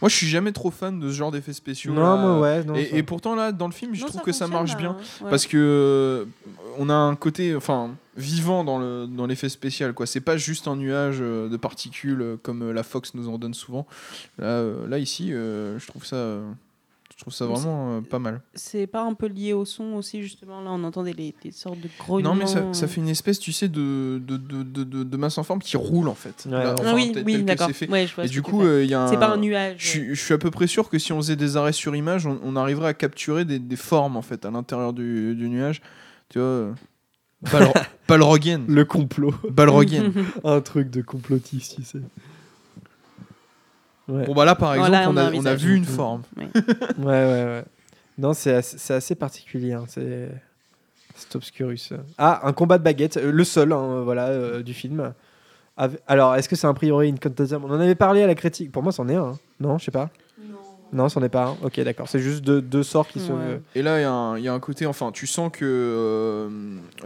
Moi, 0.00 0.08
je 0.08 0.16
suis 0.16 0.26
jamais 0.28 0.52
trop 0.52 0.70
fan 0.70 0.98
de 0.98 1.08
ce 1.10 1.14
genre 1.14 1.30
d'effets 1.30 1.52
spéciaux. 1.52 1.92
Non, 1.92 2.16
moi, 2.16 2.40
ouais, 2.40 2.64
non, 2.64 2.74
et, 2.74 2.86
ça- 2.86 2.96
et 2.96 3.02
pourtant, 3.02 3.34
là, 3.34 3.52
dans 3.52 3.66
le 3.66 3.72
film, 3.72 3.94
je 3.94 4.00
Non, 4.00 4.06
trouve 4.08 4.20
ça 4.20 4.24
que 4.24 4.32
ça 4.32 4.48
marche 4.48 4.76
bien. 4.76 4.90
hein. 4.92 5.24
Ouais. 5.24 5.30
Parce 5.30 5.46
que 5.46 5.56
euh, 5.58 6.24
on 6.78 6.88
a 6.88 6.94
un 6.94 7.14
côté 7.16 7.54
enfin, 7.54 7.90
vivant 8.16 8.64
dans 8.64 8.78
le- 8.78 9.06
dans 9.06 9.26
l'effet 9.26 9.48
spécial. 9.48 9.92
quoi. 9.92 10.06
C'est 10.06 10.20
pas 10.20 10.36
juste 10.36 10.68
un 10.68 10.76
nuage 10.76 11.18
euh, 11.20 11.48
de 11.48 11.56
particules 11.56 12.22
euh, 12.22 12.36
comme 12.42 12.70
la 12.72 12.82
Fox 12.82 13.14
nous 13.14 13.28
en 13.28 13.36
donne 13.38 13.54
souvent. 13.54 13.86
Là, 14.38 14.46
euh, 14.46 14.88
là 14.88 14.98
ici, 14.98 15.32
euh, 15.32 15.78
je 15.78 15.86
trouve 15.86 16.04
ça, 16.06 16.16
euh, 16.16 16.50
je 17.20 17.24
trouve 17.24 17.34
ça 17.34 17.44
vraiment 17.44 17.98
euh, 17.98 18.00
pas 18.00 18.18
mal. 18.18 18.40
C'est 18.54 18.86
pas 18.86 19.02
un 19.02 19.12
peu 19.12 19.26
lié 19.26 19.52
au 19.52 19.66
son 19.66 19.92
aussi, 19.92 20.22
justement. 20.22 20.62
Là, 20.62 20.70
on 20.72 20.82
entendait 20.84 21.12
les, 21.12 21.34
des 21.42 21.50
sortes 21.50 21.78
de 21.78 21.88
grognements. 21.98 22.32
Non, 22.32 22.40
mais 22.40 22.46
ça, 22.46 22.72
ça 22.72 22.86
fait 22.88 23.02
une 23.02 23.10
espèce, 23.10 23.38
tu 23.38 23.52
sais, 23.52 23.68
de, 23.68 24.18
de, 24.26 24.38
de, 24.38 24.62
de, 24.62 25.04
de- 25.04 25.16
masse 25.18 25.36
en 25.36 25.42
forme 25.42 25.58
qui 25.60 25.76
roule 25.76 26.08
en 26.08 26.14
fait. 26.14 26.46
Ouais. 26.46 26.52
Là, 26.52 26.74
Ah 26.78 26.80
enfin, 26.80 26.94
oui, 26.94 27.12
oui, 27.26 27.42
d'accord. 27.42 27.68
Ouais, 27.90 28.06
Et 28.24 28.28
du 28.28 28.40
coup, 28.40 28.62
fais. 28.62 28.66
euh, 28.66 28.84
il 28.84 28.88
y 28.90 28.94
a 28.94 29.02
un. 29.02 29.08
C'est 29.08 29.18
pas 29.18 29.28
un 29.28 29.36
nuage. 29.36 29.74
Je, 29.76 29.86
suis- 29.86 30.14
je 30.14 30.24
suis 30.24 30.32
à 30.32 30.38
peu 30.38 30.50
près 30.50 30.66
sûr 30.66 30.88
que 30.88 30.98
si 30.98 31.12
on 31.12 31.18
faisait 31.18 31.36
des 31.36 31.58
arrêts 31.58 31.74
sur 31.74 31.94
image, 31.94 32.24
on, 32.24 32.40
on 32.42 32.56
arriverait 32.56 32.88
à 32.88 32.94
capturer 32.94 33.44
des, 33.44 33.58
des 33.58 33.76
formes 33.76 34.16
en 34.16 34.22
fait 34.22 34.46
à 34.46 34.50
l'intérieur 34.50 34.94
du, 34.94 35.34
du 35.34 35.50
nuage. 35.50 35.82
Tu 36.30 36.38
vois, 36.38 36.48
euh, 36.48 36.72
Bal- 37.52 37.72
Balrogien. 38.08 38.62
Le 38.66 38.86
complot. 38.86 39.34
Balrogien. 39.50 40.10
un 40.44 40.60
truc 40.62 40.88
de 40.88 41.02
complotiste, 41.02 41.76
tu 41.76 41.82
sais. 41.84 42.00
Ouais. 44.10 44.24
Bon 44.26 44.34
bah 44.34 44.44
là 44.44 44.54
par 44.54 44.74
exemple, 44.74 44.90
Voilà, 44.90 45.08
on, 45.08 45.14
on 45.14 45.16
a 45.16 45.22
un 45.24 45.34
on 45.34 45.46
a 45.46 45.54
vu 45.54 45.76
une 45.76 45.84
forme. 45.84 46.22
Ouais. 46.36 46.48
Ouais, 46.98 47.04
ouais, 47.06 47.44
ouais. 47.44 47.64
Non, 48.18 48.32
c'est 48.34 48.54
assez, 48.54 48.76
c'est 48.78 48.94
assez 48.94 49.14
particulier. 49.14 49.72
hein, 49.72 49.84
C'est 49.88 50.28
Obscurus. 51.34 51.92
Ah, 52.18 52.40
un 52.44 52.52
combat 52.52 52.78
de 52.78 52.82
baguette, 52.84 53.16
euh, 53.18 53.30
le 53.30 53.44
seul, 53.44 53.72
hein, 53.72 54.00
voilà, 54.02 54.28
euh, 54.28 54.62
du 54.62 54.72
film. 54.74 55.12
Alors, 56.06 56.34
est-ce 56.36 56.48
que 56.48 56.56
c'est 56.56 56.66
a 56.66 56.74
priori 56.74 57.08
une 57.08 57.14
Incantasm 57.14 57.64
On 57.64 57.70
en 57.70 57.80
avait 57.80 57.94
parlé 57.94 58.22
à 58.22 58.26
la 58.26 58.34
critique. 58.34 58.70
Pour 58.72 58.82
moi, 58.82 58.92
c'en 58.92 59.08
est 59.08 59.14
un. 59.16 59.24
hein. 59.24 59.38
Non, 59.60 59.78
je 59.78 59.84
sais 59.86 59.90
pas. 59.90 60.10
Non, 60.92 61.08
c'en 61.08 61.22
est 61.22 61.28
pas 61.28 61.46
un. 61.46 61.56
Ok, 61.64 61.78
d'accord. 61.80 62.08
C'est 62.08 62.18
juste 62.18 62.42
deux, 62.42 62.60
deux 62.60 62.82
sorts 62.82 63.06
qui 63.06 63.20
se. 63.20 63.30
Ouais. 63.32 63.60
Et 63.76 63.82
là, 63.82 63.98
il 63.98 64.02
y, 64.02 64.04
a 64.04 64.10
un- 64.12 64.36
il 64.38 64.44
y 64.44 64.48
a 64.48 64.52
un 64.52 64.58
côté, 64.60 64.86
enfin, 64.86 65.12
tu 65.12 65.26
sens 65.26 65.50
que, 65.52 65.64
euh, 65.64 66.48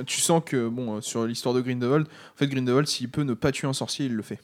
tu 0.06 0.20
sens 0.20 0.42
que, 0.44 0.68
bon, 0.68 1.00
sur 1.02 1.26
l'histoire 1.26 1.54
de 1.54 1.60
Grindelwald, 1.60 2.06
en 2.06 2.36
fait, 2.38 2.46
Grindelwald, 2.46 2.88
s'il 2.88 3.10
peut 3.10 3.22
ne 3.24 3.34
pas 3.34 3.52
tuer 3.52 3.68
un 3.68 3.72
sorcier, 3.74 4.06
il 4.06 4.14
le 4.14 4.22
fait. 4.22 4.38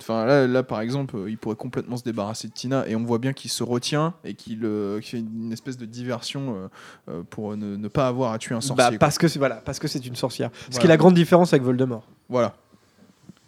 Enfin, 0.00 0.26
là, 0.26 0.46
là, 0.46 0.62
par 0.62 0.82
exemple, 0.82 1.16
euh, 1.16 1.30
il 1.30 1.38
pourrait 1.38 1.56
complètement 1.56 1.96
se 1.96 2.04
débarrasser 2.04 2.48
de 2.48 2.52
Tina, 2.52 2.86
et 2.86 2.94
on 2.94 3.04
voit 3.04 3.18
bien 3.18 3.32
qu'il 3.32 3.50
se 3.50 3.62
retient 3.62 4.14
et 4.24 4.34
qu'il 4.34 4.64
euh, 4.64 5.00
fait 5.00 5.18
une 5.18 5.52
espèce 5.52 5.78
de 5.78 5.86
diversion 5.86 6.68
euh, 7.08 7.22
pour 7.30 7.56
ne, 7.56 7.76
ne 7.76 7.88
pas 7.88 8.06
avoir 8.06 8.32
à 8.32 8.38
tuer 8.38 8.54
un 8.54 8.60
sorcier. 8.60 8.90
Bah, 8.90 8.98
parce 8.98 9.16
que 9.16 9.26
c'est 9.26 9.38
voilà, 9.38 9.56
parce 9.56 9.78
que 9.78 9.88
c'est 9.88 10.04
une 10.04 10.16
sorcière. 10.16 10.50
Ce 10.70 10.78
qui 10.78 10.84
est 10.84 10.88
la 10.88 10.98
grande 10.98 11.14
différence 11.14 11.52
avec 11.52 11.62
Voldemort. 11.62 12.06
Voilà. 12.28 12.54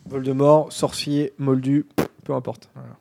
Voldemort, 0.07 0.73
sorcier, 0.73 1.35
moldu, 1.39 1.87
peu 2.25 2.33
importe. 2.33 2.71
Voilà. 2.75 2.97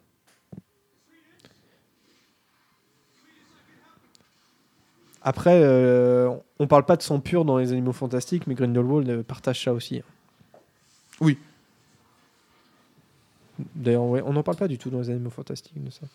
Après, 5.21 5.61
euh, 5.61 6.29
on 6.59 6.67
parle 6.67 6.85
pas 6.85 6.95
de 6.95 7.01
sang 7.01 7.19
pur 7.19 7.43
dans 7.43 7.57
les 7.57 7.71
animaux 7.71 7.91
fantastiques, 7.91 8.47
mais 8.47 8.55
Grindelwald 8.55 9.23
partage 9.23 9.63
ça 9.63 9.73
aussi. 9.73 10.01
Oui. 11.19 11.37
D'ailleurs, 13.75 14.03
ouais, 14.03 14.21
on 14.25 14.33
n'en 14.33 14.43
parle 14.43 14.57
pas 14.57 14.67
du 14.67 14.77
tout 14.77 14.89
dans 14.89 14.99
les 14.99 15.09
animaux 15.09 15.29
fantastiques 15.29 15.83
de 15.83 15.89
ça. 15.89 16.05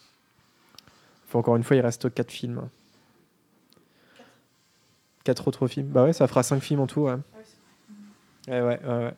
Enfin, 1.27 1.39
encore 1.39 1.56
une 1.56 1.62
fois, 1.62 1.77
il 1.77 1.81
reste 1.81 2.12
4 2.12 2.31
films. 2.31 2.59
hein. 2.59 2.69
4 5.24 5.47
autres 5.48 5.66
films. 5.69 5.89
Bah 5.89 6.05
ouais, 6.05 6.12
ça 6.12 6.27
fera 6.27 6.43
5 6.43 6.60
films 6.60 6.81
en 6.81 6.86
tout, 6.86 7.02
ouais. 7.02 7.14
Ouais, 8.48 8.60
ouais, 8.60 8.81
ouais, 8.85 8.86
ouais. 8.86 9.14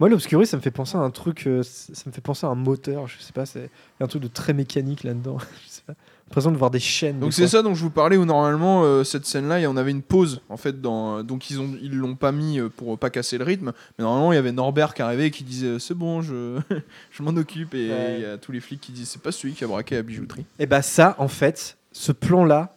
Moi, 0.00 0.08
l'Obscurus, 0.08 0.48
ça 0.48 0.56
me 0.56 0.62
fait 0.62 0.70
penser 0.70 0.96
à 0.96 1.00
un 1.00 1.10
truc, 1.10 1.46
euh, 1.46 1.62
ça 1.62 2.02
me 2.06 2.12
fait 2.12 2.20
penser 2.20 2.46
à 2.46 2.50
un 2.50 2.54
moteur, 2.56 3.06
je 3.06 3.18
sais 3.20 3.32
pas, 3.32 3.46
c'est 3.46 3.64
il 3.64 4.00
y 4.00 4.02
a 4.02 4.04
un 4.04 4.08
truc 4.08 4.22
de 4.22 4.28
très 4.28 4.52
mécanique 4.52 5.04
là-dedans. 5.04 5.38
je 5.64 5.68
sais 5.68 5.82
pas. 5.86 5.94
L'impression 6.28 6.50
de 6.52 6.56
voir 6.56 6.70
des 6.70 6.80
chaînes. 6.80 7.20
Donc 7.20 7.32
c'est 7.32 7.46
ça 7.46 7.62
dont 7.62 7.74
je 7.74 7.82
vous 7.82 7.90
parlais 7.90 8.16
où 8.16 8.24
normalement 8.24 8.82
euh, 8.82 9.04
cette 9.04 9.24
scène-là, 9.24 9.58
on 9.70 9.76
avait 9.76 9.90
une 9.92 10.02
pause 10.02 10.40
en 10.48 10.56
fait 10.56 10.80
dans 10.80 11.22
donc 11.22 11.48
ils 11.50 11.60
ont 11.60 11.70
ils 11.80 11.94
l'ont 11.96 12.16
pas 12.16 12.32
mis 12.32 12.58
euh, 12.58 12.68
pour 12.68 12.98
pas 12.98 13.10
casser 13.10 13.38
le 13.38 13.44
rythme, 13.44 13.72
mais 13.98 14.02
normalement 14.04 14.32
il 14.32 14.36
y 14.36 14.38
avait 14.38 14.50
Norbert 14.50 14.94
qui 14.94 15.02
arrivait 15.02 15.26
et 15.26 15.30
qui 15.30 15.44
disait 15.44 15.78
c'est 15.78 15.94
bon 15.94 16.22
je 16.22 16.58
je 17.12 17.22
m'en 17.22 17.30
occupe 17.36 17.74
et 17.74 17.88
Ouais. 17.90 18.14
il 18.16 18.22
y 18.22 18.26
a 18.26 18.36
tous 18.38 18.50
les 18.52 18.60
flics 18.60 18.80
qui 18.80 18.90
disent 18.90 19.10
c'est 19.10 19.22
pas 19.22 19.30
celui 19.32 19.54
qui 19.54 19.62
a 19.62 19.68
braqué 19.68 19.94
la 19.96 20.02
bijouterie. 20.02 20.44
Et 20.58 20.66
bah 20.66 20.82
ça, 20.82 21.14
en 21.18 21.28
fait, 21.28 21.76
ce 21.92 22.10
plan-là, 22.10 22.72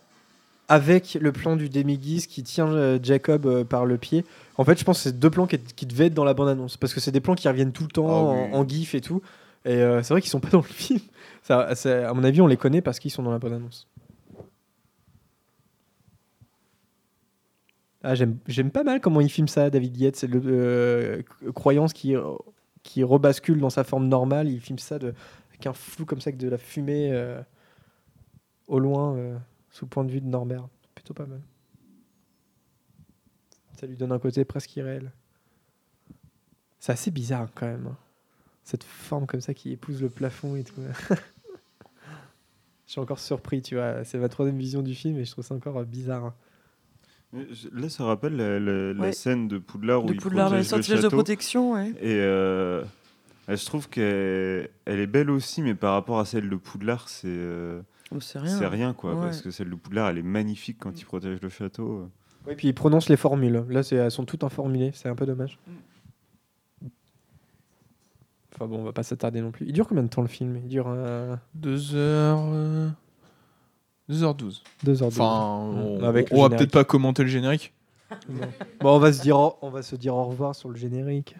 avec 0.69 1.18
le 1.19 1.32
plan 1.32 1.56
du 1.56 1.69
demi-guise 1.69 2.28
qui 2.28 2.44
tient 2.44 2.68
euh, 2.68 2.99
Jacob 3.02 3.45
euh, 3.45 3.64
par 3.64 3.86
le 3.86 3.98
pied, 3.98 4.26
en 4.57 4.65
fait, 4.65 4.78
je 4.78 4.84
pense 4.84 4.98
que 4.98 5.03
c'est 5.03 5.18
deux 5.18 5.30
plans 5.30 5.48
qui, 5.48 5.57
qui 5.60 5.86
devaient 5.86 6.07
être 6.07 6.14
dans 6.14 6.26
la 6.26 6.34
bande-annonce. 6.34 6.76
Parce 6.78 6.94
que 6.94 6.99
c'est 6.99 7.11
des 7.11 7.22
plans 7.22 7.36
qui 7.36 7.48
reviennent 7.48 7.72
tout 7.72 7.84
le 7.84 7.90
temps 7.90 8.07
Ah 8.10 8.34
oui. 8.34 8.53
en, 8.53 8.60
en 8.60 8.68
gif 8.68 8.94
et 8.94 9.02
tout. 9.02 9.22
Et 9.68 9.81
euh, 9.81 10.02
c'est 10.02 10.14
vrai 10.14 10.22
qu'ils 10.22 10.30
sont 10.30 10.39
pas 10.39 10.49
dans 10.49 10.60
le 10.60 10.64
film. 10.64 11.02
À 11.49 12.14
mon 12.14 12.23
avis, 12.23 12.39
on 12.41 12.48
les 12.48 12.56
connaît 12.56 12.81
parce 12.81 12.99
qu'ils 12.99 13.11
sont 13.11 13.22
dans 13.22 13.31
la 13.31 13.38
bande-annonce. 13.38 13.89
Ah, 18.02 18.15
j'aime 18.15 18.72
pas 18.72 18.84
mal 18.84 19.02
comment 19.02 19.19
il 19.19 19.30
filme 19.30 19.49
ça, 19.49 19.69
David 19.69 19.98
Yates. 19.98 20.15
C'est 20.15 20.27
le 20.27 20.41
euh, 20.45 21.22
croyance 21.53 21.91
qui, 21.91 22.15
qui 22.81 23.03
rebascule 23.03 23.60
dans 23.60 23.69
sa 23.69 23.84
forme 23.84 24.07
normale. 24.07 24.48
Il 24.48 24.61
filme 24.61 24.80
ça 24.80 24.99
de, 24.99 25.14
avec 25.49 25.68
un 25.68 25.73
flou 25.73 26.06
comme 26.06 26.22
ça, 26.22 26.30
avec 26.30 26.39
de 26.39 26.48
la 26.48 26.57
fumée 26.57 27.11
euh, 27.11 27.41
au 28.68 28.80
loin, 28.80 29.18
sous 29.69 29.84
le 29.84 29.89
point 29.89 30.06
de 30.06 30.11
vue 30.11 30.22
de 30.22 30.27
Norbert. 30.27 30.69
Plutôt 30.95 31.14
pas 31.14 31.26
mal. 31.26 31.41
Ça 33.77 33.85
lui 33.85 33.98
donne 33.98 34.14
un 34.14 34.19
côté 34.19 34.45
presque 34.45 34.73
irréel. 34.77 35.11
C'est 36.80 36.94
assez 36.94 37.11
bizarre 37.11 37.49
quand 37.53 37.68
même. 37.68 37.94
Cette 38.68 38.84
forme 38.84 39.27
comme 39.27 39.39
ça 39.39 39.53
qui 39.53 39.72
épouse 39.72 40.02
le 40.02 40.10
plafond 40.10 40.57
et 40.57 40.64
tout. 40.65 40.73
Je 42.85 42.91
suis 42.91 42.99
encore 42.99 43.19
surpris, 43.19 43.61
tu 43.61 43.76
vois. 43.76 44.03
C'est 44.03 44.18
ma 44.18 44.27
troisième 44.30 44.57
vision 44.57 44.81
du 44.81 44.94
film 44.94 45.18
et 45.18 45.23
je 45.26 45.31
trouve 45.31 45.45
ça 45.45 45.56
encore 45.56 45.77
euh, 45.77 45.84
bizarre. 45.85 46.26
hein. 47.34 47.44
Là, 47.73 47.88
ça 47.89 48.03
rappelle 48.06 48.35
la, 48.35 48.60
la- 48.60 48.94
la 48.94 48.99
Ouais. 49.02 49.11
scène 49.14 49.48
de 49.48 49.57
Poudlard 49.57 50.03
où 50.03 50.07
De 50.07 50.14
il 50.15 50.19
Poudlard, 50.19 50.49
les 50.49 50.57
protège 50.57 50.64
le 50.64 50.69
sortilèges 50.69 50.99
de 50.99 51.03
château. 51.03 51.15
protection, 51.15 51.73
ouais. 51.73 51.89
Et 52.02 52.15
euh, 52.15 52.84
je 53.49 53.65
trouve 53.65 53.88
qu'elle 53.89 54.69
elle 54.85 54.99
est 54.99 55.07
belle 55.07 55.30
aussi, 55.30 55.61
mais 55.61 55.76
par 55.76 55.94
rapport 55.94 56.19
à 56.19 56.26
celle 56.26 56.49
de 56.49 56.56
Poudlard, 56.57 57.07
c'est 57.10 57.27
euh, 57.27 57.81
Oh, 58.11 58.19
c'est 58.22 58.39
rien. 58.39 58.57
c'est 58.57 58.68
rien, 58.68 58.94
quoi. 58.94 59.14
Ouais. 59.15 59.22
Parce 59.27 59.41
que 59.41 59.52
celle 59.52 59.69
de 59.69 59.76
Poudlard, 59.76 60.10
elle 60.10 60.18
est 60.19 60.23
magnifique 60.23 60.77
quand 60.80 60.98
il 60.99 61.06
protège 61.06 61.39
le 61.41 61.49
château. 61.49 62.10
Oui, 62.48 62.56
puis 62.56 62.69
il 62.69 62.73
prononce 62.73 63.07
les 63.10 63.18
formules. 63.18 63.65
Là, 63.69 63.84
c'est- 63.84 63.98
elles 63.98 64.11
sont 64.11 64.23
toutes 64.26 64.44
informulées. 64.45 64.91
C'est 64.94 65.10
un 65.10 65.15
peu 65.15 65.26
dommage. 65.26 65.57
Enfin 68.60 68.68
bon, 68.68 68.80
on 68.80 68.84
va 68.84 68.92
pas 68.92 69.04
s'attarder 69.04 69.40
non 69.42 69.52
plus. 69.52 69.68
Il 69.68 69.74
dure 69.74 69.88
combien 69.88 70.02
de 70.04 70.08
temps 70.08 70.24
le 70.24 70.28
film? 70.28 70.56
Il 70.58 70.68
dure 70.68 70.88
euh, 70.90 71.36
2h 71.62 72.90
2h12. 74.10 74.62
2h12. 74.84 75.04
Enfin, 75.04 75.58
on, 75.58 76.04
Avec 76.04 76.30
on 76.32 76.44
le 76.44 76.50
va 76.50 76.58
peut-être 76.58 76.72
pas 76.72 76.84
commenter 76.84 77.22
le 77.24 77.30
générique. 77.30 77.74
Bon. 78.30 78.48
Bon, 78.82 78.96
on 78.96 79.00
va 79.00 79.12
se 79.14 79.22
dire, 79.22 79.38
au- 79.38 79.58
on 79.62 79.70
va 79.70 79.82
se 79.84 79.96
dire 79.96 80.16
au 80.16 80.24
revoir 80.26 80.56
sur 80.56 80.70
le 80.70 80.76
générique. 80.76 81.36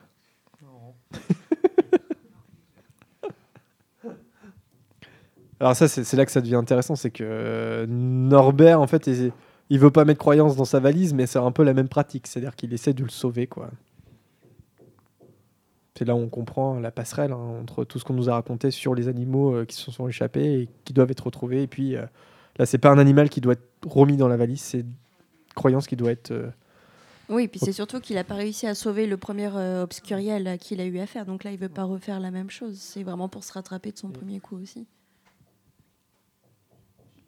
Alors 5.60 5.76
ça, 5.76 5.88
c'est 5.88 6.04
c'est 6.04 6.18
là 6.18 6.26
que 6.26 6.32
ça 6.32 6.42
devient 6.42 6.56
intéressant, 6.56 6.96
c'est 6.96 7.10
que 7.10 7.24
euh, 7.24 7.86
Norbert, 7.88 8.80
en 8.80 8.86
fait, 8.88 9.08
il, 9.08 9.32
il 9.72 9.80
veut 9.80 9.90
pas 9.90 10.06
mettre 10.06 10.20
croyance 10.20 10.56
dans 10.56 10.66
sa 10.66 10.80
valise, 10.80 11.14
mais 11.16 11.26
c'est 11.26 11.40
un 11.40 11.52
peu 11.52 11.64
la 11.64 11.74
même 11.74 11.88
pratique, 11.90 12.28
c'est-à-dire 12.28 12.56
qu'il 12.56 12.74
essaie 12.74 12.94
de 12.94 13.04
le 13.04 13.10
sauver, 13.10 13.48
quoi. 13.48 13.72
C'est 15.98 16.06
là 16.06 16.16
où 16.16 16.20
on 16.20 16.30
comprend 16.30 16.80
la 16.80 16.92
passerelle 16.92 17.32
hein, 17.32 17.60
entre 17.62 17.84
tout 17.84 17.98
ce 17.98 18.04
qu'on 18.06 18.14
nous 18.14 18.30
a 18.30 18.34
raconté 18.34 18.70
sur 18.70 18.94
les 18.94 19.08
animaux 19.08 19.56
euh, 19.56 19.66
qui 19.66 19.76
se 19.76 19.90
sont 19.92 20.08
échappés 20.08 20.62
et 20.62 20.70
qui 20.86 20.94
doivent 20.94 21.10
être 21.10 21.26
retrouvés. 21.26 21.64
Et 21.64 21.68
puis 21.68 21.96
euh, 21.96 22.06
là, 22.60 22.66
c'est 22.68 22.78
pas 22.78 22.92
un 22.92 23.00
animal 23.00 23.30
qui 23.30 23.42
doit 23.42 23.54
être 23.54 23.68
remis 23.86 24.16
dans 24.16 24.28
la 24.28 24.38
valise, 24.38 24.62
c'est 24.62 24.82
une 24.82 24.94
croyance 25.56 25.88
qui 25.88 25.96
doit 25.96 26.12
être 26.12 26.30
euh, 26.32 26.50
Oui, 27.30 27.48
puis 27.48 27.60
c'est 27.60 27.72
surtout 27.72 28.00
qu'il 28.00 28.16
n'a 28.16 28.24
pas 28.24 28.36
réussi 28.36 28.68
à 28.68 28.76
sauver 28.76 29.08
le 29.08 29.18
premier 29.18 29.50
euh, 29.56 29.82
obscuriel 29.82 30.48
à 30.48 30.60
qui 30.60 30.76
il 30.76 30.82
a 30.82 30.86
eu 30.86 31.00
affaire. 31.00 31.26
Donc 31.26 31.44
là, 31.44 31.52
il 31.52 31.58
veut 31.58 31.68
pas 31.68 31.84
refaire 31.84 32.20
la 32.20 32.30
même 32.30 32.52
chose. 32.52 32.78
C'est 32.80 33.02
vraiment 33.02 33.28
pour 33.28 33.44
se 33.44 33.54
rattraper 33.54 33.92
de 33.92 33.98
son 33.98 34.10
premier 34.10 34.40
coup 34.40 34.58
aussi. 34.58 34.86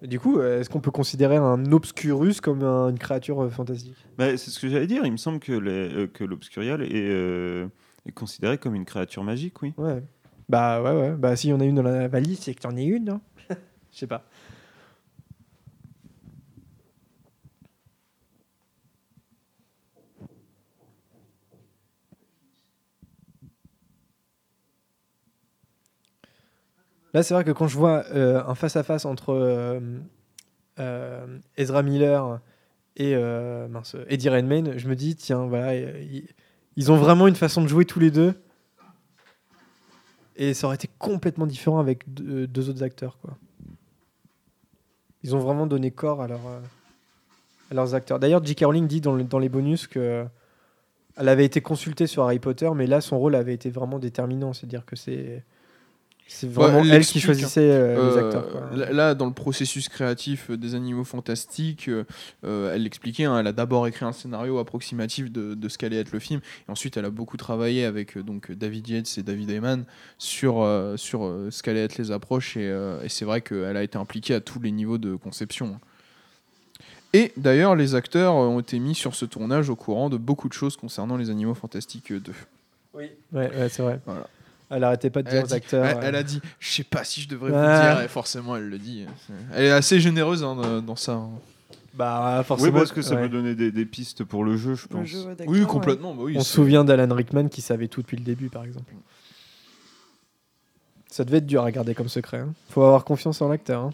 Et 0.01 0.07
Du 0.07 0.19
coup, 0.19 0.39
est-ce 0.41 0.69
qu'on 0.69 0.79
peut 0.79 0.91
considérer 0.91 1.35
un 1.37 1.71
obscurus 1.71 2.39
comme 2.39 2.63
un- 2.63 2.89
une 2.89 2.99
créature 2.99 3.41
euh, 3.43 3.49
fantastique? 3.49 3.97
Bah, 4.17 4.37
c'est 4.37 4.51
ce 4.51 4.59
que 4.59 4.69
j'allais 4.69 4.87
dire. 4.87 5.05
Il 5.05 5.11
me 5.11 5.17
semble 5.17 5.39
que 5.39 5.51
euh, 5.51 6.07
l'Obscurial 6.19 6.83
est, 6.83 7.09
euh, 7.09 7.67
est 8.05 8.11
considéré 8.11 8.57
comme 8.57 8.75
une 8.75 8.85
créature 8.85 9.23
magique, 9.23 9.61
oui. 9.61 9.73
Ouais. 9.77 10.03
Bah 10.47 10.81
ouais, 10.81 10.91
ouais. 10.91 11.11
Bah 11.11 11.35
s'il 11.35 11.51
y 11.51 11.53
en 11.53 11.59
a 11.59 11.65
une 11.65 11.75
dans 11.75 11.83
la 11.83 12.07
valise, 12.07 12.39
c'est 12.39 12.53
que 12.55 12.61
t'en 12.61 12.75
es 12.75 12.83
une, 12.85 13.05
non 13.05 13.21
Je 13.91 13.97
sais 13.97 14.07
pas. 14.07 14.25
Là, 27.13 27.23
c'est 27.23 27.33
vrai 27.33 27.43
que 27.43 27.51
quand 27.51 27.67
je 27.67 27.77
vois 27.77 28.05
euh, 28.11 28.43
un 28.45 28.55
face-à-face 28.55 29.05
entre 29.05 29.33
euh, 29.33 29.79
euh, 30.79 31.39
Ezra 31.57 31.81
Miller 31.81 32.39
et 32.95 33.15
mince, 33.69 33.95
Eddie 34.07 34.29
Redmayne, 34.29 34.77
je 34.77 34.87
me 34.89 34.95
dis, 34.95 35.15
tiens, 35.15 35.45
voilà, 35.47 35.73
ils, 36.75 36.91
ont 36.91 36.97
vraiment 36.97 37.27
une 37.27 37.35
façon 37.35 37.61
de 37.61 37.67
jouer 37.67 37.85
tous 37.85 37.99
les 37.99 38.11
deux. 38.11 38.33
Et 40.35 40.53
ça 40.53 40.67
aurait 40.67 40.75
été 40.75 40.89
complètement 40.99 41.45
différent 41.45 41.79
avec 41.79 42.11
deux, 42.13 42.47
deux 42.47 42.69
autres 42.69 42.83
acteurs, 42.83 43.17
quoi. 43.19 43.37
Ils 45.23 45.35
ont 45.35 45.39
vraiment 45.39 45.67
donné 45.67 45.91
corps 45.91 46.21
à, 46.21 46.27
euh, 46.27 46.59
leurs 47.71 47.93
acteurs. 47.93 48.19
D'ailleurs, 48.19 48.43
J.K. 48.43 48.63
Rowling 48.63 48.87
dit 48.87 49.01
dans, 49.01 49.13
le- 49.13 49.25
dans 49.25 49.39
les 49.39 49.49
bonus 49.49 49.85
que 49.87 50.25
elle 51.17 51.27
avait 51.27 51.43
été 51.43 51.59
consultée 51.59 52.07
sur 52.07 52.23
Harry 52.23 52.39
Potter, 52.39 52.69
mais 52.73 52.87
là, 52.87 53.01
son 53.01 53.19
rôle 53.19 53.35
avait 53.35 53.53
été 53.53 53.69
vraiment 53.69 53.99
déterminant. 53.99 54.53
C'est-à-dire 54.53 54.85
que 54.85 54.95
c'est 54.95 55.43
c'est 56.31 56.47
vraiment 56.49 56.79
elle 56.81 56.91
elle 56.93 57.05
qui 57.05 57.17
l'explique, 57.17 57.23
choisissait 57.25 57.71
euh, 57.71 57.95
les 58.11 58.17
Euh, 58.17 58.25
acteurs. 58.27 58.49
quoi. 58.51 58.69
là- 58.77 58.91
Là, 58.93 59.15
dans 59.15 59.25
le 59.25 59.33
processus 59.33 59.89
créatif 59.89 60.49
euh, 60.51 60.57
des 60.57 60.75
animaux 60.75 61.03
fantastiques, 61.03 61.89
euh, 61.89 62.73
elle 62.73 62.83
l'expliquait. 62.83 63.25
hein, 63.25 63.39
elle 63.39 63.47
a 63.47 63.51
d'abord 63.51 63.87
écrit 63.87 64.05
un 64.05 64.11
scénario 64.11 64.59
approximatif 64.59 65.31
de, 65.31 65.55
de 65.55 65.69
ce 65.69 65.77
qu'allait 65.77 65.97
être 65.99 66.11
le 66.11 66.19
film, 66.19 66.39
et 66.67 66.71
ensuite 66.71 66.97
elle 66.97 67.05
a 67.05 67.09
beaucoup 67.09 67.35
travaillé 67.37 67.83
avec 67.83 68.17
donc 68.17 68.51
David 68.51 68.87
Yates 68.87 69.17
et 69.17 69.23
David 69.23 69.49
Heyman 69.49 69.83
sur 70.19 70.61
euh, 70.61 70.95
sur 70.97 71.25
euh, 71.25 71.49
ce 71.51 71.63
qu'allaient 71.63 71.83
être 71.83 71.97
les 71.97 72.11
approches, 72.11 72.55
et, 72.57 72.69
euh, 72.69 73.01
et 73.03 73.09
c'est 73.09 73.25
vrai 73.25 73.41
qu'elle 73.41 73.75
a 73.75 73.83
été 73.83 73.97
impliquée 73.97 74.35
à 74.35 74.39
tous 74.39 74.59
les 74.59 74.71
niveaux 74.71 74.97
de 74.99 75.15
conception. 75.15 75.79
Et 77.11 77.31
d'ailleurs, 77.37 77.75
les 77.75 77.95
acteurs 77.95 78.35
ont 78.35 78.59
été 78.59 78.77
mis 78.77 78.93
sur 78.93 79.15
ce 79.15 79.25
tournage 79.25 79.69
au 79.71 79.75
courant 79.75 80.09
de 80.11 80.17
beaucoup 80.17 80.47
de 80.47 80.53
choses 80.53 80.77
concernant 80.77 81.17
les 81.17 81.31
animaux 81.31 81.55
fantastiques 81.55 82.13
2. 82.13 82.31
Ouais, 82.93 83.17
ouais, 83.33 83.49
c'est 83.69 83.81
vrai. 83.81 83.99
Voilà. 84.05 84.27
Elle 84.71 84.83
arrêtait 84.83 85.09
pas 85.09 85.23
de 85.23 85.29
Elle 85.29 85.35
dire 85.35 85.43
aux 85.43 85.47
dit, 85.47 85.53
acteurs. 85.53 85.85
elle, 85.85 85.97
euh, 85.97 86.01
elle 86.03 86.15
a 86.15 86.23
dit, 86.23 86.41
je 86.59 86.69
sais 86.71 86.83
pas 86.83 87.03
si 87.03 87.21
je 87.21 87.27
devrais 87.29 87.51
Ouais. 87.51 87.57
vous 87.57 87.81
dire, 87.81 88.01
et 88.01 88.07
forcément 88.07 88.55
elle 88.55 88.69
le 88.69 88.77
dit. 88.77 89.05
C'est- 89.25 89.33
Elle 89.55 89.65
est 89.65 89.71
assez 89.71 89.99
généreuse 89.99 90.43
hein, 90.43 90.81
dans- 90.85 90.95
ça. 90.95 91.13
hein. 91.13 91.29
Bah, 91.95 92.37
Oui, 92.39 92.45
forcément. 92.45 92.77
parce 92.77 92.91
que 92.91 93.01
ça 93.01 93.15
ouais. 93.15 93.23
peut 93.23 93.29
donner 93.29 93.55
des, 93.55 93.71
des 93.71 93.85
pistes 93.85 94.23
pour 94.23 94.43
le 94.43 94.57
jeu, 94.57 94.75
je 94.75 94.87
pense. 94.87 95.05
jeu, 95.07 95.25
Oui, 95.47 95.65
complètement. 95.65 96.13
bah 96.13 96.21
oui, 96.23 96.35
On 96.37 96.41
se 96.41 96.53
souvient 96.53 96.83
d'Alan 96.85 97.13
Rickman 97.13 97.47
qui 97.49 97.61
savait 97.61 97.87
tout 97.87 98.01
depuis 98.01 98.15
le 98.17 98.23
début, 98.23 98.49
par 98.49 98.63
exemple. 98.63 98.93
Ça 101.09 101.23
devait 101.25 101.37
être 101.39 101.47
dur 101.47 101.63
à 101.63 101.71
garder 101.71 101.95
comme 101.95 102.07
secret. 102.07 102.37
hein. 102.37 102.53
Faut 102.69 102.83
avoir 102.83 103.03
confiance 103.03 103.41
en 103.41 103.49
l'acteur. 103.49 103.81
hein. 103.85 103.93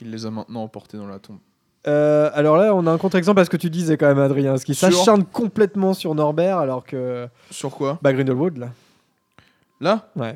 Il 0.00 0.10
les 0.10 0.24
a 0.24 0.30
maintenant 0.30 0.62
emportés 0.62 0.96
dans 0.96 1.08
la 1.08 1.18
tombe. 1.18 1.38
Euh, 1.86 2.30
alors 2.34 2.56
là, 2.58 2.74
on 2.74 2.86
a 2.86 2.90
un 2.92 2.98
contre-exemple 2.98 3.40
à 3.40 3.44
ce 3.44 3.50
que 3.50 3.56
tu 3.56 3.70
disais 3.70 3.96
quand 3.96 4.06
même, 4.06 4.18
Adrien. 4.18 4.56
Ce 4.58 4.64
qui 4.66 4.74
Sur 4.74 4.92
s'acharne 4.92 5.24
complètement 5.24 5.94
sur 5.94 6.14
Norbert 6.14 6.58
alors 6.58 6.84
que. 6.84 7.26
Sur 7.50 7.70
quoi? 7.70 7.98
Bah, 8.02 8.12
Grindelwald, 8.12 8.58
là. 8.58 8.70
Là? 9.80 10.10
Ouais. 10.14 10.34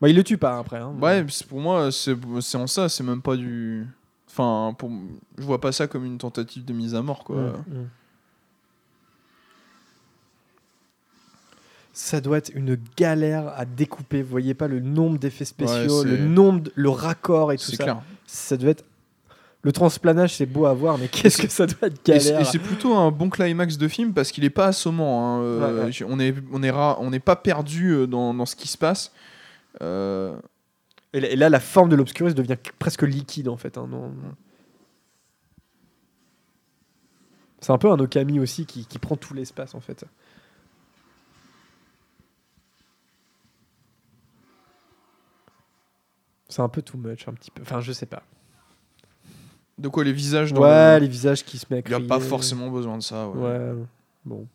Bah, 0.00 0.08
il 0.08 0.16
le 0.16 0.24
tue 0.24 0.38
pas 0.38 0.58
après. 0.58 0.78
hein. 0.78 0.92
Ouais, 1.00 1.24
c'est- 1.28 1.46
pour 1.46 1.60
moi, 1.60 1.92
c'est 1.92 2.16
c'est 2.40 2.56
en 2.58 2.66
ça, 2.66 2.88
c'est 2.88 3.04
même 3.04 3.22
pas 3.22 3.36
du. 3.36 3.86
Enfin, 4.28 4.74
pour... 4.76 4.90
je 5.38 5.42
vois 5.44 5.60
pas 5.60 5.70
ça 5.72 5.86
comme 5.86 6.04
une 6.04 6.18
tentative 6.18 6.64
de 6.64 6.72
mise 6.72 6.94
à 6.94 7.02
mort, 7.02 7.22
quoi. 7.24 7.36
Mm, 7.36 7.64
mm. 7.68 7.88
Ça 11.92 12.20
doit 12.20 12.38
être 12.38 12.50
une 12.54 12.78
galère 12.96 13.48
à 13.56 13.64
découper. 13.64 14.22
Vous 14.22 14.30
voyez 14.30 14.54
pas 14.54 14.68
le 14.68 14.80
nombre 14.80 15.18
d'effets 15.18 15.44
spéciaux, 15.44 16.02
Ouais, 16.02 16.10
le 16.10 16.16
c'est- 16.16 16.22
nombre, 16.22 16.60
de- 16.60 16.72
le 16.74 16.88
raccord 16.88 17.52
et 17.52 17.56
tout 17.56 17.64
C'est 17.64 17.76
ça. 17.76 17.82
clair. 17.84 18.02
Ça 18.26 18.56
devait 18.56 18.70
être. 18.72 18.84
Le 19.62 19.72
transplanage, 19.72 20.34
c'est 20.36 20.46
beau 20.46 20.64
à 20.64 20.72
voir, 20.72 20.96
mais 20.96 21.08
qu'est-ce 21.08 21.36
que 21.42 21.48
ça 21.48 21.66
doit 21.66 21.88
être 21.88 22.02
galère. 22.04 22.40
et 22.40 22.44
c'est 22.44 22.58
plutôt 22.58 22.94
un 22.94 23.10
bon 23.10 23.28
climax 23.28 23.76
de 23.76 23.88
film 23.88 24.14
parce 24.14 24.32
qu'il 24.32 24.44
est 24.44 24.48
pas 24.50 24.66
assommant. 24.68 25.36
hein, 25.36 25.42
euh, 25.42 25.76
Ouais, 25.78 25.84
ouais. 25.84 25.92
j- 25.92 26.04
On 26.04 26.18
est 26.18 26.34
on 26.52 26.62
est 26.62 26.70
on 26.72 27.10
n'est 27.10 27.20
pas 27.20 27.36
perdu 27.36 27.90
euh, 27.90 28.06
dans, 28.06 28.32
dans 28.32 28.46
ce 28.46 28.56
qui 28.56 28.68
se 28.68 28.78
passe. 28.78 29.12
Euh, 29.82 30.34
Et 31.12 31.36
là, 31.36 31.48
la 31.50 31.60
forme 31.60 31.90
de 31.90 31.96
l'obscurus 31.96 32.34
devient 32.34 32.56
presque 32.78 33.02
liquide 33.02 33.48
en 33.48 33.56
fait. 33.58 33.76
hein, 33.76 33.86
non. 33.90 34.12
C'est 37.60 37.72
un 37.72 37.78
peu 37.78 37.90
un 37.90 37.98
Okami 38.00 38.40
aussi 38.40 38.64
qui, 38.64 38.86
qui 38.86 38.98
prend 38.98 39.16
tout 39.16 39.34
l'espace 39.34 39.74
en 39.74 39.80
fait. 39.80 40.06
C'est 46.48 46.62
un 46.62 46.68
peu 46.68 46.82
too 46.82 46.98
much, 46.98 47.28
un 47.28 47.34
petit 47.34 47.50
peu. 47.50 47.62
Enfin, 47.62 47.80
je 47.80 47.92
sais 47.92 48.06
pas. 48.06 48.22
De 49.80 49.88
quoi 49.88 50.04
les 50.04 50.12
visages 50.12 50.52
dans 50.52 50.62
Ouais, 50.62 50.94
le- 50.98 51.04
les 51.04 51.08
visages 51.10 51.44
qui 51.44 51.56
se 51.58 51.66
mettent 51.70 51.86
Il 51.88 51.96
n'y 51.96 52.04
a 52.04 52.06
pas 52.06 52.20
forcément 52.20 52.68
besoin 52.70 52.98
de 52.98 53.02
ça. 53.02 53.28
ouais. 53.28 53.38
Ouais, 53.40 53.72
bon. 54.24 54.46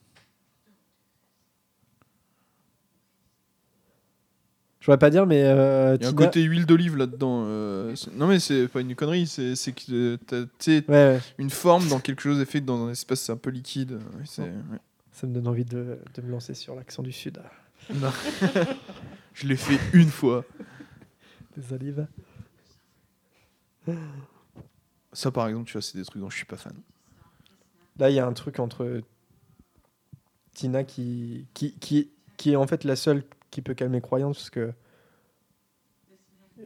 Je 4.79 4.85
voudrais 4.85 4.99
pas 4.99 5.09
dire, 5.09 5.25
mais. 5.25 5.41
euh, 5.43 5.97
Il 5.99 6.03
y 6.03 6.05
a 6.05 6.09
un 6.09 6.13
côté 6.13 6.43
huile 6.43 6.67
d'olive 6.67 6.95
là-dedans. 6.95 7.43
euh, 7.47 7.95
non 8.13 8.27
mais 8.27 8.39
c'est 8.39 8.67
pas 8.67 8.81
une 8.81 8.93
connerie, 8.95 9.25
c'est 9.25 9.55
que 9.73 10.17
euh, 10.31 10.45
tu 10.59 10.71
Ouais, 10.71 10.83
ouais. 10.87 11.19
une 11.39 11.49
forme 11.49 11.87
dans 11.89 11.99
quelque 11.99 12.21
chose 12.21 12.39
est 12.39 12.45
fait 12.45 12.61
dans 12.61 12.85
un 12.85 12.91
espace 12.91 13.27
un 13.31 13.37
peu 13.37 13.49
liquide. 13.49 13.93
ouais, 13.93 14.43
ouais. 14.43 14.79
Ça 15.11 15.25
me 15.25 15.33
donne 15.33 15.47
envie 15.47 15.65
de, 15.65 15.97
de 16.13 16.21
me 16.21 16.29
lancer 16.29 16.53
sur 16.53 16.75
l'accent 16.75 17.01
du 17.01 17.11
Sud. 17.13 17.39
Non. 17.95 18.11
Je 19.33 19.47
l'ai 19.47 19.55
fait 19.55 19.79
une 19.93 20.09
fois. 20.09 20.43
Des 21.57 21.73
olives. 21.73 22.05
Ça 25.15 25.31
par 25.31 25.47
exemple, 25.47 25.65
tu 25.65 25.73
vois, 25.73 25.81
c'est 25.81 25.97
des 25.97 26.03
trucs 26.05 26.21
dont 26.21 26.29
je 26.29 26.35
suis 26.35 26.45
pas 26.45 26.57
fan. 26.57 26.75
Là, 27.97 28.09
il 28.09 28.15
y 28.15 28.19
a 28.19 28.27
un 28.27 28.33
truc 28.33 28.59
entre 28.59 29.01
Tina 30.53 30.83
qui, 30.83 31.47
qui, 31.53 31.73
qui, 32.37 32.51
est 32.51 32.55
en 32.57 32.67
fait 32.67 32.83
la 32.83 32.95
seule 32.97 33.23
qui 33.49 33.61
peut 33.61 33.73
calmer 33.73 34.01
croyance 34.01 34.37
parce 34.37 34.49
que 34.49 34.73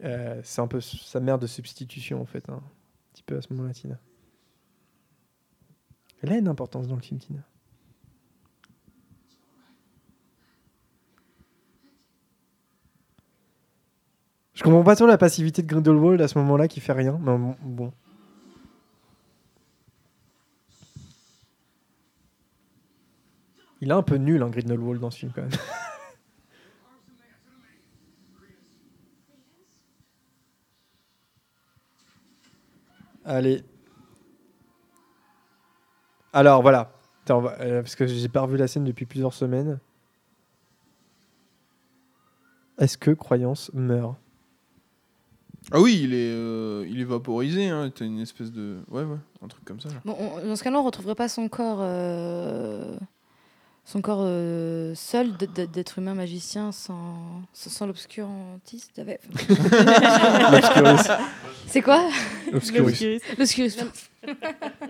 euh, 0.02 0.40
c'est 0.42 0.60
un 0.60 0.66
peu 0.66 0.80
sa 0.80 1.20
mère 1.20 1.38
de 1.38 1.46
substitution 1.46 2.20
en 2.20 2.26
fait. 2.26 2.48
hein. 2.50 2.60
Un 2.60 3.12
petit 3.12 3.22
peu 3.22 3.36
à 3.36 3.42
ce 3.42 3.52
moment-là, 3.52 3.72
Tina. 3.72 3.98
Elle 6.22 6.32
a 6.32 6.36
une 6.36 6.48
importance 6.48 6.88
dans 6.88 6.96
le 6.96 7.00
film, 7.02 7.20
Tina. 7.20 7.42
Je 14.54 14.62
comprends 14.62 14.82
pas 14.84 14.96
trop 14.96 15.06
la 15.06 15.16
passivité 15.16 15.62
de 15.62 15.66
Grindelwald 15.68 16.20
à 16.20 16.28
ce 16.28 16.36
moment-là 16.38 16.68
qui 16.68 16.80
fait 16.80 16.92
rien, 16.92 17.18
mais 17.22 17.36
bon- 17.62 17.92
Il 23.80 23.88
est 23.90 23.94
un 23.94 24.02
peu 24.02 24.16
nul, 24.16 24.42
hein, 24.42 24.50
Grindelwald, 24.50 25.00
dans 25.00 25.10
ce 25.10 25.18
film, 25.18 25.32
quand 25.34 25.42
même. 25.42 25.50
Allez. 33.24 33.62
Alors, 36.32 36.62
voilà. 36.62 36.92
Attends, 37.24 37.38
on 37.38 37.42
va- 37.42 37.60
euh, 37.60 37.82
parce 37.82 37.96
que 37.96 38.06
j'ai 38.06 38.28
pas 38.28 38.40
revu 38.42 38.56
la 38.56 38.66
scène 38.68 38.84
depuis 38.84 39.06
plusieurs 39.06 39.34
semaines. 39.34 39.78
Est-ce 42.78 42.96
que 42.96 43.10
Croyance 43.10 43.70
meurt? 43.74 44.16
Ah 45.72 45.80
oui, 45.80 46.00
il 46.02 46.14
est, 46.14 46.32
euh, 46.32 46.86
il 46.88 47.00
est 47.00 47.04
vaporisé. 47.04 47.68
Hein. 47.68 47.90
T'as 47.94 48.06
une 48.06 48.20
espèce 48.20 48.50
de, 48.50 48.78
ouais, 48.90 49.02
ouais, 49.04 49.18
un 49.42 49.48
truc 49.48 49.64
comme 49.64 49.80
ça. 49.80 49.90
là. 49.90 49.96
Bon, 50.04 50.16
on- 50.18 50.46
dans 50.46 50.56
ce 50.56 50.64
cas-là, 50.64 50.78
on 50.80 50.84
retrouverait 50.84 51.14
pas 51.14 51.28
son 51.28 51.48
corps, 51.48 51.80
euh, 51.82 52.96
son 53.90 54.00
corps 54.02 54.22
euh, 54.22 54.94
seul 54.94 55.36
d'être 55.36 55.98
humain 55.98 56.14
magicien 56.14 56.70
sans, 56.70 57.42
sans, 57.52 57.70
sans 57.70 57.86
l'obscurantiste. 57.86 59.00
C'est 61.66 61.82
quoi? 61.82 62.08
L'obscurus. 62.52 63.02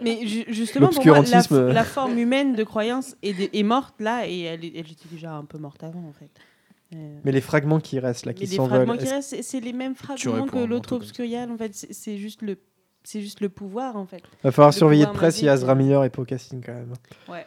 Mais 0.02 0.26
ju- 0.26 0.44
justement, 0.48 0.88
pour 0.88 1.04
moi, 1.06 1.22
la, 1.22 1.72
la 1.72 1.84
forme 1.84 2.18
humaine 2.18 2.54
de 2.54 2.64
croyance 2.64 3.16
est, 3.22 3.32
dé- 3.32 3.50
est 3.52 3.62
morte 3.62 3.94
là 4.00 4.26
et 4.26 4.40
elle, 4.40 4.64
est- 4.64 4.72
elle 4.74 4.90
était 4.90 5.08
déjà 5.10 5.32
un 5.32 5.44
peu 5.44 5.58
morte 5.58 5.82
avant 5.82 6.00
en 6.08 6.12
fait. 6.12 6.30
Euh, 6.94 7.18
Mais 7.24 7.32
les 7.32 7.40
fragments 7.40 7.78
qui 7.80 7.98
restent 8.00 8.26
là, 8.26 8.32
qui 8.34 8.42
mais 8.44 8.50
les 8.50 8.56
s'envolent. 8.56 8.84
fragments 8.84 8.96
qui 8.96 9.08
restent, 9.08 9.36
c'est- 9.42 9.60
les 9.60 9.72
mêmes 9.72 9.94
fragments 9.94 10.46
que 10.46 10.58
l'autre 10.58 10.92
obscurial 10.96 11.50
en 11.50 11.56
fait. 11.56 11.74
C'est 11.90 12.18
juste 12.18 12.42
le, 12.42 12.58
c'est 13.02 13.20
juste 13.22 13.40
le 13.40 13.48
pouvoir 13.48 13.96
en 13.96 14.06
fait. 14.06 14.22
Va 14.44 14.52
falloir 14.52 14.70
de 14.70 14.76
surveiller 14.76 15.06
de 15.06 15.10
près 15.10 15.30
si 15.30 15.48
Azra 15.48 15.72
euh. 15.72 15.74
Miller 15.74 16.04
est 16.04 16.10
pas 16.10 16.22
au 16.22 16.24
casting 16.24 16.62
quand 16.64 16.72
même. 16.74 16.92
Ouais. 17.28 17.46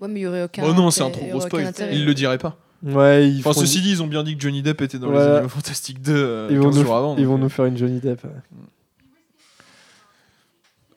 Ouais, 0.00 0.08
mais 0.08 0.20
il 0.20 0.22
y 0.22 0.26
aurait 0.26 0.42
aucun. 0.44 0.64
Oh 0.66 0.72
non, 0.74 0.90
c'est 0.90 1.02
un 1.02 1.10
trop 1.10 1.26
gros 1.26 1.40
spoil. 1.40 1.66
intérêt. 1.66 1.94
Il 1.94 2.04
le 2.06 2.14
dirait 2.14 2.38
pas. 2.38 2.56
Ouais, 2.82 3.28
ils 3.30 3.40
Enfin, 3.40 3.52
ceci 3.54 3.80
dit, 3.80 3.92
ils 3.92 4.02
ont 4.02 4.06
bien 4.06 4.22
dit 4.24 4.36
que 4.36 4.42
Johnny 4.42 4.60
Depp 4.62 4.82
était 4.82 4.98
dans 4.98 5.06
les 5.06 5.14
Voilà. 5.14 5.34
Animaux 5.36 5.48
Fantastiques 5.48 6.02
2 6.02 6.12
euh, 6.14 6.48
ils 6.50 6.58
vont, 6.58 6.64
15 6.64 6.76
nous, 6.76 6.82
jours 6.84 6.96
avant. 6.96 7.16
ils 7.16 7.26
vont 7.26 7.36
euh, 7.36 7.38
nous 7.38 7.48
faire 7.48 7.64
une 7.64 7.76
Johnny 7.78 7.98
Depp. 8.00 8.24
ouais. 8.24 8.30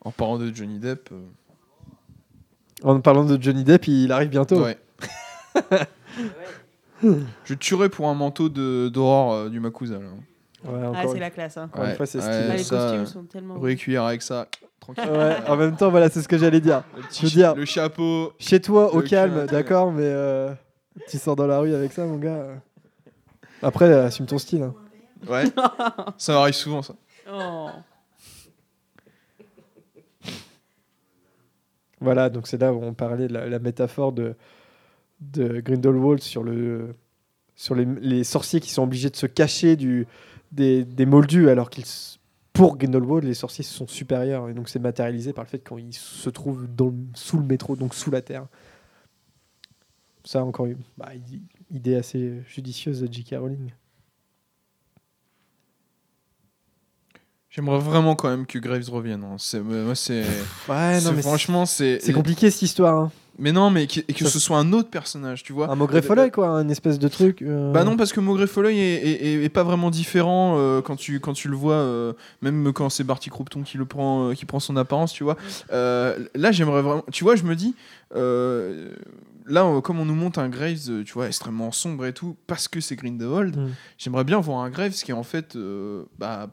En 0.02 0.12
parlant 0.12 0.38
de 0.38 0.54
Johnny 0.54 0.80
Depp. 0.80 1.10
euh, 1.14 1.22
En 2.84 3.00
parlant 3.00 3.24
de 3.26 3.42
Johnny 3.42 3.64
Depp, 3.64 3.88
il 3.88 4.12
arrive 4.12 4.30
bientôt. 4.30 4.62
Ouais. 4.64 4.78
Je 7.46 7.54
tuerais 7.54 7.90
pour 7.90 8.08
un 8.10 8.14
manteau 8.16 8.50
de- 8.50 8.90
d'aurore 8.90 9.34
euh, 9.34 9.50
du 9.50 9.60
Makusa. 9.60 9.96
Là. 10.00 10.10
Ouais, 10.66 10.72
Ah, 10.96 11.02
c'est 11.06 11.14
une- 11.14 11.20
la 11.20 11.30
classe. 11.30 11.58
Hein. 11.58 11.70
Encore 11.74 11.86
une 11.86 11.96
fois, 11.96 12.06
c'est 12.06 12.18
ouais, 12.18 12.24
stylé. 12.24 12.48
Ah, 12.52 12.56
les 12.58 12.64
ça, 12.64 12.78
costumes 12.78 13.06
sont 13.06 13.24
tellement. 13.26 13.60
Récuillère 13.60 14.04
avec 14.06 14.22
ça, 14.22 14.48
tranquille. 14.80 15.04
Ouais, 15.12 15.36
en 15.48 15.56
même 15.56 15.76
temps, 15.76 15.90
voilà, 15.92 16.10
c'est 16.10 16.22
ce 16.22 16.28
que 16.28 16.38
j'allais 16.38 16.62
dire. 16.62 16.84
Le, 16.96 17.04
petit 17.04 17.22
Je 17.22 17.26
veux 17.28 17.32
dire- 17.42 17.56
le 17.56 17.66
chapeau. 17.66 18.34
Chez 18.40 18.60
toi, 18.60 18.94
au 18.94 19.02
calme, 19.02 19.36
ouais. 19.38 19.46
d'accord, 19.46 19.92
mais 19.92 20.02
euh, 20.04 20.52
tu 21.10 21.18
sors 21.20 21.36
dans 21.36 21.48
la 21.48 21.60
rue 21.60 21.74
avec 21.76 21.92
ça, 21.94 22.06
mon 22.06 22.18
gars. 22.18 22.48
Après, 23.62 23.92
assume 23.94 24.26
ton 24.26 24.38
style. 24.40 24.64
hein. 24.64 24.74
Ouais. 25.28 25.44
ça 26.18 26.34
m'arrive 26.34 26.54
souvent, 26.56 26.82
ça. 26.82 26.96
Oh. 27.32 27.70
Voilà, 32.00 32.30
donc 32.30 32.48
c'est 32.48 32.60
là 32.62 32.74
où 32.74 32.84
on 32.84 32.94
parlait 32.94 33.28
de 33.28 33.34
la, 33.34 33.48
la 33.48 33.60
métaphore 33.60 34.12
de, 34.12 34.36
de 35.20 35.60
Grindelwald 35.62 36.22
sur, 36.22 36.44
le, 36.44 36.96
sur 37.56 37.74
les, 37.74 37.86
les 38.02 38.24
sorciers 38.24 38.60
qui 38.60 38.70
sont 38.70 38.84
obligés 38.84 39.10
de 39.10 39.16
se 39.16 39.26
cacher 39.26 39.76
du, 39.76 40.06
des, 40.52 40.84
des 40.86 41.06
moldus 41.06 41.49
alors 41.49 41.69
qu'ils 41.69 41.86
pour 42.53 42.78
Grindelwald, 42.78 43.24
les 43.24 43.36
sorciers 43.36 43.64
sont 43.64 43.88
supérieurs. 43.88 44.49
Et 44.49 44.53
donc, 44.56 44.68
c'est 44.69 44.80
matérialisé 44.80 45.32
par 45.32 45.44
le 45.44 45.49
fait 45.49 45.60
qu'ils 45.68 45.94
se 45.94 46.30
trouvent 46.30 46.68
dans 46.76 46.88
le- 46.88 46.94
sous 47.14 47.38
le 47.38 47.44
métro, 47.45 47.76
donc 47.76 47.94
sous 47.94 48.10
la 48.10 48.22
terre. 48.24 48.48
Ça, 50.24 50.44
encore 50.44 50.65
une 50.65 50.80
bah, 50.98 51.11
idée 51.72 51.95
assez 51.95 52.41
judicieuse 52.49 53.02
de 53.02 53.14
J.K. 53.14 53.36
Rowling. 53.40 53.69
J'aimerais 57.49 57.80
vraiment 57.80 58.15
quand 58.15 58.30
même 58.30 58.45
que 58.45 58.60
Graves 58.60 58.90
revienne. 58.90 59.24
hein. 59.24 59.36
C'est, 59.40 59.61
moi, 59.61 59.95
c'est, 59.95 60.22
Ouais, 60.68 60.99
c'est- 60.99 61.06
non, 61.06 61.14
mais 61.14 61.22
franchement, 61.22 61.65
c'est. 61.65 61.99
c'est 62.02 62.14
compliqué 62.14 62.52
cette 62.52 62.61
histoire. 62.64 63.03
hein. 63.03 63.11
Mais 63.39 63.51
non, 63.51 63.69
mais 63.69 63.85
que, 63.88 63.99
et 63.99 64.14
que 64.14 64.26
Ça- 64.26 64.31
ce 64.31 64.39
soit 64.39 64.57
un 64.57 64.73
autre 64.73 64.89
personnage, 64.89 65.43
tu 65.43 65.53
vois. 65.53 65.69
Un 65.72 65.76
Maugrey 65.76 66.01
Follet, 66.01 66.31
quoi, 66.31 66.47
un 66.49 66.69
espèce 66.69 66.97
de 66.97 67.07
truc. 67.07 67.41
euh, 67.41 67.72
Bah 67.72 67.84
non, 67.84 67.95
parce 67.95 68.11
que 68.14 68.19
Maugrey 68.19 68.47
Foley 68.47 68.76
est, 68.76 68.95
est- 69.07 69.26
est- 69.26 69.43
est 69.43 69.49
pas 69.49 69.64
vraiment 69.64 69.91
différent 69.91 70.55
euh, 70.57 70.81
quand, 70.81 70.95
tu, 70.95 71.19
quand 71.19 71.34
tu 71.34 71.47
le 71.47 71.55
vois, 71.55 71.76
euh, 71.76 72.14
même 72.41 72.73
quand 72.73 72.89
c'est 72.89 73.03
Barty 73.03 73.30
Croupton 73.30 73.61
qui, 73.61 73.77
le 73.77 73.85
prend, 73.85 74.30
euh, 74.30 74.34
qui 74.34 74.45
prend 74.45 74.59
son 74.59 74.76
apparence, 74.76 75.14
tu 75.14 75.23
vois. 75.23 75.38
Euh, 75.72 76.18
là, 76.35 76.51
j'aimerais 76.51 76.81
vraiment. 76.81 77.03
Tu 77.11 77.23
vois, 77.23 77.35
je 77.35 77.43
me 77.43 77.55
dis, 77.55 77.76
euh, 78.15 78.89
là, 79.45 79.80
comme 79.84 79.99
on 79.99 80.05
nous 80.05 80.15
montre 80.15 80.39
un 80.39 80.49
Graves, 80.49 80.89
euh, 80.89 81.03
tu 81.03 81.14
vois, 81.14 81.27
extrêmement 81.27 81.72
sombre 81.72 82.05
et 82.05 82.14
tout, 82.14 82.35
parce 82.47 82.68
que 82.68 82.80
c'est 82.81 82.95
Grindelwald, 82.95 83.55
Mm. 83.55 83.69
j'aimerais 83.97 84.23
bien 84.23 84.39
voir 84.39 84.59
un 84.59 84.69
Graves 84.69 84.91
qui 84.93 85.11
est 85.11 85.14
en 85.14 85.23
fait. 85.23 85.55
euh, 85.55 86.03
bah, 86.18 86.49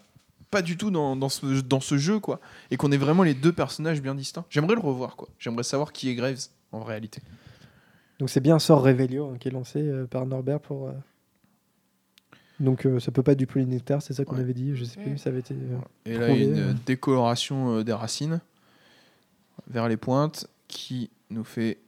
pas 0.51 0.63
du 0.63 0.77
tout 0.77 0.93
dans, 0.93 1.17
dans, 1.17 1.29
ce, 1.29 1.47
dans 1.63 1.81
ce 1.81 1.99
jeu, 1.99 2.21
quoi. 2.21 2.39
Et 2.71 2.77
qu'on 2.77 2.93
ait 2.93 2.97
vraiment 2.97 3.25
les 3.25 3.35
deux 3.35 3.51
personnages 3.53 4.01
bien 4.01 4.15
distincts. 4.15 4.45
J'aimerais 4.51 4.77
le 4.77 4.81
revoir, 4.81 5.17
quoi. 5.17 5.29
J'aimerais 5.41 5.65
savoir 5.65 5.93
qui 5.93 6.09
est 6.11 6.15
Graves, 6.15 6.47
en 6.75 6.85
réalité. 6.85 7.21
Donc 8.19 8.31
c'est 8.31 8.41
bien 8.41 8.57
un 8.57 8.59
sort 8.61 8.83
Revelio 8.83 9.31
hein, 9.31 9.37
qui 9.39 9.49
est 9.49 9.51
lancé 9.53 9.81
euh, 9.81 10.07
par 10.07 10.27
Norbert 10.27 10.61
pour. 10.61 10.89
euh, 10.89 10.93
Donc 12.61 12.87
euh, 12.87 13.01
ça 13.01 13.11
peut 13.11 13.23
pas 13.23 13.33
être 13.33 13.39
du 13.39 13.47
polynectar, 13.47 14.01
c'est 14.03 14.13
ça 14.15 14.25
qu'on 14.25 14.37
Ouais. 14.37 14.43
avait 14.43 14.55
dit, 14.55 14.77
je 14.77 14.85
sais 14.85 15.01
plus, 15.01 15.19
ça 15.19 15.31
avait 15.31 15.41
été. 15.41 15.55
Et 16.07 16.19
là, 16.19 16.31
il 16.31 16.37
y 16.41 16.45
a 16.45 16.47
prouvé, 16.47 16.71
une 16.71 16.75
décoloration 16.87 17.83
des 17.83 17.93
racines 17.93 18.41
vers 19.69 19.89
les 19.89 19.97
pointes 19.97 20.47
qui 20.69 21.11
nous 21.31 21.45
fait 21.45 21.79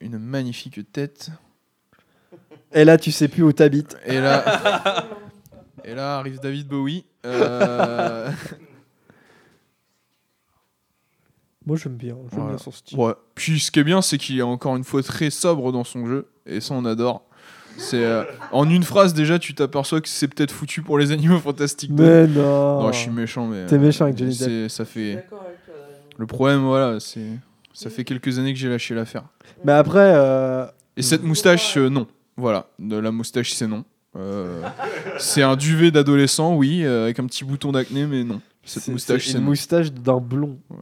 une 0.00 0.18
magnifique 0.18 0.80
tête. 0.92 1.30
Et 2.72 2.84
là, 2.84 2.98
tu 2.98 3.10
sais 3.12 3.28
plus 3.28 3.42
où 3.42 3.52
t'habites. 3.52 3.96
Et 4.04 4.20
là, 4.20 5.06
et 5.84 5.94
là 5.94 6.18
arrive 6.18 6.40
David 6.40 6.68
Bowie. 6.68 7.04
Euh, 7.24 8.30
Moi 11.68 11.76
j'aime 11.76 11.92
bien, 11.96 12.16
j'aime 12.16 12.28
Voilà. 12.40 12.48
bien 12.54 12.58
son 12.58 12.70
style. 12.72 12.98
ouais. 12.98 13.12
Puis 13.36 13.60
ce 13.60 13.70
qui 13.70 13.78
est 13.78 13.84
bien, 13.84 14.00
c'est 14.02 14.16
qu'il 14.18 14.38
est 14.38 14.42
encore 14.42 14.74
une 14.76 14.82
fois 14.84 15.02
très 15.02 15.28
sobre 15.30 15.70
dans 15.70 15.84
son 15.84 16.06
jeu. 16.06 16.26
Et 16.46 16.60
ça, 16.60 16.74
on 16.74 16.84
adore. 16.86 17.22
C'est 17.76 18.04
euh, 18.04 18.24
en 18.52 18.68
une 18.68 18.82
phrase 18.82 19.12
déjà, 19.14 19.38
tu 19.38 19.54
t'aperçois 19.54 20.00
que 20.00 20.08
c'est 20.08 20.26
peut-être 20.28 20.50
foutu 20.50 20.82
pour 20.82 20.98
les 20.98 21.12
animaux 21.12 21.38
fantastiques. 21.38 21.92
Mais 21.94 22.26
non. 22.26 22.82
Non, 22.82 22.90
je 22.92 22.98
suis 22.98 23.10
méchant, 23.10 23.46
mais. 23.46 23.66
T'es 23.66 23.76
euh, 23.76 23.78
méchant 23.78 24.06
avec 24.06 24.16
Johnny 24.18 24.34
c'est- 24.34 24.62
Depp. 24.62 24.70
Ça 24.70 24.84
fait. 24.84 25.24
Le 26.16 26.26
problème, 26.26 26.60
voilà, 26.62 26.98
c'est. 27.00 27.26
Ça 27.74 27.90
fait 27.90 28.02
quelques 28.02 28.38
années 28.40 28.52
que 28.52 28.58
j'ai 28.58 28.68
lâché 28.68 28.94
l'affaire. 28.94 29.22
Mais 29.64 29.72
après, 29.72 30.12
euh, 30.16 30.66
Et 30.96 31.02
cette 31.02 31.22
moustache, 31.22 31.76
euh, 31.76 31.88
non. 31.88 32.08
Voilà, 32.36 32.66
de 32.80 32.96
la 32.96 33.12
moustache, 33.12 33.52
c'est 33.52 33.68
non. 33.68 33.84
Euh, 34.16 34.62
c'est 35.18 35.42
un 35.42 35.54
duvet 35.54 35.90
d'adolescent, 35.92 36.56
oui, 36.56 36.84
euh, 36.84 37.04
avec 37.04 37.20
un 37.20 37.26
petit 37.26 37.44
bouton 37.44 37.70
d'acné, 37.70 38.06
mais 38.06 38.24
non. 38.24 38.40
Cette 38.64 38.82
c'est 38.84 38.92
moustache, 38.92 39.26
c'est 39.26 39.32
c'est 39.32 39.38
une 39.38 39.44
non. 39.44 39.50
moustache 39.50 39.92
d'un 39.92 40.18
blond. 40.18 40.58
Mais 40.70 40.76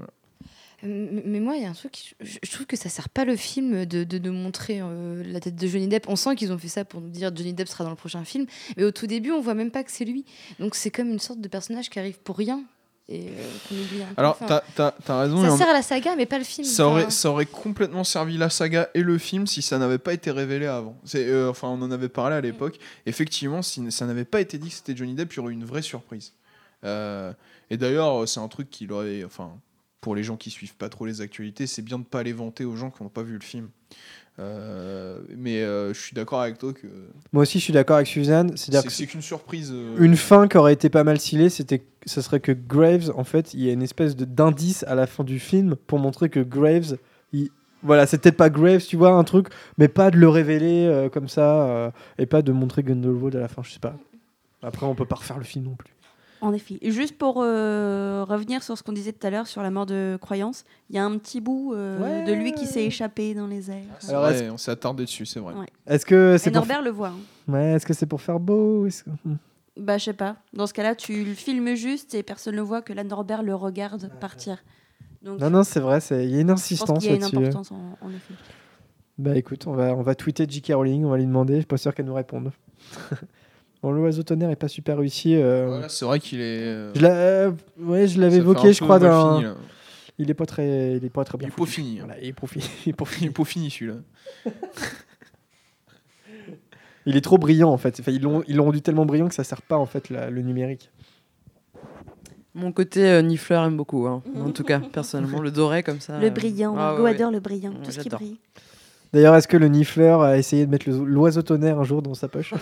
mais 0.82 1.40
moi, 1.40 1.56
il 1.56 1.62
y 1.62 1.64
a 1.64 1.70
un 1.70 1.74
truc, 1.74 2.14
je, 2.20 2.50
trouve 2.50 2.66
que 2.66 2.76
ça 2.76 2.88
sert 2.88 3.08
pas 3.08 3.24
le 3.24 3.36
film 3.36 3.86
de, 3.86 4.04
de, 4.04 4.18
de 4.18 4.30
montrer 4.30 4.80
euh, 4.82 5.22
la 5.26 5.40
tête 5.40 5.56
de 5.56 5.66
Johnny 5.66 5.88
Depp. 5.88 6.06
On 6.08 6.16
sent 6.16 6.36
qu'ils 6.36 6.52
ont 6.52 6.58
fait 6.58 6.68
ça 6.68 6.84
pour 6.84 7.00
nous 7.00 7.08
dire 7.08 7.30
Johnny 7.34 7.52
Depp 7.52 7.68
sera 7.68 7.84
dans 7.84 7.90
le 7.90 7.96
prochain 7.96 8.24
film, 8.24 8.46
mais 8.76 8.84
au 8.84 8.90
tout 8.90 9.06
début, 9.06 9.30
on 9.32 9.40
voit 9.40 9.54
même 9.54 9.70
pas 9.70 9.84
que 9.84 9.90
c'est 9.90 10.04
lui. 10.04 10.24
Donc 10.58 10.74
c'est 10.74 10.90
comme 10.90 11.08
une 11.10 11.18
sorte 11.18 11.40
de 11.40 11.48
personnage 11.48 11.88
qui 11.90 11.98
arrive 11.98 12.18
pour 12.18 12.36
rien 12.36 12.62
et 13.08 13.28
euh. 13.28 14.04
Alors, 14.16 14.36
Enfin, 14.40 14.46
t'as 14.74 14.90
t'as- 14.90 14.94
t'as 15.04 15.20
raison. 15.20 15.40
ça 15.44 15.52
en- 15.52 15.56
sert 15.56 15.68
à 15.68 15.72
la 15.72 15.82
saga, 15.82 16.16
mais 16.16 16.26
pas 16.26 16.38
le 16.38 16.44
film. 16.44 16.66
ça, 16.66 16.88
aurait, 16.88 17.02
Enfin, 17.02 17.10
ça 17.10 17.30
aurait 17.30 17.46
complètement 17.46 18.02
servi 18.02 18.36
la 18.36 18.50
saga 18.50 18.88
et 18.94 19.02
le 19.02 19.16
film 19.18 19.46
si 19.46 19.62
ça 19.62 19.78
n'avait 19.78 19.98
pas 19.98 20.12
été 20.12 20.32
révélé 20.32 20.66
avant. 20.66 20.96
Euh, 21.14 21.48
enfin, 21.48 21.68
on 21.68 21.80
en 21.82 21.90
avait 21.92 22.08
parlé 22.08 22.34
à 22.34 22.40
l'époque. 22.40 22.78
Effectivement, 23.06 23.62
si 23.62 23.90
ça 23.92 24.06
n'avait 24.06 24.24
pas 24.24 24.40
été 24.40 24.58
dit 24.58 24.70
que 24.70 24.74
c'était 24.74 24.96
Johnny 24.96 25.14
Depp, 25.14 25.32
il 25.32 25.36
y 25.36 25.38
aurait 25.38 25.52
eu 25.52 25.54
une 25.54 25.64
vraie 25.64 25.82
surprise. 25.82 26.32
Euh, 26.84 27.32
et 27.70 27.76
d'ailleurs, 27.76 28.28
c'est 28.28 28.40
un 28.40 28.48
truc 28.48 28.70
qu'il 28.70 28.90
aurait. 28.92 29.22
Enfin, 29.24 29.52
pour 30.06 30.14
les 30.14 30.22
gens 30.22 30.36
qui 30.36 30.50
suivent 30.50 30.76
pas 30.76 30.88
trop 30.88 31.04
les 31.04 31.20
actualités, 31.20 31.66
c'est 31.66 31.82
bien 31.82 31.98
de 31.98 32.04
pas 32.04 32.22
les 32.22 32.32
vanter 32.32 32.64
aux 32.64 32.76
gens 32.76 32.90
qui 32.92 33.02
n'ont 33.02 33.08
pas 33.08 33.24
vu 33.24 33.34
le 33.34 33.40
film. 33.40 33.66
Euh, 34.38 35.18
mais 35.36 35.62
euh, 35.62 35.92
je 35.92 36.00
suis 36.00 36.14
d'accord 36.14 36.42
avec 36.42 36.58
toi 36.58 36.72
que 36.72 36.86
Moi 37.32 37.42
aussi, 37.42 37.58
je 37.58 37.64
suis 37.64 37.72
d'accord 37.72 37.96
avec 37.96 38.06
Suzanne. 38.06 38.56
C'est-à-dire 38.56 38.82
c'est 38.82 38.86
que 38.86 38.92
c'est 38.92 39.06
qu'une 39.08 39.20
surprise. 39.20 39.72
euh, 39.74 39.96
une 39.98 40.14
fin 40.14 40.46
qui 40.46 40.58
aurait 40.58 40.74
été 40.74 40.90
pas 40.90 41.02
mal 41.02 41.18
scellée, 41.18 41.48
c'était, 41.48 41.82
ce 42.06 42.20
serait 42.20 42.38
que 42.38 42.52
Graves, 42.52 43.10
en 43.16 43.24
fait, 43.24 43.52
il 43.52 43.64
y 43.64 43.68
a 43.68 43.72
une 43.72 43.82
espèce 43.82 44.14
de, 44.14 44.24
d'indice 44.24 44.84
à 44.84 44.94
la 44.94 45.08
fin 45.08 45.24
du 45.24 45.40
film 45.40 45.74
pour 45.88 45.98
montrer 45.98 46.28
que 46.28 46.38
Graves, 46.38 46.98
il- 47.32 47.50
voilà, 47.82 48.06
c'est 48.06 48.18
peut-être 48.18 48.36
pas 48.36 48.48
Graves, 48.48 48.84
tu 48.86 48.96
vois, 48.96 49.10
un 49.10 49.24
truc, 49.24 49.48
mais 49.76 49.88
pas 49.88 50.12
de 50.12 50.18
le 50.18 50.28
révéler 50.28 51.08
comme 51.12 51.28
ça 51.28 51.92
et 52.18 52.26
pas 52.26 52.42
de 52.42 52.52
montrer 52.52 52.84
Grindelwald 52.84 53.34
à 53.34 53.40
la 53.40 53.48
fin, 53.48 53.64
je 53.64 53.72
sais 53.72 53.80
pas. 53.80 53.96
Après, 54.62 54.86
on 54.86 54.94
peut 54.94 55.04
pas 55.04 55.16
refaire 55.16 55.38
le 55.38 55.44
film 55.44 55.64
non 55.64 55.74
plus. 55.74 55.92
En 56.42 56.52
effet. 56.52 56.78
Et 56.82 56.90
Juste 56.90 57.16
pour 57.16 57.36
euh, 57.42 58.24
revenir 58.28 58.62
sur 58.62 58.76
ce 58.76 58.82
qu'on 58.82 58.92
disait 58.92 59.12
tout 59.12 59.26
à 59.26 59.30
l'heure 59.30 59.46
sur 59.46 59.62
la 59.62 59.70
mort 59.70 59.86
de 59.86 60.18
Croyance, 60.20 60.64
il 60.90 60.96
y 60.96 60.98
a 60.98 61.04
un 61.04 61.16
petit 61.18 61.40
bout 61.40 61.72
euh, 61.74 61.98
Ouais. 62.22 62.24
de 62.24 62.32
lui 62.34 62.52
qui 62.52 62.66
s'est 62.66 62.84
échappé 62.84 63.34
dans 63.34 63.46
les 63.46 63.70
airs. 63.70 63.84
c'est 64.00 64.10
Alors, 64.10 64.22
vrai, 64.24 64.50
on 64.50 64.58
s'est 64.58 64.70
attardé 64.70 65.04
dessus, 65.04 65.24
c'est 65.26 65.40
vrai. 65.40 65.54
Ouais. 65.54 65.66
Est-ce 65.86 66.04
que 66.04 66.34
Et 66.34 66.38
c'est 66.38 66.50
pour, 66.50 66.60
Norbert 66.60 66.82
le 66.82 66.90
voit. 66.90 67.08
hein. 67.08 67.52
ouais, 67.52 67.72
est-ce 67.72 67.86
que 67.86 67.94
c'est 67.94 68.06
pour 68.06 68.20
faire 68.20 68.38
beau 68.38 68.86
que- 68.86 69.10
hmm. 69.28 69.36
Bah, 69.78 69.98
je 69.98 70.04
sais 70.04 70.12
pas. 70.14 70.36
Dans 70.54 70.66
ce 70.66 70.72
cas-là, 70.74 70.94
tu 70.94 71.24
le 71.24 71.34
filmes 71.34 71.74
juste 71.74 72.14
et 72.14 72.22
personne 72.22 72.56
ne 72.56 72.62
voit 72.62 72.80
que 72.82 72.92
là, 72.92 73.04
Norbert 73.04 73.42
le 73.42 73.54
regarde 73.54 74.10
partir. 74.20 74.62
Donc, 75.22 75.40
Non, 75.40 75.50
non, 75.50 75.64
c'est 75.64 75.80
vrai, 75.80 76.00
c'est- 76.00 76.24
il 76.26 76.34
y 76.34 76.38
a 76.38 76.40
une 76.40 76.50
insistance 76.50 76.98
qu'il 77.00 77.08
y 77.10 77.12
a 77.12 77.16
une 77.16 77.22
là-dessus. 77.22 77.36
importance 77.38 77.72
en, 77.72 77.96
en 78.00 78.10
effet. 78.10 78.34
Bah 79.18 79.34
écoute, 79.36 79.66
on 79.66 79.72
va, 79.72 79.94
on 79.94 80.02
va 80.02 80.14
tweeter 80.14 80.46
J.K. 80.48 80.72
Rowling, 80.74 81.04
on 81.06 81.10
va 81.10 81.16
lui 81.16 81.24
demander, 81.24 81.54
je 81.54 81.58
suis 81.60 81.66
pas 81.66 81.78
sûr 81.78 81.94
qu'elle 81.94 82.04
nous 82.04 82.14
réponde. 82.14 82.50
bon, 83.86 83.92
l'oiseau 83.92 84.22
tonnerre 84.22 84.50
est 84.50 84.56
pas 84.56 84.68
super 84.68 84.98
réussi. 84.98 85.34
euh, 85.36 85.66
Voilà, 85.68 85.88
c'est 85.88 86.04
vrai 86.04 86.18
qu'il 86.20 86.40
est. 86.40 86.60
euh, 86.62 86.92
Je, 86.94 87.00
l'a- 87.02 87.14
euh, 87.14 87.52
ouais, 87.78 88.06
je 88.08 88.20
l'avais 88.20 88.32
ça 88.32 88.36
fait 88.36 88.42
évoqué, 88.42 88.68
un 88.68 88.72
je 88.72 88.78
peu 88.80 88.84
crois, 88.84 88.98
mal 88.98 89.10
dans. 89.10 89.34
fini, 89.36 89.44
là. 89.44 89.54
Il 90.18 90.30
est 90.30 90.34
pas 90.34 90.46
très, 90.46 90.96
il 90.96 91.04
est 91.04 91.10
pas 91.10 91.24
très 91.24 91.36
bien. 91.38 91.46
Il 91.48 91.50
est 91.50 91.52
pas 91.52 91.56
foutu. 91.56 91.72
fini. 91.72 91.98
hein. 92.00 92.04
Voilà, 92.06 92.20
il 92.22 92.28
est 92.28 92.32
pas 92.32 92.46
fini. 92.46 92.64
il 92.86 92.90
est 92.90 92.96
Il 93.22 93.70
celui-là. 93.70 93.94
Il 97.06 97.16
est 97.16 97.20
trop 97.20 97.38
brillant 97.38 97.70
en 97.70 97.76
fait. 97.76 97.98
Enfin, 98.00 98.10
ils 98.12 98.20
l'ont, 98.22 98.42
ils 98.48 98.56
l'ont 98.56 98.64
rendu 98.64 98.82
tellement 98.82 99.06
brillant 99.06 99.28
que 99.28 99.34
ça 99.34 99.44
sert 99.44 99.62
pas 99.62 99.76
en 99.76 99.86
fait 99.86 100.10
la- 100.10 100.30
le 100.30 100.42
numérique. 100.42 100.90
Mon 102.54 102.72
côté 102.72 103.04
euh, 103.04 103.20
Nifleur 103.22 103.64
aime 103.64 103.76
beaucoup, 103.76 104.06
hein. 104.06 104.22
en 104.40 104.50
tout 104.50 104.64
cas, 104.64 104.80
personnellement, 104.80 105.40
le 105.42 105.50
doré 105.50 105.82
comme 105.82 106.00
ça. 106.00 106.18
Le 106.18 106.26
euh, 106.28 106.30
brillant, 106.30 106.74
ah 106.78 107.00
ouais, 107.00 107.10
adore 107.10 107.30
le 107.30 107.38
brillant, 107.40 107.72
Ouais, 107.72 107.82
tout 107.84 107.90
ce 107.90 107.98
qui 107.98 108.04
j'adore. 108.04 108.20
brille. 108.20 108.38
D'ailleurs, 109.12 109.34
est-ce 109.36 109.46
que 109.46 109.58
le 109.58 109.68
Nifleur 109.68 110.22
a 110.22 110.38
essayé 110.38 110.64
de 110.64 110.70
mettre 110.70 110.88
le- 110.88 111.04
l'oiseau 111.04 111.42
tonnerre 111.42 111.78
un 111.78 111.84
jour 111.84 112.00
dans 112.02 112.14
sa 112.14 112.28
poche? 112.28 112.54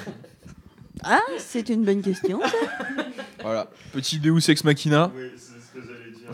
Ah, 1.02 1.20
c'est 1.38 1.68
une 1.68 1.84
bonne 1.84 2.02
question. 2.02 2.40
ça. 2.40 2.48
Voilà, 3.42 3.68
petit 3.92 4.18
Deus 4.20 4.48
Ex 4.48 4.64
Machina. 4.64 5.12
Oui, 5.14 5.24
c'est 5.36 5.60
ce 5.60 5.72
que 5.74 5.86
j'allais 5.86 6.12
dire. 6.16 6.30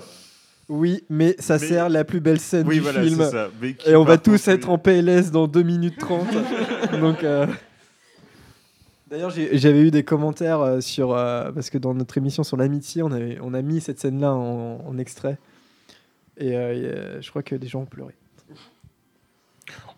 Oui, 0.68 1.02
mais 1.10 1.34
ça 1.40 1.58
Mais- 1.58 1.66
sert 1.66 1.88
la 1.88 2.04
plus 2.04 2.20
belle 2.20 2.38
scène 2.38 2.68
Oui, 2.68 2.76
du 2.76 2.80
voilà, 2.82 3.02
film. 3.02 3.28
ça. 3.28 3.48
Et 3.84 3.96
on 3.96 4.04
va 4.04 4.16
tous 4.16 4.46
être 4.46 4.68
en 4.70 4.78
PLS 4.78 5.32
dans 5.32 5.48
2 5.48 5.62
minutes 5.64 5.98
30. 5.98 6.28
Donc. 7.00 7.24
euh, 7.24 7.48
D'ailleurs, 9.08 9.30
j'avais 9.30 9.80
eu 9.80 9.90
des 9.90 10.04
commentaires 10.04 10.60
euh, 10.60 10.80
sur. 10.80 11.12
euh, 11.12 11.50
parce 11.50 11.68
que 11.68 11.78
dans 11.78 11.94
notre 11.94 12.16
émission 12.16 12.44
sur 12.44 12.56
l'amitié, 12.56 13.02
on, 13.02 13.10
avait- 13.10 13.38
on 13.42 13.54
a 13.54 13.62
mis 13.62 13.80
cette 13.80 13.98
scène-là 13.98 14.32
en, 14.32 14.80
en 14.86 14.98
extrait. 14.98 15.36
Et 16.36 16.52
je 16.52 17.28
crois 17.30 17.42
que 17.42 17.56
des 17.56 17.66
gens 17.66 17.80
ont 17.80 17.86
pleuré. 17.86 18.14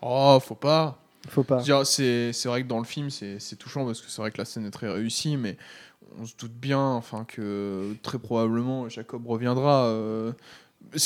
Oh, 0.01 0.39
faut 0.43 0.55
pas. 0.55 0.99
Faut 1.29 1.45
pas. 1.45 1.63
C'est 1.85 2.33
c'est 2.33 2.49
vrai 2.49 2.63
que 2.63 2.69
dans 2.69 2.79
le 2.79 2.85
film, 2.85 3.11
c'est 3.11 3.57
touchant 3.59 3.85
parce 3.87 4.01
que 4.01 4.11
c'est 4.11 4.21
vrai 4.21 4.31
que 4.31 4.39
la 4.39 4.45
scène 4.45 4.67
est 4.67 4.71
très 4.71 4.89
réussie, 4.91 5.37
mais 5.37 5.57
on 6.21 6.27
se 6.27 6.35
doute 6.37 6.53
bien 6.53 6.81
enfin, 6.81 7.25
que 7.25 7.95
très 8.03 8.19
probablement 8.19 8.89
Jacob 8.89 9.27
reviendra. 9.27 9.85
euh, 9.87 10.33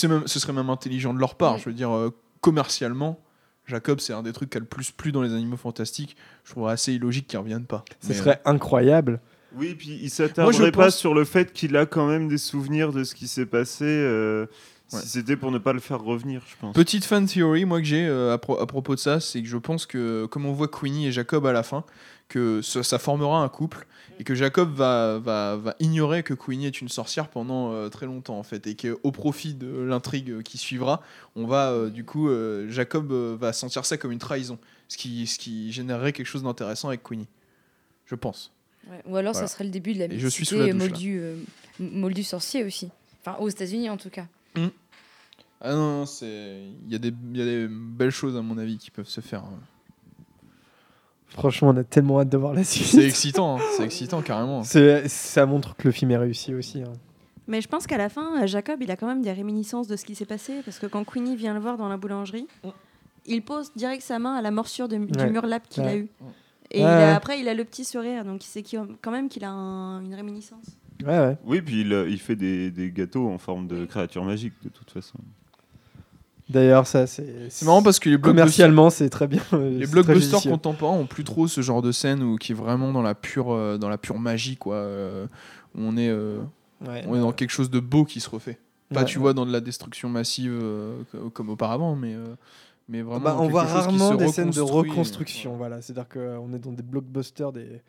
même, 0.05 0.23
ce 0.27 0.41
serait 0.41 0.53
même 0.55 0.71
intelligent 0.71 1.13
de 1.15 1.19
leur 1.21 1.35
part. 1.35 1.55
Oui. 1.55 1.61
Je 1.61 1.69
veux 1.69 1.75
dire, 1.75 1.95
euh, 1.95 2.11
commercialement, 2.41 3.21
Jacob, 3.67 4.01
c'est 4.01 4.13
un 4.15 4.23
des 4.23 4.33
trucs 4.33 4.51
qui 4.51 4.57
a 4.57 4.61
le 4.61 4.67
plus 4.67 4.91
plu 4.91 5.13
dans 5.13 5.23
les 5.23 5.33
animaux 5.35 5.57
fantastiques. 5.59 6.17
Je 6.45 6.53
trouverais 6.53 6.73
assez 6.73 6.95
illogique 6.95 7.27
qu'ils 7.27 7.39
reviennent 7.39 7.67
pas. 7.67 7.85
Ce 8.01 8.09
Mais, 8.09 8.15
serait 8.15 8.41
incroyable. 8.45 9.21
Oui, 9.55 9.75
puis 9.75 9.89
il 9.91 10.01
Moi, 10.01 10.09
s'attarderait 10.11 10.67
je 10.67 10.71
pas 10.71 10.85
pense- 10.87 10.97
sur 10.97 11.15
le 11.15 11.25
fait 11.25 11.53
qu'il 11.53 11.77
a 11.77 11.87
quand 11.87 12.07
même 12.07 12.29
des 12.29 12.39
souvenirs 12.39 12.93
de 12.93 13.05
ce 13.05 13.15
qui 13.15 13.29
s'est 13.29 13.47
passé. 13.47 13.85
Ouais. 14.93 15.01
Si 15.01 15.09
c'était 15.09 15.37
pour 15.37 15.51
ne 15.51 15.59
pas 15.59 15.73
le 15.73 15.81
faire 15.81 16.01
revenir, 16.01 16.43
je 16.49 16.55
pense. 16.61 16.73
Petite 16.75 17.05
fan 17.05 17.27
theory, 17.27 17.65
moi 17.65 17.81
que 17.81 17.87
j'ai 17.87 18.07
euh, 18.07 18.33
à, 18.35 18.39
pro- 18.39 18.61
à 18.61 18.67
propos 18.67 18.95
de 18.95 19.01
ça, 19.01 19.19
c'est 19.19 19.43
que 19.43 19.49
je 19.49 19.57
pense 19.57 19.85
que 19.85 20.27
comme 20.27 20.47
on 20.47 20.53
voit 20.53 20.69
Queenie 20.69 21.09
et 21.09 21.13
Jacob 21.13 21.45
à 21.45 21.53
la 21.53 21.65
fin, 21.65 21.83
que 22.29 22.63
ça, 22.63 22.83
ça 22.85 22.99
formera 23.01 23.43
un 23.43 23.49
couple 23.49 23.87
et 24.21 24.25
que 24.25 24.35
Jacob 24.37 24.73
va, 24.73 25.19
va, 25.19 25.57
va 25.57 25.75
ignorer 25.81 26.23
que 26.23 26.35
Queenie 26.35 26.67
est 26.67 26.81
une 26.81 26.89
sorcière 26.89 27.29
pendant 27.29 27.73
euh, 27.73 27.89
très 27.89 28.07
longtemps 28.07 28.39
en 28.39 28.43
fait 28.45 28.67
et 28.69 28.77
qu'au 28.77 29.11
profit 29.11 29.55
de 29.55 29.67
l'intrigue 29.83 30.43
qui 30.43 30.57
suivra, 30.57 31.03
on 31.35 31.47
va 31.47 31.71
euh, 31.73 31.91
du 31.91 32.05
coup 32.05 32.29
euh, 32.29 32.69
Jacob 32.71 33.11
euh, 33.11 33.37
va 33.39 33.53
sentir 33.53 33.85
ça 33.85 33.97
comme 33.97 34.13
une 34.13 34.19
trahison, 34.21 34.57
ce 34.89 34.97
qui, 34.97 35.27
ce 35.27 35.39
qui 35.39 35.73
générerait 35.73 36.13
quelque 36.13 36.27
chose 36.29 36.45
d'intéressant 36.45 36.89
avec 36.89 37.03
Queenie. 37.03 37.27
Je 38.07 38.15
pense. 38.15 38.53
Ouais, 38.89 39.03
Ou 39.07 39.17
alors 39.17 39.33
Voilà. 39.33 39.49
ça 39.49 39.53
serait 39.53 39.65
le 39.65 39.71
début 39.71 39.95
de 39.95 39.99
la 39.99 40.05
Et 40.07 40.19
je 40.21 40.29
suis 40.29 40.47
sous 40.47 40.57
la 40.59 40.67
douche, 40.73 40.75
moldu, 40.81 41.19
euh, 41.21 41.37
moldu 41.81 42.23
sorcier 42.23 42.63
aussi. 42.65 42.89
Enfin, 43.21 43.37
aux 43.41 43.49
États-Unis 43.49 43.91
en 43.91 43.97
tout 43.97 44.11
cas. 44.11 44.27
Ah 45.61 45.73
non, 45.73 46.01
non, 46.01 46.07
c'est 46.07 46.63
il 46.87 46.93
y, 46.93 46.95
a 46.95 46.99
des- 46.99 47.15
il 47.33 47.37
y 47.39 47.43
a 47.43 47.45
des 47.45 47.67
belles 47.69 48.11
choses 48.11 48.37
à 48.37 48.43
mon 48.43 48.59
avis 48.59 48.79
qui 48.79 48.91
peuvent 48.91 49.09
se 49.09 49.21
faire. 49.21 49.41
hein. 49.45 49.59
Franchement, 51.29 51.69
on 51.71 51.77
a 51.77 51.85
tellement 51.85 52.21
hâte 52.21 52.29
de 52.29 52.37
voir 52.37 52.55
la 52.55 52.65
suite. 52.65 52.87
C'est 52.87 53.05
excitant, 53.07 53.57
hein, 53.59 53.63
c'est 53.77 53.85
excitant 53.85 54.23
carrément. 54.23 54.63
C'est- 54.63 55.09
Ça 55.09 55.45
montre 55.45 55.75
que 55.77 55.89
le 55.89 55.93
film 55.93 56.11
est 56.13 56.17
réussi 56.17 56.55
aussi. 56.55 56.83
hein. 56.83 56.93
Mais 57.49 57.61
je 57.61 57.69
pense 57.69 57.87
qu'à 57.87 57.97
la 57.99 58.09
fin, 58.09 58.43
euh, 58.43 58.47
Jacob, 58.47 58.81
il 58.83 58.91
a 58.91 58.97
quand 58.97 59.07
même 59.07 59.23
des 59.23 59.33
réminiscences 59.33 59.87
de 59.87 59.97
ce 59.97 60.05
qui 60.05 60.15
s'est 60.15 60.25
passé. 60.25 60.63
Parce 60.65 60.79
que 60.79 60.87
quand 60.87 61.05
Queenie 61.05 61.37
vient 61.37 61.55
le 61.55 61.61
voir 61.61 61.77
dans 61.77 61.89
la 61.89 61.97
boulangerie, 61.97 62.47
il 63.27 63.43
pose 63.43 63.73
direct 63.77 64.03
sa 64.03 64.19
main 64.19 64.35
à 64.35 64.43
la 64.43 64.51
morsure 64.51 64.89
de- 64.89 64.97
Ouais. 64.97 65.07
du 65.07 65.27
mur 65.33 65.47
lap 65.47 65.69
qu'il 65.69 65.83
a 65.85 65.97
eu. 65.97 66.09
Et 66.71 66.79
Ouais, 66.79 66.83
il 66.83 66.85
a- 66.85 66.97
ouais. 66.99 67.13
après, 67.13 67.39
il 67.41 67.49
a 67.49 67.55
le 67.55 67.65
petit 67.65 67.85
sourire. 67.85 68.25
Donc, 68.25 68.45
il 68.45 68.49
sait 68.49 68.63
qu'il- 68.63 68.81
quand 69.03 69.11
même 69.13 69.29
qu'il 69.29 69.45
a 69.45 69.51
un- 69.51 70.05
une 70.05 70.15
réminiscence. 70.15 70.67
Ouais, 71.05 71.19
ouais. 71.19 71.37
Oui, 71.45 71.61
puis 71.61 71.83
il, 71.83 71.93
euh, 71.93 72.09
il 72.09 72.19
fait 72.21 72.37
des, 72.37 72.71
des 72.71 72.91
gâteaux 72.91 73.29
en 73.29 73.39
forme 73.39 73.67
de 73.67 73.85
créatures 73.85 74.25
magiques, 74.25 74.55
de 74.63 74.69
toute 74.69 74.91
façon. 74.91 75.19
D'ailleurs, 76.49 76.87
ça, 76.87 77.07
c'est. 77.09 77.49
C'est 77.51 77.65
marrant 77.67 77.83
parce 77.83 77.99
que 77.99 78.09
les 78.09 78.17
blockbusters- 78.17 78.23
Commercialement, 78.23 78.91
c'est 78.91 79.11
très 79.11 79.27
bien. 79.27 79.43
euh, 79.53 79.71
Les 79.79 79.87
blockbusters 79.87 80.43
contemporains 80.43 80.97
ont 80.97 81.07
plus 81.07 81.25
trop 81.25 81.49
ce 81.49 81.61
genre 81.61 81.83
de 81.83 81.91
scène 81.91 82.23
où 82.23 82.37
qui 82.37 82.53
est 82.53 82.55
vraiment 82.55 82.93
dans 82.93 83.03
la 83.03 83.15
pure 83.17 83.53
euh, 83.53 83.79
dans 83.79 83.89
la 83.89 83.99
pure 83.99 84.19
magie 84.21 84.57
quoi. 84.57 84.77
euh, 84.77 85.27
où 85.75 85.81
on 85.83 85.97
est 85.97 86.09
euh, 86.09 86.39
Ouais. 86.87 87.03
on 87.09 87.17
est 87.17 87.21
dans 87.21 87.33
quelque 87.33 87.51
chose 87.51 87.71
de 87.71 87.81
beau 87.81 88.05
qui 88.05 88.21
se 88.21 88.29
refait. 88.31 88.59
Pas 88.95 89.01
Ouais, 89.01 89.07
tu 89.07 89.17
ouais. 89.19 89.23
vois 89.23 89.33
dans 89.35 89.45
de 89.47 89.51
la 89.51 89.61
destruction 89.61 90.09
massive 90.11 90.53
euh, 90.53 91.03
co- 91.11 91.31
comme 91.31 91.49
auparavant 91.49 91.97
mais 91.97 92.15
euh, 92.15 92.37
mais 92.89 93.01
vraiment 93.03 93.25
Bah, 93.25 93.37
on 93.41 93.49
voit 93.49 93.65
rarement 93.65 94.15
des 94.15 94.29
scènes 94.29 94.51
de 94.51 94.61
reconstruction. 94.61 95.57
Voilà, 95.57 95.81
c'est-à-dire 95.83 96.07
qu'on 96.09 96.53
est 96.55 96.59
dans 96.59 96.73
des 96.73 96.83
blockbusters, 96.85 97.51
des 97.51 97.81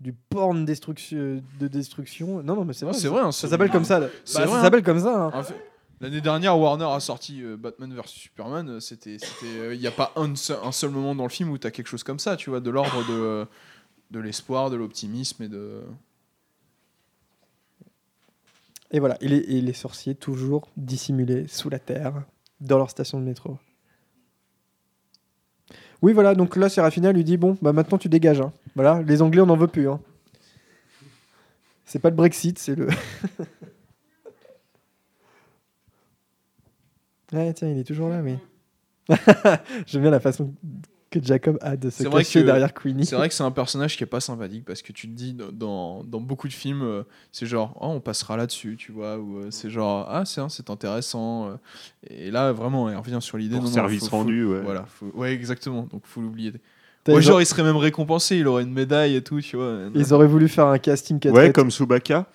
du 0.00 0.12
porn 0.14 0.64
destruction, 0.64 1.42
de 1.60 1.68
destruction. 1.68 2.42
Non, 2.42 2.56
non, 2.56 2.64
mais 2.64 2.72
c'est 2.72 2.84
vrai. 2.86 2.94
c'est 2.94 3.00
ça- 3.02 3.08
vrai, 3.10 3.20
hein, 3.20 3.32
Ça 3.32 3.48
s'appelle 3.48 3.70
comme 3.70 3.84
ça. 3.84 4.00
Bah, 4.00 4.08
ça 4.24 4.42
hein. 4.44 4.62
s'appelle 4.62 4.82
comme 4.82 5.00
ça. 5.00 5.24
hein. 5.26 5.30
En 5.34 5.42
fait, 5.42 5.54
L'année 6.02 6.22
dernière, 6.22 6.58
Warner 6.58 6.86
a 6.86 6.98
sorti 6.98 7.42
euh, 7.42 7.58
Batman 7.58 7.92
vs 7.92 8.06
Superman. 8.06 8.66
euh, 8.70 8.80
C'était, 8.80 9.18
c'était, 9.18 9.74
il 9.74 9.78
n'y 9.80 9.86
a 9.86 9.90
pas 9.90 10.12
un 10.16 10.34
seul, 10.34 10.56
un 10.64 10.72
seul 10.72 10.88
moment 10.88 11.14
dans 11.14 11.24
le 11.24 11.28
film 11.28 11.50
où 11.50 11.58
tu 11.58 11.66
as 11.66 11.70
quelque 11.70 11.88
chose 11.88 12.02
comme 12.04 12.18
ça, 12.18 12.36
tu 12.36 12.48
vois, 12.48 12.60
de 12.60 12.70
l'ordre 12.70 13.06
de, 13.06 13.12
euh, 13.12 13.44
de 14.10 14.18
l'espoir, 14.18 14.70
de 14.70 14.76
l'optimisme 14.76 15.42
et 15.42 15.48
de. 15.48 15.82
Et 18.92 18.98
voilà, 18.98 19.16
et 19.20 19.28
les, 19.28 19.36
et 19.36 19.60
les 19.60 19.72
sorciers 19.74 20.14
toujours 20.14 20.68
dissimulés 20.76 21.46
sous 21.48 21.68
la 21.68 21.78
terre, 21.78 22.24
dans 22.60 22.78
leur 22.78 22.90
station 22.90 23.20
de 23.20 23.24
métro. 23.26 23.58
Oui, 26.02 26.12
voilà, 26.12 26.34
donc 26.34 26.56
là, 26.56 26.68
Serafina 26.68 27.12
lui 27.12 27.24
dit 27.24 27.36
Bon, 27.36 27.56
bah 27.62 27.72
maintenant 27.72 27.98
tu 27.98 28.08
dégages. 28.08 28.40
hein. 28.40 28.52
Voilà, 28.74 29.02
les 29.02 29.22
Anglais, 29.22 29.42
on 29.42 29.46
n'en 29.46 29.56
veut 29.56 29.66
plus. 29.68 29.88
hein. 29.88 30.00
C'est 31.84 31.98
pas 31.98 32.10
le 32.10 32.16
Brexit, 32.16 32.58
c'est 32.58 32.74
le. 32.76 32.88
ouais, 37.32 37.52
tiens, 37.52 37.68
il 37.68 37.78
est 37.78 37.84
toujours 37.84 38.08
là, 38.08 38.20
oui. 38.22 38.36
J'aime 39.86 40.02
bien 40.02 40.10
la 40.10 40.20
façon 40.20 40.54
que 41.10 41.18
Jacob 41.22 41.58
a 41.60 41.76
de 41.76 41.90
se 41.90 41.98
C'est 42.04 42.08
vrai 42.08 42.22
cacher 42.22 42.40
que 42.40 42.46
derrière 42.46 42.72
Queenie. 42.72 43.04
c'est 43.04 43.16
vrai 43.16 43.28
que 43.28 43.34
c'est 43.34 43.42
un 43.42 43.50
personnage 43.50 43.96
qui 43.96 44.04
est 44.04 44.06
pas 44.06 44.20
sympathique 44.20 44.64
parce 44.64 44.80
que 44.80 44.92
tu 44.92 45.08
te 45.08 45.12
dis 45.12 45.34
dans- 45.34 46.04
dans, 46.04 46.20
beaucoup 46.20 46.46
de 46.46 46.52
films, 46.52 46.82
euh, 46.82 47.02
c'est 47.32 47.46
genre 47.46 47.76
oh, 47.80 47.88
on 47.88 48.00
passera 48.00 48.36
là-dessus, 48.36 48.76
tu 48.76 48.92
vois, 48.92 49.18
ou 49.18 49.38
euh, 49.38 49.46
c'est 49.50 49.70
genre 49.70 50.06
ah 50.08 50.24
c'est 50.24 50.40
c'est 50.48 50.70
intéressant. 50.70 51.48
euh, 51.48 51.54
et 52.08 52.30
là 52.30 52.52
vraiment, 52.52 52.88
il 52.90 52.96
revient 52.96 53.18
sur 53.20 53.36
l'idée. 53.38 53.58
Service 53.66 54.00
faut- 54.04 54.06
faut- 54.10 54.16
rendu, 54.18 54.44
ouais. 54.46 54.60
Voilà, 54.60 54.84
faut- 54.88 55.10
ouais 55.14 55.32
exactement. 55.32 55.88
Donc 55.90 56.02
faut 56.04 56.20
l'oublier. 56.20 56.52
Ouais, 57.08 57.20
genre 57.22 57.40
il 57.42 57.46
serait 57.46 57.62
même 57.64 57.76
récompensé, 57.78 58.36
il 58.36 58.46
aurait 58.46 58.62
une 58.62 58.72
médaille 58.72 59.16
et 59.16 59.22
tout, 59.22 59.40
tu 59.40 59.56
vois. 59.56 59.78
ils 59.94 60.14
auraient 60.14 60.26
voulu 60.28 60.48
faire 60.48 60.66
un 60.66 60.78
casting 60.78 61.18
quatre 61.18 61.34
Ouais, 61.34 61.46
têtes. 61.46 61.54
comme 61.56 61.70
Chewbacca. 61.70 62.26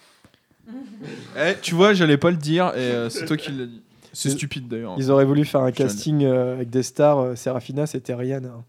Eh, 1.37 1.53
tu 1.61 1.75
vois, 1.75 1.93
j'allais 1.93 2.17
pas 2.17 2.31
le 2.31 2.37
dire 2.37 2.67
et 2.75 2.79
euh, 2.79 3.09
c'est 3.09 3.25
toi 3.25 3.37
qui 3.37 3.51
l'as 3.51 3.67
dit. 3.67 3.81
C'est 4.15 4.29
stupide 4.31 4.67
d'ailleurs. 4.67 4.95
Ils 4.97 5.11
auraient 5.11 5.25
voulu 5.25 5.45
faire 5.45 5.61
un 5.61 5.71
casting 5.71 6.23
euh, 6.23 6.53
avec 6.53 6.69
des 6.69 6.83
stars. 6.83 7.19
euh, 7.19 7.35
Serafina, 7.35 7.85
c'était 7.85 8.13
Rihanna. 8.13 8.63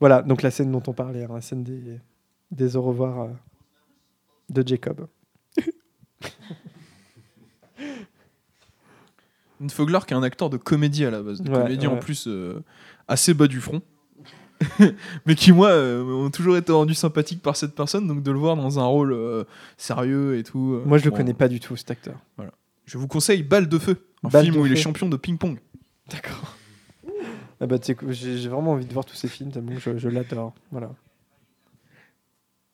Voilà, 0.00 0.22
donc 0.22 0.42
la 0.42 0.50
scène 0.50 0.70
dont 0.72 0.82
on 0.86 0.92
parlait, 0.92 1.24
hein, 1.24 1.30
la 1.34 1.40
scène 1.40 1.62
des, 1.62 1.98
des 2.50 2.76
au 2.76 2.82
revoir 2.82 3.20
euh, 3.22 3.28
de 4.50 4.66
Jacob. 4.66 5.06
Une 9.60 9.70
Fogler 9.70 10.00
qui 10.06 10.12
est 10.14 10.16
un 10.16 10.22
acteur 10.22 10.50
de 10.50 10.56
comédie 10.56 11.04
à 11.04 11.10
la 11.10 11.22
base, 11.22 11.40
de 11.40 11.50
Ouais, 11.50 11.62
comédie 11.62 11.86
en 11.86 11.94
ouais. 11.94 12.00
plus 12.00 12.26
euh, 12.26 12.62
assez 13.08 13.32
bas 13.34 13.46
du 13.46 13.60
front, 13.60 13.80
mais 15.26 15.34
qui 15.34 15.52
moi 15.52 15.68
euh, 15.70 16.02
ont 16.04 16.30
toujours 16.30 16.56
été 16.56 16.72
rendus 16.72 16.94
sympathiques 16.94 17.42
par 17.42 17.56
cette 17.56 17.74
personne, 17.74 18.06
donc 18.06 18.22
de 18.22 18.30
le 18.30 18.38
voir 18.38 18.56
dans 18.56 18.78
un 18.78 18.84
rôle 18.84 19.12
euh, 19.12 19.44
sérieux 19.76 20.36
et 20.38 20.42
tout. 20.42 20.74
euh, 20.74 20.82
Moi, 20.86 20.98
je 20.98 21.04
le 21.04 21.10
bon, 21.10 21.16
connais 21.18 21.34
pas 21.34 21.48
du 21.48 21.60
tout, 21.60 21.76
cet 21.76 21.90
acteur. 21.90 22.16
Je 22.86 22.98
vous 22.98 23.08
conseille 23.08 23.42
Balle 23.42 23.68
de 23.68 23.78
feu, 23.78 23.96
un 24.22 24.28
Balle 24.28 24.44
film 24.44 24.56
où 24.58 24.66
il 24.66 24.72
est 24.72 24.76
feu. 24.76 24.82
champion 24.82 25.08
de 25.08 25.16
ping-pong. 25.16 25.58
D'accord. 26.10 26.56
Ah 27.60 27.66
bah, 27.66 27.76
j'ai 28.10 28.48
vraiment 28.48 28.72
envie 28.72 28.84
de 28.84 28.92
voir 28.92 29.04
tous 29.06 29.14
ces 29.14 29.28
films, 29.28 29.50
je, 29.78 29.96
je 29.96 30.08
l'adore. 30.08 30.52
Voilà. 30.70 30.90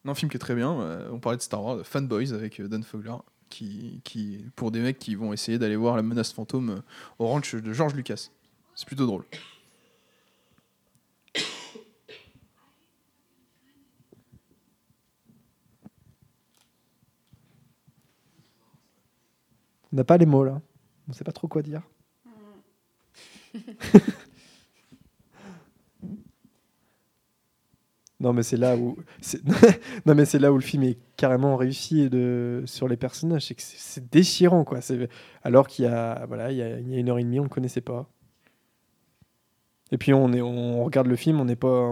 Un 0.05 0.15
film 0.15 0.31
qui 0.31 0.37
est 0.37 0.41
très 0.41 0.55
bien. 0.55 0.71
on 1.13 1.19
parlait 1.21 1.37
de 1.37 1.43
Star 1.43 1.63
Wars, 1.63 1.79
Fanboys 1.85 2.33
avec 2.33 2.61
Dan 2.61 2.83
Fogler, 2.83 3.15
qui, 3.51 4.01
qui 4.03 4.47
pour 4.57 4.71
des 4.71 4.81
mecs 4.81 4.99
qui 4.99 5.15
vont 5.15 5.33
essayer 5.33 5.59
d'aller 5.59 5.77
voir 5.77 5.95
la 5.97 6.03
menace 6.03 6.33
fantôme 6.33 6.83
au 7.19 7.27
ranch 7.27 7.55
de 7.55 7.73
George 7.73 7.95
Lucas. 7.95 8.31
C'est 8.75 8.87
plutôt 8.87 9.07
drôle. 9.07 9.25
On 19.93 19.97
n'a 19.97 20.05
pas 20.05 20.17
les 20.17 20.27
mots 20.27 20.45
là. 20.45 20.61
On 21.09 21.13
sait 21.13 21.25
pas 21.25 21.33
trop 21.33 21.49
quoi 21.49 21.63
dire. 21.63 21.83
non 28.21 28.33
mais 28.33 28.45
c'est 28.45 28.57
là 28.57 28.77
où 28.77 28.97
non 30.07 30.15
mais 30.15 30.25
c'est 30.25 30.39
là 30.39 30.53
où 30.53 30.55
le 30.55 30.61
film 30.63 30.85
est 30.85 30.99
carrément 31.17 31.57
réussi 31.57 32.09
de 32.09 32.63
sur 32.67 32.87
les 32.87 32.97
personnages, 32.97 33.53
c'est 33.57 34.09
déchirant 34.11 34.63
quoi. 34.65 34.79
Alors 35.43 35.67
qu'il 35.67 35.87
y 35.87 35.89
a 35.89 36.27
voilà 36.27 36.53
il 36.53 36.59
y 36.59 36.63
a, 36.63 36.79
une 36.79 37.09
heure 37.09 37.19
et 37.19 37.25
demie 37.25 37.41
on 37.41 37.45
ne 37.45 37.49
connaissait 37.49 37.81
pas. 37.81 38.09
Et 39.91 39.99
puis 39.99 40.15
on 40.15 40.33
est 40.33 40.43
on 40.43 40.85
regarde 40.85 41.09
le 41.09 41.17
film 41.17 41.41
on 41.41 41.45
n'est 41.45 41.57
pas 41.57 41.91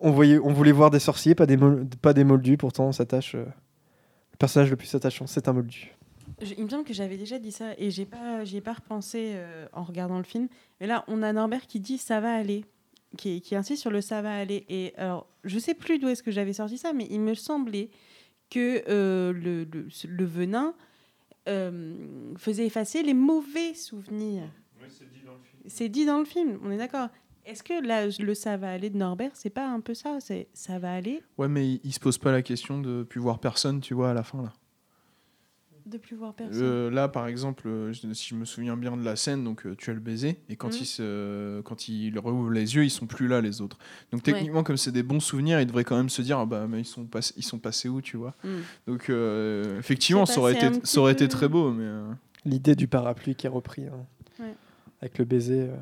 on, 0.00 0.10
voyait 0.10 0.38
on 0.38 0.52
voulait 0.52 0.72
voir 0.72 0.90
des 0.90 1.00
sorciers 1.00 1.34
pas 1.34 1.44
des 1.46 1.58
pas 2.00 2.14
des 2.14 2.24
moldus 2.24 2.56
pourtant 2.56 2.86
on 2.86 2.92
s'attache 2.92 3.34
euh, 3.34 3.44
le 3.44 4.36
personnage 4.38 4.70
le 4.70 4.76
plus 4.76 4.94
attachant 4.94 5.26
c'est 5.26 5.48
un 5.48 5.52
moldu. 5.52 5.94
Je- 6.40 6.54
il 6.56 6.64
me 6.64 6.68
semble 6.68 6.84
que 6.84 6.94
j'avais 6.94 7.16
déjà 7.16 7.38
dit 7.38 7.52
ça 7.52 7.72
et 7.78 7.90
j'ai 7.90 8.04
pas, 8.06 8.44
j'y 8.44 8.56
ai 8.56 8.60
pas 8.60 8.72
repensé 8.74 9.32
euh, 9.34 9.66
en 9.72 9.82
regardant 9.84 10.18
le 10.18 10.24
film. 10.24 10.48
Et 10.80 10.86
là, 10.86 11.04
on 11.08 11.22
a 11.22 11.32
Norbert 11.32 11.66
qui 11.66 11.80
dit 11.80 11.98
ça 11.98 12.20
va 12.20 12.34
aller, 12.34 12.64
qui, 13.16 13.40
qui 13.40 13.54
insiste 13.56 13.80
sur 13.82 13.90
le 13.90 14.00
ça 14.00 14.22
va 14.22 14.34
aller. 14.36 14.64
Et 14.68 14.92
alors, 14.96 15.26
je 15.44 15.58
sais 15.58 15.74
plus 15.74 15.98
d'où 15.98 16.08
est-ce 16.08 16.22
que 16.22 16.30
j'avais 16.30 16.52
sorti 16.52 16.78
ça, 16.78 16.92
mais 16.92 17.06
il 17.10 17.20
me 17.20 17.34
semblait 17.34 17.90
que 18.50 18.82
euh, 18.88 19.32
le, 19.32 19.64
le, 19.64 19.88
le 20.08 20.24
venin 20.24 20.74
euh, 21.48 21.94
faisait 22.36 22.66
effacer 22.66 23.02
les 23.02 23.14
mauvais 23.14 23.74
souvenirs. 23.74 24.44
C'est 25.66 25.88
dit 25.88 26.04
dans 26.06 26.18
le 26.18 26.24
film, 26.24 26.58
on 26.62 26.70
est 26.70 26.76
d'accord. 26.76 27.08
Est-ce 27.46 27.62
que 27.62 27.84
là, 27.86 28.06
le 28.06 28.34
ça 28.34 28.56
va 28.56 28.70
aller 28.72 28.88
de 28.90 28.96
Norbert, 28.96 29.30
c'est 29.34 29.50
pas 29.50 29.66
un 29.68 29.80
peu 29.80 29.92
ça 29.94 30.18
C'est 30.20 30.48
ça 30.54 30.78
va 30.78 30.92
aller 30.94 31.22
Ouais, 31.36 31.48
mais 31.48 31.66
il, 31.74 31.80
il 31.84 31.92
se 31.92 32.00
pose 32.00 32.16
pas 32.16 32.32
la 32.32 32.40
question 32.42 32.80
de 32.80 33.02
plus 33.02 33.20
voir 33.20 33.38
personne, 33.38 33.80
tu 33.80 33.92
vois, 33.94 34.10
à 34.10 34.14
la 34.14 34.22
fin 34.22 34.42
là. 34.42 34.52
De 35.86 35.98
plus 35.98 36.16
voir 36.16 36.32
personne 36.34 36.62
Euh, 36.62 36.90
là, 36.90 37.08
par 37.08 37.26
exemple, 37.26 37.68
euh, 37.68 37.92
je- 37.92 38.10
si 38.14 38.28
je 38.30 38.34
me 38.34 38.44
souviens 38.46 38.76
bien 38.76 38.96
de 38.96 39.04
la 39.04 39.16
scène, 39.16 39.44
donc 39.44 39.66
euh, 39.66 39.74
tu 39.76 39.90
as 39.90 39.92
le 39.92 40.00
baiser, 40.00 40.40
et 40.48 40.56
quand, 40.56 40.68
Mhm. 40.68 40.78
il 40.80 40.86
se, 40.86 41.60
quand 41.60 41.88
il 41.88 42.18
rouvre 42.18 42.50
les 42.50 42.74
yeux, 42.74 42.84
ils 42.84 42.90
sont 42.90 43.06
plus 43.06 43.28
là, 43.28 43.40
les 43.42 43.60
autres. 43.60 43.76
Donc 44.10 44.26
Ouais. 44.26 44.32
techniquement, 44.32 44.62
comme 44.62 44.78
c'est 44.78 44.92
des 44.92 45.02
bons 45.02 45.20
souvenirs, 45.20 45.60
il 45.60 45.66
devrait 45.66 45.84
quand 45.84 45.96
même 45.96 46.08
se 46.08 46.22
dire, 46.22 46.38
ah 46.38 46.46
bah, 46.46 46.66
mais 46.68 46.80
ils 46.80 46.84
sont, 46.86 47.04
pass- 47.04 47.34
ils 47.36 47.42
sont 47.44 47.58
passés 47.58 47.88
où, 47.90 48.00
tu 48.00 48.16
vois. 48.16 48.34
Mm. 48.44 48.48
Donc 48.86 49.10
euh, 49.10 49.78
effectivement, 49.78 50.24
ça 50.26 50.40
aurait, 50.40 50.54
été, 50.54 50.70
ça 50.84 51.00
aurait 51.00 51.12
été 51.12 51.28
très 51.28 51.48
beau, 51.48 51.70
mais... 51.70 51.84
euh, 51.84 52.10
L'idée 52.46 52.74
du 52.76 52.88
parapluie 52.88 53.34
qui 53.34 53.46
est 53.46 53.50
repris 53.50 53.86
hein, 53.86 54.06
Ouais. 54.38 54.54
avec 55.02 55.18
le 55.18 55.24
baiser. 55.26 55.68
euh. 55.68 55.76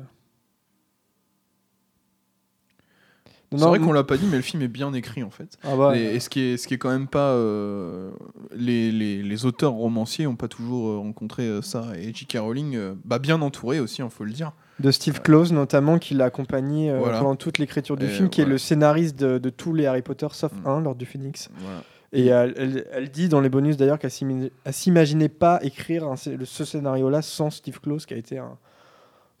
Non, 3.42 3.42
C'est 3.57 3.65
vrai 3.65 3.79
qu'on 3.79 3.91
l'a 3.93 4.03
pas 4.03 4.17
dit, 4.17 4.25
mais 4.29 4.37
le 4.37 4.41
film 4.43 4.61
est 4.63 4.67
bien 4.67 4.93
écrit 4.93 5.23
en 5.23 5.29
fait. 5.29 5.57
Ah 5.63 5.75
bah, 5.75 5.97
Et, 5.97 6.15
et 6.15 6.19
ce 6.19 6.29
qui 6.29 6.41
est, 6.41 6.57
ce 6.57 6.67
qui 6.67 6.73
est 6.73 6.77
quand 6.77 6.89
même 6.91 7.07
pas, 7.07 7.31
euh, 7.31 8.11
les, 8.55 8.91
les, 8.91 9.21
les 9.23 9.45
auteurs 9.45 9.71
romanciers 9.73 10.27
ont 10.27 10.35
pas 10.35 10.47
toujours 10.47 10.89
euh, 10.89 10.97
rencontré 10.97 11.43
euh, 11.43 11.61
ça. 11.61 11.87
Et 11.97 12.13
J.K. 12.13 12.37
Rowling, 12.39 12.77
bah, 13.05 13.19
bien 13.19 13.41
entouré 13.41 13.79
aussi, 13.79 14.01
il 14.01 14.09
faut 14.09 14.23
le 14.23 14.31
dire. 14.31 14.51
de 14.79 14.91
Steve 14.91 15.21
Close 15.21 15.51
notamment 15.53 15.99
qui 15.99 16.13
l'a 16.13 16.25
accompagné 16.25 16.95
Voilà. 16.97 17.19
pendant 17.19 17.35
toute 17.35 17.57
l'écriture 17.59 17.95
du 17.97 18.05
Et 18.05 18.09
film, 18.09 18.29
qui 18.29 18.41
est 18.41 18.45
le 18.45 18.57
scénariste 18.57 19.17
de, 19.19 19.37
de 19.37 19.49
tous 19.49 19.73
les 19.73 19.85
Harry 19.85 20.01
Potter 20.01 20.27
sauf 20.31 20.51
Mm. 20.53 20.67
un, 20.67 20.81
Lord 20.81 20.95
du 20.95 21.05
Phoenix. 21.05 21.49
Voilà. 21.57 21.83
Et 22.15 22.27
elle, 22.27 22.53
elle- 22.57 22.85
elle 22.91 23.09
dit 23.09 23.27
dans 23.27 23.41
les 23.41 23.49
bonus 23.49 23.75
d'ailleurs 23.75 23.97
qu'elle 23.97 24.11
s'imaginait 24.71 25.29
pas 25.29 25.59
écrire 25.63 26.03
un 26.05 26.15
ce 26.15 26.65
scénario-là 26.65 27.21
sans 27.23 27.49
Steve 27.49 27.79
Close, 27.79 28.05
qui 28.05 28.13
a 28.13 28.17
été 28.17 28.37
un. 28.37 28.57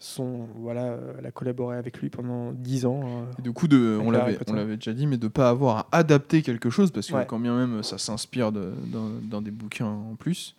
Son, 0.03 0.47
voilà, 0.57 0.83
euh, 0.83 1.13
elle 1.17 1.25
a 1.25 1.31
collaboré 1.31 1.77
avec 1.77 1.99
lui 1.99 2.09
pendant 2.09 2.51
10 2.51 2.85
ans. 2.85 3.01
euh. 3.05 3.25
Et 3.39 3.41
du 3.41 3.53
coup, 3.53 3.67
de, 3.69 3.97
on 4.03 4.11
l'avait 4.11 4.33
Potter. 4.33 4.51
on 4.51 4.55
l'avait 4.55 4.75
déjà 4.75 4.91
dit, 4.93 5.07
mais 5.07 5.17
de 5.17 5.27
pas 5.29 5.49
avoir 5.49 5.77
à 5.77 5.87
adapter 5.99 6.41
quelque 6.41 6.69
chose, 6.69 6.91
parce 6.91 7.07
que 7.07 7.13
Ouais. 7.13 7.25
quand 7.25 7.39
bien 7.39 7.55
même 7.55 7.83
ça 7.83 7.97
s'inspire 7.97 8.51
de- 8.51 8.73
dans, 9.21 9.41
des 9.41 9.51
bouquins 9.51 9.85
en 9.87 10.15
plus, 10.15 10.55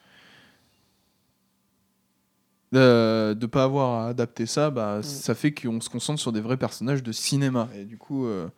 euh, 2.75 3.35
de 3.35 3.47
pas 3.47 3.65
avoir 3.65 4.01
à 4.05 4.09
adapter 4.09 4.47
ça, 4.47 4.71
bah, 4.71 5.01
ça 5.03 5.35
fait 5.35 5.53
qu'on 5.53 5.81
se 5.81 5.89
concentre 5.89 6.21
sur 6.21 6.33
des 6.33 6.41
vrais 6.41 6.57
personnages 6.57 7.03
de 7.03 7.13
cinéma. 7.13 7.69
Et 7.79 7.85
du 7.85 7.97
coup, 7.97 8.27
euh, 8.27 8.49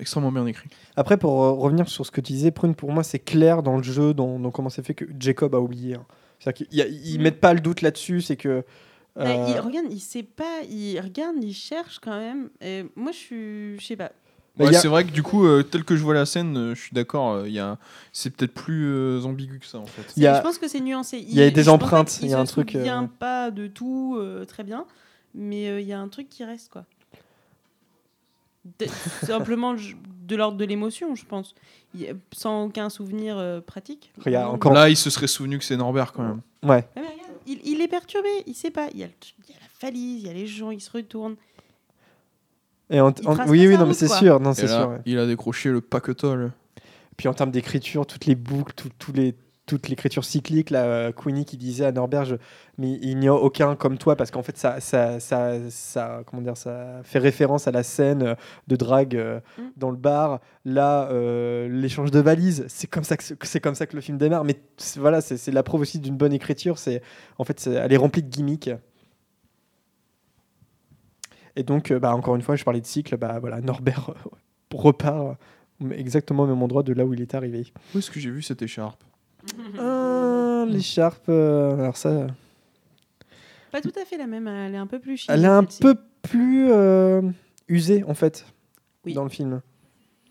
extrêmement 0.00 0.32
bien 0.32 0.46
écrit. 0.46 0.68
Après, 0.96 1.16
pour 1.16 1.44
euh, 1.44 1.52
revenir 1.52 1.88
sur 1.88 2.04
ce 2.04 2.10
que 2.10 2.20
tu 2.20 2.32
disais, 2.32 2.50
Prune, 2.50 2.74
pour 2.74 2.90
moi, 2.92 3.02
c'est 3.04 3.20
clair 3.20 3.62
dans 3.62 3.76
le 3.76 3.82
jeu, 3.84 4.12
dans, 4.14 4.38
dans 4.40 4.50
comment 4.50 4.70
c'est 4.70 4.84
fait 4.84 4.94
que 4.94 5.04
Jacob 5.20 5.54
a 5.54 5.60
oublié. 5.60 5.94
hein. 5.94 6.06
C'est-à-dire 6.40 6.66
qu'ils 6.68 7.18
Mm. 7.18 7.22
mettent 7.22 7.40
pas 7.40 7.52
le 7.54 7.60
doute 7.60 7.82
là-dessus, 7.82 8.22
c'est 8.22 8.36
que. 8.36 8.64
Bah, 9.18 9.24
euh, 9.26 9.46
il, 9.48 9.58
regarde, 9.60 9.86
il 9.90 10.00
sait 10.00 10.22
pas, 10.22 10.62
il 10.70 10.98
regarde, 11.00 11.36
il 11.42 11.52
cherche 11.52 11.98
quand 12.00 12.16
même. 12.16 12.50
Et 12.60 12.84
moi, 12.96 13.10
je 13.12 13.16
suis, 13.16 13.80
je 13.80 13.84
sais 13.86 13.96
pas. 13.96 14.12
Bah, 14.56 14.64
Ouais, 14.64 14.70
il 14.70 14.72
y 14.72 14.76
a- 14.76 14.80
C'est 14.80 14.88
vrai 14.88 15.04
que 15.04 15.10
du 15.10 15.22
coup, 15.22 15.44
euh, 15.46 15.62
tel 15.62 15.84
que 15.84 15.96
je 15.96 16.02
vois 16.02 16.14
la 16.14 16.24
scène, 16.26 16.56
euh, 16.56 16.74
je 16.74 16.80
suis 16.80 16.92
d'accord, 16.94 17.32
euh, 17.32 17.48
il 17.48 17.54
y 17.54 17.58
a... 17.60 17.78
c'est 18.12 18.30
peut-être 18.30 18.54
plus 18.54 18.86
euh, 18.86 19.20
ambigu 19.24 19.58
que 19.58 19.66
ça 19.66 19.78
en 19.78 19.86
fait. 19.86 20.02
Il 20.16 20.22
y 20.22 20.26
a- 20.26 20.36
Je 20.38 20.42
pense 20.42 20.58
que 20.58 20.66
c'est 20.68 20.80
nuancé. 20.80 21.18
il 21.18 21.34
y 21.34 21.42
a 21.42 21.50
des 21.50 21.68
empreintes, 21.68 22.18
il 22.22 22.28
y 22.28 22.34
a 22.34 22.40
un 22.40 22.44
truc, 22.44 22.74
euh, 22.74 22.78
souvient 22.78 23.06
pas 23.18 23.50
de 23.50 23.66
tout 23.66 24.16
euh, 24.18 24.44
très 24.44 24.62
bien, 24.64 24.84
mais 25.34 25.68
euh, 25.68 25.80
il 25.80 25.86
y 25.86 25.92
a 25.92 26.00
un 26.00 26.08
truc 26.08 26.28
qui 26.28 26.44
reste 26.44 26.70
quoi. 26.70 26.84
De- 28.78 28.86
simplement 29.26 29.74
de 29.74 30.36
l'ordre 30.36 30.58
de 30.58 30.64
l'émotion, 30.64 31.14
je 31.14 31.24
pense. 31.24 31.54
Il 31.94 32.02
y 32.02 32.08
sans 32.32 32.64
aucun 32.64 32.90
souvenir 32.90 33.36
euh, 33.38 33.60
pratique. 33.60 34.12
Regarde, 34.24 34.48
Non. 34.48 34.54
encore- 34.54 34.72
Là, 34.72 34.88
il 34.88 34.96
se 34.96 35.08
serait 35.10 35.26
souvenu 35.26 35.58
que 35.58 35.64
c'est 35.64 35.76
Norbert 35.76 36.12
quand 36.12 36.22
même. 36.22 36.40
Ouais. 36.64 36.86
Ouais, 36.96 37.02
il, 37.48 37.60
il 37.64 37.80
est 37.80 37.88
perturbé, 37.88 38.28
il 38.46 38.54
sait 38.54 38.70
pas. 38.70 38.88
Il 38.92 38.98
y, 39.00 39.02
a 39.04 39.06
le- 39.06 39.12
il 39.48 39.52
y 39.52 39.56
a 39.56 39.60
la 39.60 39.66
valise, 39.88 40.22
il 40.22 40.26
y 40.26 40.30
a 40.30 40.32
les 40.32 40.46
gens, 40.46 40.70
il 40.70 40.80
se 40.80 40.90
retourne. 40.90 41.36
Et 42.90 43.00
oui, 43.00 43.66
oui, 43.66 43.76
non, 43.76 43.86
mais 43.86 43.92
c'est 43.94 44.08
sûr. 44.08 44.40
Non, 44.40 44.52
Et 44.52 44.54
c'est 44.54 44.66
là, 44.66 44.80
sûr. 44.80 44.88
ouais. 44.90 44.98
il 45.04 45.18
a 45.18 45.26
décroché 45.26 45.70
le 45.70 45.80
pacotol. 45.80 46.52
Puis 47.16 47.28
en 47.28 47.34
termes 47.34 47.50
d'écriture, 47.50 48.06
toutes 48.06 48.24
les 48.26 48.34
boucles, 48.34 48.72
tout- 48.74 48.90
tous 48.98 49.12
les, 49.12 49.34
toute 49.68 49.88
l'écriture 49.88 50.24
cyclique, 50.24 50.70
là, 50.70 50.84
euh, 50.84 51.12
Queenie 51.12 51.44
qui 51.44 51.56
disait 51.56 51.84
à 51.84 51.92
Norbert, 51.92 52.24
je- 52.24 52.34
mais 52.78 52.98
il 53.02 53.18
n'y 53.18 53.28
a 53.28 53.34
aucun 53.34 53.76
comme 53.76 53.98
toi, 53.98 54.16
parce 54.16 54.30
qu'en 54.32 54.42
fait, 54.42 54.56
ça, 54.58 54.80
ça, 54.80 55.20
ça, 55.20 55.52
ça, 55.70 56.22
comment 56.26 56.42
dire, 56.42 56.56
ça 56.56 57.00
fait 57.04 57.18
référence 57.20 57.68
à 57.68 57.70
la 57.70 57.82
scène 57.82 58.22
euh, 58.22 58.34
de 58.66 58.74
drague 58.76 59.14
euh, 59.14 59.38
Mm. 59.58 59.62
dans 59.76 59.90
le 59.90 59.96
bar. 59.96 60.40
Là, 60.64 61.08
euh, 61.12 61.68
l'échange 61.68 62.10
de 62.10 62.18
valises, 62.18 62.64
c'est 62.68 62.88
comme 62.88 63.04
ça 63.04 63.16
que 63.16 63.22
c'est 63.46 63.60
comme 63.60 63.74
ça 63.76 63.86
que 63.86 63.94
le 63.94 64.02
film 64.02 64.18
démarre. 64.18 64.42
Mais 64.44 64.56
c'est- 64.78 64.98
voilà, 64.98 65.20
c'est 65.20 65.36
c'est 65.36 65.52
la 65.52 65.62
preuve 65.62 65.82
aussi 65.82 65.98
d'une 66.00 66.16
bonne 66.16 66.32
écriture. 66.32 66.78
C'est 66.78 67.02
en 67.38 67.44
fait, 67.44 67.60
c'est- 67.60 67.74
elle 67.74 67.92
est 67.92 67.96
remplie 67.96 68.22
de 68.24 68.28
gimmicks. 68.28 68.70
Et 71.56 71.62
donc, 71.62 71.92
bah, 71.92 72.14
encore 72.14 72.36
une 72.36 72.42
fois, 72.42 72.56
je 72.56 72.64
parlais 72.64 72.80
de 72.80 72.86
cycle. 72.86 73.16
Bah 73.16 73.38
voilà, 73.40 73.60
Norbert 73.60 74.14
repart 74.72 75.36
exactement 75.92 76.44
au 76.44 76.46
même 76.46 76.62
endroit 76.62 76.82
de 76.82 76.92
là 76.92 77.04
où 77.04 77.14
il 77.14 77.20
est 77.20 77.34
arrivé. 77.34 77.72
Où 77.94 77.98
est-ce 77.98 78.10
que 78.10 78.20
j'ai 78.20 78.30
vu 78.30 78.42
cette 78.42 78.62
écharpe? 78.62 79.02
Ah, 79.78 80.64
l'écharpe. 80.68 81.28
euh, 81.28 81.74
alors 81.78 81.96
ça, 81.96 82.26
Pas 83.72 83.80
tout 83.80 83.92
à 84.00 84.04
fait 84.04 84.16
la 84.16 84.26
même, 84.26 84.46
elle 84.48 84.74
est 84.74 84.78
un 84.78 84.86
peu 84.86 84.98
plus 84.98 85.16
chic. 85.16 85.30
elle 85.30 85.44
est 85.44 85.48
un 85.48 85.64
peu 85.64 85.94
plus 86.22 86.70
euh, 86.70 87.22
usée 87.68 88.04
en 88.04 88.14
fait 88.14 88.46
Oui. 89.04 89.14
dans 89.14 89.24
le 89.24 89.30
film. 89.30 89.60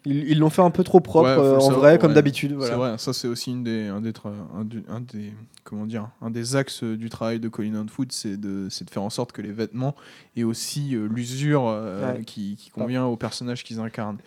Ils 0.06 0.30
ils 0.30 0.40
l'ont 0.40 0.50
fait 0.50 0.62
un 0.62 0.72
peu 0.72 0.84
trop 0.84 1.00
propre 1.02 1.28
Ouais, 1.30 1.36
faut 1.36 1.42
euh, 1.42 1.52
le 1.52 1.58
en 1.58 1.62
savoir, 1.62 1.80
vrai, 1.80 1.98
comme 2.00 2.12
ouais. 2.12 2.16
d'habitude. 2.16 2.56
C'est 2.62 2.76
vrai, 2.76 2.98
ça 2.98 3.12
c'est 3.14 3.28
aussi 3.28 3.52
une 3.52 3.64
des, 3.64 3.88
un, 3.88 4.00
des, 4.02 4.12
tra- 4.12 4.32
un, 4.56 4.64
du- 4.64 4.84
un 4.88 5.02
des, 5.02 5.34
comment 5.64 5.86
dire, 5.86 6.10
un 6.22 6.30
des 6.30 6.56
axes 6.56 6.84
euh, 6.84 6.96
du 6.96 7.10
travail 7.10 7.40
de 7.40 7.50
Colin 7.50 7.76
Hunwood, 7.76 8.12
c'est 8.12 8.38
de, 8.38 8.68
c'est 8.70 8.86
de 8.86 8.90
faire 8.90 9.04
en 9.04 9.10
sorte 9.10 9.34
que 9.34 9.42
les 9.42 9.52
vêtements 9.52 9.96
aient 10.38 10.44
aussi 10.44 10.96
euh, 10.96 11.08
l'usure 11.12 11.68
euh, 11.68 12.14
Ouais. 12.14 12.24
qui, 12.24 12.56
qui 12.58 12.70
convient 12.70 13.06
aux 13.06 13.18
personnages 13.18 13.64
qu'ils 13.64 13.80
incarnent. 13.80 14.20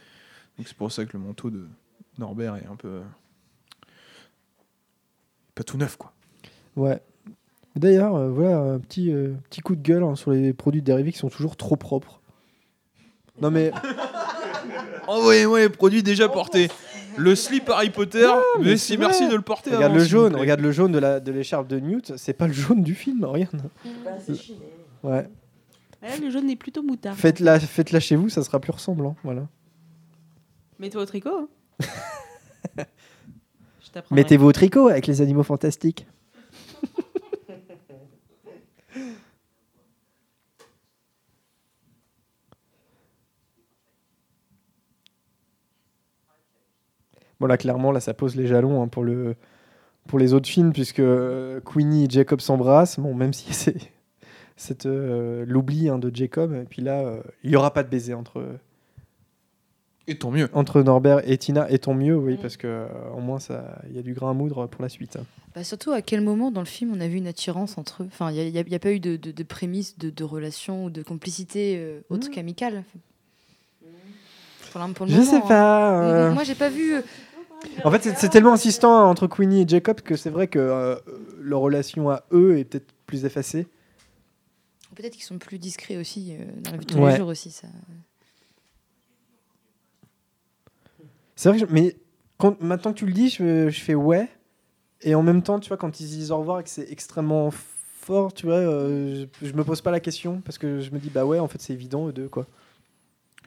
Donc 0.58 0.68
c'est 0.68 0.76
pour 0.76 0.92
ça 0.92 1.04
que 1.06 1.16
le 1.16 1.22
manteau 1.24 1.48
de 1.50 1.66
Norbert 2.18 2.56
est 2.56 2.66
un 2.70 2.76
peu 2.76 2.88
euh, 2.88 3.00
pas 5.54 5.62
tout 5.64 5.76
neuf 5.76 5.96
quoi. 5.96 6.12
Ouais. 6.76 7.00
D'ailleurs, 7.76 8.16
euh, 8.16 8.30
voilà 8.30 8.58
un 8.58 8.78
petit, 8.80 9.12
euh, 9.12 9.34
petit 9.48 9.60
coup 9.60 9.76
de 9.76 9.82
gueule 9.82 10.02
hein, 10.02 10.16
sur 10.16 10.32
les 10.32 10.52
produits 10.52 10.82
dérivés 10.82 11.12
qui 11.12 11.18
sont 11.18 11.28
toujours 11.28 11.56
trop 11.56 11.76
propres. 11.76 12.20
Non 13.40 13.50
mais 13.50 13.70
Envoyez-moi 15.08 15.60
les 15.60 15.68
produits 15.68 16.02
déjà 16.02 16.28
portés. 16.28 16.68
Le 17.16 17.34
slip 17.34 17.68
Harry 17.68 17.90
Potter, 17.90 18.26
mais 18.58 18.64
mais 18.64 18.70
c'est 18.76 18.92
si 18.94 18.98
merci 18.98 19.22
vrai. 19.24 19.32
de 19.32 19.36
le 19.36 19.42
porter. 19.42 19.70
regarde 19.70 19.84
avant, 19.92 19.94
le 19.96 20.00
s'il 20.04 20.14
vous 20.16 20.20
jaune, 20.22 20.32
plaît. 20.32 20.40
regarde 20.40 20.60
le 20.60 20.72
jaune 20.72 20.92
de 20.92 20.98
la 20.98 21.18
de 21.20 21.32
l'écharpe 21.32 21.66
de 21.66 21.80
Newt, 21.80 22.16
c'est 22.16 22.32
pas 22.32 22.46
le 22.46 22.52
jaune 22.52 22.82
du 22.82 22.94
film, 22.94 23.24
regarde. 23.24 23.60
Ouais. 25.02 25.28
Là, 26.02 26.08
le 26.22 26.30
jaune 26.30 26.48
est 26.48 26.56
plutôt 26.56 26.82
moutard. 26.82 27.14
Faites-la 27.16 27.58
faites-la 27.60 27.98
chez 28.00 28.14
vous, 28.16 28.28
ça 28.28 28.42
sera 28.44 28.60
plus 28.60 28.70
ressemblant, 28.72 29.16
voilà. 29.24 29.48
Mets-toi 30.78 31.02
au 31.02 31.06
tricot. 31.06 31.48
hein. 31.80 31.88
Je 33.90 33.94
t'apprendrai. 33.94 34.22
Mettez-vous 34.22 34.46
au 34.46 34.52
tricot 34.52 34.86
avec 34.86 35.08
les 35.08 35.20
animaux 35.20 35.42
fantastiques. 35.42 36.06
Bon 47.40 47.46
là 47.46 47.56
clairement 47.56 47.90
là 47.90 48.00
ça 48.00 48.12
pose 48.12 48.36
les 48.36 48.46
jalons 48.46 48.82
hein, 48.82 48.88
pour 48.88 49.02
le 49.02 49.34
pour 50.06 50.18
les 50.18 50.34
autres 50.34 50.46
films 50.46 50.74
puisque 50.74 51.00
euh, 51.00 51.58
Queenie 51.62 52.04
et 52.04 52.10
Jacob 52.10 52.42
s'embrassent 52.42 53.00
bon 53.00 53.14
même 53.14 53.32
si 53.32 53.54
c'est 54.56 54.84
euh, 54.84 55.46
l'oubli 55.48 55.88
hein, 55.88 55.98
de 55.98 56.14
Jacob 56.14 56.52
et 56.52 56.64
puis 56.64 56.82
là 56.82 57.00
euh, 57.00 57.22
il 57.42 57.50
y 57.50 57.56
aura 57.56 57.72
pas 57.72 57.82
de 57.82 57.88
baiser 57.88 58.12
entre 58.12 58.44
Et 60.08 60.18
tant 60.18 60.30
mieux. 60.30 60.48
entre 60.54 60.82
Norbert 60.82 61.20
et 61.30 61.36
Tina 61.38 61.70
et 61.70 61.78
tant 61.78 61.94
mieux 61.94 62.16
oui 62.16 62.36
parce 62.40 62.56
que 62.56 62.66
euh, 62.66 62.86
au 63.16 63.20
moins 63.20 63.38
ça 63.38 63.80
il 63.88 63.94
y 63.94 63.98
a 63.98 64.02
du 64.02 64.12
grain 64.14 64.30
à 64.30 64.34
moudre 64.34 64.66
pour 64.66 64.82
la 64.82 64.88
suite. 64.88 65.18
Bah, 65.54 65.62
surtout, 65.64 65.90
à 65.92 66.00
quel 66.00 66.20
moment 66.20 66.50
dans 66.52 66.60
le 66.60 66.66
film 66.66 66.92
on 66.94 67.00
a 67.00 67.08
vu 67.08 67.16
une 67.18 67.26
attirance 67.26 67.76
entre 67.76 68.02
eux? 68.04 68.06
Enfin, 68.06 68.30
il 68.30 68.34
n'y 68.52 68.58
a, 68.58 68.62
y 68.62 68.74
a 68.74 68.78
pas 68.78 68.92
eu 68.92 69.00
de, 69.00 69.16
de, 69.16 69.30
de 69.32 69.42
prémisse 69.42 69.98
de, 69.98 70.08
de 70.10 70.24
relation 70.24 70.84
ou 70.84 70.90
de 70.90 71.02
complicité 71.02 71.76
euh, 71.78 72.00
autre 72.08 72.28
Mm. 72.28 72.30
qu'amicale? 72.30 72.84
Pour, 74.72 74.80
pour 74.94 75.06
le 75.06 75.12
Je 75.12 75.18
moment, 75.18 75.30
sais 75.30 75.36
hein. 75.38 75.40
pas. 75.48 76.00
euh, 76.02 76.32
Moi, 76.32 76.44
j'ai 76.44 76.54
pas 76.54 76.70
vu. 76.70 76.94
euh, 76.94 77.02
En 77.84 77.90
fait, 77.90 78.02
c'est- 78.16 78.28
tellement 78.28 78.52
insistant 78.52 79.08
entre 79.10 79.26
Queenie 79.26 79.62
et 79.62 79.68
Jacob 79.68 80.00
que 80.00 80.14
c'est 80.16 80.30
vrai 80.30 80.46
que 80.46 80.58
euh, 80.60 80.94
leur 81.40 81.60
relation 81.60 82.08
à 82.10 82.22
eux 82.32 82.56
est 82.58 82.64
peut-être 82.64 82.92
plus 83.06 83.24
effacée. 83.24 83.66
Peut-être 84.94 85.14
qu'ils 85.14 85.24
sont 85.24 85.38
plus 85.38 85.58
discrets 85.58 85.96
aussi 85.96 86.32
euh, 86.38 86.44
dans 86.62 86.70
la 86.72 86.76
vie 86.78 86.86
de 86.86 86.92
tous 86.92 86.98
Ouais. 87.00 87.10
les 87.12 87.16
jours 87.18 87.28
aussi. 87.28 87.50
Ça. 87.50 87.66
C'est 91.40 91.48
vrai 91.48 91.58
que 91.58 91.66
je- 91.66 91.72
mais 91.72 91.96
quand, 92.36 92.60
maintenant 92.60 92.92
que 92.92 92.98
tu 92.98 93.06
le 93.06 93.14
dis, 93.14 93.30
je, 93.30 93.70
je 93.70 93.80
fais 93.80 93.94
ouais. 93.94 94.28
Et 95.00 95.14
en 95.14 95.22
même 95.22 95.42
temps, 95.42 95.58
tu 95.58 95.68
vois, 95.68 95.78
quand 95.78 95.98
ils 95.98 96.06
se 96.06 96.12
disent 96.12 96.30
au 96.32 96.36
revoir 96.38 96.60
et 96.60 96.64
que 96.64 96.68
c'est 96.68 96.92
extrêmement 96.92 97.50
fort, 97.50 98.34
tu 98.34 98.44
vois, 98.44 98.56
euh, 98.56 99.24
je, 99.40 99.46
je 99.48 99.54
me 99.54 99.64
pose 99.64 99.80
pas 99.80 99.90
la 99.90 100.00
question 100.00 100.42
parce 100.44 100.58
que 100.58 100.80
je 100.80 100.90
me 100.90 100.98
dis 100.98 101.08
bah 101.08 101.24
ouais, 101.24 101.38
en 101.38 101.48
fait, 101.48 101.58
c'est 101.62 101.72
évident 101.72 102.06
eux 102.08 102.12
deux 102.12 102.28
quoi. 102.28 102.46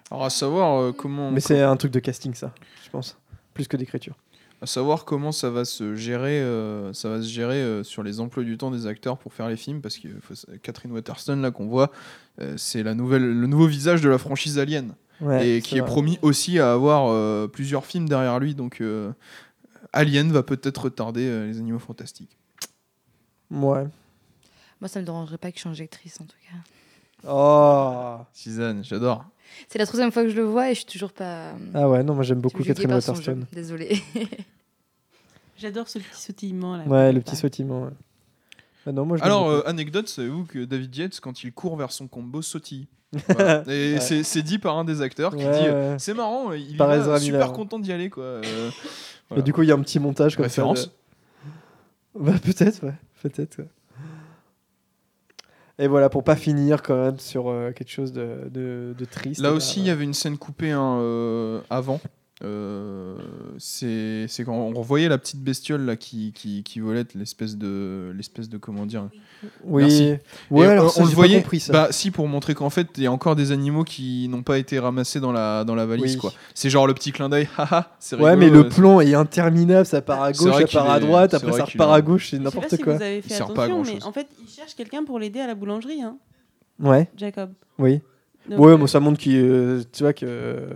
Alors 0.10 0.26
à 0.26 0.32
savoir 0.32 0.82
euh, 0.82 0.92
comment. 0.92 1.30
Mais 1.30 1.40
c'est 1.40 1.62
un 1.62 1.78
truc 1.78 1.92
de 1.92 2.00
casting 2.00 2.34
ça, 2.34 2.52
je 2.84 2.90
pense, 2.90 3.16
plus 3.54 3.68
que 3.68 3.78
d'écriture. 3.78 4.16
à 4.60 4.66
savoir 4.66 5.06
comment 5.06 5.32
ça 5.32 5.52
va 5.52 5.64
se 5.64 5.94
gérer, 5.96 6.42
euh, 6.42 6.94
ça 6.94 7.10
va 7.10 7.22
se 7.22 7.28
gérer 7.28 7.62
euh, 7.62 7.84
sur 7.84 8.02
les 8.02 8.20
emplois 8.20 8.44
du 8.44 8.58
temps 8.58 8.72
des 8.72 8.88
acteurs 8.88 9.20
pour 9.20 9.36
faire 9.36 9.50
les 9.50 9.58
films, 9.58 9.82
parce 9.82 10.00
que 10.00 10.08
Catherine 10.64 10.92
Waterston 10.94 11.36
là 11.36 11.52
qu'on 11.52 11.68
voit, 11.68 11.92
c'est 12.58 12.82
la 12.82 12.96
nouvelle, 12.96 13.22
le 13.40 13.46
nouveau 13.46 13.68
visage 13.68 14.02
de 14.02 14.10
la 14.10 14.18
franchise 14.18 14.58
Alien, 14.58 14.96
Ouais, 15.22 15.48
et 15.48 15.62
qui 15.62 15.78
est 15.78 15.84
promis 15.84 16.20
aussi 16.22 16.60
à 16.60 16.74
avoir 16.74 17.08
euh, 17.10 17.48
plusieurs 17.48 17.86
films 17.86 18.10
derrière 18.10 18.40
lui, 18.40 18.56
donc 18.56 18.82
euh, 18.82 19.12
Alien 19.94 20.32
va 20.32 20.44
peut-être 20.44 20.86
retarder 20.86 21.26
euh, 21.26 21.46
les 21.48 21.60
Animaux 21.60 21.80
Fantastiques. 21.80 22.38
Ouais. 23.52 23.86
Moi, 24.82 24.88
ça 24.88 25.00
me 25.00 25.06
dérangerait 25.06 25.38
pas 25.38 25.52
qu'il 25.52 25.62
change 25.62 25.78
d'actrice 25.78 26.20
en 26.20 26.26
tout 26.26 26.36
cas. 26.50 27.30
Oh. 27.30 28.26
Suzanne, 28.34 28.84
j'adore. 28.84 29.26
C'est 29.70 29.80
la 29.80 29.86
troisième 29.86 30.12
fois 30.12 30.24
que 30.24 30.30
je 30.30 30.36
le 30.36 30.44
vois 30.44 30.72
et 30.72 30.74
je 30.74 30.80
suis 30.80 30.88
toujours 30.88 31.14
pas. 31.14 31.54
Ah 31.74 31.88
ouais, 31.88 32.04
non, 32.04 32.16
moi 32.16 32.24
j'aime 32.24 32.42
beaucoup 32.42 32.64
Catherine 32.64 32.92
Waterston. 32.92 33.46
Désolée. 33.52 34.02
J'adore 35.58 35.88
ce 35.88 36.00
petit 36.00 36.22
sautillement 36.22 36.76
là. 36.76 36.84
Ouais, 36.86 37.14
le 37.14 37.22
petit 37.22 37.36
sautillement. 37.36 37.84
ouais. 37.84 37.92
Ah 38.86 38.92
non, 38.92 39.06
moi, 39.06 39.18
je 39.18 39.24
l'aime 39.24 39.32
Alors, 39.32 39.50
euh, 39.50 39.62
anecdote, 39.66 40.08
savez-vous 40.08 40.46
que 40.46 40.66
David 40.66 40.96
Yates, 40.96 41.20
quand 41.22 41.44
il 41.44 41.54
court 41.54 41.78
vers 41.78 41.92
son 41.92 42.08
combo, 42.08 42.42
sautille 42.42 42.88
Voilà. 43.30 43.64
Et 43.68 43.94
Ouais. 43.96 44.00
c'est- 44.24 44.42
dit 44.42 44.58
par 44.60 44.78
un 44.78 44.84
des 44.84 45.02
acteurs 45.02 45.36
qui 45.36 45.46
Ouais, 45.46 45.52
dit 45.52 45.68
euh. 45.68 45.96
C'est 46.00 46.14
marrant, 46.14 46.52
il 46.52 46.74
est 46.74 46.78
Par 46.78 46.92
Ezra 46.94 47.20
super 47.20 47.40
Miller. 47.40 47.54
content 47.54 47.80
d'y 47.80 47.92
aller. 47.94 48.10
quoi. 48.10 48.24
Euh, 48.24 48.70
Et 49.38 49.42
du 49.42 49.54
coup, 49.54 49.62
il 49.64 49.70
y 49.70 49.72
a 49.72 49.76
un 49.76 49.82
petit 49.82 50.00
montage 50.00 50.36
comme 50.36 50.44
Référence. 50.44 50.82
ça. 50.82 50.86
de- 50.88 50.92
Bah, 52.26 52.34
peut-être, 52.44 52.84
ouais. 52.86 52.94
Peut-être, 53.22 53.60
ouais. 53.60 53.68
Et 55.80 55.88
voilà, 55.88 56.10
pour 56.10 56.24
pas 56.24 56.36
finir 56.36 56.84
quand 56.84 56.96
même 56.96 57.18
sur 57.20 57.50
euh, 57.50 57.72
quelque 57.72 57.90
chose 57.90 58.12
de, 58.14 58.48
de, 58.52 58.94
de 58.98 59.06
triste. 59.06 59.42
Là 59.42 59.52
aussi, 59.54 59.80
il 59.80 59.88
y 59.88 59.90
avait 59.90 60.04
une 60.04 60.14
scène 60.14 60.38
coupée 60.38 60.70
hein, 60.72 60.98
euh, 61.00 61.62
avant. 61.70 62.00
Euh, 62.44 63.16
c'est 63.58 64.26
c'est 64.28 64.44
quand 64.44 64.54
on 64.54 64.74
revoyait 64.74 65.08
la 65.10 65.18
petite 65.18 65.42
bestiole 65.42 65.82
là 65.86 65.96
qui, 65.96 66.32
qui, 66.34 66.64
qui 66.64 66.80
volait 66.80 67.06
l'espèce 67.16 67.58
de 67.58 68.12
l'espèce 68.16 68.50
de 68.50 68.58
comment 68.58 68.86
dire 68.86 69.10
Oui. 69.64 69.84
Merci. 69.84 70.14
Ouais, 70.52 70.66
Et, 70.66 70.70
alors 70.70 70.92
ça, 70.92 71.02
on 71.02 71.06
le 71.06 71.12
voyait 71.12 71.38
compris, 71.42 71.60
ça. 71.60 71.74
bah 71.74 71.88
si 71.92 72.12
pour 72.12 72.28
montrer 72.28 72.54
qu'en 72.54 72.70
fait 72.70 72.88
il 72.98 73.04
y 73.04 73.08
a 73.08 73.12
encore 73.12 73.36
des 73.36 73.52
animaux 73.52 73.84
qui 73.84 74.28
n'ont 74.30 74.44
pas 74.44 74.58
été 74.58 74.80
ramassés 74.80 75.20
dans 75.20 75.32
la 75.32 75.64
dans 75.64 75.76
la 75.76 75.86
valise 75.86 76.14
Oui. 76.16 76.18
quoi 76.20 76.34
c'est 76.54 76.70
genre 76.70 76.86
le 76.88 76.94
petit 76.94 77.12
clin 77.12 77.30
d'œil 77.30 77.48
haha 77.58 77.96
c'est 78.00 78.16
Ouais, 78.18 78.32
rigolo, 78.34 78.38
mais 78.38 78.50
le 78.50 78.68
plan 78.70 79.00
est 79.02 79.14
interminable, 79.14 79.86
ça 79.86 80.02
part 80.02 80.22
à 80.24 80.32
gauche, 80.32 80.62
ça 80.62 80.68
part 80.80 80.92
à 80.92 81.00
droite, 81.00 81.34
après 81.34 81.52
ça 81.54 81.66
repart 81.66 81.94
à 81.94 82.02
gauche, 82.02 82.30
c'est 82.32 82.40
n'importe 82.40 82.70
si 82.76 82.78
quoi. 82.82 82.96
vous 82.98 83.02
avez 83.04 83.18
Il 83.18 83.22
fait 83.24 83.34
sert 83.36 83.54
pas 83.54 83.64
à 83.64 83.66
attention, 83.66 83.94
mais 83.96 84.04
en 84.04 84.12
fait, 84.12 84.28
il 84.42 84.50
cherche 84.50 84.76
quelqu'un 84.76 85.04
pour 85.04 85.20
l'aider 85.20 85.40
à 85.40 85.48
la 85.48 85.56
boulangerie, 85.56 86.02
hein, 86.02 86.18
Ouais, 86.80 87.10
Jacob. 87.18 87.52
oui. 87.80 88.02
Donc, 88.50 88.60
Ouais, 88.60 88.72
euh, 88.74 88.78
moi 88.78 88.90
ça 88.90 89.00
montre 89.00 89.20
qu'il, 89.20 89.38
euh, 89.38 89.84
tu 89.94 90.04
vois 90.04 90.12
que 90.12 90.26
euh, 90.28 90.68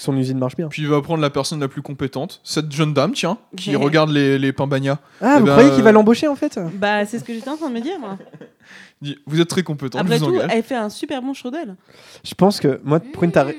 son 0.00 0.16
usine 0.16 0.38
marche 0.38 0.56
bien. 0.56 0.68
puis 0.68 0.82
il 0.82 0.88
va 0.88 1.00
prendre 1.02 1.20
la 1.20 1.30
personne 1.30 1.60
la 1.60 1.68
plus 1.68 1.82
compétente 1.82 2.40
cette 2.44 2.70
jeune 2.72 2.92
dame 2.94 3.12
tiens 3.12 3.38
qui 3.56 3.70
Ouais. 3.70 3.82
regarde 3.82 4.10
les 4.10 4.38
les 4.38 4.52
Pimbagna 4.52 4.98
Ah, 5.20 5.34
Eh 5.36 5.40
vous 5.40 5.46
ben, 5.46 5.52
croyez 5.52 5.70
qu'il 5.72 5.82
va 5.82 5.92
l'embaucher 5.92 6.26
en 6.28 6.36
fait? 6.36 6.58
Bah, 6.74 7.04
c'est 7.06 7.18
ce 7.18 7.24
que 7.24 7.32
j'étais 7.34 7.50
en 7.50 7.56
train 7.56 7.68
de 7.68 7.74
me 7.74 7.80
dire, 7.80 7.98
moi. 8.00 8.16
Il 9.02 9.08
dit, 9.14 9.18
vous 9.26 9.40
êtes 9.40 9.48
très 9.48 9.62
compétent 9.62 9.98
Après 9.98 10.18
je 10.18 10.24
vous 10.24 10.30
tout, 10.30 10.36
engage 10.36 10.50
elle 10.52 10.62
fait 10.62 10.74
un 10.76 10.90
super 10.90 11.22
bon 11.22 11.32
chaudel. 11.32 11.74
Je 12.22 12.34
pense 12.34 12.60
que 12.60 12.80
moi, 12.84 13.00
Prune, 13.00 13.32
t'as 13.32 13.44
ra- 13.44 13.50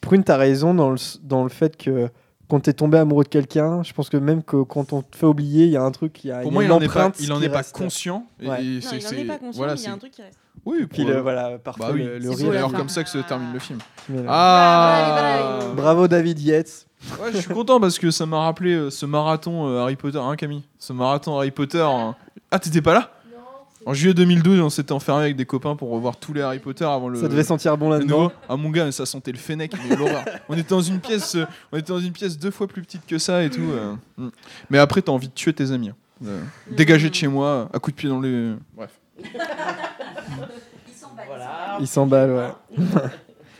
Prune, 0.00 0.24
t'as 0.24 0.36
raison 0.36 0.74
dans 0.74 0.90
le, 0.90 0.96
dans 1.22 1.42
le 1.44 1.48
fait 1.50 1.76
que 1.76 2.08
quand 2.48 2.58
t'es 2.58 2.72
tombé 2.72 2.98
amoureux 2.98 3.22
de 3.22 3.28
quelqu'un, 3.28 3.84
je 3.84 3.92
pense 3.92 4.08
que 4.08 4.16
même 4.16 4.42
que 4.42 4.62
quand 4.64 4.92
on 4.92 5.02
te 5.02 5.14
fait 5.16 5.26
oublier, 5.26 5.66
il 5.66 5.70
y 5.70 5.76
a 5.76 5.82
un 5.82 5.90
truc, 5.92 6.24
il 6.24 6.28
y 6.28 6.30
a, 6.32 6.40
pour 6.40 6.50
moi 6.50 6.64
il 6.64 6.66
une 6.66 6.72
en 6.72 6.80
est 6.80 6.86
pas 6.88 7.06
empreinte 7.06 7.16
il 7.20 7.32
en 7.32 7.38
qui 7.38 7.44
est 7.44 7.48
pas 7.48 7.62
conscient 7.62 8.26
et- 8.40 8.48
Ouais. 8.48 8.64
et 8.64 8.74
Non, 8.74 8.80
c'est 8.82 8.96
il 8.96 9.06
en 9.06 9.08
c'est- 9.08 9.20
est 9.20 9.24
pas 9.24 9.38
conscient, 9.38 9.56
voilà 9.58 9.74
mais 9.74 9.80
il 9.80 9.84
y 9.84 9.86
a 9.86 9.92
un 9.92 9.98
truc 9.98 10.10
qui 10.10 10.22
reste. 10.22 10.38
Oui 10.66 10.86
Puis 10.90 11.02
pour- 11.04 11.12
le, 11.12 11.20
voilà, 11.20 11.58
parfois 11.58 11.86
Bah 11.88 11.92
oui, 11.94 12.02
le, 12.04 12.18
le 12.18 12.32
C'est 12.34 12.76
comme 12.76 12.88
ça 12.88 13.02
que 13.04 13.10
se 13.10 13.18
termine 13.18 13.52
le 13.52 13.58
film 13.58 13.78
ah 14.28 15.58
Bravo 15.76 16.08
David 16.08 16.40
Yates. 16.40 16.86
Ouais, 17.22 17.30
je 17.32 17.38
suis 17.38 17.54
content 17.54 17.80
parce 17.80 17.98
que 17.98 18.10
ça 18.10 18.26
m'a 18.26 18.40
rappelé 18.44 18.74
euh, 18.74 18.90
ce 18.90 19.06
marathon 19.06 19.68
euh, 19.68 19.80
Harry 19.80 19.96
Potter, 19.96 20.18
hein 20.18 20.36
Camille? 20.36 20.62
Ce 20.78 20.92
marathon 20.92 21.36
Harry 21.38 21.50
Potter. 21.50 21.80
hein. 21.82 22.14
Ah, 22.50 22.58
t'étais 22.58 22.82
pas 22.82 22.92
là? 22.94 23.10
En 23.86 23.94
juillet 23.94 24.12
2012, 24.12 24.60
on 24.60 24.68
s'était 24.68 24.92
enfermé 24.92 25.22
avec 25.22 25.36
des 25.36 25.46
copains 25.46 25.74
pour 25.74 25.88
revoir 25.88 26.18
tous 26.18 26.34
les 26.34 26.42
Harry 26.42 26.58
Potter 26.58 26.84
avant 26.84 27.08
le. 27.08 27.18
Ça 27.18 27.28
devait 27.28 27.42
sentir 27.42 27.78
bon 27.78 27.88
là-dedans. 27.88 28.30
Ah 28.46 28.56
mon 28.56 28.68
gars, 28.68 28.84
mais 28.84 28.92
ça 28.92 29.06
sentait 29.06 29.32
le 29.32 29.38
fennec, 29.38 29.72
mais 29.88 29.96
l'horreur. 29.96 30.22
On 30.50 30.54
était 30.54 30.68
dans 30.68 30.82
une 30.82 31.00
pièce, 31.00 31.34
euh, 31.36 31.46
on 31.72 31.78
était 31.78 31.90
dans 31.90 31.98
une 31.98 32.12
pièce 32.12 32.38
deux 32.38 32.50
fois 32.50 32.66
plus 32.66 32.82
petite 32.82 33.06
que 33.06 33.16
ça 33.16 33.42
et 33.42 33.48
tout. 33.48 33.70
euh. 33.72 33.94
Mm. 34.18 34.28
Mais 34.68 34.78
après, 34.78 35.00
t'as 35.00 35.12
envie 35.12 35.28
de 35.28 35.32
tuer 35.32 35.54
tes 35.54 35.70
amis. 35.72 35.88
hein. 35.88 35.94
Euh, 36.26 36.42
dégager 36.70 37.08
de 37.08 37.14
chez 37.14 37.28
moi, 37.28 37.70
à 37.72 37.78
coup 37.78 37.90
de 37.90 37.96
pied 37.96 38.10
dans 38.10 38.20
les. 38.20 38.52
Bref. 38.76 38.90
Il 41.80 41.86
s'emballe, 41.86 42.30
ouais. 42.32 42.78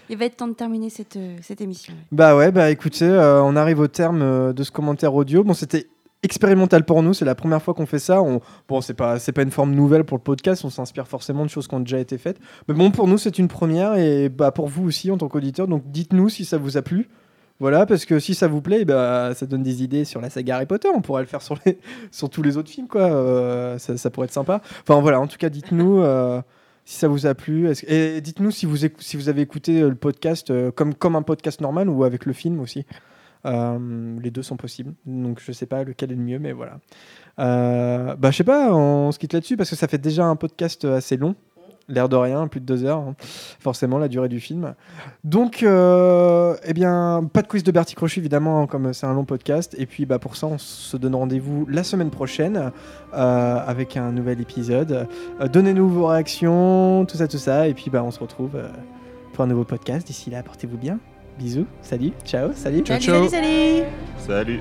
Il 0.09 0.17
va 0.17 0.25
être 0.25 0.37
temps 0.37 0.49
de 0.49 0.55
terminer 0.55 0.91
cette, 0.91 1.17
euh, 1.17 1.37
cette 1.41 1.61
émission. 1.61 1.95
Bah 2.11 2.37
ouais, 2.37 2.51
bah 2.51 2.69
écoutez, 2.71 3.05
euh, 3.05 3.41
on 3.45 3.55
arrive 3.55 3.79
au 3.79 3.87
terme 3.87 4.23
euh, 4.23 4.53
de 4.53 4.65
ce 4.65 4.73
commentaire 4.73 5.15
audio. 5.15 5.45
Bon, 5.45 5.55
c'était 5.55 5.87
expérimental 6.25 6.85
pour 6.85 7.03
nous, 7.05 7.15
c'est 7.15 7.25
la 7.25 7.37
première 7.37 7.63
fois 7.63 7.75
qu'on 7.75 7.87
fait 7.87 8.01
ça. 8.01 8.21
On... 8.21 8.41
Bon, 8.69 8.81
c'est 8.81 8.95
pas, 8.95 9.21
c'est 9.21 9.31
pas 9.31 9.43
une 9.43 9.53
forme 9.53 9.73
nouvelle 9.73 10.03
pour 10.05 10.17
le 10.17 10.23
podcast, 10.23 10.65
on 10.65 10.71
s'inspire 10.71 11.07
forcément 11.07 11.45
de 11.45 11.51
choses 11.51 11.69
qui 11.69 11.75
ont 11.77 11.81
déjà 11.81 12.01
été 12.01 12.19
faites. 12.19 12.39
Mais 12.67 12.75
bon, 12.75 12.91
pour 12.91 13.07
nous, 13.07 13.19
c'est 13.19 13.39
une 13.39 13.47
première 13.47 13.95
et 13.95 14.29
bah, 14.29 14.51
pour 14.51 14.67
vous 14.67 14.85
aussi 14.85 15.13
en 15.13 15.17
tant 15.17 15.29
qu'auditeur. 15.29 15.69
Donc 15.69 15.85
dites-nous 15.87 16.29
si 16.29 16.45
ça 16.45 16.59
vous 16.59 16.77
a 16.77 16.83
plu. 16.83 17.09
Voilà, 17.61 17.85
parce 17.85 18.07
que 18.07 18.19
si 18.19 18.35
ça 18.35 18.49
vous 18.49 18.63
plaît, 18.63 18.87
bah, 18.87 19.35
ça 19.35 19.45
donne 19.45 19.63
des 19.63 19.83
idées 19.83 20.07
sur 20.07 20.23
la 20.23 20.31
saga 20.31 20.57
Harry 20.57 20.67
Potter. 20.67 20.89
On 20.95 21.03
pourrait 21.03 21.21
le 21.21 21.29
faire 21.29 21.43
sur, 21.43 21.59
sur 22.11 22.31
tous 22.31 22.43
les 22.43 22.57
autres 22.57 22.71
films, 22.71 22.89
quoi. 22.89 23.03
Euh, 23.03 23.79
ça, 23.79 24.11
pourrait 24.11 24.25
être 24.25 24.33
sympa. 24.33 24.63
Enfin 24.83 24.99
voilà, 25.01 25.21
en 25.21 25.27
tout 25.27 25.37
cas, 25.37 25.51
dites-nous 25.51 26.01
euh, 26.01 26.41
si 26.87 26.97
ça 26.97 27.07
vous 27.07 27.27
a 27.27 27.35
plu. 27.35 27.71
Et 27.87 28.23
dites-nous 28.23 28.51
si 28.51 28.65
vous, 28.65 28.79
si 28.99 29.17
vous 29.19 29.29
avez 29.29 29.43
écouté 29.43 29.83
euh, 29.83 29.91
le 29.91 29.95
podcast 29.95 30.51
comme, 30.73 31.17
un 31.17 31.23
podcast 31.23 31.61
normal 31.61 31.91
ou 31.91 32.03
avec 32.05 32.25
le 32.25 32.33
film 32.33 32.61
aussi. 32.61 32.87
Les 33.45 34.31
deux 34.31 34.43
sont 34.43 34.57
possibles. 34.57 34.95
Donc 35.05 35.39
je 35.45 35.53
sais 35.53 35.67
pas 35.67 35.85
lequel 35.85 36.13
est 36.13 36.17
le 36.17 36.23
mieux, 36.23 36.39
mais 36.39 36.53
voilà. 36.53 36.79
Bah 37.37 38.31
je 38.31 38.37
sais 38.37 38.45
pas, 38.45 38.75
on 38.75 39.13
se 39.13 39.19
quitte 39.19 39.35
là-dessus 39.35 39.59
parce 39.59 39.69
que 39.69 39.77
ça 39.77 39.87
fait 39.87 39.99
déjà 39.99 40.25
un 40.25 40.37
podcast 40.37 40.87
assez 40.87 41.19
long. 41.19 41.35
L'air 41.91 42.09
de 42.09 42.17
rien, 42.17 42.47
plus 42.47 42.61
de 42.61 42.65
deux 42.67 42.85
heures, 42.85 42.99
hein. 42.99 43.15
forcément 43.59 43.99
la 43.99 44.09
durée 44.09 44.29
du 44.29 44.39
film. 44.41 44.75
Donc, 45.25 45.63
euh, 45.63 46.57
eh 46.65 46.73
bien, 46.73 47.29
pas 47.33 47.43
de 47.43 47.49
quiz 47.49 47.65
de 47.65 47.73
Bertie 47.73 47.95
Crochet 47.97 48.21
évidemment, 48.21 48.63
hein, 48.63 48.67
comme 48.67 48.93
c'est 48.93 49.07
un 49.07 49.13
long 49.13 49.25
podcast. 49.25 49.75
Et 49.77 49.87
puis, 49.87 50.07
bah 50.07 50.19
pour 50.21 50.37
ça, 50.37 50.47
on 50.47 50.57
se 50.59 50.97
donne 50.97 51.15
rendez-vous 51.17 51.67
la 51.69 51.83
semaine 51.83 52.11
prochaine 52.11 52.71
euh, 53.15 53.59
avec 53.67 53.97
un 53.97 54.13
nouvel 54.13 54.41
épisode. 54.41 55.09
Euh, 55.41 55.49
Donnez-nous 55.49 55.89
vos 55.89 56.07
réactions, 56.07 57.05
tout 57.07 57.17
ça, 57.17 57.27
tout 57.27 57.39
ça. 57.39 57.67
Et 57.67 57.75
puis, 57.75 57.91
bah 57.91 58.03
on 58.05 58.11
se 58.11 58.21
retrouve 58.21 58.55
euh, 58.55 58.69
pour 59.33 59.45
un 59.45 59.49
nouveau 59.49 59.65
podcast. 59.65 60.07
D'ici 60.07 60.31
là, 60.31 60.43
portez-vous 60.43 60.79
bien. 60.79 60.99
Bisous, 61.39 61.67
salut, 61.83 62.13
ciao, 62.25 62.51
salut. 62.55 62.81
Ciao, 62.83 63.01
Salut, 63.01 63.29
ciao. 63.29 63.29
salut, 63.29 63.49
salut 64.19 64.61